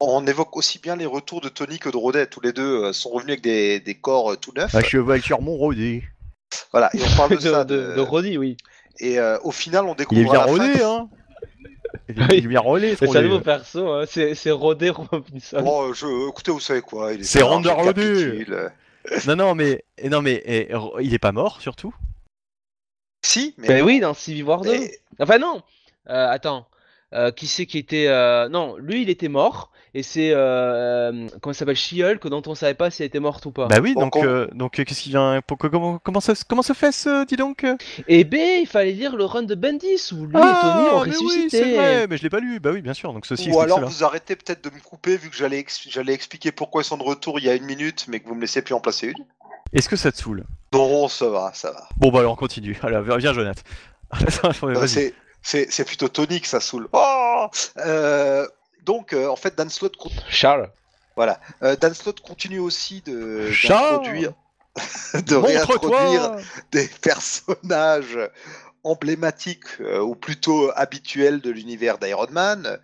On 0.00 0.26
évoque 0.26 0.56
aussi 0.56 0.78
bien 0.78 0.96
les 0.96 1.06
retours 1.06 1.40
de 1.40 1.48
Tony 1.48 1.78
que 1.78 1.88
de 1.90 1.96
Rodet. 1.96 2.26
Tous 2.26 2.40
les 2.40 2.52
deux 2.52 2.84
euh, 2.84 2.92
sont 2.92 3.10
revenus 3.10 3.32
avec 3.34 3.42
des, 3.42 3.80
des 3.80 3.94
corps 3.94 4.32
euh, 4.32 4.36
tout 4.36 4.52
neufs. 4.56 4.74
À 4.74 4.82
cheval 4.82 5.20
sur 5.22 5.40
mon 5.42 5.56
rodé. 5.56 6.02
Voilà, 6.72 6.90
et 6.94 7.00
on 7.02 7.16
parle 7.16 7.30
de, 7.30 7.36
de, 7.36 7.40
ça. 7.52 7.64
de, 7.64 7.94
de- 7.94 8.00
Roddy, 8.00 8.38
oui. 8.38 8.56
Et 8.98 9.18
euh, 9.18 9.38
au 9.44 9.52
final, 9.52 9.84
on 9.86 9.92
Il 9.92 9.96
découvre 9.96 10.20
est 10.20 10.24
bien 10.24 10.32
à 10.32 10.46
la 10.46 10.52
fin 10.52 10.52
rodé, 10.52 10.82
hein 10.82 11.08
Il 12.08 12.22
est, 12.22 12.38
il 12.38 12.44
est 12.44 12.48
bien 12.48 12.60
rodé, 12.60 12.90
ce 12.92 12.96
C'est 12.96 13.04
un 13.04 13.08
rodé. 13.08 13.22
nouveau 13.22 13.40
perso, 13.40 13.88
hein. 13.88 14.04
c'est 14.06 14.50
Rodé 14.50 14.90
Robinson. 14.90 15.62
Bon, 15.62 15.92
je... 15.92 16.28
écoutez, 16.28 16.50
vous 16.50 16.60
savez 16.60 16.80
quoi 16.82 17.12
il 17.12 17.20
est 17.20 17.24
C'est 17.24 17.38
bien, 17.40 17.58
récapitule. 17.58 18.46
Euh, 18.52 18.68
Non, 19.26 19.34
non, 19.36 19.54
mais, 19.54 19.84
non, 20.10 20.20
mais 20.22 20.42
et, 20.44 20.68
il 21.00 21.14
est 21.14 21.18
pas 21.18 21.32
mort, 21.32 21.60
surtout? 21.60 21.94
Si, 23.24 23.54
mais. 23.58 23.68
Ben 23.68 23.82
oui, 23.84 24.00
dans 24.00 24.14
Civil 24.14 24.44
War 24.44 24.60
2. 24.62 24.70
mais- 24.70 24.98
Enfin 25.18 25.38
non 25.38 25.62
Euh, 26.08 26.28
Attends. 26.28 26.66
Euh, 27.12 27.30
qui 27.32 27.46
c'est 27.48 27.66
qui 27.66 27.78
était... 27.78 28.06
euh, 28.08 28.48
Non, 28.48 28.76
lui 28.78 29.02
il 29.02 29.10
était 29.10 29.28
mort. 29.28 29.70
Et 29.92 30.04
c'est... 30.04 30.30
Euh, 30.32 31.26
comment 31.40 31.52
il 31.52 31.56
s'appelle 31.56 31.74
She-Hulk 31.74 32.24
dont 32.28 32.42
on 32.46 32.54
savait 32.54 32.74
pas 32.74 32.90
si 32.92 33.02
elle 33.02 33.06
était 33.08 33.18
morte 33.18 33.44
ou 33.46 33.50
pas. 33.50 33.66
Bah 33.66 33.78
oui, 33.82 33.94
donc, 33.94 34.14
euh, 34.16 34.46
donc 34.54 34.78
euh, 34.78 34.84
qu'est-ce 34.84 35.00
qui 35.02 35.08
vient 35.08 35.40
pour- 35.44 35.58
comment, 35.58 35.98
comment, 35.98 36.20
ça, 36.20 36.34
comment 36.48 36.62
se 36.62 36.72
fait 36.74 36.92
ce, 36.92 37.24
dis 37.26 37.34
donc 37.34 37.64
euh? 37.64 37.76
Et 38.06 38.22
B, 38.22 38.34
il 38.36 38.66
fallait 38.68 38.92
lire 38.92 39.16
le 39.16 39.24
run 39.24 39.42
de 39.42 39.56
Bendis 39.56 40.12
où 40.12 40.26
lui 40.26 40.36
et 40.36 40.40
Tony 40.40 40.42
ont 40.42 41.00
Ah, 41.00 41.02
mais 41.06 41.16
oui, 41.16 41.24
ressuscité. 41.26 41.48
c'est 41.50 41.74
vrai, 41.74 42.06
mais 42.06 42.16
je 42.18 42.22
l'ai 42.22 42.30
pas 42.30 42.38
lu. 42.38 42.60
Bah 42.60 42.70
oui, 42.72 42.82
bien 42.82 42.94
sûr, 42.94 43.12
donc 43.12 43.26
ceci 43.26 43.50
Ou 43.50 43.58
alors 43.60 43.78
cela. 43.78 43.88
vous 43.88 44.04
arrêtez 44.04 44.36
peut-être 44.36 44.62
de 44.62 44.70
me 44.72 44.80
couper 44.80 45.16
vu 45.16 45.28
que 45.30 45.34
j'allais 45.36 45.58
ex- 45.58 45.88
j'allais 45.88 46.12
expliquer 46.14 46.52
pourquoi 46.52 46.82
ils 46.82 46.84
sont 46.84 46.96
de 46.96 47.02
retour 47.02 47.40
il 47.40 47.46
y 47.46 47.48
a 47.48 47.54
une 47.56 47.64
minute, 47.66 48.04
mais 48.06 48.20
que 48.20 48.28
vous 48.28 48.36
me 48.36 48.40
laissez 48.42 48.62
plus 48.62 48.74
en 48.74 48.80
placer 48.80 49.08
une. 49.08 49.24
Est-ce 49.72 49.88
que 49.88 49.96
ça 49.96 50.12
te 50.12 50.18
saoule? 50.18 50.44
Non, 50.72 51.08
ça 51.08 51.28
va, 51.28 51.50
ça 51.52 51.72
va. 51.72 51.88
Bon, 51.96 52.12
bah 52.12 52.20
alors 52.20 52.34
on 52.34 52.36
continue. 52.36 52.78
Allez, 52.82 53.00
viens, 53.18 53.32
Jonathan. 53.32 53.62
Euh, 54.64 54.86
c'est- 54.86 55.14
c'est 55.42 55.84
plutôt 55.84 56.08
Tony 56.08 56.40
que 56.40 56.46
ça 56.46 56.60
saoule. 56.60 56.88
Oh 56.92 57.46
Euh, 57.78 58.46
donc, 58.84 59.12
euh, 59.12 59.28
en 59.28 59.36
fait, 59.36 59.56
Dan 59.56 59.68
Slott 59.68 59.96
Charles. 60.28 60.70
Euh, 61.62 61.76
Dan 61.76 61.94
Slott 61.94 62.20
continue 62.20 62.60
aussi 62.60 63.02
de 63.02 63.50
Charles 63.50 64.32
de 65.26 65.34
réintroduire 65.34 66.36
des 66.72 66.88
personnages 67.02 68.18
emblématiques 68.84 69.80
euh, 69.80 70.00
ou 70.00 70.14
plutôt 70.14 70.70
habituels 70.74 71.40
de 71.40 71.50
l'univers 71.50 71.98
d'Iron 71.98 72.28
Man. 72.30 72.78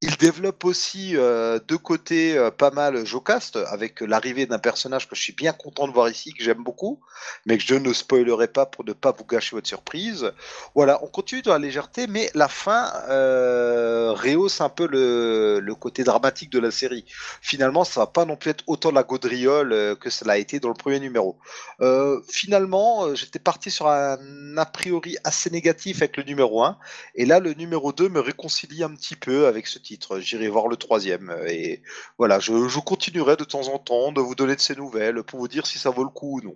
Il 0.00 0.16
développe 0.16 0.64
aussi 0.64 1.16
euh, 1.16 1.58
de 1.66 1.74
côté 1.74 2.38
euh, 2.38 2.52
pas 2.52 2.70
mal 2.70 3.04
Jocast 3.04 3.56
avec 3.56 4.00
l'arrivée 4.00 4.46
d'un 4.46 4.60
personnage 4.60 5.08
que 5.08 5.16
je 5.16 5.22
suis 5.22 5.32
bien 5.32 5.52
content 5.52 5.88
de 5.88 5.92
voir 5.92 6.08
ici, 6.08 6.32
que 6.32 6.44
j'aime 6.44 6.62
beaucoup, 6.62 7.00
mais 7.46 7.58
que 7.58 7.64
je 7.64 7.74
ne 7.74 7.92
spoilerai 7.92 8.46
pas 8.46 8.64
pour 8.64 8.84
ne 8.84 8.92
pas 8.92 9.10
vous 9.10 9.24
gâcher 9.24 9.56
votre 9.56 9.66
surprise. 9.66 10.32
Voilà, 10.74 11.02
on 11.02 11.08
continue 11.08 11.42
dans 11.42 11.52
la 11.52 11.58
légèreté, 11.58 12.06
mais 12.06 12.30
la 12.34 12.48
fin 12.48 12.92
euh, 13.08 14.12
rehausse 14.12 14.60
un 14.60 14.68
peu 14.68 14.86
le, 14.86 15.74
côté 15.74 16.04
dramatique 16.04 16.50
de 16.50 16.58
la 16.58 16.70
série. 16.70 17.04
Finalement, 17.40 17.84
ça 17.84 18.00
va 18.00 18.06
pas 18.06 18.24
non 18.24 18.36
plus 18.36 18.50
être 18.50 18.64
autant 18.66 18.90
la 18.90 19.02
gaudriole 19.02 19.72
euh, 19.72 19.94
que 19.94 20.10
cela 20.10 20.34
a 20.34 20.36
été 20.36 20.60
dans 20.60 20.68
le 20.68 20.74
premier 20.74 21.00
numéro. 21.00 21.38
Euh, 21.80 22.20
finalement, 22.28 23.06
euh, 23.06 23.14
j'étais 23.14 23.38
parti 23.38 23.70
sur 23.70 23.88
un 23.88 24.56
a 24.56 24.66
priori 24.66 25.16
assez 25.24 25.50
négatif 25.50 25.98
avec 25.98 26.16
le 26.16 26.24
numéro 26.24 26.62
1, 26.64 26.78
et 27.14 27.26
là, 27.26 27.40
le 27.40 27.54
numéro 27.54 27.92
2 27.92 28.08
me 28.08 28.20
réconcilie 28.20 28.82
un 28.82 28.94
petit 28.94 29.16
peu 29.16 29.46
avec 29.46 29.66
ce 29.66 29.78
J'irai 30.20 30.48
voir 30.48 30.68
le 30.68 30.76
troisième, 30.76 31.34
et 31.48 31.82
voilà, 32.18 32.38
je, 32.38 32.78
continuerai 32.80 33.36
de 33.36 33.44
temps 33.44 33.68
en 33.68 33.78
temps 33.78 34.12
de 34.12 34.20
vous 34.20 34.34
donner 34.34 34.56
de 34.56 34.60
ces 34.60 34.76
nouvelles 34.76 35.22
pour 35.22 35.38
vous 35.38 35.48
dire 35.48 35.66
si 35.66 35.78
ça 35.78 35.90
vaut 35.90 36.04
le 36.04 36.10
coup 36.10 36.38
ou 36.38 36.42
non. 36.42 36.54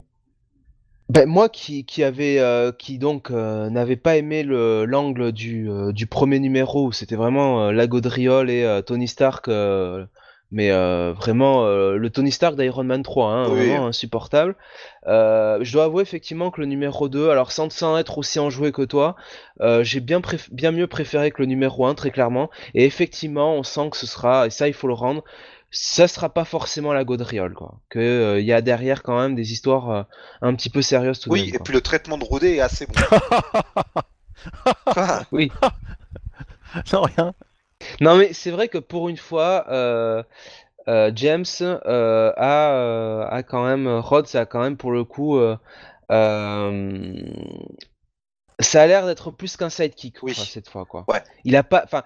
Ben, 1.08 1.28
moi 1.28 1.48
qui, 1.48 1.84
qui 1.84 2.04
avait 2.04 2.38
euh, 2.38 2.72
qui 2.72 2.98
donc 2.98 3.30
euh, 3.30 3.68
n'avait 3.68 3.96
pas 3.96 4.16
aimé 4.16 4.42
le 4.42 4.86
l'angle 4.86 5.32
du, 5.32 5.68
euh, 5.68 5.92
du 5.92 6.06
premier 6.06 6.38
numéro 6.38 6.86
où 6.86 6.92
c'était 6.92 7.16
vraiment 7.16 7.70
la 7.70 7.86
gaudriole 7.86 8.48
et 8.48 8.80
Tony 8.86 9.08
Stark 9.08 9.48
mais 10.52 10.70
euh, 10.70 11.12
vraiment 11.12 11.64
euh, 11.64 11.96
le 11.96 12.10
Tony 12.10 12.30
Stark 12.30 12.54
d'Iron 12.56 12.84
Man 12.84 13.02
3 13.02 13.28
hein, 13.32 13.48
Oui. 13.50 13.56
vraiment 13.66 13.86
insupportable. 13.88 14.54
Euh, 15.08 15.58
je 15.62 15.72
dois 15.72 15.84
avouer 15.84 16.02
effectivement 16.02 16.50
que 16.52 16.60
le 16.60 16.66
numéro 16.68 17.08
2 17.08 17.30
alors 17.30 17.50
sans, 17.50 17.72
sans 17.72 17.98
être 17.98 18.18
aussi 18.18 18.38
enjoué 18.38 18.70
que 18.70 18.82
toi 18.82 19.16
euh, 19.60 19.82
j'ai 19.82 19.98
bien 19.98 20.20
bien 20.52 20.70
mieux 20.70 20.86
préféré 20.86 21.32
que 21.32 21.42
le 21.42 21.46
numéro 21.46 21.86
1 21.86 21.94
très 21.96 22.12
clairement 22.12 22.50
et 22.74 22.84
effectivement 22.84 23.54
on 23.56 23.64
sent 23.64 23.90
que 23.90 23.96
ce 23.96 24.06
sera 24.06 24.46
et 24.46 24.50
ça 24.50 24.68
il 24.68 24.74
faut 24.74 24.86
le 24.86 24.94
rendre 24.94 25.24
ça 25.72 26.06
sera 26.06 26.28
pas 26.28 26.44
forcément 26.44 26.92
la 26.92 27.02
gaudriole 27.02 27.54
quoi 27.54 27.80
que 27.88 27.98
euh, 27.98 28.38
il 28.40 28.46
y 28.46 28.52
a 28.52 28.60
derrière 28.60 29.02
quand 29.02 29.18
même 29.18 29.34
des 29.34 29.50
histoires 29.52 29.90
euh, 29.90 30.02
un 30.42 30.54
petit 30.54 30.70
peu 30.70 30.82
sérieuses 30.82 31.18
tout 31.18 31.30
de 31.30 31.34
Oui, 31.34 31.40
même, 31.46 31.48
et 31.48 31.52
quoi. 31.56 31.64
puis 31.64 31.72
le 31.74 31.80
traitement 31.80 32.18
de 32.18 32.24
Rodé 32.24 32.56
est 32.56 32.60
assez 32.60 32.86
bon. 32.86 32.92
Quoi 34.92 35.22
Non, 36.92 37.02
rien. 37.02 37.34
Non, 38.00 38.16
mais 38.16 38.32
c'est 38.32 38.50
vrai 38.50 38.68
que 38.68 38.78
pour 38.78 39.08
une 39.08 39.16
fois, 39.16 39.66
euh, 39.68 40.22
euh, 40.88 41.10
James 41.14 41.44
euh, 41.60 42.32
a, 42.36 43.26
a 43.30 43.42
quand 43.42 43.64
même, 43.64 43.88
Rhodes 43.88 44.34
a 44.34 44.46
quand 44.46 44.60
même 44.60 44.76
pour 44.76 44.92
le 44.92 45.04
coup, 45.04 45.40
ça 48.60 48.82
a 48.82 48.86
l'air 48.86 49.06
d'être 49.06 49.30
plus 49.30 49.56
qu'un 49.56 49.70
sidekick 49.70 50.22
Oui. 50.22 50.34
quoi, 50.34 50.44
cette 50.44 50.68
fois 50.68 50.84
quoi. 50.84 51.04
Ouais. 51.08 51.22
Il 51.44 51.56
a 51.56 51.62
pas, 51.62 51.82
enfin, 51.84 52.02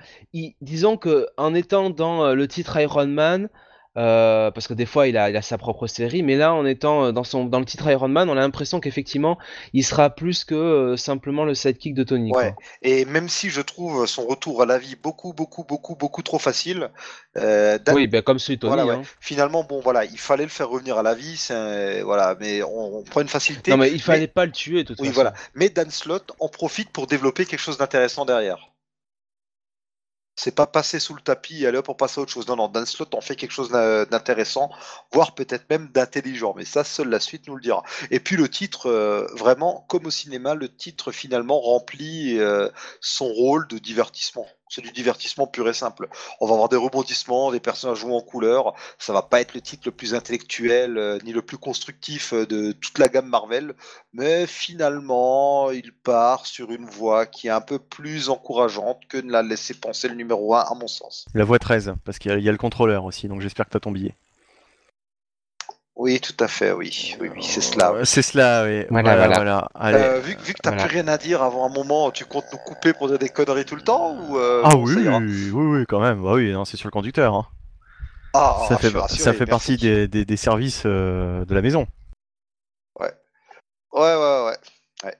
disons 0.61 0.97
que 0.97 1.27
en 1.37 1.55
étant 1.55 1.91
dans 1.91 2.35
le 2.35 2.49
titre 2.49 2.79
Iron 2.79 3.07
Man. 3.07 3.49
Euh, 3.97 4.51
parce 4.51 4.67
que 4.69 4.75
des 4.75 4.87
fois 4.87 5.07
il 5.09 5.17
a, 5.17 5.31
il 5.31 5.37
a 5.37 5.43
sa 5.43 5.59
propre 5.59 5.87
série, 5.87 6.23
mais 6.23 6.37
là 6.37 6.53
en 6.55 6.67
étant 6.67 7.07
euh, 7.07 7.13
dans, 7.13 7.25
son, 7.25 7.45
dans 7.45 7.59
le 7.59 7.65
titre 7.65 7.91
Iron 7.91 8.09
Man, 8.09 8.29
on 8.29 8.33
a 8.33 8.41
l'impression 8.41 8.81
qu'effectivement 8.81 9.39
il 9.73 9.85
sera 9.85 10.11
plus 10.11 10.45
que 10.45 10.55
euh, 10.55 10.97
simplement 10.97 11.45
le 11.45 11.55
sidekick 11.55 11.95
de 11.95 12.05
Tony. 12.05 12.31
Ouais. 12.33 12.53
quoi. 12.53 12.63
Et 12.83 13.05
même 13.07 13.29
si 13.29 13.51
je 13.51 13.61
trouve 13.61 14.07
son 14.07 14.27
retour 14.27 14.63
à 14.63 14.67
la 14.67 14.79
vie 14.79 14.97
beaucoup, 15.03 15.33
beaucoup, 15.33 15.65
beaucoup, 15.65 15.95
beaucoup 15.97 16.23
trop 16.23 16.39
facile, 16.39 16.91
euh, 17.37 17.79
Dan- 17.79 17.95
Oui, 17.95 18.07
ben 18.07 18.23
comme 18.23 18.39
celui 18.39 18.57
de 18.57 18.61
Tony. 18.63 18.75
voilà, 18.75 18.87
ouais. 18.87 18.95
hein. 18.97 19.03
finalement, 19.21 19.65
bon, 19.65 19.81
voilà, 19.81 20.05
il 20.05 20.19
fallait 20.19 20.45
le 20.45 20.51
faire 20.51 20.69
revenir 20.69 20.99
à 20.99 21.03
la 21.03 21.15
vie, 21.15 21.43
un- 21.51 22.03
voilà, 22.05 22.37
mais 22.39 22.63
on, 22.63 22.99
on 22.99 23.03
prend 23.03 23.21
une 23.21 23.29
facilité. 23.29 23.71
Non 23.71 23.77
mais 23.77 23.91
il 23.91 24.01
fallait 24.03 24.27
pas 24.27 24.47
le 24.47 24.53
tuer 24.53 24.83
de 24.85 24.89
toute 24.89 25.01
Oui, 25.01 25.09
façon. 25.09 25.15
voilà. 25.23 25.35
Mais 25.55 25.69
Dan 25.69 25.91
Slott 25.91 26.33
en 26.41 26.49
profite 26.49 26.91
pour 26.91 27.07
développer 27.07 27.45
quelque 27.47 27.61
chose 27.61 27.79
d'intéressant 27.79 28.25
derrière. 28.25 28.69
C'est 30.37 30.55
pas 30.55 30.67
passer 30.67 31.01
sous 31.01 31.15
le 31.15 31.21
tapis 31.23 31.63
et 31.63 31.67
aller 31.67 31.79
hop, 31.79 31.89
on 31.89 31.95
passe 31.95 32.19
à 32.19 32.21
autre 32.21 32.31
chose. 32.33 32.47
Non, 32.47 32.57
non, 32.57 32.69
Dan 32.69 32.85
Slott 32.87 33.15
en 33.15 33.21
fait 33.23 33.37
quelque 33.37 33.53
chose 33.53 33.71
d'in- 33.71 34.05
d'intéressant, 34.05 34.71
voire 35.13 35.35
peut-être 35.35 35.69
même 35.71 35.89
d'intelligent. 35.89 36.53
Mais 36.57 36.65
ça, 36.67 36.85
seule 36.85 37.09
la 37.09 37.21
suite 37.21 37.49
nous 37.49 37.57
le 37.57 37.63
dira. 37.63 37.83
Et 38.11 38.21
puis 38.21 38.37
le 38.37 38.49
titre, 38.49 38.87
euh, 38.91 39.27
vraiment, 39.35 39.87
comme 39.89 40.07
au 40.07 40.11
cinéma, 40.11 40.55
le 40.55 40.69
titre 40.75 41.11
finalement 41.11 41.59
remplit 41.61 42.39
euh, 42.39 42.69
son 43.01 43.27
rôle 43.27 43.67
de 43.69 43.79
divertissement. 43.79 44.47
C'est 44.69 44.83
du 44.83 44.91
divertissement 44.91 45.47
pur 45.47 45.69
et 45.69 45.73
simple. 45.73 46.09
On 46.41 46.47
va 46.47 46.55
avoir 46.55 46.69
des 46.69 46.77
rebondissements, 46.77 47.53
des 47.53 47.61
personnages 47.61 47.99
jouent 47.99 48.15
en 48.15 48.21
couleur. 48.21 48.75
Ça 48.99 49.13
va 49.13 49.23
pas 49.23 49.41
être 49.41 49.55
le 49.55 49.61
titre 49.61 49.83
le 49.87 49.93
plus 49.93 50.15
intellectuel 50.15 50.99
euh, 50.99 51.19
ni 51.25 51.33
le 51.33 51.43
plus 51.43 51.59
constructif 51.59 52.33
euh, 52.33 52.47
de 52.47 52.73
toute 52.73 52.99
la 52.99 53.09
gamme 53.09 53.29
Marvel, 53.29 53.75
mais 54.13 54.47
finalement, 54.47 55.71
il 55.71 55.93
part 55.93 56.47
sur 56.47 56.71
une 56.73 56.87
voie 56.87 57.27
qui 57.27 57.49
est 57.49 57.51
un 57.51 57.61
peu 57.61 57.79
plus 57.79 58.29
encourageante 58.29 59.03
que 59.09 59.19
ne 59.19 59.31
l'a 59.31 59.43
laissé 59.43 59.75
penser 59.75 60.09
le 60.09 60.15
numéro 60.15 60.55
1, 60.55 60.61
à 60.61 60.75
mon 60.75 60.89
sens. 60.89 61.27
La 61.35 61.45
voix 61.45 61.59
13, 61.59 61.95
parce 62.05 62.19
qu'il 62.19 62.37
y, 62.39 62.43
y 62.43 62.49
a 62.49 62.53
le 62.53 62.59
contrôleur 62.59 63.05
aussi, 63.05 63.29
donc 63.29 63.41
j'espère 63.41 63.67
que 63.67 63.71
t'as 63.71 63.81
ton 63.81 63.93
billet. 63.93 64.15
Oui, 65.97 66.21
tout 66.21 66.35
à 66.41 66.49
fait, 66.49 66.73
oui. 66.73 67.17
Oui, 67.21 67.31
oui, 67.35 67.43
c'est 67.43 67.63
cela. 67.63 67.93
Euh, 67.93 68.05
C'est 68.05 68.21
cela, 68.23 68.65
oui. 68.65 68.85
Voilà, 68.91 69.17
Voilà, 69.17 69.35
voilà. 69.37 69.69
Allez. 69.75 69.99
Euh, 69.99 70.21
vu, 70.21 70.37
vu 70.45 70.53
que 70.53 70.61
t'as 70.61 70.71
voilà. 70.71 70.87
plus 70.87 70.95
rien 70.97 71.09
à 71.09 71.17
dire 71.17 71.43
avant 71.43 71.65
un 71.65 71.71
moment, 71.71 72.11
tu 72.11 72.25
comptes 72.27 72.53
nous 72.53 72.59
couper 72.59 72.93
pour 72.93 73.09
dire 73.09 73.19
des 73.19 73.31
conneries 73.31 73.65
tout 73.65 73.77
le 73.77 73.83
temps 73.83 74.15
ou 74.15 74.37
euh, 74.39 74.63
ah 74.65 74.77
oui, 74.77 74.95
oui, 74.95 75.51
oui, 75.53 75.85
quand 75.89 76.01
même. 76.01 76.23
Bah 76.23 76.35
oui, 76.35 76.53
non, 76.53 76.65
c'est 76.67 76.77
sur 76.77 76.87
le 76.89 76.93
conducteur. 76.93 77.35
hein. 77.35 77.47
Ah, 78.35 78.67
ça 78.69 78.77
fait, 78.77 78.89
rassuré, 78.99 79.23
ça 79.23 79.33
fait 79.33 79.47
partie 79.47 79.79
des, 79.79 80.07
des- 80.07 80.27
des 80.27 80.37
services 80.37 80.83
euh, 80.85 81.45
de 81.47 81.55
la 81.55 81.63
maison. 81.63 81.87
Ouais, 83.01 83.13
ouais, 83.93 84.01
ouais. 84.17 84.57
ouais. 85.05 85.17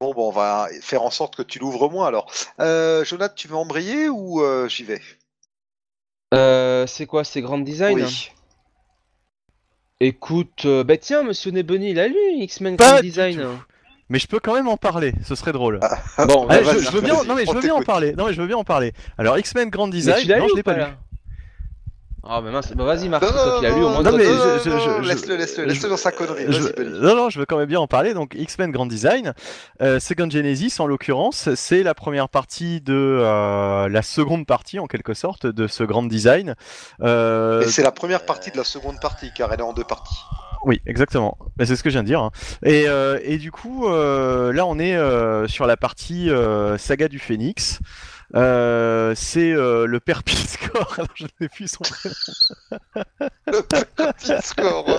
Bon, 0.00 0.12
bon, 0.14 0.28
on 0.28 0.32
va 0.32 0.68
faire 0.82 1.02
en 1.02 1.10
sorte 1.10 1.36
que 1.36 1.42
tu 1.42 1.58
l'ouvres 1.58 1.90
moins 1.90 2.06
alors. 2.08 2.30
Euh, 2.60 3.04
Jonathan, 3.04 3.34
tu 3.36 3.48
veux 3.48 3.56
embrayer 3.56 4.08
ou 4.08 4.42
euh, 4.42 4.68
j'y 4.68 4.84
vais? 4.84 5.00
Euh, 6.34 6.86
c'est 6.86 7.06
quoi, 7.06 7.24
c'est 7.24 7.40
Grand 7.40 7.58
Design? 7.58 7.96
Oui. 7.96 8.30
Écoute, 10.06 10.62
euh, 10.66 10.84
bah 10.84 10.98
tiens, 10.98 11.22
Monsieur 11.22 11.50
Nebony, 11.50 11.90
il 11.92 11.98
a 11.98 12.08
lu 12.08 12.14
X-Men 12.36 12.76
Pas 12.76 12.90
Grand 12.90 12.96
du 13.00 13.08
Design. 13.08 13.40
tout. 13.40 13.62
mais 14.10 14.18
je 14.18 14.26
peux 14.26 14.38
quand 14.38 14.52
même 14.54 14.68
en 14.68 14.76
parler. 14.76 15.14
Ce 15.24 15.34
serait 15.34 15.52
drôle. 15.52 15.80
Bon, 16.28 16.46
Allez, 16.48 16.62
bah, 16.64 16.72
je, 16.72 16.78
vas-y. 16.78 16.84
je 16.84 16.90
veux 16.90 17.00
bien, 17.00 17.14
vas-y, 17.14 17.26
non 17.26 17.34
mais 17.34 17.44
je 17.46 17.50
on 17.50 17.54
veux 17.54 17.60
bien 17.62 17.72
en 17.72 17.76
t'écoute. 17.76 17.86
parler. 17.86 18.12
Non 18.12 18.26
mais 18.26 18.34
je 18.34 18.40
veux 18.42 18.46
bien 18.46 18.58
en 18.58 18.64
parler. 18.64 18.92
Alors 19.16 19.38
X-Men 19.38 19.70
Grand 19.70 19.86
Mais 19.86 19.92
Design, 19.92 20.22
tu 20.22 20.28
l'as 20.28 20.38
non 20.38 20.44
lu 20.44 20.50
je 20.50 20.52
ou 20.52 20.56
l'ai 20.56 20.62
pas 20.62 20.74
lu. 20.74 20.80
là 20.80 20.90
Ah, 22.26 22.40
mais 22.42 22.50
mince, 22.50 22.72
bah 22.74 22.84
vas-y, 22.84 23.08
Marc, 23.10 23.22
toi 23.22 23.32
non, 23.32 23.58
qui 23.58 23.64
l'as 23.64 23.74
lu, 23.76 23.84
au 23.84 23.88
moins 23.90 24.02
non, 24.02 24.12
mais 24.16 24.24
tu- 24.24 24.30
je- 24.30 24.58
je- 24.64 24.70
je- 24.70 25.02
je- 25.02 25.08
laisse-le, 25.08 25.36
laisse-le, 25.36 25.64
laisse-le 25.66 25.88
dans 25.90 25.96
sa 25.98 26.10
connerie. 26.10 26.46
Je- 26.48 26.62
Vas-y, 26.62 26.72
Benny. 26.72 26.98
non, 27.00 27.14
non, 27.16 27.28
je 27.28 27.38
veux 27.38 27.44
quand 27.44 27.58
même 27.58 27.68
bien 27.68 27.80
en 27.80 27.86
parler. 27.86 28.14
Donc, 28.14 28.34
X-Men 28.34 28.70
Grand 28.70 28.86
Design, 28.86 29.34
euh, 29.82 30.00
Second 30.00 30.30
Genesis, 30.30 30.76
en 30.80 30.86
l'occurrence, 30.86 31.50
c'est 31.54 31.82
la 31.82 31.92
première 31.94 32.30
partie 32.30 32.80
de 32.80 32.94
euh, 32.94 33.88
la 33.90 34.00
seconde 34.02 34.46
partie, 34.46 34.78
en 34.78 34.86
quelque 34.86 35.12
sorte, 35.12 35.46
de 35.46 35.66
ce 35.66 35.84
Grand 35.84 36.02
Design. 36.04 36.54
Euh, 37.02 37.60
Et 37.60 37.66
c'est 37.68 37.82
la 37.82 37.92
première 37.92 38.24
partie 38.24 38.50
de 38.50 38.56
la 38.56 38.64
seconde 38.64 39.00
partie, 39.00 39.30
car 39.36 39.52
elle 39.52 39.60
est 39.60 39.62
en 39.64 39.74
deux 39.74 39.84
parties. 39.84 40.18
oui, 40.64 40.80
exactement. 40.86 41.36
Mais 41.58 41.66
c'est 41.66 41.76
ce 41.76 41.82
que 41.82 41.90
je 41.90 41.94
viens 41.94 42.02
de 42.02 42.08
dire. 42.08 42.20
hein. 42.22 42.30
Et, 42.64 42.84
euh, 42.88 43.18
et 43.22 43.36
du 43.36 43.52
coup, 43.52 43.86
euh, 43.86 44.50
là, 44.50 44.64
on 44.64 44.78
est 44.78 44.96
euh, 44.96 45.46
sur 45.46 45.66
la 45.66 45.76
partie 45.76 46.30
euh, 46.30 46.78
saga 46.78 47.08
du 47.08 47.18
Phénix. 47.18 47.80
Euh, 48.34 49.12
c'est 49.16 49.52
euh, 49.52 49.86
le 49.86 50.00
père 50.00 50.22
Piscor. 50.24 50.94
Alors, 50.98 51.08
je 51.14 51.24
ne 51.24 51.28
sais 51.40 51.48
plus 51.48 51.68
son 51.68 51.84
prénom. 51.84 52.14
Le 53.46 53.60
petit 53.62 54.46
score. 54.46 54.98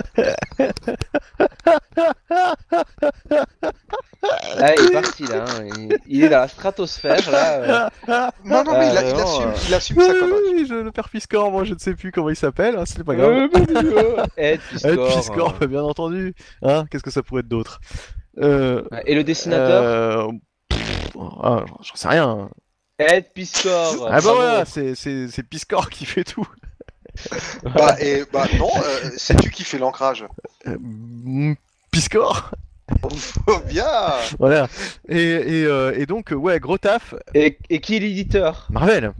Ah, 4.59 4.73
il 4.77 4.85
est 4.85 4.91
parti 4.91 5.23
là, 5.27 5.43
hein. 5.47 5.63
il, 5.77 5.97
il 6.07 6.23
est 6.23 6.29
dans 6.29 6.39
la 6.39 6.47
stratosphère 6.47 7.29
là. 7.29 7.89
euh. 8.07 8.29
Non, 8.43 8.63
non, 8.63 8.71
mais 8.79 8.89
il, 8.91 8.97
a- 8.97 9.01
Ah, 9.01 9.03
il 9.03 9.13
vraiment, 9.13 9.23
assume, 9.23 9.49
euh. 9.49 9.53
il 9.67 9.73
assume 9.73 9.97
Oui, 9.99 10.05
sa 10.05 10.13
oui, 10.13 10.19
connerie. 10.19 10.41
oui, 10.55 10.65
je- 10.67 10.73
le 10.75 10.91
père 10.91 11.09
Piscor, 11.09 11.51
moi, 11.51 11.63
je 11.63 11.73
ne 11.73 11.79
sais 11.79 11.93
plus 11.93 12.11
comment 12.11 12.29
il 12.29 12.35
s'appelle. 12.35 12.75
hein, 12.77 12.83
c'est 12.85 13.03
pas 13.03 13.15
grave. 13.15 13.49
Euh. 13.55 14.25
Ed 14.37 14.59
Piscor. 14.71 15.07
Piscor, 15.15 15.55
euh. 15.61 15.67
bien 15.67 15.83
entendu. 15.83 16.33
Hein 16.63 16.85
Qu'est-ce 16.89 17.03
que 17.03 17.11
ça 17.11 17.21
pourrait 17.21 17.41
être 17.41 17.47
d'autre? 17.47 17.79
Euh, 18.39 18.83
Ouais, 18.91 19.03
Et 19.05 19.13
le 19.15 19.23
dessinateur? 19.23 19.83
euh, 19.83 20.27
pff, 20.69 21.17
ah, 21.43 21.63
J'en 21.83 21.95
sais 21.95 22.07
rien. 22.07 22.49
Ed 22.97 23.25
Piscor. 23.33 24.07
Ah 24.09 24.21
bah 24.21 24.33
voilà, 24.33 24.65
c'est 24.65 24.95
c'est- 24.95 25.27
c'est 25.27 25.43
Piscor 25.43 25.89
qui 25.89 26.05
fait 26.05 26.23
tout. 26.23 26.47
Bah, 27.63 27.95
et, 28.01 28.23
bah 28.33 28.45
non, 28.59 28.69
euh, 28.75 29.09
c'est 29.15 29.39
tu 29.39 29.49
qui 29.49 29.63
fais 29.63 29.77
l'ancrage? 29.77 30.25
Euh, 30.67 31.53
Piscor 31.89 32.51
Oh, 33.47 33.59
bien 33.67 33.87
Voilà. 34.37 34.67
Et, 35.07 35.17
et, 35.21 35.63
euh, 35.65 35.93
et 35.97 36.05
donc, 36.05 36.33
euh, 36.33 36.35
ouais, 36.35 36.59
gros 36.59 36.77
taf. 36.77 37.15
Et, 37.33 37.57
et 37.69 37.79
qui 37.79 37.95
est 37.95 37.99
l'éditeur? 37.99 38.67
Marvel. 38.69 39.13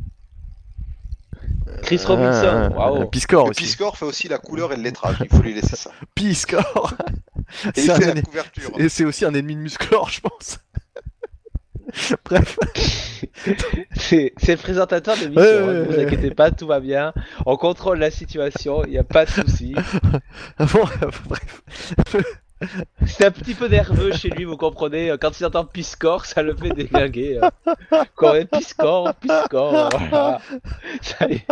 Chris 1.83 2.01
Robinson. 2.05 2.69
Ah, 2.75 2.91
Waouh. 2.91 3.05
Piscor 3.09 3.45
Le 3.45 3.51
aussi. 3.51 3.63
Piscor 3.63 3.97
fait 3.97 4.05
aussi 4.05 4.27
la 4.27 4.39
couleur 4.39 4.73
et 4.73 4.75
le 4.75 4.83
lettrage, 4.83 5.15
il 5.21 5.29
faut 5.29 5.41
lui 5.41 5.53
laisser 5.53 5.75
ça. 5.77 5.91
Piscor 6.15 6.93
Et 7.75 7.81
C'est 7.81 7.91
un 7.91 8.13
la 8.13 8.21
couverture. 8.21 8.71
Et 8.77 8.89
c'est 8.89 9.05
aussi 9.05 9.23
un 9.25 9.33
ennemi 9.33 9.55
de 9.55 9.61
Musclor, 9.61 10.09
je 10.09 10.19
pense. 10.19 10.59
Bref. 12.25 12.59
C'est 13.95 14.33
le 14.47 14.57
présentateur 14.57 15.15
de 15.15 15.21
l'émission. 15.21 15.41
Ouais, 15.41 15.57
hein, 15.57 15.67
ouais, 15.67 15.73
ne 15.73 15.83
vous 15.83 15.99
inquiétez 15.99 16.31
pas, 16.31 16.51
tout 16.51 16.67
va 16.67 16.79
bien. 16.79 17.13
On 17.45 17.57
contrôle 17.57 17.99
la 17.99 18.11
situation, 18.11 18.83
il 18.85 18.91
n'y 18.91 18.97
a 18.97 19.03
pas 19.03 19.25
de 19.25 19.31
souci. 19.31 19.75
Bon, 20.59 20.85
bref. 21.27 21.63
C'est 23.05 23.25
un 23.25 23.31
petit 23.31 23.53
peu 23.53 23.67
nerveux 23.67 24.13
chez 24.13 24.29
lui, 24.29 24.45
vous 24.45 24.55
comprenez. 24.57 25.13
Quand 25.19 25.39
il 25.39 25.45
entend 25.45 25.65
Piscor, 25.65 26.25
ça 26.25 26.41
le 26.41 26.55
fait 26.55 26.69
déglinguer. 26.69 27.39
euh. 27.43 28.03
Quand 28.15 28.33
même, 28.33 28.47
Piscor, 28.47 29.13
Piscor. 29.15 29.89
Voilà. 30.09 30.41
Ça 31.01 31.27
y 31.27 31.33
est, 31.33 31.45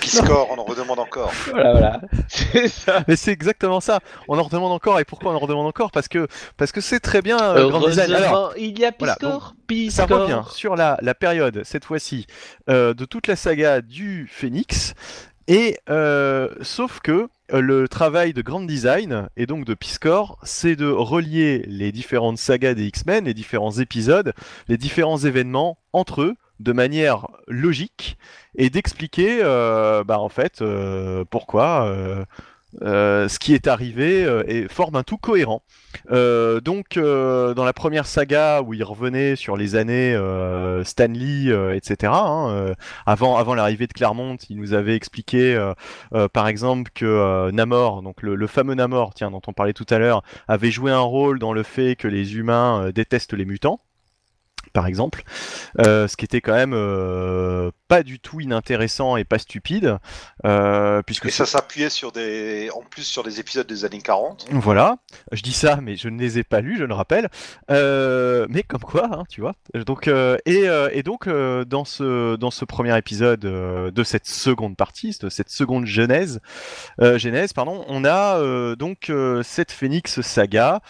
Piscor, 0.00 0.48
on 0.50 0.58
en 0.58 0.64
redemande 0.64 0.98
encore. 1.00 1.32
voilà, 1.50 1.72
voilà. 1.72 2.00
C'est 2.28 2.68
ça. 2.68 3.02
Mais 3.08 3.16
c'est 3.16 3.32
exactement 3.32 3.80
ça. 3.80 4.00
On 4.28 4.38
en 4.38 4.42
redemande 4.44 4.72
encore. 4.72 5.00
Et 5.00 5.04
pourquoi 5.04 5.32
on 5.32 5.34
en 5.36 5.40
redemande 5.40 5.66
encore? 5.66 5.90
Parce 5.90 6.08
que 6.08 6.28
parce 6.56 6.72
que 6.72 6.80
c'est 6.80 7.00
très 7.00 7.20
bien 7.22 7.38
euh, 7.40 7.68
Grand 7.68 7.86
Design. 7.86 8.12
Alors, 8.14 8.52
il 8.56 8.78
y 8.78 8.84
a 8.84 8.92
voilà, 8.98 9.14
Piscor, 9.16 9.48
ça 9.48 9.54
Piscor. 9.66 10.20
revient 10.20 10.42
sur 10.50 10.76
la, 10.76 10.98
la 11.02 11.14
période, 11.14 11.62
cette 11.64 11.84
fois-ci, 11.84 12.26
euh, 12.70 12.94
de 12.94 13.04
toute 13.04 13.26
la 13.26 13.36
saga 13.36 13.80
du 13.80 14.28
Phénix. 14.30 14.94
Et 15.48 15.78
euh, 15.88 16.48
sauf 16.62 17.00
que 17.00 17.28
euh, 17.52 17.60
le 17.60 17.88
travail 17.88 18.32
de 18.32 18.42
Grand 18.42 18.62
Design 18.62 19.28
et 19.36 19.46
donc 19.46 19.64
de 19.64 19.74
Piscor, 19.74 20.38
c'est 20.42 20.74
de 20.74 20.88
relier 20.88 21.62
les 21.68 21.92
différentes 21.92 22.38
sagas 22.38 22.74
des 22.74 22.86
X-Men, 22.86 23.26
les 23.26 23.34
différents 23.34 23.78
épisodes, 23.78 24.32
les 24.68 24.76
différents 24.76 25.18
événements 25.18 25.78
entre 25.92 26.22
eux 26.22 26.34
de 26.58 26.72
manière 26.72 27.28
logique 27.46 28.16
et 28.56 28.70
d'expliquer 28.70 29.40
euh, 29.42 30.02
bah, 30.02 30.18
en 30.18 30.30
fait 30.30 30.62
euh, 30.62 31.24
pourquoi 31.28 31.94
euh, 32.82 33.06
euh, 33.06 33.28
ce 33.28 33.38
qui 33.38 33.54
est 33.54 33.66
arrivé 33.66 34.24
euh, 34.24 34.42
et 34.46 34.68
forme 34.68 34.96
un 34.96 35.02
tout 35.02 35.16
cohérent. 35.16 35.62
Euh, 36.10 36.60
donc, 36.60 36.96
euh, 36.96 37.54
dans 37.54 37.64
la 37.64 37.72
première 37.72 38.06
saga 38.06 38.62
où 38.62 38.74
il 38.74 38.84
revenait 38.84 39.36
sur 39.36 39.56
les 39.56 39.76
années 39.76 40.14
euh, 40.14 40.84
Stanley, 40.84 41.48
euh, 41.48 41.74
etc., 41.74 42.12
hein, 42.14 42.48
euh, 42.50 42.74
avant, 43.06 43.54
l'arrivée 43.54 43.86
de 43.86 43.92
Claremont, 43.92 44.36
il 44.48 44.58
nous 44.58 44.74
avait 44.74 44.94
expliqué, 44.94 45.54
euh, 45.54 45.72
euh, 46.14 46.28
par 46.28 46.48
exemple, 46.48 46.90
que 46.94 47.04
euh, 47.04 47.50
Namor, 47.52 48.02
donc 48.02 48.22
le, 48.22 48.46
fameux 48.46 48.74
Namor, 48.74 49.14
tiens, 49.14 49.30
dont 49.30 49.42
on 49.46 49.52
parlait 49.52 49.72
tout 49.72 49.86
à 49.90 49.98
l'heure, 49.98 50.22
avait 50.48 50.70
joué 50.70 50.90
un 50.90 51.00
rôle 51.00 51.38
dans 51.38 51.52
le 51.52 51.62
fait 51.62 51.96
que 51.96 52.08
les 52.08 52.36
humains 52.36 52.86
euh, 52.86 52.92
détestent 52.92 53.34
les 53.34 53.44
mutants. 53.44 53.80
Par 54.76 54.86
exemple, 54.86 55.22
Euh, 55.78 56.06
ce 56.06 56.16
qui 56.16 56.26
était 56.26 56.42
quand 56.42 56.54
même 56.54 56.74
euh, 56.74 57.70
pas 57.88 58.02
du 58.02 58.18
tout 58.18 58.40
inintéressant 58.40 59.16
et 59.16 59.24
pas 59.24 59.38
stupide, 59.38 59.98
euh, 60.44 61.02
puisque 61.02 61.26
Et 61.26 61.30
ça 61.30 61.46
s'appuyait 61.46 61.88
sur 61.88 62.12
des, 62.12 62.68
en 62.74 62.82
plus 62.82 63.02
sur 63.02 63.22
des 63.22 63.40
épisodes 63.40 63.66
des 63.66 63.86
années 63.86 64.02
40. 64.02 64.48
Voilà, 64.50 64.96
je 65.32 65.42
dis 65.42 65.52
ça, 65.52 65.78
mais 65.82 65.96
je 65.96 66.08
ne 66.08 66.18
les 66.18 66.38
ai 66.38 66.44
pas 66.44 66.60
lus, 66.60 66.76
je 66.78 66.84
le 66.84 66.94
rappelle. 66.94 67.28
Mais 67.70 68.62
comme 68.62 68.82
quoi, 68.82 69.08
hein, 69.12 69.24
tu 69.30 69.40
vois. 69.40 69.54
Donc, 69.86 70.08
et, 70.08 70.66
et 70.92 71.02
donc, 71.02 71.26
dans, 71.28 71.84
ce, 71.84 72.36
dans 72.36 72.50
ce 72.50 72.64
premier 72.64 72.96
épisode 72.98 73.40
de 73.40 74.04
cette 74.04 74.26
seconde 74.26 74.76
partie, 74.76 75.16
de 75.20 75.28
cette 75.28 75.50
seconde 75.50 75.86
genèse, 75.86 76.40
genèse 77.00 77.52
pardon, 77.52 77.84
on 77.88 78.04
a 78.04 78.74
donc 78.76 79.10
cette 79.42 79.72
Phoenix 79.72 80.20
saga. 80.20 80.80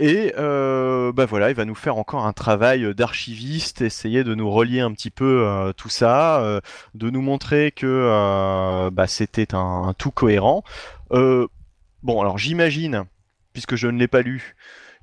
Et 0.00 0.32
euh, 0.38 1.10
bah 1.12 1.26
voilà, 1.26 1.50
il 1.50 1.56
va 1.56 1.64
nous 1.64 1.74
faire 1.74 1.96
encore 1.96 2.24
un 2.24 2.32
travail 2.32 2.94
d'archiviste, 2.94 3.80
essayer 3.82 4.22
de 4.22 4.34
nous 4.36 4.48
relier 4.48 4.78
un 4.78 4.92
petit 4.92 5.10
peu 5.10 5.44
euh, 5.44 5.72
tout 5.72 5.88
ça, 5.88 6.40
euh, 6.40 6.60
de 6.94 7.10
nous 7.10 7.20
montrer 7.20 7.72
que 7.72 7.86
euh, 7.86 8.90
bah, 8.92 9.08
c'était 9.08 9.56
un, 9.56 9.88
un 9.88 9.94
tout 9.94 10.12
cohérent. 10.12 10.62
Bon, 11.10 12.20
alors 12.20 12.38
j'imagine, 12.38 13.06
puisque 13.52 13.74
je 13.74 13.88
ne 13.88 13.98
l'ai 13.98 14.06
pas 14.06 14.22
lu, 14.22 14.54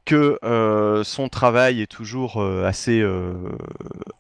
que 0.06 0.40
euh, 0.44 1.04
son 1.04 1.30
travail 1.30 1.82
est 1.82 1.88
toujours 1.92 2.42
euh, 2.42 2.66
assez 2.66 3.02
euh, 3.02 3.34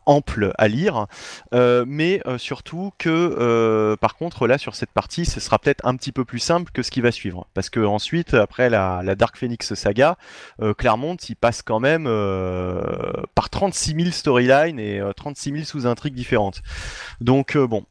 ample 0.05 0.51
à 0.57 0.67
lire, 0.67 1.07
euh, 1.53 1.85
mais 1.87 2.21
euh, 2.25 2.37
surtout 2.37 2.91
que, 2.97 3.95
par 4.01 4.15
contre, 4.15 4.47
là, 4.47 4.57
sur 4.57 4.75
cette 4.75 4.91
partie, 4.91 5.25
ce 5.25 5.39
sera 5.39 5.59
peut-être 5.59 5.85
un 5.85 5.95
petit 5.95 6.11
peu 6.11 6.25
plus 6.25 6.39
simple 6.39 6.71
que 6.71 6.83
ce 6.83 6.91
qui 6.91 7.01
va 7.01 7.11
suivre. 7.11 7.47
Parce 7.53 7.69
que 7.69 7.79
ensuite, 7.79 8.33
après 8.33 8.69
la, 8.69 9.01
la 9.03 9.15
Dark 9.15 9.37
Phoenix 9.37 9.73
saga, 9.73 10.17
Claremont, 10.77 11.15
il 11.29 11.35
passe 11.35 11.61
quand 11.61 11.79
même 11.79 12.05
par 13.35 13.49
36 13.49 13.95
000 13.97 14.11
storylines 14.11 14.79
et 14.79 14.99
euh, 14.99 15.13
36 15.13 15.51
000 15.51 15.63
sous-intrigues 15.63 16.13
différentes. 16.13 16.61
Donc, 17.21 17.57
bon, 17.57 17.85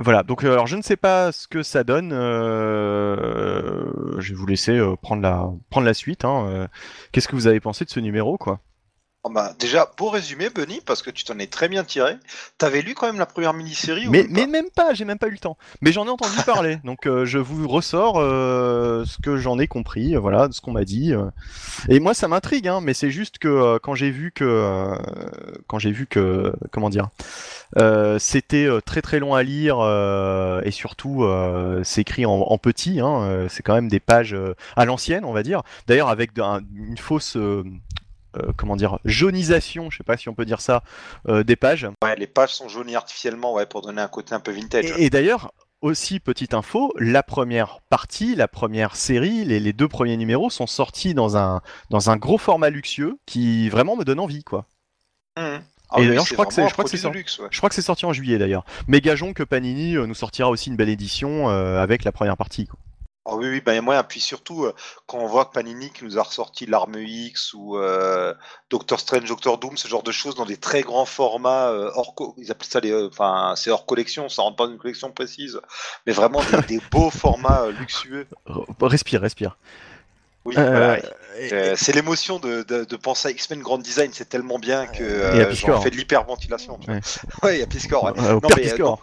voilà, 0.00 0.22
donc 0.22 0.44
euh, 0.44 0.52
alors 0.52 0.66
je 0.66 0.76
ne 0.76 0.82
sais 0.82 0.96
pas 0.96 1.30
ce 1.30 1.46
que 1.46 1.62
ça 1.62 1.84
donne. 1.84 2.12
euh, 2.12 3.84
je 4.18 4.30
vais 4.30 4.34
vous 4.34 4.46
laisser 4.46 4.76
euh, 4.78 4.96
prendre 4.96 5.22
la 5.22 5.46
prendre 5.70 5.86
la 5.86 5.94
suite. 5.94 6.24
hein. 6.24 6.68
Qu'est-ce 7.12 7.28
que 7.28 7.36
vous 7.36 7.46
avez 7.46 7.60
pensé 7.60 7.84
de 7.84 7.90
ce 7.90 8.00
numéro, 8.00 8.38
quoi? 8.38 8.60
Oh 9.22 9.28
bah, 9.28 9.52
déjà, 9.58 9.90
beau 9.98 10.08
résumé, 10.08 10.48
Bunny, 10.48 10.80
parce 10.86 11.02
que 11.02 11.10
tu 11.10 11.24
t'en 11.24 11.38
es 11.38 11.46
très 11.46 11.68
bien 11.68 11.84
tiré. 11.84 12.16
T'avais 12.56 12.80
lu 12.80 12.94
quand 12.94 13.04
même 13.06 13.18
la 13.18 13.26
première 13.26 13.52
mini-série 13.52 14.08
ou 14.08 14.10
mais, 14.10 14.22
pas 14.24 14.30
mais 14.30 14.46
même 14.46 14.70
pas, 14.74 14.94
j'ai 14.94 15.04
même 15.04 15.18
pas 15.18 15.26
eu 15.28 15.32
le 15.32 15.38
temps. 15.38 15.58
Mais 15.82 15.92
j'en 15.92 16.06
ai 16.06 16.08
entendu 16.08 16.36
parler, 16.46 16.78
donc 16.84 17.06
euh, 17.06 17.26
je 17.26 17.36
vous 17.36 17.68
ressors 17.68 18.18
euh, 18.18 19.04
ce 19.04 19.18
que 19.22 19.36
j'en 19.36 19.58
ai 19.58 19.66
compris, 19.66 20.16
euh, 20.16 20.20
voilà, 20.20 20.48
ce 20.50 20.62
qu'on 20.62 20.72
m'a 20.72 20.86
dit. 20.86 21.12
euh. 21.12 21.26
Et 21.90 22.00
moi, 22.00 22.14
ça 22.14 22.28
m'intrigue, 22.28 22.66
hein, 22.66 22.80
mais 22.82 22.94
c'est 22.94 23.10
juste 23.10 23.36
que 23.36 23.76
quand 23.82 23.94
j'ai 23.94 24.10
vu 24.10 24.32
que 24.34 24.94
quand 25.66 25.78
j'ai 25.78 25.92
vu 25.92 26.06
que 26.06 26.54
comment 26.70 26.88
dire, 26.88 27.10
c'était 28.18 28.68
très 28.86 29.02
très 29.02 29.18
long 29.20 29.34
à 29.34 29.42
lire 29.42 29.80
et 30.64 30.70
surtout 30.70 31.26
c'est 31.84 32.00
écrit 32.00 32.24
en, 32.24 32.32
en 32.32 32.56
petit. 32.56 33.00
Hein, 33.00 33.46
c'est 33.50 33.62
quand 33.62 33.74
même 33.74 33.88
des 33.88 34.00
pages 34.00 34.34
à 34.76 34.84
l'ancienne, 34.86 35.26
on 35.26 35.32
va 35.34 35.42
dire. 35.42 35.62
D'ailleurs, 35.86 36.08
avec 36.08 36.38
un- 36.38 36.60
une 36.74 36.96
fausse 36.96 37.36
euh, 38.36 38.52
comment 38.56 38.76
dire 38.76 38.98
jaunisation, 39.04 39.90
je 39.90 39.98
sais 39.98 40.04
pas 40.04 40.16
si 40.16 40.28
on 40.28 40.34
peut 40.34 40.44
dire 40.44 40.60
ça, 40.60 40.82
euh, 41.28 41.42
des 41.42 41.56
pages. 41.56 41.86
Ouais, 42.02 42.16
les 42.16 42.26
pages 42.26 42.54
sont 42.54 42.68
jaunies 42.68 42.96
artificiellement, 42.96 43.52
ouais, 43.54 43.66
pour 43.66 43.82
donner 43.82 44.00
un 44.02 44.08
côté 44.08 44.34
un 44.34 44.40
peu 44.40 44.52
vintage. 44.52 44.92
Et, 44.96 45.04
et 45.06 45.10
d'ailleurs, 45.10 45.52
aussi 45.82 46.20
petite 46.20 46.52
info, 46.54 46.92
la 46.98 47.22
première 47.22 47.80
partie, 47.88 48.34
la 48.34 48.48
première 48.48 48.96
série, 48.96 49.44
les, 49.44 49.60
les 49.60 49.72
deux 49.72 49.88
premiers 49.88 50.16
numéros 50.16 50.50
sont 50.50 50.66
sortis 50.66 51.14
dans 51.14 51.36
un 51.38 51.62
dans 51.88 52.10
un 52.10 52.16
gros 52.16 52.36
format 52.38 52.68
luxueux 52.70 53.18
qui 53.26 53.68
vraiment 53.70 53.96
me 53.96 54.04
donne 54.04 54.20
envie, 54.20 54.44
quoi. 54.44 54.66
Ah 55.92 55.96
Et 55.98 56.02
oui, 56.02 56.08
d'ailleurs, 56.08 56.26
je 56.26 56.34
crois 56.34 56.46
que 56.46 56.52
c'est- 56.54 56.62
ouais. 56.62 56.68
Je 56.68 56.74
crois 57.58 57.68
que 57.70 57.74
sorti 57.82 58.04
en 58.06 58.12
juillet 58.12 58.38
d'ailleurs. 58.38 58.64
Mais 58.86 59.00
gageons 59.00 59.32
que 59.32 59.42
Panini 59.42 59.96
euh, 59.96 60.06
nous 60.06 60.14
sortira 60.14 60.48
aussi 60.50 60.68
une 60.70 60.76
belle 60.76 60.88
édition 60.88 61.48
euh, 61.50 61.80
avec 61.82 62.04
la 62.04 62.12
première 62.12 62.36
partie. 62.36 62.66
quoi. 62.66 62.78
Ah 63.26 63.36
oui, 63.36 63.48
oui, 63.50 63.60
ben, 63.60 63.72
il 63.72 63.76
y 63.76 63.78
a 63.78 63.82
moyen. 63.82 64.02
Puis 64.02 64.18
surtout, 64.20 64.64
euh, 64.64 64.74
quand 65.06 65.18
on 65.18 65.26
voit 65.26 65.44
que 65.44 65.52
Panini 65.52 65.90
qui 65.90 66.04
nous 66.04 66.18
a 66.18 66.22
ressorti 66.22 66.64
l'Arme 66.64 66.96
X 66.96 67.52
ou 67.52 67.76
euh, 67.76 68.32
Doctor 68.70 68.98
Strange, 68.98 69.28
Doctor 69.28 69.58
Doom, 69.58 69.76
ce 69.76 69.88
genre 69.88 70.02
de 70.02 70.10
choses 70.10 70.34
dans 70.34 70.46
des 70.46 70.56
très 70.56 70.80
grands 70.80 71.04
formats, 71.04 71.68
euh, 71.68 71.90
hors 71.94 72.14
ils 72.38 72.50
appellent 72.50 72.66
ça 72.66 72.80
les, 72.80 72.94
enfin, 72.94 73.52
c'est 73.56 73.70
hors 73.70 73.84
collection, 73.84 74.30
ça 74.30 74.40
rentre 74.42 74.56
pas 74.56 74.66
dans 74.66 74.72
une 74.72 74.78
collection 74.78 75.12
précise, 75.12 75.60
mais 76.06 76.12
vraiment 76.14 76.40
des, 76.50 76.78
des 76.78 76.80
beaux 76.90 77.10
formats 77.10 77.66
luxueux. 77.78 78.26
Respire, 78.80 79.20
respire. 79.20 79.58
Oui, 80.46 80.54
voilà. 80.54 80.96
c'est 81.76 81.94
l'émotion 81.94 82.38
de, 82.38 82.62
de, 82.62 82.84
de 82.84 82.96
penser 82.96 83.28
à 83.28 83.30
X-Men 83.32 83.60
Grand 83.60 83.76
Design, 83.76 84.10
c'est 84.14 84.30
tellement 84.30 84.58
bien 84.58 84.86
que 84.86 85.52
j'en 85.52 85.80
fais 85.82 85.90
de 85.90 85.96
l'hyperventilation. 85.96 86.80
Ouais. 86.88 87.00
Ouais, 87.42 87.56
il 87.56 87.60
y 87.60 87.62
a 87.62 87.66
Piscor. 87.66 88.04
ouais. 88.04 88.12
Non, 88.14 88.40
mais, 88.56 88.62
Piscor. 88.62 89.02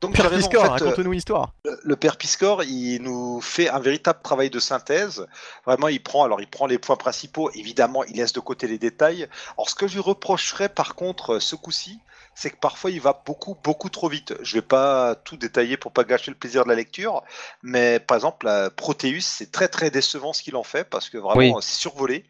Donc, 0.00 0.14
Père 0.14 0.28
raison, 0.30 0.46
en 0.46 0.48
Piscor, 0.50 0.62
fait, 0.62 0.68
euh, 0.82 0.86
raconte-nous 0.88 1.12
une 1.12 1.18
histoire. 1.18 1.52
le- 1.64 1.80
le 1.82 1.96
père 1.96 2.16
Piscor, 2.18 2.62
il 2.64 3.00
nous 3.02 3.40
fait 3.40 3.68
un 3.68 3.78
véritable 3.78 4.20
travail 4.22 4.50
de 4.50 4.58
synthèse. 4.60 5.26
Vraiment, 5.64 5.88
il 5.88 6.02
prend, 6.02 6.24
alors 6.24 6.40
il 6.40 6.48
prend 6.48 6.66
les 6.66 6.78
points 6.78 6.96
principaux. 6.96 7.50
Évidemment, 7.54 8.04
il 8.04 8.16
laisse 8.16 8.32
de 8.34 8.40
côté 8.40 8.66
les 8.68 8.78
détails. 8.78 9.26
Alors, 9.56 9.70
ce 9.70 9.74
que 9.74 9.86
je 9.88 9.94
lui 9.94 10.00
reprocherais, 10.02 10.68
par 10.68 10.94
contre, 10.94 11.34
euh, 11.36 11.40
ce 11.40 11.56
coup-ci, 11.56 11.98
c'est 12.38 12.50
que 12.50 12.56
parfois 12.58 12.90
il 12.90 13.00
va 13.00 13.22
beaucoup, 13.24 13.56
beaucoup 13.64 13.88
trop 13.88 14.10
vite. 14.10 14.34
Je 14.42 14.56
vais 14.56 14.62
pas 14.62 15.14
tout 15.14 15.38
détailler 15.38 15.78
pour 15.78 15.90
pas 15.92 16.04
gâcher 16.04 16.30
le 16.30 16.36
plaisir 16.36 16.64
de 16.64 16.68
la 16.68 16.74
lecture, 16.74 17.22
mais 17.62 17.98
par 17.98 18.18
exemple, 18.18 18.44
la 18.44 18.68
Proteus, 18.68 19.22
c'est 19.22 19.50
très, 19.50 19.68
très 19.68 19.88
décevant 19.90 20.34
ce 20.34 20.42
qu'il 20.42 20.54
en 20.56 20.62
fait 20.62 20.84
parce 20.84 21.08
que 21.08 21.16
vraiment, 21.16 21.38
Oui. 21.56 21.62
c'est 21.62 21.78
survolé. 21.78 22.26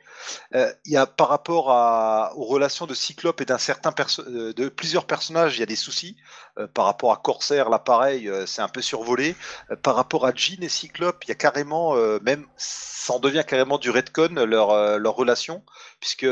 Euh, 0.55 0.73
Il 0.85 0.93
y 0.93 0.97
a 0.97 1.07
par 1.07 1.29
rapport 1.29 1.67
aux 2.37 2.45
relations 2.45 2.87
de 2.87 2.95
Cyclope 2.95 3.41
et 3.41 3.45
d'un 3.45 3.59
certain 3.59 3.93
perso- 3.93 4.23
euh, 4.23 4.53
de 4.53 4.69
plusieurs 4.69 5.07
personnages, 5.07 5.57
il 5.57 5.61
y 5.61 5.63
a 5.63 5.67
des 5.67 5.77
soucis. 5.77 6.17
Euh, 6.59 6.67
par 6.67 6.87
rapport 6.87 7.13
à 7.13 7.17
Corsair, 7.17 7.69
l'appareil, 7.69 8.29
euh, 8.29 8.47
c'est 8.47 8.63
un 8.63 8.69
peu 8.69 8.81
survolé. 8.81 9.37
Par 9.83 9.95
rapport 9.97 10.25
à 10.27 10.33
Jean 10.35 10.63
et 10.63 10.69
Cyclope, 10.69 11.25
il 11.25 11.29
y 11.29 11.33
a 11.33 11.35
carrément, 11.35 11.95
même, 12.23 12.47
ça 12.57 13.15
en 13.15 13.19
devient 13.21 13.45
carrément 13.47 13.79
du 13.79 13.91
redcon 13.91 14.29
leur, 14.35 14.99
leur 14.99 15.15
relation, 15.15 15.63
puisque 16.01 16.27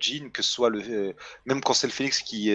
Jean, 0.00 0.30
que 0.32 0.42
ce 0.42 0.50
soit 0.50 0.70
le, 0.70 1.14
même 1.46 1.60
quand 1.62 1.74
c'est 1.74 1.86
le 1.86 1.92
Phoenix 1.92 2.22
qui 2.22 2.52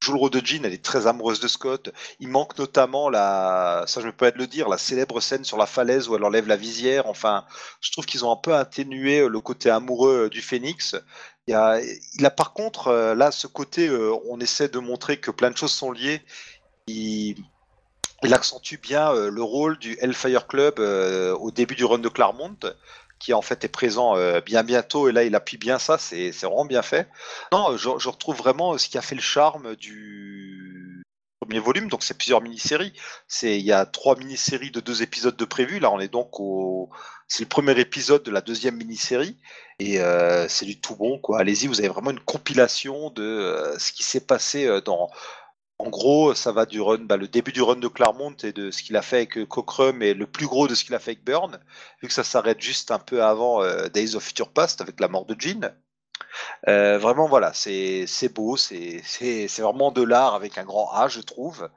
joue 0.00 0.12
le 0.12 0.18
rôle 0.18 0.30
de 0.30 0.44
Jean, 0.44 0.64
elle 0.64 0.72
est 0.72 0.84
très 0.84 1.06
amoureuse 1.06 1.40
de 1.40 1.48
Scott. 1.48 1.90
Il 2.20 2.28
manque 2.28 2.58
notamment 2.58 3.08
la, 3.10 3.84
ça 3.86 4.00
je 4.00 4.06
me 4.06 4.12
peux 4.12 4.30
de 4.30 4.38
le 4.38 4.46
dire, 4.46 4.68
la 4.68 4.78
célèbre 4.78 5.20
scène 5.20 5.44
sur 5.44 5.56
la 5.56 5.66
falaise 5.66 6.08
où 6.08 6.16
elle 6.16 6.24
enlève 6.24 6.46
la 6.46 6.56
visière. 6.56 7.06
Enfin, 7.06 7.44
je 7.80 7.90
trouve 7.92 8.06
qu'ils 8.06 8.24
ont 8.24 8.32
un 8.32 8.36
peu 8.36 8.54
atténué 8.54 9.26
le 9.28 9.40
côté 9.40 9.70
amoureux 9.70 9.79
euh, 9.88 10.28
du 10.28 10.40
Phoenix. 10.40 10.96
Il, 11.46 11.54
a, 11.54 12.30
par 12.30 12.52
contre 12.52 12.88
euh, 12.88 13.14
là 13.14 13.30
ce 13.30 13.46
côté, 13.46 13.88
euh, 13.88 14.14
on 14.28 14.40
essaie 14.40 14.68
de 14.68 14.78
montrer 14.78 15.18
que 15.18 15.30
plein 15.30 15.50
de 15.50 15.56
choses 15.56 15.72
sont 15.72 15.92
liées. 15.92 16.22
Il, 16.86 17.36
accentue 18.32 18.76
bien 18.76 19.14
le 19.14 19.42
rôle 19.42 19.78
du 19.78 19.96
Hellfire 20.00 20.46
Club 20.46 20.78
au 20.78 21.50
début 21.50 21.74
du 21.74 21.86
run 21.86 21.98
de 21.98 22.08
Claremont, 22.10 22.56
qui 23.18 23.32
en 23.32 23.40
fait 23.40 23.64
est 23.64 23.68
présent 23.68 24.14
bien 24.44 24.62
bientôt, 24.62 25.08
et 25.08 25.12
là 25.12 25.24
il 25.24 25.34
appuie 25.34 25.56
bien 25.56 25.78
ça, 25.78 25.96
c'est 25.96 26.30
vraiment 26.42 26.66
bien 26.66 26.82
fait. 26.82 27.08
Non, 27.50 27.78
je 27.78 28.08
retrouve 28.08 28.36
vraiment 28.36 28.76
ce 28.76 28.90
qui 28.90 28.98
a 28.98 29.02
fait 29.02 29.14
le 29.14 29.22
charme 29.22 29.74
du 29.76 30.89
premier 31.50 31.64
volume, 31.64 31.88
donc 31.88 32.04
c'est 32.04 32.16
plusieurs 32.16 32.42
mini-séries. 32.42 32.92
C'est 33.26 33.58
Il 33.58 33.66
y 33.66 33.72
a 33.72 33.84
trois 33.84 34.16
mini-séries 34.16 34.70
de 34.70 34.78
deux 34.78 35.02
épisodes 35.02 35.36
de 35.36 35.44
prévu, 35.44 35.80
là 35.80 35.90
on 35.90 35.98
est 35.98 36.12
donc 36.12 36.38
au... 36.38 36.90
C'est 37.26 37.42
le 37.42 37.48
premier 37.48 37.78
épisode 37.78 38.22
de 38.22 38.30
la 38.30 38.40
deuxième 38.40 38.76
mini-série, 38.76 39.36
et 39.80 40.00
euh, 40.00 40.48
c'est 40.48 40.64
du 40.64 40.80
tout 40.80 40.96
bon, 40.96 41.18
quoi. 41.18 41.40
Allez-y, 41.40 41.66
vous 41.66 41.80
avez 41.80 41.88
vraiment 41.88 42.10
une 42.10 42.20
compilation 42.20 43.10
de 43.10 43.22
euh, 43.22 43.78
ce 43.78 43.92
qui 43.92 44.04
s'est 44.04 44.20
passé 44.26 44.66
euh, 44.66 44.80
dans 44.80 45.10
en 45.78 45.88
gros, 45.88 46.34
ça 46.34 46.52
va 46.52 46.66
du 46.66 46.80
run, 46.80 46.98
bah, 46.98 47.16
le 47.16 47.26
début 47.26 47.52
du 47.52 47.62
run 47.62 47.76
de 47.76 47.88
Claremont 47.88 48.36
et 48.44 48.52
de 48.52 48.70
ce 48.70 48.82
qu'il 48.82 48.96
a 48.96 49.02
fait 49.02 49.16
avec 49.16 49.48
Cockrum 49.48 50.02
et 50.02 50.12
le 50.12 50.26
plus 50.26 50.46
gros 50.46 50.68
de 50.68 50.74
ce 50.74 50.84
qu'il 50.84 50.94
a 50.94 50.98
fait 50.98 51.12
avec 51.12 51.24
Burn, 51.24 51.58
vu 52.02 52.08
que 52.08 52.12
ça 52.14 52.22
s'arrête 52.22 52.60
juste 52.60 52.90
un 52.90 52.98
peu 52.98 53.24
avant 53.24 53.62
Days 53.88 54.14
of 54.14 54.22
Future 54.22 54.52
Past 54.52 54.82
avec 54.82 55.00
la 55.00 55.08
mort 55.08 55.24
de 55.24 55.34
Jean. 55.38 55.72
Euh, 56.68 56.98
vraiment, 56.98 57.26
voilà, 57.26 57.52
c'est 57.54 58.06
beau, 58.34 58.56
c'est 58.56 59.02
vraiment 59.58 59.90
de 59.92 60.02
l'art 60.02 60.34
avec 60.34 60.58
un 60.58 60.64
grand 60.64 60.90
A, 60.92 61.08
je 61.08 61.20
trouve. 61.20 61.68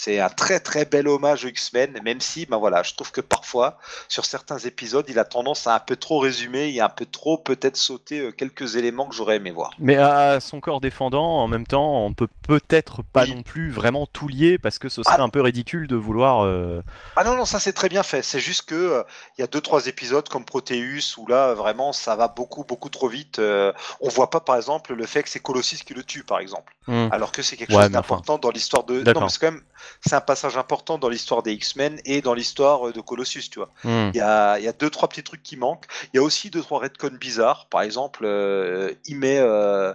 C'est 0.00 0.20
un 0.20 0.28
très 0.28 0.60
très 0.60 0.84
bel 0.84 1.08
hommage 1.08 1.44
aux 1.44 1.48
X-Men, 1.48 1.98
même 2.04 2.20
si, 2.20 2.46
ben 2.46 2.56
voilà, 2.56 2.84
je 2.84 2.94
trouve 2.94 3.10
que 3.10 3.20
parfois, 3.20 3.78
sur 4.06 4.26
certains 4.26 4.58
épisodes, 4.58 5.04
il 5.08 5.18
a 5.18 5.24
tendance 5.24 5.66
à 5.66 5.74
un 5.74 5.80
peu 5.80 5.96
trop 5.96 6.20
résumer 6.20 6.68
et 6.72 6.80
un 6.80 6.88
peu 6.88 7.04
trop 7.04 7.36
peut-être 7.36 7.76
sauter 7.76 8.20
euh, 8.20 8.30
quelques 8.30 8.76
éléments 8.76 9.06
que 9.08 9.14
j'aurais 9.16 9.36
aimé 9.36 9.50
voir. 9.50 9.72
Mais 9.80 9.96
à 9.96 10.38
son 10.38 10.60
corps 10.60 10.80
défendant, 10.80 11.42
en 11.42 11.48
même 11.48 11.66
temps, 11.66 12.04
on 12.04 12.12
peut 12.14 12.28
peut-être 12.46 13.02
pas 13.02 13.24
Oui. 13.24 13.34
non 13.34 13.42
plus 13.42 13.72
vraiment 13.72 14.06
tout 14.06 14.28
lier 14.28 14.56
parce 14.56 14.78
que 14.78 14.88
ce 14.88 15.02
serait 15.02 15.16
Ah. 15.18 15.22
un 15.24 15.30
peu 15.30 15.40
ridicule 15.40 15.88
de 15.88 15.96
vouloir. 15.96 16.44
euh, 16.44 16.80
Ah 17.16 17.24
non, 17.24 17.34
non, 17.34 17.44
ça 17.44 17.58
c'est 17.58 17.72
très 17.72 17.88
bien 17.88 18.04
fait. 18.04 18.22
C'est 18.22 18.38
juste 18.38 18.68
que 18.68 18.76
euh, 18.76 19.02
il 19.36 19.40
y 19.40 19.44
a 19.44 19.48
deux 19.48 19.60
trois 19.60 19.88
épisodes 19.88 20.28
comme 20.28 20.44
Proteus 20.44 21.16
où 21.16 21.26
là 21.26 21.54
vraiment 21.54 21.92
ça 21.92 22.14
va 22.14 22.28
beaucoup 22.28 22.62
beaucoup 22.62 22.88
trop 22.88 23.08
vite. 23.08 23.40
Euh, 23.40 23.72
on 24.00 24.08
voit 24.10 24.30
pas 24.30 24.38
par 24.38 24.54
exemple 24.54 24.94
le 24.94 25.06
fait 25.06 25.24
que 25.24 25.28
c'est 25.28 25.40
Colossus 25.40 25.78
qui 25.84 25.92
le 25.94 26.04
tue 26.04 26.22
par 26.22 26.38
exemple, 26.38 26.72
hmm. 26.86 27.08
alors 27.10 27.32
que 27.32 27.42
c'est 27.42 27.56
quelque 27.56 27.70
Ouais, 27.70 27.78
chose 27.78 27.86
enfin. 27.86 27.90
d'important 27.90 28.38
dans 28.38 28.50
l'histoire 28.50 28.84
de. 28.84 29.00
D'accord. 29.02 29.22
Non, 29.22 29.26
mais 29.26 29.32
c'est 29.32 29.40
quand 29.40 29.50
même 29.50 29.62
c'est 30.00 30.14
un 30.14 30.20
passage 30.20 30.56
important 30.56 30.98
dans 30.98 31.08
l'histoire 31.08 31.42
des 31.42 31.52
X-Men 31.52 32.00
et 32.04 32.22
dans 32.22 32.34
l'histoire 32.34 32.88
euh, 32.88 32.92
de 32.92 33.00
Colossus, 33.00 33.50
tu 33.50 33.58
vois. 33.58 33.70
Hmm. 33.84 34.10
Il 34.14 34.16
y 34.16 34.20
a, 34.20 34.58
y 34.58 34.68
a 34.68 34.72
deux 34.72 34.90
trois 34.90 35.08
petits 35.08 35.22
trucs 35.22 35.42
qui 35.42 35.56
manquent. 35.56 35.86
Il 36.12 36.16
y 36.16 36.20
a 36.20 36.22
aussi 36.22 36.50
deux 36.50 36.62
trois 36.62 36.80
retcons 36.80 37.16
bizarres. 37.18 37.66
Par 37.66 37.82
exemple, 37.82 38.24
euh, 38.24 38.92
il 39.04 39.16
met 39.16 39.38
euh, 39.38 39.94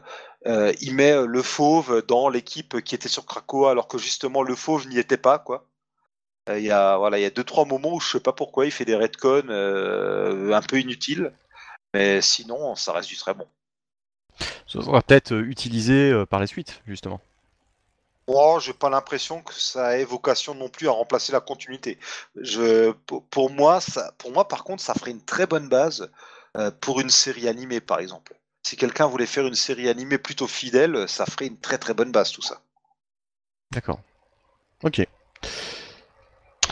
il 0.81 0.93
met 0.93 1.25
le 1.25 1.41
fauve 1.41 2.03
dans 2.07 2.29
l'équipe 2.29 2.81
qui 2.81 2.95
était 2.95 3.09
sur 3.09 3.25
Krakoa 3.25 3.71
alors 3.71 3.87
que 3.87 3.97
justement 3.97 4.43
le 4.43 4.55
fauve 4.55 4.87
n'y 4.87 4.99
était 4.99 5.17
pas 5.17 5.39
quoi. 5.39 5.65
Il 6.49 6.63
y 6.63 6.71
a 6.71 6.97
voilà, 6.97 7.17
il 7.19 7.21
y 7.21 7.25
a 7.25 7.29
deux 7.29 7.45
trois 7.45 7.63
moments 7.63 7.93
où 7.93 8.01
je 8.01 8.11
sais 8.11 8.19
pas 8.19 8.33
pourquoi 8.33 8.65
il 8.65 8.71
fait 8.71 8.83
des 8.83 8.95
retcons 8.95 9.47
euh, 9.47 10.51
un 10.51 10.61
peu 10.61 10.77
inutiles, 10.79 11.31
mais 11.93 12.21
sinon 12.21 12.75
ça 12.75 12.91
reste 12.91 13.07
du 13.07 13.15
très 13.15 13.33
bon. 13.33 13.47
Ce 14.65 14.81
sera 14.81 15.01
peut-être 15.01 15.33
utilisé 15.33 16.11
par 16.29 16.41
la 16.41 16.47
suite, 16.47 16.81
justement. 16.87 17.21
Moi, 18.27 18.59
j'ai 18.59 18.73
pas 18.73 18.89
l'impression 18.89 19.41
que 19.41 19.53
ça 19.53 19.97
ait 19.97 20.05
vocation 20.05 20.55
non 20.55 20.69
plus 20.69 20.87
à 20.87 20.91
remplacer 20.91 21.31
la 21.31 21.41
continuité. 21.41 21.99
Je, 22.35 22.91
pour, 23.29 23.51
moi, 23.51 23.81
ça, 23.81 24.13
pour 24.17 24.31
moi, 24.31 24.47
par 24.47 24.63
contre, 24.63 24.81
ça 24.81 24.93
ferait 24.93 25.11
une 25.11 25.23
très 25.23 25.45
bonne 25.45 25.67
base 25.67 26.09
euh, 26.57 26.71
pour 26.71 27.01
une 27.01 27.09
série 27.09 27.47
animée, 27.47 27.81
par 27.81 27.99
exemple. 27.99 28.35
Si 28.65 28.77
quelqu'un 28.77 29.07
voulait 29.07 29.25
faire 29.25 29.45
une 29.45 29.55
série 29.55 29.89
animée 29.89 30.17
plutôt 30.17 30.47
fidèle, 30.47 31.07
ça 31.09 31.25
ferait 31.25 31.47
une 31.47 31.57
très 31.57 31.77
très 31.77 31.93
bonne 31.93 32.11
base, 32.11 32.31
tout 32.31 32.41
ça. 32.41 32.61
D'accord. 33.71 33.99
Ok. 34.83 35.05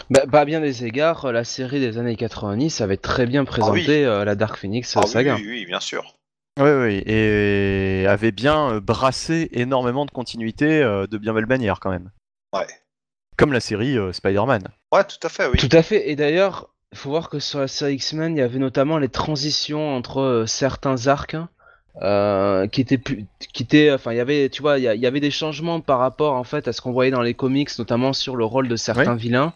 Bah, 0.09 0.25
bah, 0.25 0.41
à 0.41 0.45
bien 0.45 0.61
des 0.61 0.85
égards, 0.85 1.31
la 1.31 1.43
série 1.43 1.79
des 1.79 1.97
années 1.97 2.15
90 2.15 2.81
avait 2.81 2.97
très 2.97 3.25
bien 3.25 3.43
présenté 3.43 4.05
euh, 4.05 4.23
la 4.23 4.35
Dark 4.35 4.57
Phoenix 4.57 4.95
Ah 4.95 5.01
oui, 5.03 5.11
saga. 5.11 5.35
oui, 5.35 5.45
oui, 5.47 5.65
bien 5.65 5.79
sûr. 5.79 6.15
Oui, 6.61 6.69
oui, 6.69 7.03
et 7.05 8.05
avait 8.07 8.31
bien 8.31 8.73
euh, 8.73 8.79
brassé 8.79 9.49
énormément 9.51 10.05
de 10.05 10.11
continuité 10.11 10.81
euh, 10.83 11.07
de 11.07 11.17
bien 11.17 11.33
belle 11.33 11.47
manière 11.47 11.79
quand 11.79 11.89
même. 11.89 12.11
Ouais. 12.53 12.67
Comme 13.37 13.53
la 13.53 13.59
série 13.59 13.97
euh, 13.97 14.13
Spider-Man. 14.13 14.63
Ouais, 14.93 15.03
tout 15.03 15.17
à 15.23 15.29
fait, 15.29 15.47
oui. 15.47 15.57
Tout 15.57 15.75
à 15.75 15.81
fait. 15.81 16.09
Et 16.09 16.15
d'ailleurs, 16.15 16.69
il 16.91 16.97
faut 16.97 17.09
voir 17.09 17.29
que 17.29 17.39
sur 17.39 17.59
la 17.59 17.67
série 17.67 17.95
X-Men, 17.95 18.35
il 18.35 18.39
y 18.39 18.43
avait 18.43 18.59
notamment 18.59 18.97
les 18.97 19.09
transitions 19.09 19.95
entre 19.95 20.19
euh, 20.19 20.45
certains 20.45 21.07
arcs 21.07 21.37
euh, 22.01 22.67
qui 22.67 22.81
étaient 22.81 22.97
plus, 22.97 23.25
qui 23.53 23.63
étaient, 23.63 23.91
enfin, 23.91 24.13
il 24.13 24.17
y 24.17 24.21
avait, 24.21 24.49
tu 24.49 24.61
vois, 24.61 24.77
il 24.77 24.83
y, 24.83 25.05
avait 25.05 25.19
des 25.19 25.31
changements 25.31 25.81
par 25.81 25.99
rapport 25.99 26.35
en 26.35 26.43
fait 26.43 26.67
à 26.67 26.73
ce 26.73 26.81
qu'on 26.81 26.91
voyait 26.91 27.11
dans 27.11 27.21
les 27.21 27.33
comics, 27.33 27.69
notamment 27.77 28.13
sur 28.13 28.35
le 28.35 28.45
rôle 28.45 28.67
de 28.67 28.75
certains 28.75 29.15
vilains. 29.15 29.53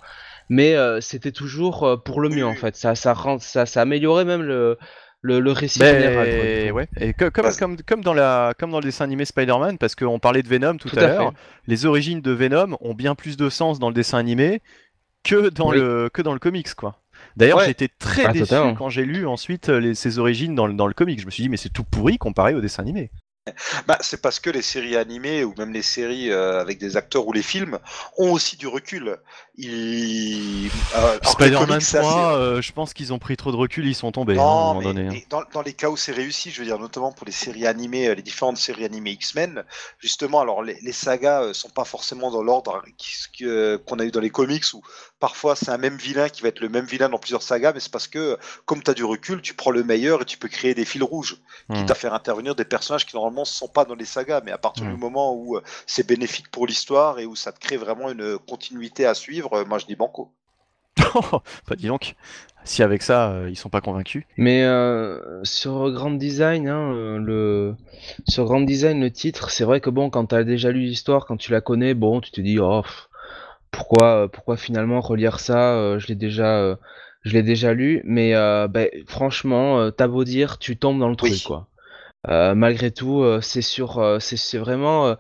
Mais 0.50 0.76
euh, 0.76 1.02
c'était 1.02 1.32
toujours 1.32 1.84
euh, 1.84 1.98
pour 1.98 2.22
le 2.22 2.30
mieux 2.30 2.46
en 2.46 2.56
fait. 2.56 2.76
Ça, 2.76 2.94
ça, 2.96 3.14
rend, 3.14 3.40
ça, 3.40 3.66
ça 3.66 3.82
améliorait 3.82 4.26
même 4.26 4.44
le, 4.44 4.78
le, 5.26 5.40
le 5.40 5.52
récit 5.52 5.80
général. 5.80 6.30
du 6.30 6.36
Mais, 6.38 6.68
coup. 6.70 6.76
ouais. 6.78 6.88
Et 7.00 7.14
que- 7.14 7.30
comme, 7.30 7.52
comme, 7.58 7.78
comme, 7.82 8.04
dans 8.04 8.14
la, 8.14 8.54
comme 8.58 8.72
dans 8.72 8.80
le 8.80 8.86
dessin 8.86 9.06
animé 9.06 9.26
Spider-Man, 9.26 9.78
parce 9.78 9.96
qu'on 9.96 10.20
parlait 10.20 10.44
de 10.44 10.48
Venom 10.48 10.78
tout, 10.78 10.90
Tout 10.90 11.00
à, 11.00 11.04
à 11.04 11.08
l'heure, 11.08 11.34
les 11.68 11.86
origines 11.86 12.22
de 12.22 12.32
Venom 12.32 12.78
ont 12.82 12.94
bien 12.94 13.16
plus 13.16 13.36
de 13.38 13.50
sens 13.50 13.80
dans 13.80 13.90
le 13.90 13.96
dessin 13.96 14.18
animé 14.18 14.62
que 15.24 15.50
dans, 15.50 15.70
Oui. 15.72 15.78
le, 15.78 16.10
que 16.14 16.22
dans 16.22 16.34
le 16.34 16.40
comics, 16.40 16.74
quoi. 16.76 17.02
D'ailleurs, 17.38 17.58
Ouais. 17.60 17.72
été 17.72 17.90
très 18.00 18.26
Ah, 18.26 18.32
déçu 18.34 18.46
totalement. 18.46 18.76
quand 18.76 18.90
j'ai 18.90 19.06
lu 19.06 19.26
ensuite 19.26 19.70
euh, 19.70 19.80
les, 19.80 19.96
ses 19.96 20.20
origines 20.20 20.54
dans 20.56 20.68
le, 20.68 20.74
dans 20.74 20.88
le 20.88 20.94
comic. 20.94 21.20
Je 21.20 21.26
me 21.26 21.32
suis 21.32 21.44
dit, 21.44 21.50
mais 21.50 21.58
c'est 21.58 21.70
tout 21.74 21.84
pourri 21.84 22.18
comparé 22.18 22.54
au 22.54 22.62
dessin 22.62 22.84
animé. 22.84 23.10
Bah, 23.88 23.98
c'est 24.02 24.22
parce 24.22 24.40
que 24.40 24.50
les 24.50 24.64
séries 24.64 24.96
animées 24.98 25.44
ou 25.44 25.54
même 25.58 25.72
les 25.72 25.84
séries 25.84 26.32
euh, 26.32 26.60
avec 26.60 26.80
des 26.80 26.98
acteurs 26.98 27.28
ou 27.28 27.32
les 27.34 27.44
films 27.44 27.78
ont 28.18 28.32
aussi 28.32 28.58
du 28.58 28.66
recul. 28.68 29.18
Ils... 29.58 30.70
euh, 30.96 31.18
les 31.24 31.30
Spider-Man 31.30 31.68
comics, 31.68 31.82
c'est 31.82 32.00
3, 32.00 32.12
assez- 32.12 32.20
euh, 32.40 32.62
je 32.62 32.72
pense 32.74 32.94
qu'ils 32.94 33.14
ont 33.14 33.20
pris 33.20 33.38
trop 33.38 33.52
de 33.52 33.56
recul, 33.58 33.86
ils 33.88 33.96
sont 33.96 34.12
tombés 34.12 34.34
hein, 34.34 34.40
à 34.40 34.42
un 34.42 34.46
Non, 34.46 34.74
moment 34.74 34.80
mais 34.80 34.86
donné. 34.86 35.08
hein. 35.08 35.12
et 35.14 35.26
dans, 35.30 35.44
dans 35.54 35.62
les 35.62 35.74
cas 35.74 35.90
où 35.90 35.98
c'est 35.98 36.12
réussi, 36.12 36.52
je 36.52 36.60
veux 36.60 36.66
dire, 36.66 36.80
notamment 36.80 37.12
pour 37.12 37.26
les 37.26 37.32
séries 37.32 37.66
animées, 37.66 38.08
euh, 38.10 38.16
les 38.16 38.22
différentes 38.22 38.58
séries 38.58 38.86
animées 38.86 39.12
X-Men, 39.12 39.64
justement, 40.00 40.42
alors 40.42 40.62
les, 40.62 40.78
les 40.82 40.92
sagas 40.92 41.42
euh, 41.44 41.54
sont 41.54 41.70
pas 41.70 41.86
forcément 41.86 42.32
dans 42.32 42.44
l'ordre 42.44 42.82
qu'on 43.88 44.00
a 44.00 44.06
eu 44.06 44.12
dans 44.12 44.20
les 44.20 44.30
comics 44.30 44.64
où 44.74 44.82
parfois 45.20 45.56
c'est 45.56 45.70
un 45.70 45.78
même 45.78 45.98
vilain 45.98 46.30
qui 46.30 46.42
va 46.42 46.50
être 46.50 46.60
le 46.60 46.70
même 46.70 46.86
vilain 46.86 47.10
dans 47.10 47.18
plusieurs 47.20 47.42
sagas, 47.44 47.72
mais 47.74 47.80
c'est 47.80 47.92
parce 47.92 48.08
que 48.08 48.38
comme 48.66 48.84
tu 48.84 48.92
as 48.92 48.94
du 48.94 49.04
recul, 49.04 49.42
tu 49.42 49.54
prends 49.54 49.72
le 49.72 49.84
meilleur 49.84 50.22
et 50.22 50.26
tu 50.26 50.38
peux 50.38 50.48
créer 50.50 50.74
des 50.74 50.86
fils 50.86 51.02
rouges, 51.04 51.38
Hmm. 51.68 51.74
quitte 51.78 51.90
à 51.92 51.96
faire 51.96 52.14
intervenir 52.14 52.54
des 52.54 52.66
personnages 52.66 53.06
qui 53.08 53.16
normalement 53.16 53.42
ne 53.42 53.46
sont 53.46 53.68
pas 53.68 53.86
dans 53.86 53.96
les 53.96 54.06
sagas, 54.06 54.42
mais 54.46 54.52
à 54.52 54.58
partir 54.60 54.86
Hmm. 54.86 54.92
du 54.94 54.98
moment 54.98 55.34
où 55.36 55.60
c'est 55.88 56.06
bénéfique 56.06 56.52
pour 56.52 56.68
l'histoire 56.68 57.18
et 57.20 57.26
où 57.26 57.36
ça 57.36 57.52
te 57.52 57.60
crée 57.60 57.78
vraiment 57.78 58.10
une 58.12 58.38
continuité 58.38 59.06
à 59.08 59.14
suivre, 59.16 59.45
moi 59.68 59.78
je 59.80 59.86
dis 59.86 59.96
banco. 59.96 60.32
bah 61.68 61.76
dis 61.76 61.88
donc, 61.88 62.16
si 62.64 62.82
avec 62.82 63.02
ça 63.02 63.32
euh, 63.32 63.50
ils 63.50 63.58
sont 63.58 63.70
pas 63.70 63.82
convaincus. 63.82 64.24
Mais 64.38 64.64
euh, 64.64 65.44
sur 65.44 65.92
Grand 65.92 66.12
Design, 66.12 66.68
hein, 66.70 66.94
euh, 66.94 67.18
le 67.18 67.76
sur 68.28 68.46
Grand 68.46 68.62
Design, 68.62 69.02
le 69.02 69.12
titre, 69.12 69.50
c'est 69.50 69.66
vrai 69.66 69.82
que 69.82 69.90
bon, 69.90 70.10
quand 70.10 70.28
t'as 70.28 70.44
déjà 70.44 70.72
lu 70.72 70.82
l'histoire, 70.82 71.26
quand 71.26 71.38
tu 71.38 71.52
la 71.52 71.62
connais, 71.62 71.94
bon, 71.94 72.22
tu 72.22 72.32
te 72.32 72.42
dis, 72.42 72.60
oh, 72.60 72.82
pff, 72.82 73.10
pourquoi, 73.72 74.30
pourquoi 74.32 74.56
finalement 74.58 75.02
relire 75.02 75.40
ça 75.40 75.74
euh, 75.74 76.00
Je 76.00 76.08
l'ai 76.08 76.16
déjà, 76.16 76.60
euh, 76.60 76.76
je 77.24 77.34
l'ai 77.34 77.44
déjà 77.44 77.74
lu, 77.74 78.02
mais 78.06 78.34
euh, 78.36 78.68
ben, 78.70 78.90
franchement, 79.08 79.80
euh, 79.80 79.92
t'as 79.92 80.08
beau 80.08 80.24
dire, 80.24 80.60
tu 80.60 80.78
tombes 80.78 81.00
dans 81.00 81.10
le 81.10 81.16
truc, 81.18 81.32
Oui. 81.34 81.44
quoi. 81.46 81.68
Euh, 82.30 82.56
malgré 82.56 82.90
tout, 82.92 83.22
euh, 83.22 83.42
c'est 83.42 83.62
sur, 83.62 84.00
euh, 84.00 84.20
c'est 84.20 84.38
c'est 84.38 84.58
vraiment 84.58 85.08
euh, 85.08 85.16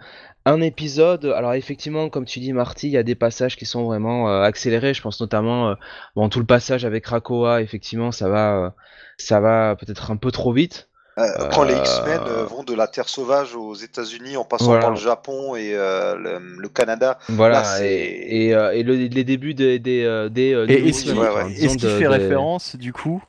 un 0.45 0.61
épisode. 0.61 1.25
Alors 1.25 1.53
effectivement, 1.53 2.09
comme 2.09 2.25
tu 2.25 2.39
dis, 2.39 2.53
Marty, 2.53 2.87
il 2.87 2.91
y 2.93 2.97
a 2.97 3.03
des 3.03 3.15
passages 3.15 3.55
qui 3.57 3.65
sont 3.65 3.83
vraiment 3.85 4.29
euh, 4.29 4.41
accélérés. 4.43 4.93
Je 4.93 5.01
pense 5.01 5.19
notamment, 5.19 5.69
euh, 5.69 5.75
bon, 6.15 6.29
tout 6.29 6.39
le 6.39 6.45
passage 6.45 6.85
avec 6.85 7.03
Krakoa. 7.03 7.61
Effectivement, 7.61 8.11
ça 8.11 8.29
va, 8.29 8.55
euh, 8.57 8.69
ça 9.17 9.39
va 9.39 9.75
peut-être 9.75 10.11
un 10.11 10.17
peu 10.17 10.31
trop 10.31 10.53
vite. 10.53 10.87
Euh, 11.17 11.23
quand 11.53 11.63
les 11.63 11.73
X-Men 11.75 12.19
euh, 12.27 12.43
vont 12.43 12.63
de 12.63 12.73
la 12.73 12.87
Terre 12.87 13.07
sauvage 13.07 13.55
aux 13.55 13.73
États-Unis 13.73 14.35
en 14.35 14.43
passant 14.43 14.65
Voilà. 14.65 14.81
par 14.81 14.89
le 14.91 14.97
Japon 14.97 15.55
et 15.55 15.71
euh, 15.73 16.15
le, 16.17 16.39
le 16.59 16.67
Canada, 16.67 17.17
Voilà. 17.29 17.61
Là, 17.61 17.85
et 17.85 18.47
et, 18.47 18.53
euh, 18.53 18.73
et 18.73 18.83
le- 18.83 18.95
les 18.95 19.23
débuts 19.23 19.53
des 19.53 19.79
des 19.79 20.27
des, 20.29 20.49
Et 20.67 20.89
est-ce 20.89 21.03
qu'il 21.03 21.13
ouais, 21.17 21.27
enfin, 21.29 21.45
ouais. 21.45 21.53
fait 21.69 21.99
des- 21.99 22.07
référence 22.07 22.75
du 22.75 22.91
coup 22.91 23.23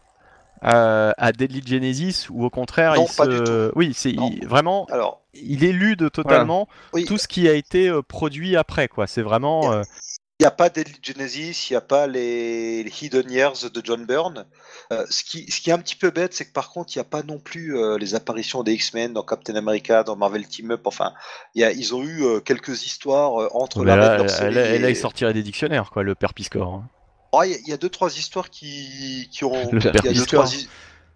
à, 0.63 1.15
à 1.19 1.33
Deadly 1.33 1.63
Genesis 1.67 2.27
ou 2.31 2.45
au 2.45 2.51
contraire 2.51 2.95
Non, 2.95 3.07
il 3.11 3.17
pas 3.17 3.25
se... 3.25 3.73
Oui, 3.77 3.93
c'est 3.95 4.11
il- 4.11 4.47
vraiment 4.47 4.87
alors 4.91 5.23
il 5.35 5.65
élude 5.65 6.11
totalement 6.11 6.67
oui, 6.95 7.05
tout 7.05 7.19
ce 7.19 7.29
qui 7.29 7.47
a 7.49 7.53
été 7.53 7.89
euh, 7.89 8.01
produit 8.03 8.57
après 8.57 8.89
quoi. 8.89 9.07
C'est 9.07 9.23
vraiment 9.23 9.73
euh, 9.73 9.83
il 10.39 10.43
n'y 10.43 10.47
a 10.47 10.51
pas 10.51 10.69
Deadly 10.69 10.99
Genesis, 11.03 11.69
il 11.71 11.73
n'y 11.73 11.77
a 11.79 11.81
pas 11.81 12.07
les, 12.07 12.83
les 12.85 12.93
Hidden 13.03 13.31
Years 13.31 13.71
de 13.73 13.81
John 13.83 14.05
Byrne. 14.05 14.45
Euh, 14.93 15.05
ce, 15.09 15.25
qui, 15.25 15.51
ce 15.51 15.63
qui 15.63 15.71
est 15.71 15.73
un 15.73 15.79
petit 15.79 15.97
peu 15.97 16.11
bête, 16.11 16.35
c'est 16.35 16.45
que 16.45 16.53
par 16.53 16.69
contre, 16.71 16.95
il 16.95 16.99
n'y 16.99 17.01
a 17.01 17.05
pas 17.09 17.23
non 17.23 17.39
plus 17.39 17.75
euh, 17.75 17.97
les 17.97 18.15
apparitions 18.15 18.63
des 18.63 18.75
X-Men 18.75 19.15
dans 19.15 19.23
Captain 19.23 19.55
America, 19.57 20.03
dans 20.05 20.15
Marvel 20.15 20.47
Team 20.47 20.73
Up. 20.73 20.83
Enfin, 20.87 21.15
il 21.55 21.63
y 21.63 21.65
a, 21.65 21.73
ils 21.73 21.95
ont 21.95 22.03
eu 22.03 22.23
euh, 22.23 22.41
quelques 22.41 22.85
histoires 22.85 23.41
euh, 23.41 23.49
entre 23.53 23.79
mais 23.81 23.87
l'arrêt 23.87 24.01
là, 24.01 24.09
de 24.11 24.17
leur 24.17 24.25
elle, 24.27 24.31
série 24.31 24.57
elle- 24.59 24.75
elle, 24.75 24.85
et- 24.85 24.91
il 24.91 24.97
sortirait 24.97 25.33
des 25.33 25.43
dictionnaires 25.43 25.89
quoi, 25.91 26.03
le 26.03 26.15
père 26.15 26.35
Piscor. 26.35 26.69
hein. 26.75 26.89
Il 27.45 27.51
y, 27.51 27.55
a- 27.55 27.59
il 27.59 27.69
y 27.69 27.73
a 27.73 27.77
deux 27.77 27.89
trois 27.91 28.17
histoires 28.17 28.51
qui, 28.51 29.29
qui 29.33 29.45
ont. 29.45 29.71
Le 29.73 29.79
il 29.81 29.85
y 29.85 29.89
a 29.89 29.93
père 29.93 30.03
deux 30.03 30.09
Piscor. 30.11 30.45
trois, 30.45 30.55
hi- 30.55 30.69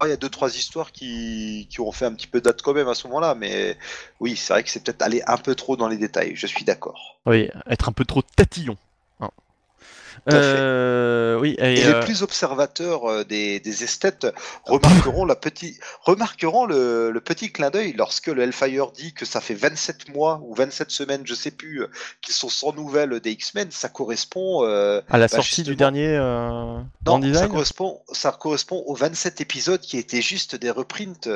il 0.03 0.09
y 0.09 0.11
a 0.11 0.17
deux 0.17 0.29
trois 0.29 0.55
histoires 0.55 0.91
qui, 0.91 1.67
qui 1.69 1.79
ont 1.79 1.91
fait 1.91 2.05
un 2.05 2.13
petit 2.13 2.27
peu 2.27 2.41
date 2.41 2.61
quand 2.63 2.73
même 2.73 2.87
à 2.87 2.95
ce 2.95 3.05
moment-là, 3.07 3.35
mais 3.35 3.77
oui, 4.19 4.35
c'est 4.35 4.53
vrai 4.53 4.63
que 4.63 4.69
c'est 4.69 4.83
peut-être 4.83 5.01
aller 5.03 5.21
un 5.27 5.37
peu 5.37 5.53
trop 5.55 5.75
dans 5.77 5.87
les 5.87 5.97
détails. 5.97 6.33
Je 6.35 6.47
suis 6.47 6.63
d'accord. 6.65 7.19
Oui, 7.27 7.49
être 7.69 7.87
un 7.89 7.91
peu 7.91 8.03
trop 8.05 8.21
tatillon. 8.23 8.77
hein. 9.19 9.29
Tout 9.29 9.39
à 9.85 10.10
fait. 10.10 10.10
Euh, 10.29 11.39
oui, 11.39 11.55
et, 11.57 11.79
Et 11.79 11.85
euh, 11.85 11.99
les 11.99 12.05
plus 12.05 12.21
observateurs 12.21 13.05
euh, 13.09 13.23
des, 13.23 13.59
des 13.59 13.83
esthètes 13.83 14.27
remarqueront, 14.65 15.25
la 15.25 15.35
petit, 15.35 15.79
remarqueront 16.01 16.65
le, 16.65 17.09
le 17.09 17.21
petit 17.21 17.51
clin 17.51 17.71
d'œil 17.71 17.93
lorsque 17.97 18.27
le 18.27 18.43
Hellfire 18.43 18.91
dit 18.91 19.13
que 19.13 19.25
ça 19.25 19.41
fait 19.41 19.55
27 19.55 20.13
mois 20.13 20.39
ou 20.43 20.53
27 20.53 20.91
semaines, 20.91 21.21
je 21.25 21.33
sais 21.33 21.49
plus, 21.49 21.83
qu'ils 22.21 22.35
sont 22.35 22.49
sans 22.49 22.73
nouvelles 22.73 23.19
des 23.19 23.31
X-Men. 23.31 23.71
Ça 23.71 23.89
correspond, 23.89 24.63
euh, 24.63 25.01
à 25.09 25.17
la 25.17 25.25
bah, 25.25 25.35
sortie 25.37 25.63
du 25.63 25.75
dernier 25.75 26.09
euh, 26.09 26.79
Grand 27.03 27.17
non, 27.19 27.33
ça 27.33 27.47
correspond, 27.47 28.01
ça 28.11 28.31
correspond 28.31 28.83
aux 28.85 28.95
27 28.95 29.41
épisodes 29.41 29.81
qui 29.81 29.97
étaient 29.97 30.21
juste 30.21 30.55
des 30.55 30.69
reprints. 30.69 31.27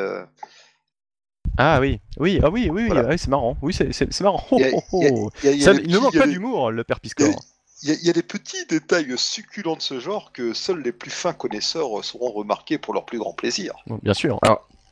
Ah 1.57 1.79
oui, 1.79 1.99
oui, 2.17 2.39
ah 2.43 2.49
oui, 2.49 2.69
oui, 2.71 2.87
Voilà. 2.87 3.07
ouais, 3.07 3.17
c'est 3.17 3.29
marrant. 3.29 3.55
Oui, 3.61 3.73
c'est 3.73 4.21
marrant. 4.21 4.45
Il 4.51 4.59
y 4.59 4.63
a- 4.65 4.69
oh, 4.73 4.81
il 4.93 5.03
y 5.03 5.07
a- 5.07 5.11
oh. 5.13 5.29
il 5.43 5.45
y 5.45 5.49
a- 5.49 5.51
il 5.53 5.59
y 5.59 5.61
a 5.61 5.65
Ça, 5.65 5.73
des 5.73 5.83
il 5.85 5.91
ne 5.91 5.99
manque 5.99 6.17
pas 6.17 6.27
d'humour, 6.27 6.71
le 6.71 6.83
père 6.83 6.99
Piscor. 6.99 7.29
Il 7.83 7.89
y, 7.89 7.91
a, 7.91 7.95
il 7.95 8.05
y 8.05 8.09
a 8.09 8.13
des 8.13 8.23
petits 8.23 8.65
détails 8.67 9.13
succulents 9.17 9.75
de 9.75 9.81
ce 9.81 9.99
genre 9.99 10.31
que 10.31 10.53
seuls 10.53 10.81
les 10.81 10.91
plus 10.93 11.11
fins 11.11 11.33
connaisseurs 11.33 12.03
sauront 12.03 12.31
remarquer 12.31 12.77
pour 12.77 12.93
leur 12.93 13.05
plus 13.05 13.19
grand 13.19 13.33
plaisir. 13.33 13.73
Bien 14.01 14.13
sûr. 14.13 14.39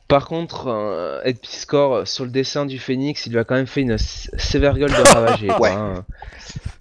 Par 0.06 0.26
contre, 0.28 0.66
euh, 0.68 1.22
Ed 1.24 1.40
Piscor 1.40 1.94
euh, 1.94 2.04
sur 2.04 2.24
le 2.24 2.30
dessin 2.30 2.66
du 2.66 2.78
Phénix, 2.78 3.24
il 3.24 3.32
lui 3.32 3.38
a 3.38 3.44
quand 3.44 3.54
même 3.54 3.66
fait 3.66 3.80
une 3.80 3.96
sévère 3.96 4.76
gueule 4.78 4.90
de 4.90 4.96
ravager. 5.12 5.46
quoi, 5.56 5.58
Ouais. 5.60 5.70
hein. 5.70 6.04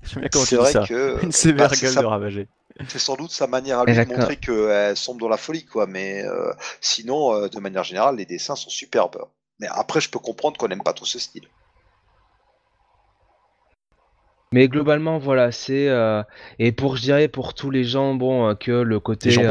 J'aime 0.03 0.19
bien 0.21 0.29
comment 0.29 0.43
C'est 0.43 0.49
tu 0.49 0.55
dis 0.55 0.61
vrai 0.61 0.71
ça. 0.73 0.85
que 0.85 1.23
Une 1.23 1.31
sévère 1.31 1.69
bah, 1.69 1.75
c'est 1.75 1.85
gueule 1.85 1.93
ça- 1.93 2.01
de 2.01 2.05
ravager. 2.05 2.47
c'est 2.89 2.99
sans 2.99 3.15
doute 3.15 3.31
sa 3.31 3.47
manière 3.47 3.79
à 3.79 3.85
lui 3.85 3.93
de 3.93 3.97
D'accord. 3.97 4.17
montrer 4.17 4.35
qu'elle 4.35 4.97
sombre 4.97 5.21
dans 5.21 5.29
la 5.29 5.37
folie, 5.37 5.63
quoi. 5.65 5.87
Mais 5.87 6.21
euh, 6.25 6.51
sinon, 6.81 7.33
euh, 7.33 7.47
de 7.47 7.59
manière 7.61 7.85
générale, 7.85 8.17
les 8.17 8.25
dessins 8.25 8.57
sont 8.57 8.69
superbes. 8.69 9.23
Mais 9.59 9.67
après, 9.71 10.01
je 10.01 10.09
peux 10.09 10.19
comprendre 10.19 10.57
qu'on 10.57 10.67
n'aime 10.67 10.83
pas 10.83 10.93
trop 10.93 11.05
ce 11.05 11.17
style. 11.17 11.47
Mais 14.53 14.67
globalement, 14.69 15.17
voilà, 15.19 15.51
c'est 15.51 15.89
euh, 15.89 16.23
et 16.59 16.71
pour 16.71 16.95
je 16.97 17.01
dirais 17.03 17.27
pour 17.27 17.53
tous 17.55 17.71
les 17.71 17.83
gens, 17.83 18.15
bon, 18.15 18.49
euh, 18.49 18.55
que 18.55 18.71
le 18.71 18.99
côté, 19.01 19.45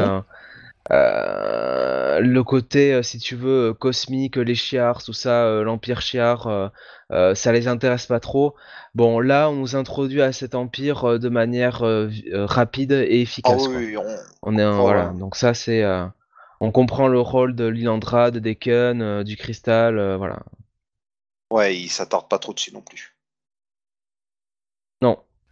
euh, 0.91 2.19
le 2.21 2.43
côté, 2.43 2.93
euh, 2.93 3.03
si 3.03 3.19
tu 3.19 3.35
veux, 3.35 3.73
cosmique, 3.73 4.37
les 4.37 4.55
chiars, 4.55 5.03
tout 5.03 5.13
ça, 5.13 5.45
euh, 5.45 5.63
l'empire 5.63 6.01
chiar, 6.01 6.47
euh, 7.11 7.35
ça 7.35 7.51
les 7.51 7.67
intéresse 7.67 8.07
pas 8.07 8.19
trop. 8.19 8.55
Bon, 8.95 9.19
là, 9.19 9.49
on 9.49 9.55
nous 9.55 9.75
introduit 9.75 10.21
à 10.21 10.31
cet 10.33 10.55
empire 10.55 11.19
de 11.19 11.29
manière 11.29 11.83
rapide 12.33 12.91
et 12.93 13.21
Ah 13.43 13.51
efficace. 13.51 13.67
quoi. 13.67 13.81
oui, 13.81 13.95
on- 13.97 14.17
On 14.43 14.57
est 14.57 14.63
un, 14.63 14.81
Oh, 14.81 14.83
voilà, 14.83 15.09
ouais. 15.09 15.19
donc 15.19 15.35
ça 15.37 15.53
c'est, 15.55 15.83
on 16.61 16.71
comprend 16.71 17.07
le 17.09 17.19
rôle 17.21 17.55
de 17.55 17.65
Lilandra, 17.67 18.31
de 18.31 18.39
Deacon, 18.39 19.01
euh, 19.01 19.23
du 19.23 19.37
cristal, 19.37 20.15
voilà. 20.17 20.39
ouais, 21.51 21.77
il 21.79 21.89
s'attarde 21.89 22.27
pas 22.27 22.37
trop 22.37 22.53
dessus 22.53 22.73
non 22.73 22.81
plus. 22.81 23.12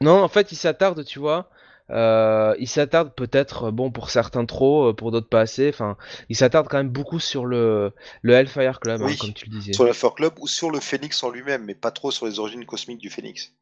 Non, 0.01 0.21
en 0.23 0.27
fait, 0.27 0.51
il 0.51 0.55
s'attarde, 0.55 1.03
tu 1.05 1.19
vois. 1.19 1.49
euh, 1.91 2.55
il 2.59 2.67
s'attarde 2.67 3.13
peut-être, 3.15 3.65
euh, 3.65 3.71
bon, 3.71 3.91
pour 3.91 4.09
certains 4.09 4.45
trop, 4.45 4.89
euh, 4.89 4.93
pour 4.93 5.11
d'autres 5.11 5.29
pas 5.29 5.41
assez. 5.41 5.69
Enfin, 5.69 5.97
il 6.29 6.35
s'attarde 6.35 6.67
quand 6.69 6.77
même 6.77 6.89
beaucoup 6.89 7.19
sur 7.19 7.45
le, 7.45 7.93
le 8.21 8.33
Hellfire 8.33 8.79
Club, 8.79 9.01
hein, 9.01 9.13
comme 9.19 9.33
tu 9.33 9.45
le 9.45 9.51
disais. 9.51 9.73
Sur 9.73 9.83
le 9.85 9.93
Fur 9.93 10.15
Club 10.15 10.33
ou 10.39 10.47
sur 10.47 10.71
le 10.71 10.79
Phénix 10.79 11.21
en 11.23 11.29
lui-même, 11.29 11.65
mais 11.65 11.75
pas 11.75 11.91
trop 11.91 12.11
sur 12.11 12.25
les 12.25 12.39
origines 12.39 12.65
cosmiques 12.65 12.99
du 12.99 13.09
Phénix. 13.09 13.53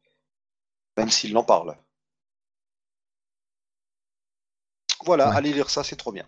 Même 0.96 1.10
s'il 1.10 1.36
en 1.36 1.42
parle. 1.44 1.76
Voilà, 5.04 5.30
Ouais. 5.30 5.36
allez 5.36 5.52
lire 5.52 5.70
ça, 5.70 5.82
c'est 5.82 5.96
trop 5.96 6.12
bien. 6.12 6.26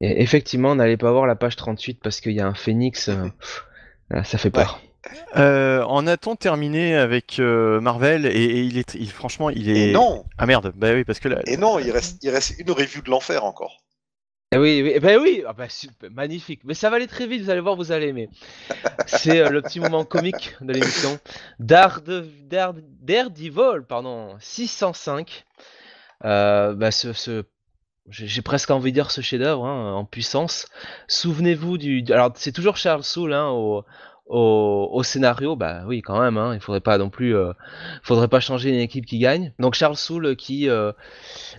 Et 0.00 0.22
effectivement, 0.22 0.74
n'allez 0.74 0.96
pas 0.96 1.12
voir 1.12 1.26
la 1.26 1.36
page 1.36 1.56
38 1.56 2.00
parce 2.02 2.20
qu'il 2.20 2.32
y 2.32 2.40
a 2.40 2.46
un 2.46 2.54
phénix. 2.54 3.08
euh, 3.08 3.28
ça 4.24 4.38
fait 4.38 4.50
peur. 4.50 4.80
Euh, 5.36 5.82
en 5.84 6.06
a-t-on 6.06 6.36
terminé 6.36 6.94
avec 6.94 7.38
euh, 7.38 7.80
Marvel 7.80 8.26
et, 8.26 8.30
et 8.30 8.60
il 8.60 8.76
est, 8.78 8.94
il- 8.94 9.10
franchement, 9.10 9.48
il 9.50 9.70
est. 9.70 9.90
Et 9.90 9.92
non, 9.92 10.24
Ah 10.38 10.46
merde, 10.46 10.72
bah 10.76 10.92
oui, 10.92 11.04
parce 11.04 11.20
que 11.20 11.28
là. 11.28 11.40
et 11.46 11.56
non, 11.56 11.78
il 11.78 11.90
reste, 11.90 12.18
il 12.22 12.30
reste 12.30 12.54
une 12.58 12.70
review 12.70 13.00
de 13.02 13.10
l'enfer 13.10 13.44
encore. 13.44 13.78
Eh 14.52 14.58
oui, 14.58 14.82
oui, 14.82 14.92
eh 14.94 15.00
ben 15.00 15.18
oui, 15.20 15.44
ah 15.46 15.52
bah, 15.52 15.68
super, 15.68 16.10
magnifique. 16.10 16.62
Mais 16.64 16.74
ça 16.74 16.90
va 16.90 16.96
aller 16.96 17.06
très 17.06 17.26
vite, 17.28 17.42
vous 17.42 17.50
allez 17.50 17.60
voir, 17.60 17.76
vous 17.76 17.92
allez 17.92 18.08
aimer. 18.08 18.28
C'est 19.06 19.38
euh, 19.40 19.48
le 19.48 19.62
petit 19.62 19.78
moment 19.80 20.04
comique 20.04 20.56
de 20.60 20.72
l'émission. 20.72 21.18
Darede- 21.60 22.26
Dare- 22.48 22.74
Daredevil, 23.00 23.82
pardon, 23.88 24.34
605. 24.40 25.44
Euh, 26.24 26.74
bah, 26.74 26.90
ce, 26.90 27.12
ce- 27.12 27.44
j'ai 28.08 28.42
presque 28.42 28.70
envie 28.72 28.90
de 28.90 28.94
dire 28.94 29.12
ce 29.12 29.20
chef-d'œuvre 29.20 29.64
hein, 29.66 29.94
en 29.94 30.04
puissance. 30.04 30.66
Souvenez-vous 31.06 31.78
du, 31.78 32.02
du- 32.02 32.12
alors 32.12 32.32
c'est 32.34 32.50
toujours 32.52 32.76
Charles 32.76 33.04
Soule 33.04 33.32
hein, 33.32 33.48
au, 33.50 33.84
au, 34.30 34.88
au 34.92 35.02
scénario. 35.02 35.56
Bah 35.56 35.82
oui, 35.86 36.00
quand 36.00 36.20
même. 36.20 36.38
Hein, 36.38 36.54
il 36.54 36.60
faudrait 36.60 36.80
pas 36.80 36.96
non 36.96 37.10
plus, 37.10 37.36
euh, 37.36 37.52
faudrait 38.02 38.28
pas 38.28 38.40
changer 38.40 38.70
une 38.70 38.80
équipe 38.80 39.04
qui 39.04 39.18
gagne. 39.18 39.52
Donc 39.58 39.74
Charles 39.74 39.96
Soule 39.96 40.36
qui 40.36 40.68
euh, 40.70 40.92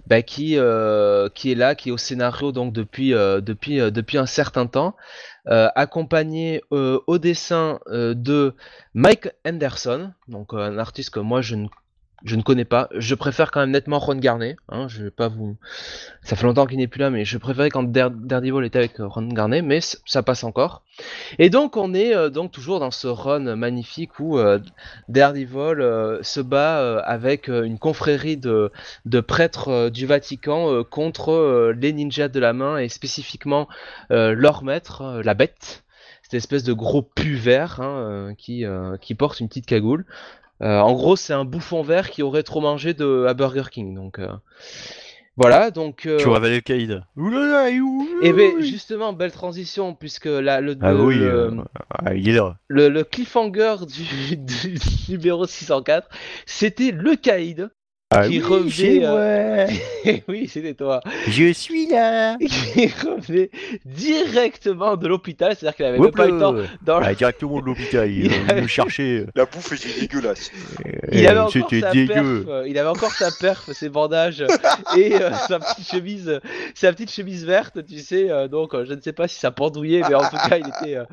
bah, 0.08 0.22
qui, 0.22 0.58
euh, 0.58 1.30
qui 1.30 1.52
est 1.52 1.56
là, 1.56 1.76
qui 1.76 1.90
est 1.90 1.92
au 1.92 1.98
scénario 1.98 2.52
donc 2.52 2.74
depuis, 2.74 3.12
depuis, 3.12 3.78
depuis 3.92 4.18
un 4.18 4.26
certain 4.26 4.66
temps, 4.66 4.96
accompagné 5.46 6.64
au 6.72 7.18
dessin 7.18 7.80
de 7.90 8.56
Mike 8.94 9.30
Henderson, 9.46 10.12
donc 10.28 10.54
un 10.54 10.78
artiste 10.78 11.12
que 11.12 11.20
moi 11.20 11.42
je 11.42 11.56
ne, 11.56 11.68
je 12.24 12.36
ne 12.36 12.42
connais 12.42 12.66
pas. 12.66 12.88
Je 12.96 13.16
préfère 13.16 13.52
quand 13.52 13.60
même 13.62 13.72
nettement 13.72 14.00
Ron 14.00 14.16
Garnet. 14.16 14.56
Hein, 14.70 14.88
je 14.88 15.04
vais 15.04 15.12
pas 15.12 15.28
vous. 15.28 15.58
Ça 16.24 16.36
fait 16.36 16.46
longtemps 16.46 16.66
qu'il 16.66 16.78
n'est 16.78 16.88
plus 16.88 17.00
là, 17.00 17.10
mais 17.10 17.26
je 17.26 17.38
préférais 17.38 17.70
quand 17.70 17.84
Dare- 17.84 18.12
Daredevil 18.12 18.64
était 18.66 18.80
avec 18.80 19.00
euh, 19.00 19.08
Ron 19.08 19.28
Garnet, 19.28 19.62
mais 19.62 19.80
ça 20.06 20.24
passe 20.24 20.44
encore. 20.44 20.84
Et 21.40 21.50
donc 21.50 21.78
on 21.78 21.94
est 21.94 22.16
euh, 22.16 22.30
donc 22.30 22.52
toujours 22.52 22.80
dans 22.80 22.92
ce 22.92 23.08
run 23.08 23.56
magnifique 23.56 24.20
où 24.20 24.38
euh, 24.38 24.60
Daredevil 25.10 25.82
euh, 25.82 26.20
se 26.22 26.42
bat 26.42 26.80
euh, 26.80 27.02
avec 27.06 27.50
euh, 27.50 27.64
une 27.64 27.80
confrérie 27.80 28.38
de, 28.38 28.72
de 29.06 29.20
prêtres 29.20 29.70
euh, 29.70 29.90
du 29.90 30.06
Vatican 30.06 30.72
euh, 30.72 30.84
contre 30.84 31.32
euh, 31.32 31.74
les 31.80 31.94
ninjas 31.94 32.28
de 32.28 32.40
la 32.40 32.54
main 32.54 32.78
et 32.78 32.90
spécifiquement 32.90 33.68
euh, 34.12 34.36
leur 34.36 34.64
maître, 34.64 35.02
euh, 35.02 35.22
la 35.24 35.34
bête, 35.34 35.84
cette 36.24 36.36
espèce 36.36 36.64
de 36.64 36.74
gros 36.74 37.02
pu 37.02 37.36
vert 37.36 37.82
hein, 37.82 37.98
euh, 37.98 38.34
qui, 38.38 38.66
euh, 38.66 38.98
qui 38.98 39.16
porte 39.16 39.40
une 39.40 39.48
petite 39.48 39.66
cagoule. 39.66 40.06
Euh, 40.62 40.80
en 40.80 40.94
gros, 40.94 41.16
c'est 41.16 41.34
un 41.34 41.46
bouffon 41.46 41.82
vert 41.82 42.10
qui 42.12 42.22
aurait 42.24 42.44
trop 42.44 42.62
mangé 42.62 42.94
de 42.94 43.26
à 43.28 43.34
Burger 43.34 43.64
King. 43.72 43.96
Donc 43.96 44.20
euh, 44.20 44.28
voilà, 45.38 45.72
donc. 45.72 46.06
euh, 46.06 46.18
Tu 46.18 46.28
le 46.52 46.60
caïd. 46.62 47.04
Et 48.22 48.32
ben 48.34 48.58
ouh. 48.58 48.62
justement, 48.62 49.14
belle 49.14 49.32
transition 49.32 49.96
puisque 49.96 50.26
le, 50.26 50.76
Ah 50.82 50.92
le- 50.92 51.04
oui, 51.04 51.16
le- 51.18 51.26
euh, 51.26 51.52
ah, 51.90 52.14
il 52.14 52.30
est 52.30 52.34
là. 52.34 52.58
le, 52.68 52.90
le 52.90 53.04
cliffhanger 53.04 53.76
du, 53.88 54.38
du 54.38 54.78
numéro 55.10 55.46
604, 55.48 56.08
c'était 56.46 56.92
le 56.92 57.16
caïd. 57.16 57.70
Ah 58.14 58.28
qui 58.28 58.40
oui, 58.40 58.42
revenait, 58.42 59.00
euh, 59.06 59.68
oui, 60.28 60.50
c'était 60.50 60.74
toi. 60.74 61.00
Je 61.30 61.54
suis 61.54 61.88
là. 61.88 62.36
Qui 62.38 62.88
revenait 62.88 63.50
directement 63.86 64.98
de 64.98 65.08
l'hôpital, 65.08 65.56
c'est-à-dire 65.56 65.76
qu'il 65.78 65.86
avait 65.86 65.98
même 65.98 66.12
pas 66.12 66.28
eu 66.28 66.32
le 66.34 66.40
temps 66.40 66.54
dans 66.82 67.00
le- 67.00 67.06
Ah, 67.06 67.14
directement 67.14 67.62
de 67.62 67.66
l'hôpital, 67.66 68.12
il 68.12 68.30
avait- 68.50 68.62
me 68.64 68.68
chercher. 68.68 69.26
La 69.36 69.46
bouffe 69.46 69.72
était 69.72 70.02
dégueulasse. 70.02 70.52
Il 71.12 71.26
avait 71.26 71.40
encore 71.40 71.52
C'était 71.70 71.80
sa 71.80 71.92
dégueu. 71.92 72.14
perf, 72.14 72.26
euh, 72.50 72.68
il 72.68 72.78
avait 72.78 72.90
encore 72.90 73.12
sa 73.14 73.32
perf, 73.32 73.72
ses 73.72 73.88
bandages 73.90 74.44
et 74.98 75.14
euh, 75.16 75.32
sa 75.48 75.60
petite 75.60 75.88
chemise, 75.88 76.28
euh, 76.28 76.40
sa 76.76 76.92
petite 76.92 77.12
chemise 77.12 77.46
verte, 77.46 77.86
tu 77.86 78.00
sais. 78.00 78.30
euh, 78.30 78.48
donc, 78.50 78.74
euh, 78.74 78.84
je 78.86 78.94
ne 78.94 79.00
sais 79.02 79.14
pas 79.14 79.28
si 79.30 79.40
ça 79.40 79.52
pendouillait, 79.52 80.02
mais 80.08 80.16
en 80.16 80.24
tout 80.30 80.36
cas, 80.50 80.58
il 80.58 80.68
était 80.68 80.98
euh, 80.98 81.06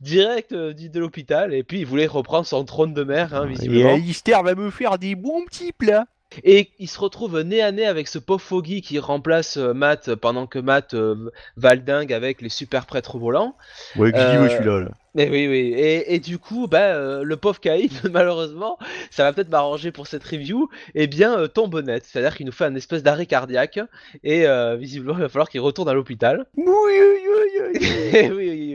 direct 0.00 0.52
euh, 0.52 0.72
de 0.72 1.00
l'hôpital. 1.00 1.52
Et 1.52 1.62
puis, 1.64 1.80
il 1.80 1.86
voulait 1.86 2.06
reprendre 2.06 2.46
son 2.46 2.64
trône 2.64 2.94
de 2.94 3.02
mer, 3.02 3.34
hein, 3.34 3.44
Et 3.46 3.48
visiblement. 3.48 3.94
Alistair 3.94 4.42
va 4.44 4.54
me 4.54 4.70
faire 4.70 4.98
des 4.98 5.14
bons 5.16 5.44
petits 5.46 5.72
plats. 5.72 6.04
Et 6.42 6.70
il 6.78 6.88
se 6.88 6.98
retrouve 6.98 7.40
nez 7.42 7.62
à 7.62 7.70
nez 7.72 7.86
avec 7.86 8.08
ce 8.08 8.18
pauvre 8.18 8.40
Foggy 8.40 8.82
qui 8.82 8.98
remplace 8.98 9.56
euh, 9.56 9.72
Matt 9.72 10.14
pendant 10.16 10.46
que 10.46 10.58
Matt 10.58 10.94
euh, 10.94 11.30
va 11.56 11.74
le 11.74 11.82
dingue 11.82 12.12
avec 12.12 12.40
les 12.40 12.48
super 12.48 12.86
prêtres 12.86 13.18
volants. 13.18 13.56
Ouais, 13.96 14.10
Euh, 14.14 14.38
moi, 14.38 14.48
je 14.48 14.56
suis 14.56 14.64
là. 14.64 14.80
là. 14.80 14.88
Mais 15.16 15.28
oui, 15.30 15.46
oui. 15.46 15.72
Et, 15.76 16.14
et 16.14 16.18
du 16.18 16.38
coup, 16.38 16.66
bah, 16.66 16.94
euh, 16.96 17.22
le 17.22 17.36
pauvre 17.36 17.60
Caïd, 17.60 17.92
malheureusement, 18.12 18.78
ça 19.10 19.22
va 19.22 19.32
peut-être 19.32 19.48
m'arranger 19.48 19.92
pour 19.92 20.08
cette 20.08 20.24
review, 20.24 20.68
eh 20.96 21.06
bien, 21.06 21.38
euh, 21.38 21.46
tombe 21.46 21.80
net. 21.82 22.04
C'est-à-dire 22.04 22.36
qu'il 22.36 22.46
nous 22.46 22.52
fait 22.52 22.64
un 22.64 22.74
espèce 22.74 23.04
d'arrêt 23.04 23.26
cardiaque, 23.26 23.78
et 24.24 24.46
euh, 24.46 24.74
visiblement, 24.74 25.14
il 25.16 25.20
va 25.20 25.28
falloir 25.28 25.48
qu'il 25.48 25.60
retourne 25.60 25.88
à 25.88 25.92
l'hôpital. 25.94 26.46
Oui, 26.56 26.64
oui, 26.66 27.20
oui, 27.28 27.60
oui. 27.72 27.78
oui, 28.12 28.30
oui, 28.36 28.73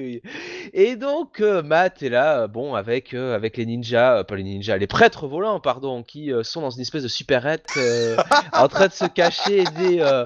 Et 0.73 0.95
donc, 0.95 1.39
euh, 1.41 1.61
Matt 1.61 2.03
est 2.03 2.09
là, 2.09 2.41
euh, 2.41 2.47
bon, 2.47 2.75
avec, 2.75 3.13
euh, 3.13 3.35
avec 3.35 3.57
les 3.57 3.65
ninjas, 3.65 4.23
pas 4.23 4.35
les 4.35 4.43
ninjas, 4.43 4.77
les 4.77 4.87
prêtres 4.87 5.27
volants, 5.27 5.59
pardon, 5.59 6.03
qui 6.03 6.31
sont 6.43 6.61
dans 6.61 6.69
une 6.69 6.81
espèce 6.81 7.03
de 7.03 7.07
supérette, 7.07 7.67
en 8.53 8.67
train 8.67 8.87
de 8.87 8.93
se 8.93 9.05
cacher, 9.05 9.63
des, 9.77 10.23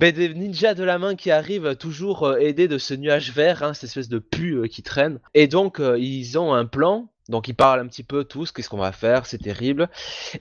ben, 0.00 0.12
des 0.12 0.32
ninjas 0.34 0.74
de 0.74 0.84
la 0.84 0.98
main 0.98 1.14
qui 1.14 1.30
arrivent, 1.30 1.76
toujours 1.76 2.36
aidés 2.38 2.68
de 2.68 2.78
ce 2.78 2.94
nuage 2.94 3.32
vert, 3.32 3.62
hein, 3.62 3.74
cette 3.74 3.84
espèce 3.84 4.08
de 4.08 4.18
pu 4.18 4.68
qui 4.68 4.82
traîne. 4.82 5.20
Et 5.34 5.46
donc, 5.46 5.80
ils 5.80 6.38
ont 6.38 6.54
un 6.54 6.64
plan. 6.64 7.08
Donc 7.28 7.46
ils 7.46 7.54
parlent 7.54 7.78
un 7.78 7.86
petit 7.86 8.02
peu 8.02 8.24
tous, 8.24 8.50
qu'est-ce 8.50 8.68
qu'on 8.68 8.78
va 8.78 8.90
faire, 8.90 9.26
c'est 9.26 9.38
terrible. 9.38 9.88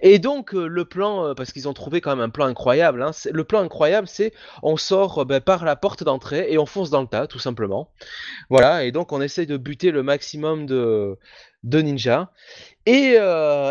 Et 0.01 0.17
donc 0.17 0.55
euh, 0.55 0.65
le 0.65 0.83
plan, 0.83 1.27
euh, 1.27 1.33
parce 1.35 1.51
qu'ils 1.51 1.67
ont 1.69 1.73
trouvé 1.73 2.01
quand 2.01 2.09
même 2.09 2.25
un 2.25 2.29
plan 2.29 2.45
incroyable, 2.45 3.03
hein, 3.03 3.11
le 3.31 3.43
plan 3.43 3.61
incroyable 3.61 4.07
c'est 4.07 4.33
on 4.63 4.77
sort 4.77 5.19
euh, 5.19 5.25
ben, 5.25 5.41
par 5.41 5.63
la 5.63 5.75
porte 5.75 6.03
d'entrée 6.03 6.47
et 6.51 6.57
on 6.57 6.65
fonce 6.65 6.89
dans 6.89 7.01
le 7.01 7.07
tas, 7.07 7.27
tout 7.27 7.37
simplement. 7.37 7.91
Voilà, 8.49 8.83
et 8.83 8.91
donc 8.91 9.11
on 9.11 9.21
essaye 9.21 9.45
de 9.45 9.57
buter 9.57 9.91
le 9.91 10.01
maximum 10.01 10.65
de, 10.65 11.19
de 11.63 11.81
ninjas. 11.81 12.29
Et 12.87 13.15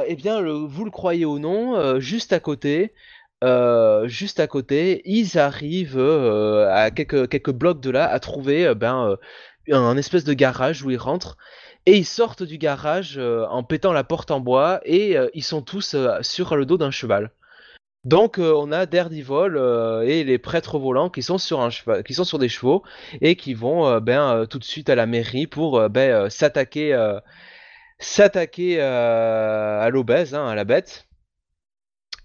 eh 0.06 0.16
bien, 0.16 0.40
vous 0.40 0.84
le 0.84 0.90
croyez 0.92 1.24
ou 1.24 1.40
non, 1.40 1.98
juste 1.98 2.32
à 2.32 2.38
côté, 2.38 2.94
juste 4.04 4.38
à 4.38 4.46
côté, 4.46 5.02
ils 5.04 5.36
arrivent 5.36 5.98
à 5.98 6.90
quelques, 6.92 7.50
blocs 7.50 7.80
de 7.80 7.90
là 7.90 8.08
à 8.08 8.20
trouver 8.20 8.72
ben, 8.76 9.16
un 9.68 9.96
espèce 9.96 10.22
de 10.22 10.32
garage 10.32 10.84
où 10.84 10.90
ils 10.90 10.96
rentrent. 10.96 11.36
Et 11.86 11.96
ils 11.96 12.06
sortent 12.06 12.42
du 12.42 12.58
garage 12.58 13.16
euh, 13.18 13.46
en 13.46 13.62
pétant 13.62 13.92
la 13.92 14.04
porte 14.04 14.30
en 14.30 14.40
bois 14.40 14.80
et 14.84 15.16
euh, 15.16 15.28
ils 15.34 15.42
sont 15.42 15.62
tous 15.62 15.94
euh, 15.94 16.18
sur 16.22 16.54
le 16.56 16.66
dos 16.66 16.78
d'un 16.78 16.90
cheval. 16.90 17.30
Donc 18.04 18.38
on 18.38 18.72
a 18.72 18.86
Daredevil 18.86 19.58
et 20.08 20.24
les 20.24 20.38
prêtres 20.38 20.78
volants 20.78 21.10
qui 21.10 21.22
sont 21.22 21.36
sur 21.36 21.60
un 21.60 21.68
cheval, 21.68 22.02
qui 22.02 22.14
sont 22.14 22.24
sur 22.24 22.38
des 22.38 22.48
chevaux 22.48 22.82
et 23.20 23.36
qui 23.36 23.52
vont 23.52 23.98
ben 24.00 24.46
tout 24.48 24.58
de 24.58 24.64
suite 24.64 24.88
à 24.88 24.94
la 24.94 25.04
mairie 25.04 25.46
pour 25.46 25.86
ben, 25.90 26.30
s'attaquer 26.30 26.98
s'attaquer 27.98 28.80
à 28.80 29.86
l'obèse, 29.90 30.34
hein, 30.34 30.46
à 30.46 30.54
la 30.54 30.64
bête. 30.64 31.10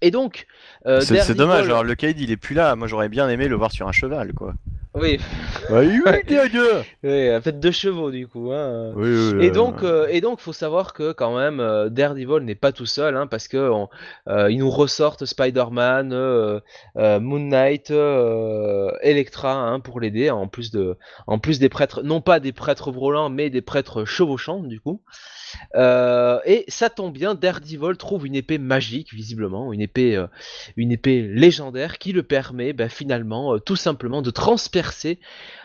Et 0.02 0.10
donc 0.10 0.46
euh, 0.86 1.00
C'est 1.00 1.34
dommage, 1.34 1.66
alors 1.66 1.84
le 1.84 1.94
Kaid 1.94 2.20
il 2.20 2.30
est 2.30 2.36
plus 2.36 2.54
là. 2.54 2.76
Moi 2.76 2.86
j'aurais 2.86 3.08
bien 3.08 3.28
aimé 3.28 3.48
le 3.48 3.56
voir 3.56 3.72
sur 3.72 3.88
un 3.88 3.92
cheval 3.92 4.32
quoi. 4.34 4.54
Oui, 4.98 5.18
Ah, 5.68 5.80
oui, 5.82 5.90
oui, 7.02 7.42
fait 7.42 7.60
deux 7.60 7.70
chevaux 7.70 8.10
du 8.10 8.26
coup. 8.26 8.50
Hein. 8.52 8.92
Oui, 8.96 9.10
oui, 9.10 9.44
Et 9.44 9.50
donc, 9.50 9.82
euh, 9.82 10.06
et 10.08 10.20
donc, 10.22 10.40
faut 10.40 10.54
savoir 10.54 10.94
que 10.94 11.12
quand 11.12 11.36
même, 11.36 11.60
euh, 11.60 11.90
Daredevil 11.90 12.44
n'est 12.44 12.54
pas 12.54 12.72
tout 12.72 12.86
seul, 12.86 13.14
hein, 13.16 13.26
parce 13.26 13.46
que 13.46 13.58
on- 13.70 13.88
euh, 14.28 14.50
ils 14.50 14.58
nous 14.58 14.70
ressortent 14.70 15.26
Spider-Man, 15.26 16.12
euh, 16.14 16.60
euh, 16.96 17.20
Moon 17.20 17.40
Knight, 17.40 17.90
euh, 17.90 18.90
Elektra, 19.02 19.52
hein, 19.52 19.80
pour 19.80 20.00
l'aider, 20.00 20.30
en 20.30 20.48
plus 20.48 20.70
de, 20.70 20.96
en 21.26 21.38
plus 21.38 21.58
des 21.58 21.68
prêtres, 21.68 22.02
non 22.02 22.22
pas 22.22 22.40
des 22.40 22.52
prêtres 22.52 22.90
brûlants, 22.90 23.28
mais 23.28 23.50
des 23.50 23.62
prêtres 23.62 24.04
chevauchants 24.06 24.62
du 24.62 24.80
coup. 24.80 25.02
Euh, 25.74 26.38
et 26.44 26.64
ça 26.68 26.90
tombe 26.90 27.12
bien, 27.12 27.34
Daredevil 27.34 27.96
trouve 27.98 28.26
une 28.26 28.34
épée 28.34 28.58
magique, 28.58 29.12
visiblement, 29.12 29.72
une 29.72 29.80
épée, 29.80 30.16
euh, 30.16 30.26
une 30.76 30.92
épée 30.92 31.22
légendaire 31.22 31.98
qui 31.98 32.12
le 32.12 32.22
permet, 32.22 32.72
ben, 32.72 32.88
finalement, 32.88 33.54
euh, 33.54 33.58
tout 33.58 33.76
simplement, 33.76 34.22
de 34.22 34.30
transpercer 34.30 35.18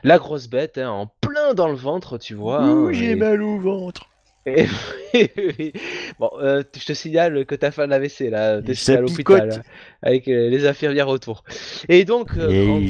la 0.03 0.17
grosse 0.17 0.47
bête 0.47 0.77
hein, 0.77 0.89
en 0.89 1.07
plein 1.21 1.53
dans 1.53 1.67
le 1.67 1.75
ventre, 1.75 2.17
tu 2.17 2.33
vois. 2.35 2.61
Ouh, 2.61 2.87
hein, 2.87 2.93
j'ai 2.93 3.11
et- 3.11 3.15
mal 3.15 3.41
au 3.41 3.59
ventre. 3.59 4.07
et- 4.47 5.73
bon, 6.19 6.31
je 6.39 6.85
te 6.85 6.93
signale 6.93 7.45
que 7.45 7.53
t'as 7.53 7.69
fait 7.69 7.83
un 7.83 7.91
AVC 7.91 8.31
là, 8.31 8.59
t'es 8.59 8.73
à 8.91 9.01
l'hôpital 9.01 9.63
avec 10.01 10.25
les 10.25 10.65
infirmières 10.65 11.09
autour. 11.09 11.43
Et 11.89 12.05
donc, 12.05 12.31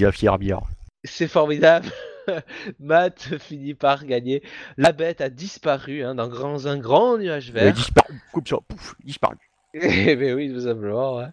affirme 0.06 0.38
bien. 0.38 0.62
c'est 1.04 1.28
formidable. 1.28 1.88
Matt 2.80 3.38
finit 3.40 3.74
par 3.74 4.06
gagner. 4.06 4.42
La 4.78 4.92
bête 4.92 5.22
a 5.22 5.30
disparu 5.30 6.04
hein, 6.04 6.16
dans 6.16 6.28
grand- 6.28 6.66
un 6.66 6.78
grand 6.78 7.18
nuage 7.18 7.52
vert. 7.52 7.74
disparu. 7.74 8.14
Coupe 8.32 8.48
ça, 8.48 8.58
pouf, 8.68 8.96
disparu. 9.04 9.36
Eh 9.74 10.16
ben 10.18 10.36
oui, 10.36 10.54
tout 10.54 10.62
simplement. 10.62 11.18
ouais. 11.18 11.28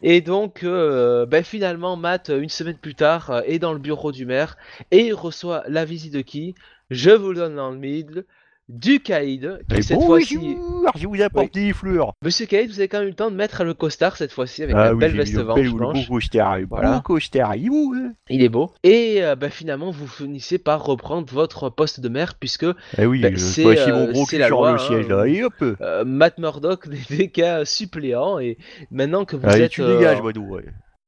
Et 0.00 0.22
donc, 0.22 0.64
euh, 0.64 1.26
ben 1.26 1.44
finalement, 1.44 1.96
Matt, 1.96 2.30
une 2.30 2.48
semaine 2.48 2.78
plus 2.78 2.94
tard, 2.94 3.30
euh, 3.30 3.42
est 3.44 3.58
dans 3.58 3.74
le 3.74 3.78
bureau 3.78 4.10
du 4.10 4.24
maire 4.24 4.56
et 4.90 5.06
il 5.06 5.14
reçoit 5.14 5.64
la 5.68 5.84
visite 5.84 6.14
de 6.14 6.22
qui? 6.22 6.54
Je 6.90 7.10
vous 7.10 7.28
le 7.30 7.36
donne 7.36 7.56
dans 7.56 7.70
le 7.70 7.76
mid, 7.78 8.24
du 8.68 9.00
Caïd, 9.00 9.60
qui 9.68 9.76
Et 9.76 9.82
cette 9.82 10.02
fois-ci 10.02 10.56
je 10.96 11.06
vous 11.06 11.20
apporte 11.22 11.52
des 11.54 11.72
fleurs. 11.72 12.12
Monsieur 12.22 12.46
Kate, 12.46 12.68
vous 12.68 12.78
avez 12.78 12.88
quand 12.88 12.98
même 12.98 13.08
eu 13.08 13.10
le 13.10 13.16
temps 13.16 13.30
de 13.30 13.36
mettre 13.36 13.64
le 13.64 13.74
costard 13.74 14.16
cette 14.16 14.32
fois-ci 14.32 14.62
avec 14.62 14.74
Ah 14.76 14.84
la 14.86 14.92
oui, 14.94 15.00
belle 15.00 15.16
veste 15.16 15.34
le 15.34 15.70
blanche. 15.72 16.08
costard, 16.08 16.58
Voilà. 16.68 16.94
beau 16.96 17.00
costard, 17.02 17.56
il 17.56 17.66
est 17.66 17.68
beau, 17.68 17.94
hein. 17.94 18.12
Il 18.30 18.42
est 18.42 18.48
beau. 18.48 18.70
Et 18.82 19.22
euh, 19.22 19.34
bah, 19.36 19.50
finalement, 19.50 19.90
vous 19.90 20.06
finissez 20.06 20.58
par 20.58 20.84
reprendre 20.84 21.26
votre 21.32 21.68
poste 21.70 22.00
de 22.00 22.08
maire 22.08 22.34
puisque 22.38 22.66
Eh 22.98 23.06
oui, 23.06 23.20
Bah, 23.20 23.28
c'est, 23.36 23.64
euh, 23.66 24.12
la 24.38 24.48
loi, 24.48 24.72
le 24.72 24.78
siège 24.78 25.06
hein. 25.10 25.16
là, 25.16 25.26
et 25.26 25.42
hop 25.44 25.54
euh, 25.62 26.04
Matt 26.04 26.38
Murdock 26.38 26.86
n'était 26.88 27.28
qu'un 27.28 27.64
suppléant 27.64 28.38
et 28.38 28.58
maintenant 28.90 29.24
que 29.24 29.36
vous 29.36 29.46
Allez, 29.46 29.64
êtes... 29.64 29.72
tu 29.72 29.82
euh, 29.82 29.96
dégages, 29.98 30.20
ouais. 30.20 30.32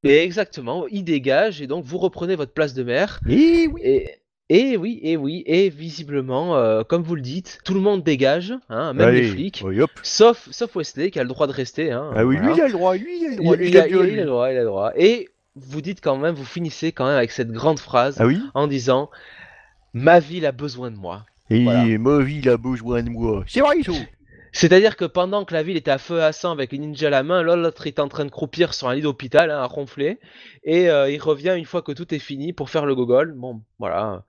et 0.04 0.22
exactement, 0.22 0.86
il 0.90 1.04
dégage 1.04 1.60
et 1.62 1.66
donc 1.66 1.84
vous 1.84 1.98
reprenez 1.98 2.36
votre 2.36 2.52
place 2.52 2.74
de 2.74 2.82
maire. 2.82 3.20
Eh 3.28 3.66
oui 3.68 3.80
Et, 3.82 4.10
et 4.48 4.76
oui, 4.76 5.00
et 5.02 5.16
oui, 5.16 5.42
et 5.46 5.68
visiblement, 5.70 6.56
euh, 6.56 6.82
comme 6.84 7.02
vous 7.02 7.16
le 7.16 7.20
dites, 7.22 7.58
tout 7.64 7.74
le 7.74 7.80
monde 7.80 8.02
dégage, 8.04 8.54
hein, 8.68 8.92
même 8.92 9.10
les 9.10 9.24
flics. 9.24 9.62
oui. 9.64 9.80
Sauf, 10.02 10.48
sauf 10.52 10.74
Wesley 10.76 11.10
qui 11.10 11.18
a 11.18 11.22
le 11.22 11.28
droit 11.28 11.46
de 11.46 11.52
rester. 11.52 11.90
Hein, 11.90 12.10
Ah 12.14 12.24
oui, 12.24 12.36
voilà. 12.36 12.52
lui 12.52 12.56
il 12.56 12.62
a 12.62 12.66
le 12.66 12.72
droit, 12.72 12.96
lui 12.96 13.18
il 13.20 13.26
a 13.26 13.30
le 13.30 13.36
droit, 13.36 13.56
lui 13.56 13.66
il 13.66 13.70
il 13.70 13.78
a, 13.78 13.86
il 13.88 13.92
le 13.94 13.98
a- 13.98 14.04
droit, 14.04 14.08
il 14.12 14.18
a 14.18 14.22
le 14.22 14.26
droit, 14.26 14.50
il 14.52 14.56
a 14.56 14.60
le 14.60 14.66
droit. 14.66 14.92
Et 14.96 15.28
vous 15.56 15.80
dites 15.80 16.00
quand 16.00 16.16
même, 16.16 16.34
vous 16.34 16.44
finissez 16.44 16.92
quand 16.92 17.06
même 17.06 17.16
avec 17.16 17.30
cette 17.32 17.50
grande 17.50 17.78
phrase 17.78 18.16
Ah 18.20 18.26
oui 18.26 18.40
en 18.54 18.66
disant 18.66 19.10
Ma 19.94 20.20
ville 20.20 20.46
a 20.46 20.52
besoin 20.52 20.90
de 20.90 20.96
moi. 20.96 21.24
Et 21.48 21.64
Voilà. 21.64 21.84
ma 21.98 22.22
il 22.28 22.48
a 22.48 22.56
besoin 22.56 23.02
de 23.02 23.08
moi. 23.08 23.44
C'est 23.46 23.60
vrai, 23.60 23.76
C'est-à-dire 24.56 24.96
que 24.96 25.04
pendant 25.04 25.44
que 25.44 25.52
la 25.52 25.62
ville 25.62 25.76
était 25.76 25.90
à 25.90 25.98
feu 25.98 26.22
à 26.22 26.32
sang 26.32 26.50
avec 26.50 26.72
les 26.72 26.78
ninjas 26.78 27.08
à 27.08 27.10
la 27.10 27.22
main, 27.22 27.42
l'autre 27.42 27.86
est 27.86 27.98
en 27.98 28.08
train 28.08 28.24
de 28.24 28.30
croupir 28.30 28.72
sur 28.72 28.88
un 28.88 28.94
lit 28.94 29.02
d'hôpital, 29.02 29.50
hein, 29.50 29.58
à 29.58 29.66
ronfler. 29.66 30.18
Et 30.64 30.88
euh, 30.88 31.10
il 31.10 31.20
revient 31.20 31.54
une 31.58 31.66
fois 31.66 31.82
que 31.82 31.92
tout 31.92 32.14
est 32.14 32.18
fini 32.18 32.54
pour 32.54 32.70
faire 32.70 32.86
le 32.86 32.94
gogol. 32.94 33.34
Bon, 33.34 33.60
voilà. 33.78 34.22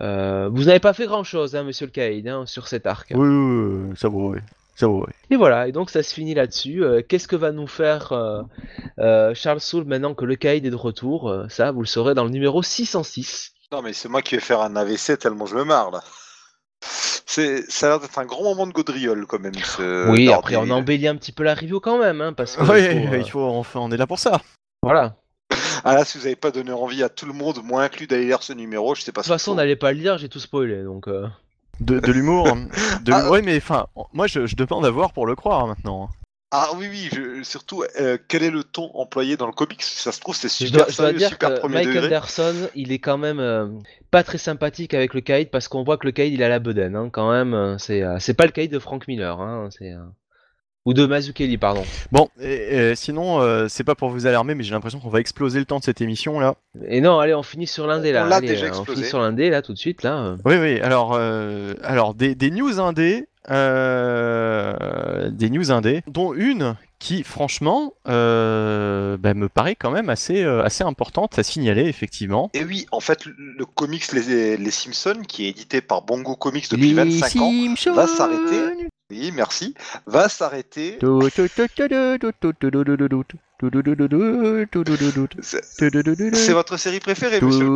Euh, 0.00 0.48
vous 0.52 0.64
n'avez 0.64 0.80
pas 0.80 0.92
fait 0.92 1.06
grand-chose, 1.06 1.54
hein, 1.54 1.62
monsieur 1.62 1.86
le 1.86 1.92
Caïd, 1.92 2.26
hein, 2.26 2.46
sur 2.46 2.66
cet 2.66 2.84
arc. 2.84 3.12
Oui, 3.14 3.28
oui, 3.28 3.86
oui, 3.90 3.96
ça 3.96 4.08
va, 4.08 4.16
ouais. 4.16 4.40
Ça 4.74 4.88
va, 4.88 4.94
ouais. 4.94 5.12
Et 5.30 5.36
voilà, 5.36 5.68
et 5.68 5.72
donc 5.72 5.90
ça 5.90 6.02
se 6.02 6.12
finit 6.12 6.34
là-dessus. 6.34 6.82
Euh, 6.82 7.00
Qu'est-ce 7.08 7.28
que 7.28 7.36
va 7.36 7.52
nous 7.52 7.68
faire 7.68 8.10
euh, 8.10 8.42
euh, 8.98 9.34
Charles 9.34 9.60
Soule 9.60 9.84
maintenant 9.84 10.14
que 10.14 10.24
le 10.24 10.34
Caïd 10.34 10.66
est 10.66 10.70
de 10.70 10.74
retour? 10.74 11.32
Ça, 11.48 11.70
vous 11.70 11.82
le 11.82 11.86
saurez 11.86 12.14
dans 12.14 12.24
le 12.24 12.30
numéro 12.30 12.60
606. 12.60 13.52
Non, 13.70 13.82
mais 13.82 13.92
c'est 13.92 14.08
moi 14.08 14.20
qui 14.20 14.34
vais 14.34 14.40
faire 14.40 14.62
un 14.62 14.74
AVC 14.74 15.16
tellement 15.16 15.46
je 15.46 15.54
me 15.54 15.62
marre 15.62 15.92
là. 15.92 16.02
C'est, 17.32 17.70
ça 17.70 17.86
a 17.86 17.88
l'air 17.90 18.00
d'être 18.00 18.18
un 18.18 18.24
grand 18.24 18.42
moment 18.42 18.66
de 18.66 18.72
gaudriole 18.72 19.24
quand 19.26 19.38
même. 19.38 19.54
Ce 19.54 20.10
oui, 20.10 20.32
après 20.32 20.56
on 20.56 20.68
embellit 20.70 21.06
un 21.06 21.14
petit 21.14 21.30
peu 21.30 21.44
la 21.44 21.54
review 21.54 21.78
quand 21.78 21.96
même, 21.98 22.20
hein, 22.20 22.32
parce 22.32 22.56
que... 22.56 22.62
Oui, 22.62 22.80
il 22.82 23.06
faut, 23.08 23.14
euh, 23.14 23.18
il 23.18 23.30
faut, 23.30 23.44
enfin, 23.44 23.78
on 23.80 23.92
est 23.92 23.96
là 23.96 24.08
pour 24.08 24.18
ça. 24.18 24.40
Voilà. 24.82 25.14
Ah 25.84 25.94
là, 25.94 26.04
si 26.04 26.18
vous 26.18 26.24
n'avez 26.24 26.34
pas 26.36 26.50
donné 26.50 26.72
envie 26.72 27.04
à 27.04 27.08
tout 27.08 27.26
le 27.26 27.32
monde, 27.32 27.60
moi 27.62 27.84
inclus, 27.84 28.08
d'aller 28.08 28.24
lire 28.26 28.42
ce 28.42 28.52
numéro, 28.52 28.96
je 28.96 29.02
sais 29.02 29.12
pas 29.12 29.20
De 29.20 29.26
toute 29.26 29.32
façon, 29.32 29.52
on 29.52 29.54
n'allait 29.54 29.76
pas 29.76 29.92
le 29.92 30.00
lire, 30.00 30.18
j'ai 30.18 30.28
tout 30.28 30.40
spoilé, 30.40 30.82
donc... 30.82 31.06
euh, 31.06 31.28
De, 31.78 32.00
de 32.00 32.10
l'humour. 32.12 32.48
hein. 32.48 32.66
de 33.02 33.12
Ah. 33.12 33.18
l'humour. 33.18 33.32
Ouais, 33.32 33.42
mais 33.42 33.56
enfin, 33.58 33.86
moi 34.12 34.26
je, 34.26 34.46
je 34.46 34.56
demande 34.56 34.84
à 34.84 34.90
voir 34.90 35.12
pour 35.12 35.26
le 35.26 35.36
croire 35.36 35.68
maintenant. 35.68 36.08
Ah 36.52 36.70
oui, 36.76 36.88
oui, 36.90 37.08
je- 37.12 37.44
surtout, 37.44 37.84
euh, 38.00 38.18
quel 38.26 38.42
est 38.42 38.50
le 38.50 38.64
ton 38.64 38.90
employé 38.94 39.36
dans 39.36 39.46
le 39.46 39.52
comics? 39.52 39.80
Si 39.82 39.96
ça 40.02 40.10
se 40.10 40.18
trouve, 40.20 40.34
c'est 40.34 40.48
Je 40.48 40.66
super 40.66 40.80
dois, 40.80 40.86
je 40.90 40.96
dois 40.96 41.06
sérieux, 41.06 41.18
dire 41.18 41.28
super 41.28 41.54
que 41.54 41.60
premier 41.60 41.74
Mike 41.76 41.88
degré. 41.88 42.06
Anderson, 42.06 42.54
il 42.74 42.90
est 42.90 42.98
quand 42.98 43.18
même 43.18 43.38
euh, 43.38 43.68
pas 44.10 44.24
très 44.24 44.38
sympathique 44.38 44.92
avec 44.92 45.14
le 45.14 45.20
Caïd 45.20 45.50
parce 45.50 45.68
qu'on 45.68 45.84
voit 45.84 45.96
que 45.96 46.06
le 46.06 46.12
Caïd 46.12 46.32
il 46.34 46.42
a 46.42 46.48
la 46.48 46.58
bedaine, 46.58 46.96
hein, 46.96 47.08
quand 47.12 47.30
même. 47.30 47.54
euh, 47.54 47.78
C'est 47.78 48.02
euh, 48.02 48.16
c'est 48.18 48.34
pas 48.34 48.46
le 48.46 48.52
Caïd 48.52 48.72
de 48.72 48.80
Frank 48.80 49.06
Miller, 49.06 49.40
hein, 49.40 49.68
c'est. 49.70 49.92
euh, 49.92 49.98
Ou 50.86 50.92
de 50.92 51.06
Mazukeli, 51.06 51.56
pardon. 51.56 51.84
Bon, 52.10 52.28
et, 52.40 52.90
et 52.90 52.96
sinon, 52.96 53.40
euh, 53.42 53.66
c'est 53.68 53.84
pas 53.84 53.94
pour 53.94 54.08
vous 54.10 54.26
alarmer, 54.26 54.56
mais 54.56 54.64
j'ai 54.64 54.72
l'impression 54.72 54.98
qu'on 54.98 55.08
va 55.10 55.20
exploser 55.20 55.60
le 55.60 55.66
temps 55.66 55.78
de 55.78 55.84
cette 55.84 56.00
émission 56.00 56.40
là. 56.40 56.56
Et 56.88 57.00
non, 57.00 57.20
allez, 57.20 57.34
on 57.34 57.44
finit 57.44 57.68
sur 57.68 57.86
l'indé 57.86 58.10
là. 58.10 58.26
On 58.26 58.30
Allez, 58.32 58.48
déjà 58.48 58.66
on 58.66 58.68
explosé. 58.70 58.96
finit 58.96 59.08
sur 59.08 59.20
l'indé 59.20 59.50
là 59.50 59.62
tout 59.62 59.72
de 59.72 59.78
suite 59.78 60.02
là. 60.02 60.34
Oui, 60.44 60.56
oui. 60.56 60.80
Alors, 60.80 61.12
euh, 61.14 61.74
alors 61.84 62.14
des, 62.14 62.34
des 62.34 62.50
news 62.50 62.80
indés, 62.80 63.28
euh, 63.48 65.30
des 65.30 65.50
news 65.50 65.70
indés, 65.70 66.02
dont 66.06 66.34
une 66.34 66.76
qui, 66.98 67.22
franchement, 67.22 67.94
euh, 68.08 69.16
bah, 69.16 69.32
me 69.32 69.48
paraît 69.48 69.74
quand 69.74 69.90
même 69.90 70.10
assez, 70.10 70.42
euh, 70.44 70.62
assez 70.62 70.84
importante 70.84 71.38
à 71.38 71.42
signaler, 71.42 71.86
effectivement. 71.86 72.50
Et 72.52 72.62
oui, 72.62 72.86
en 72.92 73.00
fait, 73.00 73.24
le, 73.24 73.34
le 73.38 73.64
comics 73.64 74.12
les, 74.12 74.58
les 74.58 74.70
Simpsons, 74.70 75.22
qui 75.26 75.46
est 75.46 75.48
édité 75.48 75.80
par 75.80 76.02
Bongo 76.02 76.36
Comics 76.36 76.70
depuis 76.70 76.92
25 76.92 77.36
ans, 77.40 77.52
va 77.94 78.06
s'arrêter. 78.06 78.89
Oui, 79.10 79.32
merci, 79.34 79.74
va 80.06 80.28
s'arrêter. 80.28 80.98
C'est 86.32 86.52
votre 86.52 86.76
série 86.76 87.00
préférée, 87.00 87.40
monsieur 87.40 87.64
le. 87.64 87.74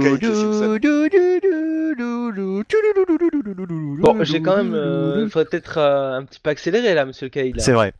Bon, 4.00 4.24
j'ai 4.24 4.40
quand 4.40 4.56
même. 4.56 4.74
Euh, 4.74 5.28
faudrait 5.28 5.44
peut-être 5.46 5.78
euh, 5.78 6.18
un 6.18 6.24
petit 6.24 6.40
peu 6.40 6.50
accélérer 6.50 6.94
là, 6.94 7.04
monsieur 7.04 7.28
le. 7.34 7.52
C'est 7.58 7.72
vrai. 7.72 7.92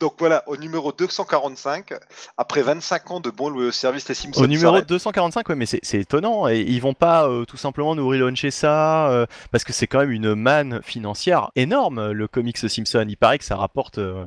Donc 0.00 0.14
voilà, 0.18 0.44
au 0.46 0.56
numéro 0.56 0.92
245, 0.92 1.92
après 2.36 2.62
25 2.62 3.10
ans 3.10 3.20
de 3.20 3.30
bon 3.30 3.48
loué 3.48 3.66
au 3.66 3.72
service, 3.72 4.08
les 4.08 4.14
Simpsons 4.14 4.42
Au 4.42 4.46
numéro 4.46 4.72
s'arrêtent. 4.72 4.88
245, 4.88 5.48
ouais, 5.48 5.54
mais 5.56 5.66
c'est 5.66 5.98
étonnant. 5.98 6.48
Et 6.48 6.60
ils 6.60 6.80
vont 6.80 6.94
pas 6.94 7.28
euh, 7.28 7.44
tout 7.44 7.56
simplement 7.56 7.94
nous 7.96 8.06
relauncher 8.06 8.50
ça 8.50 9.10
euh, 9.10 9.26
parce 9.50 9.64
que 9.64 9.72
c'est 9.72 9.86
quand 9.86 9.98
même 10.00 10.12
une 10.12 10.34
manne 10.34 10.80
financière 10.82 11.50
énorme. 11.56 12.12
Le 12.12 12.28
comics 12.28 12.58
Simpson, 12.58 13.04
il 13.08 13.16
paraît 13.16 13.38
que 13.38 13.44
ça 13.44 13.56
rapporte. 13.56 13.98
euh, 13.98 14.24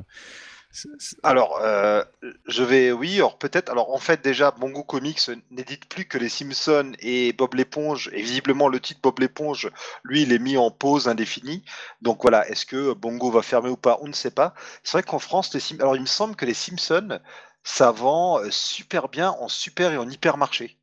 Alors, 1.22 1.58
euh, 1.60 2.02
je 2.46 2.62
vais, 2.62 2.92
oui, 2.92 3.16
alors 3.16 3.38
peut-être. 3.38 3.70
Alors, 3.70 3.92
en 3.94 3.98
fait, 3.98 4.22
déjà, 4.22 4.50
Bongo 4.52 4.82
Comics 4.84 5.30
n'édite 5.50 5.86
plus 5.88 6.06
que 6.06 6.18
les 6.18 6.28
Simpsons 6.28 6.92
et 7.00 7.32
Bob 7.32 7.54
l'éponge. 7.54 8.10
Et 8.12 8.22
visiblement, 8.22 8.68
le 8.68 8.80
titre 8.80 9.00
Bob 9.02 9.18
l'éponge, 9.20 9.70
lui, 10.04 10.22
il 10.22 10.32
est 10.32 10.38
mis 10.38 10.56
en 10.56 10.70
pause 10.70 11.08
indéfinie. 11.08 11.64
Donc 12.00 12.22
voilà, 12.22 12.48
est-ce 12.48 12.66
que 12.66 12.92
Bongo 12.94 13.30
va 13.30 13.42
fermer 13.42 13.70
ou 13.70 13.76
pas 13.76 13.98
On 14.02 14.08
ne 14.08 14.12
sait 14.12 14.30
pas. 14.30 14.54
C'est 14.82 14.92
vrai 14.92 15.02
qu'en 15.02 15.18
France, 15.18 15.54
alors 15.78 15.96
il 15.96 16.02
me 16.02 16.06
semble 16.06 16.36
que 16.36 16.46
les 16.46 16.54
Simpsons, 16.54 17.20
ça 17.64 17.90
vend 17.92 18.38
euh, 18.40 18.50
super 18.50 19.08
bien 19.08 19.30
en 19.30 19.48
super 19.48 19.92
et 19.92 19.98
en 19.98 20.08
hypermarché. 20.08 20.78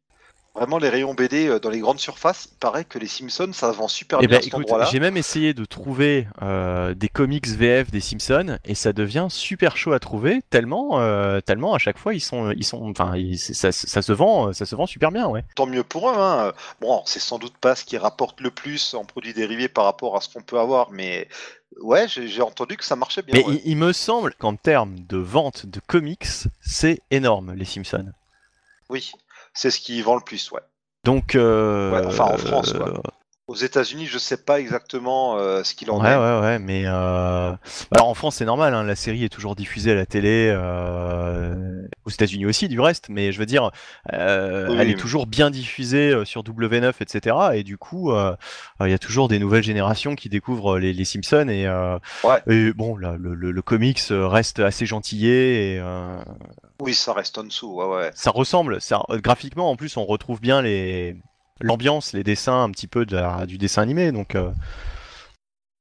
Vraiment, 0.59 0.77
les 0.77 0.89
rayons 0.89 1.13
BD 1.13 1.47
euh, 1.47 1.57
dans 1.57 1.69
les 1.69 1.79
grandes 1.79 2.01
surfaces, 2.01 2.49
il 2.51 2.57
paraît 2.57 2.83
que 2.83 2.99
les 2.99 3.07
Simpsons, 3.07 3.51
ça 3.53 3.71
vend 3.71 3.88
super 3.88 4.19
Eh 4.21 4.27
bien 4.27 4.39
ben, 4.39 4.43
cet 4.43 4.55
endroit-là. 4.55 4.89
j'ai 4.91 4.99
même 4.99 5.15
essayé 5.15 5.53
de 5.53 5.63
trouver 5.63 6.27
euh, 6.41 6.93
des 6.93 7.07
comics 7.07 7.47
VF 7.47 7.91
des 7.91 8.01
Simpsons 8.01 8.57
et 8.65 8.75
ça 8.75 8.91
devient 8.91 9.27
super 9.29 9.77
chaud 9.77 9.93
à 9.93 9.99
trouver 9.99 10.41
tellement, 10.49 10.99
euh, 10.99 11.39
tellement 11.39 11.75
à 11.75 11.77
chaque 11.77 11.97
fois 11.97 12.13
ils 12.13 12.19
sont, 12.19 12.51
ils 12.51 12.65
sont, 12.65 12.89
enfin, 12.89 13.13
ça, 13.38 13.71
ça 13.71 14.01
se 14.01 14.11
vend, 14.11 14.51
ça 14.51 14.65
se 14.65 14.75
vend 14.75 14.85
super 14.85 15.13
bien, 15.13 15.27
ouais. 15.27 15.45
tant 15.55 15.65
mieux 15.65 15.83
pour 15.85 16.09
eux. 16.09 16.15
Hein. 16.17 16.51
Bon, 16.81 17.03
c'est 17.05 17.21
sans 17.21 17.39
doute 17.39 17.55
pas 17.55 17.75
ce 17.75 17.85
qui 17.85 17.97
rapporte 17.97 18.41
le 18.41 18.51
plus 18.51 18.95
en 18.95 19.05
produits 19.05 19.33
dérivés 19.33 19.69
par 19.69 19.85
rapport 19.85 20.17
à 20.17 20.19
ce 20.19 20.27
qu'on 20.27 20.41
peut 20.41 20.59
avoir, 20.59 20.91
mais 20.91 21.29
ouais, 21.81 22.09
j'ai 22.09 22.27
j'ai 22.27 22.41
entendu 22.41 22.75
que 22.75 22.83
ça 22.83 22.97
marchait 22.97 23.21
bien. 23.21 23.35
Mais 23.38 23.45
ouais. 23.45 23.61
il, 23.63 23.71
il 23.71 23.77
me 23.77 23.93
semble 23.93 24.33
qu'en 24.33 24.57
termes 24.57 24.99
de 25.07 25.15
vente 25.15 25.67
de 25.67 25.79
comics, 25.79 26.27
c'est 26.59 26.99
énorme 27.11 27.53
les 27.53 27.63
Simpsons. 27.63 28.11
Oui, 28.89 29.13
c'est 29.59 29.71
ce 29.71 29.79
qui 29.81 30.01
vend 30.01 30.15
le 30.15 30.21
plus, 30.21 30.51
ouais. 30.51 30.61
Donc, 31.03 31.35
euh, 31.35 31.91
Ouais, 31.91 32.05
enfin, 32.05 32.25
en 32.25 32.38
France, 32.38 32.71
quoi. 32.73 32.88
euh, 32.89 32.93
Aux 33.47 33.55
États-Unis, 33.55 34.05
je 34.05 34.17
sais 34.19 34.38
pas 34.38 34.59
exactement 34.59 35.38
euh, 35.38 35.63
ce 35.63 35.73
qu'il 35.73 35.89
en 35.91 35.99
Ouais, 35.99 36.11
est. 36.11 36.15
ouais, 36.15 36.39
ouais, 36.41 36.59
mais 36.59 36.83
euh... 36.85 37.51
alors 37.91 38.07
en 38.07 38.13
France 38.13 38.35
c'est 38.35 38.45
normal, 38.45 38.73
hein, 38.75 38.83
la 38.83 38.95
série 38.95 39.23
est 39.23 39.29
toujours 39.29 39.55
diffusée 39.55 39.91
à 39.91 39.95
la 39.95 40.05
télé, 40.05 40.53
euh... 40.55 41.83
aux 42.05 42.09
États-Unis 42.11 42.45
aussi 42.45 42.67
du 42.67 42.79
reste, 42.79 43.07
mais 43.09 43.31
je 43.31 43.39
veux 43.39 43.47
dire, 43.47 43.71
Oui, 44.67 44.75
elle 44.79 44.88
oui, 44.88 44.91
est 44.91 44.99
toujours 44.99 45.25
bien 45.25 45.49
diffusée 45.49 46.13
sur 46.25 46.43
W9, 46.43 46.93
etc. 47.01 47.35
Et 47.55 47.63
du 47.63 47.77
coup, 47.77 48.13
il 48.13 48.89
y 48.89 48.93
a 48.93 48.99
toujours 48.99 49.27
des 49.27 49.39
nouvelles 49.39 49.63
générations 49.63 50.15
qui 50.15 50.29
découvrent 50.29 50.77
les, 50.77 50.93
les 50.93 51.05
Simpsons 51.05 51.47
et, 51.49 51.67
Ouais. 52.23 52.41
et 52.47 52.71
bon, 52.73 52.97
là, 52.97 53.15
le, 53.17 53.33
le, 53.33 53.51
le 53.51 53.61
comics 53.61 54.01
reste 54.11 54.59
assez 54.59 54.85
gentillé 54.85 55.73
et 55.75 55.81
Oui, 56.82 56.93
ça 56.93 57.14
reste 57.14 57.38
en 57.38 57.43
dessous, 57.43 57.82
ça 58.14 58.32
ressemble, 58.32 58.80
graphiquement 59.22 59.69
en 59.69 59.75
plus 59.75 59.98
on 59.98 60.06
retrouve 60.06 60.40
bien 60.40 60.61
l'ambiance, 61.61 62.14
les 62.14 62.24
dessins 62.24 62.64
un 62.64 62.72
petit 62.72 62.88
peu 62.88 63.06
du 63.06 63.58
dessin 63.58 63.82
animé, 63.82 64.11
donc. 64.11 64.35
euh, 64.35 64.51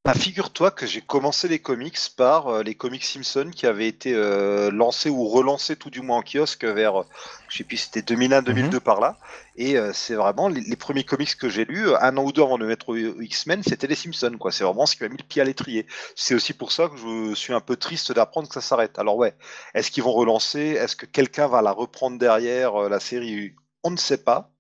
Bah, 0.05 0.15
figure-toi 0.15 0.71
que 0.71 0.87
j'ai 0.87 1.03
commencé 1.03 1.49
les 1.49 1.59
comics 1.59 1.99
par 2.17 2.49
euh, 2.49 2.63
les 2.63 2.75
comics 2.75 3.05
Simpson 3.05 3.51
qui 3.55 3.67
avaient 3.67 3.89
été 3.89 4.15
euh, 4.15 4.71
lancés 4.71 5.11
ou 5.11 5.29
relancés 5.29 5.77
tout 5.77 5.91
du 5.91 6.01
moins 6.01 6.19
en 6.19 6.23
kiosque 6.23 6.65
vers, 6.65 7.01
euh, 7.03 7.05
je 7.49 7.59
sais 7.59 7.65
plus, 7.65 7.77
c'était 7.77 8.01
2001-2002 8.01 8.79
Mhm. 8.79 8.81
par 8.81 9.01
là. 9.01 9.19
Et 9.57 9.77
euh, 9.77 9.93
c'est 9.93 10.15
vraiment 10.15 10.49
les, 10.49 10.63
les 10.63 10.77
premiers 10.77 11.05
comics 11.05 11.37
que 11.37 11.51
j'ai 11.51 11.67
lus, 11.67 11.95
un 12.01 12.17
an 12.17 12.25
ou 12.25 12.33
deux 12.33 12.41
avant 12.43 12.57
de 12.57 12.65
mettre 12.65 12.97
X-Men, 12.97 13.63
c'était 13.63 13.87
les 13.87 13.97
Simpsons, 13.97 14.37
quoi. 14.39 14.51
C'est 14.51 14.65
vraiment 14.65 14.87
ce 14.87 14.97
qui 14.97 15.03
m'a 15.03 15.11
mis 15.11 15.19
le 15.19 15.25
pied 15.27 15.43
à 15.43 15.45
l'étrier. 15.45 15.87
C'est 16.17 16.35
aussi 16.35 16.55
pour 16.55 16.73
ça 16.73 16.89
que 16.89 16.97
je 16.97 17.35
suis 17.35 17.53
un 17.53 17.61
peu 17.61 17.77
triste 17.77 18.11
d'apprendre 18.13 18.49
que 18.49 18.55
ça 18.55 18.63
s'arrête. 18.63 18.99
Alors 18.99 19.17
ouais, 19.17 19.37
est-ce 19.75 19.91
qu'ils 19.91 20.05
vont 20.05 20.13
relancer? 20.13 20.61
Est-ce 20.61 20.97
que 20.97 21.07
quelqu'un 21.07 21.49
va 21.49 21.61
la 21.61 21.73
reprendre 21.73 22.19
derrière 22.19 22.89
la 22.89 23.01
série? 23.01 23.55
On 23.83 23.91
ne 23.91 23.97
sait 23.99 24.23
pas. 24.25 24.51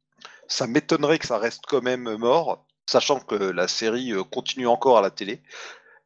Ça 0.49 0.67
m'étonnerait 0.67 1.18
que 1.18 1.26
ça 1.26 1.39
reste 1.39 1.65
quand 1.68 1.83
même 1.83 2.17
mort, 2.17 2.67
sachant 2.89 3.20
que 3.20 3.34
la 3.34 3.68
série 3.68 4.12
euh, 4.12 4.25
continue 4.25 4.67
encore 4.67 4.97
à 4.97 5.02
la 5.02 5.10
télé. 5.10 5.42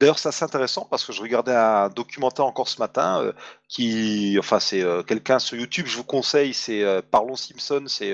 D'ailleurs, 0.01 0.19
c'est 0.19 0.43
intéressant 0.43 0.85
parce 0.91 1.05
que 1.05 1.13
je 1.13 1.23
regardais 1.23 1.55
un 1.55 1.89
documentaire 1.89 2.45
encore 2.45 2.69
ce 2.69 2.81
matin 2.81 3.23
euh, 3.23 3.33
qui, 3.69 4.35
enfin, 4.37 4.59
c'est 4.59 4.83
euh, 4.83 5.05
quelqu'un 5.05 5.39
sur 5.39 5.57
YouTube. 5.57 5.87
Je 5.87 5.97
vous 5.97 6.03
conseille, 6.03 6.55
c'est 6.55 6.85
Parlons 7.13 7.37
Simpson. 7.37 7.85
C'est 7.87 8.13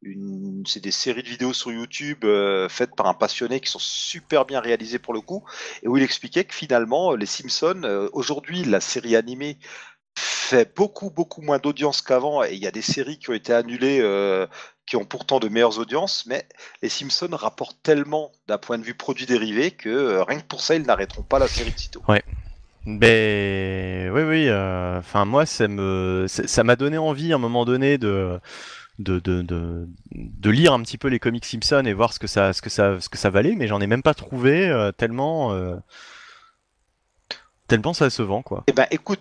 une, 0.00 0.62
c'est 0.64 0.78
des 0.78 0.92
séries 0.92 1.24
de 1.24 1.28
vidéos 1.28 1.52
sur 1.52 1.72
YouTube 1.72 2.24
faites 2.68 2.94
par 2.94 3.06
un 3.06 3.14
passionné 3.14 3.58
qui 3.58 3.68
sont 3.68 3.80
super 3.80 4.44
bien 4.44 4.60
réalisées 4.60 5.00
pour 5.00 5.12
le 5.12 5.20
coup, 5.20 5.42
et 5.82 5.88
où 5.88 5.96
il 5.96 6.04
expliquait 6.04 6.44
que 6.44 6.54
finalement, 6.54 7.16
les 7.16 7.26
Simpsons, 7.26 8.08
aujourd'hui, 8.12 8.62
la 8.62 8.80
série 8.80 9.16
animée 9.16 9.58
fait 10.18 10.74
beaucoup 10.76 11.10
beaucoup 11.10 11.42
moins 11.42 11.58
d'audience 11.58 12.02
qu'avant 12.02 12.42
et 12.44 12.52
il 12.54 12.62
y 12.62 12.66
a 12.66 12.70
des 12.70 12.82
séries 12.82 13.18
qui 13.18 13.30
ont 13.30 13.34
été 13.34 13.52
annulées 13.52 14.00
euh, 14.00 14.46
qui 14.86 14.96
ont 14.96 15.04
pourtant 15.04 15.38
de 15.38 15.48
meilleures 15.48 15.78
audiences 15.78 16.26
mais 16.26 16.46
les 16.82 16.88
Simpsons 16.88 17.28
rapportent 17.32 17.82
tellement 17.82 18.32
d'un 18.48 18.58
point 18.58 18.78
de 18.78 18.84
vue 18.84 18.94
produit 18.94 19.26
dérivé 19.26 19.70
que 19.70 19.88
euh, 19.88 20.24
rien 20.24 20.40
que 20.40 20.46
pour 20.46 20.60
ça 20.60 20.74
ils 20.74 20.82
n'arrêteront 20.82 21.22
pas 21.22 21.38
la 21.38 21.48
série 21.48 21.72
de 21.72 21.78
sitôt. 21.78 22.02
Ben 22.86 24.10
oui, 24.10 24.22
oui. 24.22 24.48
euh, 24.48 24.98
Enfin, 24.98 25.24
moi, 25.26 25.44
ça 25.44 25.68
me, 25.68 26.24
ça 26.26 26.46
ça 26.46 26.64
m'a 26.64 26.74
donné 26.76 26.96
envie 26.96 27.32
à 27.32 27.34
un 27.36 27.38
moment 27.38 27.66
donné 27.66 27.98
de, 27.98 28.40
de, 28.98 29.18
de, 29.18 29.42
de, 29.42 29.86
de 30.12 30.50
lire 30.50 30.72
un 30.72 30.80
petit 30.82 30.96
peu 30.96 31.08
les 31.08 31.18
comics 31.18 31.44
Simpson 31.44 31.82
et 31.84 31.92
voir 31.92 32.12
ce 32.14 32.18
que 32.18 32.26
ça, 32.26 32.52
ce 32.54 32.62
que 32.62 32.70
ça, 32.70 32.98
ce 33.00 33.08
que 33.10 33.18
ça 33.18 33.28
valait, 33.30 33.56
mais 33.56 33.66
j'en 33.66 33.80
ai 33.80 33.86
même 33.86 34.02
pas 34.02 34.14
trouvé 34.14 34.68
euh, 34.68 34.90
tellement, 34.92 35.52
euh, 35.52 35.76
tellement 37.66 37.92
ça 37.92 38.08
se 38.10 38.22
vend, 38.22 38.42
quoi. 38.42 38.64
Eh 38.68 38.72
ben 38.72 38.86
écoute, 38.90 39.20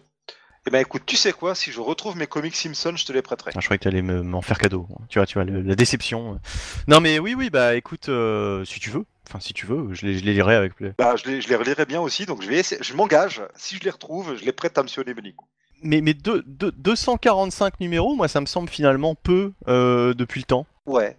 eh 0.67 0.69
ben 0.69 0.79
écoute, 0.79 1.03
tu 1.05 1.15
sais 1.15 1.31
quoi 1.31 1.55
Si 1.55 1.71
je 1.71 1.79
retrouve 1.79 2.17
mes 2.17 2.27
comics 2.27 2.55
Simpsons, 2.55 2.95
je 2.97 3.05
te 3.05 3.13
les 3.13 3.21
prêterai. 3.21 3.51
Ah, 3.55 3.59
je 3.59 3.65
croyais 3.65 3.77
que 3.79 3.83
t'allais 3.85 4.01
me- 4.01 4.21
m'en 4.21 4.41
faire 4.41 4.57
cadeau. 4.57 4.85
Tu 5.09 5.17
vois, 5.17 5.25
tu 5.25 5.35
vois, 5.35 5.45
le- 5.45 5.61
la 5.61 5.75
déception. 5.75 6.39
Non, 6.87 6.99
mais 6.99 7.19
oui, 7.19 7.33
oui, 7.37 7.49
bah 7.49 7.75
écoute, 7.75 8.09
euh, 8.09 8.65
si 8.65 8.79
tu 8.81 8.89
veux, 8.89 9.05
enfin, 9.29 9.39
si 9.39 9.53
tu 9.53 9.65
veux, 9.65 9.93
je 9.93 10.05
les, 10.05 10.17
je 10.19 10.25
les 10.25 10.33
lirai 10.33 10.55
avec 10.55 10.75
plaisir. 10.75 10.93
Bah, 10.97 11.15
je 11.15 11.29
les, 11.29 11.41
je 11.41 11.47
les 11.47 11.55
relirai 11.55 11.85
bien 11.85 12.01
aussi, 12.01 12.25
donc 12.25 12.41
je 12.41 12.47
vais 12.49 12.57
essayer, 12.57 12.81
je 12.83 12.93
m'engage. 12.93 13.41
Si 13.55 13.77
je 13.77 13.83
les 13.83 13.89
retrouve, 13.91 14.35
je 14.35 14.43
les 14.43 14.51
prête 14.51 14.77
à 14.77 14.83
Monsieur 14.83 15.03
Nebenico. 15.03 15.45
Mais, 15.83 16.01
mais 16.01 16.13
deux- 16.13 16.43
deux- 16.47 16.71
245 16.71 17.79
numéros, 17.79 18.15
moi, 18.15 18.27
ça 18.27 18.41
me 18.41 18.45
semble 18.45 18.67
finalement 18.69 19.15
peu 19.15 19.53
euh, 19.67 20.13
depuis 20.13 20.41
le 20.41 20.45
temps. 20.45 20.65
Ouais. 20.85 21.17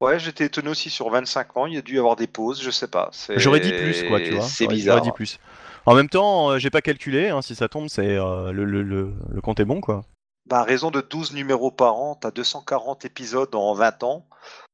Ouais, 0.00 0.18
j'étais 0.18 0.44
étonné 0.44 0.68
aussi 0.68 0.90
sur 0.90 1.08
25 1.08 1.56
ans, 1.56 1.66
il 1.66 1.74
y 1.74 1.78
a 1.78 1.82
dû 1.82 1.94
y 1.94 1.98
avoir 1.98 2.16
des 2.16 2.26
pauses, 2.26 2.62
je 2.62 2.70
sais 2.70 2.86
pas. 2.86 3.10
J'aurais 3.36 3.60
dit 3.60 3.72
plus, 3.72 4.04
quoi, 4.06 4.20
tu 4.20 4.32
vois. 4.32 4.42
C'est 4.44 4.66
bizarre. 4.66 4.98
J'aurais 4.98 5.08
dit 5.10 5.14
plus. 5.14 5.38
En 5.86 5.94
même 5.94 6.08
temps, 6.08 6.50
euh, 6.50 6.58
j'ai 6.58 6.70
pas 6.70 6.82
calculé. 6.82 7.28
hein, 7.28 7.42
si 7.42 7.54
ça 7.54 7.68
tombe, 7.68 7.88
c'est 7.88 8.16
euh, 8.16 8.52
le, 8.52 8.64
le, 8.64 8.82
le, 8.82 9.12
le 9.30 9.40
compte 9.40 9.60
est 9.60 9.64
bon, 9.64 9.80
quoi. 9.80 10.04
Bah, 10.48 10.60
à 10.60 10.62
raison 10.64 10.90
de 10.90 11.00
12 11.00 11.32
numéros 11.32 11.70
par 11.70 11.96
an, 11.96 12.14
t'as 12.14 12.30
240 12.30 13.04
épisodes 13.04 13.54
en 13.54 13.74
20 13.74 14.02
ans. 14.04 14.26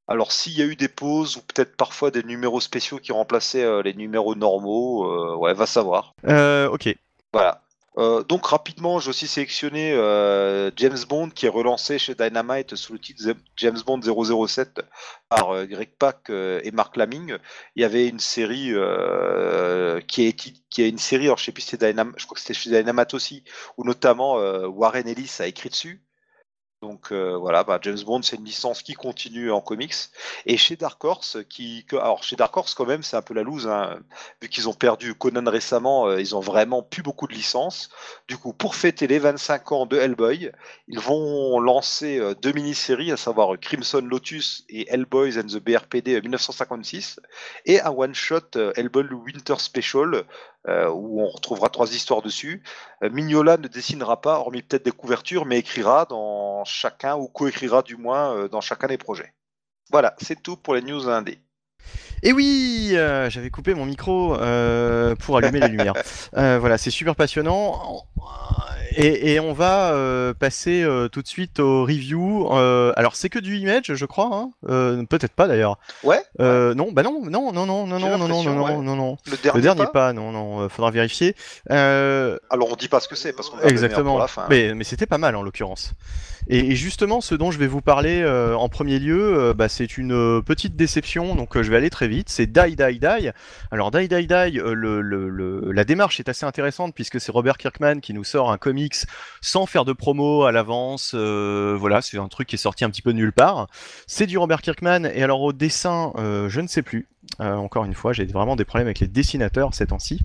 Alors, 0.08 0.32
s'il 0.32 0.58
y 0.58 0.62
a 0.62 0.66
eu 0.66 0.76
des 0.76 0.88
pauses 0.88 1.36
ou 1.36 1.40
peut-être 1.40 1.76
parfois 1.76 2.10
des 2.10 2.22
numéros 2.22 2.60
spéciaux 2.60 2.98
qui 2.98 3.12
remplaçaient 3.12 3.64
euh, 3.64 3.82
les 3.82 3.94
numéros 3.94 4.34
normaux, 4.34 5.04
euh, 5.06 5.36
ouais, 5.36 5.54
va 5.54 5.66
savoir. 5.66 6.12
Euh, 6.26 6.68
ok. 6.68 6.94
Voilà. 7.32 7.62
Euh, 7.98 8.22
donc 8.24 8.46
rapidement, 8.46 8.98
j'ai 8.98 9.10
aussi 9.10 9.26
sélectionné 9.26 9.92
euh, 9.92 10.70
James 10.76 10.98
Bond 11.08 11.30
qui 11.30 11.46
est 11.46 11.50
relancé 11.50 11.98
chez 11.98 12.14
Dynamite 12.14 12.74
sous 12.74 12.94
le 12.94 12.98
titre 12.98 13.22
James 13.56 13.78
Bond 13.84 14.00
007 14.02 14.80
par 15.28 15.50
euh, 15.50 15.66
Greg 15.66 15.90
Pak 15.98 16.30
et 16.30 16.70
Mark 16.72 16.96
Laming. 16.96 17.36
Il 17.76 17.82
y 17.82 17.84
avait 17.84 18.08
une 18.08 18.20
série 18.20 18.72
qui 20.08 20.26
est 20.26 20.32
qui 20.32 20.88
une 20.88 20.98
série, 20.98 21.26
alors 21.26 21.38
je 21.38 21.44
sais 21.44 21.52
plus 21.52 21.62
si 21.62 21.70
c'était 21.70 21.92
Dynam, 21.92 22.14
je 22.16 22.24
crois 22.24 22.34
que 22.34 22.40
c'était 22.40 22.54
chez 22.54 22.70
Dynamite 22.70 23.14
aussi, 23.14 23.44
où 23.76 23.84
notamment 23.84 24.36
Warren 24.66 25.06
Ellis 25.06 25.36
a 25.40 25.46
écrit 25.46 25.68
dessus. 25.68 26.02
Donc 26.82 27.12
euh, 27.12 27.36
voilà, 27.36 27.62
bah, 27.62 27.78
James 27.82 28.00
Bond, 28.04 28.22
c'est 28.22 28.36
une 28.36 28.44
licence 28.44 28.82
qui 28.82 28.94
continue 28.94 29.52
en 29.52 29.60
comics. 29.60 29.94
Et 30.46 30.56
chez 30.56 30.74
Dark 30.74 31.02
Horse, 31.04 31.38
qui, 31.48 31.86
alors 31.92 32.24
chez 32.24 32.34
Dark 32.34 32.56
Horse 32.56 32.74
quand 32.74 32.86
même, 32.86 33.04
c'est 33.04 33.16
un 33.16 33.22
peu 33.22 33.34
la 33.34 33.44
loose, 33.44 33.68
hein. 33.68 34.00
vu 34.42 34.48
qu'ils 34.48 34.68
ont 34.68 34.74
perdu 34.74 35.14
Conan 35.14 35.48
récemment, 35.48 36.08
euh, 36.08 36.20
ils 36.20 36.34
ont 36.34 36.40
vraiment 36.40 36.82
plus 36.82 37.04
beaucoup 37.04 37.28
de 37.28 37.34
licences. 37.34 37.88
Du 38.26 38.36
coup, 38.36 38.52
pour 38.52 38.74
fêter 38.74 39.06
les 39.06 39.20
25 39.20 39.70
ans 39.70 39.86
de 39.86 39.96
Hellboy, 39.96 40.50
ils 40.88 40.98
vont 40.98 41.60
lancer 41.60 42.18
euh, 42.18 42.34
deux 42.34 42.52
mini-séries, 42.52 43.12
à 43.12 43.16
savoir 43.16 43.56
Crimson 43.60 44.00
Lotus 44.00 44.64
et 44.68 44.92
Hellboys 44.92 45.38
and 45.38 45.46
the 45.46 45.62
BRPD 45.62 46.20
1956, 46.20 47.20
et 47.64 47.80
un 47.80 47.90
one-shot 47.90 48.58
Hellboy 48.74 49.06
Winter 49.12 49.54
Special, 49.58 50.24
euh, 50.68 50.88
où 50.88 51.20
on 51.20 51.28
retrouvera 51.28 51.68
trois 51.68 51.92
histoires 51.92 52.22
dessus. 52.22 52.62
Euh, 53.02 53.10
Mignola 53.10 53.56
ne 53.56 53.66
dessinera 53.66 54.20
pas, 54.20 54.38
hormis 54.38 54.62
peut-être 54.62 54.84
des 54.84 54.92
couvertures, 54.92 55.44
mais 55.44 55.58
écrira 55.58 56.04
dans 56.04 56.64
chacun, 56.64 57.16
ou 57.16 57.26
coécrira 57.26 57.82
du 57.82 57.96
moins 57.96 58.36
euh, 58.36 58.48
dans 58.48 58.60
chacun 58.60 58.86
des 58.86 58.98
projets. 58.98 59.34
Voilà, 59.90 60.14
c'est 60.18 60.40
tout 60.40 60.56
pour 60.56 60.74
les 60.74 60.82
news 60.82 61.08
indés. 61.08 61.40
Et 62.24 62.32
oui, 62.32 62.90
euh, 62.94 63.28
j'avais 63.30 63.50
coupé 63.50 63.74
mon 63.74 63.84
micro 63.84 64.36
euh, 64.36 65.14
pour 65.16 65.36
allumer 65.38 65.60
les 65.60 65.68
lumières. 65.68 65.94
Euh, 66.36 66.58
voilà, 66.58 66.78
c'est 66.78 66.90
super 66.90 67.14
passionnant. 67.14 68.04
Et, 68.96 69.32
et 69.34 69.40
on 69.40 69.52
va 69.52 69.92
euh, 69.92 70.32
passer 70.34 70.82
euh, 70.82 71.08
tout 71.08 71.20
de 71.20 71.26
suite 71.28 71.60
au 71.60 71.82
review. 71.84 72.48
Euh, 72.52 72.92
alors 72.96 73.16
c'est 73.16 73.28
que 73.28 73.38
du 73.38 73.56
image, 73.58 73.92
je 73.94 74.06
crois. 74.06 74.30
Hein 74.32 75.04
Peut-être 75.10 75.32
pas 75.32 75.46
d'ailleurs. 75.48 75.78
Ouais 76.04 76.22
non, 76.38 76.90
bah 76.92 77.02
non, 77.02 77.22
non, 77.24 77.52
non, 77.52 77.66
non, 77.66 77.86
non, 77.86 77.98
non, 77.98 78.18
non, 78.18 78.28
non, 78.28 78.42
non, 78.42 78.64
ouais. 78.64 78.76
non, 78.76 78.96
non. 78.96 79.16
Le 79.30 79.36
dernier, 79.36 79.58
Le 79.58 79.62
dernier 79.62 79.84
pas 79.84 79.90
pas, 79.90 80.12
non, 80.12 80.32
non, 80.32 80.68
faudra 80.68 80.90
vérifier. 80.90 81.34
Alors 81.68 82.70
on 82.70 82.76
dit 82.76 82.88
pas 82.88 83.00
ce 83.00 83.08
que 83.08 83.16
c'est, 83.16 83.32
parce 83.32 83.50
qu'on 83.50 83.58
Exactement. 83.60 84.10
pour 84.12 84.18
la 84.18 84.28
fin. 84.28 84.42
hein. 84.42 84.46
Mais, 84.50 84.74
mais 84.74 84.84
c'était 84.84 85.06
pas 85.06 85.18
mal 85.18 85.36
en 85.36 85.42
l'occurrence. 85.42 85.92
Et, 86.48 86.74
justement, 86.74 87.20
ce 87.20 87.34
dont 87.34 87.50
je 87.50 87.58
vais 87.58 87.66
vous 87.66 87.80
parler 87.80 88.20
euh, 88.22 88.54
en 88.54 88.68
premier 88.68 88.98
lieu, 88.98 89.38
euh, 89.38 89.54
bah, 89.54 89.68
c'est 89.68 89.96
une 89.96 90.12
euh, 90.12 90.42
petite 90.42 90.76
déception, 90.76 91.34
donc 91.34 91.60
je 91.60 91.70
vais 91.70 91.76
aller 91.76 91.90
très 91.90 92.08
vite. 92.08 92.28
C'est 92.28 92.46
Die 92.46 92.76
Die 92.76 92.98
Die. 92.98 93.30
Alors 93.70 93.90
Die 93.90 94.08
Die 94.08 94.26
Die, 94.26 94.60
la 94.60 95.84
démarche 95.84 96.18
est 96.20 96.28
assez 96.28 96.44
intéressante 96.44 96.94
puisque 96.94 97.20
c'est 97.20 97.32
Robert 97.32 97.58
Kirkman 97.58 98.00
qui 98.00 98.12
nous 98.12 98.24
sort 98.24 98.50
un 98.50 98.58
comics 98.58 98.96
sans 99.40 99.66
faire 99.66 99.84
de 99.84 99.92
promo 99.92 100.44
à 100.44 100.52
l'avance. 100.52 101.14
voilà, 101.14 102.02
c'est 102.02 102.18
un 102.18 102.28
truc 102.28 102.48
qui 102.48 102.56
est 102.56 102.58
sorti 102.58 102.84
un 102.84 102.90
petit 102.90 103.02
peu 103.02 103.12
de 103.12 103.18
nulle 103.18 103.32
part. 103.32 103.68
C'est 104.06 104.26
du 104.26 104.38
Robert 104.38 104.62
Kirkman 104.62 105.04
et 105.04 105.22
alors 105.22 105.40
au 105.42 105.52
dessin, 105.52 106.12
je 106.16 106.60
ne 106.60 106.66
sais 106.66 106.82
plus. 106.82 107.08
Encore 107.38 107.84
une 107.84 107.94
fois, 107.94 108.12
j'ai 108.12 108.24
vraiment 108.24 108.56
des 108.56 108.64
problèmes 108.64 108.88
avec 108.88 109.00
les 109.00 109.08
dessinateurs 109.08 109.74
ces 109.74 109.86
temps-ci. 109.86 110.20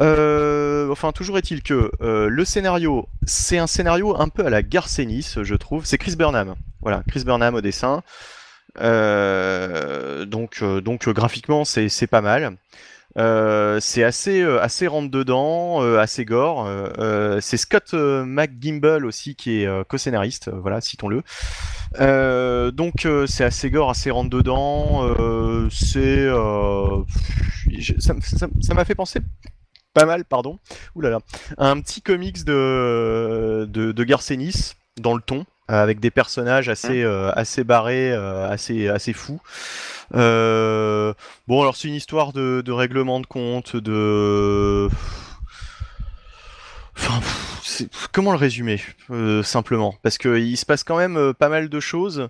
Euh, 0.00 0.90
enfin, 0.90 1.12
toujours 1.12 1.38
est-il 1.38 1.62
que 1.62 1.90
euh, 2.00 2.28
le 2.28 2.44
scénario, 2.44 3.08
c'est 3.26 3.58
un 3.58 3.66
scénario 3.66 4.18
un 4.18 4.28
peu 4.28 4.46
à 4.46 4.50
la 4.50 4.62
Garcenis, 4.62 5.34
je 5.42 5.54
trouve. 5.54 5.84
C'est 5.84 5.98
Chris 5.98 6.16
Burnham. 6.16 6.54
Voilà, 6.80 7.02
Chris 7.08 7.24
Burnham 7.24 7.54
au 7.54 7.60
dessin. 7.60 8.02
Euh, 8.80 10.24
donc, 10.24 10.64
donc 10.64 11.08
graphiquement, 11.08 11.64
c'est 11.64 12.06
pas 12.06 12.20
mal. 12.20 12.56
C'est 13.80 14.04
assez, 14.04 14.42
assez 14.42 14.86
rentre 14.86 15.10
dedans, 15.10 15.82
assez 15.98 16.24
gore. 16.24 16.66
C'est 17.40 17.58
Scott 17.58 17.92
McGimble 17.92 19.04
aussi 19.04 19.36
qui 19.36 19.62
est 19.62 19.88
co-scénariste. 19.88 20.50
voilà, 20.50 20.80
citons-le. 20.80 21.22
Donc 22.72 23.06
c'est 23.26 23.44
assez 23.44 23.70
gore, 23.70 23.90
assez 23.90 24.10
rentre 24.10 24.30
dedans. 24.30 25.14
c'est, 25.70 26.26
ça 28.00 28.74
m'a 28.74 28.84
fait 28.86 28.94
penser 28.94 29.20
pas 29.94 30.06
mal, 30.06 30.24
pardon. 30.24 30.58
Ouh 30.94 31.00
là 31.00 31.10
là, 31.10 31.20
un 31.58 31.80
petit 31.80 32.02
comics 32.02 32.44
de 32.44 33.66
de, 33.68 33.92
de 33.92 34.04
Garcenis 34.04 34.74
dans 35.00 35.14
le 35.14 35.20
ton, 35.22 35.46
euh, 35.70 35.82
avec 35.82 36.00
des 36.00 36.10
personnages 36.10 36.68
assez 36.68 37.02
euh, 37.02 37.30
assez 37.32 37.64
barrés, 37.64 38.12
euh, 38.12 38.48
assez 38.48 38.88
assez 38.88 39.12
fous. 39.12 39.40
Euh, 40.14 41.14
bon, 41.48 41.62
alors 41.62 41.76
c'est 41.76 41.88
une 41.88 41.94
histoire 41.94 42.32
de, 42.32 42.62
de 42.64 42.72
règlement 42.72 43.20
de 43.20 43.26
compte, 43.26 43.76
de. 43.76 44.88
Enfin, 46.96 47.18
pff, 47.20 47.60
c'est- 47.62 47.88
comment 48.12 48.32
le 48.32 48.36
résumer 48.38 48.80
euh, 49.10 49.42
simplement? 49.42 49.96
Parce 50.02 50.18
qu'il 50.18 50.56
se 50.56 50.66
passe 50.66 50.84
quand 50.84 50.96
même 50.98 51.16
euh, 51.16 51.32
pas 51.32 51.48
mal 51.48 51.68
de 51.68 51.80
choses, 51.80 52.28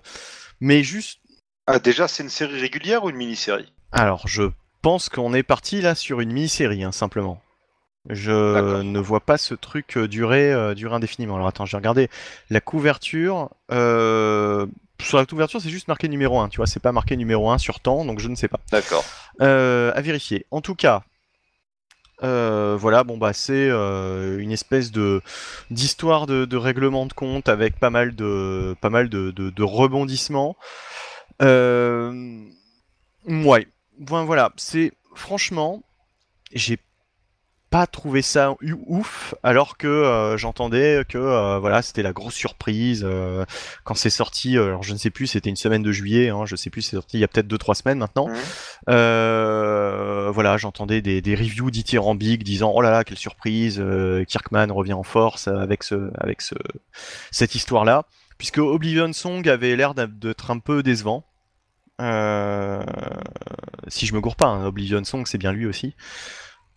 mais 0.61 0.83
juste. 0.83 1.19
Ah, 1.67 1.79
déjà, 1.79 2.07
c'est 2.07 2.23
une 2.23 2.29
série 2.29 2.59
régulière 2.59 3.03
ou 3.03 3.09
une 3.09 3.15
mini-série? 3.17 3.71
Alors, 3.91 4.27
je 4.27 4.43
pense 4.81 5.09
qu'on 5.09 5.33
est 5.33 5.43
parti 5.43 5.81
là 5.81 5.95
sur 5.95 6.19
une 6.21 6.31
mini-série, 6.31 6.83
hein, 6.83 6.91
simplement. 6.91 7.41
Je 8.09 8.81
ne 8.81 8.99
vois 8.99 9.21
pas 9.21 9.37
ce 9.37 9.53
truc 9.53 9.95
euh, 9.97 10.07
durer, 10.07 10.51
euh, 10.51 10.73
durer 10.73 10.95
indéfiniment. 10.95 11.35
Alors 11.35 11.47
attends, 11.47 11.65
j'ai 11.65 11.77
regardé 11.77 12.09
la 12.49 12.59
couverture. 12.59 13.49
euh, 13.71 14.65
Sur 15.01 15.17
la 15.17 15.25
couverture, 15.25 15.61
c'est 15.61 15.69
juste 15.69 15.87
marqué 15.87 16.07
numéro 16.09 16.39
1, 16.39 16.49
tu 16.49 16.57
vois, 16.57 16.67
c'est 16.67 16.81
pas 16.81 16.91
marqué 16.91 17.15
numéro 17.15 17.49
1 17.49 17.57
sur 17.57 17.79
temps, 17.79 18.03
donc 18.05 18.19
je 18.19 18.27
ne 18.27 18.35
sais 18.35 18.49
pas. 18.49 18.59
D'accord. 18.71 19.05
Euh, 19.41 19.91
à 19.95 20.01
vérifier. 20.01 20.45
En 20.51 20.59
tout 20.61 20.75
cas, 20.75 21.03
euh, 22.23 22.75
voilà, 22.79 23.03
bon 23.03 23.17
bah 23.17 23.33
c'est 23.33 23.67
euh, 23.69 24.37
une 24.39 24.51
espèce 24.51 24.91
de 24.91 25.21
d'histoire 25.71 26.25
de, 26.27 26.45
de 26.45 26.57
règlement 26.57 27.05
de 27.05 27.13
compte 27.13 27.49
avec 27.49 27.79
pas 27.79 27.89
mal 27.89 28.15
de 28.15 28.75
pas 28.81 28.89
mal 28.89 29.09
de, 29.09 29.31
de- 29.31 29.49
de 29.49 29.63
rebondissements. 29.63 30.55
Ouais, 33.27 33.67
Bon, 33.99 34.25
voilà, 34.25 34.51
c'est 34.57 34.91
franchement, 35.15 35.83
j'ai 36.53 36.77
pas 37.73 37.87
trouvé 37.87 38.21
ça 38.21 38.53
ouf, 38.85 39.33
alors 39.41 39.77
que 39.77 39.87
euh, 39.87 40.37
j'entendais 40.37 41.03
que 41.09 41.17
euh, 41.17 41.57
voilà 41.57 41.81
c'était 41.81 42.03
la 42.03 42.13
grosse 42.13 42.35
surprise 42.35 43.01
euh, 43.03 43.45
quand 43.83 43.95
c'est 43.95 44.11
sorti. 44.11 44.59
Alors 44.59 44.83
je 44.83 44.93
ne 44.93 44.97
sais 44.99 45.09
plus, 45.09 45.25
c'était 45.25 45.49
une 45.49 45.55
semaine 45.55 45.81
de 45.81 45.91
juillet, 45.91 46.29
hein, 46.29 46.45
je 46.45 46.55
sais 46.55 46.69
plus, 46.69 46.83
c'est 46.83 46.95
sorti 46.97 47.17
il 47.17 47.21
y 47.21 47.23
a 47.23 47.27
peut-être 47.27 47.47
2-3 47.47 47.73
semaines 47.73 47.97
maintenant. 47.97 48.29
Euh, 48.89 50.29
voilà, 50.31 50.55
j'entendais 50.57 51.01
des, 51.01 51.19
des 51.23 51.33
reviews 51.33 51.71
dithyrambiques 51.71 52.43
disant 52.43 52.71
oh 52.75 52.81
là 52.81 52.91
là 52.91 53.03
quelle 53.03 53.17
surprise, 53.17 53.83
Kirkman 54.27 54.71
revient 54.71 54.93
en 54.93 55.01
force 55.01 55.47
avec 55.47 55.81
ce 55.81 56.11
avec 56.19 56.43
ce 56.43 56.53
cette 57.31 57.55
histoire 57.55 57.85
là, 57.85 58.03
puisque 58.37 58.59
Oblivion 58.59 59.11
Song 59.13 59.49
avait 59.49 59.75
l'air 59.75 59.95
d'être 59.95 60.51
un 60.51 60.59
peu 60.59 60.83
décevant. 60.83 61.25
Si 63.87 64.05
je 64.05 64.13
me 64.13 64.21
gourre 64.21 64.35
pas, 64.35 64.45
hein, 64.45 64.67
Oblivion 64.67 65.03
Song 65.03 65.23
c'est 65.25 65.39
bien 65.39 65.51
lui 65.51 65.65
aussi. 65.65 65.95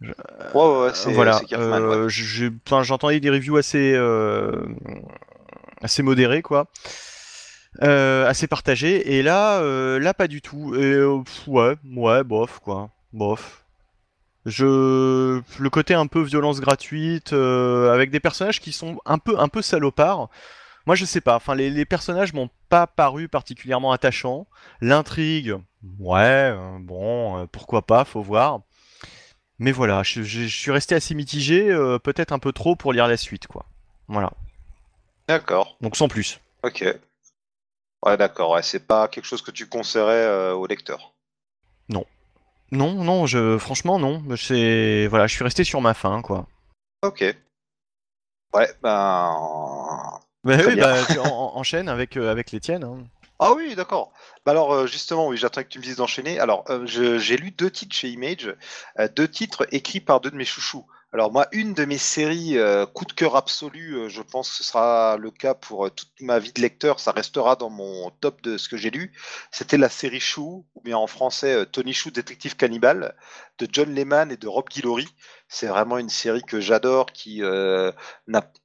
Ouais, 0.00 0.10
ouais, 0.54 0.80
ouais, 0.82 0.90
c'est 0.94 1.12
voilà, 1.12 1.40
euh, 1.52 2.04
ouais. 2.04 2.08
je- 2.08 2.50
j'entendais 2.82 3.18
des 3.18 3.30
reviews 3.30 3.56
assez 3.56 3.94
euh, 3.94 4.66
assez 5.80 6.02
modérées 6.02 6.42
quoi. 6.42 6.66
Euh, 7.82 8.26
assez 8.26 8.46
partagées. 8.46 9.16
Et 9.16 9.22
là 9.22 9.60
là 9.98 10.14
pas 10.14 10.28
du 10.28 10.42
tout. 10.42 10.74
Et 10.74 11.02
pff, 11.24 11.48
ouais 11.48 11.76
ouais 11.96 12.24
bof 12.24 12.58
quoi. 12.60 12.90
Bof. 13.12 13.64
Je 14.44 15.40
le 15.58 15.70
côté 15.70 15.94
un 15.94 16.06
peu 16.06 16.22
violence 16.22 16.60
gratuite 16.60 17.32
avec 17.32 18.10
des 18.10 18.20
personnages 18.20 18.60
qui 18.60 18.72
sont 18.72 18.98
un 19.06 19.18
peu 19.18 19.38
un 19.38 19.48
peu 19.48 19.62
salopards. 19.62 20.28
Moi 20.86 20.94
je 20.94 21.04
sais 21.04 21.20
pas. 21.20 21.36
Enfin 21.36 21.54
les, 21.54 21.70
les 21.70 21.84
personnages 21.84 22.32
m'ont 22.32 22.50
pas 22.68 22.86
paru 22.86 23.28
particulièrement 23.28 23.92
attachants. 23.92 24.46
L'intrigue 24.80 25.56
ouais 26.00 26.54
bon 26.80 27.46
pourquoi 27.52 27.82
pas 27.82 28.04
faut 28.04 28.22
voir 28.22 28.60
mais 29.58 29.72
voilà 29.72 30.02
je, 30.02 30.22
je- 30.22 30.46
je 30.46 30.56
suis 30.56 30.70
resté 30.70 30.94
assez 30.94 31.14
mitigé 31.14 31.70
euh, 31.70 31.98
peut-être 31.98 32.32
un 32.32 32.38
peu 32.38 32.52
trop 32.52 32.76
pour 32.76 32.92
lire 32.92 33.06
la 33.08 33.16
suite 33.16 33.46
quoi 33.46 33.66
voilà 34.08 34.32
D'accord. 35.28 35.76
donc 35.80 35.96
sans 35.96 36.08
plus 36.08 36.40
Ok. 36.62 36.84
Ouais, 38.04 38.16
d'accord. 38.16 38.50
Ouais, 38.52 38.62
c'est 38.62 38.86
pas 38.86 39.08
quelque 39.08 39.24
chose 39.24 39.42
que 39.42 39.50
tu 39.50 39.68
conseillerais 39.68 40.24
euh, 40.26 40.52
au 40.54 40.66
lecteur. 40.66 41.12
Non, 42.72 42.92
non, 43.04 43.26
je, 43.26 43.58
franchement, 43.58 44.00
non. 44.00 44.22
C'est, 44.36 45.06
voilà, 45.06 45.28
je 45.28 45.34
suis 45.36 45.44
resté 45.44 45.62
sur 45.62 45.80
ma 45.80 45.94
faim, 45.94 46.20
quoi. 46.20 46.48
Ok. 47.02 47.20
Ouais, 48.52 48.68
ben. 48.82 49.30
Bah 50.42 50.56
oui, 50.66 50.74
bah, 50.74 51.04
tu 51.08 51.18
en- 51.20 51.24
en- 51.24 51.56
enchaîne 51.56 51.88
avec, 51.88 52.16
euh, 52.16 52.28
avec 52.30 52.50
les 52.50 52.58
tiennes. 52.58 52.82
hein. 52.82 53.04
Ah 53.38 53.52
oui, 53.54 53.74
d'accord. 53.74 54.12
Bah 54.46 54.52
alors 54.52 54.72
euh, 54.72 54.86
justement, 54.86 55.28
oui, 55.28 55.36
j'attends 55.36 55.62
que 55.62 55.68
tu 55.68 55.78
me 55.78 55.84
dises 55.84 55.96
d'enchaîner. 55.96 56.38
Alors, 56.38 56.64
euh, 56.70 56.86
j'ai 56.86 57.36
lu 57.36 57.50
deux 57.50 57.70
titres 57.70 57.94
chez 57.94 58.08
Image, 58.08 58.54
euh, 58.98 59.08
deux 59.14 59.28
titres 59.28 59.66
écrits 59.72 60.00
par 60.00 60.20
deux 60.20 60.30
de 60.30 60.36
mes 60.36 60.44
chouchous. 60.46 60.86
Alors 61.12 61.30
moi, 61.32 61.46
une 61.52 61.72
de 61.74 61.84
mes 61.84 61.98
séries 61.98 62.58
coup 62.92 63.04
de 63.06 63.12
cœur 63.12 63.36
absolu, 63.36 64.10
je 64.10 64.20
pense 64.20 64.50
que 64.50 64.56
ce 64.56 64.64
sera 64.64 65.16
le 65.16 65.30
cas 65.30 65.54
pour 65.54 65.90
toute 65.90 66.10
ma 66.20 66.38
vie 66.38 66.52
de 66.52 66.60
lecteur, 66.60 67.00
ça 67.00 67.12
restera 67.12 67.56
dans 67.56 67.70
mon 67.70 68.10
top 68.20 68.42
de 68.42 68.58
ce 68.58 68.68
que 68.68 68.76
j'ai 68.76 68.90
lu. 68.90 69.12
C'était 69.50 69.78
la 69.78 69.88
série 69.88 70.20
Chou, 70.20 70.66
ou 70.74 70.80
bien 70.82 70.98
en 70.98 71.06
français 71.06 71.64
Tony 71.72 71.94
Chou, 71.94 72.10
détective 72.10 72.56
cannibale, 72.56 73.14
de 73.58 73.68
John 73.70 73.94
Lehman 73.94 74.30
et 74.30 74.36
de 74.36 74.48
Rob 74.48 74.68
Guillory. 74.68 75.08
C'est 75.48 75.68
vraiment 75.68 75.98
une 75.98 76.08
série 76.08 76.42
que 76.42 76.60
j'adore, 76.60 77.06
qui 77.06 77.42
euh, 77.42 77.92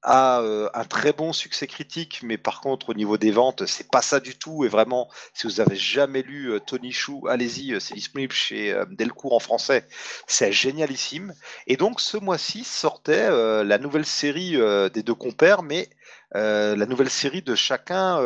a 0.01 0.41
euh, 0.41 0.69
un 0.73 0.83
très 0.83 1.13
bon 1.13 1.31
succès 1.31 1.67
critique, 1.67 2.21
mais 2.23 2.37
par 2.37 2.59
contre 2.61 2.89
au 2.89 2.93
niveau 2.93 3.17
des 3.17 3.31
ventes, 3.31 3.65
c'est 3.67 3.89
pas 3.89 4.01
ça 4.01 4.19
du 4.19 4.37
tout. 4.37 4.65
Et 4.65 4.67
vraiment, 4.67 5.09
si 5.33 5.47
vous 5.47 5.61
avez 5.61 5.75
jamais 5.75 6.23
lu 6.23 6.51
euh, 6.51 6.59
Tony 6.59 6.91
Chou, 6.91 7.27
allez-y, 7.29 7.79
c'est 7.79 7.93
disponible 7.93 8.33
chez 8.33 8.75
Delcourt 8.89 9.33
en 9.33 9.39
français. 9.39 9.87
C'est 10.27 10.51
génialissime. 10.51 11.33
Et 11.67 11.77
donc 11.77 12.01
ce 12.01 12.17
mois-ci 12.17 12.63
sortait 12.63 13.29
la 13.63 13.77
nouvelle 13.77 14.05
série 14.05 14.57
des 14.93 15.03
deux 15.03 15.15
compères, 15.15 15.63
mais 15.63 15.89
la 16.33 16.85
nouvelle 16.85 17.09
série 17.09 17.41
de 17.41 17.55
chacun. 17.55 18.19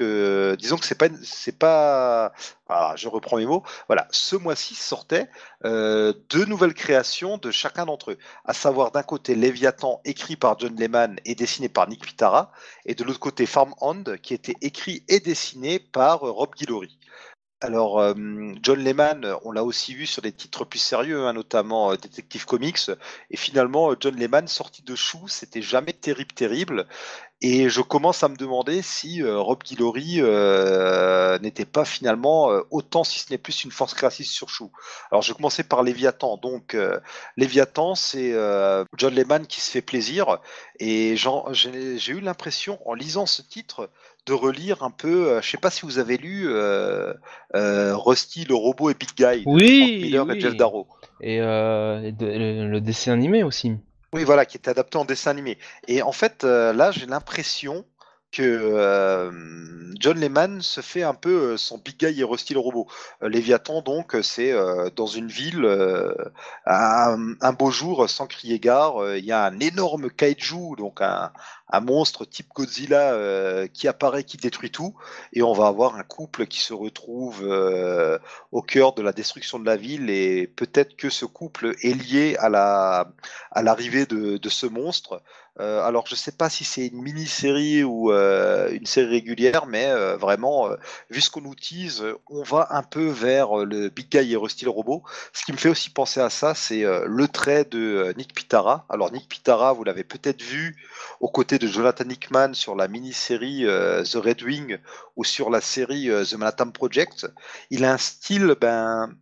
Disons 0.00 0.76
que 0.76 0.86
c'est 0.86 0.98
pas 0.98 1.08
c'est 1.22 1.58
pas 1.58 2.32
ah, 2.68 2.94
je 2.96 3.08
reprends 3.08 3.36
mes 3.36 3.46
mots. 3.46 3.62
Voilà 3.86 4.08
ce 4.10 4.34
mois-ci 4.36 4.74
sortait 4.74 5.28
euh, 5.64 6.14
deux 6.30 6.46
nouvelles 6.46 6.74
créations 6.74 7.36
de 7.36 7.50
chacun 7.50 7.84
d'entre 7.84 8.12
eux. 8.12 8.18
À 8.44 8.54
savoir 8.54 8.92
d'un 8.92 9.02
côté 9.02 9.34
Léviathan 9.34 10.00
écrit 10.04 10.36
par 10.36 10.58
John 10.58 10.74
Lehman 10.76 11.16
et 11.24 11.34
dessiné 11.34 11.68
par 11.68 11.88
Nick 11.88 12.04
Pitara 12.04 12.50
et 12.86 12.94
de 12.94 13.04
l'autre 13.04 13.20
côté 13.20 13.44
Farmhand 13.46 14.04
qui 14.22 14.32
était 14.34 14.56
écrit 14.62 15.04
et 15.08 15.20
dessiné 15.20 15.78
par 15.78 16.26
euh, 16.26 16.30
Rob 16.30 16.54
Guillory 16.56 16.98
alors, 17.62 18.00
euh, 18.00 18.12
John 18.60 18.82
Lehman, 18.82 19.36
on 19.44 19.52
l'a 19.52 19.62
aussi 19.62 19.94
vu 19.94 20.04
sur 20.06 20.20
des 20.20 20.32
titres 20.32 20.64
plus 20.64 20.80
sérieux, 20.80 21.26
hein, 21.26 21.32
notamment 21.32 21.92
euh, 21.92 21.96
Detective 21.96 22.44
Comics. 22.44 22.90
Et 23.30 23.36
finalement, 23.36 23.92
euh, 23.92 23.96
John 24.00 24.16
Lehman, 24.16 24.48
sorti 24.48 24.82
de 24.82 24.96
Chou, 24.96 25.28
c'était 25.28 25.62
jamais 25.62 25.92
terrible, 25.92 26.32
terrible. 26.32 26.86
Et 27.40 27.68
je 27.68 27.80
commence 27.80 28.24
à 28.24 28.28
me 28.28 28.36
demander 28.36 28.82
si 28.82 29.20
Rob 29.24 29.64
Guillory 29.64 30.22
n'était 31.42 31.64
pas 31.64 31.84
finalement 31.84 32.50
autant, 32.70 33.02
si 33.02 33.18
ce 33.18 33.32
n'est 33.32 33.38
plus, 33.38 33.64
une 33.64 33.72
force 33.72 33.94
créatrice 33.94 34.30
sur 34.30 34.48
Chou. 34.48 34.70
Alors, 35.10 35.22
je 35.22 35.32
commençais 35.32 35.64
par 35.64 35.82
Léviathan. 35.82 36.36
Donc, 36.36 36.76
Léviathan, 37.36 37.96
c'est 37.96 38.32
John 38.96 39.12
Lehman 39.12 39.48
qui 39.48 39.60
se 39.60 39.72
fait 39.72 39.82
plaisir. 39.82 40.38
Et 40.78 41.16
j'ai 41.16 42.12
eu 42.12 42.20
l'impression, 42.20 42.78
en 42.88 42.94
lisant 42.94 43.26
ce 43.26 43.42
titre, 43.42 43.90
de 44.26 44.32
relire 44.32 44.82
un 44.82 44.90
peu. 44.90 45.32
euh, 45.32 45.42
je 45.42 45.50
sais 45.50 45.58
pas 45.58 45.70
si 45.70 45.82
vous 45.82 45.98
avez 45.98 46.16
lu 46.16 46.44
euh, 46.48 47.12
euh, 47.54 47.96
Rusty 47.96 48.44
le 48.44 48.54
robot 48.54 48.90
et 48.90 48.94
Big 48.94 49.10
Guy 49.16 49.42
Oui, 49.46 49.78
Frank 49.78 49.90
Miller 50.02 50.26
oui. 50.28 50.36
et 50.36 50.40
Jeff 50.40 50.56
Darrow. 50.56 50.86
Et, 51.20 51.40
euh, 51.40 52.02
et 52.02 52.12
de- 52.12 52.26
le, 52.26 52.68
le 52.68 52.80
dessin 52.80 53.12
animé 53.12 53.42
aussi. 53.42 53.72
Oui, 54.14 54.24
voilà, 54.24 54.44
qui 54.44 54.58
est 54.58 54.68
adapté 54.68 54.98
en 54.98 55.04
dessin 55.06 55.30
animé. 55.30 55.56
Et 55.88 56.02
en 56.02 56.12
fait, 56.12 56.44
là, 56.44 56.90
j'ai 56.90 57.06
l'impression 57.06 57.84
que 58.32 58.42
euh, 58.42 59.30
John 60.00 60.18
Lehman 60.18 60.62
se 60.62 60.80
fait 60.80 61.02
un 61.02 61.14
peu 61.14 61.52
euh, 61.52 61.56
son 61.58 61.78
Big 61.78 61.98
Guy 61.98 62.20
et 62.20 62.24
Rusty 62.24 62.54
le 62.54 62.60
robot. 62.60 62.88
Euh, 63.22 63.28
Léviathan, 63.28 63.82
donc, 63.82 64.16
c'est 64.22 64.52
dans 64.96 65.06
une 65.06 65.28
ville, 65.28 65.66
un, 66.66 67.52
beau 67.52 67.70
jour, 67.70 68.08
sans 68.08 68.26
crier 68.26 68.58
gare, 68.58 69.16
il 69.16 69.24
y 69.24 69.32
a 69.32 69.44
un 69.44 69.60
énorme 69.60 70.10
kaiju, 70.10 70.76
donc 70.76 71.02
un, 71.02 71.32
un 71.68 71.80
monstre 71.80 72.24
type 72.24 72.48
Godzilla 72.54 73.68
qui 73.68 73.86
apparaît, 73.88 74.24
qui 74.24 74.38
détruit 74.38 74.70
tout, 74.70 74.94
et 75.32 75.42
on 75.42 75.52
va 75.52 75.66
avoir 75.66 75.96
un 75.96 76.02
couple 76.02 76.46
qui 76.46 76.60
se 76.60 76.72
retrouve 76.72 77.42
au 78.50 78.62
cœur 78.62 78.94
de 78.94 79.02
la 79.02 79.12
destruction 79.12 79.58
de 79.58 79.66
la 79.66 79.76
ville, 79.76 80.08
et 80.08 80.46
peut-être 80.46 80.96
que 80.96 81.10
ce 81.10 81.26
couple 81.26 81.74
est 81.82 81.94
lié 81.94 82.36
à 82.38 82.48
la 82.48 83.12
à 83.50 83.62
l'arrivée 83.62 84.06
de, 84.06 84.38
de 84.38 84.48
ce 84.48 84.66
monstre. 84.66 85.22
Euh, 85.60 85.82
alors 85.82 86.06
je 86.06 86.14
sais 86.14 86.32
pas 86.32 86.48
si 86.48 86.64
c'est 86.64 86.86
une 86.86 87.02
mini-série 87.02 87.84
ou 87.84 88.10
euh, 88.10 88.70
une 88.72 88.86
série 88.86 89.10
régulière, 89.10 89.66
mais 89.66 89.86
euh, 89.86 90.16
vraiment, 90.16 90.70
vu 91.10 91.20
ce 91.20 91.30
qu'on 91.30 91.42
nous 91.42 91.54
tease, 91.54 92.04
on 92.30 92.42
va 92.42 92.68
un 92.70 92.82
peu 92.82 93.06
vers 93.06 93.56
le 93.56 93.90
Big 93.90 94.08
Guy 94.10 94.32
et 94.32 94.36
Rusty 94.36 94.64
le 94.64 94.70
robot. 94.70 95.02
Ce 95.32 95.44
qui 95.44 95.52
me 95.52 95.58
fait 95.58 95.68
aussi 95.68 95.90
penser 95.90 96.20
à 96.20 96.30
ça, 96.30 96.54
c'est 96.54 96.84
le 97.06 97.28
trait 97.28 97.64
de 97.64 98.14
Nick 98.16 98.34
Pitara. 98.34 98.86
Alors 98.88 99.12
Nick 99.12 99.28
Pitara, 99.28 99.72
vous 99.72 99.84
l'avez 99.84 100.04
peut-être 100.04 100.42
vu 100.42 100.76
aux 101.20 101.28
côtés 101.28 101.58
de 101.58 101.66
Jonathan 101.66 102.08
Hickman 102.08 102.54
sur 102.54 102.74
la 102.74 102.88
mini-série 102.88 103.64
The 103.64 104.16
Red 104.16 104.42
Wing 104.42 104.78
ou 105.16 105.24
sur 105.24 105.50
la 105.50 105.60
série 105.60 106.08
The 106.08 106.34
Manhattan 106.34 106.70
Project. 106.70 107.26
Il 107.70 107.84
a 107.84 107.92
un 107.92 107.98
style, 107.98 108.56
ben 108.60 109.14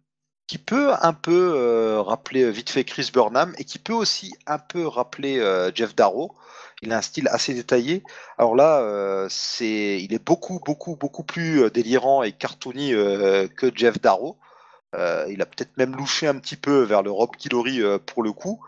qui 0.51 0.59
peut 0.59 0.91
un 1.01 1.13
peu 1.13 1.53
euh, 1.55 2.03
rappeler 2.03 2.43
euh, 2.43 2.51
vite 2.51 2.71
fait 2.71 2.83
Chris 2.83 3.13
Burnham 3.15 3.55
et 3.57 3.63
qui 3.63 3.79
peut 3.79 3.93
aussi 3.93 4.35
un 4.49 4.59
peu 4.59 4.85
rappeler 4.85 5.39
euh, 5.39 5.71
Jeff 5.73 5.95
Darrow. 5.95 6.35
Il 6.83 6.93
a 6.93 6.97
un 6.97 7.03
style 7.03 7.29
assez 7.29 7.55
détaillé. 7.55 8.03
Alors 8.37 8.57
là, 8.57 9.29
c'est, 9.29 10.03
il 10.03 10.13
est 10.13 10.25
beaucoup, 10.25 10.59
beaucoup, 10.65 10.97
beaucoup 10.97 11.23
plus 11.23 11.71
délirant 11.71 12.25
et 12.25 12.33
cartoony 12.33 12.93
que 12.93 13.71
Jeff 13.75 14.01
Darrow. 14.01 14.39
Il 14.95 15.43
a 15.43 15.47
peut-être 15.47 15.77
même 15.77 15.95
louché 15.95 16.27
un 16.27 16.39
petit 16.39 16.57
peu 16.57 16.81
vers 16.81 17.03
le 17.03 17.11
Rob 17.11 17.33
Guillory 17.39 17.83
pour 18.07 18.23
le 18.23 18.33
coup. 18.33 18.65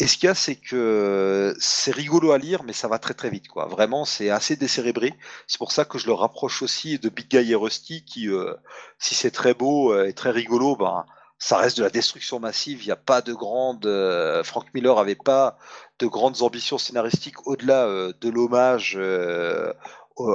Et 0.00 0.06
ce 0.06 0.16
qu'il 0.16 0.26
y 0.28 0.30
a, 0.30 0.34
c'est 0.34 0.56
que 0.56 1.54
c'est 1.60 1.92
rigolo 1.92 2.32
à 2.32 2.38
lire, 2.38 2.62
mais 2.64 2.72
ça 2.72 2.88
va 2.88 2.98
très 2.98 3.12
très 3.14 3.28
vite, 3.28 3.48
quoi. 3.48 3.66
Vraiment, 3.66 4.04
c'est 4.06 4.30
assez 4.30 4.56
décérébré. 4.56 5.14
C'est 5.46 5.58
pour 5.58 5.72
ça 5.72 5.84
que 5.84 5.98
je 5.98 6.06
le 6.06 6.14
rapproche 6.14 6.62
aussi 6.62 6.98
de 6.98 7.10
Big 7.10 7.28
Guy 7.28 7.52
et 7.52 7.54
Rusty, 7.54 8.02
qui, 8.04 8.28
euh, 8.28 8.54
si 8.98 9.14
c'est 9.14 9.30
très 9.30 9.52
beau 9.54 9.92
euh, 9.92 10.06
et 10.06 10.14
très 10.14 10.30
rigolo, 10.30 10.74
ben, 10.74 11.04
ça 11.38 11.58
reste 11.58 11.76
de 11.78 11.82
la 11.82 11.90
destruction 11.90 12.40
massive. 12.40 12.82
Il 12.82 12.86
n'y 12.86 12.92
a 12.92 12.96
pas 12.96 13.20
de 13.20 13.34
grande. 13.34 13.84
euh, 13.86 14.42
Frank 14.42 14.66
Miller 14.74 14.98
avait 14.98 15.14
pas 15.16 15.58
de 15.98 16.06
grandes 16.06 16.40
ambitions 16.42 16.78
scénaristiques 16.78 17.46
au-delà 17.46 17.84
euh, 17.86 18.12
de 18.22 18.30
l'hommage 18.30 18.94
euh, 18.98 19.72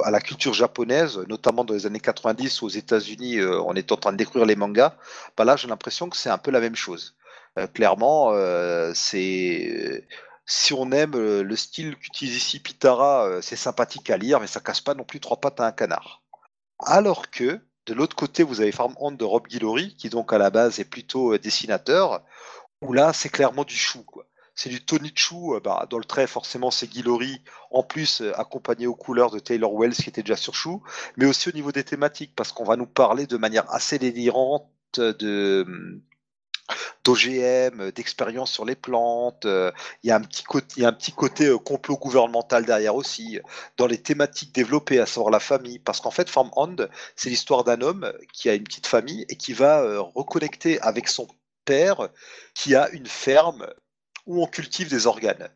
à 0.04 0.10
la 0.10 0.20
culture 0.20 0.54
japonaise, 0.54 1.18
notamment 1.28 1.64
dans 1.64 1.74
les 1.74 1.86
années 1.86 2.00
90 2.00 2.62
aux 2.62 2.68
États-Unis, 2.68 3.38
euh, 3.38 3.60
on 3.62 3.74
est 3.74 3.92
en 3.92 3.96
train 3.96 4.12
de 4.12 4.16
découvrir 4.16 4.46
les 4.46 4.56
mangas. 4.56 4.96
Ben 5.36 5.44
là, 5.44 5.56
j'ai 5.56 5.68
l'impression 5.68 6.08
que 6.08 6.16
c'est 6.16 6.30
un 6.30 6.38
peu 6.38 6.50
la 6.50 6.60
même 6.60 6.76
chose. 6.76 7.16
Euh, 7.58 7.66
clairement, 7.66 8.32
euh, 8.32 8.92
c'est 8.94 10.06
si 10.46 10.72
on 10.74 10.92
aime 10.92 11.14
euh, 11.14 11.42
le 11.42 11.56
style 11.56 11.96
qu'utilise 11.96 12.36
ici 12.36 12.60
Pitara, 12.60 13.40
c'est 13.42 13.56
sympathique 13.56 14.10
à 14.10 14.16
lire, 14.16 14.40
mais 14.40 14.46
ça 14.46 14.60
casse 14.60 14.80
pas 14.80 14.94
non 14.94 15.04
plus 15.04 15.20
trois 15.20 15.40
pattes 15.40 15.60
à 15.60 15.66
un 15.66 15.72
canard. 15.72 16.22
Alors 16.80 17.30
que 17.30 17.60
de 17.86 17.94
l'autre 17.94 18.16
côté, 18.16 18.42
vous 18.42 18.60
avez 18.60 18.72
Farmhand 18.72 19.12
de 19.12 19.24
Rob 19.24 19.46
Guillory, 19.48 19.96
qui 19.96 20.10
donc 20.10 20.32
à 20.32 20.38
la 20.38 20.50
base 20.50 20.80
est 20.80 20.84
plutôt 20.84 21.38
dessinateur, 21.38 22.22
où 22.82 22.92
là 22.92 23.12
c'est 23.12 23.28
clairement 23.28 23.64
du 23.64 23.76
chou, 23.76 24.02
quoi. 24.04 24.26
C'est 24.58 24.70
du 24.70 24.84
Tony 24.84 25.12
Chou, 25.14 25.58
bah, 25.62 25.86
dans 25.90 25.98
le 25.98 26.04
trait 26.04 26.26
forcément 26.26 26.70
c'est 26.70 26.86
Guillory, 26.86 27.42
en 27.70 27.82
plus 27.82 28.22
accompagné 28.36 28.86
aux 28.86 28.94
couleurs 28.94 29.30
de 29.30 29.38
Taylor 29.38 29.74
Wells 29.74 29.94
qui 29.94 30.08
était 30.08 30.22
déjà 30.22 30.36
sur 30.36 30.54
Chou, 30.54 30.82
mais 31.16 31.26
aussi 31.26 31.48
au 31.50 31.52
niveau 31.52 31.72
des 31.72 31.84
thématiques, 31.84 32.34
parce 32.34 32.52
qu'on 32.52 32.64
va 32.64 32.76
nous 32.76 32.86
parler 32.86 33.26
de 33.26 33.36
manière 33.36 33.70
assez 33.72 33.98
délirante 33.98 34.70
de 34.98 36.00
d'OGM, 37.04 37.90
d'expérience 37.92 38.50
sur 38.52 38.64
les 38.64 38.74
plantes. 38.76 39.46
euh, 39.46 39.70
Il 40.02 40.08
y 40.08 40.10
a 40.10 40.16
un 40.16 40.20
petit 40.20 40.42
côté, 40.44 40.84
un 40.84 40.92
petit 40.92 41.12
côté 41.12 41.46
euh, 41.46 41.58
complot 41.58 41.96
gouvernemental 41.96 42.64
derrière 42.64 42.94
aussi, 42.94 43.40
dans 43.76 43.86
les 43.86 44.02
thématiques 44.02 44.54
développées, 44.54 45.00
à 45.00 45.06
savoir 45.06 45.30
la 45.30 45.40
famille. 45.40 45.78
Parce 45.78 46.00
qu'en 46.00 46.10
fait, 46.10 46.28
Farmhand, 46.30 46.76
c'est 47.16 47.30
l'histoire 47.30 47.64
d'un 47.64 47.80
homme 47.80 48.12
qui 48.32 48.48
a 48.50 48.54
une 48.54 48.64
petite 48.64 48.86
famille 48.86 49.24
et 49.28 49.36
qui 49.36 49.52
va 49.52 49.80
euh, 49.82 50.00
reconnecter 50.00 50.80
avec 50.80 51.08
son 51.08 51.28
père 51.64 52.08
qui 52.54 52.74
a 52.74 52.88
une 52.90 53.06
ferme 53.06 53.66
où 54.26 54.42
on 54.42 54.46
cultive 54.46 54.88
des 54.88 55.06
organes. 55.06 55.48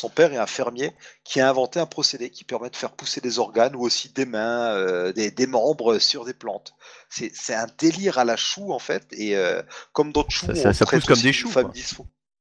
Son 0.00 0.08
père 0.10 0.32
est 0.32 0.36
un 0.36 0.46
fermier 0.46 0.92
qui 1.24 1.40
a 1.40 1.48
inventé 1.50 1.80
un 1.80 1.86
procédé 1.86 2.30
qui 2.30 2.44
permet 2.44 2.70
de 2.70 2.76
faire 2.76 2.92
pousser 2.92 3.20
des 3.20 3.40
organes 3.40 3.74
ou 3.74 3.80
aussi 3.80 4.10
des 4.10 4.26
mains, 4.26 4.70
euh, 4.76 5.12
des, 5.12 5.32
des 5.32 5.48
membres 5.48 5.98
sur 5.98 6.24
des 6.24 6.34
plantes. 6.34 6.74
C'est 7.08 7.54
un 7.54 7.66
délire 7.78 8.16
à 8.18 8.24
la 8.24 8.36
chou 8.36 8.72
en 8.72 8.78
fait. 8.78 9.06
Et 9.10 9.36
euh, 9.36 9.60
comme 9.92 10.12
dans 10.12 10.24
Chou, 10.28 10.46
Ça- 10.46 10.54
ça- 10.54 10.68
on 10.68 10.72
ça 10.72 10.84
traite 10.84 11.00
pousse 11.00 11.08
comme 11.08 11.20
des 11.22 11.32
choux, 11.32 11.48
quoi. 11.62 11.72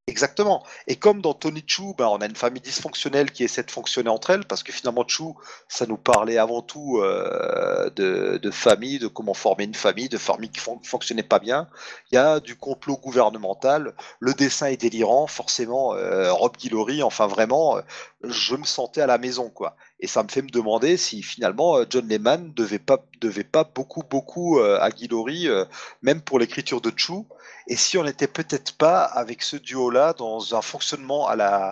Exactement. 0.10 0.64
Et 0.88 0.96
comme 0.96 1.22
dans 1.22 1.34
Tony 1.34 1.62
Chou, 1.68 1.94
ben, 1.98 2.08
on 2.08 2.18
a 2.22 2.26
une 2.28 2.36
famille 2.38 2.62
dysfonctionnelle 2.62 3.30
qui 3.30 3.44
essaie 3.44 3.64
de 3.64 3.70
fonctionner 3.72 4.10
entre 4.10 4.30
elles, 4.30 4.46
parce 4.46 4.64
que 4.64 4.72
finalement 4.72 5.04
Chou, 5.06 5.36
ça 5.68 5.86
nous 5.86 5.98
parlait 5.98 6.38
avant 6.38 6.62
tout 6.62 7.00
euh, 7.02 7.90
de, 7.90 8.38
de 8.42 8.52
famille, 8.52 9.00
de 9.00 9.08
comment 9.08 9.34
former 9.34 9.66
une 9.66 9.74
famille, 9.76 10.08
de 10.08 10.18
famille 10.18 10.50
qui 10.50 10.62
fonctionnait 10.62 11.24
pas 11.24 11.40
bien. 11.40 11.68
Il 12.12 12.16
y 12.16 12.18
a 12.18 12.40
du 12.40 12.56
complot 12.56 12.96
gouvernemental. 12.96 13.94
Le 14.22 14.34
dessin 14.34 14.68
est 14.68 14.78
délirant, 14.78 15.28
forcément. 15.28 15.94
euh, 15.96 16.32
Rob 16.32 16.56
Guillory, 16.56 17.04
enfin 17.04 17.28
vraiment, 17.28 17.78
euh, 17.78 17.82
je 18.24 18.56
me 18.56 18.64
sentais 18.64 19.02
à 19.02 19.08
la 19.08 19.18
maison, 19.18 19.50
quoi. 19.50 19.76
Et 20.00 20.08
ça 20.08 20.22
me 20.22 20.30
fait 20.30 20.44
me 20.44 20.50
demander 20.50 20.96
si 20.96 21.24
finalement 21.24 21.78
euh, 21.78 21.86
John 21.90 22.08
Lehman 22.08 22.54
devait 22.54 22.78
pas 22.78 23.04
devait 23.20 23.44
pas 23.44 23.64
beaucoup 23.64 24.04
beaucoup 24.04 24.60
euh, 24.60 24.80
à 24.80 24.92
Guillory, 24.92 25.48
euh, 25.48 25.66
même 26.04 26.22
pour 26.22 26.38
l'écriture 26.40 26.82
de 26.82 26.92
Chou. 26.96 27.26
Et 27.68 27.76
si 27.76 27.98
on 27.98 28.04
n'était 28.04 28.28
peut-être 28.28 28.78
pas 28.78 29.04
avec 29.04 29.42
ce 29.42 29.58
duo-là 29.58 30.14
dans 30.14 30.56
un 30.56 30.62
fonctionnement 30.62 31.28
à 31.28 31.36
la 31.36 31.70
euh, 31.70 31.72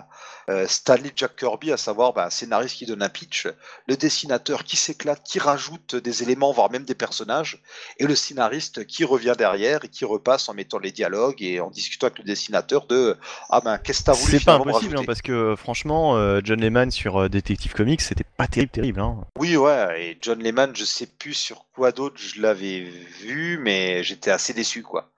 Stanley 0.66 1.12
Jack 1.14 1.36
Kirby, 1.36 1.72
à 1.72 1.76
savoir 1.76 2.12
ben, 2.12 2.24
un 2.24 2.30
scénariste 2.30 2.76
qui 2.76 2.86
donne 2.86 3.02
un 3.02 3.08
pitch, 3.08 3.48
le 3.88 3.96
dessinateur 3.96 4.64
qui 4.64 4.76
s'éclate, 4.76 5.22
qui 5.24 5.38
rajoute 5.38 5.96
des 5.96 6.22
éléments, 6.22 6.52
voire 6.52 6.70
même 6.70 6.84
des 6.84 6.94
personnages, 6.94 7.62
et 7.98 8.06
le 8.06 8.14
scénariste 8.14 8.86
qui 8.86 9.04
revient 9.04 9.34
derrière 9.36 9.84
et 9.84 9.88
qui 9.88 10.04
repasse 10.04 10.48
en 10.48 10.54
mettant 10.54 10.78
les 10.78 10.92
dialogues 10.92 11.42
et 11.42 11.60
en 11.60 11.70
discutant 11.70 12.06
avec 12.06 12.18
le 12.18 12.24
dessinateur 12.24 12.86
de 12.86 13.16
ah 13.50 13.60
ben 13.60 13.78
qu'est-ce 13.78 14.00
que 14.00 14.06
t'as 14.06 14.12
voulu 14.12 14.38
C'est 14.38 14.44
pas 14.44 14.54
impossible, 14.54 14.98
hein, 14.98 15.04
parce 15.06 15.22
que 15.22 15.54
franchement, 15.56 16.16
euh, 16.16 16.40
John 16.42 16.60
Lehman 16.60 16.90
sur 16.90 17.22
euh, 17.22 17.28
Detective 17.28 17.72
Comics, 17.72 18.00
c'était 18.00 18.24
pas 18.36 18.46
terrible, 18.46 18.72
terrible. 18.72 19.00
Hein. 19.00 19.24
Oui, 19.38 19.56
ouais, 19.56 20.02
et 20.02 20.18
John 20.20 20.42
Lehman, 20.42 20.74
je 20.74 20.84
sais 20.84 21.06
plus 21.06 21.34
sur 21.34 21.66
quoi 21.74 21.92
d'autre 21.92 22.16
je 22.18 22.40
l'avais 22.40 22.80
vu, 23.20 23.58
mais 23.58 24.02
j'étais 24.02 24.30
assez 24.30 24.52
déçu, 24.52 24.82
quoi. 24.82 25.10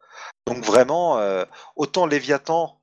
Donc 0.47 0.65
vraiment, 0.65 1.19
euh, 1.19 1.45
autant 1.77 2.07
Léviathan, 2.07 2.78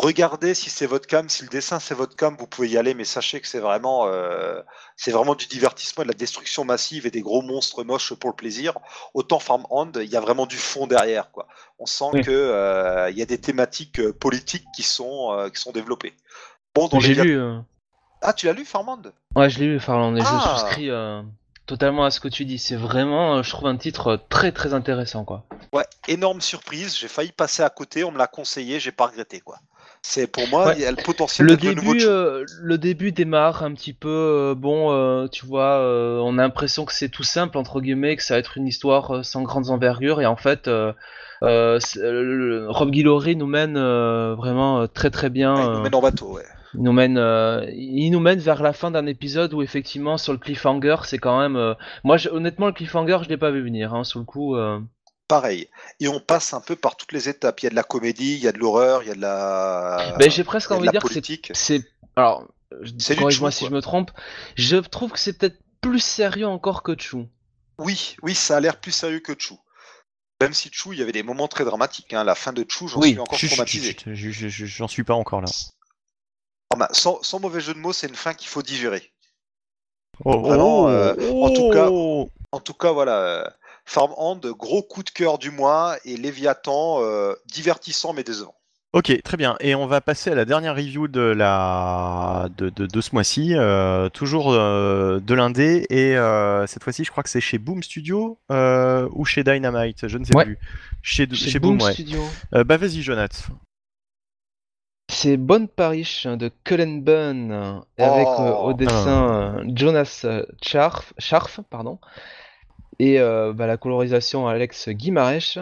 regardez 0.00 0.54
si 0.54 0.70
c'est 0.70 0.86
votre 0.86 1.06
cam, 1.06 1.28
si 1.28 1.42
le 1.42 1.48
dessin 1.48 1.78
c'est 1.80 1.94
votre 1.94 2.16
cam, 2.16 2.36
vous 2.38 2.46
pouvez 2.46 2.68
y 2.68 2.76
aller, 2.78 2.94
mais 2.94 3.04
sachez 3.04 3.40
que 3.40 3.46
c'est 3.46 3.58
vraiment, 3.58 4.06
euh, 4.06 4.60
c'est 4.96 5.10
vraiment 5.10 5.34
du 5.34 5.46
divertissement, 5.46 6.02
de 6.04 6.08
la 6.08 6.14
destruction 6.14 6.64
massive 6.64 7.06
et 7.06 7.10
des 7.10 7.20
gros 7.20 7.42
monstres 7.42 7.84
moches 7.84 8.14
pour 8.14 8.30
le 8.30 8.36
plaisir. 8.36 8.74
Autant 9.14 9.38
Farmhand, 9.38 9.92
il 9.96 10.08
y 10.08 10.16
a 10.16 10.20
vraiment 10.20 10.46
du 10.46 10.56
fond 10.56 10.86
derrière, 10.86 11.30
quoi. 11.30 11.46
On 11.78 11.86
sent 11.86 12.04
Oui. 12.12 12.22
que 12.22 12.30
euh, 12.30 13.10
il 13.10 13.18
y 13.18 13.22
a 13.22 13.26
des 13.26 13.38
thématiques 13.38 14.00
euh, 14.00 14.12
politiques 14.12 14.66
qui 14.74 14.82
sont 14.82 15.32
euh, 15.32 15.48
qui 15.48 15.60
sont 15.60 15.72
développées. 15.72 16.14
Bon, 16.74 16.88
dans 16.88 17.00
J'ai 17.00 17.14
lu. 17.14 17.40
Ah, 18.22 18.32
tu 18.32 18.46
l'as 18.46 18.52
lu, 18.52 18.64
Farmhand? 18.64 19.02
Ouais, 19.34 19.48
je 19.48 19.58
l'ai 19.60 19.66
lu, 19.66 19.80
Farland, 19.80 20.16
et 20.16 20.20
Ah. 20.22 20.40
je 20.54 20.60
souscris 20.60 20.90
euh, 20.90 21.22
totalement 21.66 22.04
à 22.04 22.10
ce 22.10 22.20
que 22.20 22.28
tu 22.28 22.44
dis. 22.44 22.58
C'est 22.58 22.76
vraiment, 22.76 23.42
je 23.42 23.50
trouve, 23.50 23.66
un 23.66 23.76
titre 23.76 24.20
très 24.28 24.52
très 24.52 24.74
intéressant, 24.74 25.24
quoi. 25.24 25.44
Ouais, 25.72 25.86
énorme 26.08 26.40
surprise. 26.40 26.96
J'ai 26.98 27.08
failli 27.08 27.32
passer 27.32 27.62
à 27.62 27.70
côté. 27.70 28.04
On 28.04 28.10
me 28.12 28.18
l'a 28.18 28.26
conseillé. 28.26 28.78
J'ai 28.80 28.92
pas 28.92 29.06
regretté 29.06 29.40
quoi. 29.40 29.58
C'est 30.02 30.26
pour 30.26 30.48
moi, 30.48 30.68
Ouais. 30.68 30.74
il 30.76 30.80
y 30.82 30.86
a 30.86 30.90
le 30.90 30.96
potentiel 30.96 31.46
Le 31.46 31.54
le 31.54 31.74
nouveau 31.74 31.92
début, 31.92 32.00
Chou. 32.00 32.08
euh, 32.08 32.44
le 32.62 32.78
début 32.78 33.12
démarre 33.12 33.62
un 33.62 33.72
petit 33.74 33.92
peu, 33.92 34.08
euh, 34.08 34.54
bon, 34.56 34.90
euh, 34.92 35.28
tu 35.28 35.44
vois, 35.46 35.78
on 36.24 36.38
a 36.38 36.42
l'impression 36.42 36.84
que 36.86 36.92
c'est 36.92 37.10
tout 37.10 37.22
simple 37.22 37.58
entre 37.58 37.80
guillemets, 37.80 38.16
que 38.16 38.22
ça 38.22 38.34
va 38.34 38.38
être 38.40 38.56
une 38.56 38.66
histoire 38.66 39.24
sans 39.24 39.42
grandes 39.42 39.68
envergures, 39.70 40.20
et 40.20 40.26
en 40.26 40.36
fait, 40.36 40.68
le- 41.42 42.66
Rob 42.70 42.90
Guillory 42.90 43.36
nous 43.36 43.46
mène 43.46 43.74
vraiment 44.34 44.86
très 44.88 45.10
très 45.10 45.30
bien. 45.30 45.54
Ouais, 45.54 45.64
il 45.66 45.70
nous 45.76 45.82
mène 45.82 45.94
en 45.94 46.00
bateau. 46.02 46.34
Ouais. 46.36 46.42
il 46.74 46.82
nous 46.82 46.92
mène, 46.92 47.18
euh, 47.18 47.66
il 47.74 48.10
nous 48.10 48.20
mène 48.20 48.38
vers 48.38 48.62
la 48.62 48.72
fin 48.72 48.90
d'un 48.92 49.06
épisode 49.06 49.52
où 49.54 49.60
effectivement 49.60 50.16
sur 50.16 50.32
le 50.32 50.38
cliffhanger, 50.38 50.96
c'est 51.04 51.18
quand 51.18 51.38
même, 51.40 51.56
euh, 51.56 51.74
moi 52.04 52.16
honnêtement 52.30 52.66
le 52.66 52.72
cliffhanger 52.72 53.18
je 53.24 53.28
l'ai 53.28 53.36
pas 53.36 53.50
vu 53.50 53.60
venir, 53.62 53.92
hein, 53.92 54.04
sur 54.04 54.20
le 54.20 54.24
coup. 54.24 54.54
euh, 54.54 54.78
Pareil. 55.30 55.68
Et 56.00 56.08
on 56.08 56.18
passe 56.20 56.52
un 56.54 56.60
peu 56.60 56.74
par 56.76 56.96
toutes 56.96 57.12
les 57.12 57.28
étapes. 57.28 57.60
Il 57.60 57.64
y 57.64 57.66
a 57.68 57.70
de 57.70 57.74
la 57.76 57.84
comédie, 57.84 58.34
il 58.34 58.40
y 58.40 58.48
a 58.48 58.52
de 58.52 58.58
l'horreur, 58.58 59.02
il 59.04 59.08
y 59.08 59.12
a 59.12 59.14
de 59.14 59.20
la. 59.20 60.16
Ben, 60.18 60.28
j'ai 60.30 60.42
presque 60.44 60.70
envie 60.72 60.86
de 60.88 60.90
dire 60.90 61.00
que 61.02 61.06
c'est 61.08 61.14
politique. 61.14 61.50
c'est 61.54 61.82
alors 62.16 62.44
je- 62.82 62.92
C'est 62.98 63.14
du 63.14 63.20
corrige-moi 63.20 63.50
si 63.52 63.60
quoi. 63.60 63.68
je 63.70 63.74
me 63.74 63.80
trompe 63.80 64.10
je 64.56 64.76
trouve 64.76 65.12
que 65.12 65.18
c'est 65.20 65.32
peut-être 65.38 65.58
plus 65.80 66.00
sérieux 66.00 66.46
encore 66.48 66.82
que 66.82 66.92
Chou 67.00 67.28
Oui, 67.78 68.16
oui, 68.22 68.34
ça 68.34 68.56
a 68.56 68.60
l'air 68.60 68.80
plus 68.80 68.90
sérieux 68.92 69.20
que 69.20 69.32
Chou. 69.38 69.58
Même 70.40 70.52
si 70.52 70.68
Chou, 70.72 70.92
il 70.92 70.98
y 70.98 71.02
avait 71.02 71.12
des 71.12 71.22
moments 71.22 71.46
très 71.48 71.64
dramatiques. 71.64 72.12
Hein. 72.12 72.24
La 72.24 72.34
fin 72.34 72.52
de 72.52 72.64
Chou, 72.68 72.88
j'en 72.88 72.98
Oui. 73.00 73.10
suis 73.10 73.18
encore 73.20 73.38
Chut, 73.38 73.48
traumatisé. 73.50 73.96
J'en 74.06 74.88
suis 74.88 75.04
pas 75.04 75.14
encore 75.14 75.42
là. 75.42 75.48
Bah, 76.76 76.88
sans, 76.92 77.22
sans 77.22 77.38
mauvais 77.40 77.60
jeu 77.60 77.74
de 77.74 77.78
mots, 77.78 77.92
c'est 77.92 78.08
une 78.08 78.14
fin 78.16 78.34
qu'il 78.34 78.48
faut 78.48 78.62
digérer. 78.62 79.12
Oh, 80.24 80.40
Vraiment, 80.40 80.88
euh, 80.88 81.14
en 81.30 81.50
tout 81.52 81.70
cas- 81.70 81.88
oh. 81.90 82.28
En 82.52 82.58
tout 82.60 82.74
cas, 82.74 82.90
voilà. 82.90 83.54
Farmhand, 83.90 84.40
gros 84.56 84.82
coup 84.82 85.02
de 85.02 85.10
cœur 85.10 85.38
du 85.38 85.50
mois. 85.50 85.96
Et 86.04 86.16
Léviathan, 86.16 86.98
euh, 87.02 87.34
divertissant 87.46 88.12
mais 88.12 88.22
décevant. 88.22 88.54
Ok, 88.92 89.22
très 89.22 89.36
bien. 89.36 89.56
Et 89.60 89.74
on 89.76 89.86
va 89.86 90.00
passer 90.00 90.30
à 90.30 90.34
la 90.34 90.44
dernière 90.44 90.74
review 90.74 91.06
de 91.08 91.20
la 91.20 92.48
de, 92.56 92.70
de, 92.70 92.86
de 92.86 93.00
ce 93.00 93.10
mois-ci, 93.14 93.54
euh, 93.56 94.08
toujours 94.08 94.52
euh, 94.52 95.20
de 95.20 95.34
l'indé 95.34 95.86
et 95.90 96.16
euh, 96.16 96.66
cette 96.66 96.82
fois-ci, 96.82 97.04
je 97.04 97.10
crois 97.12 97.22
que 97.22 97.30
c'est 97.30 97.40
chez 97.40 97.58
Boom 97.58 97.82
Studio 97.84 98.38
euh, 98.50 99.08
ou 99.12 99.24
chez 99.24 99.44
Dynamite, 99.44 100.08
je 100.08 100.18
ne 100.18 100.24
sais 100.24 100.34
Ouais. 100.34 100.44
plus. 100.44 100.58
Chez, 101.02 101.28
chez, 101.32 101.50
chez 101.50 101.58
Boom, 101.60 101.78
Boom, 101.78 101.86
ouais. 101.86 101.92
Studio 101.94 102.20
Euh, 102.54 102.64
bah 102.64 102.78
vas-y, 102.78 103.00
Jonath. 103.02 103.46
c'est 105.08 105.36
Bonne 105.36 105.68
Parish 105.68 106.26
de 106.26 106.50
Cullen 106.64 107.02
Bunn 107.02 107.82
avec 107.98 108.26
Oh. 108.28 108.42
euh, 108.42 108.52
au 108.54 108.72
dessin 108.72 109.32
euh, 109.58 109.64
Jonas 109.74 110.26
Scharf, 110.62 111.12
Scharf 111.18 111.60
pardon 111.70 111.98
et 113.00 113.18
euh, 113.18 113.52
bah, 113.52 113.66
la 113.66 113.76
colorisation 113.76 114.46
Alex 114.46 114.88
Guimarèche 114.90 115.58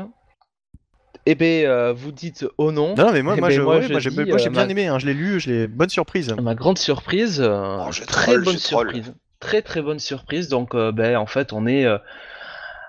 et 1.25 1.34
ben 1.34 1.67
euh, 1.67 1.92
vous 1.92 2.10
dites 2.12 2.47
oh 2.58 2.73
non 2.73 2.94
Non, 2.97 3.12
mais 3.12 3.23
moi, 3.23 3.34
Eh 3.36 3.41
moi, 3.41 3.49
ben, 3.49 3.55
je- 3.55 3.60
moi, 3.62 3.76
ouais, 3.76 3.83
je 3.83 3.92
moi, 3.92 4.00
j'ai 4.00 4.10
dis, 4.10 4.25
moi, 4.25 4.39
j'ai 4.39 4.49
euh, 4.49 4.50
bien 4.50 4.65
ma- 4.65 4.70
aimé, 4.70 4.86
hein, 4.86 4.99
je 4.99 5.07
l'ai 5.07 5.15
lu, 5.15 5.41
je 5.41 5.50
l'ai 5.50 5.67
bonne 5.67 5.89
surprise. 5.89 6.34
Ma 6.41 6.55
grande 6.55 6.78
surprise, 6.78 7.41
euh, 7.41 7.78
Oh, 7.86 7.92
je 7.92 8.02
très 8.05 8.25
troll, 8.33 8.44
bonne 8.44 8.55
je 8.55 8.58
troll. 8.65 8.86
surprise, 8.91 9.15
très 9.41 9.62
très 9.62 9.83
bonne 9.83 9.99
surprise. 9.99 10.49
Donc, 10.49 10.75
euh, 10.75 10.91
ben, 10.92 11.17
en 11.17 11.26
fait, 11.26 11.52
on 11.52 11.67
est, 11.67 11.84
euh, 11.84 11.99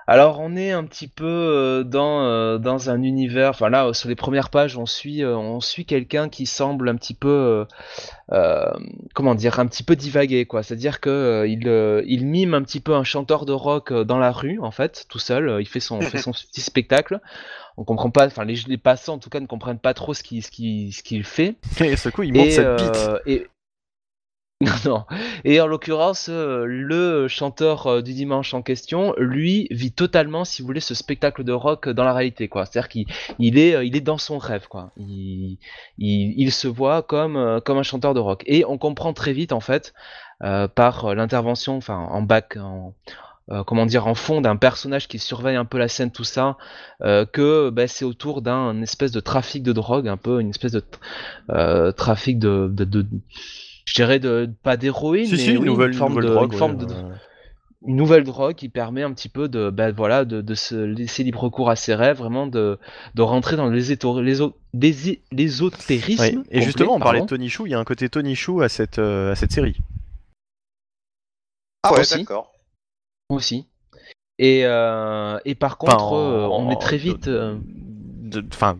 alors 0.10 0.40
on 0.40 0.56
est 0.56 0.72
un 0.72 0.84
petit 0.84 1.08
peu 1.08 1.26
euh, 1.26 1.84
dans 1.84 2.24
euh, 2.24 2.58
dans 2.58 2.90
un 2.90 3.04
univers. 3.04 3.52
Enfin 3.52 3.70
là, 3.70 3.94
sur 3.94 4.10
les 4.10 4.16
premières 4.16 4.50
pages, 4.50 4.78
on 4.78 4.86
suit 4.86 5.24
euh, 5.24 5.38
on 5.38 5.62
suit 5.62 5.86
quelqu'un 5.86 6.30
qui 6.30 6.46
semble 6.46 6.90
un 6.90 6.96
petit 6.96 7.14
peu, 7.14 7.66
euh, 8.32 8.72
comment 9.14 9.36
dire, 9.36 9.60
un 9.60 9.68
petit 9.68 9.84
peu 9.84 9.96
divaguer 9.96 10.46
quoi. 10.46 10.64
C'est-à-dire 10.64 11.00
que 11.00 11.46
il 11.48 11.68
il 12.08 12.26
mime 12.26 12.54
un 12.54 12.64
petit 12.64 12.80
peu 12.80 12.96
un 12.96 13.04
chanteur 13.04 13.46
de 13.46 13.54
rock 13.54 13.94
dans 13.94 14.18
la 14.18 14.32
rue 14.32 14.60
en 14.62 14.72
fait, 14.72 15.06
tout 15.10 15.20
seul. 15.20 15.58
Il 15.60 15.68
fait 15.68 15.80
son 15.80 16.02
fait 16.02 16.18
son 16.18 16.32
petit 16.32 16.62
spectacle. 16.62 17.20
On 17.78 17.86
comprend 17.86 18.10
pas, 18.10 18.26
enfin 18.26 18.44
les, 18.44 18.56
les 18.68 18.78
passants 18.78 19.14
en 19.14 19.20
tout 19.20 19.30
cas 19.30 19.40
ne 19.40 19.46
comprennent 19.46 19.80
pas 19.80 19.94
trop 19.94 20.14
ce 20.14 20.22
qu'il 20.22 20.44
ce 20.44 20.52
qu'il 20.52 20.94
ce 20.94 21.02
qu'il 21.02 21.24
fait. 21.24 21.56
Et 21.80 21.96
ce 21.96 22.10
coup, 22.10 22.24
il 22.24 22.34
monte 22.34 22.52
cette 22.52 22.76
bite. 22.76 22.96
euh, 22.98 23.20
et... 23.26 23.48
non. 24.86 25.06
Et 25.46 25.62
en 25.62 25.68
l'occurrence, 25.68 26.28
euh, 26.30 26.66
le 26.66 27.30
chanteur 27.30 27.88
euh, 27.88 28.02
du 28.02 28.14
dimanche 28.14 28.54
en 28.54 28.62
question, 28.62 29.14
lui, 29.18 29.68
vit 29.72 29.94
totalement, 29.94 30.44
si 30.44 30.62
vous 30.62 30.66
voulez, 30.66 30.82
ce 30.82 30.94
spectacle 30.94 31.46
de 31.46 31.54
rock 31.54 31.88
dans 31.88 32.04
la 32.04 32.14
réalité, 32.14 32.50
quoi. 32.50 32.66
C'est-à-dire 32.66 32.90
qu'il 32.90 33.06
il 33.40 33.58
est, 33.58 33.76
euh, 33.76 33.86
il 33.86 33.96
est 33.96 34.02
dans 34.02 34.18
son 34.18 34.38
rêve, 34.38 34.68
quoi. 34.68 34.92
Il, 34.98 35.58
il, 35.98 36.34
il 36.38 36.52
se 36.52 36.68
voit 36.68 37.04
comme, 37.04 37.62
comme 37.64 37.78
un 37.78 37.84
chanteur 37.84 38.14
de 38.14 38.20
rock. 38.20 38.44
Et 38.48 38.66
on 38.66 38.78
comprend 38.78 39.14
très 39.14 39.32
vite, 39.32 39.54
en 39.54 39.62
fait, 39.62 39.94
par 40.76 41.16
l'intervention, 41.16 41.78
enfin, 41.78 41.98
en 41.98 42.22
bac, 42.22 42.56
en, 42.58 42.94
euh, 43.52 43.64
comment 43.66 43.86
dire, 43.86 44.08
en 44.08 44.16
fond 44.16 44.42
d'un 44.42 44.58
personnage 44.58 45.08
qui 45.08 45.20
surveille 45.20 45.58
un 45.58 45.66
peu 45.66 45.78
la 45.80 45.88
scène, 45.90 46.12
tout 46.12 46.24
ça, 46.26 46.58
euh, 47.04 47.26
que 47.26 47.70
bah, 47.72 47.88
c'est 47.88 48.06
autour 48.06 48.42
d'un 48.42 48.82
espèce 48.82 49.12
de 49.12 49.20
trafic 49.22 49.64
de 49.64 49.74
drogue, 49.74 50.08
un 50.08 50.18
peu 50.18 50.42
une 50.42 50.50
espèce 50.52 50.74
de 50.74 50.84
euh, 51.52 51.92
trafic 51.92 52.40
de, 52.40 52.70
de, 52.72 52.86
de- 52.86 53.08
je 53.90 53.94
dirais 53.96 54.20
de 54.20 54.50
pas 54.64 54.78
d'héroïne, 54.78 55.26
Si, 55.26 55.32
mais 55.34 55.38
si, 55.38 55.52
une 55.52 55.58
oui, 55.60 55.66
nouvelle, 55.66 55.94
forme 55.94 56.14
nouvelle 56.14 56.30
de, 56.30 56.34
drogue. 56.36 56.52
une 56.54 56.58
forme 56.60 56.76
ouais, 56.78 56.86
de, 56.86 56.94
une 57.88 57.96
nouvelle 57.96 58.24
drogue 58.24 58.56
qui 58.56 58.70
permet 58.70 59.04
un 59.04 59.14
petit 59.14 59.30
peu 59.30 59.48
de, 59.48 59.70
bah, 59.70 59.92
voilà, 59.92 60.26
de, 60.26 60.42
de 60.42 60.54
se 60.54 60.76
laisser 60.76 61.24
libre 61.24 61.50
cours 61.50 61.70
à 61.70 61.76
ses 61.76 61.96
rêves, 61.96 62.18
vraiment 62.18 62.46
de, 62.46 62.78
de 63.16 63.22
rentrer 63.22 63.56
dans 63.56 63.70
les 63.70 63.92
éto- 63.96 64.22
les 64.22 64.42
o- 64.42 64.56
des- 64.74 65.22
l'ésotérisme. 65.32 66.22
ouais. 66.22 66.30
Et 66.30 66.36
complet, 66.36 66.62
justement, 66.62 66.96
on 66.96 67.00
parlait 67.00 67.22
de. 67.22 67.26
Tony 67.26 67.50
Chou, 67.50 67.66
il 67.68 67.72
y 67.72 67.74
a 67.74 67.80
un 67.80 67.86
côté 67.86 68.10
Tony 68.10 68.36
Chou 68.36 68.62
à 68.62 68.70
cette, 68.70 69.00
euh, 69.00 69.32
à 69.32 69.36
cette 69.36 69.52
série. 69.54 69.78
Ah 71.84 71.94
ouais, 71.94 72.02
Aussi. 72.02 72.18
d'accord. 72.20 72.52
aussi. 73.30 73.66
Et, 74.38 74.66
euh, 74.66 75.38
et 75.46 75.56
par 75.56 75.78
Enfin, 75.80 75.94
contre, 75.98 76.14
euh, 76.14 76.48
on 76.52 76.70
est 76.72 76.80
très 76.82 76.98
vite. 76.98 77.30
Enfin, 78.52 78.78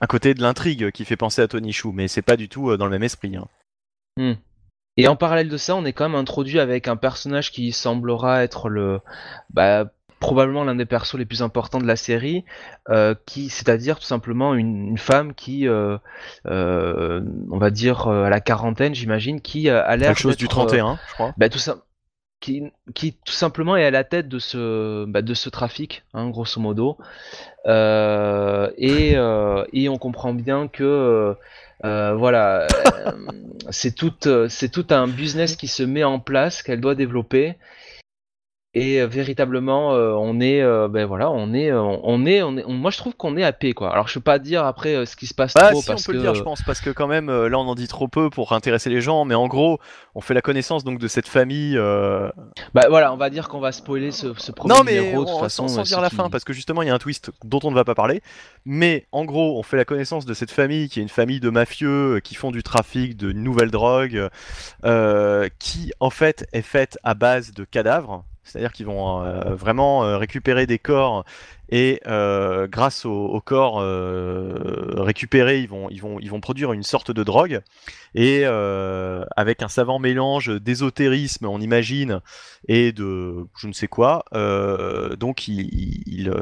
un 0.00 0.06
côté 0.06 0.34
de 0.34 0.40
l'intrigue 0.42 0.90
qui 0.90 1.04
fait 1.04 1.16
penser 1.16 1.42
à 1.42 1.48
Tony 1.48 1.72
Chou, 1.72 1.92
mais 1.92 2.08
c'est 2.08 2.22
pas 2.22 2.36
du 2.36 2.48
tout 2.48 2.76
dans 2.76 2.84
le 2.86 2.90
même 2.90 3.02
esprit. 3.02 3.36
hein. 3.36 3.46
Hmm. 4.16 4.32
Et 4.98 5.06
en 5.08 5.16
parallèle 5.16 5.48
de 5.48 5.56
ça, 5.56 5.76
on 5.76 5.84
est 5.84 5.92
quand 5.92 6.08
même 6.08 6.18
introduit 6.18 6.58
avec 6.58 6.88
un 6.88 6.96
personnage 6.96 7.52
qui 7.52 7.70
semblera 7.72 8.42
être 8.42 8.68
le, 8.68 9.00
bah, 9.50 9.86
probablement 10.18 10.64
l'un 10.64 10.74
des 10.74 10.86
persos 10.86 11.14
les 11.14 11.24
plus 11.24 11.40
importants 11.40 11.78
de 11.78 11.86
la 11.86 11.94
série, 11.94 12.44
euh, 12.88 13.14
qui, 13.24 13.48
c'est-à-dire 13.48 14.00
tout 14.00 14.04
simplement 14.06 14.54
une, 14.54 14.88
une 14.88 14.98
femme 14.98 15.34
qui, 15.34 15.68
euh, 15.68 15.98
euh, 16.46 17.22
on 17.48 17.58
va 17.58 17.70
dire 17.70 18.08
euh, 18.08 18.24
à 18.24 18.30
la 18.30 18.40
quarantaine, 18.40 18.92
j'imagine, 18.92 19.40
qui 19.40 19.68
euh, 19.68 19.84
a 19.84 19.96
l'air 19.96 20.08
Quelque 20.08 20.18
chose 20.18 20.36
du 20.36 20.46
d'être, 20.46 20.58
euh, 20.58 20.66
31, 20.66 20.98
je 21.08 21.14
crois. 21.14 21.32
bah, 21.36 21.48
tout 21.48 21.58
ça, 21.60 21.76
qui, 22.40 22.64
qui 22.94 23.12
tout 23.24 23.32
simplement 23.32 23.76
est 23.76 23.84
à 23.84 23.92
la 23.92 24.02
tête 24.02 24.28
de 24.28 24.40
ce, 24.40 25.04
bah, 25.06 25.22
de 25.22 25.34
ce 25.34 25.48
trafic, 25.48 26.02
hein, 26.12 26.28
grosso 26.30 26.60
modo. 26.60 26.98
Euh, 27.66 28.70
et, 28.76 29.12
euh, 29.16 29.64
et 29.72 29.88
on 29.88 29.98
comprend 29.98 30.34
bien 30.34 30.66
que 30.66 31.36
euh, 31.84 32.14
voilà, 32.14 32.66
euh, 33.06 33.12
c'est 33.70 33.94
tout, 33.94 34.26
euh, 34.26 34.48
c'est 34.48 34.68
tout 34.68 34.86
un 34.90 35.06
business 35.06 35.56
qui 35.56 35.68
se 35.68 35.82
met 35.82 36.04
en 36.04 36.18
place, 36.18 36.62
qu'elle 36.62 36.80
doit 36.80 36.94
développer. 36.94 37.56
Et 38.74 39.00
euh, 39.00 39.06
véritablement, 39.06 39.94
euh, 39.94 40.12
on 40.12 40.40
est, 40.40 40.60
euh, 40.60 40.88
ben 40.88 41.06
voilà, 41.06 41.30
on 41.30 41.54
est, 41.54 41.72
on 41.72 42.26
est, 42.26 42.42
on 42.42 42.56
est, 42.58 42.64
on- 42.66 42.72
moi 42.74 42.90
je 42.90 42.98
trouve 42.98 43.16
qu'on 43.16 43.36
est 43.38 43.42
à 43.42 43.50
paix 43.52 43.72
quoi. 43.72 43.90
Alors 43.90 44.08
je 44.08 44.14
peux 44.14 44.20
pas 44.20 44.38
dire 44.38 44.62
après 44.66 45.06
ce 45.06 45.16
qui 45.16 45.26
se 45.26 45.32
passe 45.32 45.54
Ah 45.56 45.70
trop 45.70 45.80
si, 45.80 45.88
on 45.88 45.92
parce 45.94 46.04
peut 46.04 46.12
que 46.12 46.16
le 46.18 46.22
dire, 46.22 46.34
je 46.34 46.42
pense, 46.42 46.60
parce 46.62 46.82
que 46.82 46.90
quand 46.90 47.06
même, 47.06 47.28
là, 47.28 47.58
on 47.58 47.62
en 47.62 47.74
dit 47.74 47.88
trop 47.88 48.08
peu 48.08 48.28
pour 48.28 48.52
intéresser 48.52 48.90
les 48.90 49.00
gens, 49.00 49.24
mais 49.24 49.34
en 49.34 49.48
gros, 49.48 49.78
on 50.14 50.20
fait 50.20 50.34
la 50.34 50.42
connaissance 50.42 50.84
donc 50.84 50.98
de 50.98 51.08
cette 51.08 51.28
famille. 51.28 51.78
euh, 51.78 52.28
bah 52.74 52.88
voilà, 52.90 53.10
on 53.14 53.16
va 53.16 53.30
dire 53.30 53.48
qu'on 53.48 53.58
va 53.58 53.72
spoiler 53.72 54.10
ce, 54.10 54.34
ce 54.36 54.52
premier 54.52 54.74
Non, 54.74 54.82
mais 54.84 55.00
numéro 55.00 55.22
de 55.24 55.30
toute 55.30 55.36
on- 55.36 55.40
façon. 55.40 55.66
sans, 55.66 55.82
dire 55.84 56.02
la 56.02 56.10
qui- 56.10 56.16
fin, 56.16 56.28
parce 56.28 56.44
que 56.44 56.52
justement, 56.52 56.82
il 56.82 56.88
y 56.88 56.90
a 56.90 56.94
un 56.94 56.98
twist 56.98 57.30
dont 57.44 57.60
on 57.64 57.70
ne 57.70 57.74
va 57.74 57.84
pas 57.84 57.94
parler. 57.94 58.20
Mais 58.66 59.06
en 59.12 59.24
gros, 59.24 59.58
on 59.58 59.62
fait 59.62 59.78
la 59.78 59.86
connaissance 59.86 60.26
de 60.26 60.34
cette 60.34 60.50
famille 60.50 60.90
qui 60.90 61.00
est 61.00 61.02
une 61.02 61.08
famille 61.08 61.40
de 61.40 61.48
mafieux 61.48 62.20
qui 62.22 62.34
font 62.34 62.50
du 62.50 62.62
trafic 62.62 63.16
de 63.16 63.32
nouvelles 63.32 63.70
drogues, 63.70 64.28
euh, 64.84 65.48
qui 65.58 65.90
en 66.00 66.10
fait 66.10 66.46
est 66.52 66.60
faite 66.62 66.98
à 67.02 67.14
base 67.14 67.52
de 67.54 67.64
cadavres. 67.64 68.24
C'est-à-dire 68.48 68.72
qu'ils 68.72 68.86
vont 68.86 69.22
euh, 69.22 69.54
vraiment 69.54 70.04
euh, 70.04 70.16
récupérer 70.16 70.66
des 70.66 70.78
corps 70.78 71.24
et 71.70 72.00
euh, 72.06 72.66
grâce 72.66 73.04
au, 73.04 73.40
corps 73.44 73.80
euh, 73.80 74.94
récupérés, 74.96 75.60
ils 75.60 75.68
vont, 75.68 75.88
ils, 75.90 76.00
vont, 76.00 76.18
ils 76.18 76.30
vont 76.30 76.40
produire 76.40 76.72
une 76.72 76.82
sorte 76.82 77.10
de 77.10 77.22
drogue. 77.22 77.60
Et 78.14 78.42
euh, 78.44 79.24
avec 79.36 79.62
un 79.62 79.68
savant 79.68 79.98
mélange 79.98 80.48
d'ésotérisme, 80.48 81.46
on 81.46 81.60
imagine, 81.60 82.20
et 82.66 82.92
de 82.92 83.46
je 83.58 83.68
ne 83.68 83.72
sais 83.72 83.88
quoi, 83.88 84.24
donc 85.18 85.46
ils, 85.46 86.02
ils, 86.06 86.32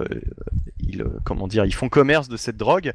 comment 1.25 1.49
dire, 1.49 1.65
ils 1.65 1.75
font 1.75 1.89
commerce 1.89 2.29
de 2.29 2.37
cette 2.37 2.57
drogue. 2.57 2.93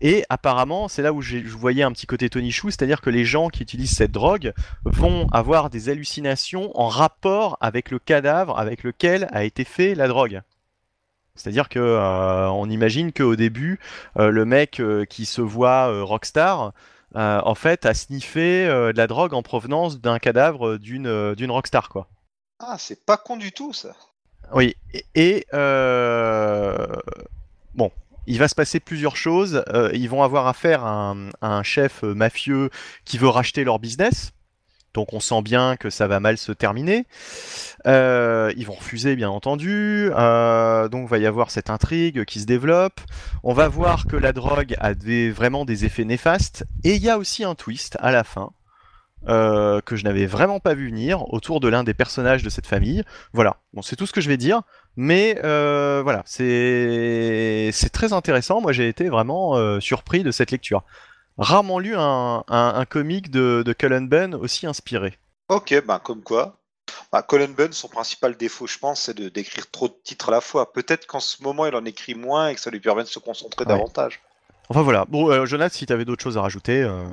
Et 0.00 0.24
apparemment, 0.28 0.88
c'est 0.88 1.02
là 1.02 1.12
où 1.12 1.20
je 1.20 1.38
voyais 1.48 1.82
un 1.82 1.92
petit 1.92 2.06
côté 2.06 2.30
Tony 2.30 2.52
Chou, 2.52 2.70
c'est-à-dire 2.70 3.00
que 3.00 3.10
les 3.10 3.24
gens 3.24 3.48
qui 3.48 3.62
utilisent 3.62 3.96
cette 3.96 4.12
drogue 4.12 4.52
vont 4.84 5.26
avoir 5.32 5.68
des 5.68 5.88
hallucinations 5.88 6.70
en 6.78 6.88
rapport 6.88 7.58
avec 7.60 7.90
le 7.90 7.98
cadavre 7.98 8.58
avec 8.58 8.84
lequel 8.84 9.28
a 9.32 9.44
été 9.44 9.64
fait 9.64 9.94
la 9.94 10.06
drogue. 10.06 10.42
C'est-à-dire 11.34 11.68
que 11.68 11.78
euh, 11.78 12.48
on 12.50 12.68
imagine 12.68 13.12
qu'au 13.12 13.36
début, 13.36 13.80
euh, 14.18 14.30
le 14.30 14.44
mec 14.44 14.80
euh, 14.80 15.04
qui 15.04 15.24
se 15.24 15.40
voit 15.40 16.02
rockstar, 16.02 16.72
en 17.14 17.54
fait, 17.54 17.84
a 17.84 17.92
sniffé 17.92 18.66
de 18.66 18.96
la 18.96 19.06
drogue 19.06 19.34
en 19.34 19.42
provenance 19.42 20.00
d'un 20.00 20.18
cadavre 20.18 20.78
d'une 20.78 21.34
d'une 21.34 21.50
rockstar, 21.50 21.90
quoi. 21.90 22.08
Ah, 22.58 22.76
c'est 22.78 23.04
pas 23.04 23.18
con 23.18 23.36
du 23.36 23.52
tout 23.52 23.74
ça. 23.74 23.94
Oui, 24.54 24.74
et, 24.94 25.04
et, 25.14 25.46
euh, 25.52 26.86
bon, 27.74 27.90
il 28.26 28.38
va 28.38 28.48
se 28.48 28.54
passer 28.54 28.80
plusieurs 28.80 29.16
choses. 29.16 29.62
Ils 29.92 30.08
vont 30.08 30.22
avoir 30.22 30.46
affaire 30.46 30.86
à 30.86 31.10
un, 31.10 31.28
à 31.42 31.48
un 31.48 31.62
chef 31.62 32.02
mafieux 32.02 32.70
qui 33.04 33.18
veut 33.18 33.28
racheter 33.28 33.62
leur 33.64 33.78
business. 33.78 34.32
Donc 34.94 35.12
on 35.12 35.20
sent 35.20 35.42
bien 35.42 35.76
que 35.76 35.90
ça 35.90 36.06
va 36.06 36.20
mal 36.20 36.36
se 36.38 36.52
terminer. 36.52 37.06
Euh, 37.86 38.52
ils 38.56 38.66
vont 38.66 38.74
refuser, 38.74 39.16
bien 39.16 39.30
entendu. 39.30 40.10
Euh, 40.14 40.88
donc 40.88 41.08
va 41.08 41.18
y 41.18 41.26
avoir 41.26 41.50
cette 41.50 41.70
intrigue 41.70 42.24
qui 42.24 42.40
se 42.40 42.46
développe. 42.46 43.00
On 43.42 43.54
va 43.54 43.68
voir 43.68 44.06
que 44.06 44.16
la 44.16 44.32
drogue 44.32 44.76
a 44.80 44.92
vraiment 45.32 45.64
des 45.64 45.84
effets 45.84 46.04
néfastes. 46.04 46.64
Et 46.84 46.94
il 46.94 47.02
y 47.02 47.10
a 47.10 47.18
aussi 47.18 47.44
un 47.44 47.54
twist 47.54 47.96
à 48.00 48.12
la 48.12 48.24
fin 48.24 48.50
euh, 49.28 49.80
que 49.80 49.96
je 49.96 50.04
n'avais 50.04 50.26
vraiment 50.26 50.60
pas 50.60 50.74
vu 50.74 50.88
venir 50.88 51.32
autour 51.32 51.60
de 51.60 51.68
l'un 51.68 51.84
des 51.84 51.94
personnages 51.94 52.42
de 52.42 52.50
cette 52.50 52.66
famille. 52.66 53.02
Voilà, 53.32 53.56
bon, 53.72 53.80
c'est 53.80 53.96
tout 53.96 54.06
ce 54.06 54.12
que 54.12 54.20
je 54.20 54.28
vais 54.28 54.36
dire, 54.36 54.62
mais 54.96 55.38
euh, 55.44 56.02
voilà, 56.02 56.22
c'est 56.26 57.72
très 57.92 58.12
intéressant. 58.12 58.60
Moi, 58.60 58.72
j'ai 58.72 58.88
été 58.88 59.08
vraiment 59.08 59.80
surpris 59.80 60.22
de 60.22 60.30
cette 60.30 60.50
lecture. 60.50 60.84
Rarement 61.38 61.78
lu 61.78 61.94
un, 61.96 62.44
un, 62.48 62.72
un 62.76 62.84
comic 62.84 63.30
de, 63.30 63.62
de 63.64 63.72
Cullen 63.72 64.08
Bunn 64.08 64.34
aussi 64.34 64.66
inspiré. 64.66 65.18
Ok, 65.48 65.74
ben 65.86 65.98
comme 65.98 66.22
quoi. 66.22 66.58
Bah, 67.10 67.22
Colin 67.22 67.48
Bunn, 67.56 67.72
son 67.72 67.88
principal 67.88 68.36
défaut, 68.36 68.66
je 68.66 68.78
pense, 68.78 69.02
c'est 69.02 69.16
de 69.16 69.28
d'écrire 69.28 69.70
trop 69.70 69.88
de 69.88 69.94
titres 70.04 70.28
à 70.28 70.32
la 70.32 70.40
fois. 70.40 70.72
Peut-être 70.72 71.06
qu'en 71.06 71.20
ce 71.20 71.42
moment, 71.42 71.66
il 71.66 71.74
en 71.74 71.84
écrit 71.84 72.14
moins 72.14 72.48
et 72.48 72.54
que 72.54 72.60
ça 72.60 72.70
lui 72.70 72.80
permet 72.80 73.02
de 73.02 73.08
se 73.08 73.18
concentrer 73.18 73.64
Ouais. 73.64 73.68
davantage. 73.72 74.20
Enfin 74.68 74.82
voilà. 74.82 75.04
Bon, 75.08 75.30
euh, 75.30 75.44
Jonathan, 75.46 75.74
si 75.74 75.86
tu 75.86 75.92
avais 75.92 76.04
d'autres 76.04 76.22
choses 76.22 76.36
à 76.38 76.42
rajouter. 76.42 76.82
euh, 76.82 77.04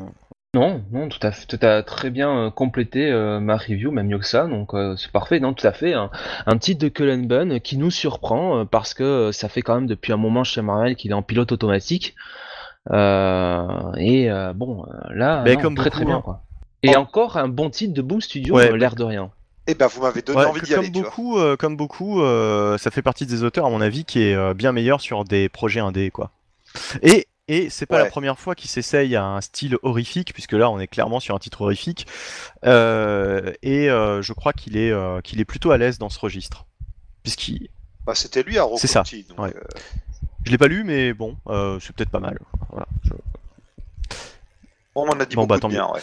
Non, 0.53 0.83
non, 0.91 1.07
tout 1.09 1.19
à 1.21 1.31
fait, 1.31 1.45
tout 1.45 1.63
à 1.65 1.83
très 1.83 2.09
bien 2.09 2.45
euh, 2.47 2.49
complété 2.49 3.11
euh, 3.11 3.39
ma 3.39 3.57
review, 3.57 3.91
même 3.91 4.07
mieux 4.07 4.19
que 4.19 4.25
ça, 4.25 4.47
donc 4.47 4.73
euh, 4.73 4.95
c'est 4.97 5.11
parfait, 5.11 5.39
non, 5.39 5.53
tout 5.53 5.67
à 5.67 5.71
fait. 5.73 5.93
Un, 5.93 6.09
un 6.45 6.57
titre 6.57 6.81
de 6.81 6.89
Cullen 6.89 7.27
Bunn 7.27 7.59
qui 7.59 7.77
nous 7.77 7.91
surprend 7.91 8.59
euh, 8.59 8.65
parce 8.65 8.93
que 8.93 9.03
euh, 9.03 9.31
ça 9.31 9.49
fait 9.49 9.61
quand 9.61 9.75
même 9.75 9.87
depuis 9.87 10.11
un 10.13 10.17
moment 10.17 10.43
chez 10.43 10.61
Marvel 10.61 10.95
qu'il 10.95 11.11
est 11.11 11.15
en 11.15 11.21
pilote 11.23 11.51
automatique. 11.51 12.15
Euh, 12.91 13.91
et 13.97 14.29
euh, 14.31 14.53
bon, 14.53 14.85
euh, 14.85 15.13
là, 15.13 15.43
non, 15.43 15.61
comme 15.61 15.75
très 15.75 15.85
beaucoup, 15.85 15.95
très 15.97 16.05
bien 16.05 16.15
hein. 16.17 16.21
quoi. 16.23 16.41
Et 16.83 16.93
Oh. 16.95 16.99
encore 16.99 17.37
un 17.37 17.47
bon 17.47 17.69
titre 17.69 17.93
de 17.93 18.01
Boom 18.01 18.21
Studio, 18.21 18.55
Ouais, 18.55 18.75
l'air 18.77 18.95
de 18.95 19.03
rien. 19.03 19.29
Eh 19.67 19.75
ben, 19.75 19.87
vous 19.87 20.01
m'avez 20.01 20.21
donné 20.21 20.39
Ouais, 20.39 20.45
envie 20.45 20.61
d'y 20.61 20.69
comme 20.71 20.79
aller, 20.79 20.91
tu 20.91 20.99
vois. 20.99 21.09
beaucoup, 21.09 21.37
euh, 21.37 21.55
comme 21.55 21.77
beaucoup, 21.77 22.21
euh, 22.21 22.77
ça 22.77 22.89
fait 22.89 23.01
partie 23.03 23.25
des 23.25 23.43
auteurs 23.43 23.65
à 23.65 23.69
mon 23.69 23.81
avis 23.81 24.05
qui 24.05 24.23
est 24.23 24.33
euh, 24.33 24.53
bien 24.53 24.71
meilleur 24.71 24.99
sur 25.01 25.25
des 25.25 25.47
projets 25.49 25.79
indés 25.81 26.09
quoi. 26.09 26.31
Et 27.03 27.27
et 27.47 27.69
c'est 27.69 27.85
pas 27.87 27.97
Ouais. 27.97 28.03
la 28.03 28.09
première 28.09 28.39
fois 28.39 28.55
qu'il 28.55 28.69
s'essaye 28.69 29.15
à 29.15 29.25
un 29.25 29.41
style 29.41 29.77
horrifique 29.83 30.33
puisque 30.33 30.53
là 30.53 30.69
on 30.71 30.79
est 30.79 30.87
clairement 30.87 31.19
sur 31.19 31.35
un 31.35 31.39
titre 31.39 31.61
horrifique 31.61 32.07
Euh, 32.65 33.51
et 33.61 33.89
euh, 33.89 34.21
je 34.21 34.33
crois 34.33 34.53
qu'il 34.53 34.77
est 34.77 34.91
euh, 34.91 35.21
qu'il 35.21 35.39
est 35.39 35.45
plutôt 35.45 35.71
à 35.71 35.77
l'aise 35.77 35.97
dans 35.99 36.09
ce 36.09 36.19
registre 36.19 36.65
puisqu'il 37.23 37.69
Bah, 38.05 38.15
C'était 38.15 38.43
lui 38.43 38.57
à 38.57 38.65
C'est 38.77 38.87
ça, 38.87 38.99
Rocotti. 39.01 39.25
donc, 39.29 39.39
ouais. 39.39 39.53
Je 40.45 40.51
l'ai 40.51 40.57
pas 40.57 40.67
lu 40.67 40.83
mais 40.83 41.13
bon 41.13 41.35
euh, 41.47 41.79
c'est 41.81 41.95
peut-être 41.95 42.09
pas 42.11 42.19
mal. 42.19 42.37
Voilà. 42.69 42.85
Je- 43.03 43.13
On 44.95 45.05
m'en 45.05 45.13
a 45.13 45.25
dit 45.25 45.35
Bon, 45.35 45.45
bah, 45.45 45.55
beaucoup 45.55 45.61
tant 45.61 45.67
de 45.69 45.73
bien, 45.73 45.87
ouais. 45.93 45.99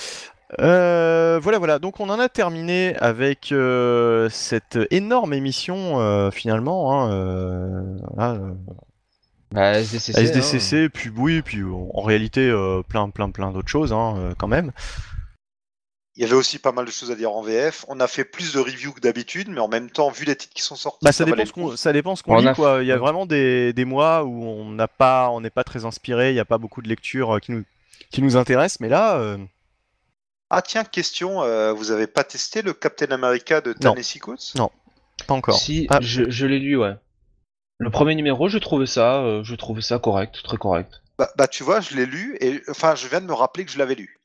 Euh, 0.60 1.40
voilà, 1.42 1.58
voilà. 1.58 1.78
Donc 1.80 1.98
on 2.00 2.08
en 2.08 2.20
a 2.20 2.28
terminé 2.28 2.94
avec 2.98 3.50
euh, 3.50 4.28
cette 4.30 4.78
énorme 4.92 5.32
émission 5.32 5.98
euh, 6.00 6.30
finalement. 6.30 6.92
Hein, 7.04 7.10
euh, 7.12 7.96
voilà, 8.14 8.32
euh, 8.34 8.52
Bah, 9.50 9.72
SDCC, 9.80 10.18
SDCC, 10.20 10.88
puis 10.88 11.10
oui, 11.16 11.42
puis 11.42 11.62
en 11.64 11.90
en 11.94 12.02
réalité 12.02 12.48
euh, 12.48 12.82
plein, 12.88 13.10
plein, 13.10 13.30
plein 13.30 13.50
d'autres 13.50 13.68
choses 13.68 13.92
hein, 13.92 14.32
quand 14.38 14.48
même. 14.48 14.70
Il 16.16 16.22
y 16.22 16.24
avait 16.24 16.34
aussi 16.34 16.58
pas 16.58 16.72
mal 16.72 16.86
de 16.86 16.90
choses 16.90 17.10
à 17.10 17.14
dire 17.14 17.30
en 17.32 17.42
VF. 17.42 17.84
On 17.88 18.00
a 18.00 18.06
fait 18.06 18.24
plus 18.24 18.54
de 18.54 18.58
reviews 18.58 18.92
que 18.92 19.00
d'habitude, 19.00 19.48
mais 19.50 19.60
en 19.60 19.68
même 19.68 19.90
temps, 19.90 20.08
vu 20.10 20.24
les 20.24 20.34
titres 20.34 20.54
qui 20.54 20.62
sont 20.62 20.74
sortis, 20.76 21.00
Bah 21.04 21.12
ça, 21.12 21.24
dépend 21.26 21.44
qu'on, 21.44 21.76
ça 21.76 21.92
dépend 21.92 22.16
ce 22.16 22.22
qu'on 22.22 22.36
On 22.36 22.38
lit 22.40 22.48
a- 22.48 22.54
quoi. 22.54 22.78
Il 22.82 22.86
y 22.86 22.92
a 22.92 22.96
vraiment 22.96 23.26
des, 23.26 23.72
des 23.74 23.84
mois 23.84 24.24
où 24.24 24.44
on 24.44 24.70
n'a 24.70 24.88
pas, 24.88 25.28
on 25.30 25.42
n'est 25.42 25.50
pas 25.50 25.62
très 25.64 25.84
inspiré, 25.84 26.30
il 26.30 26.34
n'y 26.34 26.40
a 26.40 26.46
pas 26.46 26.56
beaucoup 26.58 26.80
de 26.80 26.88
lectures 26.88 27.36
euh, 27.36 27.38
qui 27.38 27.52
nous, 27.52 27.64
qui 28.10 28.22
nous 28.22 28.36
intéressent, 28.38 28.80
mais 28.80 28.88
là, 28.88 29.18
euh, 29.18 29.36
Ah 30.48 30.62
tiens, 30.62 30.84
question, 30.84 31.42
euh, 31.42 31.72
vous 31.74 31.90
avez 31.90 32.06
pas 32.06 32.24
testé 32.24 32.62
le 32.62 32.72
Captain 32.72 33.10
America 33.10 33.60
de. 33.60 33.74
Ta-Nehisi 33.74 34.18
Coates? 34.18 34.54
Non. 34.56 34.70
pas 35.26 35.34
encore. 35.34 35.58
Si, 35.58 35.86
Ah. 35.90 35.98
je, 36.00 36.30
je 36.30 36.46
l'ai 36.46 36.58
lu, 36.60 36.76
ouais. 36.78 36.94
Le 37.78 37.90
premier 37.90 38.14
numéro, 38.14 38.48
je 38.48 38.56
trouvais 38.56 38.86
ça, 38.86 39.16
euh, 39.22 39.44
je 39.44 39.54
trouvais 39.54 39.82
ça 39.82 39.98
correct, 39.98 40.36
très 40.42 40.56
correct. 40.56 41.02
bah, 41.18 41.28
bah, 41.36 41.46
tu 41.46 41.62
vois, 41.62 41.80
je 41.80 41.94
l'ai 41.94 42.06
lu 42.06 42.38
et 42.40 42.62
enfin, 42.70 42.94
je 42.94 43.06
viens 43.06 43.20
de 43.20 43.26
me 43.26 43.34
rappeler 43.34 43.66
que 43.66 43.70
je 43.70 43.76
l'avais 43.78 43.94
lu. 43.96 44.15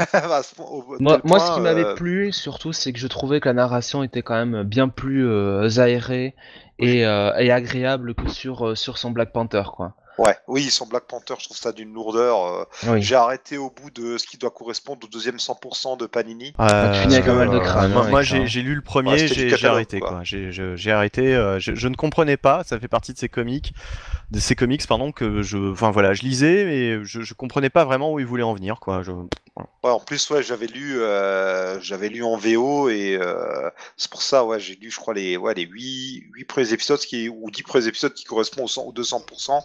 Au- 1.00 1.18
Moi, 1.24 1.40
ce 1.40 1.50
qui 1.50 1.60
m'avait 1.60 1.84
euh, 1.84 1.94
plu, 1.94 2.32
surtout, 2.32 2.72
c'est 2.72 2.92
que 2.92 2.98
je 2.98 3.06
trouvais 3.06 3.40
que 3.40 3.48
la 3.48 3.54
narration 3.54 4.02
était 4.02 4.22
quand 4.22 4.34
même 4.44 4.62
bien 4.64 4.88
plus 4.88 5.26
euh, 5.26 5.68
aérée 5.78 6.34
et, 6.78 7.06
euh, 7.06 7.34
et 7.38 7.50
agréable 7.50 8.14
que 8.14 8.28
sur, 8.28 8.76
sur 8.76 8.98
son 8.98 9.10
Black 9.10 9.32
Panther, 9.32 9.62
quoi. 9.74 9.94
Ouais, 10.20 10.36
oui, 10.48 10.68
son 10.70 10.86
Black 10.86 11.04
Panther, 11.04 11.34
je 11.38 11.44
trouve 11.46 11.56
ça 11.56 11.72
d'une 11.72 11.94
lourdeur. 11.94 12.44
euh, 12.44 12.64
Oui. 12.88 13.00
J'ai 13.02 13.14
arrêté 13.14 13.56
au 13.56 13.70
bout 13.70 13.90
de 13.90 14.18
ce 14.18 14.26
qui 14.26 14.36
doit 14.36 14.50
correspondre 14.50 15.06
au 15.06 15.08
deuxième 15.08 15.36
100% 15.38 15.96
de 15.96 16.04
Panini. 16.04 16.52
Euh, 16.60 16.92
tu 16.92 17.00
finis 17.00 17.14
avec 17.14 17.26
un 17.28 17.34
mal 17.34 17.48
de 17.50 17.58
crâne, 17.58 17.90
Moi, 17.92 18.06
hein, 18.06 18.22
j'ai, 18.22 18.36
hein. 18.38 18.62
lu 18.62 18.74
le 18.74 18.82
premier, 18.82 19.12
Ouais, 19.12 19.26
j'ai, 19.28 19.66
arrêté 19.66 19.98
quoi. 19.98 20.10
quoi. 20.10 20.20
J'ai, 20.22 20.92
arrêté. 20.92 21.34
euh, 21.34 21.58
je, 21.58 21.74
je 21.74 21.88
ne 21.88 21.94
comprenais 21.96 22.36
pas. 22.36 22.62
Ça 22.64 22.78
fait 22.78 22.86
partie 22.88 23.14
de 23.14 23.18
ces 23.18 23.30
comics, 23.30 23.72
de 24.30 24.38
ces 24.40 24.54
comics 24.54 24.86
pardon 24.86 25.10
que 25.10 25.40
je, 25.42 25.56
enfin 25.72 25.90
voilà, 25.90 26.12
je 26.12 26.22
lisais 26.22 26.64
mais 26.64 27.04
je, 27.04 27.22
je 27.22 27.34
comprenais 27.34 27.70
pas 27.70 27.84
vraiment 27.86 28.12
où 28.12 28.20
ils 28.20 28.26
voulaient 28.26 28.42
en 28.42 28.54
venir 28.54 28.78
quoi. 28.78 29.02
Je... 29.02 29.12
Ouais, 29.82 29.90
en 29.90 30.00
plus, 30.00 30.30
ouais, 30.30 30.42
j'avais 30.42 30.66
lu, 30.68 31.00
euh, 31.00 31.78
j'avais 31.80 32.08
lu 32.08 32.22
en 32.22 32.36
VO 32.36 32.88
et 32.88 33.18
euh, 33.20 33.68
c'est 33.96 34.10
pour 34.10 34.22
ça, 34.22 34.44
ouais, 34.44 34.58
j'ai 34.60 34.74
lu, 34.76 34.90
je 34.90 34.96
crois 34.98 35.12
les, 35.12 35.36
ouais, 35.36 35.52
les 35.54 35.64
8, 35.64 36.24
huit 36.32 36.44
premiers 36.44 36.72
épisodes 36.72 36.98
qui, 37.00 37.28
ou 37.28 37.50
10 37.50 37.62
premiers 37.64 37.86
épisodes 37.88 38.14
qui 38.14 38.24
correspondent 38.24 38.64
au, 38.64 38.68
100 38.68 38.82
au 38.82 38.92
200%. 38.92 39.60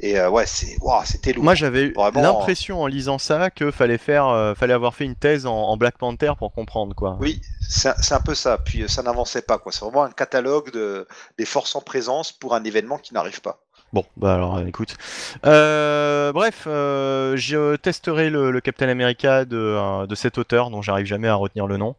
Et 0.00 0.18
euh, 0.18 0.30
ouais, 0.30 0.46
c'est, 0.46 0.78
c'était 1.04 1.32
lourd. 1.32 1.44
Moi 1.44 1.54
j'avais 1.54 1.84
eu 1.84 1.92
Vraiment, 1.94 2.20
l'impression 2.22 2.82
en 2.82 2.86
lisant 2.86 3.18
ça 3.18 3.50
que 3.50 3.70
fallait 3.70 3.98
faire, 3.98 4.26
euh, 4.28 4.54
fallait 4.54 4.74
avoir 4.74 4.94
fait 4.94 5.04
une 5.04 5.14
thèse 5.16 5.46
en, 5.46 5.54
en 5.54 5.76
Black 5.76 5.98
Panther 5.98 6.32
pour 6.38 6.52
comprendre 6.52 6.94
quoi. 6.94 7.16
Oui, 7.20 7.40
c'est 7.68 7.90
un- 7.90 7.94
c'est 8.00 8.14
un 8.14 8.20
peu 8.20 8.34
ça. 8.34 8.58
Puis 8.58 8.82
euh, 8.82 8.88
ça 8.88 9.02
n'avançait 9.02 9.42
pas, 9.42 9.58
quoi. 9.58 9.72
C'est 9.72 9.84
vraiment 9.84 10.02
un 10.04 10.10
catalogue 10.10 10.70
de, 10.72 11.06
des 11.38 11.44
forces 11.44 11.74
en 11.76 11.80
présence 11.80 12.32
pour 12.32 12.54
un 12.54 12.64
événement 12.64 12.98
qui 12.98 13.14
n'arrive 13.14 13.40
pas. 13.40 13.60
Bon, 13.92 14.06
bah 14.16 14.34
alors 14.34 14.56
euh, 14.56 14.64
écoute. 14.66 14.96
Euh, 15.44 16.32
bref, 16.32 16.64
euh, 16.66 17.36
je 17.36 17.76
testerai 17.76 18.30
le, 18.30 18.50
le 18.50 18.60
Captain 18.62 18.88
America 18.88 19.44
de, 19.44 19.56
euh, 19.58 20.06
de 20.06 20.14
cet 20.14 20.38
auteur 20.38 20.70
dont 20.70 20.80
j'arrive 20.80 21.04
jamais 21.06 21.28
à 21.28 21.34
retenir 21.34 21.66
le 21.66 21.76
nom. 21.76 21.94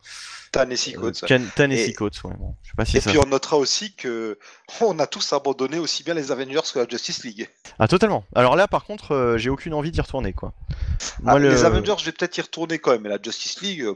Ta-Nehisi 0.51 0.93
Coates. 0.93 1.23
Ta-Nehisi 1.55 1.91
Et- 1.91 1.93
Coates, 1.93 2.23
ouais, 2.23 2.33
bon, 2.37 2.55
je 2.63 2.69
sais 2.69 2.75
pas 2.75 2.85
si 2.85 2.97
Et 2.97 3.01
ça. 3.01 3.09
puis 3.11 3.19
on 3.19 3.25
notera 3.27 3.57
aussi 3.57 3.93
que 3.95 4.37
on 4.81 4.97
a 4.99 5.07
tous 5.07 5.33
abandonné 5.33 5.77
aussi 5.79 6.03
bien 6.03 6.13
les 6.13 6.31
Avengers 6.31 6.59
que 6.73 6.79
la 6.79 6.87
Justice 6.87 7.23
League. 7.23 7.49
Ah 7.79 7.87
totalement. 7.87 8.23
Alors 8.35 8.55
là 8.55 8.67
par 8.67 8.85
contre, 8.85 9.13
euh, 9.13 9.37
j'ai 9.37 9.49
aucune 9.49 9.73
envie 9.73 9.91
d'y 9.91 10.01
retourner 10.01 10.33
quoi. 10.33 10.53
Moi, 11.21 11.33
Ah, 11.35 11.39
le- 11.39 11.49
Les 11.49 11.65
Avengers, 11.65 11.95
je 11.99 12.05
vais 12.05 12.11
peut-être 12.11 12.37
y 12.37 12.41
retourner 12.41 12.79
quand 12.79 12.91
même, 12.91 13.01
mais 13.01 13.09
la 13.09 13.17
Justice 13.21 13.61
League, 13.61 13.81
euh, 13.81 13.95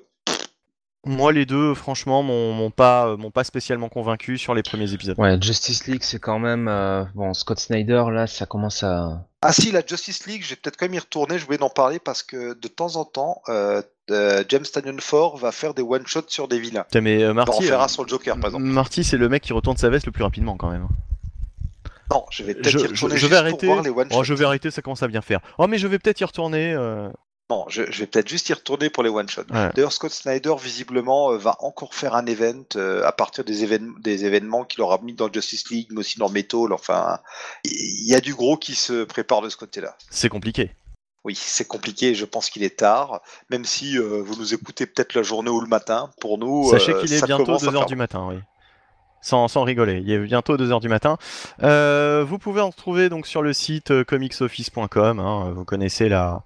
Moi 1.07 1.31
les 1.31 1.45
deux, 1.45 1.73
franchement, 1.73 2.21
m'ont 2.23 2.69
pas, 2.71 3.15
m'ont 3.17 3.31
pas 3.31 3.43
spécialement 3.43 3.89
convaincu 3.89 4.37
sur 4.37 4.53
les 4.53 4.61
premiers 4.63 4.93
épisodes. 4.93 5.15
Ouais, 5.17 5.37
Justice 5.41 5.87
League, 5.87 6.03
c'est 6.03 6.19
quand 6.19 6.39
même. 6.39 6.67
euh, 6.67 7.03
bon, 7.15 7.33
Scott 7.33 7.59
Snyder, 7.59 8.03
là, 8.11 8.27
ça 8.27 8.45
commence 8.45 8.83
à. 8.83 9.23
Ah 9.41 9.53
si, 9.53 9.71
la 9.71 9.81
Justice 9.85 10.25
League, 10.27 10.43
j'ai 10.47 10.55
peut-être 10.55 10.77
quand 10.77 10.85
même 10.85 10.95
y 10.95 10.99
retourner, 10.99 11.37
je 11.39 11.45
voulais 11.45 11.61
en 11.63 11.69
parler 11.69 11.99
parce 11.99 12.23
que 12.23 12.53
de 12.53 12.67
temps 12.67 12.95
en 12.97 13.05
temps, 13.05 13.41
euh, 13.49 13.81
euh, 14.09 14.43
James 14.49 14.65
Tanyon 14.71 14.97
Ford 14.99 15.37
va 15.37 15.51
faire 15.51 15.73
des 15.73 15.81
one-shots 15.83 16.25
sur 16.27 16.47
des 16.47 16.59
vilains. 16.59 16.83
Putain, 16.83 17.01
mais 17.01 17.23
euh, 17.23 17.33
Marty, 17.33 17.71
euh, 17.71 17.87
sur 17.87 18.03
le 18.03 18.09
Joker, 18.09 18.35
par 18.37 18.47
exemple. 18.47 18.63
Marty, 18.65 19.03
c'est 19.03 19.17
le 19.17 19.29
mec 19.29 19.43
qui 19.43 19.53
retourne 19.53 19.77
sa 19.77 19.89
veste 19.89 20.05
le 20.07 20.11
plus 20.11 20.23
rapidement 20.23 20.57
quand 20.57 20.69
même. 20.71 20.87
Non, 22.09 22.25
je 22.31 22.43
vais 22.43 22.53
peut-être 22.53 22.67
y 22.67 22.79
je- 22.79 22.87
retourner 22.87 23.15
je 23.15 23.19
juste 23.19 23.31
vais 23.31 23.37
pour 23.37 23.45
arrêter. 23.47 23.65
voir 23.67 23.81
les 23.83 23.89
one-shots. 23.89 24.17
Oh, 24.17 24.23
je 24.23 24.33
vais 24.33 24.45
arrêter, 24.45 24.71
ça 24.71 24.81
commence 24.81 25.03
à 25.03 25.07
bien 25.09 25.21
faire. 25.21 25.39
Oh, 25.57 25.67
mais 25.67 25.77
je 25.77 25.87
vais 25.87 25.99
peut-être 25.99 26.21
y 26.21 26.23
retourner. 26.25 26.73
euh, 26.73 27.09
Non, 27.49 27.63
je, 27.69 27.83
je 27.89 27.99
vais 27.99 28.07
peut-être 28.07 28.27
juste 28.27 28.49
y 28.49 28.53
retourner 28.53 28.89
pour 28.89 29.03
les 29.03 29.09
one-shots. 29.09 29.43
Ouais. 29.51 29.69
D'ailleurs, 29.73 29.93
Scott 29.93 30.11
Snyder, 30.11 30.53
visiblement, 30.61 31.31
euh, 31.31 31.37
va 31.37 31.55
encore 31.61 31.93
faire 31.93 32.13
un 32.13 32.25
event 32.25 32.63
euh, 32.75 33.05
à 33.05 33.13
partir 33.13 33.45
des, 33.45 33.65
évén- 33.65 33.97
des 34.01 34.25
événements 34.25 34.65
qu'il 34.65 34.81
aura 34.81 34.97
mis 35.01 35.13
dans 35.13 35.31
Justice 35.31 35.69
League, 35.69 35.87
mais 35.91 35.99
aussi 36.01 36.19
dans 36.19 36.27
Metal. 36.29 36.73
Enfin, 36.73 37.19
il 37.63 38.05
y 38.05 38.13
a 38.13 38.19
du 38.19 38.33
gros 38.35 38.57
qui 38.57 38.75
se 38.75 39.05
prépare 39.05 39.41
de 39.41 39.47
ce 39.47 39.55
côté-là. 39.55 39.95
C'est 40.09 40.27
compliqué. 40.27 40.71
Oui, 41.23 41.35
c'est 41.35 41.65
compliqué, 41.67 42.15
je 42.15 42.25
pense 42.25 42.49
qu'il 42.49 42.63
est 42.63 42.77
tard, 42.79 43.21
même 43.49 43.63
si 43.65 43.97
euh, 43.97 44.21
vous 44.25 44.35
nous 44.35 44.53
écoutez 44.53 44.85
peut-être 44.85 45.13
la 45.13 45.23
journée 45.23 45.49
ou 45.49 45.61
le 45.61 45.67
matin. 45.67 46.09
Pour 46.19 46.37
nous, 46.37 46.69
Sachez 46.71 46.93
euh, 46.93 47.01
qu'il 47.01 47.13
est 47.13 47.25
bientôt 47.25 47.45
commence 47.45 47.63
à 47.63 47.67
2h 47.67 47.71
faire 47.77 47.85
du 47.85 47.95
matin, 47.95 48.27
oui. 48.29 48.39
sans, 49.21 49.47
sans 49.47 49.63
rigoler. 49.63 50.01
Il 50.05 50.11
est 50.11 50.19
bientôt 50.19 50.57
2h 50.57 50.81
du 50.81 50.89
matin. 50.89 51.17
Euh, 51.63 52.25
vous 52.27 52.37
pouvez 52.39 52.59
en 52.61 52.69
retrouver 52.69 53.07
donc 53.09 53.25
sur 53.27 53.41
le 53.41 53.51
site 53.53 54.03
comicsoffice.com. 54.03 55.19
hein, 55.19 55.51
vous 55.53 55.65
connaissez 55.65 56.07
la, 56.07 56.43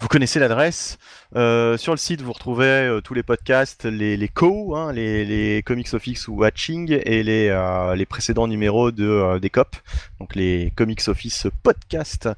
vous 0.00 0.08
connaissez 0.08 0.38
l'adresse. 0.38 0.98
Euh, 1.36 1.76
sur 1.76 1.92
le 1.92 1.98
site, 1.98 2.20
vous 2.20 2.32
retrouvez 2.32 2.66
euh, 2.66 3.00
tous 3.00 3.14
les 3.14 3.22
podcasts, 3.22 3.84
les, 3.84 4.16
les 4.16 4.28
co, 4.28 4.74
hein, 4.76 4.92
les, 4.92 5.24
les 5.24 5.62
Comics 5.62 5.92
Office 5.94 6.28
ou 6.28 6.34
Watching 6.36 6.98
et 7.04 7.22
les, 7.22 7.48
euh, 7.48 7.94
les 7.94 8.04
précédents 8.04 8.46
numéros 8.46 8.90
de, 8.90 9.38
des 9.38 9.50
COP, 9.50 9.76
donc 10.20 10.34
les 10.34 10.72
Comics 10.76 11.06
Office 11.08 11.46
podcast, 11.62 12.28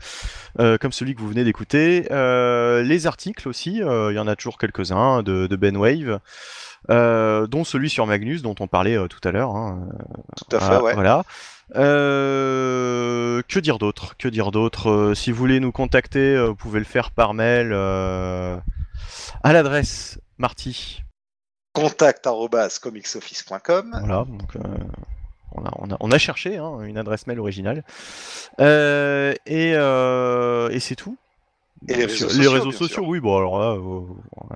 comme 0.58 0.92
celui 0.92 1.14
que 1.14 1.20
vous 1.20 1.28
venez 1.28 1.44
d'écouter. 1.44 2.06
Les 2.10 3.06
articles 3.06 3.48
aussi, 3.48 3.76
il 3.78 4.14
y 4.14 4.18
en 4.18 4.28
a 4.28 4.36
toujours 4.36 4.58
quelques-uns 4.58 5.22
de, 5.22 5.46
de 5.46 5.56
Ben 5.56 5.76
Wave. 5.76 6.20
dont 6.88 7.64
celui 7.64 7.90
sur 7.90 8.06
Magnus 8.06 8.42
dont 8.42 8.54
on 8.60 8.68
parlait 8.68 8.96
tout 9.08 9.26
à 9.28 9.32
l'heure. 9.32 9.56
hein. 9.56 9.88
Tout 10.36 10.56
à 10.56 10.60
fait, 10.60 10.76
ouais. 10.82 10.94
Voilà. 10.94 11.24
Euh, 11.74 13.42
que 13.48 13.58
dire 13.58 13.78
d'autre 13.78 14.16
Que 14.16 14.28
dire 14.28 14.50
d'autre 14.52 14.90
Euh, 14.90 15.14
Si 15.14 15.32
vous 15.32 15.38
voulez 15.38 15.58
nous 15.60 15.72
contacter, 15.72 16.36
euh, 16.36 16.48
vous 16.48 16.54
pouvez 16.54 16.78
le 16.78 16.84
faire 16.84 17.10
par 17.10 17.34
mail 17.34 17.72
à 17.72 19.52
l'adresse 19.52 20.20
Marty. 20.38 21.02
Contact 21.72 22.26
arobase 22.26 22.78
comicsoffice.com. 22.78 23.96
Voilà. 24.00 24.24
Donc, 24.28 24.56
on, 25.52 25.64
a, 25.64 25.70
on, 25.78 25.90
a, 25.90 25.96
on 26.00 26.10
a 26.10 26.18
cherché 26.18 26.56
hein, 26.56 26.80
une 26.82 26.98
adresse 26.98 27.26
mail 27.26 27.40
originale. 27.40 27.84
Et 28.58 29.70
et 29.72 30.80
c'est 30.80 30.96
tout. 30.96 31.16
Et 31.88 31.94
les 31.94 32.06
réseaux 32.06 32.26
les 32.26 32.72
sociaux, 32.72 33.02
réseaux 33.02 33.04
oui, 33.06 33.20
bon 33.20 33.36
alors 33.36 33.58
là, 33.58 33.72
euh, 33.72 34.00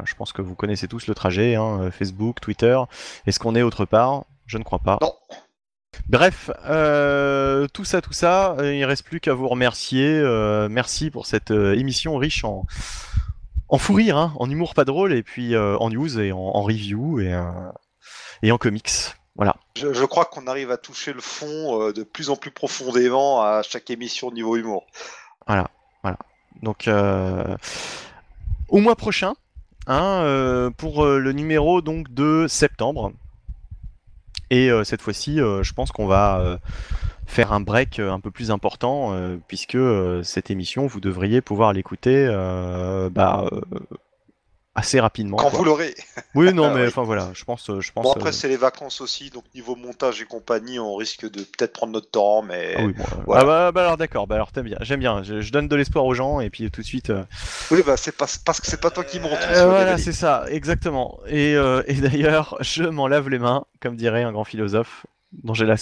je 0.05 0.15
pense 0.15 0.33
que 0.33 0.41
vous 0.43 0.55
connaissez 0.55 0.89
tous 0.89 1.07
le 1.07 1.15
trajet, 1.15 1.55
hein, 1.55 1.91
Facebook, 1.91 2.41
Twitter. 2.41 2.79
Est-ce 3.27 3.39
qu'on 3.39 3.55
est 3.55 3.63
autre 3.63 3.85
part? 3.85 4.25
Je 4.47 4.57
ne 4.59 4.65
crois 4.65 4.79
pas. 4.79 4.99
Non. 5.03 5.13
Bref, 6.09 6.51
euh, 6.67 7.69
tout 7.73 7.85
ça, 7.85 8.01
tout 8.01 8.13
ça, 8.13 8.57
euh, 8.59 8.75
il 8.75 8.85
reste 8.85 9.05
plus 9.05 9.21
qu'à 9.21 9.35
vous 9.35 9.49
remercier. 9.49 10.07
euh, 10.07 10.69
merci 10.69 11.11
pour 11.11 11.27
cette 11.27 11.51
euh, 11.53 11.79
émission 11.79 12.17
riche 12.17 12.45
en, 12.45 12.65
en 13.69 13.79
fou 13.79 13.95
rire, 13.95 14.17
hein, 14.17 14.33
en 14.39 14.51
humour 14.51 14.75
pas 14.75 14.85
drôle, 14.85 15.13
et 15.13 15.23
puis 15.23 15.57
en 15.57 15.91
news 15.91 16.19
et 16.19 16.33
en, 16.33 16.39
en 16.39 16.63
review 16.63 17.21
et, 17.21 17.39
et 18.43 18.51
en 18.51 18.59
comics. 18.59 18.91
Voilà. 19.37 19.55
Je, 19.77 19.93
je 19.93 20.05
crois 20.05 20.25
qu'on 20.25 20.47
arrive 20.49 20.71
à 20.73 20.77
toucher 20.77 21.13
le 21.13 21.21
fond 21.21 21.93
de 21.93 22.03
plus 22.03 22.31
en 22.31 22.37
plus 22.37 22.51
profondément 22.51 23.43
à 23.43 23.63
chaque 23.63 23.89
émission 23.91 24.29
au 24.29 24.33
niveau 24.33 24.57
humour. 24.57 24.87
Donc, 26.63 26.89
euh, 26.89 27.57
au 28.69 28.81
mois 28.81 28.97
prochain, 28.97 29.35
hein, 29.87 30.71
pour 30.77 31.07
le 31.07 31.33
numéro 31.33 31.81
donc 31.81 32.13
de 32.13 32.47
septembre. 32.49 33.13
Et 34.51 34.71
euh, 34.71 34.85
cette 34.85 35.01
fois-ci, 35.01 35.41
euh, 35.41 35.63
je 35.63 35.73
pense 35.73 35.93
qu'on 35.93 36.07
va 36.07 36.41
euh, 36.41 36.59
faire 37.27 37.53
un 37.53 37.61
break 37.61 38.01
un 38.01 38.19
peu 38.21 38.31
plus 38.31 38.51
important, 38.51 39.15
puisque 39.47 39.79
cette 40.25 40.51
émission, 40.51 40.89
vous 40.89 41.01
devriez 41.01 41.41
pouvoir 41.41 41.73
l'écouter 41.73 42.27
bah, 43.13 43.49
assez 44.75 45.01
rapidement. 45.01 45.37
Quand 45.37 45.51
quoi. 45.51 45.59
vous 45.59 45.65
l'aurez. 45.65 45.95
Oui, 46.35 46.53
non, 46.55 46.71
mais 46.75 46.83
oui. 46.83 46.89
enfin 46.89 47.03
voilà, 47.03 47.31
je 47.35 47.45
pense, 47.45 47.69
euh, 47.71 47.81
je 47.81 47.93
pense. 47.93 48.05
Bon, 48.05 48.13
après, 48.13 48.31
euh, 48.31 48.33
c'est 48.33 48.49
les 48.49 48.57
vacances 48.57 49.01
aussi, 49.01 49.31
donc 49.31 49.45
niveau 49.55 49.77
montage 49.77 50.23
et 50.23 50.25
compagnie, 50.25 50.79
on 50.79 50.95
risque 50.97 51.29
de 51.31 51.43
peut-être 51.43 51.73
prendre 51.73 51.93
notre 51.93 52.11
temps, 52.11 52.43
mais. 52.43 52.75
ah 52.77 52.83
oui, 52.85 52.93
bon, 52.93 53.03
euh, 53.05 53.23
voilà. 53.27 53.43
ah 53.43 53.45
bah, 53.45 53.73
bah 53.73 53.81
alors 53.83 53.97
d'accord, 53.97 54.27
bah 54.27 54.37
alors 54.37 54.53
t'aimes 54.53 54.67
bien, 54.67 54.79
j'aime 54.81 55.01
bien, 55.01 55.23
je, 55.23 55.41
je 55.41 55.53
donne 55.53 55.69
de 55.69 55.77
l'espoir 55.77 56.05
aux 56.05 56.15
gens 56.15 56.41
et 56.41 56.51
puis 56.51 56.71
tout 56.71 56.81
de 56.83 56.87
suite. 56.87 57.11
euh, 57.11 57.25
Oui, 57.71 57.83
bah, 57.85 57.97
c'est 57.97 58.17
pas, 58.17 58.27
parce 58.45 58.61
que 58.61 58.67
c'est 58.67 58.81
pas 58.81 58.91
toi 58.91 59.05
qui 59.05 59.19
monte. 59.21 59.33
Euh, 59.33 59.67
voilà, 59.67 59.99
c'est 59.99 60.13
ça, 60.13 60.45
exactement. 60.49 61.19
Et, 61.27 61.53
et 61.53 61.95
d'ailleurs, 61.95 62.57
je 62.61 62.85
m'en 62.85 63.09
lave 63.09 63.29
les 63.29 63.39
mains, 63.39 63.65
comme 63.81 63.97
dirait 63.97 64.23
un 64.23 64.33
grand 64.33 64.45
philosophe, 64.45 65.07
dont 65.33 65.55
j'ai 65.55 65.67
la. 65.67 65.77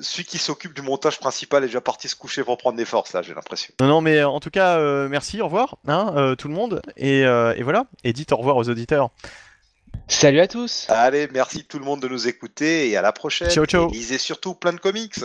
Celui 0.00 0.24
qui 0.24 0.38
s'occupe 0.38 0.72
du 0.72 0.82
montage 0.82 1.18
principal 1.18 1.64
est 1.64 1.66
déjà 1.66 1.80
parti 1.80 2.08
se 2.08 2.14
coucher 2.14 2.44
pour 2.44 2.56
prendre 2.58 2.76
des 2.76 2.84
forces, 2.84 3.12
là, 3.12 3.22
j'ai 3.22 3.34
l'impression. 3.34 3.74
Non, 3.80 3.88
non, 3.88 4.00
mais 4.00 4.18
euh, 4.18 4.28
en 4.28 4.38
tout 4.38 4.50
cas, 4.50 4.78
euh, 4.78 5.08
merci, 5.08 5.40
au 5.40 5.46
revoir, 5.46 5.78
hein, 5.88 6.12
euh, 6.16 6.36
tout 6.36 6.46
le 6.46 6.54
monde. 6.54 6.80
Et, 6.96 7.24
euh, 7.24 7.54
et 7.56 7.64
voilà, 7.64 7.86
et 8.04 8.12
dites 8.12 8.30
au 8.32 8.36
revoir 8.36 8.56
aux 8.56 8.68
auditeurs. 8.68 9.10
Salut 10.06 10.40
à 10.40 10.46
tous 10.46 10.86
Allez, 10.88 11.28
merci 11.32 11.64
tout 11.64 11.80
le 11.80 11.84
monde 11.84 12.00
de 12.00 12.08
nous 12.08 12.28
écouter 12.28 12.88
et 12.88 12.96
à 12.96 13.02
la 13.02 13.10
prochaine. 13.12 13.50
Ciao, 13.50 13.64
ciao. 13.66 13.88
Et 13.88 13.92
lisez 13.92 14.18
surtout 14.18 14.54
plein 14.54 14.72
de 14.72 14.78
comics. 14.78 15.18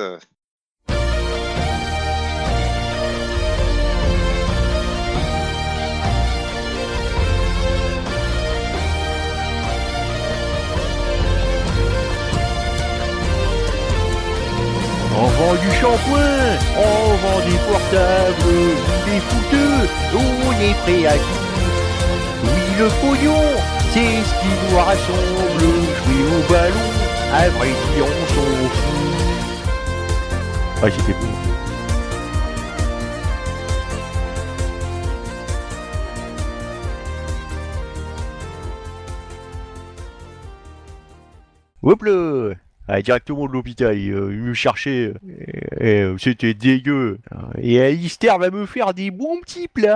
On 15.18 15.28
vend 15.28 15.56
du 15.56 15.72
shampoing, 15.72 16.58
on 16.78 17.16
vend 17.24 17.40
des 17.48 17.58
portables, 17.70 18.60
des 19.06 19.20
fouteux, 19.22 19.88
on 20.14 20.52
est 20.62 20.76
prêt 20.84 21.06
à 21.08 21.14
tout. 21.14 21.46
Oui, 22.44 22.64
le 22.78 22.88
pognon, 23.02 23.46
c'est 23.92 24.16
ce 24.24 24.34
qui 24.42 24.50
nous 24.70 24.78
rassemble. 24.78 25.68
Jouer 26.04 26.24
au 26.36 26.42
ballon, 26.52 26.90
à 27.34 27.50
vrai 27.50 27.70
dire, 27.70 28.06
on 28.06 28.26
s'en 28.34 28.50
fout. 28.70 29.16
Ah, 30.84 30.90
j'étais 30.90 31.14
bon. 31.14 31.32
Hop 41.84 42.04
ah, 42.88 43.02
Directement 43.02 43.48
de 43.48 43.54
l'hôpital, 43.54 43.98
il, 43.98 44.14
euh, 44.14 44.30
me 44.30 44.54
cherchait, 44.54 45.14
euh, 45.14 45.14
euh, 45.82 46.18
c'était 46.20 46.54
dégueu. 46.54 47.20
Et 47.58 47.82
Alistair 47.82 48.38
va 48.38 48.52
me 48.52 48.66
faire 48.66 48.94
des 48.94 49.12
bons 49.12 49.40
petits 49.42 49.68
plats. 49.68 49.94